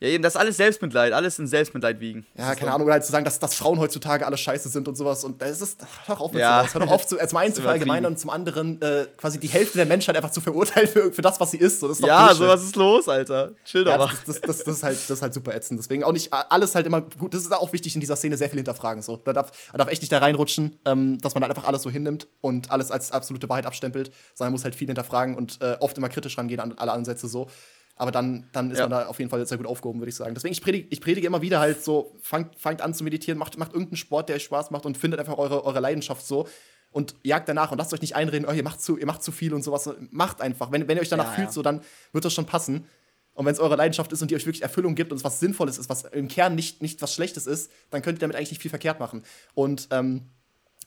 Ja, 0.00 0.08
eben, 0.08 0.22
das 0.24 0.34
ist 0.34 0.40
alles 0.40 0.56
Selbstmitleid, 0.56 1.12
alles 1.12 1.38
in 1.38 1.46
Selbstmitleid 1.46 2.00
wiegen. 2.00 2.26
Ja, 2.36 2.54
keine 2.56 2.72
Ahnung, 2.74 2.84
oder 2.86 2.94
halt 2.94 3.04
zu 3.06 3.12
sagen, 3.12 3.24
dass, 3.24 3.38
dass 3.38 3.54
Frauen 3.54 3.78
heutzutage 3.78 4.26
alle 4.26 4.36
scheiße 4.36 4.68
sind 4.68 4.86
und 4.88 4.96
sowas. 4.96 5.22
Und 5.24 5.40
das 5.40 5.62
ist, 5.62 5.80
hör 6.06 6.16
doch 6.16 6.20
auf 6.20 6.32
mit 6.32 6.40
Ja. 6.42 6.58
sowas. 6.58 6.74
Hör 6.74 6.80
doch 6.82 6.90
auf, 6.90 7.06
zu, 7.06 7.16
zum 7.26 7.38
einen 7.38 7.54
zu 7.54 7.62
verallgemeinern 7.62 8.12
und 8.12 8.18
zum 8.18 8.28
anderen 8.28 8.82
äh, 8.82 9.06
quasi 9.16 9.38
die 9.38 9.46
Hälfte 9.46 9.78
der 9.78 9.86
Menschheit 9.86 10.14
einfach 10.16 10.32
zu 10.32 10.40
verurteilen 10.42 10.88
für, 10.88 11.12
für 11.12 11.22
das, 11.22 11.38
was 11.40 11.52
sie 11.52 11.58
ist. 11.58 11.78
So, 11.80 11.86
das 11.88 11.98
ist 11.98 12.02
doch 12.02 12.08
Ja, 12.08 12.26
Bullshit. 12.26 12.38
so 12.38 12.48
was 12.48 12.62
ist 12.64 12.76
los, 12.76 13.08
Alter. 13.08 13.52
Chill 13.64 13.84
doch 13.84 13.92
Ja, 13.92 13.98
mal. 13.98 14.06
das, 14.08 14.24
das, 14.26 14.40
das, 14.40 14.64
das, 14.64 14.76
ist 14.76 14.82
halt, 14.82 14.96
das 14.98 15.10
ist 15.10 15.22
halt 15.22 15.32
super 15.32 15.54
ätzend. 15.54 15.78
Deswegen 15.80 16.02
auch 16.04 16.12
nicht 16.12 16.30
alles 16.32 16.74
halt 16.74 16.86
immer 16.86 17.00
gut. 17.00 17.32
Das 17.32 17.40
ist 17.42 17.52
auch 17.52 17.72
wichtig 17.72 17.94
in 17.94 18.00
dieser 18.00 18.16
Szene, 18.16 18.36
sehr 18.36 18.50
viel 18.50 18.58
hinterfragen. 18.58 19.00
So. 19.00 19.16
Da 19.18 19.32
darf, 19.32 19.52
da 19.72 19.78
darf 19.78 19.88
echt 19.88 20.02
nicht 20.02 20.12
da 20.12 20.18
reinrutschen, 20.18 20.78
ähm, 20.84 21.18
dass 21.20 21.34
man 21.34 21.44
halt 21.44 21.56
einfach 21.56 21.68
alles 21.68 21.82
so 21.82 21.88
hinnimmt 21.88 22.26
und 22.42 22.70
alles 22.72 22.90
als 22.90 23.12
absolute 23.12 23.48
Wahrheit 23.48 23.64
abstempelt, 23.64 24.08
sondern 24.34 24.48
man 24.50 24.54
muss 24.54 24.64
halt 24.64 24.74
viel 24.74 24.88
hinterfragen 24.88 25.36
und 25.36 25.62
äh, 25.62 25.76
oft 25.80 25.96
immer 25.96 26.08
kritisch 26.10 26.36
rangehen 26.36 26.60
an 26.60 26.74
alle 26.76 26.92
Ansätze 26.92 27.28
so. 27.28 27.48
Aber 27.96 28.10
dann, 28.10 28.48
dann 28.52 28.70
ist 28.70 28.78
Ja. 28.78 28.88
man 28.88 28.90
da 29.02 29.06
auf 29.06 29.18
jeden 29.18 29.30
Fall 29.30 29.44
sehr 29.46 29.56
gut 29.58 29.66
aufgehoben, 29.66 30.00
würde 30.00 30.08
ich 30.10 30.16
sagen. 30.16 30.34
Deswegen, 30.34 30.52
ich 30.52 30.60
predige, 30.60 30.88
ich 30.90 31.00
predige 31.00 31.26
immer 31.26 31.42
wieder 31.42 31.60
halt 31.60 31.84
so, 31.84 32.16
fangt, 32.20 32.58
fangt 32.58 32.82
an 32.82 32.92
zu 32.94 33.04
meditieren, 33.04 33.38
macht, 33.38 33.56
macht 33.56 33.72
irgendeinen 33.72 33.96
Sport, 33.96 34.28
der 34.28 34.36
euch 34.36 34.44
Spaß 34.44 34.70
macht 34.72 34.84
und 34.84 34.98
findet 34.98 35.20
einfach 35.20 35.38
eure, 35.38 35.64
eure 35.64 35.78
Leidenschaft 35.80 36.26
so 36.26 36.48
und 36.90 37.14
jagt 37.22 37.48
danach 37.48 37.70
und 37.72 37.78
lasst 37.78 37.92
euch 37.94 38.00
nicht 38.00 38.16
einreden, 38.16 38.48
oh, 38.48 38.52
ihr 38.52 38.64
macht 38.64 38.80
zu, 38.80 38.96
ihr 38.98 39.06
macht 39.06 39.22
zu 39.22 39.30
viel 39.32 39.54
und 39.54 39.62
sowas. 39.62 39.88
Macht 40.10 40.40
einfach. 40.40 40.72
Wenn, 40.72 40.88
wenn 40.88 40.96
ihr 40.96 41.02
euch 41.02 41.08
danach 41.08 41.26
Ja, 41.26 41.32
fühlt, 41.32 41.48
ja. 41.48 41.52
so, 41.52 41.62
dann 41.62 41.82
wird 42.12 42.24
das 42.24 42.32
schon 42.34 42.46
passen. 42.46 42.86
Und 43.34 43.46
wenn 43.46 43.52
es 43.52 43.58
eure 43.60 43.74
Leidenschaft 43.76 44.12
ist 44.12 44.22
und 44.22 44.30
die 44.30 44.36
euch 44.36 44.46
wirklich 44.46 44.62
Erfüllung 44.62 44.94
gibt 44.94 45.10
und 45.10 45.18
es 45.18 45.24
was 45.24 45.40
Sinnvolles 45.40 45.78
ist, 45.78 45.88
was 45.88 46.04
im 46.04 46.28
Kern 46.28 46.54
nicht, 46.54 46.82
nicht 46.82 47.02
was 47.02 47.14
Schlechtes 47.14 47.46
ist, 47.48 47.70
dann 47.90 48.00
könnt 48.02 48.18
ihr 48.18 48.20
damit 48.20 48.36
eigentlich 48.36 48.50
nicht 48.50 48.62
viel 48.62 48.70
verkehrt 48.70 49.00
machen. 49.00 49.24
Und 49.54 49.88
ähm, 49.90 50.30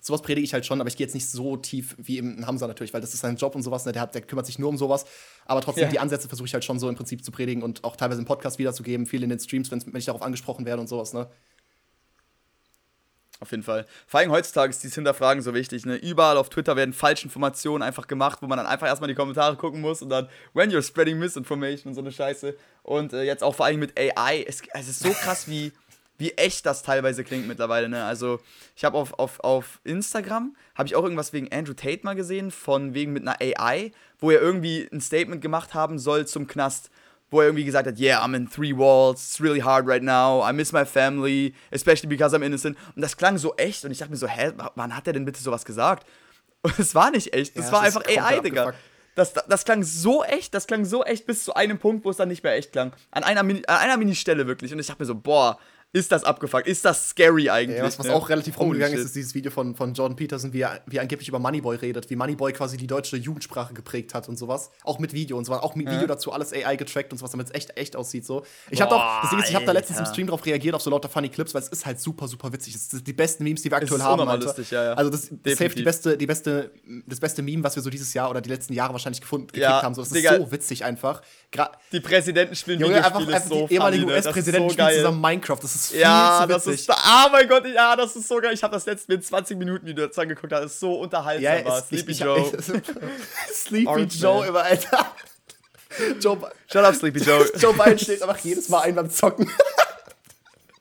sowas 0.08 0.22
predige 0.22 0.44
ich 0.44 0.54
halt 0.54 0.66
schon, 0.66 0.82
aber 0.82 0.88
ich 0.88 0.98
gehe 0.98 1.06
jetzt 1.06 1.14
nicht 1.14 1.30
so 1.30 1.58
tief 1.58 1.96
wie 2.00 2.18
im 2.18 2.48
Hamza 2.48 2.66
natürlich, 2.66 2.94
weil 2.94 3.02
das 3.02 3.14
ist 3.14 3.20
sein 3.20 3.36
Job 3.36 3.54
und 3.56 3.62
sowas, 3.62 3.86
ne? 3.86 3.92
der, 3.92 4.02
hat, 4.02 4.16
der 4.16 4.22
kümmert 4.22 4.46
sich 4.46 4.58
nur 4.58 4.70
um 4.70 4.78
sowas. 4.78 5.06
Aber 5.46 5.62
trotzdem, 5.62 5.84
Ja. 5.84 5.90
die 5.90 6.00
Ansätze 6.00 6.28
versuche 6.28 6.48
ich 6.48 6.54
halt 6.54 6.66
schon 6.66 6.80
so 6.80 6.90
im 6.90 6.96
Prinzip 6.96 7.24
zu 7.24 7.32
predigen 7.32 7.62
und 7.62 7.84
auch 7.84 7.96
teilweise 7.96 8.20
im 8.22 8.26
Podcast 8.26 8.58
wiederzugeben, 8.58 9.06
viel 9.06 9.22
in 9.22 9.30
den 9.30 9.40
Streams, 9.40 9.70
wenn 9.70 9.84
ich 9.96 10.06
darauf 10.06 10.22
angesprochen 10.24 10.66
werde 10.66 10.82
und 10.82 10.88
sowas, 10.88 11.14
ne? 11.14 11.28
Auf 13.40 13.52
jeden 13.52 13.62
Fall. 13.62 13.86
Vor 14.08 14.20
allem 14.20 14.32
heutzutage 14.32 14.72
ist 14.72 14.82
dieses 14.82 14.96
Hinterfragen 14.96 15.44
so 15.44 15.54
wichtig. 15.54 15.86
Ne? 15.86 15.96
Überall 15.98 16.38
auf 16.38 16.50
Twitter 16.50 16.76
werden 16.76 16.92
Falschinformationen 16.92 17.84
einfach 17.88 18.08
gemacht, 18.08 18.40
wo 18.42 18.48
man 18.48 18.58
dann 18.58 18.66
einfach 18.66 18.88
erstmal 18.88 19.10
die 19.10 19.14
Kommentare 19.14 19.56
gucken 19.58 19.80
muss 19.80 20.02
und 20.02 20.10
dann, 20.10 20.28
when 20.56 20.72
you're 20.72 20.82
spreading 20.82 21.20
misinformation 21.20 21.92
und 21.92 21.94
so 21.94 22.02
eine 22.02 22.12
Scheiße. 22.12 22.56
Und 22.82 23.14
äh, 23.14 23.22
jetzt 23.24 23.44
auch 23.44 23.54
vor 23.54 23.68
allem 23.68 23.80
mit 23.80 23.94
AI. 24.00 24.44
Es, 24.48 24.64
es 24.74 24.88
ist 24.88 25.02
so 25.02 25.10
krass, 25.12 25.48
wie, 25.48 25.72
wie 26.18 26.32
echt 26.32 26.66
das 26.66 26.84
teilweise 26.84 27.24
klingt 27.24 27.48
mittlerweile. 27.48 27.90
Ne? 27.90 28.04
Also, 28.04 28.40
ich 28.76 28.84
habe 28.86 28.98
auf, 28.98 29.14
auf, 29.20 29.40
auf 29.42 29.80
Instagram, 29.84 30.56
habe 30.76 30.88
ich 30.88 30.96
auch 30.96 31.04
irgendwas 31.04 31.34
wegen 31.34 31.52
Andrew 31.52 31.74
Tate 31.74 32.02
mal 32.04 32.16
gesehen, 32.16 32.52
von 32.52 32.94
wegen 32.94 33.14
mit 33.14 33.28
einer 33.28 33.38
AI, 33.40 33.92
wo 34.20 34.32
er 34.32 34.42
irgendwie 34.42 34.88
ein 34.92 35.02
Statement 35.02 35.42
gemacht 35.42 35.74
haben 35.74 36.00
soll 36.00 36.26
zum 36.28 36.48
Knast 36.48 36.90
wo 37.30 37.42
er 37.42 37.48
irgendwie 37.48 37.66
gesagt 37.66 37.88
hat, 37.88 38.00
yeah, 38.00 38.24
I'm 38.24 38.34
in 38.36 38.50
three 38.50 38.72
walls, 38.74 39.22
it's 39.22 39.42
really 39.42 39.60
hard 39.60 39.86
right 39.86 40.02
now, 40.02 40.42
I 40.48 40.54
miss 40.54 40.72
my 40.72 40.86
family, 40.86 41.54
especially 41.72 42.08
because 42.08 42.34
I'm 42.36 42.42
innocent. 42.42 42.78
Und 42.96 43.02
das 43.02 43.18
klang 43.18 43.38
so 43.38 43.54
echt 43.56 43.84
und 43.84 43.92
ich 43.92 43.98
dachte 43.98 44.12
mir 44.12 44.18
so, 44.18 44.28
hä, 44.28 44.54
wann 44.76 44.96
hat 44.96 45.08
er 45.08 45.14
denn 45.14 45.26
bitte 45.26 45.42
sowas 45.42 45.66
gesagt? 45.66 46.08
Und 46.64 46.80
es 46.80 46.96
war 46.96 47.12
nicht 47.12 47.34
echt, 47.34 47.58
das 47.58 47.68
Ja, 47.68 47.72
war 47.74 47.84
das 47.84 47.96
einfach 47.98 48.10
AI, 48.10 48.40
Digga. 48.40 48.64
abgefuckt. 48.64 48.84
Das, 49.16 49.34
das 49.34 49.66
klang 49.66 49.84
so 49.84 50.24
echt, 50.24 50.54
das 50.54 50.68
klang 50.68 50.86
so 50.86 51.04
echt 51.04 51.26
bis 51.26 51.44
zu 51.44 51.54
einem 51.54 51.80
Punkt, 51.80 52.06
wo 52.06 52.10
es 52.10 52.18
dann 52.18 52.30
nicht 52.30 52.44
mehr 52.44 52.54
echt 52.54 52.72
klang. 52.72 52.94
An 53.12 53.24
einer, 53.24 53.44
Mini, 53.44 53.64
an 53.68 53.78
einer 53.78 53.98
Mini-Stelle 53.98 54.48
wirklich. 54.48 54.72
Und 54.74 54.80
ich 54.80 54.88
dachte 54.88 55.02
mir 55.02 55.08
so, 55.08 55.16
boah, 55.16 55.60
ist 55.98 56.12
das 56.12 56.24
abgefuckt, 56.24 56.68
ist 56.68 56.86
das 56.86 57.10
scary 57.10 57.50
eigentlich. 57.50 57.78
Ja, 57.78 57.84
was, 57.84 58.00
was 58.00 58.08
ne? 58.08 58.14
auch 58.14 58.30
relativ 58.30 58.58
Holy 58.58 58.68
rumgegangen 58.70 58.98
ist, 58.98 59.06
ist 59.06 59.16
dieses 59.16 59.36
Video 59.36 59.52
von, 59.52 59.76
von 59.76 59.94
Jordan 59.94 60.16
Peterson, 60.16 60.54
wie 60.54 60.62
er, 60.62 60.82
wie 60.86 60.98
er 60.98 61.02
angeblich 61.02 61.28
über 61.28 61.40
Moneyboy 61.40 61.76
redet, 61.78 62.10
wie 62.10 62.16
Moneyboy 62.16 62.54
quasi 62.54 62.78
die 62.78 62.88
deutsche 62.88 63.18
Jugendsprache 63.18 63.74
geprägt 63.74 64.14
hat 64.14 64.30
und 64.30 64.38
sowas. 64.38 64.72
Auch 64.84 65.00
mit 65.00 65.14
Video 65.14 65.38
und 65.38 65.46
so, 65.46 65.54
auch 65.54 65.76
mit 65.76 65.90
Video 65.90 66.08
dazu 66.08 66.32
alles 66.32 66.54
AI 66.54 66.76
getrackt 66.76 67.12
und 67.12 67.18
sowas, 67.18 67.32
damit 67.32 67.48
es 67.48 67.54
echt, 67.54 67.78
echt 67.78 67.96
aussieht. 67.96 68.26
So. 68.26 68.46
Ich 68.70 68.82
habe 68.82 68.92
doch, 68.92 69.22
das 69.22 69.30
Ding 69.32 69.40
ist, 69.40 69.50
ich 69.50 69.56
habe 69.56 69.66
da 69.66 69.72
letztens 69.72 70.00
im. 70.00 70.06
Stream 70.06 70.28
drauf 70.28 70.46
reagiert, 70.46 70.76
auf 70.76 70.82
so 70.82 70.90
lauter 70.90 71.10
Funny 71.10 71.30
Clips, 71.30 71.54
weil 71.54 71.62
es 71.62 71.68
ist 71.70 71.86
halt 71.86 72.00
super, 72.00 72.28
super 72.28 72.52
witzig. 72.54 72.76
Es 72.76 72.90
sind 72.90 73.06
die 73.06 73.14
besten 73.14 73.44
Memes, 73.44 73.62
die 73.62 73.72
wir 73.72 73.78
aktuell 73.78 74.00
ist 74.00 74.06
haben. 74.06 74.42
lustig, 74.42 74.72
ja, 74.72 74.84
ja. 74.84 74.94
Also 74.94 75.10
das 75.12 75.26
ist 75.26 75.58
safe 75.58 75.76
die 75.76 75.84
beste, 75.84 76.18
die 76.18 76.26
beste, 76.26 76.72
das 77.06 77.20
beste 77.20 77.42
Meme, 77.42 77.64
was 77.64 77.76
wir 77.76 77.84
so 77.84 77.90
dieses 77.90 78.14
Jahr 78.14 78.30
oder 78.30 78.42
die 78.42 78.50
letzten 78.50 78.74
Jahre 78.74 78.94
wahrscheinlich 78.94 79.22
gefunden 79.22 79.48
gekriegt 79.48 79.64
Ja, 79.64 79.82
haben. 79.82 79.96
So, 79.96 80.02
das 80.02 80.12
Digga. 80.12 80.32
ist 80.32 80.42
so 80.42 80.52
witzig 80.52 80.84
einfach. 80.86 81.22
Gra 81.52 81.72
Die 81.92 82.00
Präsidenten 82.00 82.56
spielen 82.56 82.80
Junge, 82.80 82.98
einfach, 83.04 83.20
einfach 83.20 83.42
so 83.50 83.68
die 83.68 83.76
ehemaligen 83.76 84.04
funny, 84.04 84.16
ne? 84.16 84.20
US-Präsidenten 84.20 84.70
so 84.70 84.74
spielen 84.74 84.96
zusammen 84.96 85.22
Minecraft. 85.22 85.60
Das 85.62 85.76
ist 85.76 85.87
viel 85.90 86.00
Ja, 86.00 86.40
zu 86.42 86.48
das 86.48 86.68
ist. 86.68 86.90
Ah, 86.90 87.30
mein 87.32 87.48
Gott, 87.48 87.66
ja, 87.66 87.96
das 87.96 88.16
ist 88.16 88.28
so 88.28 88.38
geil. 88.38 88.54
Ich 88.54 88.64
habe 88.64 88.74
das 88.74 88.86
letzte 88.86 89.12
mir 89.12 89.20
20 89.22 89.58
Minuten 89.58 89.86
Video 89.86 90.08
dazu 90.08 90.22
angeguckt, 90.22 90.52
das 90.52 90.66
ist 90.66 90.80
so 90.80 90.96
unterhaltsam. 90.96 91.44
Ja, 91.44 91.78
es, 91.78 91.88
Sleepy 91.88 92.12
ich, 92.12 92.20
Joe. 92.20 92.52
Ich, 92.58 92.66
Sleepy 93.56 93.88
Orange 93.88 94.16
Joe 94.16 94.40
Man. 94.40 94.50
immer, 94.50 94.64
Alter. 94.64 95.16
Joe, 96.20 96.38
Shut 96.72 96.84
up, 96.84 96.96
Sleepy 96.96 97.20
Joe. 97.20 97.46
Joe 97.58 97.74
Biden 97.74 98.00
schlägt 98.00 98.22
einfach 98.22 98.38
jedes 98.40 98.70
Mal 98.70 98.82
ein 98.82 98.96
beim 98.96 99.10
Zocken. 99.10 99.50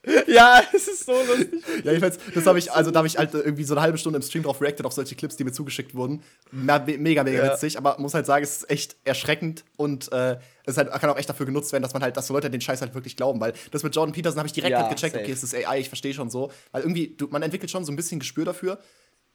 ja, 0.29 0.63
es 0.73 0.87
ist 0.89 1.05
so 1.07 1.13
lustig. 1.13 1.63
ja, 1.85 1.93
jedenfalls, 1.93 2.19
das 2.35 2.47
habe 2.47 2.59
ich, 2.59 2.71
also 2.73 2.91
da 2.91 2.99
habe 2.99 3.09
ich 3.09 3.19
halt 3.19 3.35
irgendwie 3.35 3.65
so 3.65 3.75
eine 3.75 3.81
halbe 3.83 3.99
Stunde 3.99 4.19
im 4.19 4.23
Stream 4.23 4.43
drauf 4.45 4.61
reacted 4.61 4.87
auf 4.87 4.93
solche 4.93 5.15
Clips, 5.17 5.37
die 5.37 5.45
mir 5.45 5.53
zugeschickt 5.53 5.95
wurden. 5.95 6.23
Me 6.53 6.81
mega, 6.99 7.25
mega 7.25 7.45
Ja. 7.45 7.53
witzig, 7.53 7.77
aber 7.79 7.97
muss 7.99 8.15
halt 8.15 8.25
sagen, 8.27 8.45
es 8.45 8.59
ist 8.59 8.71
echt 8.71 8.97
erschreckend 9.05 9.65
und 9.77 10.13
äh, 10.13 10.39
es 10.65 10.77
halt, 10.77 10.91
kann 10.93 11.11
auch 11.11 11.17
echt 11.19 11.29
dafür 11.29 11.47
genutzt 11.47 11.73
werden, 11.73 11.83
dass 11.83 11.93
man 11.93 12.03
halt, 12.03 12.17
dass 12.17 12.29
so 12.29 12.35
Leute 12.35 12.51
den 12.51 12.61
Scheiß 12.61 12.81
halt 12.81 12.95
wirklich 12.95 13.17
glauben, 13.17 13.41
weil 13.41 13.53
das 13.73 13.83
mit 13.83 13.95
Jordan 13.95 14.13
Peterson 14.15 14.39
habe 14.39 14.47
ich 14.47 14.53
direkt 14.53 14.73
Ja, 14.73 14.79
halt 14.87 14.91
gecheckt, 14.97 15.13
safe. 15.15 15.25
okay, 15.25 15.33
es 15.33 15.43
ist 15.43 15.55
AI, 15.55 15.81
ich 15.81 15.89
verstehe 15.89 16.15
schon 16.15 16.31
so, 16.31 16.51
weil 16.73 16.83
irgendwie, 16.83 17.15
du, 17.17 17.27
man 17.29 17.43
entwickelt 17.43 17.71
schon 17.71 17.85
so 17.85 17.93
ein 17.93 17.97
bisschen 17.97 18.19
Gespür 18.21 18.45
dafür, 18.45 18.79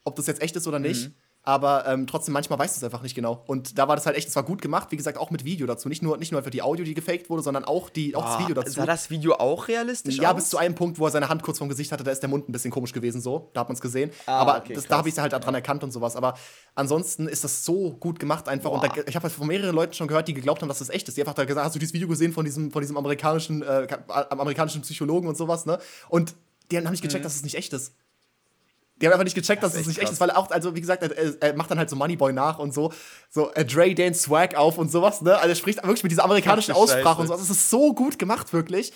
ob 0.04 0.16
das 0.16 0.26
jetzt 0.26 0.40
echt 0.42 0.56
ist 0.56 0.66
oder 0.66 0.78
nicht. 0.78 1.08
Mhm. 1.08 1.14
Aber 1.44 1.86
ähm, 1.88 2.06
trotzdem, 2.06 2.34
manchmal 2.34 2.58
weiß 2.60 2.76
es 2.76 2.84
einfach 2.84 3.02
nicht 3.02 3.16
genau. 3.16 3.42
Und 3.48 3.76
da 3.76 3.88
war 3.88 3.96
das 3.96 4.06
halt 4.06 4.16
echt, 4.16 4.28
es 4.28 4.36
war 4.36 4.44
gut 4.44 4.62
gemacht, 4.62 4.92
wie 4.92 4.96
gesagt, 4.96 5.18
auch 5.18 5.30
mit 5.30 5.44
Video 5.44 5.66
dazu. 5.66 5.88
Nicht 5.88 6.00
nur, 6.00 6.16
nicht 6.16 6.30
nur 6.30 6.38
einfach 6.38 6.52
die 6.52 6.62
Audio, 6.62 6.84
die 6.84 6.94
gefaked 6.94 7.30
wurde, 7.30 7.42
sondern 7.42 7.64
auch, 7.64 7.90
die, 7.90 8.14
auch 8.14 8.24
das 8.24 8.38
Video 8.38 8.54
dazu. 8.54 8.72
Sah 8.74 8.86
das 8.86 9.10
Video 9.10 9.34
auch 9.34 9.66
realistisch 9.66 10.18
Ja, 10.18 10.30
aus? 10.30 10.36
bis 10.36 10.50
zu 10.50 10.58
einem 10.58 10.76
Punkt, 10.76 11.00
wo 11.00 11.06
er 11.06 11.10
seine 11.10 11.28
Hand 11.28 11.42
kurz 11.42 11.58
vom 11.58 11.68
Gesicht 11.68 11.90
hatte, 11.90 12.04
da 12.04 12.12
ist 12.12 12.20
der 12.20 12.28
Mund 12.28 12.48
ein 12.48 12.52
bisschen 12.52 12.70
komisch 12.70 12.92
gewesen, 12.92 13.20
so. 13.20 13.50
Da 13.54 13.60
hat 13.60 13.68
man 13.68 13.74
es 13.74 13.80
gesehen. 13.80 14.12
Ah, 14.26 14.38
Aber 14.38 14.58
okay, 14.58 14.74
das, 14.74 14.86
da 14.86 14.98
habe 14.98 15.08
ich 15.08 15.14
es 15.16 15.20
halt 15.20 15.32
dran 15.32 15.54
erkannt 15.54 15.82
und 15.82 15.90
sowas. 15.90 16.14
Aber 16.14 16.34
ansonsten 16.76 17.26
ist 17.26 17.42
das 17.42 17.64
so 17.64 17.90
gut 17.94 18.20
gemacht 18.20 18.48
einfach. 18.48 18.70
Und 18.70 18.84
da, 18.84 18.88
Boah. 18.88 19.08
ich 19.08 19.16
habe 19.16 19.24
halt 19.24 19.32
von 19.32 19.48
mehreren 19.48 19.74
Leuten 19.74 19.94
schon 19.94 20.06
gehört, 20.06 20.28
die 20.28 20.34
geglaubt 20.34 20.62
haben, 20.62 20.68
dass 20.68 20.78
das 20.78 20.90
echt 20.90 21.08
ist. 21.08 21.16
Die 21.16 21.22
einfach 21.22 21.34
da 21.34 21.44
gesagt, 21.44 21.66
hast 21.66 21.74
du 21.74 21.80
dieses 21.80 21.92
Video 21.92 22.06
gesehen 22.06 22.32
von 22.32 22.44
diesem, 22.44 22.70
von 22.70 22.82
diesem 22.82 22.96
amerikanischen, 22.96 23.62
äh, 23.62 23.88
amerikanischen 24.30 24.82
Psychologen 24.82 25.26
und 25.26 25.36
sowas, 25.36 25.66
ne? 25.66 25.80
Und 26.08 26.36
die 26.70 26.78
haben 26.78 26.88
nicht 26.90 27.02
gecheckt, 27.02 27.24
dass 27.24 27.34
es 27.34 27.42
nicht 27.42 27.56
echt 27.56 27.72
ist. 27.72 27.92
Die 29.02 29.06
haben 29.06 29.12
einfach 29.12 29.24
nicht 29.24 29.34
gecheckt, 29.34 29.62
dass. 29.62 29.72
Das 29.72 29.80
es 29.80 29.82
ist 29.82 29.88
nicht 29.88 29.98
echt 29.98 30.04
echt 30.04 30.12
ist, 30.12 30.20
weil 30.20 30.30
er 30.30 30.38
auch, 30.38 30.50
also 30.50 30.74
wie 30.74 30.80
gesagt, 30.80 31.02
er, 31.02 31.42
er 31.42 31.54
macht 31.56 31.70
dann 31.70 31.78
halt 31.78 31.90
so 31.90 31.96
Moneyboy 31.96 32.32
nach 32.32 32.58
und 32.60 32.72
so, 32.72 32.92
so 33.28 33.52
äh, 33.52 33.64
Dre 33.64 33.94
Dane 33.94 34.14
Swag 34.14 34.54
auf 34.54 34.78
und 34.78 34.90
sowas, 34.90 35.20
ne? 35.22 35.36
Also 35.36 35.48
er 35.50 35.54
spricht 35.56 35.82
wirklich 35.82 36.04
mit 36.04 36.12
dieser 36.12 36.24
amerikanischen 36.24 36.72
Aussprache 36.72 37.02
Scheiße. 37.02 37.20
und 37.20 37.26
sowas. 37.26 37.40
Es 37.42 37.50
ist 37.50 37.68
so 37.68 37.92
gut 37.94 38.18
gemacht, 38.18 38.52
wirklich. 38.52 38.92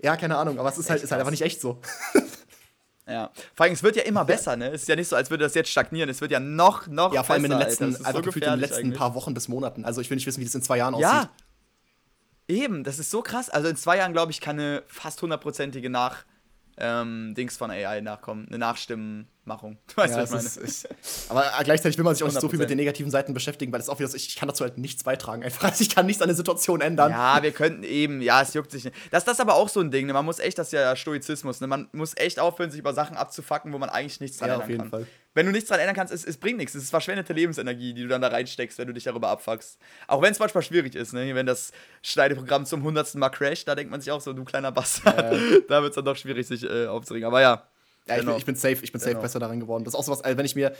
Ja, 0.00 0.16
keine 0.16 0.36
Ahnung, 0.38 0.58
aber 0.58 0.70
es 0.70 0.78
ist 0.78 0.88
halt, 0.90 1.02
ist 1.02 1.12
halt 1.12 1.20
einfach 1.20 1.30
nicht 1.30 1.42
echt 1.42 1.60
so. 1.60 1.80
Ja. 3.04 3.30
Vor 3.54 3.64
allem, 3.64 3.72
es 3.72 3.82
wird 3.82 3.96
ja 3.96 4.04
immer 4.04 4.24
besser, 4.24 4.56
ne? 4.56 4.68
Es 4.68 4.82
ist 4.82 4.88
ja 4.88 4.94
nicht 4.94 5.08
so, 5.08 5.16
als 5.16 5.28
würde 5.28 5.42
das 5.44 5.54
jetzt 5.54 5.70
stagnieren. 5.70 6.08
Es 6.08 6.20
wird 6.20 6.30
ja 6.30 6.38
noch, 6.38 6.86
noch 6.86 7.12
Ja, 7.12 7.24
vor 7.24 7.34
allem 7.34 7.44
in 7.44 7.50
den 7.50 7.58
besser, 7.58 7.68
letzten, 7.70 7.84
Alter. 7.84 7.98
Einfach 8.06 8.20
so 8.20 8.22
gefühlt 8.26 8.44
in 8.44 8.50
den 8.52 8.60
letzten 8.60 8.78
eigentlich. 8.78 8.98
paar 8.98 9.14
Wochen 9.16 9.34
bis 9.34 9.48
Monaten. 9.48 9.84
Also 9.84 10.00
ich 10.00 10.08
will 10.08 10.14
nicht 10.14 10.26
wissen, 10.26 10.40
wie 10.40 10.44
das 10.44 10.54
in 10.54 10.62
zwei 10.62 10.78
Jahren 10.78 10.96
Ja. 10.98 11.18
aussieht. 11.18 11.30
Eben, 12.48 12.84
das 12.84 12.98
ist 13.00 13.10
so 13.10 13.20
krass. 13.22 13.50
Also 13.50 13.68
in 13.68 13.76
zwei 13.76 13.96
Jahren, 13.96 14.12
glaube 14.12 14.30
ich, 14.30 14.40
kann 14.40 14.58
eine 14.58 14.84
fast 14.86 15.20
hundertprozentige 15.20 15.90
Nach 15.90 16.24
ähm, 16.78 17.34
Dings 17.36 17.56
von 17.56 17.70
AI 17.70 18.00
nachkommen. 18.00 18.46
Eine 18.48 18.58
Nachstimmenmachung. 18.58 19.78
Du 19.88 19.96
weißt, 19.96 20.14
Ja, 20.14 20.20
was 20.22 20.30
ich 20.30 20.56
meine. 20.56 20.68
ist, 20.68 20.84
ich, 20.84 21.30
aber 21.30 21.44
gleichzeitig 21.64 21.98
will 21.98 22.04
man 22.04 22.14
sich 22.14 22.22
auch 22.24 22.28
nicht 22.28 22.40
so 22.40 22.48
viel 22.48 22.58
100%. 22.58 22.62
mit 22.62 22.70
den 22.70 22.76
negativen 22.78 23.10
Seiten 23.10 23.34
beschäftigen, 23.34 23.72
weil 23.72 23.78
das 23.78 23.88
ist 23.88 23.92
auch 23.92 23.98
wieder 23.98 24.14
ich, 24.14 24.28
ich 24.28 24.36
kann 24.36 24.48
dazu 24.48 24.64
halt 24.64 24.78
nichts 24.78 25.04
beitragen. 25.04 25.42
Einfach, 25.44 25.64
also 25.70 25.82
ich 25.82 25.94
kann 25.94 26.06
nichts 26.06 26.22
an 26.22 26.28
der 26.28 26.36
Situation 26.36 26.80
ändern. 26.80 27.10
Ja, 27.10 27.42
wir 27.42 27.52
könnten 27.52 27.82
eben, 27.82 28.20
ja, 28.22 28.40
es 28.42 28.54
juckt 28.54 28.70
sich 28.70 28.84
nicht. 28.84 28.96
Das, 29.10 29.24
das 29.24 29.34
ist 29.34 29.40
aber 29.40 29.54
auch 29.54 29.68
so 29.68 29.80
ein 29.80 29.90
Ding, 29.90 30.06
ne? 30.06 30.12
Man 30.12 30.24
muss 30.24 30.38
echt, 30.38 30.58
das 30.58 30.68
ist 30.68 30.72
ja 30.72 30.96
Stoizismus, 30.96 31.60
ne? 31.60 31.66
Man 31.66 31.88
muss 31.92 32.16
echt 32.16 32.38
aufhören, 32.38 32.70
sich 32.70 32.80
über 32.80 32.94
Sachen 32.94 33.16
abzufacken, 33.16 33.72
wo 33.72 33.78
man 33.78 33.90
eigentlich 33.90 34.20
nichts 34.20 34.38
dran 34.38 34.48
Ja, 34.48 34.54
ändern 34.54 34.64
auf 34.64 34.70
jeden 34.70 34.80
kann. 34.82 34.90
Fall. 34.90 35.06
Wenn 35.34 35.46
du 35.46 35.52
nichts 35.52 35.68
dran 35.68 35.80
ändern 35.80 35.96
kannst, 35.96 36.12
es, 36.12 36.24
es 36.24 36.36
bringt 36.36 36.58
nichts. 36.58 36.74
Es 36.74 36.84
ist 36.84 36.90
verschwendete 36.90 37.32
Lebensenergie, 37.32 37.94
die 37.94 38.02
du 38.02 38.08
dann 38.08 38.20
da 38.20 38.28
reinsteckst, 38.28 38.78
wenn 38.78 38.86
du 38.86 38.92
dich 38.92 39.04
darüber 39.04 39.28
abfuckst. 39.28 39.78
Auch 40.06 40.20
wenn 40.20 40.32
es 40.32 40.38
manchmal 40.38 40.62
schwierig 40.62 40.94
ist, 40.94 41.14
ne? 41.14 41.34
Wenn 41.34 41.46
das 41.46 41.72
Schneideprogramm 42.02 42.66
zum 42.66 42.82
hundertsten 42.82 43.18
Mal 43.18 43.30
crasht, 43.30 43.66
da 43.66 43.74
denkt 43.74 43.90
man 43.90 44.00
sich 44.00 44.10
auch 44.10 44.20
so, 44.20 44.32
du 44.34 44.44
kleiner 44.44 44.72
Bastard. 44.72 45.32
da 45.68 45.82
wird 45.82 45.90
es 45.92 45.94
dann 45.94 46.04
doch 46.04 46.16
schwierig, 46.16 46.46
sich 46.46 46.64
äh, 46.64 46.86
aufzuregen. 46.86 47.26
Aber 47.26 47.40
ja. 47.40 47.66
Ja, 48.06 48.14
ich, 48.14 48.20
genau. 48.20 48.32
bin, 48.32 48.38
ich 48.40 48.46
bin 48.46 48.54
safe, 48.56 48.78
ich 48.82 48.92
bin 48.92 49.00
safe 49.00 49.12
Genau. 49.12 49.22
besser 49.22 49.38
darin 49.38 49.60
geworden. 49.60 49.84
Das 49.84 49.94
ist 49.94 49.98
auch 49.98 50.04
sowas, 50.04 50.22
also 50.22 50.36
wenn 50.36 50.44
ich 50.44 50.56
mir, 50.56 50.74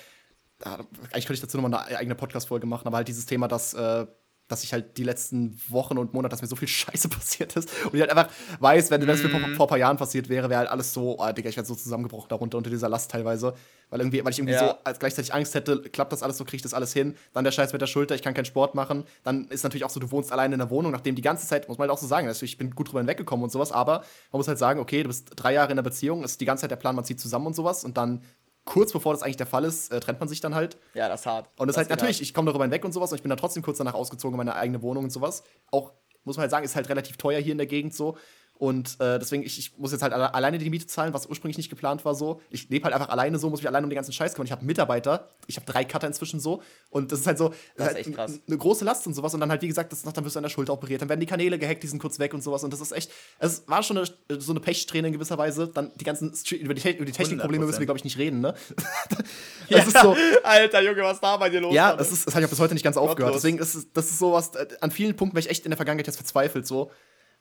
eigentlich 0.64 1.26
könnte 1.26 1.34
ich 1.34 1.40
dazu 1.40 1.56
nochmal 1.58 1.80
eine 1.86 1.98
eigene 1.98 2.14
Podcast-Folge 2.14 2.66
machen, 2.66 2.86
aber 2.86 2.98
halt 2.98 3.08
dieses 3.08 3.26
Thema, 3.26 3.48
dass, 3.48 3.74
äh, 3.74 4.06
dass 4.52 4.62
ich 4.62 4.72
halt 4.72 4.96
die 4.98 5.02
letzten 5.04 5.58
Wochen 5.68 5.98
und 5.98 6.14
Monate, 6.14 6.30
dass 6.32 6.42
mir 6.42 6.48
so 6.48 6.56
viel 6.56 6.68
Scheiße 6.68 7.08
passiert 7.08 7.56
ist 7.56 7.68
und 7.86 7.94
ich 7.94 8.00
halt 8.00 8.10
einfach 8.10 8.28
weiß, 8.60 8.90
wenn, 8.90 9.00
wenn 9.02 9.08
es 9.10 9.22
mir 9.22 9.30
vor, 9.30 9.40
Mhm. 9.40 9.54
vor 9.56 9.66
ein 9.66 9.68
paar 9.70 9.78
Jahren 9.78 9.96
passiert 9.96 10.28
wäre, 10.28 10.48
wäre 10.50 10.60
halt 10.60 10.70
alles 10.70 10.92
so, 10.92 11.18
oh, 11.18 11.32
Digga, 11.32 11.48
ich 11.48 11.56
wäre 11.56 11.66
so 11.66 11.74
zusammengebrochen 11.74 12.28
darunter 12.28 12.58
unter 12.58 12.70
dieser 12.70 12.88
Last 12.88 13.10
teilweise, 13.10 13.54
weil 13.90 14.00
irgendwie, 14.00 14.24
weil 14.24 14.30
ich 14.32 14.38
irgendwie 14.38 14.54
Ja. 14.54 14.78
so 14.84 14.92
gleichzeitig 14.98 15.34
Angst 15.34 15.54
hätte, 15.54 15.82
klappt 15.82 16.12
das 16.12 16.22
alles 16.22 16.38
so, 16.38 16.44
krieg 16.44 16.54
ich 16.54 16.62
das 16.62 16.74
alles 16.74 16.92
hin, 16.92 17.16
dann 17.32 17.44
der 17.44 17.50
Scheiß 17.52 17.72
mit 17.72 17.82
der 17.82 17.86
Schulter, 17.86 18.14
ich 18.14 18.22
kann 18.22 18.34
keinen 18.34 18.44
Sport 18.44 18.74
machen, 18.74 19.04
dann 19.24 19.48
ist 19.48 19.64
natürlich 19.64 19.84
auch 19.84 19.90
so, 19.90 19.98
du 20.00 20.10
wohnst 20.10 20.30
alleine 20.32 20.54
in 20.54 20.58
der 20.60 20.70
Wohnung, 20.70 20.92
nachdem 20.92 21.14
die 21.14 21.22
ganze 21.22 21.46
Zeit, 21.46 21.68
muss 21.68 21.78
man 21.78 21.88
halt 21.88 21.96
auch 21.96 22.00
so 22.00 22.06
sagen, 22.06 22.28
also 22.28 22.44
ich 22.44 22.58
bin 22.58 22.70
gut 22.74 22.88
drüber 22.88 23.00
hinweggekommen 23.00 23.42
und 23.44 23.50
sowas, 23.50 23.72
aber 23.72 24.00
man 24.30 24.38
muss 24.38 24.48
halt 24.48 24.58
sagen, 24.58 24.78
okay, 24.80 25.02
du 25.02 25.08
bist 25.08 25.30
drei 25.36 25.52
Jahre 25.54 25.70
in 25.70 25.76
der 25.76 25.82
Beziehung, 25.82 26.22
ist 26.24 26.40
die 26.40 26.44
ganze 26.44 26.62
Zeit 26.62 26.70
der 26.70 26.76
Plan, 26.76 26.94
man 26.94 27.04
zieht 27.04 27.18
zusammen 27.20 27.46
und 27.46 27.54
sowas 27.56 27.84
und 27.84 27.96
dann 27.96 28.22
kurz 28.64 28.92
bevor 28.92 29.12
das 29.12 29.22
eigentlich 29.22 29.36
der 29.36 29.46
Fall 29.46 29.64
ist, 29.64 29.92
äh, 29.92 30.00
trennt 30.00 30.20
man 30.20 30.28
sich 30.28 30.40
dann 30.40 30.54
halt. 30.54 30.78
Ja, 30.94 31.08
das 31.08 31.20
ist 31.20 31.26
hart. 31.26 31.48
Und 31.56 31.68
das, 31.68 31.76
halt 31.76 31.88
geht 31.88 31.96
natürlich, 31.96 32.22
ich 32.22 32.34
komme 32.34 32.46
darüber 32.46 32.64
hinweg 32.64 32.84
und 32.84 32.92
sowas 32.92 33.10
und 33.10 33.16
ich 33.16 33.22
bin 33.22 33.30
dann 33.30 33.38
trotzdem 33.38 33.62
kurz 33.62 33.78
danach 33.78 33.94
ausgezogen 33.94 34.34
in 34.34 34.38
meine 34.38 34.54
eigene 34.54 34.82
Wohnung 34.82 35.04
und 35.04 35.10
sowas. 35.10 35.42
Auch, 35.70 35.92
muss 36.24 36.36
man 36.36 36.42
halt 36.42 36.50
sagen, 36.50 36.64
ist 36.64 36.76
halt 36.76 36.88
relativ 36.88 37.16
teuer 37.16 37.40
hier 37.40 37.52
in 37.52 37.58
der 37.58 37.66
Gegend 37.66 37.94
so. 37.94 38.16
Und 38.62 39.00
äh, 39.00 39.18
deswegen, 39.18 39.42
ich, 39.42 39.58
ich 39.58 39.76
muss 39.76 39.90
jetzt 39.90 40.02
halt 40.02 40.12
alle, 40.12 40.34
alleine 40.34 40.56
die 40.56 40.70
Miete 40.70 40.86
zahlen, 40.86 41.12
was 41.12 41.26
ursprünglich 41.26 41.56
nicht 41.56 41.68
geplant 41.68 42.04
war 42.04 42.14
so. 42.14 42.40
Ich 42.48 42.68
lebe 42.68 42.84
halt 42.84 42.94
einfach 42.94 43.08
alleine 43.08 43.36
so, 43.36 43.50
muss 43.50 43.58
mich 43.58 43.66
alleine 43.66 43.84
um 43.84 43.90
den 43.90 43.96
ganzen 43.96 44.12
Scheiß 44.12 44.34
kümmern. 44.34 44.46
Ich 44.46 44.52
habe 44.52 44.64
Mitarbeiter, 44.64 45.30
ich 45.48 45.56
habe 45.56 45.66
drei 45.66 45.84
Cutter 45.84 46.06
inzwischen 46.06 46.38
so. 46.38 46.62
Und 46.88 47.10
das 47.10 47.18
ist 47.18 47.26
halt 47.26 47.38
so 47.38 47.48
Das 47.76 47.88
ist 47.88 47.94
halt 48.06 48.14
krass. 48.14 48.38
eine 48.46 48.56
große 48.56 48.84
Last 48.84 49.04
und 49.08 49.14
sowas. 49.14 49.34
Und 49.34 49.40
dann 49.40 49.50
halt, 49.50 49.62
wie 49.62 49.66
gesagt, 49.66 49.90
das, 49.90 50.04
dann 50.04 50.24
wirst 50.24 50.36
du 50.36 50.38
an 50.38 50.44
der 50.44 50.50
Schulter 50.50 50.74
operiert. 50.74 51.02
Dann 51.02 51.08
werden 51.08 51.18
die 51.18 51.26
Kanäle 51.26 51.58
gehackt, 51.58 51.82
die 51.82 51.88
sind 51.88 51.98
kurz 51.98 52.20
weg 52.20 52.34
und 52.34 52.44
sowas. 52.44 52.62
Und 52.62 52.72
das 52.72 52.80
ist 52.80 52.92
echt, 52.92 53.10
es 53.40 53.64
war 53.66 53.82
schon 53.82 53.98
eine, 53.98 54.06
so 54.38 54.52
eine 54.52 54.60
Pechsträhne 54.60 55.08
in 55.08 55.12
gewisser 55.12 55.38
Weise. 55.38 55.66
Dann 55.66 55.90
die 55.96 56.04
ganzen, 56.04 56.32
über 56.52 56.74
die, 56.74 56.88
über 56.88 57.04
die 57.04 57.10
Technikprobleme 57.10 57.66
müssen 57.66 57.80
wir, 57.80 57.82
100%. 57.82 57.86
glaube 57.86 57.98
ich, 57.98 58.04
nicht 58.04 58.18
reden, 58.18 58.42
ne? 58.42 58.54
das 59.70 59.88
ist 59.88 59.98
so, 59.98 60.14
Alter 60.44 60.82
Junge, 60.82 61.02
was 61.02 61.20
da 61.20 61.36
bei 61.36 61.50
dir 61.50 61.62
los? 61.62 61.74
ja, 61.74 61.96
das, 61.96 62.12
ist, 62.12 62.28
das 62.28 62.36
hat 62.36 62.42
ja 62.42 62.46
bis 62.46 62.60
heute 62.60 62.74
nicht 62.74 62.84
ganz 62.84 62.96
aufgehört. 62.96 63.32
Gottlos. 63.32 63.42
Deswegen 63.42 63.58
ist 63.58 63.88
das 63.92 64.04
ist 64.08 64.20
sowas, 64.20 64.54
äh, 64.54 64.68
an 64.80 64.92
vielen 64.92 65.16
Punkten 65.16 65.34
wäre 65.34 65.44
ich 65.44 65.50
echt 65.50 65.66
in 65.66 65.72
der 65.72 65.76
Vergangenheit 65.76 66.06
jetzt 66.06 66.14
verzweifelt 66.14 66.64
so. 66.64 66.92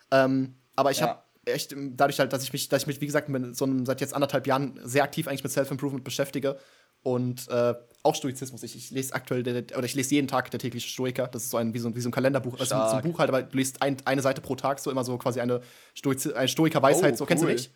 Ähm, 0.10 0.56
aber 0.76 0.92
ich 0.92 1.00
Ja. 1.00 1.08
habe 1.08 1.22
echt, 1.46 1.72
ähm, 1.74 1.96
dadurch 1.98 2.20
halt, 2.20 2.34
dass 2.34 2.44
ich 2.44 2.54
mich, 2.54 2.70
dass 2.70 2.84
ich 2.84 2.88
mich, 2.88 3.02
wie 3.02 3.06
gesagt, 3.06 3.30
mit 3.30 3.56
so 3.56 3.66
einem, 3.66 3.86
seit 3.86 4.02
jetzt 4.02 4.14
anderthalb 4.14 4.48
Jahren 4.48 4.80
sehr 4.84 5.04
aktiv 5.04 5.28
eigentlich 5.28 5.44
mit 5.44 5.52
Self-Improvement 5.52 6.04
beschäftige 6.04 6.58
und 7.04 7.48
äh, 7.50 7.74
auch 8.04 8.16
Stoizismus. 8.16 8.64
Ich, 8.64 8.76
ich 8.76 8.92
lese 8.92 9.14
aktuell, 9.14 9.44
der, 9.44 9.78
oder 9.78 9.86
ich 9.86 9.96
lese 9.96 10.14
jeden 10.16 10.28
Tag 10.28 10.52
der 10.52 10.60
tägliche 10.60 10.88
Stoiker. 10.88 11.28
Das 11.28 11.44
ist 11.44 11.50
so 11.50 11.58
ein, 11.58 11.74
wie 11.74 11.80
so 11.80 11.88
ein, 11.90 11.96
wie 11.96 12.02
so 12.02 12.10
ein 12.10 12.12
Kalenderbuch, 12.12 12.60
also 12.60 12.76
so 12.76 12.96
ein. 12.96 13.02
Buch 13.04 13.18
halt, 13.20 13.30
aber 13.30 13.44
du 13.44 13.58
liest 13.58 13.82
ein, 13.82 13.98
eine 14.06 14.22
Seite 14.22 14.42
pro 14.42 14.56
Tag, 14.56 14.80
so 14.80 14.92
immer 14.92 15.04
so 15.04 15.18
quasi 15.18 15.40
eine, 15.40 15.62
Stoiz 15.96 16.28
eine 16.28 16.48
Stoiker-Weisheit. 16.48 17.14
Oh, 17.14 17.18
so, 17.18 17.26
kennst 17.26 17.44
du 17.44 17.48
cool. 17.48 17.54
nicht? 17.54 17.72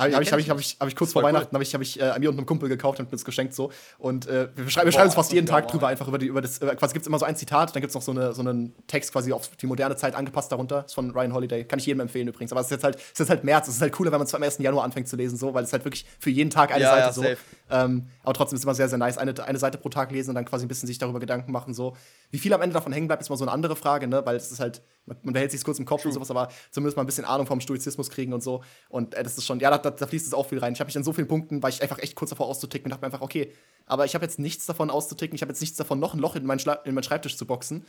Habe 0.00 0.14
hab 0.14 0.22
ich, 0.22 0.32
hab 0.32 0.38
ich 0.38 0.50
hab 0.50 0.60
ich, 0.60 0.76
hab 0.80 0.88
ich 0.88 0.96
kurz 0.96 1.12
vor 1.12 1.22
voll 1.22 1.30
cool. 1.30 1.34
Weihnachten 1.36 1.54
habe 1.54 1.62
ich, 1.62 1.74
hab 1.74 1.80
ich 1.80 2.00
äh, 2.00 2.18
mir 2.18 2.30
und 2.30 2.36
einem 2.36 2.46
Kumpel 2.46 2.68
gekauft 2.68 2.98
und 3.00 3.06
mir 3.06 3.12
das 3.12 3.24
geschenkt 3.24 3.54
so. 3.54 3.70
Und 3.98 4.26
äh, 4.26 4.48
wir 4.54 4.68
schreiben, 4.70 4.86
wir 4.86 4.92
schreiben 4.92 5.06
uns 5.06 5.14
fast 5.14 5.32
jeden 5.32 5.46
Tag 5.46 5.68
drüber, 5.68 5.88
einfach 5.88 6.08
über, 6.08 6.18
die, 6.18 6.26
über 6.26 6.40
das. 6.40 6.58
Äh, 6.58 6.74
quasi 6.76 6.92
gibt 6.92 7.02
es 7.02 7.06
immer 7.06 7.18
so 7.18 7.24
ein 7.24 7.36
Zitat, 7.36 7.74
dann 7.74 7.80
gibt 7.80 7.90
es 7.90 7.94
noch 7.94 8.02
so, 8.02 8.12
eine, 8.12 8.32
so 8.32 8.40
einen 8.40 8.74
Text 8.86 9.12
quasi 9.12 9.32
auf 9.32 9.48
die 9.56 9.66
moderne 9.66 9.96
Zeit 9.96 10.14
angepasst 10.14 10.50
darunter. 10.52 10.84
Ist 10.86 10.94
von 10.94 11.10
Ryan 11.10 11.34
Holiday. 11.34 11.64
Kann 11.64 11.78
ich 11.78 11.86
jedem 11.86 12.00
empfehlen 12.00 12.28
übrigens. 12.28 12.52
Aber 12.52 12.60
es 12.60 12.66
ist 12.66 12.72
jetzt 12.72 12.84
halt, 12.84 12.96
es 12.96 13.02
ist 13.12 13.18
jetzt 13.18 13.30
halt 13.30 13.44
März. 13.44 13.68
Es 13.68 13.76
ist 13.76 13.82
halt 13.82 13.92
cooler, 13.92 14.12
wenn 14.12 14.18
man 14.18 14.26
zwar 14.26 14.38
am 14.38 14.44
1. 14.44 14.58
Januar 14.58 14.84
anfängt 14.84 15.08
zu 15.08 15.16
lesen, 15.16 15.36
so, 15.36 15.54
weil 15.54 15.64
es 15.64 15.72
halt 15.72 15.84
wirklich 15.84 16.06
für 16.18 16.30
jeden 16.30 16.50
Tag 16.50 16.72
eine 16.72 16.82
Ja, 16.82 16.90
Seite 16.90 17.06
ja, 17.06 17.12
so. 17.12 17.22
Ähm, 17.70 18.06
aber 18.22 18.34
trotzdem 18.34 18.56
ist 18.56 18.60
es 18.60 18.64
immer 18.64 18.74
sehr, 18.74 18.88
sehr 18.88 18.98
nice. 18.98 19.18
Eine, 19.18 19.34
eine 19.44 19.58
Seite 19.58 19.78
pro 19.78 19.88
Tag 19.88 20.10
lesen 20.10 20.30
und 20.30 20.34
dann 20.34 20.44
quasi 20.44 20.64
ein 20.64 20.68
bisschen 20.68 20.86
sich 20.86 20.98
darüber 20.98 21.20
Gedanken 21.20 21.52
machen. 21.52 21.74
So. 21.74 21.96
Wie 22.30 22.38
viel 22.38 22.52
am 22.52 22.60
Ende 22.62 22.74
davon 22.74 22.92
hängen 22.92 23.06
bleibt, 23.06 23.22
ist 23.22 23.30
mal 23.30 23.36
so 23.36 23.44
eine 23.44 23.52
andere 23.52 23.76
Frage, 23.76 24.06
ne? 24.06 24.24
Weil 24.24 24.36
es 24.36 24.50
ist 24.50 24.60
halt, 24.60 24.82
man, 25.06 25.16
man 25.22 25.32
behält 25.34 25.50
sich 25.50 25.62
kurz 25.64 25.78
im 25.78 25.84
Kopf 25.84 26.04
und 26.04 26.12
sowas, 26.12 26.30
aber 26.30 26.48
zumindest 26.70 26.96
mal 26.96 27.04
ein 27.04 27.06
bisschen 27.06 27.24
Ahnung 27.24 27.46
vom 27.46 27.60
Stoizismus 27.60 28.10
kriegen 28.10 28.32
und 28.32 28.42
so. 28.42 28.62
Und 28.88 29.14
äh, 29.14 29.22
das 29.22 29.38
ist 29.38 29.46
schon, 29.46 29.60
ja, 29.60 29.70
da, 29.70 29.78
da, 29.78 29.90
da 29.90 30.06
fließt 30.06 30.26
es 30.26 30.34
auch 30.34 30.46
viel 30.46 30.58
rein. 30.58 30.72
Ich 30.72 30.80
habe 30.80 30.88
mich 30.88 30.96
an 30.96 31.04
so 31.04 31.12
vielen 31.12 31.28
Punkten, 31.28 31.62
war 31.62 31.70
ich 31.70 31.82
einfach 31.82 31.98
echt 31.98 32.14
kurz 32.14 32.30
davor 32.30 32.46
auszuticken 32.46 32.86
und 32.86 32.90
dachte 32.90 33.02
mir 33.02 33.06
einfach, 33.06 33.22
okay, 33.22 33.52
aber 33.86 34.04
ich 34.04 34.14
habe 34.14 34.24
jetzt 34.24 34.38
nichts 34.38 34.66
davon 34.66 34.90
auszuticken, 34.90 35.34
ich 35.34 35.42
habe 35.42 35.50
jetzt 35.50 35.60
nichts 35.60 35.76
davon, 35.76 35.98
noch 35.98 36.14
ein 36.14 36.20
Loch 36.20 36.36
in 36.36 36.58
Schla 36.58 36.74
in 36.74 36.94
meinen 36.94 37.02
Schreibtisch 37.02 37.36
zu 37.36 37.46
boxen. 37.46 37.86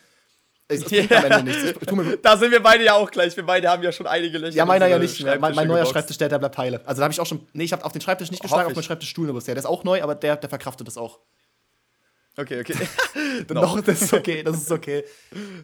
Es, 0.72 0.82
es 0.84 0.90
bringt 0.90 1.12
am 1.12 1.26
Ende 1.26 1.52
nichts. 1.52 2.22
Da 2.22 2.38
sind 2.38 2.52
wir 2.52 2.64
beide 2.64 2.84
ja 2.84 2.94
auch 2.94 3.12
gleich. 3.12 3.36
Wir 3.36 3.46
beide 3.46 3.70
haben 3.70 3.84
ja 3.84 3.92
schon 3.92 4.08
einige 4.08 4.38
Löcher. 4.38 4.56
ja, 4.56 4.66
meiner 4.66 4.86
in 4.86 4.92
ja 4.92 5.00
nicht 5.00 5.22
mehr. 5.22 5.40
Mein, 5.40 5.56
mein 5.56 5.68
neuer. 5.68 5.86
Schreibtisch, 5.86 6.18
der, 6.18 6.30
der 6.30 6.40
bleibt 6.40 6.58
heile. 6.58 6.82
Also 6.86 7.00
da 7.00 7.04
habe 7.04 7.14
ich 7.14 7.20
auch 7.20 7.26
schon, 7.26 7.46
nee, 7.54 7.64
ich 7.64 7.74
habe 7.74 7.84
auf 7.84 7.92
den 7.92 8.02
Schreibtisch 8.02 8.32
nicht 8.32 8.42
geschlagen, 8.42 8.68
auf 8.68 8.74
den 8.74 8.84
Schreibtischstuhl 8.84 9.26
nur 9.26 9.36
bisher. 9.36 9.54
Der 9.54 9.64
ist 9.64 9.70
auch 9.70 9.84
neu, 9.84 10.02
aber 10.02 10.16
der, 10.16 10.38
der 10.38 10.50
verkraftet 10.50 10.88
das 10.88 10.98
auch. 10.98 11.20
Okay, 12.38 12.62
okay. 12.62 12.76
Noch, 13.54 13.82
das 13.82 14.04
ist 14.04 14.14
okay, 14.14 14.42
das 14.42 14.58
ist 14.58 14.72
okay. 14.72 15.04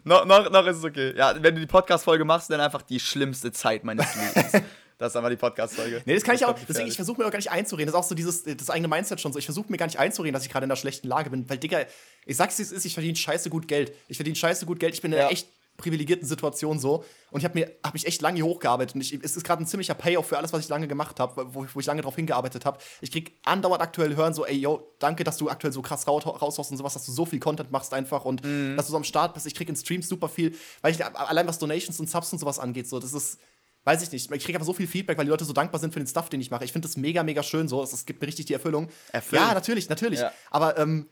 noch, 0.04 0.26
noch, 0.26 0.50
noch 0.50 0.66
ist 0.66 0.76
es 0.76 0.84
okay. 0.84 1.14
Ja, 1.16 1.34
wenn 1.40 1.54
du 1.54 1.62
die 1.62 1.66
Podcast-Folge 1.66 2.26
machst, 2.26 2.50
dann 2.50 2.60
einfach 2.60 2.82
die 2.82 3.00
schlimmste 3.00 3.50
Zeit 3.52 3.84
meines 3.84 4.06
Lebens. 4.34 4.52
Das 4.98 5.12
ist 5.12 5.16
einfach 5.16 5.30
die 5.30 5.36
Podcast-Folge. 5.36 6.02
Nee, 6.04 6.14
das 6.14 6.24
kann 6.24 6.34
ich 6.34 6.44
auch. 6.44 6.54
Deswegen, 6.68 6.88
ich 6.88 6.96
versuche 6.96 7.20
mir 7.20 7.26
auch 7.26 7.30
gar 7.30 7.38
nicht 7.38 7.50
einzureden. 7.50 7.86
Das 7.92 7.98
ist 7.98 8.04
auch 8.04 8.08
so 8.08 8.14
dieses, 8.14 8.42
das 8.42 8.68
eigene 8.70 8.88
Mindset 8.88 9.20
schon 9.20 9.32
so. 9.32 9.38
Ich 9.38 9.44
versuche 9.46 9.70
mir 9.70 9.78
gar 9.78 9.86
nicht 9.86 9.98
einzureden, 9.98 10.32
dass 10.34 10.44
ich 10.44 10.50
gerade 10.50 10.64
in 10.64 10.70
einer 10.70 10.76
schlechten 10.76 11.06
Lage 11.08 11.30
bin. 11.30 11.48
Weil, 11.48 11.58
Digga, 11.58 11.86
ich 12.26 12.36
sag's 12.36 12.58
wie 12.58 12.62
es 12.62 12.72
ist, 12.72 12.84
ich 12.84 12.94
verdiene 12.94 13.16
scheiße 13.16 13.48
gut 13.48 13.68
Geld. 13.68 13.92
Ich 14.08 14.16
verdiene 14.18 14.36
scheiße 14.36 14.66
gut 14.66 14.80
Geld. 14.80 14.94
Ich 14.94 15.00
bin 15.02 15.12
in 15.12 15.18
einer 15.18 15.28
Ja. 15.28 15.32
echt 15.32 15.48
privilegierten 15.76 16.26
Situation 16.26 16.80
so. 16.80 17.04
Und 17.30 17.38
ich 17.38 17.44
habe 17.44 17.56
mir, 17.56 17.70
habe 17.84 17.94
mich 17.94 18.04
echt 18.08 18.20
lange 18.20 18.34
hier 18.34 18.44
hochgearbeitet. 18.46 18.96
Und 18.96 19.00
ich, 19.00 19.14
es 19.22 19.36
ist 19.36 19.44
gerade 19.44 19.62
ein 19.62 19.66
ziemlicher 19.68 19.94
Payoff 19.94 20.26
für 20.26 20.36
alles, 20.36 20.52
was 20.52 20.62
ich 20.64 20.68
lange 20.68 20.88
gemacht 20.88 21.20
habe, 21.20 21.54
wo, 21.54 21.64
ich- 21.64 21.72
wo 21.76 21.78
ich 21.78 21.86
lange 21.86 22.02
drauf 22.02 22.16
hingearbeitet 22.16 22.64
habe. 22.64 22.78
Ich 23.00 23.12
krieg 23.12 23.38
andauernd 23.44 23.80
aktuell 23.80 24.16
hören, 24.16 24.34
so, 24.34 24.44
ey, 24.44 24.56
yo, 24.56 24.92
danke, 24.98 25.22
dass 25.22 25.36
du 25.36 25.48
aktuell 25.48 25.72
so 25.72 25.80
krass 25.80 26.08
raus, 26.08 26.26
raushaust 26.26 26.72
und 26.72 26.76
sowas, 26.78 26.94
dass 26.94 27.06
du 27.06 27.12
so 27.12 27.24
viel 27.24 27.38
Content 27.38 27.70
machst 27.70 27.94
einfach 27.94 28.24
und 28.24 28.44
Mhm. 28.44 28.76
dass 28.76 28.86
du 28.86 28.90
so 28.90 28.96
am 28.96 29.04
Start 29.04 29.34
bist. 29.34 29.46
Ich 29.46 29.54
krieg 29.54 29.68
in 29.68 29.76
Streams 29.76 30.08
super 30.08 30.28
viel, 30.28 30.56
weil 30.82 30.90
ich 30.92 31.04
allein 31.04 31.46
was 31.46 31.60
Donations 31.60 32.00
und 32.00 32.10
Subs 32.10 32.32
und 32.32 32.40
sowas 32.40 32.58
angeht, 32.58 32.88
so, 32.88 32.98
das 32.98 33.12
ist. 33.12 33.38
Weiß 33.84 34.02
ich 34.02 34.12
nicht. 34.12 34.30
Ich 34.30 34.44
kriege 34.44 34.58
einfach 34.58 34.66
so 34.66 34.74
viel 34.74 34.86
Feedback, 34.86 35.16
weil 35.16 35.24
die 35.24 35.30
Leute 35.30 35.44
so 35.44 35.52
dankbar 35.52 35.80
sind 35.80 35.92
für 35.92 36.00
den 36.00 36.06
Stuff, 36.06 36.28
den 36.28 36.40
ich 36.40 36.50
mache. 36.50 36.64
Ich 36.64 36.72
finde 36.72 36.86
das 36.88 36.96
mega, 36.96 37.22
mega 37.22 37.42
schön 37.42 37.68
so. 37.68 37.82
Es, 37.82 37.92
es 37.92 38.04
gibt 38.04 38.20
mir 38.20 38.26
richtig 38.26 38.46
die 38.46 38.52
Erfüllung. 38.52 38.88
Erfüllt. 39.12 39.40
Ja, 39.40 39.54
natürlich, 39.54 39.88
natürlich. 39.88 40.20
Ja. 40.20 40.32
Aber 40.50 40.76
ähm, 40.78 41.08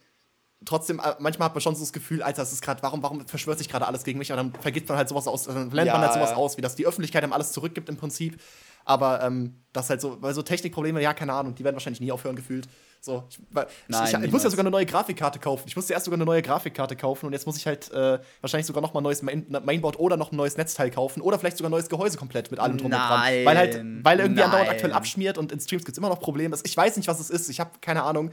trotzdem, 0.65 0.99
äh, 0.99 1.15
manchmal 1.19 1.47
hat 1.47 1.55
man 1.55 1.61
schon 1.63 1.75
so 1.75 1.81
das 1.81 1.93
Gefühl, 1.93 2.23
Alter, 2.23 2.43
das 2.43 2.53
ist 2.53 2.63
gerade, 2.63 2.83
warum, 2.83 3.03
warum 3.03 3.27
verschwört 3.27 3.59
sich 3.59 3.69
gerade 3.69 3.87
alles 3.87 4.05
gegen 4.05 4.19
mich? 4.19 4.31
Und 4.31 4.37
dann 4.37 4.53
vergibt 4.53 4.89
man 4.89 4.99
halt 4.99 5.09
sowas 5.09 5.27
aus, 5.27 5.45
dann 5.45 5.71
lernt 5.71 5.87
Ja, 5.89 5.95
man 5.95 6.03
halt 6.03 6.15
sowas 6.15 6.31
ja. 6.31 6.37
aus, 6.37 6.57
wie 6.57 6.63
das 6.63 6.75
die 6.77 6.87
Öffentlichkeit 6.87 7.23
einem 7.23 7.33
alles 7.33 7.53
zurückgibt 7.53 7.89
im 7.89 7.97
Prinzip. 7.97 8.41
Aber 8.85 9.23
ähm, 9.23 9.63
das 9.73 9.91
halt 9.91 10.01
so, 10.01 10.21
weil 10.23 10.35
so 10.35 10.43
Technikprobleme, 10.43 11.03
ja, 11.03 11.13
keine 11.15 11.33
Ahnung, 11.33 11.55
die 11.55 11.65
werden 11.65 11.75
wahrscheinlich 11.75 12.01
nie 12.01 12.13
aufhören 12.13 12.37
gefühlt. 12.37 12.69
So, 13.07 13.23
ich, 13.31 13.39
Nein, 13.53 13.67
ich, 14.05 14.15
ich, 14.15 14.25
ich 14.25 14.33
muss 14.33 14.43
ja 14.43 14.51
sogar 14.51 14.65
eine 14.65 14.71
neue 14.73 14.85
Grafikkarte 14.85 15.39
kaufen. 15.39 15.63
Ich 15.69 15.77
musste 15.77 15.93
erst 15.93 16.07
sogar 16.07 16.17
eine 16.17 16.25
neue 16.25 16.43
Grafikkarte 16.43 16.97
kaufen 16.97 17.27
und 17.27 17.33
jetzt 17.35 17.47
muss 17.47 17.57
ich 17.57 17.65
halt 17.65 17.89
äh, 17.93 18.19
wahrscheinlich 18.41 18.67
sogar 18.67 18.83
noch 18.83 18.95
mal 18.95 19.01
ein 19.01 19.05
neues 19.05 19.23
Main 19.23 19.47
Mainboard 19.65 20.01
oder 20.01 20.17
noch 20.17 20.33
ein 20.33 20.37
neues 20.37 20.57
Netzteil 20.57 20.91
kaufen 20.91 21.21
oder 21.21 21.39
vielleicht 21.39 21.57
sogar 21.57 21.69
ein 21.69 21.71
neues 21.71 21.89
Gehäuse 21.89 22.19
komplett 22.19 22.51
mit 22.51 22.59
allem 22.59 22.79
drum 22.79 22.87
und 22.87 22.99
dran. 22.99 23.21
Nein, 23.21 23.45
Weil 23.47 23.57
halt, 23.57 23.81
weil 24.03 24.19
irgendwie 24.19 24.43
andauernd 24.43 24.67
nein. 24.67 24.75
aktuell 24.75 24.93
abschmiert 24.93 25.39
und 25.39 25.53
in 25.53 25.61
Streams 25.61 25.85
gibt 25.85 25.97
es 25.97 25.99
immer 25.99 26.09
noch 26.09 26.19
Probleme. 26.19 26.57
Ich 26.65 26.77
weiß 26.77 26.97
nicht, 26.97 27.07
was 27.07 27.21
es 27.21 27.31
ist. 27.31 27.49
Ich 27.49 27.61
habe 27.61 27.71
keine 27.81 28.03
Ahnung. 28.03 28.33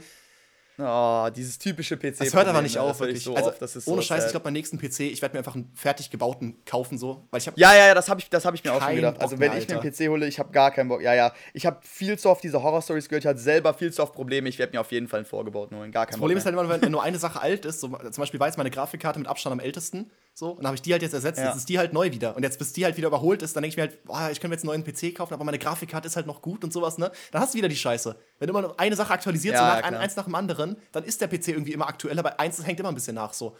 Oh, 0.76 1.28
dieses 1.34 1.58
typische 1.58 1.96
PC. 1.96 2.20
Es 2.20 2.34
hört 2.34 2.48
aber 2.48 2.60
nicht 2.60 2.78
auf, 2.78 2.98
das 2.98 3.00
hör 3.00 3.06
ich 3.06 3.14
wirklich. 3.14 3.24
So 3.24 3.36
also, 3.36 3.50
oft, 3.50 3.62
das 3.62 3.76
ist 3.76 3.86
ohne 3.86 4.02
so 4.02 4.08
Scheiß, 4.08 4.26
ich 4.26 4.30
glaube, 4.32 4.44
meinen 4.44 4.54
nächsten 4.54 4.78
PC, 4.78 5.00
ich 5.00 5.22
werde 5.22 5.34
mir 5.34 5.38
einfach 5.38 5.54
einen 5.54 5.70
fertig 5.74 6.10
gebauten 6.10 6.56
kaufen, 6.64 6.98
so. 6.98 7.26
Weil 7.30 7.40
ich. 7.40 7.46
Ja, 7.54 7.74
ja, 7.74 7.86
ja, 7.88 7.94
das 7.94 8.08
habe 8.08 8.20
ich, 8.20 8.28
das 8.28 8.44
hab 8.44 8.54
ich 8.54 8.64
mir 8.64 8.72
auch 8.72 8.82
schon 8.82 8.96
gedacht. 8.96 9.14
Bock 9.14 9.22
Also, 9.22 9.38
wenn 9.38 9.50
mehr, 9.50 9.58
ich 9.58 9.68
mir 9.68 9.80
einen. 9.80 9.92
PC 9.92 10.08
hole, 10.08 10.26
ich 10.26 10.38
habe 10.40 10.50
gar 10.50 10.72
keinen 10.72 10.88
Bock. 10.88 11.00
Ja, 11.00 11.14
ja. 11.14 11.32
Ich 11.52 11.64
habe 11.64 11.78
viel 11.82 12.18
zu 12.18 12.28
oft 12.28 12.42
diese 12.42 12.62
Horror-Stories 12.62 13.08
gehört. 13.08 13.24
Ich 13.24 13.28
hatte 13.28 13.38
selber 13.38 13.72
viel 13.72 13.92
zu 13.92 14.02
oft 14.02 14.14
Probleme. 14.14 14.48
Ich 14.48 14.58
werde 14.58 14.72
mir 14.72 14.80
auf 14.80 14.90
jeden 14.90 15.06
Fall 15.06 15.20
einen 15.20 15.26
vorgebauten 15.26 15.76
holen. 15.78 15.92
Gar 15.92 16.06
kein 16.06 16.12
Das 16.12 16.18
Problem 16.18 16.38
ist 16.38 16.44
halt 16.44 16.54
immer, 16.54 16.68
wenn 16.68 16.90
nur 16.90 17.02
eine 17.02 17.18
Sache 17.18 17.40
alt 17.40 17.64
ist. 17.64 17.80
So, 17.80 17.88
zum 17.88 18.22
Beispiel 18.22 18.40
war 18.40 18.48
jetzt 18.48 18.56
meine 18.56 18.70
Grafikkarte 18.70 19.20
mit 19.20 19.28
Abstand 19.28 19.52
am 19.52 19.60
ältesten. 19.60 20.10
So, 20.36 20.50
und 20.50 20.58
dann 20.58 20.66
habe 20.66 20.74
ich 20.74 20.82
die 20.82 20.90
halt 20.90 21.00
jetzt 21.00 21.14
ersetzt. 21.14 21.38
Ja. 21.38 21.46
Jetzt 21.46 21.58
ist 21.58 21.68
die 21.68 21.78
halt 21.78 21.92
neu 21.92 22.10
wieder. 22.10 22.34
Und 22.34 22.42
jetzt, 22.42 22.58
bis 22.58 22.72
die 22.72 22.84
halt 22.84 22.96
wieder 22.96 23.06
überholt 23.06 23.40
ist, 23.42 23.54
dann 23.54 23.62
denke 23.62 23.72
ich 23.72 23.76
mir 23.76 23.82
halt, 23.82 24.04
boah, 24.04 24.30
ich 24.32 24.40
könnte 24.40 24.48
mir 24.48 24.54
jetzt 24.56 24.68
einen 24.68 24.82
neuen 24.82 24.84
PC 24.84 25.16
kaufen, 25.16 25.32
aber 25.32 25.44
meine 25.44 25.60
Grafikkarte 25.60 26.08
ist 26.08 26.16
halt 26.16 26.26
noch 26.26 26.42
gut 26.42 26.64
und 26.64 26.72
sowas, 26.72 26.98
ne? 26.98 27.12
Dann 27.30 27.40
hast 27.40 27.54
du 27.54 27.58
wieder 27.58 27.68
die 27.68 27.76
Scheiße. 27.76 28.16
Wenn 28.40 28.48
immer 28.48 28.62
noch 28.62 28.76
eine 28.78 28.96
Sache 28.96 29.12
aktualisiert, 29.12 29.54
Ja, 29.54 29.60
so 29.60 29.64
ja, 29.64 29.80
nach, 29.80 29.88
klar. 29.88 30.00
eins 30.00 30.16
nach 30.16 30.24
dem 30.24 30.34
anderen, 30.34 30.76
dann 30.90 31.04
ist 31.04 31.20
der 31.20 31.28
PC 31.28 31.48
irgendwie 31.48 31.72
immer 31.72 31.86
aktuell, 31.86 32.18
aber 32.18 32.40
eins 32.40 32.64
hängt 32.66 32.80
immer 32.80 32.88
ein 32.88 32.96
bisschen 32.96 33.14
nach 33.14 33.32
so. 33.32 33.56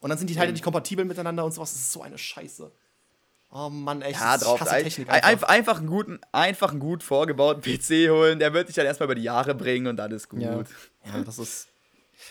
Und 0.00 0.08
dann 0.08 0.18
sind 0.18 0.30
die 0.30 0.34
Teile 0.34 0.52
nicht 0.52 0.64
kompatibel 0.64 1.04
miteinander 1.04 1.44
und 1.44 1.52
sowas. 1.52 1.72
Das 1.72 1.80
ist 1.80 1.92
so 1.92 2.00
eine 2.00 2.16
Scheiße. 2.16 2.72
Oh 3.50 3.68
Mann, 3.68 4.02
echt. 4.02 4.20
Ja, 4.20 4.36
ich 4.36 4.42
drauf. 4.42 4.66
Ein, 4.66 4.84
Technik 4.84 5.08
ein, 5.10 5.22
einfach, 5.22 5.48
einfach, 5.48 5.78
einen 5.78 5.86
guten, 5.86 6.18
einfach 6.32 6.70
einen 6.70 6.80
gut 6.80 7.02
vorgebauten 7.02 7.62
PC 7.62 8.10
holen. 8.10 8.38
Der 8.38 8.52
wird 8.52 8.68
dich 8.68 8.74
dann 8.74 8.86
erstmal 8.86 9.06
über 9.06 9.14
die 9.14 9.22
Jahre 9.22 9.54
bringen 9.54 9.86
und 9.86 9.96
dann 9.96 10.10
ist 10.12 10.28
gut. 10.28 10.40
Ja. 10.40 10.64
ja, 11.04 11.22
das 11.24 11.38
ist. 11.38 11.68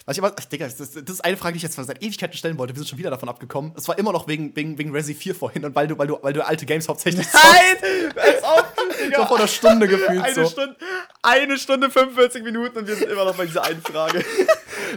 Was 0.05 0.17
ich 0.17 0.23
aber, 0.23 0.35
ach, 0.39 0.45
Digga, 0.45 0.65
das, 0.67 0.77
das 0.77 0.89
ist 0.95 1.23
eine 1.25 1.37
Frage, 1.37 1.53
die 1.53 1.57
ich 1.57 1.63
jetzt 1.63 1.75
seit 1.75 2.01
Ewigkeiten 2.03 2.35
stellen 2.37 2.57
wollte. 2.57 2.73
Wir 2.73 2.79
sind 2.79 2.89
schon 2.89 2.99
wieder 2.99 3.09
davon 3.09 3.29
abgekommen. 3.29 3.73
Es 3.77 3.87
war 3.87 3.97
immer 3.97 4.11
noch 4.11 4.27
wegen, 4.27 4.55
wegen, 4.55 4.77
wegen 4.77 4.91
Resi 4.91 5.13
4 5.13 5.35
vorhin 5.35 5.65
und 5.65 5.75
weil 5.75 5.87
du, 5.87 5.97
weil 5.97 6.07
du, 6.07 6.17
weil 6.21 6.33
du 6.33 6.45
alte 6.45 6.65
Games 6.65 6.87
hauptsächlich. 6.89 7.27
Nein! 7.33 8.11
Als 8.15 8.43
ob, 8.43 8.73
Digga. 9.03 9.17
So 9.21 9.25
vor 9.27 9.37
einer 9.37 9.47
Stunde 9.47 9.87
gefühlt 9.87 10.21
eine, 10.23 10.33
so. 10.33 10.45
Stunde, 10.45 10.75
eine 11.21 11.57
Stunde 11.57 11.89
45 11.89 12.43
Minuten 12.43 12.77
und 12.79 12.87
wir 12.87 12.95
sind 12.95 13.09
immer 13.09 13.25
noch 13.25 13.35
bei 13.35 13.45
dieser 13.45 13.63
einen 13.63 13.81
Frage. 13.81 14.23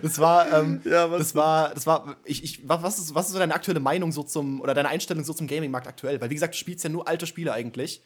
Das 0.03 0.19
war, 0.19 0.53
ähm, 0.53 0.81
Ja, 0.85 1.11
was 1.11 1.19
das 1.21 1.35
war, 1.35 1.73
das 1.73 1.87
war, 1.87 2.17
ich, 2.25 2.45
ich, 2.45 2.69
wa- 2.69 2.83
was 2.83 2.99
ist, 2.99 3.15
was 3.15 3.27
ist 3.27 3.33
so 3.33 3.39
deine 3.39 3.55
aktuelle 3.55 3.81
Meinung 3.81 4.13
so 4.13 4.23
zum, 4.23 4.61
oder 4.61 4.75
deine 4.75 4.89
Einstellung 4.89 5.25
so 5.25 5.33
zum 5.33 5.47
Gaming-Markt 5.47 5.87
aktuell? 5.87 6.21
Weil, 6.21 6.29
wie 6.29 6.35
gesagt, 6.35 6.53
du 6.55 6.59
spielst 6.59 6.85
ja 6.85 6.91
nur 6.91 7.09
alte 7.09 7.27
Spiele 7.27 7.53
eigentlich. 7.53 8.03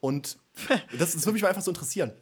Und 0.00 0.38
das, 0.98 1.12
das 1.12 1.16
würde 1.26 1.32
mich 1.34 1.42
mal 1.42 1.48
einfach 1.48 1.62
so 1.62 1.70
interessieren. 1.70 2.12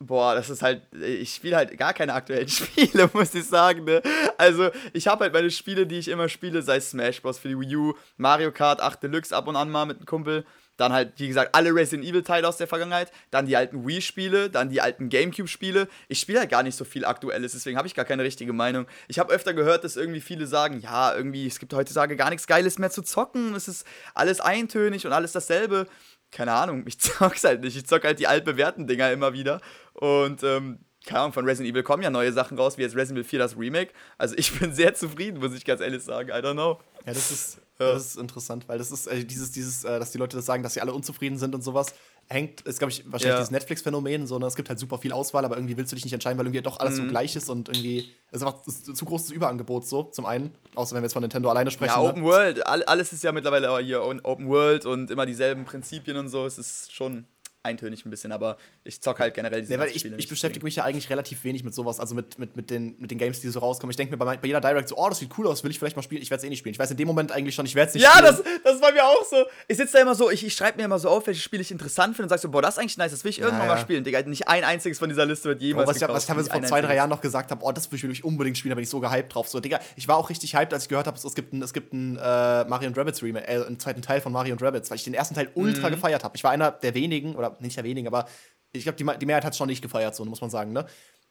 Boah, 0.00 0.36
das 0.36 0.48
ist 0.48 0.62
halt, 0.62 0.82
ich 0.94 1.34
spiele 1.34 1.56
halt 1.56 1.76
gar 1.76 1.92
keine 1.92 2.14
aktuellen 2.14 2.48
Spiele, 2.48 3.10
muss 3.12 3.34
ich 3.34 3.44
sagen, 3.44 3.82
ne? 3.84 4.00
Also, 4.36 4.70
ich 4.92 5.08
habe 5.08 5.24
halt 5.24 5.32
meine 5.32 5.50
Spiele, 5.50 5.88
die 5.88 5.98
ich 5.98 6.06
immer 6.06 6.28
spiele, 6.28 6.62
sei 6.62 6.78
Smash 6.78 7.20
Bros. 7.20 7.38
für 7.38 7.48
die 7.48 7.58
Wii 7.58 7.76
U, 7.76 7.94
Mario 8.16 8.52
Kart 8.52 8.80
8 8.80 9.02
Deluxe 9.02 9.34
ab 9.34 9.48
und 9.48 9.56
an 9.56 9.70
mal 9.70 9.86
mit 9.86 9.96
einem 9.96 10.06
Kumpel, 10.06 10.44
dann 10.76 10.92
halt, 10.92 11.14
wie 11.16 11.26
gesagt, 11.26 11.52
alle 11.56 11.74
Resident 11.74 12.08
Evil 12.08 12.22
Teile 12.22 12.46
aus 12.46 12.56
der 12.56 12.68
Vergangenheit, 12.68 13.10
dann 13.32 13.46
die 13.46 13.56
alten 13.56 13.84
Wii-Spiele, 13.86 14.48
dann 14.48 14.70
die 14.70 14.80
alten 14.80 15.08
Gamecube-Spiele. 15.08 15.88
Ich 16.06 16.20
spiele 16.20 16.38
halt 16.38 16.50
gar 16.50 16.62
nicht 16.62 16.76
so 16.76 16.84
viel 16.84 17.04
Aktuelles, 17.04 17.50
deswegen 17.52 17.76
habe 17.76 17.88
ich 17.88 17.94
gar 17.94 18.04
keine 18.04 18.22
richtige 18.22 18.52
Meinung. 18.52 18.86
Ich 19.08 19.18
habe 19.18 19.32
öfter 19.32 19.52
gehört, 19.52 19.82
dass 19.82 19.96
irgendwie 19.96 20.20
viele 20.20 20.46
sagen, 20.46 20.78
ja, 20.80 21.12
irgendwie, 21.12 21.48
es 21.48 21.58
gibt 21.58 21.74
heutzutage 21.74 22.14
gar 22.14 22.30
nichts 22.30 22.46
Geiles 22.46 22.78
mehr 22.78 22.90
zu 22.90 23.02
zocken, 23.02 23.56
es 23.56 23.66
ist 23.66 23.84
alles 24.14 24.40
eintönig 24.40 25.04
und 25.04 25.12
alles 25.12 25.32
dasselbe 25.32 25.88
keine 26.30 26.52
Ahnung, 26.52 26.84
ich 26.86 26.98
zock's 27.00 27.44
halt 27.44 27.62
nicht. 27.62 27.76
Ich 27.76 27.86
zock 27.86 28.04
halt 28.04 28.18
die 28.18 28.26
altbewährten 28.26 28.86
Dinger 28.86 29.12
immer 29.12 29.32
wieder. 29.32 29.60
Und, 29.94 30.42
ähm, 30.42 30.80
keine 31.06 31.20
Ahnung, 31.20 31.32
von 31.32 31.44
Resident 31.44 31.72
Evil 31.72 31.82
kommen 31.82 32.02
ja 32.02 32.10
neue 32.10 32.32
Sachen 32.32 32.58
raus, 32.58 32.76
wie 32.76 32.82
jetzt 32.82 32.94
Resident 32.94 33.18
Evil 33.18 33.28
4 33.28 33.38
das 33.38 33.56
Remake. 33.56 33.92
Also 34.18 34.34
ich 34.36 34.52
bin 34.58 34.74
sehr 34.74 34.94
zufrieden, 34.94 35.38
muss 35.38 35.54
ich 35.54 35.64
ganz 35.64 35.80
ehrlich 35.80 36.02
sagen. 36.02 36.30
I 36.30 36.32
don't 36.32 36.52
know. 36.52 36.80
Ja, 37.06 37.12
das 37.12 37.30
ist. 37.30 37.60
Das 37.78 38.06
ist 38.06 38.16
interessant, 38.16 38.68
weil 38.68 38.76
das 38.76 38.90
ist 38.90 39.06
äh, 39.06 39.24
dieses, 39.24 39.52
dieses, 39.52 39.84
äh, 39.84 40.00
dass 40.00 40.10
die 40.10 40.18
Leute 40.18 40.36
das 40.36 40.46
sagen, 40.46 40.64
dass 40.64 40.74
sie 40.74 40.80
alle 40.80 40.92
unzufrieden 40.92 41.38
sind 41.38 41.54
und 41.54 41.62
sowas, 41.62 41.94
hängt, 42.28 42.60
ist, 42.62 42.78
glaube 42.78 42.92
ich, 42.92 43.04
wahrscheinlich 43.06 43.34
ja. 43.34 43.36
dieses 43.38 43.50
Netflix-Phänomen, 43.50 44.26
so, 44.26 44.38
ne? 44.38 44.46
es 44.46 44.54
gibt 44.54 44.68
halt 44.68 44.78
super 44.78 44.98
viel 44.98 45.12
Auswahl, 45.12 45.44
aber 45.44 45.56
irgendwie 45.56 45.76
willst 45.76 45.92
du 45.92 45.96
dich 45.96 46.04
nicht 46.04 46.12
entscheiden, 46.12 46.38
weil 46.38 46.46
irgendwie 46.46 46.62
doch 46.62 46.78
alles 46.78 46.98
mhm. 46.98 47.04
so 47.04 47.08
gleich 47.08 47.34
ist 47.36 47.48
und 47.48 47.68
irgendwie, 47.68 48.10
es 48.30 48.42
ist 48.42 48.46
einfach 48.46 48.62
zu 48.62 49.04
großes 49.04 49.30
Überangebot, 49.30 49.86
so, 49.86 50.04
zum 50.04 50.26
einen, 50.26 50.54
außer 50.74 50.94
wenn 50.94 51.02
wir 51.02 51.06
jetzt 51.06 51.14
von 51.14 51.22
Nintendo 51.22 51.48
alleine 51.48 51.70
sprechen. 51.70 51.94
Ja, 51.94 52.02
ne? 52.02 52.10
Open 52.10 52.24
World, 52.24 52.66
alles 52.66 53.12
ist 53.12 53.24
ja 53.24 53.32
mittlerweile 53.32 53.78
hier 53.78 54.02
Open 54.02 54.48
World 54.48 54.84
und 54.84 55.10
immer 55.10 55.24
dieselben 55.24 55.64
Prinzipien 55.64 56.18
und 56.18 56.28
so, 56.28 56.44
es 56.44 56.58
ist 56.58 56.92
schon 56.92 57.24
eintönig 57.62 58.04
ein 58.06 58.10
bisschen, 58.10 58.32
aber 58.32 58.56
ich 58.84 59.00
zocke 59.00 59.22
halt 59.22 59.34
generell 59.34 59.60
diese 59.60 59.72
nee, 59.72 59.78
weil 59.78 59.88
ich, 59.88 60.00
Spiele 60.00 60.16
Ich 60.16 60.28
beschäftige 60.28 60.64
mich 60.64 60.76
ja 60.76 60.84
eigentlich 60.84 61.10
relativ 61.10 61.42
wenig 61.44 61.64
mit 61.64 61.74
sowas, 61.74 62.00
also 62.00 62.14
mit, 62.14 62.38
mit, 62.38 62.56
mit, 62.56 62.70
den, 62.70 62.96
mit 62.98 63.10
den 63.10 63.18
Games, 63.18 63.40
die 63.40 63.48
so 63.48 63.58
rauskommen. 63.58 63.90
Ich 63.90 63.96
denke 63.96 64.12
mir 64.12 64.16
bei, 64.16 64.36
bei, 64.36 64.46
jeder 64.46 64.60
Direct 64.60 64.88
so, 64.88 64.96
oh, 64.96 65.08
das 65.08 65.18
sieht 65.18 65.30
cool 65.38 65.46
aus, 65.46 65.64
will 65.64 65.70
ich 65.70 65.78
vielleicht 65.78 65.96
mal 65.96 66.02
spielen. 66.02 66.22
Ich 66.22 66.30
werde 66.30 66.40
es 66.40 66.44
eh 66.44 66.48
nicht 66.48 66.60
spielen. 66.60 66.72
Ich 66.72 66.78
weiß 66.78 66.90
in 66.90 66.96
dem 66.96 67.08
Moment 67.08 67.32
eigentlich 67.32 67.54
schon, 67.54 67.66
ich 67.66 67.74
werde 67.74 67.88
es 67.88 67.94
nicht 67.94 68.04
ja, 68.04 68.12
spielen. 68.12 68.26
Ja, 68.26 68.32
das, 68.32 68.62
das 68.64 68.80
bei 68.80 68.92
mir 68.92 69.04
auch 69.04 69.24
so. 69.24 69.44
Ich 69.66 69.76
sitze 69.76 69.94
da 69.94 70.02
immer 70.02 70.14
so, 70.14 70.30
ich, 70.30 70.44
ich 70.44 70.54
schreibe 70.54 70.78
mir 70.78 70.84
immer 70.84 70.98
so 70.98 71.08
auf, 71.08 71.26
welche 71.26 71.40
Spiele 71.40 71.62
ich 71.62 71.70
interessant 71.70 72.16
finde 72.16 72.24
und 72.24 72.28
sage 72.30 72.42
so, 72.42 72.48
boah, 72.48 72.62
das 72.62 72.74
ist 72.74 72.78
eigentlich 72.78 72.96
nice, 72.96 73.10
das 73.10 73.24
will 73.24 73.30
ich 73.30 73.40
irgendwann 73.40 73.60
ja, 73.60 73.66
ja. 73.66 73.74
mal 73.74 73.80
spielen. 73.80 74.04
Digga, 74.04 74.22
nicht 74.22 74.48
ein 74.48 74.64
einziges 74.64 74.98
von 74.98 75.08
dieser 75.08 75.26
Liste 75.26 75.48
wird 75.48 75.62
jemals 75.62 75.86
oh, 75.86 75.90
was, 75.90 75.96
ich, 75.96 76.08
was 76.08 76.22
ich 76.22 76.28
teilweise 76.28 76.50
vor 76.50 76.62
zwei, 76.62 76.80
drei 76.80 76.96
Jahren 76.96 77.10
noch 77.10 77.20
gesagt 77.20 77.50
habe, 77.50 77.64
oh, 77.64 77.72
das 77.72 77.90
will 77.90 78.10
ich 78.10 78.24
unbedingt 78.24 78.56
spielen, 78.56 78.70
da 78.70 78.74
bin 78.76 78.84
ich 78.84 78.90
so 78.90 79.00
gehypt 79.00 79.34
drauf. 79.34 79.48
So, 79.48 79.60
Digga, 79.60 79.80
ich 79.96 80.06
war 80.06 80.16
auch 80.16 80.30
richtig 80.30 80.54
hyped, 80.54 80.72
als 80.72 80.84
ich 80.84 80.88
gehört 80.88 81.06
habe, 81.06 81.16
es 81.16 81.34
gibt 81.34 81.52
einen 81.52 81.62
gibt 81.72 81.92
ein, 81.92 82.16
äh, 82.16 82.64
Mario 82.64 82.90
Rabbids 82.94 83.22
Remake, 83.22 83.46
äh, 83.46 83.64
einen 83.64 83.78
zweiten 83.78 84.02
Teil 84.02 84.20
von 84.20 84.32
Mario 84.32 84.56
Rabbids, 84.60 84.90
weil 84.90 84.96
ich 84.96 85.04
den 85.04 85.14
ersten 85.14 85.34
Teil 85.34 85.50
ultra 85.54 85.88
mhm. 85.88 85.94
gefeiert 85.94 86.24
habe. 86.24 86.36
Ich 86.36 86.44
war 86.44 86.50
einer 86.50 86.70
der 86.70 86.94
wenigen, 86.94 87.34
oder 87.34 87.47
nicht 87.60 87.76
der 87.76 87.84
wenigen, 87.84 88.06
aber 88.06 88.26
ich 88.72 88.82
glaube, 88.82 88.96
die, 88.96 89.18
die 89.18 89.26
Mehrheit 89.26 89.44
hat 89.44 89.52
es 89.52 89.58
schon 89.58 89.68
nicht 89.68 89.82
gefeiert, 89.82 90.14
so 90.14 90.24
muss 90.24 90.40
man 90.40 90.50
sagen, 90.50 90.72
ne? 90.72 90.86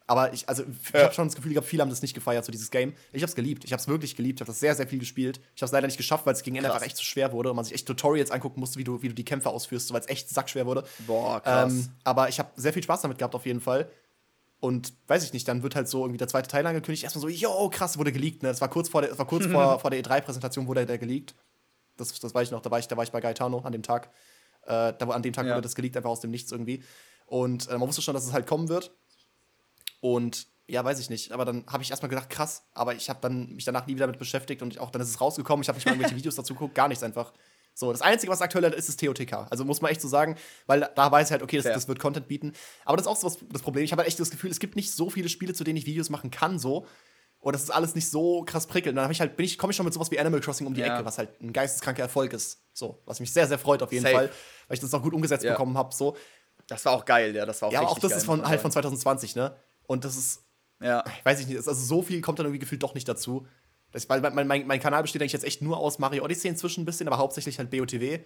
Aber 0.08 0.32
ich, 0.32 0.48
also, 0.48 0.62
ich 0.62 0.90
ja. 0.92 1.02
habe 1.02 1.14
schon 1.14 1.28
das 1.28 1.36
Gefühl 1.36 1.52
gehabt, 1.52 1.68
viele 1.68 1.82
haben 1.82 1.90
das 1.90 2.00
nicht 2.00 2.14
gefeiert, 2.14 2.42
so 2.42 2.50
dieses 2.50 2.70
Game. 2.70 2.94
Ich 3.12 3.22
habe 3.22 3.28
es 3.28 3.34
geliebt. 3.34 3.64
Ich 3.64 3.72
habe 3.72 3.80
es 3.80 3.88
wirklich 3.88 4.16
geliebt. 4.16 4.38
Ich 4.38 4.40
habe 4.40 4.50
das 4.50 4.58
sehr, 4.58 4.74
sehr 4.74 4.88
viel 4.88 4.98
gespielt. 4.98 5.38
Ich 5.54 5.60
habe 5.60 5.66
es 5.66 5.72
leider 5.72 5.86
nicht 5.86 5.98
geschafft, 5.98 6.24
weil 6.24 6.32
es 6.32 6.42
gegen 6.42 6.56
Ende 6.56 6.72
einfach 6.72 6.84
echt 6.84 6.96
zu 6.96 7.04
schwer 7.04 7.30
wurde 7.32 7.50
und 7.50 7.56
man 7.56 7.66
sich 7.66 7.74
echt 7.74 7.86
Tutorials 7.86 8.30
angucken 8.30 8.58
musste, 8.58 8.78
wie 8.78 8.84
du, 8.84 9.02
wie 9.02 9.08
du 9.08 9.14
die 9.14 9.24
Kämpfe 9.24 9.50
ausführst, 9.50 9.92
weil 9.92 10.00
es 10.00 10.08
echt 10.08 10.30
sackschwer 10.30 10.64
wurde. 10.64 10.84
Boah, 11.06 11.42
krass. 11.42 11.72
Ähm, 11.72 11.88
aber 12.04 12.30
ich 12.30 12.38
habe 12.38 12.48
sehr 12.56 12.72
viel 12.72 12.82
Spaß 12.82 13.02
damit 13.02 13.18
gehabt, 13.18 13.34
auf 13.34 13.44
jeden 13.44 13.60
Fall. 13.60 13.90
Und 14.60 14.94
weiß 15.08 15.24
ich 15.24 15.34
nicht, 15.34 15.46
dann 15.46 15.62
wird 15.62 15.76
halt 15.76 15.88
so 15.88 16.00
irgendwie 16.00 16.16
der 16.16 16.28
zweite 16.28 16.48
Teil 16.48 16.66
angekündigt. 16.66 17.04
Erstmal 17.04 17.20
so, 17.20 17.28
yo, 17.28 17.68
krass, 17.68 17.98
wurde 17.98 18.10
geleakt. 18.10 18.42
Ne? 18.42 18.48
Das 18.48 18.62
war 18.62 18.68
kurz 18.68 18.88
vor 18.88 19.02
der, 19.02 19.10
das 19.10 19.18
war 19.18 19.26
kurz 19.26 19.44
vor, 19.52 19.78
vor 19.78 19.90
der 19.90 20.02
E3-Präsentation, 20.02 20.66
wurde 20.68 20.86
der 20.86 20.96
geleakt. 20.96 21.34
Das, 21.98 22.18
das 22.18 22.34
weiß 22.34 22.48
ich 22.48 22.52
noch, 22.52 22.62
da 22.62 22.70
war 22.70 22.78
ich, 22.78 22.88
da 22.88 22.96
war 22.96 23.04
ich 23.04 23.12
bei 23.12 23.20
Gaetano 23.20 23.58
an 23.58 23.72
dem 23.72 23.82
Tag. 23.82 24.08
Äh, 24.68 24.94
da, 24.98 25.08
an 25.08 25.22
dem 25.22 25.32
Tag 25.32 25.46
ja. 25.46 25.54
wurde 25.54 25.62
das 25.62 25.74
geleakt, 25.74 25.96
einfach 25.96 26.10
aus 26.10 26.20
dem 26.20 26.30
Nichts 26.30 26.52
irgendwie. 26.52 26.84
Und 27.26 27.68
äh, 27.68 27.78
man 27.78 27.88
wusste 27.88 28.02
schon, 28.02 28.14
dass 28.14 28.26
es 28.26 28.32
halt 28.32 28.46
kommen 28.46 28.68
wird. 28.68 28.94
Und 30.00 30.46
ja, 30.66 30.84
weiß 30.84 31.00
ich 31.00 31.08
nicht. 31.08 31.32
Aber 31.32 31.46
dann 31.46 31.64
habe 31.66 31.82
ich 31.82 31.90
erstmal 31.90 32.10
gedacht, 32.10 32.28
krass. 32.28 32.64
Aber 32.74 32.94
ich 32.94 33.08
habe 33.08 33.18
dann 33.22 33.54
mich 33.54 33.64
danach 33.64 33.86
nie 33.86 33.94
wieder 33.94 34.06
damit 34.06 34.18
beschäftigt 34.18 34.60
und 34.60 34.78
auch 34.78 34.90
dann 34.90 35.00
ist 35.00 35.08
es 35.08 35.20
rausgekommen. 35.20 35.62
Ich 35.62 35.68
habe 35.68 35.76
nicht 35.76 35.86
mal 35.86 35.92
irgendwelche 35.92 36.16
Videos 36.18 36.34
dazu 36.34 36.52
geguckt, 36.52 36.74
gar 36.74 36.88
nichts 36.88 37.02
einfach. 37.02 37.32
So, 37.72 37.92
das 37.92 38.02
Einzige, 38.02 38.30
was 38.30 38.42
aktuell 38.42 38.64
ist, 38.72 38.88
ist 38.88 39.00
TOTK. 39.00 39.46
Also 39.50 39.64
muss 39.64 39.80
man 39.80 39.90
echt 39.90 40.00
so 40.00 40.08
sagen, 40.08 40.36
weil 40.66 40.90
da 40.94 41.10
weiß 41.10 41.28
ich 41.28 41.32
halt, 41.32 41.42
okay, 41.42 41.56
das, 41.56 41.64
das 41.64 41.88
wird 41.88 41.98
Content 41.98 42.28
bieten. 42.28 42.52
Aber 42.84 42.96
das 42.96 43.06
ist 43.06 43.10
auch 43.10 43.16
so 43.16 43.28
was, 43.28 43.38
das 43.50 43.62
Problem. 43.62 43.84
Ich 43.84 43.92
habe 43.92 44.00
halt 44.00 44.08
echt 44.08 44.18
das 44.20 44.30
Gefühl, 44.30 44.50
es 44.50 44.58
gibt 44.58 44.76
nicht 44.76 44.92
so 44.92 45.08
viele 45.10 45.28
Spiele, 45.28 45.54
zu 45.54 45.64
denen 45.64 45.76
ich 45.76 45.86
Videos 45.86 46.10
machen 46.10 46.30
kann, 46.30 46.58
so. 46.58 46.86
Und 47.40 47.52
das 47.52 47.62
ist 47.62 47.70
alles 47.70 47.94
nicht 47.94 48.10
so 48.10 48.42
krass 48.44 48.66
prickelnd. 48.66 48.98
Dann 48.98 49.10
ich 49.10 49.20
halt, 49.20 49.36
bin 49.36 49.46
ich, 49.46 49.58
komme 49.58 49.70
ich 49.70 49.76
schon 49.76 49.84
mit 49.84 49.94
sowas 49.94 50.10
wie 50.10 50.18
Animal 50.18 50.40
Crossing 50.40 50.66
um 50.66 50.74
die 50.74 50.80
ja. 50.80 50.96
Ecke, 50.96 51.04
was 51.04 51.18
halt 51.18 51.40
ein 51.40 51.52
geisteskranker 51.52 52.02
Erfolg 52.02 52.32
ist. 52.32 52.60
So, 52.72 53.00
was 53.06 53.20
mich 53.20 53.32
sehr, 53.32 53.46
sehr 53.46 53.58
freut 53.58 53.82
auf 53.82 53.92
jeden 53.92 54.04
Safe. 54.04 54.14
Fall, 54.14 54.30
weil 54.68 54.74
ich 54.74 54.80
das 54.80 54.94
auch 54.94 55.02
gut 55.02 55.14
umgesetzt 55.14 55.44
ja. 55.44 55.52
bekommen 55.52 55.76
habe. 55.76 55.94
So. 55.94 56.16
Das 56.66 56.84
war 56.84 56.92
auch 56.92 57.04
geil, 57.04 57.34
ja, 57.34 57.46
das 57.46 57.60
war 57.62 57.68
auch 57.68 57.72
Ja, 57.72 57.80
aber 57.80 57.90
auch 57.90 57.98
das 57.98 58.12
ist 58.12 58.26
von, 58.26 58.46
halt 58.46 58.60
von 58.60 58.70
2020, 58.70 59.34
ne? 59.36 59.56
Und 59.86 60.04
das 60.04 60.16
ist, 60.16 60.44
ja. 60.82 61.02
weiß 61.24 61.40
ich 61.40 61.46
nicht, 61.46 61.56
also 61.56 61.72
so 61.72 62.02
viel 62.02 62.20
kommt 62.20 62.38
dann 62.38 62.46
irgendwie 62.46 62.60
gefühlt 62.60 62.82
doch 62.82 62.94
nicht 62.94 63.08
dazu. 63.08 63.46
Das, 63.90 64.06
mein, 64.08 64.20
mein, 64.20 64.46
mein, 64.46 64.66
mein 64.66 64.80
Kanal 64.80 65.02
besteht 65.02 65.22
eigentlich 65.22 65.32
jetzt 65.32 65.44
echt 65.44 65.62
nur 65.62 65.78
aus 65.78 65.98
Mario 65.98 66.24
Odyssey 66.24 66.48
inzwischen 66.48 66.82
ein 66.82 66.84
bisschen, 66.84 67.08
aber 67.08 67.16
hauptsächlich 67.16 67.58
halt 67.58 67.70
BOTW 67.70 68.20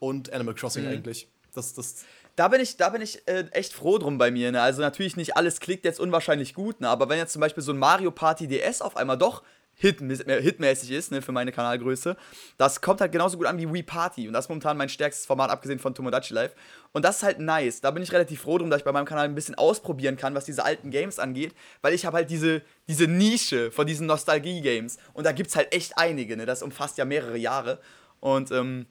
und 0.00 0.32
Animal 0.32 0.54
Crossing 0.54 0.84
mhm. 0.84 0.90
eigentlich. 0.90 1.28
Das, 1.54 1.72
das 1.72 2.04
da 2.34 2.48
bin 2.48 2.60
ich, 2.60 2.76
da 2.76 2.88
bin 2.88 3.00
ich 3.00 3.26
äh, 3.28 3.46
echt 3.52 3.72
froh 3.72 3.98
drum 3.98 4.18
bei 4.18 4.32
mir. 4.32 4.50
Ne? 4.50 4.60
Also 4.60 4.80
natürlich 4.80 5.16
nicht 5.16 5.36
alles 5.36 5.60
klickt 5.60 5.84
jetzt 5.84 6.00
unwahrscheinlich 6.00 6.54
gut, 6.54 6.80
ne? 6.80 6.88
aber 6.88 7.08
wenn 7.08 7.18
jetzt 7.18 7.32
zum 7.32 7.40
Beispiel 7.40 7.62
so 7.62 7.72
ein 7.72 7.78
Mario 7.78 8.10
Party 8.10 8.48
DS 8.48 8.82
auf 8.82 8.96
einmal 8.96 9.16
doch 9.16 9.44
hitmäßig 9.76 10.90
ist, 10.90 11.10
ne, 11.10 11.22
für 11.22 11.32
meine 11.32 11.52
Kanalgröße. 11.52 12.16
Das 12.58 12.80
kommt 12.80 13.00
halt 13.00 13.12
genauso 13.12 13.36
gut 13.36 13.46
an 13.46 13.58
wie 13.58 13.72
Wii 13.72 13.82
Party. 13.82 14.26
Und 14.26 14.34
das 14.34 14.46
ist 14.46 14.48
momentan 14.48 14.76
mein 14.76 14.88
stärkstes 14.88 15.26
Format, 15.26 15.50
abgesehen 15.50 15.78
von 15.78 15.94
Tomodachi 15.94 16.32
Live. 16.32 16.54
Und 16.92 17.04
das 17.04 17.16
ist 17.16 17.22
halt 17.22 17.40
nice. 17.40 17.80
Da 17.80 17.90
bin 17.90 18.02
ich 18.02 18.12
relativ 18.12 18.42
froh 18.42 18.58
drum, 18.58 18.70
dass 18.70 18.78
ich 18.78 18.84
bei 18.84 18.92
meinem 18.92 19.06
Kanal 19.06 19.24
ein 19.24 19.34
bisschen 19.34 19.56
ausprobieren 19.56 20.16
kann, 20.16 20.34
was 20.34 20.44
diese 20.44 20.64
alten 20.64 20.90
Games 20.90 21.18
angeht. 21.18 21.54
Weil 21.82 21.94
ich 21.94 22.06
habe 22.06 22.18
halt 22.18 22.30
diese, 22.30 22.62
diese 22.88 23.06
Nische 23.06 23.70
von 23.70 23.86
diesen 23.86 24.06
Nostalgie-Games. 24.06 24.98
Und 25.12 25.24
da 25.24 25.32
gibt 25.32 25.50
es 25.50 25.56
halt 25.56 25.74
echt 25.74 25.98
einige, 25.98 26.36
ne? 26.36 26.46
Das 26.46 26.62
umfasst 26.62 26.98
ja 26.98 27.04
mehrere 27.04 27.36
Jahre. 27.36 27.80
Und 28.20 28.52
ähm, 28.52 28.86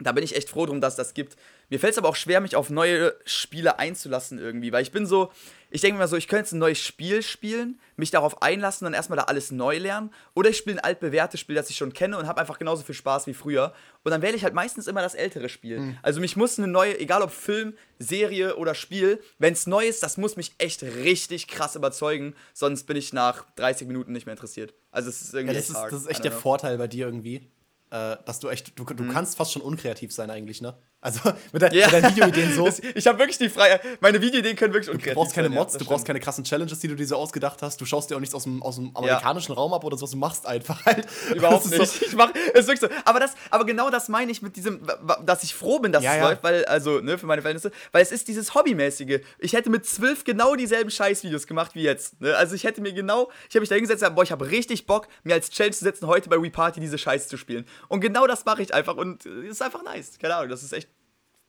da 0.00 0.12
bin 0.12 0.24
ich 0.24 0.36
echt 0.36 0.48
froh 0.48 0.66
drum, 0.66 0.80
dass 0.80 0.96
das 0.96 1.14
gibt. 1.14 1.36
Mir 1.68 1.78
fällt 1.78 1.92
es 1.92 1.98
aber 1.98 2.08
auch 2.08 2.16
schwer, 2.16 2.40
mich 2.40 2.56
auf 2.56 2.70
neue 2.70 3.14
Spiele 3.24 3.78
einzulassen 3.78 4.38
irgendwie, 4.38 4.72
weil 4.72 4.82
ich 4.82 4.92
bin 4.92 5.06
so, 5.06 5.30
ich 5.70 5.80
denke 5.80 5.94
mir 5.94 6.00
mal 6.00 6.08
so, 6.08 6.16
ich 6.16 6.28
könnte 6.28 6.42
jetzt 6.42 6.52
ein 6.52 6.58
neues 6.58 6.78
Spiel 6.78 7.22
spielen, 7.22 7.80
mich 7.96 8.10
darauf 8.10 8.42
einlassen 8.42 8.86
und 8.86 8.92
dann 8.92 8.98
erstmal 8.98 9.18
da 9.18 9.24
alles 9.24 9.50
neu 9.52 9.78
lernen. 9.78 10.12
Oder 10.34 10.50
ich 10.50 10.56
spiele 10.56 10.76
ein 10.76 10.84
altbewährtes 10.84 11.38
Spiel, 11.38 11.54
das 11.54 11.70
ich 11.70 11.76
schon 11.76 11.92
kenne 11.92 12.18
und 12.18 12.26
habe 12.26 12.40
einfach 12.40 12.58
genauso 12.58 12.82
viel 12.82 12.94
Spaß 12.94 13.26
wie 13.26 13.34
früher. 13.34 13.72
Und 14.02 14.10
dann 14.10 14.22
wähle 14.22 14.36
ich 14.36 14.44
halt 14.44 14.54
meistens 14.54 14.86
immer 14.86 15.00
das 15.00 15.14
ältere 15.14 15.48
Spiel. 15.48 15.78
Mhm. 15.78 15.98
Also 16.02 16.20
mich 16.20 16.36
muss 16.36 16.58
eine 16.58 16.68
neue, 16.68 16.98
egal 16.98 17.22
ob 17.22 17.30
Film, 17.30 17.74
Serie 17.98 18.56
oder 18.56 18.74
Spiel, 18.74 19.20
wenn 19.38 19.52
es 19.52 19.66
neu 19.66 19.86
ist, 19.86 20.02
das 20.02 20.16
muss 20.16 20.36
mich 20.36 20.54
echt 20.58 20.82
richtig 20.82 21.46
krass 21.46 21.76
überzeugen, 21.76 22.34
sonst 22.52 22.84
bin 22.84 22.96
ich 22.96 23.12
nach 23.12 23.44
30 23.56 23.86
Minuten 23.86 24.12
nicht 24.12 24.26
mehr 24.26 24.34
interessiert. 24.34 24.74
Also 24.90 25.08
es 25.08 25.22
ist 25.22 25.34
irgendwie. 25.34 25.54
Ja, 25.54 25.60
das, 25.60 25.70
ist, 25.70 25.76
das 25.76 26.02
ist 26.02 26.06
echt 26.08 26.24
der 26.24 26.32
Vorteil 26.32 26.78
bei 26.78 26.88
dir 26.88 27.06
irgendwie 27.06 27.50
äh, 27.90 28.16
dass 28.24 28.40
du 28.40 28.48
echt, 28.48 28.78
du, 28.78 28.84
du 28.84 29.02
mhm. 29.04 29.10
kannst 29.10 29.36
fast 29.36 29.52
schon 29.52 29.62
unkreativ 29.62 30.12
sein 30.12 30.30
eigentlich, 30.30 30.60
ne? 30.60 30.76
Also 31.02 31.32
mit, 31.52 31.62
de 31.62 31.74
ja. 31.74 31.86
mit 31.86 31.94
deinen 31.94 32.14
Videoideen 32.14 32.52
so. 32.52 32.68
ich 32.94 33.06
habe 33.06 33.18
wirklich 33.18 33.38
die 33.38 33.48
Freiheit, 33.48 33.80
meine 34.00 34.20
Videoideen 34.20 34.54
können 34.54 34.74
wirklich. 34.74 35.02
Du 35.02 35.14
brauchst 35.14 35.34
keine 35.34 35.48
Mods, 35.48 35.72
ja, 35.72 35.78
du 35.78 35.86
brauchst 35.86 36.04
keine 36.04 36.20
krassen 36.20 36.44
Challenges, 36.44 36.78
die 36.80 36.88
du 36.88 36.94
dir 36.94 37.06
so 37.06 37.16
ausgedacht 37.16 37.62
hast. 37.62 37.80
Du 37.80 37.86
schaust 37.86 38.10
dir 38.10 38.16
auch 38.16 38.20
nichts 38.20 38.34
aus 38.34 38.44
dem, 38.44 38.62
aus 38.62 38.76
dem 38.76 38.94
amerikanischen 38.94 39.52
ja. 39.52 39.56
Raum 39.58 39.72
ab 39.72 39.82
oder 39.82 39.96
sowas, 39.96 40.10
du 40.10 40.18
machst 40.18 40.46
einfach 40.46 40.84
halt. 40.84 41.06
Überhaupt 41.34 41.70
nicht. 41.70 41.86
So. 41.86 42.04
Ich 42.04 42.14
mach, 42.14 42.34
ist 42.34 42.68
wirklich 42.68 42.80
so. 42.80 42.88
Aber, 43.06 43.18
das, 43.18 43.32
aber 43.50 43.64
genau 43.64 43.88
das 43.88 44.10
meine 44.10 44.30
ich 44.30 44.42
mit 44.42 44.56
diesem, 44.56 44.82
dass 45.24 45.42
ich 45.42 45.54
froh 45.54 45.78
bin, 45.78 45.90
dass 45.90 46.04
es 46.04 46.20
läuft, 46.20 46.42
weil, 46.42 46.66
also, 46.66 47.00
ne, 47.00 47.16
für 47.16 47.26
meine 47.26 47.40
Verhältnisse, 47.40 47.70
weil 47.92 48.02
es 48.02 48.12
ist 48.12 48.28
dieses 48.28 48.54
Hobbymäßige. 48.54 49.20
Ich 49.38 49.54
hätte 49.54 49.70
mit 49.70 49.86
zwölf 49.86 50.24
genau 50.24 50.54
dieselben 50.54 50.90
Scheißvideos 50.90 51.46
gemacht 51.46 51.74
wie 51.74 51.82
jetzt. 51.82 52.20
Ne? 52.20 52.36
Also 52.36 52.54
ich 52.54 52.64
hätte 52.64 52.82
mir 52.82 52.92
genau, 52.92 53.30
ich 53.48 53.54
habe 53.56 53.60
mich 53.60 53.70
da 53.70 53.74
hingesetzt, 53.74 54.04
boah, 54.14 54.22
ich 54.22 54.32
habe 54.32 54.50
richtig 54.50 54.86
Bock, 54.86 55.08
mir 55.24 55.32
als 55.32 55.48
Challenge 55.48 55.74
zu 55.74 55.84
setzen, 55.84 56.06
heute 56.06 56.28
bei 56.28 56.40
WeParty 56.40 56.78
diese 56.80 56.98
Scheiße 56.98 57.28
zu 57.28 57.38
spielen. 57.38 57.64
Und 57.88 58.00
genau 58.00 58.26
das 58.26 58.44
mache 58.44 58.62
ich 58.62 58.74
einfach 58.74 58.96
und 58.96 59.24
es 59.24 59.52
ist 59.52 59.62
einfach 59.62 59.82
nice. 59.82 60.18
Keine 60.18 60.36
Ahnung, 60.36 60.50
das 60.50 60.62
ist 60.62 60.72
echt 60.72 60.89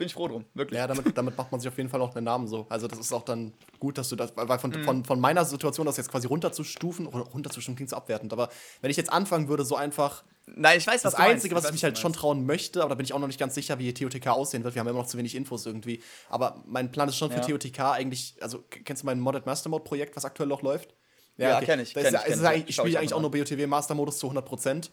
bin 0.01 0.07
ich 0.07 0.15
froh 0.15 0.27
drum, 0.27 0.45
wirklich. 0.55 0.79
Ja, 0.79 0.87
damit, 0.87 1.15
damit 1.15 1.37
macht 1.37 1.51
man 1.51 1.61
sich 1.61 1.67
auf 1.67 1.77
jeden 1.77 1.87
Fall 1.87 2.01
auch 2.01 2.15
einen 2.15 2.25
Namen 2.25 2.47
so. 2.47 2.65
Also 2.69 2.87
das 2.87 2.97
ist 2.97 3.13
auch 3.13 3.21
dann 3.21 3.53
gut, 3.77 3.99
dass 3.99 4.09
du 4.09 4.15
das, 4.15 4.33
weil 4.35 4.57
von, 4.57 4.71
mhm. 4.71 4.83
von, 4.83 5.05
von 5.05 5.19
meiner 5.19 5.45
Situation 5.45 5.85
das 5.85 5.97
jetzt 5.97 6.09
quasi 6.09 6.25
runterzustufen, 6.25 7.05
oder 7.05 7.25
runterzustufen 7.25 7.75
klingt 7.75 7.91
so 7.91 7.95
abwertend, 7.95 8.33
aber 8.33 8.49
wenn 8.81 8.89
ich 8.89 8.97
jetzt 8.97 9.13
anfangen 9.13 9.47
würde, 9.47 9.63
so 9.63 9.75
einfach 9.75 10.23
Nein, 10.47 10.79
ich 10.79 10.87
weiß, 10.87 11.05
was 11.05 11.13
Das 11.13 11.21
Einzige, 11.21 11.53
was 11.53 11.65
ich 11.65 11.71
mich 11.71 11.83
halt 11.83 11.99
schon 11.99 12.13
trauen 12.13 12.47
möchte, 12.47 12.81
aber 12.81 12.89
da 12.89 12.95
bin 12.95 13.05
ich 13.05 13.13
auch 13.13 13.19
noch 13.19 13.27
nicht 13.27 13.39
ganz 13.39 13.53
sicher, 13.53 13.77
wie 13.77 13.93
TOTK 13.93 14.27
aussehen 14.29 14.63
wird. 14.63 14.73
Wir 14.73 14.79
haben 14.79 14.87
immer 14.87 14.97
noch 14.97 15.05
zu 15.05 15.19
wenig 15.19 15.35
Infos 15.35 15.67
irgendwie. 15.67 16.01
Aber 16.29 16.63
mein 16.65 16.91
Plan 16.91 17.07
ist 17.07 17.15
schon 17.15 17.29
für 17.29 17.41
ja. 17.41 17.45
TOTK 17.45 17.79
eigentlich, 17.79 18.35
also 18.41 18.63
kennst 18.83 19.03
du 19.03 19.05
mein 19.05 19.19
Modded 19.19 19.45
Master 19.45 19.69
Mode 19.69 19.83
Projekt, 19.83 20.15
was 20.15 20.25
aktuell 20.25 20.49
noch 20.49 20.63
läuft? 20.63 20.95
Ja, 21.37 21.49
ja 21.49 21.57
okay. 21.57 21.67
kenne 21.67 21.83
ich. 21.83 21.93
Kenn 21.93 22.05
ich, 22.05 22.11
kenn 22.11 22.55
ich, 22.55 22.69
ich 22.69 22.75
spiele 22.75 22.97
eigentlich 22.97 23.13
auch 23.13 23.21
nur 23.21 23.29
BOTW 23.29 23.67
Master 23.67 23.93
Modus 23.93 24.17
zu 24.17 24.25
100 24.25 24.43
Prozent. 24.43 24.91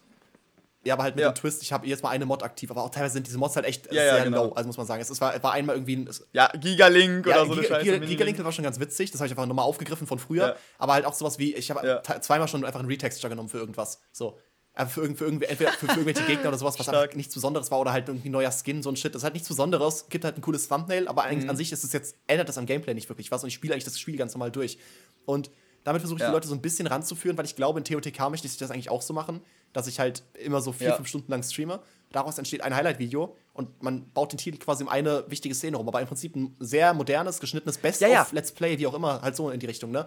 Ja, 0.84 0.94
aber 0.94 1.02
halt 1.02 1.16
mit 1.16 1.22
ja. 1.22 1.32
dem 1.32 1.34
Twist, 1.34 1.62
ich 1.62 1.72
habe 1.72 1.86
jetzt 1.86 2.02
mal 2.02 2.10
eine 2.10 2.24
Mod 2.24 2.42
aktiv, 2.42 2.70
aber 2.70 2.84
auch 2.84 2.90
teilweise 2.90 3.14
sind 3.14 3.26
diese 3.26 3.36
Mods 3.36 3.56
halt 3.56 3.66
echt 3.66 3.86
ja, 3.86 3.92
sehr 3.92 4.18
ja, 4.18 4.24
genau. 4.24 4.46
low, 4.46 4.52
also 4.52 4.68
muss 4.68 4.76
man 4.76 4.86
sagen. 4.86 5.02
Es, 5.02 5.20
war, 5.20 5.42
war 5.42 5.52
einmal 5.52 5.74
irgendwie 5.74 5.96
ein. 5.96 6.10
Ja, 6.32 6.48
Gigalink 6.56 7.26
oder 7.26 7.46
so 7.46 7.54
Giga, 7.54 7.76
eine 7.76 7.84
Scheiße. 7.84 8.00
Gigalink 8.00 8.44
war 8.44 8.52
schon 8.52 8.64
ganz 8.64 8.78
witzig, 8.78 9.10
das 9.10 9.20
habe 9.20 9.26
ich 9.26 9.32
einfach 9.32 9.46
nochmal 9.46 9.64
aufgegriffen 9.64 10.06
von 10.06 10.18
früher. 10.18 10.56
Aber 10.78 10.94
halt 10.94 11.04
auch 11.04 11.14
sowas 11.14 11.38
wie, 11.38 11.54
ich 11.54 11.70
habe 11.70 12.02
zweimal 12.20 12.46
schon 12.48 12.64
einfach 12.64 12.80
einen 12.80 12.88
Retexture 12.88 13.28
genommen 13.28 13.48
für 13.48 13.58
irgendwas. 13.58 14.00
So. 14.12 14.38
Für, 14.76 15.12
für, 15.12 15.24
irgendwie, 15.24 15.46
entweder 15.46 15.72
für, 15.72 15.86
für, 15.86 15.98
irgendwelche 15.98 16.22
Gegner 16.22 16.50
oder 16.50 16.58
sowas, 16.58 16.78
was 16.78 16.88
einfach 16.88 17.12
nichts 17.16 17.34
Besonderes 17.34 17.68
war 17.72 17.80
oder 17.80 17.90
halt 17.90 18.06
irgendwie 18.06 18.28
neuer 18.28 18.52
Skin, 18.52 18.80
so 18.80 18.90
ein 18.90 18.94
Shit. 18.94 19.12
Das 19.12 19.22
ist 19.22 19.24
halt 19.24 19.34
nichts 19.34 19.48
Besonderes, 19.48 20.08
gibt 20.08 20.24
halt 20.24 20.38
ein 20.38 20.40
cooles 20.40 20.68
Thumbnail, 20.68 21.08
aber 21.08 21.24
eigentlich 21.24 21.44
mhm. 21.44 21.50
an 21.50 21.56
sich 21.56 21.72
ist 21.72 21.82
es 21.82 21.92
jetzt, 21.92 22.14
ändert 22.28 22.48
das 22.48 22.58
am 22.58 22.66
Gameplay 22.66 22.94
nicht 22.94 23.08
wirklich 23.08 23.32
was 23.32 23.42
und 23.42 23.48
ich 23.48 23.54
spiele 23.54 23.74
eigentlich 23.74 23.86
das 23.86 23.98
Spiel 23.98 24.16
ganz 24.16 24.34
normal 24.34 24.52
durch. 24.52 24.78
Und 25.24 25.50
damit 25.82 26.00
versuche 26.00 26.18
ich 26.18 26.22
ja. 26.22 26.28
die 26.28 26.32
Leute 26.32 26.46
so 26.46 26.54
ein 26.54 26.62
bisschen 26.62 26.86
ranzuführen, 26.86 27.36
weil 27.36 27.44
ich 27.44 27.56
glaube, 27.56 27.80
in 27.80 27.84
TOTK 27.84 28.30
möchte 28.30 28.46
ich 28.46 28.56
das 28.56 28.70
eigentlich 28.70 28.88
auch 28.88 29.02
so 29.02 29.12
machen 29.14 29.40
dass 29.72 29.86
ich 29.86 30.00
halt 30.00 30.22
immer 30.34 30.60
so 30.60 30.72
vier, 30.72 30.88
ja. 30.88 30.96
fünf 30.96 31.08
Stunden 31.08 31.30
lang 31.30 31.42
streame. 31.42 31.80
Daraus 32.10 32.38
entsteht 32.38 32.62
ein 32.62 32.74
Highlight-Video 32.74 33.36
und 33.52 33.82
man 33.82 34.10
baut 34.12 34.32
den 34.32 34.38
Titel 34.38 34.58
quasi 34.58 34.82
um 34.82 34.88
eine 34.88 35.24
wichtige 35.28 35.54
Szene 35.54 35.76
rum. 35.76 35.86
Aber 35.88 36.00
im 36.00 36.06
Prinzip 36.06 36.34
ein 36.36 36.56
sehr 36.58 36.94
modernes, 36.94 37.38
geschnittenes 37.38 37.76
Best 37.78 38.00
ja, 38.00 38.26
Let's 38.32 38.52
Play, 38.52 38.78
wie 38.78 38.86
auch 38.86 38.94
immer, 38.94 39.20
halt 39.20 39.36
so 39.36 39.50
in 39.50 39.60
die 39.60 39.66
Richtung, 39.66 39.90
ne? 39.90 40.06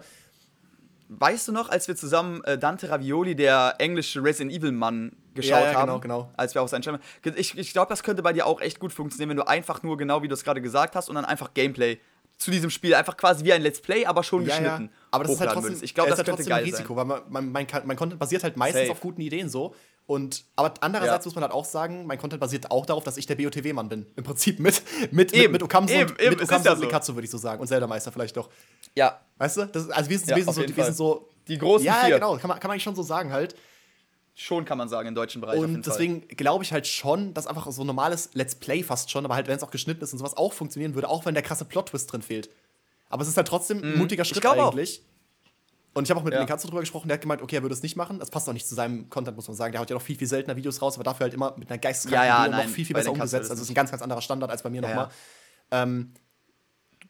Weißt 1.14 1.46
du 1.46 1.52
noch, 1.52 1.68
als 1.68 1.88
wir 1.88 1.94
zusammen 1.94 2.42
äh, 2.44 2.56
Dante 2.56 2.88
Ravioli, 2.88 3.36
der 3.36 3.74
englische 3.78 4.24
Resident 4.24 4.50
Evil 4.50 4.72
Mann, 4.72 5.14
geschaut 5.34 5.60
ja, 5.60 5.72
ja, 5.72 5.74
haben? 5.74 6.00
Genau, 6.00 6.00
genau. 6.00 6.32
Als 6.38 6.54
wir 6.54 6.62
auf 6.62 6.70
seinen 6.70 6.80
Channel. 6.80 7.00
Ich, 7.36 7.56
ich 7.56 7.72
glaube, 7.72 7.90
das 7.90 8.02
könnte 8.02 8.22
bei 8.22 8.32
dir 8.32 8.46
auch 8.46 8.62
echt 8.62 8.80
gut 8.80 8.92
funktionieren, 8.92 9.28
wenn 9.28 9.36
du 9.36 9.46
einfach 9.46 9.82
nur 9.82 9.98
genau 9.98 10.22
wie 10.22 10.28
du 10.28 10.34
es 10.34 10.42
gerade 10.42 10.62
gesagt 10.62 10.96
hast 10.96 11.10
und 11.10 11.16
dann 11.16 11.26
einfach 11.26 11.52
Gameplay 11.52 11.98
zu 12.42 12.50
diesem 12.50 12.70
Spiel. 12.70 12.94
Einfach 12.94 13.16
quasi 13.16 13.44
wie 13.44 13.52
ein 13.52 13.62
Let's 13.62 13.80
Play, 13.80 14.04
aber 14.06 14.22
schon 14.22 14.42
ja, 14.42 14.48
geschnitten. 14.56 14.84
Ja. 14.92 14.98
Aber 15.10 15.24
das 15.24 15.34
ist 15.34 15.40
halt 15.40 15.52
trotzdem, 15.52 15.78
ich 15.82 15.94
glaube, 15.94 16.10
das 16.10 16.18
ist 16.18 16.26
halt 16.26 16.36
trotzdem 16.36 16.52
ein 16.54 16.64
Risiko, 16.64 16.94
sein. 16.94 16.96
weil 16.96 17.04
man, 17.04 17.22
mein, 17.28 17.52
mein, 17.52 17.66
mein 17.84 17.96
Content 17.96 18.18
basiert 18.20 18.42
halt 18.44 18.56
meistens 18.56 18.82
Safe. 18.82 18.92
auf 18.92 19.00
guten 19.00 19.20
Ideen 19.20 19.48
so. 19.48 19.74
Und, 20.06 20.44
aber 20.56 20.74
andererseits 20.80 21.24
Ja. 21.24 21.28
muss 21.28 21.34
man 21.36 21.44
halt 21.44 21.52
auch 21.52 21.64
sagen, 21.64 22.06
mein 22.06 22.18
Content 22.18 22.40
basiert 22.40 22.70
auch 22.70 22.84
darauf, 22.86 23.04
dass 23.04 23.16
ich 23.16 23.26
der 23.26 23.36
BOTW-Mann 23.36 23.88
bin. 23.88 24.06
Im 24.16 24.24
Prinzip 24.24 24.58
mit, 24.58 24.82
mit, 25.12 25.32
Eben, 25.32 25.42
mit, 25.44 25.52
mit 25.52 25.62
Okamso 25.62 25.94
eben, 25.94 26.10
und, 26.10 26.20
eben, 26.20 26.30
mit 26.30 26.42
Okamso 26.42 26.64
ja 26.66 26.72
und 26.72 26.78
so. 26.80 26.84
Nikatsu, 26.84 27.14
würde 27.14 27.24
ich 27.24 27.30
so 27.30 27.38
sagen. 27.38 27.60
Und 27.60 27.68
Zelda-Meister 27.68 28.10
vielleicht 28.10 28.36
doch. 28.36 28.50
Ja, 28.94 29.20
Weißt 29.38 29.56
du? 29.56 29.66
Das, 29.66 29.90
also 29.90 30.10
wir 30.10 30.18
sind, 30.18 30.28
Ja, 30.30 30.36
wir 30.36 30.44
sind, 30.44 30.54
so, 30.54 30.76
wir 30.76 30.84
sind 30.84 30.96
so. 30.96 31.28
die 31.48 31.58
großen 31.58 31.84
Ja, 31.86 31.94
vier. 32.04 32.14
genau, 32.14 32.36
kann 32.36 32.48
man, 32.48 32.58
kann 32.60 32.68
man 32.68 32.72
eigentlich 32.72 32.82
schon 32.84 32.94
so 32.94 33.02
sagen 33.02 33.32
halt. 33.32 33.54
Schon 34.34 34.64
kann 34.64 34.78
man 34.78 34.88
sagen, 34.88 35.08
im 35.08 35.14
deutschen 35.14 35.40
Bereich. 35.42 35.58
Und 35.58 35.84
deswegen 35.86 36.26
glaube 36.28 36.64
ich 36.64 36.72
halt 36.72 36.86
schon, 36.86 37.34
dass 37.34 37.46
einfach 37.46 37.70
so 37.70 37.82
ein 37.82 37.86
normales 37.86 38.30
Let's 38.32 38.54
Play 38.54 38.82
fast 38.82 39.10
schon, 39.10 39.24
aber 39.26 39.34
halt, 39.34 39.46
wenn 39.46 39.56
es 39.56 39.62
auch 39.62 39.70
geschnitten 39.70 40.02
ist 40.02 40.12
und 40.12 40.18
sowas, 40.18 40.36
auch 40.36 40.52
funktionieren 40.54 40.94
würde, 40.94 41.08
auch 41.08 41.26
wenn 41.26 41.34
der 41.34 41.42
krasse 41.42 41.64
Plot-Twist 41.66 42.10
drin 42.10 42.22
fehlt. 42.22 42.48
Aber 43.10 43.22
es 43.22 43.28
ist 43.28 43.36
halt 43.36 43.46
trotzdem 43.46 43.82
ein 43.82 43.98
mutiger 43.98 44.24
Schritt 44.24 44.38
Mhm. 44.38 44.40
glaube 44.40 44.62
auch. 44.62 44.72
eigentlich. 44.72 45.02
Und 45.94 46.04
ich 46.04 46.10
habe 46.10 46.18
auch 46.20 46.24
mit 46.24 46.32
Ja. 46.32 46.40
den 46.40 46.46
Katze 46.48 46.66
drüber 46.66 46.80
gesprochen, 46.80 47.08
der 47.08 47.16
hat 47.16 47.20
gemeint, 47.20 47.42
okay, 47.42 47.56
er 47.56 47.62
würde 47.62 47.74
es 47.74 47.82
nicht 47.82 47.96
machen. 47.96 48.18
Das 48.18 48.30
passt 48.30 48.48
auch 48.48 48.54
nicht 48.54 48.66
zu 48.66 48.74
seinem 48.74 49.10
Content, 49.10 49.36
muss 49.36 49.46
man 49.48 49.54
sagen. 49.54 49.72
Der 49.72 49.82
haut 49.82 49.90
ja 49.90 49.94
noch 49.96 50.00
viel, 50.02 50.16
viel 50.16 50.26
seltener 50.26 50.56
Videos 50.56 50.80
raus, 50.80 50.94
aber 50.94 51.04
dafür 51.04 51.24
halt 51.24 51.34
immer 51.34 51.54
mit 51.58 51.68
einer 51.70 51.76
geisteskranken 51.78 52.26
Ja, 52.26 52.44
ja, 52.46 52.50
nein, 52.50 52.66
noch 52.68 52.74
viel, 52.74 52.86
viel 52.86 52.94
besser 52.94 53.12
umgesetzt. 53.12 53.50
Also 53.50 53.62
ist 53.62 53.68
ein 53.68 53.74
ganz, 53.74 53.90
ganz 53.90 54.02
anderer 54.02 54.22
Standard 54.22 54.50
als 54.50 54.62
bei 54.62 54.70
mir 54.70 54.80
Ja, 54.80 54.88
nochmal. 54.88 55.08
Ähm, 55.70 56.14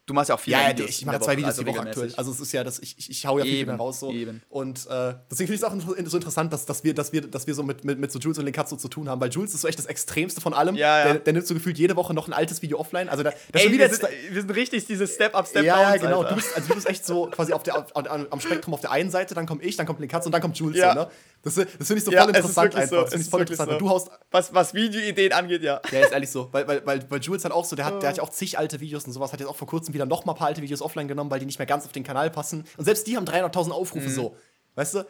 du 0.05 0.13
machst 0.13 0.29
ja 0.29 0.35
auch 0.35 0.39
viele 0.39 0.57
ja, 0.57 0.63
ja, 0.63 0.69
Videos. 0.69 0.89
ich 0.89 1.01
in 1.01 1.07
mache 1.07 1.21
zwei 1.21 1.37
Videos 1.37 1.51
also 1.51 1.63
die 1.63 1.69
Woche 1.69 1.79
aktuell. 1.79 2.13
Also 2.15 2.31
es 2.31 2.39
ist 2.39 2.51
ja, 2.51 2.63
das, 2.63 2.79
ich, 2.79 2.97
ich, 2.97 3.09
ich 3.09 3.25
hau 3.25 3.37
ja 3.37 3.45
viel, 3.45 3.53
Eben, 3.53 3.71
raus 3.71 3.99
so. 3.99 4.11
eben. 4.11 4.41
Und 4.49 4.85
äh, 4.87 5.13
deswegen 5.31 5.47
finde 5.47 5.53
ich 5.53 5.61
es 5.61 5.63
auch 5.63 5.73
so 5.79 5.93
interessant, 5.93 6.51
dass, 6.51 6.65
dass, 6.65 6.83
wir, 6.83 6.93
dass, 6.93 7.13
wir, 7.13 7.21
dass 7.21 7.47
wir 7.47 7.55
so 7.55 7.63
mit, 7.63 7.85
mit, 7.85 7.99
mit 7.99 8.11
so 8.11 8.19
Jules 8.19 8.37
und 8.37 8.45
Linkatsu 8.45 8.75
zu 8.75 8.87
tun 8.89 9.07
haben, 9.07 9.21
weil 9.21 9.29
Jules 9.29 9.53
ist 9.53 9.61
so 9.61 9.67
echt 9.67 9.79
das 9.79 9.85
Extremste 9.85 10.41
von 10.41 10.53
allem. 10.53 10.75
Ja, 10.75 10.99
ja. 10.99 11.03
Der, 11.05 11.15
der 11.15 11.33
nimmt 11.33 11.47
so 11.47 11.53
gefühlt 11.53 11.77
jede 11.77 11.95
Woche 11.95 12.13
noch 12.13 12.27
ein 12.27 12.33
altes 12.33 12.61
Video 12.61 12.79
offline. 12.79 13.07
Also 13.07 13.23
ist 13.23 13.35
Ey, 13.53 13.71
wir, 13.71 13.89
sind, 13.89 14.01
wir 14.29 14.41
sind 14.41 14.55
richtig 14.55 14.85
diese 14.85 15.07
Step-Up, 15.07 15.47
ja, 15.55 15.61
ja, 15.61 15.95
genau. 15.95 16.19
Alter. 16.19 16.29
Du 16.29 16.35
bist, 16.35 16.55
also 16.55 16.67
du 16.67 16.75
bist 16.75 16.89
echt 16.89 17.05
so 17.05 17.27
quasi 17.27 17.53
auf 17.53 17.63
der, 17.63 17.77
auf, 17.77 17.93
am 17.93 18.39
Spektrum 18.39 18.73
auf 18.73 18.81
der 18.81 18.91
einen 18.91 19.09
Seite, 19.09 19.35
dann 19.35 19.45
komme 19.45 19.63
ich, 19.63 19.77
dann 19.77 19.85
kommt 19.85 19.99
Linkatsu 19.99 20.27
und 20.27 20.33
dann 20.33 20.41
kommt 20.41 20.57
Jules. 20.57 20.77
Ja. 20.77 20.93
So, 20.93 20.99
ne? 20.99 21.07
Das, 21.43 21.55
das 21.55 21.65
finde 21.65 21.95
ich 21.95 22.03
so 22.05 22.11
voll 22.11 22.29
interessant 22.29 22.75
einfach. 22.75 22.89
so, 22.89 23.01
Das 23.01 23.09
finde 23.09 23.23
ich 23.25 23.29
voll 23.29 23.41
interessant. 23.41 23.71
so. 23.71 23.77
Du 23.77 23.89
haust 23.89 24.09
was, 24.31 24.53
was 24.53 24.73
Videoideen 24.73 25.33
angeht, 25.33 25.61
ja. 25.61 25.81
ja, 25.91 25.99
ist 25.99 26.13
ehrlich 26.13 26.31
so. 26.31 26.47
Weil, 26.53 26.67
weil, 26.67 26.85
weil, 26.85 27.05
weil 27.09 27.19
Jules 27.19 27.43
halt 27.43 27.53
auch 27.53 27.65
so, 27.65 27.75
der 27.75 27.85
hat, 27.85 28.01
der 28.01 28.09
hat 28.09 28.17
ja 28.17 28.23
auch 28.23 28.29
zig 28.29 28.57
alte 28.57 28.79
Videos 28.79 29.05
und 29.05 29.11
sowas, 29.11 29.33
hat 29.33 29.41
jetzt 29.41 29.49
auch 29.49 29.55
vor 29.55 29.67
kurzem 29.67 29.93
wieder 29.93 30.05
noch 30.05 30.23
mal 30.23 30.33
ein 30.33 30.37
paar 30.37 30.47
alte 30.47 30.61
Videos 30.61 30.81
offline 30.81 31.09
genommen, 31.09 31.29
weil 31.29 31.39
die 31.39 31.45
nicht 31.45 31.59
mehr 31.59 31.65
ganz 31.65 31.85
auf 31.85 31.91
den 31.91 32.03
Kanal 32.03 32.29
passen. 32.29 32.63
Und 32.77 32.85
selbst 32.85 33.05
die 33.07 33.17
haben 33.17 33.25
300.000 33.25 33.71
Aufrufe 33.71 34.09
so. 34.09 34.37
Weißt 34.75 34.95
du? 34.95 35.05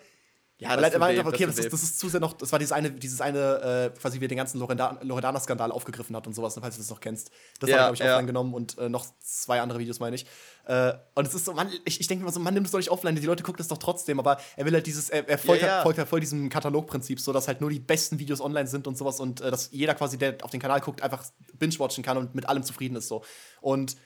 Ja, 0.60 0.70
Weil 0.70 0.78
das 0.92 1.00
halt 1.00 1.18
weh, 1.18 1.20
okay, 1.28 1.46
das 1.48 1.58
ist, 1.58 1.74
das 1.74 1.84
ist 1.84 2.00
zu 2.00 2.08
sehr 2.10 2.20
noch, 2.20 2.34
das 2.34 2.52
war 2.52 2.60
dieses 2.60 2.72
eine, 2.72 2.92
dieses 2.92 3.20
eine, 3.22 3.92
äh, 3.94 4.00
quasi 4.00 4.20
wie 4.22 4.26
er 4.26 4.28
den 4.30 4.38
ganzen 4.38 4.60
Loreda- 4.62 5.00
Loredana-Skandal 5.02 5.72
aufgegriffen 5.72 6.16
hat 6.16 6.28
und 6.28 6.34
sowas, 6.34 6.56
ne, 6.56 6.62
falls 6.62 6.76
du 6.76 6.82
das 6.82 6.90
noch 6.92 7.00
kennst. 7.00 7.32
Das 7.60 7.70
Ja, 7.70 7.76
hat 7.76 7.82
er, 7.82 7.86
glaube 7.88 7.96
ich, 7.96 8.00
ja. 8.02 8.14
offline 8.14 8.28
genommen 8.28 8.54
und 8.54 8.78
äh, 8.78 8.88
noch 8.88 9.06
zwei 9.20 9.62
andere 9.62 9.80
Videos, 9.80 10.00
meine 10.00 10.16
ich. 10.16 10.26
Äh, 10.66 10.94
und 11.16 11.28
es 11.28 11.34
ist 11.34 11.46
so, 11.46 11.54
man, 11.54 11.70
ich, 11.86 12.00
ich 12.00 12.08
denke 12.08 12.24
mir 12.24 12.32
so, 12.32 12.40
man 12.40 12.54
nimmt 12.54 12.68
es 12.68 12.72
doch 12.72 12.78
nicht 12.78 12.92
offline, 12.92 13.16
die 13.16 13.26
Leute 13.26 13.44
gucken 13.44 13.58
das 13.58 13.68
doch 13.68 13.80
trotzdem, 13.80 14.20
aber 14.20 14.38
er 14.56 14.66
will 14.66 14.74
halt 14.74 14.86
dieses, 14.86 15.10
er, 15.10 15.28
er 15.28 15.38
folgt, 15.40 15.64
Ja, 15.64 15.68
ja. 15.68 15.74
Halt, 15.76 15.84
folgt 15.84 15.98
halt 15.98 16.08
voll 16.08 16.20
diesem 16.20 16.50
Katalogprinzip, 16.50 17.20
so 17.20 17.34
dass 17.34 17.48
halt 17.48 17.60
nur 17.60 17.72
die 17.72 17.80
besten 17.80 18.20
Videos 18.20 18.40
online 18.40 18.68
sind 18.68 18.86
und 18.88 18.96
sowas 18.98 19.20
und 19.20 19.42
äh, 19.42 19.50
dass 19.50 19.70
jeder 19.72 19.96
quasi, 19.96 20.18
der 20.20 20.38
auf 20.44 20.52
den 20.52 20.62
Kanal 20.62 20.80
guckt, 20.82 21.02
einfach 21.02 21.26
binge-watchen 21.56 22.04
kann 22.04 22.18
und 22.18 22.36
mit 22.36 22.48
allem 22.48 22.64
zufrieden 22.64 22.96
ist 22.96 23.08
so. 23.08 23.24
Und 23.60 23.98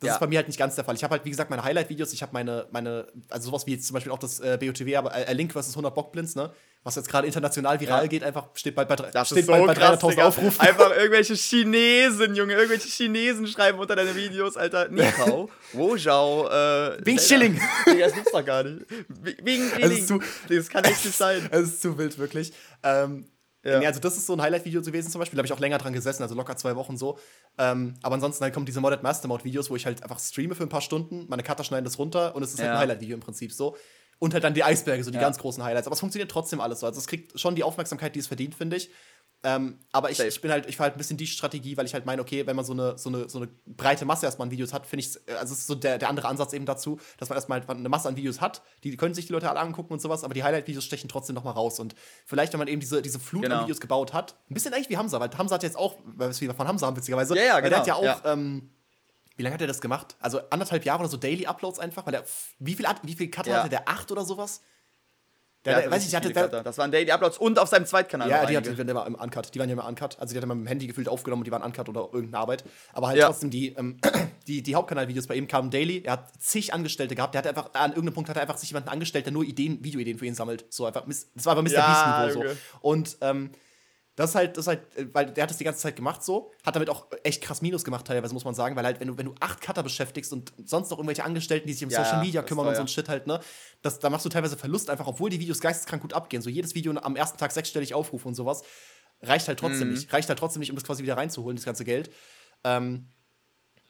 das 0.00 0.08
Ja. 0.08 0.12
ist 0.14 0.20
bei 0.20 0.26
mir 0.26 0.36
halt 0.38 0.46
nicht 0.48 0.58
ganz 0.58 0.74
der 0.74 0.84
Fall. 0.84 0.94
Ich 0.94 1.02
habe 1.04 1.12
halt, 1.12 1.24
wie 1.24 1.30
gesagt, 1.30 1.48
meine 1.50 1.64
Highlight-Videos, 1.64 2.12
ich 2.12 2.22
habe 2.22 2.32
meine, 2.32 2.66
meine, 2.70 3.06
also 3.30 3.48
sowas 3.50 3.66
wie 3.66 3.72
jetzt 3.72 3.86
zum 3.86 3.94
Beispiel 3.94 4.12
auch 4.12 4.18
das 4.18 4.40
äh, 4.40 4.58
BOTW, 4.60 4.96
aber 4.96 5.14
äh, 5.14 5.32
Link 5.32 5.52
vs. 5.52 5.70
100 5.70 5.94
Bockblinds, 5.94 6.34
ne? 6.34 6.52
Was 6.84 6.94
jetzt 6.94 7.08
gerade 7.08 7.26
international 7.26 7.80
viral 7.80 8.02
Ja. 8.02 8.06
geht, 8.06 8.22
einfach 8.22 8.48
steht 8.54 8.76
bald 8.76 8.88
bei, 8.88 8.94
drei- 8.94 9.10
Das 9.10 9.26
steht 9.28 9.46
so 9.46 9.52
bei 9.52 9.74
krass, 9.74 9.98
300.000 10.00 10.10
Digga. 10.10 10.26
Aufrufen. 10.28 10.60
Einfach 10.60 10.96
irgendwelche 10.96 11.34
Chinesen, 11.34 12.34
Junge, 12.36 12.52
irgendwelche 12.54 12.88
Chinesen 12.88 13.46
schreiben 13.48 13.78
unter 13.80 13.96
deine 13.96 14.14
Videos, 14.14 14.56
Alter. 14.56 14.88
Nikao, 14.88 15.50
Wozhao, 15.72 16.48
äh. 16.48 17.04
Wing. 17.04 17.18
Schilling. 17.18 17.60
Das 17.98 18.12
gibt's 18.12 18.30
doch 18.30 18.44
gar 18.44 18.62
nicht. 18.62 18.84
Wing 19.42 19.68
Schilling. 19.74 20.06
zu- 20.06 20.20
Das 20.48 20.68
kann 20.68 20.84
echt 20.84 21.04
nicht 21.04 21.16
sein. 21.16 21.48
Es 21.50 21.62
ist 21.62 21.82
zu 21.82 21.98
wild, 21.98 22.16
wirklich. 22.18 22.52
Ähm, 22.84 23.26
Ja. 23.66 23.88
also 23.88 24.00
das 24.00 24.16
ist 24.16 24.26
so 24.26 24.32
ein 24.34 24.42
Highlight-Video 24.42 24.80
gewesen 24.82 25.10
zum 25.10 25.18
Beispiel. 25.18 25.36
Da 25.36 25.40
habe 25.40 25.46
ich 25.46 25.52
auch 25.52 25.60
länger 25.60 25.78
dran 25.78 25.92
gesessen, 25.92 26.22
also 26.22 26.34
locker 26.34 26.56
zwei 26.56 26.76
Wochen 26.76 26.96
so. 26.96 27.18
Ähm, 27.58 27.94
aber 28.02 28.14
ansonsten 28.14 28.42
halt 28.44 28.54
kommen 28.54 28.66
diese 28.66 28.80
Modded 28.80 29.02
Mastermode-Videos, 29.02 29.70
wo 29.70 29.76
ich 29.76 29.86
halt 29.86 30.02
einfach 30.02 30.18
streame 30.20 30.54
für 30.54 30.62
ein 30.64 30.68
paar 30.68 30.80
Stunden, 30.80 31.26
meine 31.28 31.42
Cutter 31.42 31.64
schneiden 31.64 31.84
das 31.84 31.98
runter 31.98 32.34
und 32.36 32.42
es 32.42 32.50
ist 32.52 32.58
halt 32.60 32.68
Ja. 32.68 32.72
ein 32.74 32.78
Highlight-Video 32.80 33.14
im 33.14 33.20
Prinzip 33.20 33.52
so. 33.52 33.76
Und 34.18 34.32
halt 34.32 34.44
dann 34.44 34.54
die 34.54 34.64
Eisberge, 34.64 35.04
so 35.04 35.10
die 35.10 35.16
Ja. 35.16 35.22
ganz 35.22 35.36
großen 35.38 35.62
Highlights. 35.62 35.86
Aber 35.86 35.92
es 35.94 36.00
funktioniert 36.00 36.30
trotzdem 36.30 36.60
alles 36.60 36.80
so. 36.80 36.86
Also 36.86 36.98
es 36.98 37.06
kriegt 37.06 37.38
schon 37.38 37.54
die 37.54 37.62
Aufmerksamkeit, 37.64 38.14
die 38.14 38.20
es 38.20 38.26
verdient, 38.28 38.54
finde 38.54 38.76
ich. 38.76 38.90
Ähm, 39.42 39.78
aber 39.92 40.10
ich, 40.10 40.18
ich 40.18 40.40
bin 40.40 40.50
halt, 40.50 40.66
ich 40.66 40.76
fahre 40.76 40.88
halt 40.88 40.96
ein 40.96 40.98
bisschen 40.98 41.16
die 41.18 41.26
Strategie, 41.26 41.76
weil 41.76 41.86
ich 41.86 41.94
halt 41.94 42.04
meine, 42.04 42.20
okay, 42.20 42.46
wenn 42.46 42.56
man 42.56 42.64
so 42.64 42.72
eine, 42.72 42.98
so 42.98 43.08
eine, 43.10 43.28
so 43.28 43.38
eine 43.38 43.48
breite 43.66 44.04
Masse 44.04 44.26
erstmal 44.26 44.46
an 44.46 44.50
Videos 44.50 44.72
hat, 44.72 44.86
finde 44.86 45.04
ich, 45.04 45.16
also 45.38 45.52
es 45.52 45.60
ist 45.60 45.66
so 45.68 45.74
der, 45.76 45.98
der 45.98 46.08
andere 46.08 46.26
Ansatz 46.28 46.52
eben 46.52 46.66
dazu, 46.66 46.98
dass 47.18 47.28
man 47.28 47.36
erstmal 47.36 47.62
eine 47.68 47.88
Masse 47.88 48.08
an 48.08 48.16
Videos 48.16 48.40
hat, 48.40 48.62
die 48.82 48.96
können 48.96 49.14
sich 49.14 49.26
die 49.26 49.32
Leute 49.32 49.48
alle 49.48 49.60
angucken 49.60 49.92
und 49.92 50.00
sowas, 50.02 50.24
aber 50.24 50.34
die 50.34 50.42
Highlight-Videos 50.42 50.84
stechen 50.84 51.08
trotzdem 51.08 51.34
nochmal 51.34 51.52
raus. 51.52 51.78
Und 51.78 51.94
vielleicht, 52.24 52.52
wenn 52.54 52.58
man 52.58 52.68
eben 52.68 52.80
diese, 52.80 53.02
diese 53.02 53.20
Flut 53.20 53.42
Genau. 53.44 53.56
an 53.56 53.62
Videos 53.62 53.80
gebaut 53.80 54.12
hat, 54.12 54.34
ein 54.50 54.54
bisschen 54.54 54.74
eigentlich 54.74 54.88
wie 54.88 54.96
Hamza, 54.96 55.20
weil 55.20 55.30
Hamza 55.36 55.54
hat 55.54 55.62
jetzt 55.62 55.76
auch, 55.76 55.94
weil 56.04 56.32
wir 56.40 56.54
von 56.54 56.66
Hamza 56.66 56.86
haben, 56.86 56.96
witzigerweise, 56.96 57.36
Ja, 57.36 57.42
ja, 57.44 57.62
weil 57.62 57.70
der 57.70 57.78
hat 57.78 57.86
ja 57.86 57.96
genau, 57.98 58.12
auch, 58.14 58.22
Ähm, 58.24 58.70
wie 59.36 59.42
lange 59.42 59.54
hat 59.54 59.60
er 59.60 59.66
das 59.66 59.80
gemacht? 59.80 60.16
Also 60.18 60.40
anderthalb 60.50 60.84
Jahre 60.84 61.00
oder 61.00 61.08
so 61.10 61.18
Daily 61.18 61.46
Uploads 61.46 61.78
einfach, 61.78 62.06
weil 62.06 62.14
er, 62.14 62.24
wie 62.58 62.74
viel, 62.74 62.86
wie 63.02 63.14
viel 63.14 63.30
Cutter 63.30 63.50
Ja. 63.50 63.58
hatte 63.58 63.68
der? 63.68 63.88
Acht 63.88 64.10
oder 64.10 64.24
sowas? 64.24 64.62
Der 65.66 65.74
Der, 65.74 65.82
hatte 65.82 65.90
weiß 65.90 66.04
ich, 66.04 66.10
der 66.10 66.20
hatte, 66.20 66.32
der. 66.32 66.62
Das 66.62 66.78
waren 66.78 66.90
Daily 66.90 67.10
Uploads 67.10 67.38
und 67.38 67.58
auf 67.58 67.68
seinem 67.68 67.84
Zweitkanal. 67.86 68.28
ja, 68.30 68.46
die, 68.46 68.56
einige. 68.56 68.70
hat, 68.70 68.74
die 68.74 68.78
waren 68.78 68.88
immer 68.88 69.06
im 69.06 69.14
Uncut. 69.16 69.54
Die 69.54 69.58
waren 69.58 69.68
ja 69.68 69.72
immer 69.74 69.86
Uncut. 69.86 70.18
Also 70.18 70.32
die 70.32 70.38
hat 70.38 70.44
er 70.44 70.54
mit 70.54 70.64
dem 70.64 70.66
Handy 70.66 70.86
gefühlt 70.86 71.08
aufgenommen 71.08 71.40
und 71.42 71.46
die 71.46 71.52
waren 71.52 71.62
Uncut 71.62 71.88
oder 71.88 72.08
irgendeine 72.12 72.38
Arbeit. 72.38 72.64
Aber 72.92 73.08
halt 73.08 73.18
Ja. 73.18 73.26
trotzdem, 73.26 73.50
die, 73.50 73.68
ähm, 73.76 73.98
die, 74.46 74.62
die 74.62 74.74
Hauptkanalvideos 74.74 75.26
bei 75.26 75.34
ihm 75.34 75.48
kamen 75.48 75.70
daily. 75.70 76.02
Er 76.04 76.12
hat 76.12 76.30
zig 76.40 76.72
Angestellte 76.72 77.14
gehabt. 77.14 77.34
Der 77.34 77.40
hat 77.40 77.46
einfach, 77.48 77.70
an 77.74 77.90
irgendeinem 77.90 78.14
Punkt 78.14 78.30
hat 78.30 78.36
er 78.36 78.42
einfach 78.42 78.56
sich 78.56 78.70
jemanden 78.70 78.88
angestellt, 78.88 79.26
der 79.26 79.32
nur 79.32 79.44
Ideen, 79.44 79.82
Videoideen 79.84 80.18
für 80.18 80.26
ihn 80.26 80.34
sammelt. 80.34 80.64
So 80.70 80.86
einfach, 80.86 81.04
das 81.06 81.26
war 81.46 81.52
aber 81.52 81.62
Mr. 81.62 81.70
Ja, 81.72 82.24
Beast-Niveau 82.26 82.48
so. 82.48 82.56
Und 82.80 83.16
ähm, 83.20 83.50
das 84.16 84.30
ist 84.30 84.34
halt, 84.34 84.56
das 84.56 84.64
ist 84.64 84.68
halt, 84.68 84.96
äh, 84.96 85.06
weil 85.12 85.26
der 85.26 85.42
hat 85.44 85.50
das 85.50 85.58
die 85.58 85.64
ganze 85.64 85.80
Zeit 85.80 85.94
gemacht 85.94 86.24
so, 86.24 86.50
hat 86.64 86.74
damit 86.74 86.90
auch 86.90 87.06
echt 87.22 87.42
krass 87.42 87.62
Minus 87.62 87.84
gemacht 87.84 88.06
teilweise, 88.06 88.34
muss 88.34 88.44
man 88.44 88.54
sagen, 88.54 88.74
weil 88.74 88.84
halt, 88.84 88.98
wenn 88.98 89.08
du, 89.08 89.16
wenn 89.18 89.26
du 89.26 89.34
acht 89.40 89.60
Cutter 89.60 89.82
beschäftigst 89.82 90.32
und 90.32 90.52
sonst 90.64 90.90
noch 90.90 90.98
irgendwelche 90.98 91.22
Angestellten, 91.24 91.66
die 91.68 91.74
sich 91.74 91.84
um 91.84 91.90
Ja, 91.90 92.02
Social 92.04 92.18
Media 92.20 92.42
kümmern 92.42 92.66
und 92.66 92.74
so 92.74 92.80
ein 92.80 92.88
Shit 92.88 93.08
halt, 93.08 93.26
ne, 93.26 93.40
das, 93.82 93.98
da 93.98 94.10
machst 94.10 94.24
du 94.24 94.30
teilweise 94.30 94.56
Verlust 94.56 94.90
einfach, 94.90 95.06
obwohl 95.06 95.30
die 95.30 95.38
Videos 95.38 95.60
geisteskrank 95.60 96.02
gut 96.02 96.14
abgehen. 96.14 96.42
So 96.42 96.50
jedes 96.50 96.74
Video 96.74 96.92
am 96.92 97.14
ersten 97.16 97.38
Tag 97.38 97.52
sechsstellig 97.52 97.94
Aufrufe 97.94 98.26
und 98.26 98.34
sowas, 98.34 98.62
reicht 99.22 99.48
halt 99.48 99.58
Mhm. 99.62 99.66
trotzdem 99.66 99.88
nicht. 99.90 100.12
Reicht 100.12 100.28
halt 100.28 100.38
trotzdem 100.38 100.60
nicht, 100.60 100.70
um 100.70 100.76
das 100.76 100.84
quasi 100.84 101.02
wieder 101.02 101.16
reinzuholen, 101.16 101.56
das 101.56 101.64
ganze 101.64 101.84
Geld. 101.84 102.10
Ähm, 102.64 103.08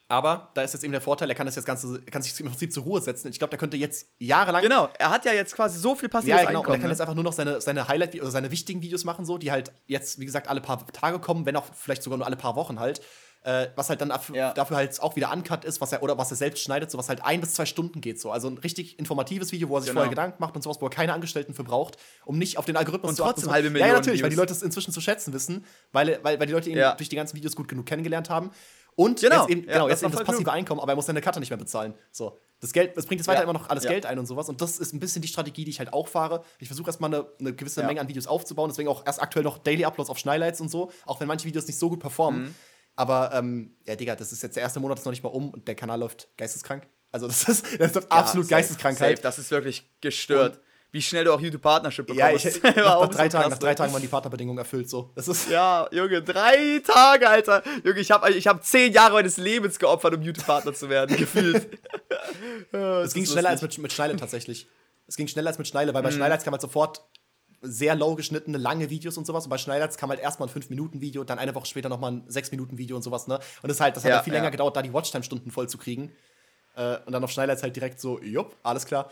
aber 0.09 0.51
da 0.55 0.62
ist 0.62 0.73
jetzt 0.73 0.85
eben 0.85 0.93
der 0.93 1.01
Vorteil, 1.01 1.28
er 1.28 1.35
kann 1.35 1.47
das 1.47 1.57
jetzt 1.57 1.65
Ganze, 1.65 2.01
kann 2.03 2.23
sich 2.23 2.39
im 2.41 2.47
Prinzip 2.47 2.73
zur 2.73 2.85
Ruhe 2.85 3.01
setzen. 3.01 3.28
Ich 3.28 3.39
glaube, 3.39 3.51
der 3.51 3.59
könnte 3.59 3.77
jetzt 3.77 4.07
jahrelang 4.19 4.62
Genau, 4.62 4.89
er 4.99 5.11
hat 5.11 5.24
ja 5.24 5.33
jetzt 5.33 5.55
quasi 5.55 5.78
so 5.78 5.95
viel 5.95 6.09
passives 6.09 6.31
ja, 6.31 6.45
genau. 6.47 6.49
Und 6.49 6.55
er 6.55 6.59
Einkommen. 6.61 6.81
kann 6.81 6.89
ne? 6.89 6.93
jetzt 6.93 7.01
einfach 7.01 7.15
nur 7.15 7.24
noch 7.24 7.33
seine, 7.33 7.61
seine 7.61 7.89
Highlight- 7.89 8.15
oder 8.20 8.31
seine 8.31 8.51
wichtigen 8.51 8.83
Videos 8.83 9.05
machen, 9.05 9.24
so, 9.24 9.37
die 9.39 9.51
halt 9.51 9.73
jetzt, 9.87 10.20
wie 10.20 10.27
gesagt, 10.27 10.49
alle 10.49 10.61
paar 10.61 10.87
Tage 10.89 11.19
kommen, 11.19 11.45
wenn 11.47 11.57
auch 11.57 11.65
vielleicht 11.74 12.03
sogar 12.03 12.19
nur 12.19 12.27
alle 12.27 12.37
paar 12.37 12.55
Wochen 12.57 12.78
halt. 12.78 13.01
Äh, 13.43 13.69
was 13.77 13.89
halt 13.91 14.01
dann 14.01 14.09
dafür, 14.09 14.35
Ja. 14.35 14.53
dafür 14.55 14.77
halt 14.77 15.01
auch 15.01 15.15
wieder 15.15 15.33
uncut 15.33 15.65
ist, 15.65 15.81
was 15.81 15.93
er, 15.93 16.03
oder 16.03 16.19
was 16.19 16.33
er 16.33 16.37
selbst 16.37 16.65
schneidet, 16.65 16.91
so 16.91 16.99
was 16.99 17.09
halt 17.09 17.23
ein 17.24 17.41
bis 17.41 17.55
zwei 17.55 17.65
Stunden 17.65 18.01
geht. 18.01 18.20
So. 18.20 18.33
Also 18.33 18.49
ein 18.49 18.59
richtig 18.59 18.99
informatives 18.99 19.53
Video, 19.53 19.69
wo 19.69 19.77
er 19.77 19.83
sich 19.83 19.91
Genau. 19.91 20.01
vorher 20.01 20.11
Gedanken 20.11 20.39
macht 20.41 20.57
und 20.57 20.62
sowas, 20.62 20.78
wo 20.81 20.87
er 20.87 20.91
keine 20.91 21.12
Angestellten 21.12 21.55
für 21.55 21.62
braucht, 21.62 21.97
um 22.24 22.39
nicht 22.39 22.59
auf 22.59 22.65
den 22.65 22.77
Algorithmus 22.77 23.11
Und 23.11 23.16
zu 23.16 23.23
achten. 23.23 23.35
trotzdem 23.35 23.49
So- 23.51 23.53
halbe 23.53 23.69
Ja, 23.69 23.73
Million 23.73 23.89
ja, 23.91 23.95
natürlich, 23.95 24.23
weil 24.24 24.31
die 24.31 24.35
Views. 24.37 24.41
Leute 24.43 24.53
es 24.53 24.62
inzwischen 24.62 24.93
zu 24.93 25.01
schätzen 25.01 25.33
wissen, 25.33 25.65
weil, 25.93 26.19
weil, 26.24 26.41
weil 26.41 26.47
die 26.49 26.53
Leute 26.55 26.70
ihn 26.70 26.77
Ja. 26.77 26.95
durch 26.97 27.09
die 27.09 27.15
ganzen 27.15 27.37
Videos 27.37 27.55
gut 27.55 27.69
genug 27.69 27.87
kennengelernt 27.87 28.31
haben. 28.31 28.51
Und 28.97 29.20
Genau. 29.20 29.43
jetzt 29.43 29.51
eben, 29.51 29.66
Ja, 29.66 29.74
genau, 29.74 29.89
das 29.89 30.01
jetzt 30.01 30.09
eben 30.09 30.12
das 30.16 30.24
passive 30.27 30.43
klug. 30.44 30.55
Einkommen, 30.55 30.81
aber 30.81 30.93
er 30.93 30.97
muss 30.97 31.06
seine 31.06 31.20
Cutter 31.20 31.39
nicht 31.39 31.51
mehr 31.51 31.59
bezahlen. 31.59 31.94
So. 32.10 32.39
Das 32.60 32.73
Geld, 32.73 32.97
das 32.97 33.05
bringt 33.06 33.20
jetzt 33.20 33.28
weiter 33.28 33.40
Ja. 33.40 33.44
immer 33.44 33.52
noch 33.52 33.68
alles 33.68 33.85
Ja. 33.85 33.90
Geld 33.90 34.06
ein 34.06 34.18
und 34.18 34.27
sowas. 34.27 34.48
Und 34.48 34.60
das 34.62 34.78
ist 34.78 34.94
ein 34.94 35.01
bisschen 35.01 35.20
die 35.23 35.28
Strategie, 35.28 35.64
die 35.64 35.70
ich 35.70 35.78
halt 35.78 35.93
auch 35.93 36.09
fahre. 36.09 36.43
Ich 36.59 36.68
versuche 36.68 36.89
erstmal 36.89 37.14
eine, 37.14 37.27
eine 37.39 37.55
gewisse. 37.55 37.85
Menge 37.85 38.01
an 38.01 38.09
Videos 38.09 38.27
aufzubauen. 38.27 38.70
Deswegen 38.70 38.89
auch 38.89 39.05
erst 39.06 39.20
aktuell 39.20 39.44
noch 39.44 39.59
Daily 39.59 39.85
Uploads 39.85 40.09
auf 40.10 40.18
Schneilights 40.18 40.60
und 40.62 40.70
so, 40.70 40.90
auch 41.05 41.20
wenn 41.20 41.28
manche 41.28 41.47
Videos 41.47 41.66
nicht 41.66 41.78
so 41.78 41.90
gut 41.90 42.01
performen. 42.01 42.44
Mhm. 42.44 42.55
Aber 42.97 43.31
ähm, 43.35 43.77
ja, 43.86 43.94
Digga, 43.94 44.16
das 44.16 44.32
ist 44.32 44.43
jetzt 44.43 44.56
der 44.56 44.62
erste 44.62 44.81
Monat, 44.81 44.98
ist 44.98 45.05
noch 45.05 45.12
nicht 45.12 45.23
mal 45.23 45.28
um 45.28 45.51
und 45.51 45.68
der 45.68 45.74
Kanal 45.74 46.01
läuft 46.01 46.28
geisteskrank. 46.39 46.86
Also 47.12 47.27
das 47.28 47.47
ist, 47.48 47.66
das 47.78 47.93
ist 47.94 48.10
absolut 48.10 48.47
safe, 48.47 48.55
geisteskrank 48.60 48.97
safe. 48.97 49.09
halt. 49.10 49.24
Das 49.24 49.39
ist 49.39 49.51
wirklich 49.51 49.90
gestört. 50.01 50.59
Wie 50.97 51.02
schnell 51.02 51.24
du 51.24 51.35
auch 51.35 51.40
YouTube 51.43 51.60
Partnership 51.60 52.09
Ja, 52.14 52.28
bekommst. 52.28 52.47
ich, 52.56 52.62
War 52.64 52.73
nach, 52.74 53.01
nach, 53.02 53.09
drei 53.10 53.28
Tagen, 53.28 53.51
nach 53.51 53.59
drei 53.59 53.68
ne? 53.68 53.74
Tagen 53.74 53.93
waren 53.93 54.01
die 54.01 54.09
Partnerbedingungen 54.09 54.56
erfüllt. 54.56 54.89
So. 54.89 55.10
Das 55.14 55.28
ist, 55.28 55.51
Ja, 55.51 55.86
Junge, 55.93 56.23
drei 56.23 56.81
Tage, 56.86 57.28
Alter. 57.28 57.62
Junge, 57.85 58.01
ich 58.01 58.10
habe 58.10 58.31
ich 58.32 58.47
hab 58.47 58.64
zehn 58.64 58.94
Jahre 58.94 59.12
meines 59.12 59.36
Lebens 59.36 59.78
geopfert, 59.78 60.14
um 60.14 60.23
YouTube-Partner 60.23 60.73
zu 60.73 60.89
werden, 60.89 61.14
gefühlt. 61.18 61.68
Ja, 62.73 63.02
Es 63.02 63.12
ging 63.12 63.27
schneller 63.27 63.51
als 63.51 63.60
mit, 63.62 63.77
mit 63.78 63.93
Schneile 63.93 64.16
tatsächlich. 64.16 64.66
Es 65.06 65.16
ging 65.16 65.28
schneller 65.28 65.48
als 65.51 65.59
mit 65.59 65.68
Schneile, 65.68 65.93
weil 65.94 66.01
Mhm. 66.02 66.06
bei 66.06 66.10
Schneiders 66.12 66.44
kam 66.44 66.52
halt 66.52 66.62
sofort 66.62 67.02
sehr 67.62 67.94
low 67.94 68.14
geschnittene, 68.14 68.59
lange 68.59 68.89
Videos 68.90 69.16
und 69.18 69.27
sowas. 69.27 69.44
Und 69.44 69.51
bei 69.51 69.59
Schneiders 69.59 69.97
kam 69.98 70.10
halt 70.10 70.20
erstmal 70.20 70.48
ein 70.48 70.52
5-Minuten-Video, 70.55 71.24
dann 71.24 71.39
eine 71.39 71.55
Woche 71.55 71.66
später 71.66 71.89
nochmal 71.89 72.12
ein 72.12 72.28
6-Minuten-Video 72.28 72.97
und 72.97 73.02
sowas, 73.02 73.27
ne? 73.27 73.39
Und 73.62 73.68
das, 73.68 73.81
halt, 73.81 73.97
das 73.97 74.05
hat 74.05 74.10
Ja, 74.10 74.16
halt 74.16 74.24
viel 74.24 74.32
ja. 74.32 74.39
länger 74.40 74.51
gedauert, 74.51 74.77
da 74.77 74.82
die 74.82 74.93
Watchtime-Stunden 74.93 75.51
voll 75.51 75.68
zu 75.68 75.77
kriegen. 75.78 76.12
Äh, 76.77 76.98
und 77.06 77.12
dann 77.12 77.23
auf 77.24 77.31
Schneiders 77.31 77.62
halt 77.62 77.74
direkt 77.77 78.01
so, 78.01 78.20
jupp, 78.20 78.56
alles 78.62 78.85
klar. 78.86 79.10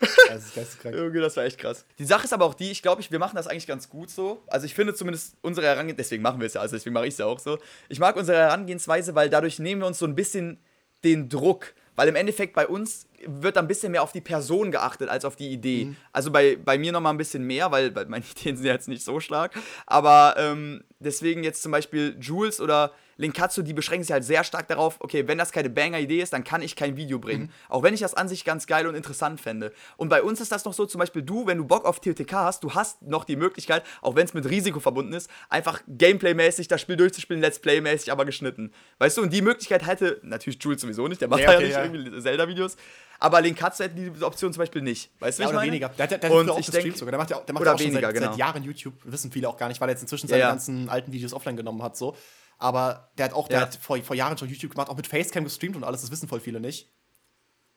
Das 0.00 0.44
ist 0.46 0.54
geisteskrank. 0.54 0.96
Junge, 0.96 1.20
das 1.20 1.36
war 1.36 1.44
echt 1.44 1.58
krass. 1.58 1.84
Die 1.98 2.04
Sache 2.04 2.24
ist 2.24 2.32
aber 2.32 2.44
auch 2.44 2.54
die, 2.54 2.70
ich 2.70 2.82
glaube, 2.82 3.02
wir 3.08 3.18
machen 3.18 3.36
das 3.36 3.46
eigentlich 3.46 3.66
ganz 3.66 3.88
gut 3.88 4.10
so. 4.10 4.42
Also 4.46 4.66
ich 4.66 4.74
finde 4.74 4.94
zumindest 4.94 5.36
unsere 5.42 5.66
Herangehensweise, 5.66 6.04
deswegen 6.04 6.22
machen 6.22 6.40
wir 6.40 6.46
es 6.46 6.54
ja, 6.54 6.60
also 6.60 6.76
deswegen 6.76 6.94
mache 6.94 7.06
ich 7.06 7.14
es 7.14 7.18
ja 7.18 7.26
auch 7.26 7.38
so. 7.38 7.58
Ich 7.88 7.98
mag 7.98 8.16
unsere 8.16 8.38
Herangehensweise, 8.38 9.14
weil 9.14 9.30
dadurch 9.30 9.58
nehmen 9.58 9.82
wir 9.82 9.86
uns 9.86 9.98
so 9.98 10.06
ein 10.06 10.14
bisschen 10.14 10.58
den 11.04 11.28
Druck. 11.28 11.74
Weil 11.96 12.08
im 12.08 12.16
Endeffekt 12.16 12.54
bei 12.54 12.66
uns 12.66 13.06
wird 13.26 13.56
dann 13.56 13.66
ein 13.66 13.68
bisschen 13.68 13.92
mehr 13.92 14.02
auf 14.02 14.12
die 14.12 14.22
Person 14.22 14.70
geachtet 14.70 15.10
als 15.10 15.26
auf 15.26 15.36
die 15.36 15.50
Idee. 15.50 15.86
Mhm. 15.86 15.96
Also 16.12 16.30
bei, 16.30 16.56
bei 16.56 16.78
mir 16.78 16.92
nochmal 16.92 17.12
ein 17.12 17.18
bisschen 17.18 17.44
mehr, 17.44 17.70
weil, 17.72 17.94
weil 17.94 18.06
meine 18.06 18.24
Ideen 18.30 18.56
sind 18.56 18.64
ja 18.64 18.72
jetzt 18.72 18.88
nicht 18.88 19.04
so 19.04 19.20
stark. 19.20 19.52
Aber 19.84 20.34
ähm, 20.38 20.82
deswegen 20.98 21.44
jetzt 21.44 21.62
zum 21.62 21.72
Beispiel 21.72 22.16
Jules 22.18 22.60
oder 22.60 22.92
Linkatsu, 23.20 23.62
die 23.62 23.74
beschränken 23.74 24.04
sich 24.04 24.12
halt 24.12 24.24
sehr 24.24 24.44
stark 24.44 24.66
darauf, 24.68 24.96
okay, 25.00 25.28
wenn 25.28 25.38
das 25.38 25.52
keine 25.52 25.68
Banger-Idee 25.70 26.20
ist, 26.22 26.32
dann 26.32 26.42
kann 26.42 26.62
ich 26.62 26.74
kein 26.74 26.96
Video 26.96 27.18
bringen. 27.18 27.44
Mhm. 27.44 27.50
Auch 27.68 27.82
wenn 27.82 27.92
ich 27.94 28.00
das 28.00 28.14
an 28.14 28.28
sich 28.28 28.44
ganz 28.44 28.66
geil 28.66 28.86
und 28.86 28.94
interessant 28.94 29.40
fände. 29.40 29.72
Und 29.96 30.08
bei 30.08 30.22
uns 30.22 30.40
ist 30.40 30.50
das 30.50 30.64
noch 30.64 30.72
so, 30.72 30.86
zum 30.86 30.98
Beispiel 30.98 31.22
du, 31.22 31.46
wenn 31.46 31.58
du 31.58 31.64
Bock 31.66 31.84
auf 31.84 32.00
TOTK 32.00 32.32
hast, 32.32 32.64
du 32.64 32.72
hast 32.74 33.02
noch 33.02 33.24
die 33.24 33.36
Möglichkeit, 33.36 33.84
auch 34.00 34.16
wenn 34.16 34.24
es 34.24 34.32
mit 34.34 34.48
Risiko 34.48 34.80
verbunden 34.80 35.12
ist, 35.12 35.30
einfach 35.50 35.80
Gameplay-mäßig 35.86 36.66
das 36.68 36.80
Spiel 36.80 36.96
durchzuspielen, 36.96 37.42
Let's 37.42 37.58
Play-mäßig, 37.58 38.10
aber 38.10 38.24
geschnitten. 38.24 38.72
Weißt 38.98 39.18
du, 39.18 39.22
und 39.22 39.32
die 39.32 39.42
Möglichkeit 39.42 39.86
hätte, 39.86 40.18
natürlich 40.22 40.62
Jules 40.62 40.80
sowieso 40.80 41.06
nicht, 41.06 41.20
der 41.20 41.28
macht 41.28 41.40
Ja, 41.40 41.50
ja, 41.52 41.56
okay, 41.58 41.66
nicht 41.66 41.74
ja. 41.76 41.84
irgendwie 41.84 42.20
Zelda-Videos, 42.22 42.76
aber 43.18 43.42
Linkatsu 43.42 43.84
hätte 43.84 43.94
diese 43.96 44.24
Option 44.24 44.52
zum 44.52 44.60
Beispiel 44.62 44.80
nicht. 44.80 45.10
Weißt 45.20 45.38
du, 45.38 45.42
Ja, 45.42 45.48
oder 45.50 45.58
meine? 45.58 45.70
weniger. 45.72 45.90
Der, 45.90 46.06
der, 46.06 46.16
der 46.18 46.30
Und 46.32 46.46
hat 46.48 46.54
auch 46.54 46.58
ich 46.58 46.70
denk- 46.70 46.96
sogar. 46.96 47.10
Der 47.12 47.18
macht 47.18 47.30
ja, 47.30 47.36
auch- 47.36 47.44
der 47.44 47.52
macht 47.52 47.60
oder 47.60 47.70
ja 47.72 47.74
auch 47.74 47.78
schon 47.78 47.88
weniger, 47.90 48.06
seit, 48.08 48.14
genau. 48.14 48.26
seit 48.30 48.38
Jahren 48.38 48.62
YouTube. 48.64 48.94
Wissen 49.04 49.30
viele 49.30 49.46
auch 49.48 49.58
gar 49.58 49.68
nicht, 49.68 49.78
weil 49.80 49.90
er 49.90 49.92
jetzt 49.92 50.00
inzwischen 50.02 50.26
seine 50.28 50.40
Ja, 50.40 50.46
ja. 50.46 50.52
ganzen 50.52 50.88
alten 50.88 51.12
Videos 51.12 51.34
offline 51.34 51.56
genommen 51.56 51.82
hat. 51.82 51.96
so. 51.98 52.16
Aber 52.60 53.10
der 53.18 53.24
hat 53.24 53.32
auch, 53.32 53.48
der 53.48 53.58
Ja. 53.58 53.66
hat 53.66 53.74
vor, 53.74 53.98
vor 54.02 54.14
Jahren 54.14 54.38
schon 54.38 54.48
YouTube 54.48 54.70
gemacht, 54.72 54.88
auch 54.88 54.96
mit 54.96 55.06
Facecam 55.08 55.42
gestreamt 55.44 55.74
und 55.76 55.82
alles. 55.82 56.02
Das 56.02 56.10
wissen 56.12 56.28
voll 56.28 56.40
viele 56.40 56.60
nicht. 56.60 56.88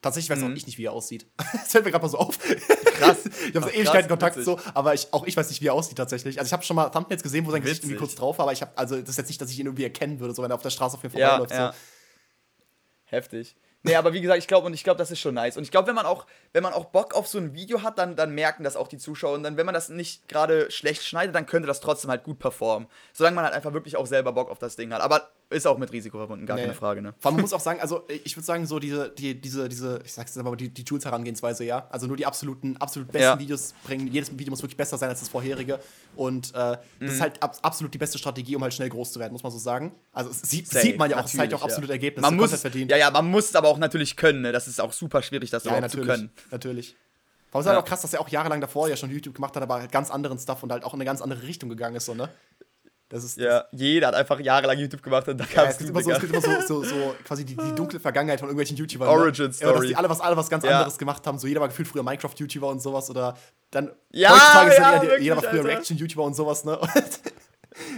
Tatsächlich 0.01 0.29
weiß 0.29 0.43
auch 0.43 0.49
Mhm. 0.49 0.57
ich 0.57 0.65
nicht, 0.67 0.77
wie 0.77 0.83
er 0.85 0.91
aussieht. 0.91 1.25
Das 1.53 1.71
fällt 1.71 1.85
mir 1.85 1.91
gerade 1.91 2.03
mal 2.03 2.09
so 2.09 2.17
auf. 2.17 2.37
Krass. 2.37 3.25
Ich 3.25 3.55
habe 3.55 3.61
so 3.67 3.69
Ewigkeiten 3.73 4.09
Kontakt 4.09 4.35
witzig. 4.35 4.45
so, 4.45 4.59
aber 4.73 4.93
ich, 4.93 5.07
auch 5.13 5.25
ich 5.25 5.37
weiß 5.37 5.47
nicht, 5.49 5.61
wie 5.61 5.67
er 5.67 5.73
aussieht 5.73 5.97
tatsächlich. 5.97 6.37
Also 6.37 6.49
ich 6.49 6.53
habe 6.53 6.63
schon 6.63 6.75
mal 6.75 6.89
Thumbnails 6.89 7.23
gesehen, 7.23 7.45
wo 7.45 7.51
sein 7.51 7.61
Gesicht 7.61 7.83
irgendwie 7.83 7.95
kurz 7.97 8.13
drauf 8.15 8.37
war, 8.37 8.43
aber 8.43 8.51
ich 8.51 8.61
habe, 8.61 8.77
also 8.77 8.99
das 8.99 9.09
ist 9.11 9.17
jetzt 9.17 9.29
nicht, 9.29 9.39
dass 9.39 9.49
ich 9.49 9.57
ihn 9.59 9.65
irgendwie 9.65 9.83
erkennen 9.85 10.19
würde, 10.19 10.35
so 10.35 10.43
wenn 10.43 10.51
er 10.51 10.55
auf 10.55 10.61
der 10.61 10.69
Straße 10.69 10.97
auf 10.97 11.03
mir 11.03 11.09
Ja, 11.17 11.29
vorbeiläuft. 11.37 11.51
ja. 11.51 11.71
So. 11.71 11.77
Heftig. 13.05 13.55
Nee, 13.85 13.95
aber 13.95 14.13
wie 14.13 14.21
gesagt, 14.21 14.39
ich 14.39 14.47
glaube 14.47 14.67
und 14.67 14.73
ich 14.73 14.85
glaube, 14.85 14.97
das 14.97 15.11
ist 15.11 15.19
schon 15.19 15.35
nice. 15.35 15.57
Und 15.57 15.63
ich 15.63 15.71
glaube, 15.71 15.89
wenn 15.89 15.95
man 15.95 16.05
auch, 16.05 16.25
wenn 16.53 16.63
man 16.63 16.71
auch 16.71 16.85
Bock 16.85 17.13
auf 17.13 17.27
so 17.27 17.37
ein 17.37 17.53
Video 17.53 17.83
hat, 17.83 17.97
dann, 17.97 18.15
dann 18.15 18.33
merken 18.33 18.63
das 18.63 18.77
auch 18.77 18.87
die 18.87 18.97
Zuschauer. 18.97 19.33
Und 19.33 19.43
dann, 19.43 19.57
wenn 19.57 19.65
man 19.65 19.75
das 19.75 19.89
nicht 19.89 20.29
gerade 20.29 20.71
schlecht 20.71 21.03
schneidet, 21.03 21.35
dann 21.35 21.45
könnte 21.45 21.67
das 21.67 21.81
trotzdem 21.81 22.09
halt 22.09 22.23
gut 22.23 22.39
performen. 22.39 22.87
Solange 23.11 23.35
man 23.35 23.43
halt 23.43 23.53
einfach 23.53 23.73
wirklich 23.73 23.97
auch 23.97 24.07
selber 24.07 24.31
Bock 24.31 24.49
auf 24.49 24.57
das 24.57 24.77
Ding 24.77 24.93
hat. 24.93 25.01
Aber 25.01 25.29
ist 25.53 25.65
auch 25.65 25.77
mit 25.77 25.91
Risiko 25.93 26.17
verbunden, 26.17 26.45
gar 26.45 26.55
Nee. 26.55 26.63
keine 26.63 26.73
Frage, 26.73 27.01
ne? 27.01 27.13
Vor 27.19 27.29
allem 27.29 27.35
man 27.37 27.41
muss 27.43 27.53
auch 27.53 27.59
sagen, 27.59 27.79
also 27.79 28.05
ich 28.09 28.35
würde 28.35 28.45
sagen, 28.45 28.65
so 28.65 28.79
diese, 28.79 29.09
die, 29.09 29.39
diese, 29.39 29.69
diese, 29.69 30.01
ich 30.03 30.11
sag's 30.13 30.35
jetzt 30.35 30.45
aber, 30.45 30.55
die, 30.57 30.69
die 30.69 30.83
Jules-Herangehensweise, 30.83 31.63
ja. 31.63 31.87
Also 31.89 32.07
nur 32.07 32.17
die 32.17 32.25
absoluten, 32.25 32.75
absolut 32.77 33.11
besten 33.11 33.23
Ja. 33.23 33.39
Videos 33.39 33.73
bringen. 33.85 34.07
Jedes 34.07 34.31
Video 34.37 34.51
muss 34.51 34.61
wirklich 34.61 34.77
besser 34.77 34.97
sein 34.97 35.09
als 35.09 35.19
das 35.21 35.29
vorherige. 35.29 35.79
Und 36.15 36.53
äh, 36.55 36.77
Mhm. 36.99 37.05
das 37.05 37.13
ist 37.15 37.21
halt 37.21 37.41
ab, 37.41 37.57
absolut 37.61 37.93
die 37.93 37.97
beste 37.97 38.17
Strategie, 38.17 38.55
um 38.55 38.61
halt 38.63 38.73
schnell 38.73 38.89
groß 38.89 39.13
zu 39.13 39.19
werden, 39.19 39.33
muss 39.33 39.43
man 39.43 39.51
so 39.51 39.57
sagen. 39.57 39.93
Also 40.11 40.29
es 40.31 40.41
sieht, 40.41 40.67
Safe, 40.67 40.85
sieht 40.85 40.97
man 40.97 41.09
ja 41.09 41.19
auch, 41.19 41.25
es 41.25 41.31
zeigt 41.33 41.51
ja 41.51 41.57
auch 41.57 41.63
absolute 41.63 41.91
ja. 41.93 41.95
Ergebnisse, 41.95 42.21
Man 42.21 42.35
muss, 42.35 42.43
Content 42.45 42.61
verdient. 42.61 42.91
ja, 42.91 42.97
ja, 42.97 43.11
man 43.11 43.25
muss 43.29 43.45
es 43.49 43.55
aber 43.55 43.67
auch 43.69 43.77
natürlich 43.77 44.15
können, 44.15 44.41
ne? 44.41 44.51
Das 44.51 44.67
ist 44.67 44.81
auch 44.81 44.91
super 44.93 45.21
schwierig, 45.21 45.49
das 45.49 45.63
Ja, 45.63 45.87
zu 45.87 46.01
können. 46.01 46.31
Natürlich. 46.51 46.95
Allem 47.51 47.61
ist 47.61 47.67
halt 47.67 47.75
Ja. 47.77 47.81
auch 47.83 47.85
krass, 47.87 48.01
dass 48.01 48.11
er 48.13 48.19
auch 48.19 48.29
jahrelang 48.29 48.61
davor 48.61 48.89
ja 48.89 48.95
schon 48.95 49.11
YouTube 49.11 49.35
gemacht 49.35 49.55
hat, 49.55 49.61
aber 49.61 49.75
halt 49.75 49.91
ganz 49.91 50.09
anderen 50.09 50.39
Stuff 50.39 50.63
und 50.63 50.71
halt 50.71 50.83
auch 50.83 50.93
in 50.95 50.97
eine 50.97 51.05
ganz 51.05 51.21
andere 51.21 51.43
Richtung 51.43 51.69
gegangen 51.69 51.95
ist, 51.95 52.05
so, 52.05 52.15
ne? 52.15 52.27
Das 53.09 53.23
ist. 53.23 53.37
Ja, 53.37 53.65
jeder 53.71 54.07
hat 54.07 54.15
einfach 54.15 54.39
jahrelang 54.39 54.79
YouTube 54.79 55.03
gemacht 55.03 55.27
und 55.27 55.37
da 55.37 55.43
Ja, 55.43 55.49
kam 55.51 55.67
es 55.67 55.77
gibt 55.77 55.89
immer, 55.91 56.01
so, 56.01 56.11
es 56.11 56.19
gibt 56.19 56.33
immer 56.33 56.41
so, 56.41 56.61
so, 56.67 56.83
so 56.83 57.15
quasi 57.23 57.45
die, 57.45 57.55
die 57.55 57.75
dunkle 57.75 57.99
Vergangenheit 57.99 58.39
von 58.39 58.49
irgendwelchen 58.49 58.75
YouTubern. 58.77 59.07
Origin 59.07 59.45
ne? 59.45 59.55
Ja, 59.59 59.67
dass 59.67 59.73
Story. 59.75 59.87
die 59.89 59.95
alle 59.95 60.09
was, 60.09 60.19
alle 60.21 60.35
was 60.37 60.49
ganz 60.49 60.63
Ja. 60.63 60.79
anderes 60.79 60.97
gemacht 60.97 61.25
haben. 61.27 61.37
So 61.37 61.45
jeder 61.47 61.61
war 61.61 61.67
gefühlt 61.67 61.87
früher 61.87 62.01
Minecraft-YouTuber 62.03 62.67
und 62.69 62.81
sowas 62.81 63.09
oder 63.09 63.37
dann 63.71 63.91
Ja, 64.11 64.31
heutzutage 64.31 64.71
ja, 64.73 64.81
ja, 64.95 65.01
jeder, 65.03 65.19
jeder 65.19 65.35
war 65.35 65.43
wirklich, 65.43 65.61
früher. 65.61 65.71
Reaction-YouTuber 65.71 66.23
und 66.23 66.33
sowas, 66.35 66.65
ne? 66.65 66.79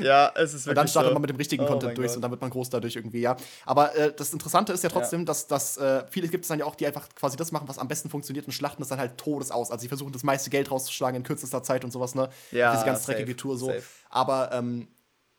Ja, 0.02 0.32
es 0.36 0.53
ist 0.53 0.65
wirklich 0.65 0.68
Und 0.69 0.76
dann 0.76 0.88
startet 0.88 1.10
so. 1.10 1.14
man 1.15 1.22
mit 1.22 1.30
dem 1.30 1.36
richtigen 1.38 1.64
Oh 1.64 1.68
Content 1.68 1.98
durch 1.98 2.07
Gott. 2.07 2.15
und 2.15 2.22
dann 2.22 2.32
wird 2.32 2.40
man 2.41 2.49
groß 2.49 2.69
dadurch 2.69 2.95
irgendwie, 2.95 3.19
ja. 3.19 3.36
Aber 3.65 3.94
äh, 3.95 4.14
das 4.15 4.32
Interessante 4.34 4.72
ist 4.72 4.84
ja 4.84 4.90
trotzdem, 4.90 5.26
dass, 5.26 5.48
dass 5.48 5.77
äh, 5.77 6.03
viele 6.10 6.27
gibt 6.30 6.45
es 6.45 6.49
dann 6.49 6.60
ja 6.60 6.65
auch, 6.65 6.76
die 6.76 6.88
einfach 6.88 7.07
quasi 7.14 7.36
das 7.36 7.52
machen, 7.52 7.68
was 7.68 7.77
am 7.77 7.88
besten 7.90 8.10
funktioniert 8.10 8.45
und 8.45 8.53
schlachten 8.53 8.82
das 8.82 8.88
dann 8.90 8.99
halt 8.99 9.18
todes 9.18 9.52
aus. 9.52 9.72
Also 9.72 9.82
sie 9.82 9.88
versuchen 9.90 10.14
das 10.14 10.23
meiste 10.23 10.49
Geld 10.49 10.72
rauszuschlagen 10.72 11.18
in 11.18 11.23
kürzester 11.23 11.61
Zeit 11.61 11.84
und 11.84 11.91
sowas, 11.91 12.15
ne? 12.15 12.30
Ja, 12.52 12.72
Diese 12.73 12.86
ganz 12.86 13.06
dreckige 13.06 13.36
Tour 13.36 13.57
so. 13.57 13.68
safe. 13.68 13.84
Aber 14.10 14.52
ähm, 14.53 14.88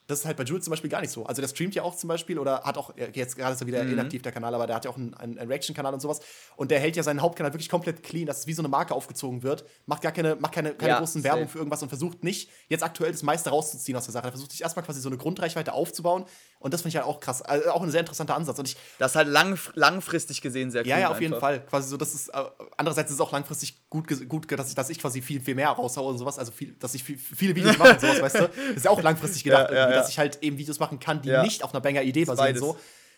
das 0.07 0.21
ist 0.21 0.25
halt 0.27 0.37
bei 0.37 0.45
Jules 0.45 0.65
zum 0.65 0.71
Beispiel 0.71 0.89
gar 0.91 1.01
nicht 1.01 1.11
so. 1.11 1.25
Also 1.27 1.41
der 1.43 1.49
streamt 1.49 1.75
ja 1.75 1.83
auch 1.83 1.97
zum 1.97 2.09
Beispiel 2.09 2.39
oder 2.39 2.63
hat 2.63 2.79
auch, 2.79 2.97
äh, 2.97 3.11
jetzt 3.13 3.37
gerade 3.37 3.55
ist 3.55 3.61
er 3.61 3.67
wieder 3.67 3.83
Mhm. 3.85 3.93
inaktiv, 3.93 4.23
der 4.23 4.33
Kanal, 4.33 4.55
aber 4.55 4.67
der 4.67 4.77
hat 4.77 4.85
ja 4.85 4.91
auch 4.91 4.97
einen, 4.97 5.15
einen, 5.15 5.39
einen 5.39 5.51
Reaction-Kanal 5.51 5.93
und 5.95 6.01
sowas. 6.01 6.21
Und 6.57 6.71
der 6.71 6.79
hält 6.81 6.97
ja 6.97 7.03
seinen 7.03 7.23
Hauptkanal 7.23 7.53
wirklich 7.53 7.69
komplett 7.69 8.03
clean, 8.03 8.27
dass 8.27 8.39
es 8.41 8.47
wie 8.47 8.53
so 8.53 8.63
eine 8.63 8.69
Marke 8.69 8.95
aufgezogen 8.95 9.43
wird. 9.43 9.65
Macht 9.87 10.03
gar 10.03 10.13
keine, 10.13 10.37
macht 10.37 10.53
keine, 10.53 10.75
keine 10.75 10.93
Ja, 10.93 10.99
großen 10.99 11.23
safe. 11.23 11.35
Werbung 11.35 11.49
für 11.49 11.59
irgendwas 11.59 11.83
und 11.83 11.89
versucht 11.89 12.23
nicht, 12.23 12.51
jetzt 12.69 12.85
aktuell 12.85 13.11
das 13.13 13.23
meiste 13.23 13.51
rauszuziehen 13.51 13.97
aus 13.97 14.05
der 14.05 14.13
Sache. 14.13 14.27
Er 14.29 14.33
versucht 14.33 14.53
sich 14.53 14.63
erstmal 14.63 14.85
quasi 14.85 15.01
so 15.01 15.09
eine 15.09 15.19
Grundreichweite 15.19 15.73
aufzubauen. 15.73 16.25
Und 16.67 16.75
das 16.75 16.83
finde 16.83 16.89
ich 16.89 16.97
halt 16.97 17.07
auch 17.07 17.21
krass. 17.21 17.43
Also 17.43 17.71
auch 17.71 17.81
ein 17.81 17.93
sehr 17.93 18.01
interessanter 18.01 18.35
Ansatz. 18.35 18.59
Und 18.59 18.67
ich, 18.67 18.77
Das 18.99 19.13
ist 19.13 19.15
halt 19.15 19.29
lang, 19.29 19.57
langfristig 19.75 20.41
gesehen 20.41 20.73
sehr 20.73 20.83
cool. 20.83 20.89
ja, 20.89 20.99
ja, 20.99 21.11
auf 21.11 21.21
jeden 21.21 21.35
einfach. 21.35 21.47
Fall. 21.47 21.61
Quasi 21.61 21.89
so, 21.89 21.97
das 21.97 22.13
ist, 22.13 22.29
äh, 22.31 22.43
andererseits 22.77 23.09
ist 23.13 23.15
es 23.15 23.21
auch 23.21 23.31
langfristig 23.31 23.89
gut, 23.89 24.09
gut 24.29 24.51
dass, 24.51 24.69
ich, 24.71 24.75
dass 24.75 24.91
ich 24.91 24.99
quasi 24.99 25.23
viel, 25.23 25.41
viel 25.41 25.55
mehr 25.55 25.69
raushaue 25.69 26.11
und 26.11 26.19
sowas. 26.19 26.41
Also 26.41 26.51
viel, 26.51 26.73
dass 26.81 26.93
ich 26.95 27.05
viel, 27.05 27.19
viele 27.19 27.55
Videos 27.55 27.79
mache 27.79 27.91
und 27.91 28.01
sowas, 28.01 28.21
weißt 28.21 28.35
du? 28.35 28.49
Das 28.49 28.57
ist 28.79 28.85
ja 28.85 28.91
auch 28.91 29.01
langfristig 29.01 29.45
gedacht, 29.45 29.71
Ja, 29.71 29.91
ja, 29.91 29.91
dass 29.91 30.09
ich 30.09 30.19
halt 30.19 30.43
eben 30.43 30.59
Videos 30.59 30.81
machen 30.81 30.99
kann, 30.99 31.23
die 31.23 31.31
nicht 31.39 31.63
auf 31.63 31.73
einer 31.73 31.81
Banger-Idee 31.81 32.25
basieren. 32.25 32.59
So. 32.59 32.77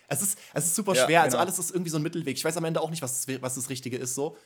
Es 0.08 0.20
ist, 0.20 0.38
es 0.52 0.66
ist 0.66 0.74
super 0.74 0.94
schwer. 0.94 1.22
Also 1.22 1.38
genau. 1.38 1.44
alles 1.44 1.58
ist 1.58 1.70
irgendwie 1.70 1.90
so 1.90 1.96
ein 1.96 2.02
Mittelweg. 2.02 2.36
Ich 2.36 2.44
weiß 2.44 2.58
am 2.58 2.66
Ende 2.66 2.82
auch 2.82 2.90
nicht, 2.90 3.00
was 3.00 3.24
das, 3.24 3.40
was 3.40 3.54
das 3.54 3.70
Richtige 3.70 3.96
ist. 3.96 4.14
So. 4.14 4.36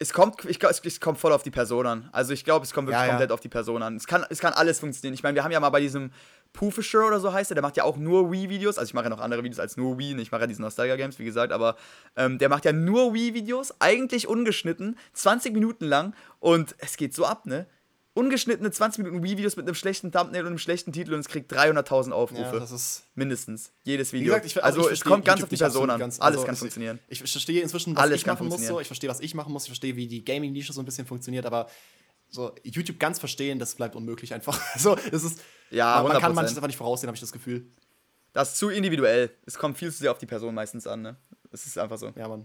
Es 0.00 0.12
kommt, 0.12 0.44
ich, 0.44 0.60
es, 0.62 1.00
kommt 1.00 1.18
voll 1.18 1.32
auf 1.32 1.44
die 1.44 1.52
Person 1.52 1.86
an. 1.86 2.08
Also 2.10 2.32
ich 2.32 2.44
glaube, 2.44 2.66
es 2.66 2.74
kommt 2.74 2.88
wirklich 2.88 3.08
komplett 3.08 3.30
auf 3.30 3.40
die 3.40 3.48
Person 3.48 3.84
an. 3.84 3.96
Es 3.96 4.08
kann, 4.08 4.26
es 4.28 4.40
kann 4.40 4.52
alles 4.52 4.80
funktionieren. 4.80 5.14
Ich 5.14 5.22
meine, 5.22 5.36
wir 5.36 5.44
haben 5.44 5.52
ja 5.52 5.60
mal 5.60 5.70
bei 5.70 5.80
diesem 5.80 6.10
Poofisher 6.56 7.06
oder 7.06 7.20
so 7.20 7.32
heißt 7.32 7.50
er, 7.52 7.54
der 7.54 7.62
macht 7.62 7.76
ja 7.76 7.84
auch 7.84 7.96
nur 7.96 8.32
Wii-Videos. 8.32 8.78
Also 8.78 8.88
ich 8.88 8.94
mache 8.94 9.04
ja 9.04 9.10
noch 9.10 9.20
andere 9.20 9.44
Videos 9.44 9.60
als 9.60 9.76
nur 9.76 9.98
Wii. 9.98 10.20
Ich 10.20 10.32
mache 10.32 10.40
ja 10.42 10.46
diese 10.48 10.62
Nostalgia-Games, 10.62 11.18
wie 11.20 11.24
gesagt, 11.24 11.52
aber 11.52 11.76
ähm, 12.16 12.38
der 12.38 12.48
macht 12.48 12.64
ja 12.64 12.72
nur 12.72 13.14
Wii-Videos, 13.14 13.74
eigentlich 13.80 14.26
ungeschnitten, 14.26 14.98
20 15.12 15.52
Minuten 15.52 15.84
lang 15.84 16.14
und 16.40 16.74
es 16.78 16.96
geht 16.96 17.14
so 17.14 17.24
ab, 17.24 17.46
ne? 17.46 17.66
Ungeschnittene 18.14 18.70
20 18.70 19.04
Minuten 19.04 19.22
Wii-Videos 19.22 19.56
mit 19.56 19.66
einem 19.66 19.74
schlechten 19.74 20.10
Thumbnail 20.10 20.40
und 20.40 20.46
einem 20.46 20.58
schlechten 20.58 20.90
Titel 20.90 21.12
und 21.12 21.20
es 21.20 21.28
kriegt 21.28 21.52
300.000 21.52 22.12
Aufrufe. 22.12 22.58
das 22.58 22.72
ist. 22.72 23.02
Mindestens. 23.14 23.72
Jedes 23.84 24.14
Video. 24.14 24.28
gesagt, 24.32 24.46
ich, 24.46 24.64
also 24.64 24.86
ich 24.86 24.94
es 24.94 25.04
kommt 25.04 25.26
ganz 25.26 25.40
YouTube 25.40 25.52
auf 25.52 25.58
die 25.58 25.62
Person 25.62 25.90
an. 25.90 26.00
ganz. 26.00 26.18
Alles 26.18 26.36
Also 26.36 26.46
kann 26.46 26.54
ich- 26.54 26.58
funktionieren. 26.60 26.98
Ich 27.08 27.18
verstehe 27.18 27.60
inzwischen, 27.60 27.94
was 27.94 28.02
Alles 28.02 28.20
ich 28.22 28.26
machen 28.26 28.48
muss. 28.48 28.66
So. 28.66 28.80
Ich 28.80 28.86
verstehe, 28.86 29.10
was 29.10 29.20
ich 29.20 29.34
machen 29.34 29.52
muss. 29.52 29.64
Ich 29.64 29.68
verstehe, 29.68 29.96
wie 29.96 30.06
die 30.06 30.24
Gaming-Nische 30.24 30.72
so 30.72 30.80
ein 30.80 30.86
bisschen 30.86 31.06
funktioniert. 31.06 31.44
Aber 31.44 31.68
so 32.30 32.54
YouTube 32.64 32.98
ganz 32.98 33.18
verstehen, 33.18 33.58
das 33.58 33.74
bleibt 33.74 33.94
unmöglich 33.96 34.32
einfach. 34.32 34.58
so, 34.78 34.96
es 35.12 35.22
ist, 35.22 35.42
Ja, 35.70 36.02
man, 36.02 36.12
man 36.12 36.20
kann 36.20 36.32
100%. 36.32 36.34
manches 36.34 36.56
einfach 36.56 36.68
nicht 36.68 36.76
voraussehen, 36.76 37.08
habe 37.08 37.16
ich 37.16 37.20
das 37.20 37.32
Gefühl. 37.32 37.66
Das 38.32 38.52
ist 38.52 38.58
zu 38.58 38.68
individuell. 38.68 39.30
Es 39.46 39.56
kommt 39.56 39.78
viel 39.78 39.90
zu 39.90 39.98
sehr 39.98 40.10
auf 40.10 40.18
die 40.18 40.26
Person 40.26 40.54
meistens 40.54 40.86
an, 40.86 41.02
ne? 41.02 41.16
Es 41.52 41.66
ist 41.66 41.78
einfach 41.78 41.98
so. 41.98 42.12
Ja, 42.16 42.28
Mann. 42.28 42.44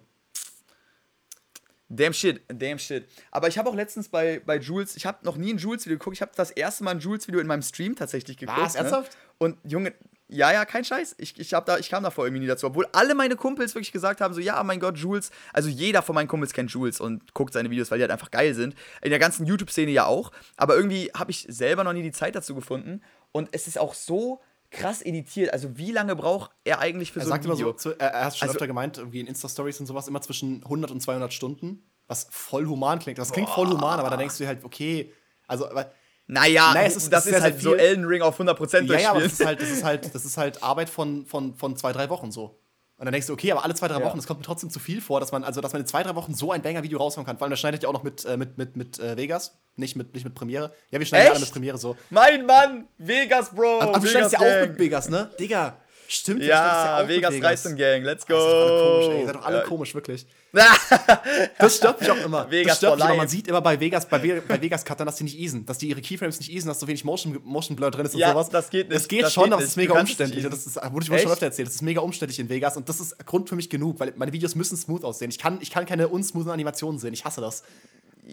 Damn 1.89 2.13
shit, 2.13 2.41
damn 2.47 2.79
shit. 2.79 3.05
Aber 3.31 3.49
ich 3.49 3.57
habe 3.57 3.69
auch 3.69 3.75
letztens 3.75 4.07
bei, 4.07 4.41
bei 4.45 4.57
Jules, 4.57 4.95
ich 4.95 5.05
habe 5.05 5.25
noch 5.25 5.35
nie 5.35 5.53
ein 5.53 5.57
Jules-Video 5.57 5.97
geguckt. 5.97 6.15
Ich 6.15 6.21
habe 6.21 6.31
das 6.33 6.51
erste 6.51 6.85
Mal 6.85 6.91
ein 6.91 6.99
Jules-Video 6.99 7.41
in 7.41 7.47
meinem 7.47 7.61
Stream 7.61 7.97
tatsächlich 7.97 8.37
geguckt. 8.37 8.57
Was? 8.57 8.75
Ernsthaft? 8.75 9.11
Ne? 9.11 9.19
Und 9.39 9.57
Junge, 9.69 9.93
ja, 10.31 10.51
ja, 10.51 10.65
kein 10.65 10.85
Scheiß. 10.85 11.15
Ich, 11.17 11.37
ich, 11.39 11.53
hab 11.53 11.65
da, 11.65 11.77
ich 11.77 11.89
kam 11.89 12.03
davor 12.03 12.25
irgendwie 12.25 12.41
nie 12.41 12.47
dazu. 12.47 12.65
Obwohl 12.67 12.87
alle 12.93 13.13
meine 13.15 13.35
Kumpels 13.35 13.75
wirklich 13.75 13.91
gesagt 13.91 14.21
haben: 14.21 14.33
so, 14.33 14.39
ja, 14.39 14.63
mein 14.63 14.79
Gott, 14.79 14.97
Jules. 14.97 15.29
Also 15.53 15.69
jeder 15.69 16.01
von 16.01 16.15
meinen 16.15 16.27
Kumpels 16.27 16.53
kennt 16.53 16.71
Jules 16.71 16.99
und 17.01 17.33
guckt 17.33 17.53
seine 17.53 17.69
Videos, 17.69 17.91
weil 17.91 17.97
die 17.99 18.03
halt 18.03 18.11
einfach 18.11 18.31
geil 18.31 18.53
sind. 18.53 18.75
In 19.01 19.09
der 19.09 19.19
ganzen 19.19 19.45
YouTube-Szene 19.45 19.91
ja 19.91 20.05
auch. 20.05 20.31
Aber 20.57 20.75
irgendwie 20.75 21.11
habe 21.15 21.31
ich 21.31 21.45
selber 21.49 21.83
noch 21.83 21.93
nie 21.93 22.01
die 22.03 22.11
Zeit 22.11 22.35
dazu 22.35 22.55
gefunden. 22.55 23.01
Und 23.31 23.49
es 23.51 23.67
ist 23.67 23.77
auch 23.77 23.93
so 23.93 24.41
krass 24.71 25.01
editiert. 25.01 25.51
Also, 25.51 25.77
wie 25.77 25.91
lange 25.91 26.15
braucht 26.15 26.51
er 26.63 26.79
eigentlich 26.79 27.11
für 27.11 27.19
Er 27.19 27.25
so 27.25 27.31
ein 27.31 27.35
sagt 27.35 27.45
immer 27.45 27.55
Video? 27.55 27.75
so, 27.77 27.91
er, 27.91 28.13
er 28.13 28.25
hat 28.25 28.37
schon 28.37 28.47
Also- 28.47 28.55
öfter 28.55 28.67
gemeint, 28.67 28.97
irgendwie 28.97 29.19
in 29.19 29.27
Insta-Stories 29.27 29.79
und 29.81 29.85
sowas, 29.85 30.07
immer 30.07 30.21
zwischen 30.21 30.63
100 30.63 30.91
und 30.91 31.01
200 31.01 31.33
Stunden. 31.33 31.83
Was 32.07 32.27
voll 32.29 32.65
human 32.65 32.99
klingt. 32.99 33.17
Das 33.19 33.31
klingt 33.31 33.49
voll 33.49 33.67
human, 33.67 33.99
aber 33.99 34.09
da 34.09 34.17
denkst 34.17 34.37
du 34.37 34.43
dir 34.43 34.47
halt, 34.47 34.63
okay. 34.63 35.13
Also, 35.47 35.69
aber, 35.69 35.91
naja, 36.31 36.73
Naja, 36.73 36.87
es 36.87 36.95
ist- 36.95 37.11
das 37.11 37.25
es 37.25 37.31
ist 37.31 37.37
ist, 37.37 37.43
halt 37.43 37.53
sehr 37.55 37.63
so 37.63 37.69
viel. 37.71 37.79
Elden 37.79 38.05
Ring 38.05 38.21
auf 38.21 38.39
100% 38.39 38.87
ja, 38.91 38.99
ja, 38.99 39.11
aber 39.11 39.21
das 39.21 39.37
durchspielen. 39.37 39.39
ist 39.39 39.45
halt, 39.45 39.61
das 39.61 39.69
ist 39.69 39.83
halt, 39.83 40.15
das 40.15 40.25
ist 40.25 40.37
halt 40.37 40.63
Arbeit 40.63 40.89
von, 40.89 41.25
von, 41.25 41.55
von 41.55 41.75
zwei, 41.75 41.91
drei 41.91 42.09
Wochen 42.09 42.31
so. 42.31 42.57
Und 42.97 43.05
dann 43.05 43.13
denkst 43.13 43.27
du, 43.27 43.33
okay, 43.33 43.51
aber 43.51 43.63
alle 43.65 43.73
zwei, 43.73 43.87
drei 43.87 43.99
Ja. 43.99 44.05
Wochen, 44.05 44.17
das 44.17 44.27
kommt 44.27 44.39
mir 44.41 44.45
trotzdem 44.45 44.69
zu 44.69 44.79
viel 44.79 45.01
vor, 45.01 45.19
dass 45.19 45.31
man, 45.31 45.43
also 45.43 45.59
dass 45.59 45.73
man 45.73 45.81
in 45.81 45.87
zwei, 45.87 46.03
drei 46.03 46.13
Wochen 46.15 46.35
so 46.35 46.51
ein 46.51 46.61
Banger-Video 46.61 46.99
raushauen 46.99 47.25
kann. 47.25 47.37
Vor 47.37 47.45
allem, 47.45 47.49
das 47.51 47.59
schneidet 47.59 47.81
ja 47.83 47.89
auch 47.89 47.93
noch 47.93 48.03
mit, 48.03 48.23
äh, 48.25 48.37
mit, 48.37 48.59
mit, 48.59 48.77
mit 48.77 48.99
äh, 48.99 49.17
Vegas, 49.17 49.57
nicht 49.75 49.95
mit, 49.95 50.13
nicht 50.13 50.23
mit 50.23 50.35
Premiere. 50.35 50.71
Ja, 50.91 50.99
wir 50.99 51.05
schneiden 51.07 51.25
ja 51.25 51.31
alle 51.31 51.39
Echt? 51.39 51.47
mit 51.47 51.53
Premiere 51.53 51.77
so. 51.79 51.97
Mein 52.11 52.45
Mann, 52.45 52.85
Vegas, 52.99 53.49
Bro. 53.49 53.81
Aber 53.81 53.93
du 53.93 53.99
Vegas 54.03 54.11
schneidest 54.11 54.33
ja 54.33 54.39
auch 54.39 54.67
mit 54.67 54.77
Vegas, 54.77 55.09
ne? 55.09 55.31
Digga, 55.39 55.77
stimmt. 56.13 56.43
Ja, 56.43 56.97
auch 56.97 57.01
mit 57.01 57.09
Vegas 57.17 57.41
Reisen 57.41 57.75
Gang, 57.75 58.03
let's 58.03 58.25
go. 58.25 58.33
Das 58.33 58.45
ist 58.45 58.53
doch 58.53 58.65
alle 58.65 59.03
komisch, 59.03 59.15
ey. 59.15 59.19
Ihr 59.21 59.25
seid 59.25 59.35
doch 59.35 59.45
alle 59.45 59.57
Ja. 59.57 59.63
komisch, 59.63 59.95
wirklich. 59.95 60.25
Das 61.57 61.77
stört 61.77 62.01
mich 62.01 62.11
auch 62.11 62.17
immer. 62.25 62.49
Vegas 62.51 62.71
das 62.71 62.77
stört 62.77 62.97
mich 62.99 63.05
immer. 63.05 63.15
Man 63.15 63.27
sieht 63.27 63.47
immer 63.47 63.61
bei 63.61 63.79
Vegas, 63.79 64.05
bei, 64.07 64.19
bei 64.47 64.61
Vegas 64.61 64.83
Cuttern, 64.83 65.05
dass 65.05 65.15
die 65.15 65.23
nicht 65.23 65.39
easen, 65.39 65.65
dass 65.65 65.77
die 65.77 65.87
ihre 65.89 66.01
Keyframes 66.01 66.39
nicht 66.39 66.51
easen, 66.51 66.67
dass 66.67 66.79
so 66.79 66.87
wenig 66.87 67.03
Motion, 67.05 67.39
Motion 67.43 67.75
Blur 67.75 67.89
drin 67.91 68.05
ist 68.05 68.13
und 68.15 68.19
Ja, 68.19 68.31
sowas. 68.31 68.49
das 68.49 68.69
geht 68.69 68.89
nicht. 68.89 68.97
Es 68.97 69.07
geht 69.07 69.23
Das 69.23 69.33
schon, 69.33 69.45
geht 69.45 69.53
aber 69.53 69.61
es 69.61 69.69
ist 69.69 69.77
mega 69.77 69.97
umständlich. 69.99 70.43
Das 70.49 70.65
ist, 70.65 70.75
wurde 70.91 71.03
ich 71.05 71.09
mir 71.09 71.19
schon 71.19 71.31
öfter 71.31 71.45
erzählt. 71.45 71.67
Das 71.67 71.75
ist 71.75 71.81
mega 71.81 72.01
umständlich 72.01 72.39
in 72.39 72.49
Vegas 72.49 72.75
und 72.77 72.89
das 72.89 72.99
ist 72.99 73.25
Grund 73.25 73.47
für 73.49 73.55
mich 73.55 73.69
genug, 73.69 73.99
weil 73.99 74.13
meine 74.17 74.33
Videos 74.33 74.55
müssen 74.55 74.75
smooth 74.77 75.03
aussehen. 75.03 75.29
Ich 75.31 75.37
kann, 75.39 75.59
ich 75.61 75.69
kann 75.71 75.85
keine 75.85 76.07
unsmoothen 76.09 76.51
Animationen 76.51 76.99
sehen. 76.99 77.13
Ich 77.13 77.23
hasse 77.23 77.39
das. 77.41 77.63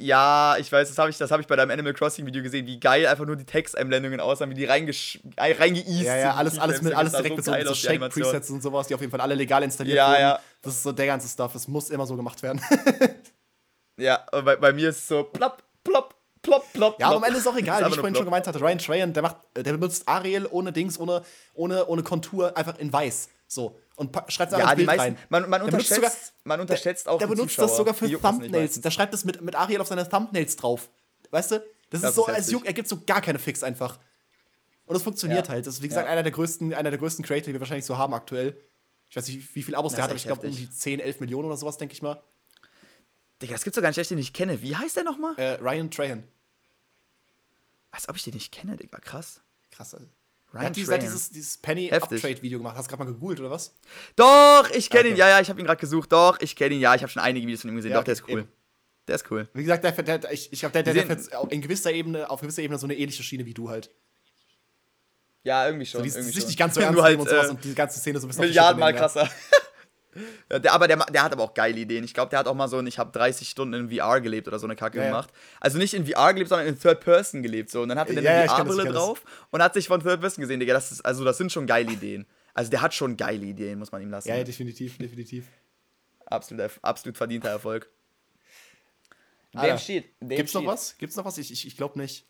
Ja, 0.00 0.56
ich 0.58 0.70
weiß, 0.70 0.88
das 0.88 0.96
habe 0.98 1.10
ich, 1.10 1.18
das 1.18 1.30
hab 1.32 1.40
ich 1.40 1.46
bei 1.48 1.56
deinem 1.56 1.72
Animal 1.72 1.92
Crossing 1.92 2.24
Video 2.24 2.40
gesehen, 2.42 2.66
wie 2.66 2.78
geil 2.78 3.04
einfach 3.06 3.26
nur 3.26 3.34
die 3.34 3.44
Texteinblendungen 3.44 4.20
aussahen, 4.20 4.48
wie 4.50 4.54
die 4.54 4.64
reingeeast 4.64 5.20
Ja, 5.26 6.16
ja, 6.16 6.34
alles, 6.34 6.56
alles, 6.58 6.82
mit, 6.82 6.94
alles 6.94 7.12
direkt 7.12 7.36
mit 7.36 7.44
so, 7.44 7.50
mit 7.50 7.66
so 7.66 7.72
Animation. 7.72 7.94
Shake-Presets 7.94 8.50
und 8.50 8.62
sowas, 8.62 8.86
die 8.86 8.94
auf 8.94 9.00
jeden 9.00 9.10
Fall 9.10 9.20
alle 9.20 9.34
legal 9.34 9.62
installiert 9.64 9.96
Ja, 9.96 10.10
wurden. 10.10 10.20
ja. 10.20 10.40
Das 10.62 10.74
ist 10.74 10.82
so 10.84 10.92
der 10.92 11.06
ganze 11.06 11.28
Stuff. 11.28 11.52
Das 11.52 11.66
muss 11.66 11.90
immer 11.90 12.06
so 12.06 12.16
gemacht 12.16 12.42
werden. 12.42 12.60
Ja, 14.00 14.24
bei, 14.30 14.54
bei 14.54 14.72
mir 14.72 14.90
ist 14.90 14.98
es 14.98 15.08
so 15.08 15.24
plopp, 15.24 15.62
plopp, 15.82 16.14
plopp, 16.42 16.72
plopp. 16.72 17.00
Ja, 17.00 17.08
aber 17.08 17.16
am 17.16 17.24
Ende 17.24 17.38
ist 17.40 17.48
auch 17.48 17.56
egal, 17.56 17.82
Ist 17.82 17.88
wie 17.88 17.94
ich 17.94 17.98
vorhin 17.98 18.14
schon 18.14 18.26
gemeint 18.26 18.46
hatte. 18.46 18.60
Ryan 18.60 18.78
Trahan, 18.78 19.12
der, 19.12 19.22
macht, 19.24 19.36
der 19.56 19.72
benutzt 19.72 20.04
Ariel 20.06 20.46
ohne 20.48 20.72
Dings, 20.72 21.00
ohne, 21.00 21.22
ohne, 21.54 21.84
ohne 21.86 22.04
Kontur, 22.04 22.56
einfach 22.56 22.78
in 22.78 22.92
weiß. 22.92 23.28
So. 23.48 23.76
Und 23.98 24.14
schreibt 24.28 24.52
es 24.52 24.58
Ja, 24.58 24.74
Bild 24.74 24.86
meisten, 24.86 25.00
rein. 25.00 25.18
man, 25.28 25.42
man 25.50 25.60
Der 25.60 25.64
unterschätzt, 25.64 25.94
sogar- 25.96 26.12
man 26.44 26.60
unterschätzt 26.60 27.08
auch 27.08 27.18
Der 27.18 27.26
benutzt 27.26 27.56
Zuschauer. 27.56 27.66
das 27.66 27.76
sogar 27.76 27.94
für 27.94 28.08
Thumbnails. 28.20 28.80
Der 28.80 28.90
schreibt 28.92 29.12
das 29.12 29.24
mit, 29.24 29.40
mit 29.42 29.56
Ariel 29.56 29.80
auf 29.80 29.88
seine 29.88 30.08
Thumbnails 30.08 30.54
drauf. 30.54 30.88
Weißt 31.32 31.50
du? 31.50 31.56
Das, 31.90 32.02
Das 32.02 32.10
ist 32.10 32.16
so, 32.16 32.26
ist 32.28 32.34
als. 32.34 32.50
Juck, 32.52 32.64
er 32.64 32.72
gibt 32.74 32.88
so 32.88 33.00
gar 33.04 33.20
keine 33.20 33.40
Fix 33.40 33.62
einfach. 33.64 33.98
Und 34.86 34.94
das 34.94 35.02
funktioniert 35.02 35.48
Ja. 35.48 35.52
halt. 35.54 35.66
Das 35.66 35.74
ist, 35.74 35.82
wie 35.82 35.88
gesagt, 35.88 36.06
Ja. 36.06 36.12
einer 36.12 36.22
der 36.22 36.30
größten, 36.32 36.72
einer 36.74 36.90
der 36.90 36.98
größten 36.98 37.24
Creator, 37.24 37.46
die 37.48 37.52
wir 37.54 37.60
wahrscheinlich 37.60 37.84
so 37.86 37.98
haben 37.98 38.14
aktuell. 38.14 38.56
Ich 39.10 39.16
weiß 39.16 39.26
nicht, 39.26 39.54
wie 39.56 39.62
viel 39.64 39.74
Abos 39.74 39.92
der 39.92 39.98
ist 39.98 40.02
hat, 40.04 40.10
aber 40.10 40.16
ich 40.16 40.24
glaube 40.24 40.46
um 40.46 40.54
die 40.54 40.70
10, 40.70 41.00
11 41.00 41.18
Millionen 41.20 41.46
oder 41.48 41.56
sowas, 41.56 41.76
denke 41.76 41.92
ich 41.94 42.02
mal. 42.02 42.22
Digga, 43.42 43.52
das 43.54 43.64
gibt's 43.64 43.74
doch 43.74 43.82
gar 43.82 43.88
nicht, 43.88 43.98
dass 43.98 44.02
ich 44.04 44.08
den 44.08 44.18
nicht 44.18 44.32
kenne. 44.34 44.62
Wie 44.62 44.76
heißt 44.76 44.96
der 44.96 45.04
nochmal? 45.04 45.34
Äh, 45.38 45.54
Ryan 45.54 45.90
Trahan. 45.90 46.24
Als 47.90 48.08
ob 48.08 48.16
ich 48.16 48.22
den 48.22 48.34
nicht 48.34 48.52
kenne, 48.52 48.76
Digga, 48.76 48.98
krass. 49.00 49.40
Krass, 49.72 49.94
Alter. 49.94 50.06
Ryan 50.54 50.64
hat, 50.66 50.76
dieses, 50.76 50.88
Trahan. 50.88 51.00
dieses, 51.00 51.30
dieses 51.30 51.56
Penny 51.58 51.88
Heftig. 51.88 52.24
Uptrade 52.24 52.42
Video 52.42 52.58
gemacht. 52.58 52.76
Hast 52.76 52.86
du 52.86 52.96
gerade 52.96 53.04
mal 53.04 53.12
gegoogelt 53.12 53.40
oder 53.40 53.50
was? 53.50 53.74
Doch, 54.16 54.70
ich 54.70 54.88
kenne 54.88 55.00
Okay. 55.04 55.10
ihn. 55.10 55.16
Ja, 55.16 55.28
ja, 55.28 55.40
ich 55.40 55.50
habe 55.50 55.60
ihn 55.60 55.66
gerade 55.66 55.80
gesucht. 55.80 56.10
Doch, 56.12 56.40
ich 56.40 56.56
kenne 56.56 56.74
ihn. 56.74 56.80
Ja, 56.80 56.94
ich 56.94 57.02
habe 57.02 57.10
schon 57.12 57.22
einige 57.22 57.46
Videos 57.46 57.60
von 57.62 57.70
ihm 57.70 57.76
gesehen. 57.76 57.90
Ja, 57.92 57.98
Doch, 57.98 58.04
der 58.04 58.12
ist 58.14 58.24
cool. 58.28 58.40
eben. 58.40 58.48
Der 59.06 59.14
ist 59.16 59.30
cool. 59.30 59.48
Wie 59.54 59.62
gesagt, 59.62 59.84
der, 59.84 59.92
der, 59.92 60.32
ich, 60.32 60.52
ich 60.52 60.60
glaube, 60.60 60.72
der, 60.74 60.82
der, 60.82 60.94
der 60.94 61.06
fährt 61.06 61.52
in 61.52 61.60
gewisser 61.62 61.92
Ebene, 61.92 62.28
auf 62.30 62.40
gewisser 62.40 62.62
Ebene 62.62 62.78
so 62.78 62.86
eine 62.86 62.94
ähnliche 62.96 63.22
Schiene 63.22 63.44
wie 63.46 63.54
du 63.54 63.68
halt. 63.70 63.90
Ja, 65.44 65.66
irgendwie 65.66 65.86
schon. 65.86 66.00
So, 66.08 66.20
die 66.20 66.32
schon. 66.32 66.46
nicht 66.46 66.58
ganz 66.58 66.74
so 66.74 66.80
ernst 66.82 67.00
halt, 67.00 67.18
und 67.18 67.28
sowas 67.28 67.46
äh, 67.46 67.50
und 67.50 67.64
die 67.64 67.74
ganze 67.74 68.00
Szene 68.00 68.20
so 68.20 68.26
ein 68.26 68.28
bisschen 68.28 68.44
Milliardenmal 68.44 68.94
krasser. 68.94 69.28
Ja, 70.50 70.58
der, 70.58 70.72
aber 70.72 70.88
der, 70.88 70.96
der 70.96 71.22
hat 71.22 71.32
aber 71.32 71.44
auch 71.44 71.54
geile 71.54 71.78
Ideen. 71.78 72.04
Ich 72.04 72.14
glaube, 72.14 72.30
der 72.30 72.38
hat 72.38 72.46
auch 72.46 72.54
mal 72.54 72.68
so 72.68 72.78
ein, 72.78 72.86
ich 72.86 72.98
habe 72.98 73.10
30 73.12 73.48
Stunden 73.48 73.74
in 73.74 73.90
VR 73.90 74.20
gelebt 74.20 74.48
oder 74.48 74.58
so 74.58 74.66
eine 74.66 74.76
Kacke 74.76 74.98
Ja, 74.98 75.06
gemacht. 75.06 75.30
Also 75.60 75.78
nicht 75.78 75.94
in 75.94 76.06
VR 76.06 76.32
gelebt, 76.32 76.48
sondern 76.48 76.68
in 76.68 76.78
Third 76.78 77.00
Person 77.00 77.42
gelebt. 77.42 77.70
So. 77.70 77.82
Und 77.82 77.88
dann 77.88 77.98
hat 77.98 78.08
er 78.08 78.18
eine 78.18 78.22
ja, 78.22 78.46
VR-Brille 78.48 78.84
kenn 78.84 78.92
das. 78.92 79.02
drauf 79.02 79.22
und 79.50 79.62
hat 79.62 79.74
sich 79.74 79.88
von 79.88 80.02
Third 80.02 80.20
Person 80.20 80.42
gesehen, 80.42 80.60
Digga. 80.60 80.74
Das 80.74 80.92
ist, 80.92 81.00
also 81.02 81.24
das 81.24 81.38
sind 81.38 81.52
schon 81.52 81.66
geile 81.66 81.90
Ideen. 81.92 82.26
Also 82.54 82.70
der 82.70 82.82
hat 82.82 82.94
schon 82.94 83.16
geile 83.16 83.44
Ideen, 83.44 83.78
muss 83.78 83.92
man 83.92 84.02
ihm 84.02 84.10
lassen. 84.10 84.28
Ja, 84.28 84.36
ja, 84.36 84.44
definitiv, 84.44 84.98
definitiv. 84.98 85.46
absolut, 86.26 86.70
absolut 86.82 87.16
verdienter 87.16 87.50
Erfolg. 87.50 87.88
Dem 89.54 89.78
steht. 89.78 90.12
Dem 90.20 90.28
Gibt's 90.28 90.54
noch 90.54 90.66
was? 90.66 90.96
Gibt's 90.98 91.16
noch 91.16 91.24
was? 91.24 91.38
Ich, 91.38 91.50
ich, 91.52 91.66
ich 91.66 91.76
glaube 91.76 91.98
nicht. 91.98 92.26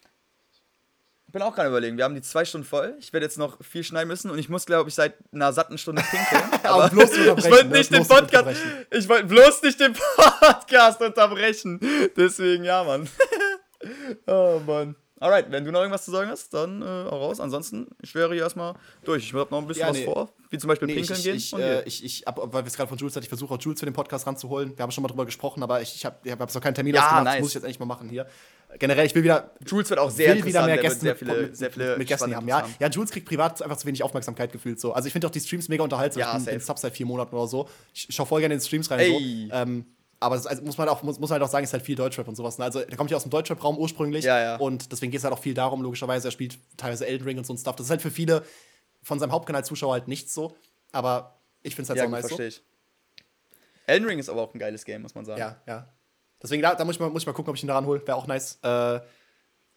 Ich 1.29 1.33
bin 1.33 1.43
auch 1.43 1.55
gerade 1.55 1.69
überlegen. 1.69 1.99
Wir 1.99 2.05
haben 2.05 2.15
die 2.15 2.23
zwei 2.23 2.47
Stunden 2.47 2.67
voll. 2.67 2.97
Ich 3.01 3.13
werde 3.13 3.27
jetzt 3.27 3.37
noch 3.37 3.63
viel 3.63 3.85
schneiden 3.85 4.09
müssen 4.09 4.31
und 4.31 4.39
ich 4.39 4.49
muss, 4.49 4.65
glaube 4.65 4.89
ich, 4.89 4.95
seit 4.95 5.13
einer 5.31 5.53
satten 5.53 5.77
Stunde 5.77 6.01
pinkeln. 6.01 6.43
Aber 6.65 6.89
bloß 6.89 7.11
nicht 7.11 7.29
unterbrechen, 7.29 7.39
ich 7.45 7.51
wollte 7.53 7.67
ne? 7.69 7.77
nicht 7.77 7.91
den 7.91 7.97
Bloß 7.97 8.09
Podcast. 8.09 8.35
unterbrechen. 8.35 8.87
Ich 8.93 9.09
wollte 9.11 9.25
bloß 9.27 9.63
nicht 9.63 9.79
den 9.79 9.93
Podcast 9.93 11.03
unterbrechen. 11.03 11.81
Deswegen, 12.17 12.65
ja, 12.65 12.83
Mann. 12.83 13.11
oh, 14.27 14.59
Mann. 14.67 14.97
Alright, 15.21 15.51
wenn 15.51 15.67
du 15.67 15.71
noch 15.71 15.81
irgendwas 15.81 16.07
zu 16.07 16.13
sagen 16.13 16.31
hast, 16.31 16.55
dann 16.55 16.81
äh, 16.81 16.85
auch 16.87 17.21
raus. 17.21 17.41
Ansonsten, 17.41 17.89
ich 18.01 18.15
wäre 18.15 18.33
hier 18.33 18.45
erstmal 18.45 18.75
durch. 19.05 19.25
Ich 19.25 19.35
habe 19.35 19.51
noch 19.51 19.59
ein 19.59 19.67
bisschen 19.67 19.83
Ja, 19.83 19.91
was 19.91 19.99
nee. 19.99 20.05
vor. 20.07 20.33
Wie 20.49 20.57
zum 20.57 20.69
Beispiel 20.69 20.87
Nee, 20.87 20.95
pinkeln 20.95 21.19
ich, 21.19 21.25
gehen. 21.25 21.37
ich, 21.37 21.53
äh, 21.53 21.83
ich, 21.83 22.05
ich 22.05 22.27
ab, 22.27 22.39
weil 22.41 22.65
wir 22.65 22.69
es 22.69 22.77
gerade 22.77 22.89
von 22.89 22.97
Jules 22.97 23.15
hatten, 23.15 23.25
ich 23.25 23.29
versuche 23.29 23.53
auch 23.53 23.61
Jules 23.61 23.81
für 23.81 23.87
den 23.87 23.93
Podcast 23.93 24.27
ranzuholen. 24.27 24.73
Wir 24.79 24.83
haben 24.83 24.93
schon 24.93 25.03
mal 25.03 25.09
drüber 25.09 25.27
gesprochen, 25.27 25.63
aber 25.63 25.83
ich, 25.83 25.95
ich 25.95 26.07
habe 26.07 26.17
ich 26.25 26.33
hab 26.33 26.55
noch 26.55 26.61
keinen 26.63 26.75
Termin 26.75 26.95
Ja, 26.95 27.03
ausgemacht. 27.03 27.25
nice. 27.25 27.35
Das 27.35 27.41
muss 27.43 27.49
ich 27.51 27.55
jetzt 27.57 27.65
endlich 27.65 27.81
mal 27.81 27.87
machen 27.87 28.09
hier. 28.09 28.27
Generell, 28.79 29.07
ich 29.07 29.15
will 29.15 29.25
wieder, 29.25 29.53
Jules 29.67 29.89
wird 29.89 29.99
auch 29.99 30.11
sehr 30.11 30.37
will 30.37 30.45
wieder 30.45 30.67
mehr 30.67 30.77
Gäste 30.77 31.01
sehr 31.01 31.17
viele, 31.17 31.43
mit, 31.43 31.57
sehr 31.57 31.71
viele 31.71 31.97
mit 31.97 32.07
Gästen 32.07 32.37
haben. 32.37 32.47
Ja. 32.47 32.69
ja, 32.79 32.89
Jules 32.89 33.11
kriegt 33.11 33.27
privat 33.27 33.63
einfach 33.63 33.79
zu 33.79 33.87
wenig 33.87 34.03
Aufmerksamkeit 34.03 34.53
gefühlt 34.53 34.79
so. 34.79 34.93
Also 34.93 35.07
ich 35.07 35.13
finde 35.13 35.27
auch 35.27 35.31
die 35.31 35.41
Streams 35.41 35.69
mega 35.69 35.83
unterhaltsam. 35.83 36.21
Ja, 36.21 36.37
ich 36.37 36.45
bin 36.45 36.55
in 36.55 36.61
Sub 36.61 36.79
seit 36.79 36.95
vier 36.95 37.07
Monaten 37.07 37.35
oder 37.35 37.47
so. 37.47 37.69
Ich 37.95 38.09
schaue 38.11 38.27
voll 38.27 38.41
gerne 38.41 38.55
in 38.55 38.61
den 38.61 38.67
Streams 38.67 38.91
rein. 38.91 39.01
Ey. 39.01 39.49
So. 39.49 39.55
Ähm, 39.55 39.87
aber 40.21 40.35
das 40.35 40.47
also 40.47 40.63
muss 40.63 40.77
man 40.77 40.89
auch 40.89 41.03
muss, 41.03 41.19
muss 41.19 41.31
man 41.31 41.39
halt 41.39 41.49
auch 41.49 41.53
sagen, 41.53 41.65
ist 41.65 41.73
halt 41.73 41.83
viel 41.83 41.95
Deutschrap 41.95 42.29
und 42.29 42.35
sowas. 42.35 42.59
Ne? 42.59 42.65
Also 42.65 42.81
der 42.81 42.97
kommt 42.97 43.11
ja 43.11 43.17
aus 43.17 43.23
dem 43.23 43.31
Deutschrap-Raum 43.31 43.79
ursprünglich 43.79 44.25
Ja, 44.25 44.41
ja. 44.41 44.57
und 44.57 44.91
deswegen 44.93 45.13
geht 45.13 45.19
es 45.19 45.25
halt 45.25 45.33
auch 45.33 45.41
viel 45.41 45.55
darum, 45.55 45.81
logischerweise, 45.83 46.29
er 46.29 46.33
spielt 46.33 46.59
teilweise 46.77 47.07
Elden 47.07 47.25
Ring 47.25 47.39
und 47.39 47.47
so 47.47 47.55
ein 47.55 47.59
Stuff. 47.59 47.77
Das 47.77 47.87
ist 47.87 47.91
halt 47.91 48.03
für 48.03 48.11
viele 48.11 48.43
von 49.03 49.19
seinem 49.19 49.33
Hauptkanal-Zuschauer 49.33 49.93
halt 49.93 50.09
nicht 50.09 50.31
so, 50.31 50.57
aber 50.93 51.41
ich 51.63 51.75
finde 51.75 51.85
es 51.85 51.89
halt 51.91 51.99
Ja, 51.99 52.05
so 52.05 52.11
nice 52.11 52.27
verstehe 52.27 52.49
ich. 52.49 52.63
Elden 53.87 54.07
Ring 54.07 54.19
ist 54.19 54.29
aber 54.29 54.43
auch 54.43 54.53
ein 54.53 54.59
geiles 54.59 54.85
Game, 54.85 55.03
muss 55.03 55.15
man 55.15 55.25
sagen. 55.25 55.41
Ja, 55.41 55.63
ja. 55.67 55.89
Deswegen, 56.43 56.63
da, 56.63 56.75
da 56.75 56.85
muss, 56.85 56.97
ich 56.97 57.01
mal, 57.01 57.11
muss 57.11 57.23
ich 57.23 57.27
mal 57.27 57.33
gucken, 57.33 57.51
ob 57.51 57.57
ich 57.57 57.63
ihn 57.63 57.69
daran 57.69 57.87
hole. 57.87 58.01
Wäre 58.07 58.17
auch 58.17 58.27
nice. 58.27 58.59
Äh, 58.63 58.69
ja. 58.69 59.03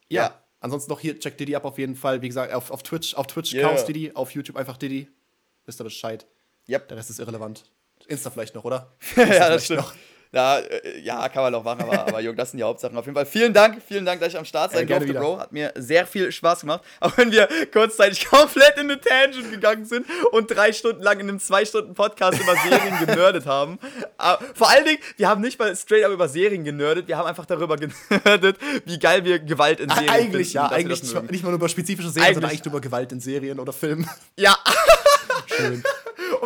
Ja. 0.08 0.38
Ansonsten 0.60 0.92
noch 0.92 1.00
hier, 1.00 1.18
check 1.18 1.36
Diddy 1.36 1.56
ab 1.56 1.64
auf 1.64 1.76
jeden 1.78 1.96
Fall. 1.96 2.22
Wie 2.22 2.28
gesagt, 2.28 2.52
auf, 2.52 2.70
auf 2.70 2.84
Twitch, 2.84 3.14
auf 3.14 3.26
Twitch 3.26 3.52
Yeah. 3.52 3.68
Chaos 3.68 3.84
Diddy, 3.84 4.12
auf 4.14 4.30
YouTube 4.32 4.56
einfach 4.56 4.76
Diddy. 4.76 5.08
Wisst 5.66 5.80
ihr 5.80 5.84
Bescheid. 5.84 6.24
Yep. 6.68 6.88
Der 6.88 6.96
Rest 6.96 7.10
ist 7.10 7.18
irrelevant. 7.18 7.64
Insta 8.06 8.30
vielleicht 8.30 8.54
noch, 8.54 8.64
oder? 8.64 8.92
ja, 9.16 9.48
das 9.48 9.64
stimmt. 9.64 9.80
noch. 9.80 9.94
Ja, 10.34 10.58
äh, 10.60 10.98
ja, 11.00 11.28
kann 11.28 11.42
man 11.42 11.54
auch 11.54 11.62
machen, 11.62 11.82
aber, 11.82 12.06
aber 12.08 12.20
Jung, 12.20 12.34
das 12.34 12.50
sind 12.52 12.58
die 12.58 12.64
Hauptsachen. 12.64 12.96
Auf 12.96 13.04
jeden 13.04 13.14
Fall 13.14 13.26
vielen 13.26 13.52
Dank, 13.52 13.82
vielen 13.86 14.06
Dank, 14.06 14.18
dass 14.20 14.32
ich 14.32 14.38
am 14.38 14.46
Start 14.46 14.72
sein 14.72 14.84
Äh, 14.84 14.86
durfte. 14.98 15.12
Bro. 15.12 15.38
Hat 15.40 15.52
mir 15.52 15.72
sehr 15.76 16.06
viel 16.06 16.32
Spaß 16.32 16.60
gemacht. 16.62 16.82
Auch 17.00 17.14
wenn 17.18 17.30
wir 17.30 17.46
kurzzeitig 17.70 18.24
komplett 18.30 18.76
in 18.78 18.90
eine 18.90 18.98
Tangent 18.98 19.50
gegangen 19.50 19.84
sind 19.84 20.06
und 20.30 20.50
drei 20.50 20.72
Stunden 20.72 21.02
lang 21.02 21.20
in 21.20 21.28
einem 21.28 21.38
zwei 21.38 21.66
Stunden 21.66 21.92
Podcast 21.92 22.40
über 22.40 22.54
Serien 22.56 22.98
genördet 23.06 23.44
haben. 23.44 23.78
Aber 24.16 24.42
vor 24.54 24.70
allen 24.70 24.86
Dingen, 24.86 24.98
wir 25.18 25.28
haben 25.28 25.42
nicht 25.42 25.58
mal 25.58 25.76
straight 25.76 26.04
up 26.04 26.12
über 26.12 26.28
Serien 26.28 26.64
genördet, 26.64 27.08
wir 27.08 27.18
haben 27.18 27.26
einfach 27.26 27.44
darüber 27.44 27.76
genördet, 28.08 28.56
wie 28.86 28.98
geil 28.98 29.24
wir 29.26 29.38
Gewalt 29.38 29.80
in 29.80 29.90
Serien 29.90 30.08
Eigentlich, 30.08 30.52
finden, 30.52 30.66
ja. 30.66 30.68
Eigentlich 30.72 31.02
nicht, 31.02 31.14
mal- 31.14 31.22
nicht 31.24 31.42
mal 31.44 31.50
nur 31.50 31.58
über 31.58 31.68
spezifische 31.68 32.08
Serien, 32.08 32.32
sondern 32.34 32.48
Eigentlich- 32.50 32.60
eigentlich 32.60 32.64
nur 32.72 32.72
über 32.72 32.80
Gewalt 32.80 33.12
in 33.12 33.20
Serien 33.20 33.60
oder 33.60 33.74
Filmen. 33.74 34.08
Ja, 34.38 34.56
Schön. 35.46 35.82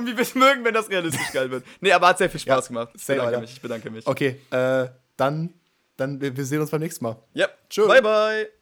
Und 0.07 0.13
wie 0.13 0.17
wir 0.17 0.23
es 0.23 0.35
mögen, 0.35 0.65
wenn 0.65 0.75
das 0.75 0.89
realistisch 0.89 1.33
geil 1.33 1.51
wird. 1.51 1.65
Nee, 1.81 1.93
aber 1.93 2.09
hat 2.09 2.19
sehr 2.19 2.31
viel 2.31 2.41
Spaß 2.41 2.65
Ja, 2.65 2.69
gemacht. 2.69 2.91
Ich 2.95 3.07
bedanke 3.07 3.27
Alter. 3.27 3.41
mich, 3.41 3.53
ich 3.53 3.61
bedanke 3.61 3.91
mich. 3.91 4.07
Okay, 4.07 4.41
äh, 4.51 4.87
dann, 5.17 5.55
dann 5.97 6.21
wir, 6.21 6.45
sehen 6.45 6.61
uns 6.61 6.71
beim 6.71 6.81
nächsten 6.81 7.05
Mal. 7.05 7.17
Yep. 7.35 7.59
Tschö. 7.71 7.87
Bye, 7.87 8.03
bye. 8.03 8.56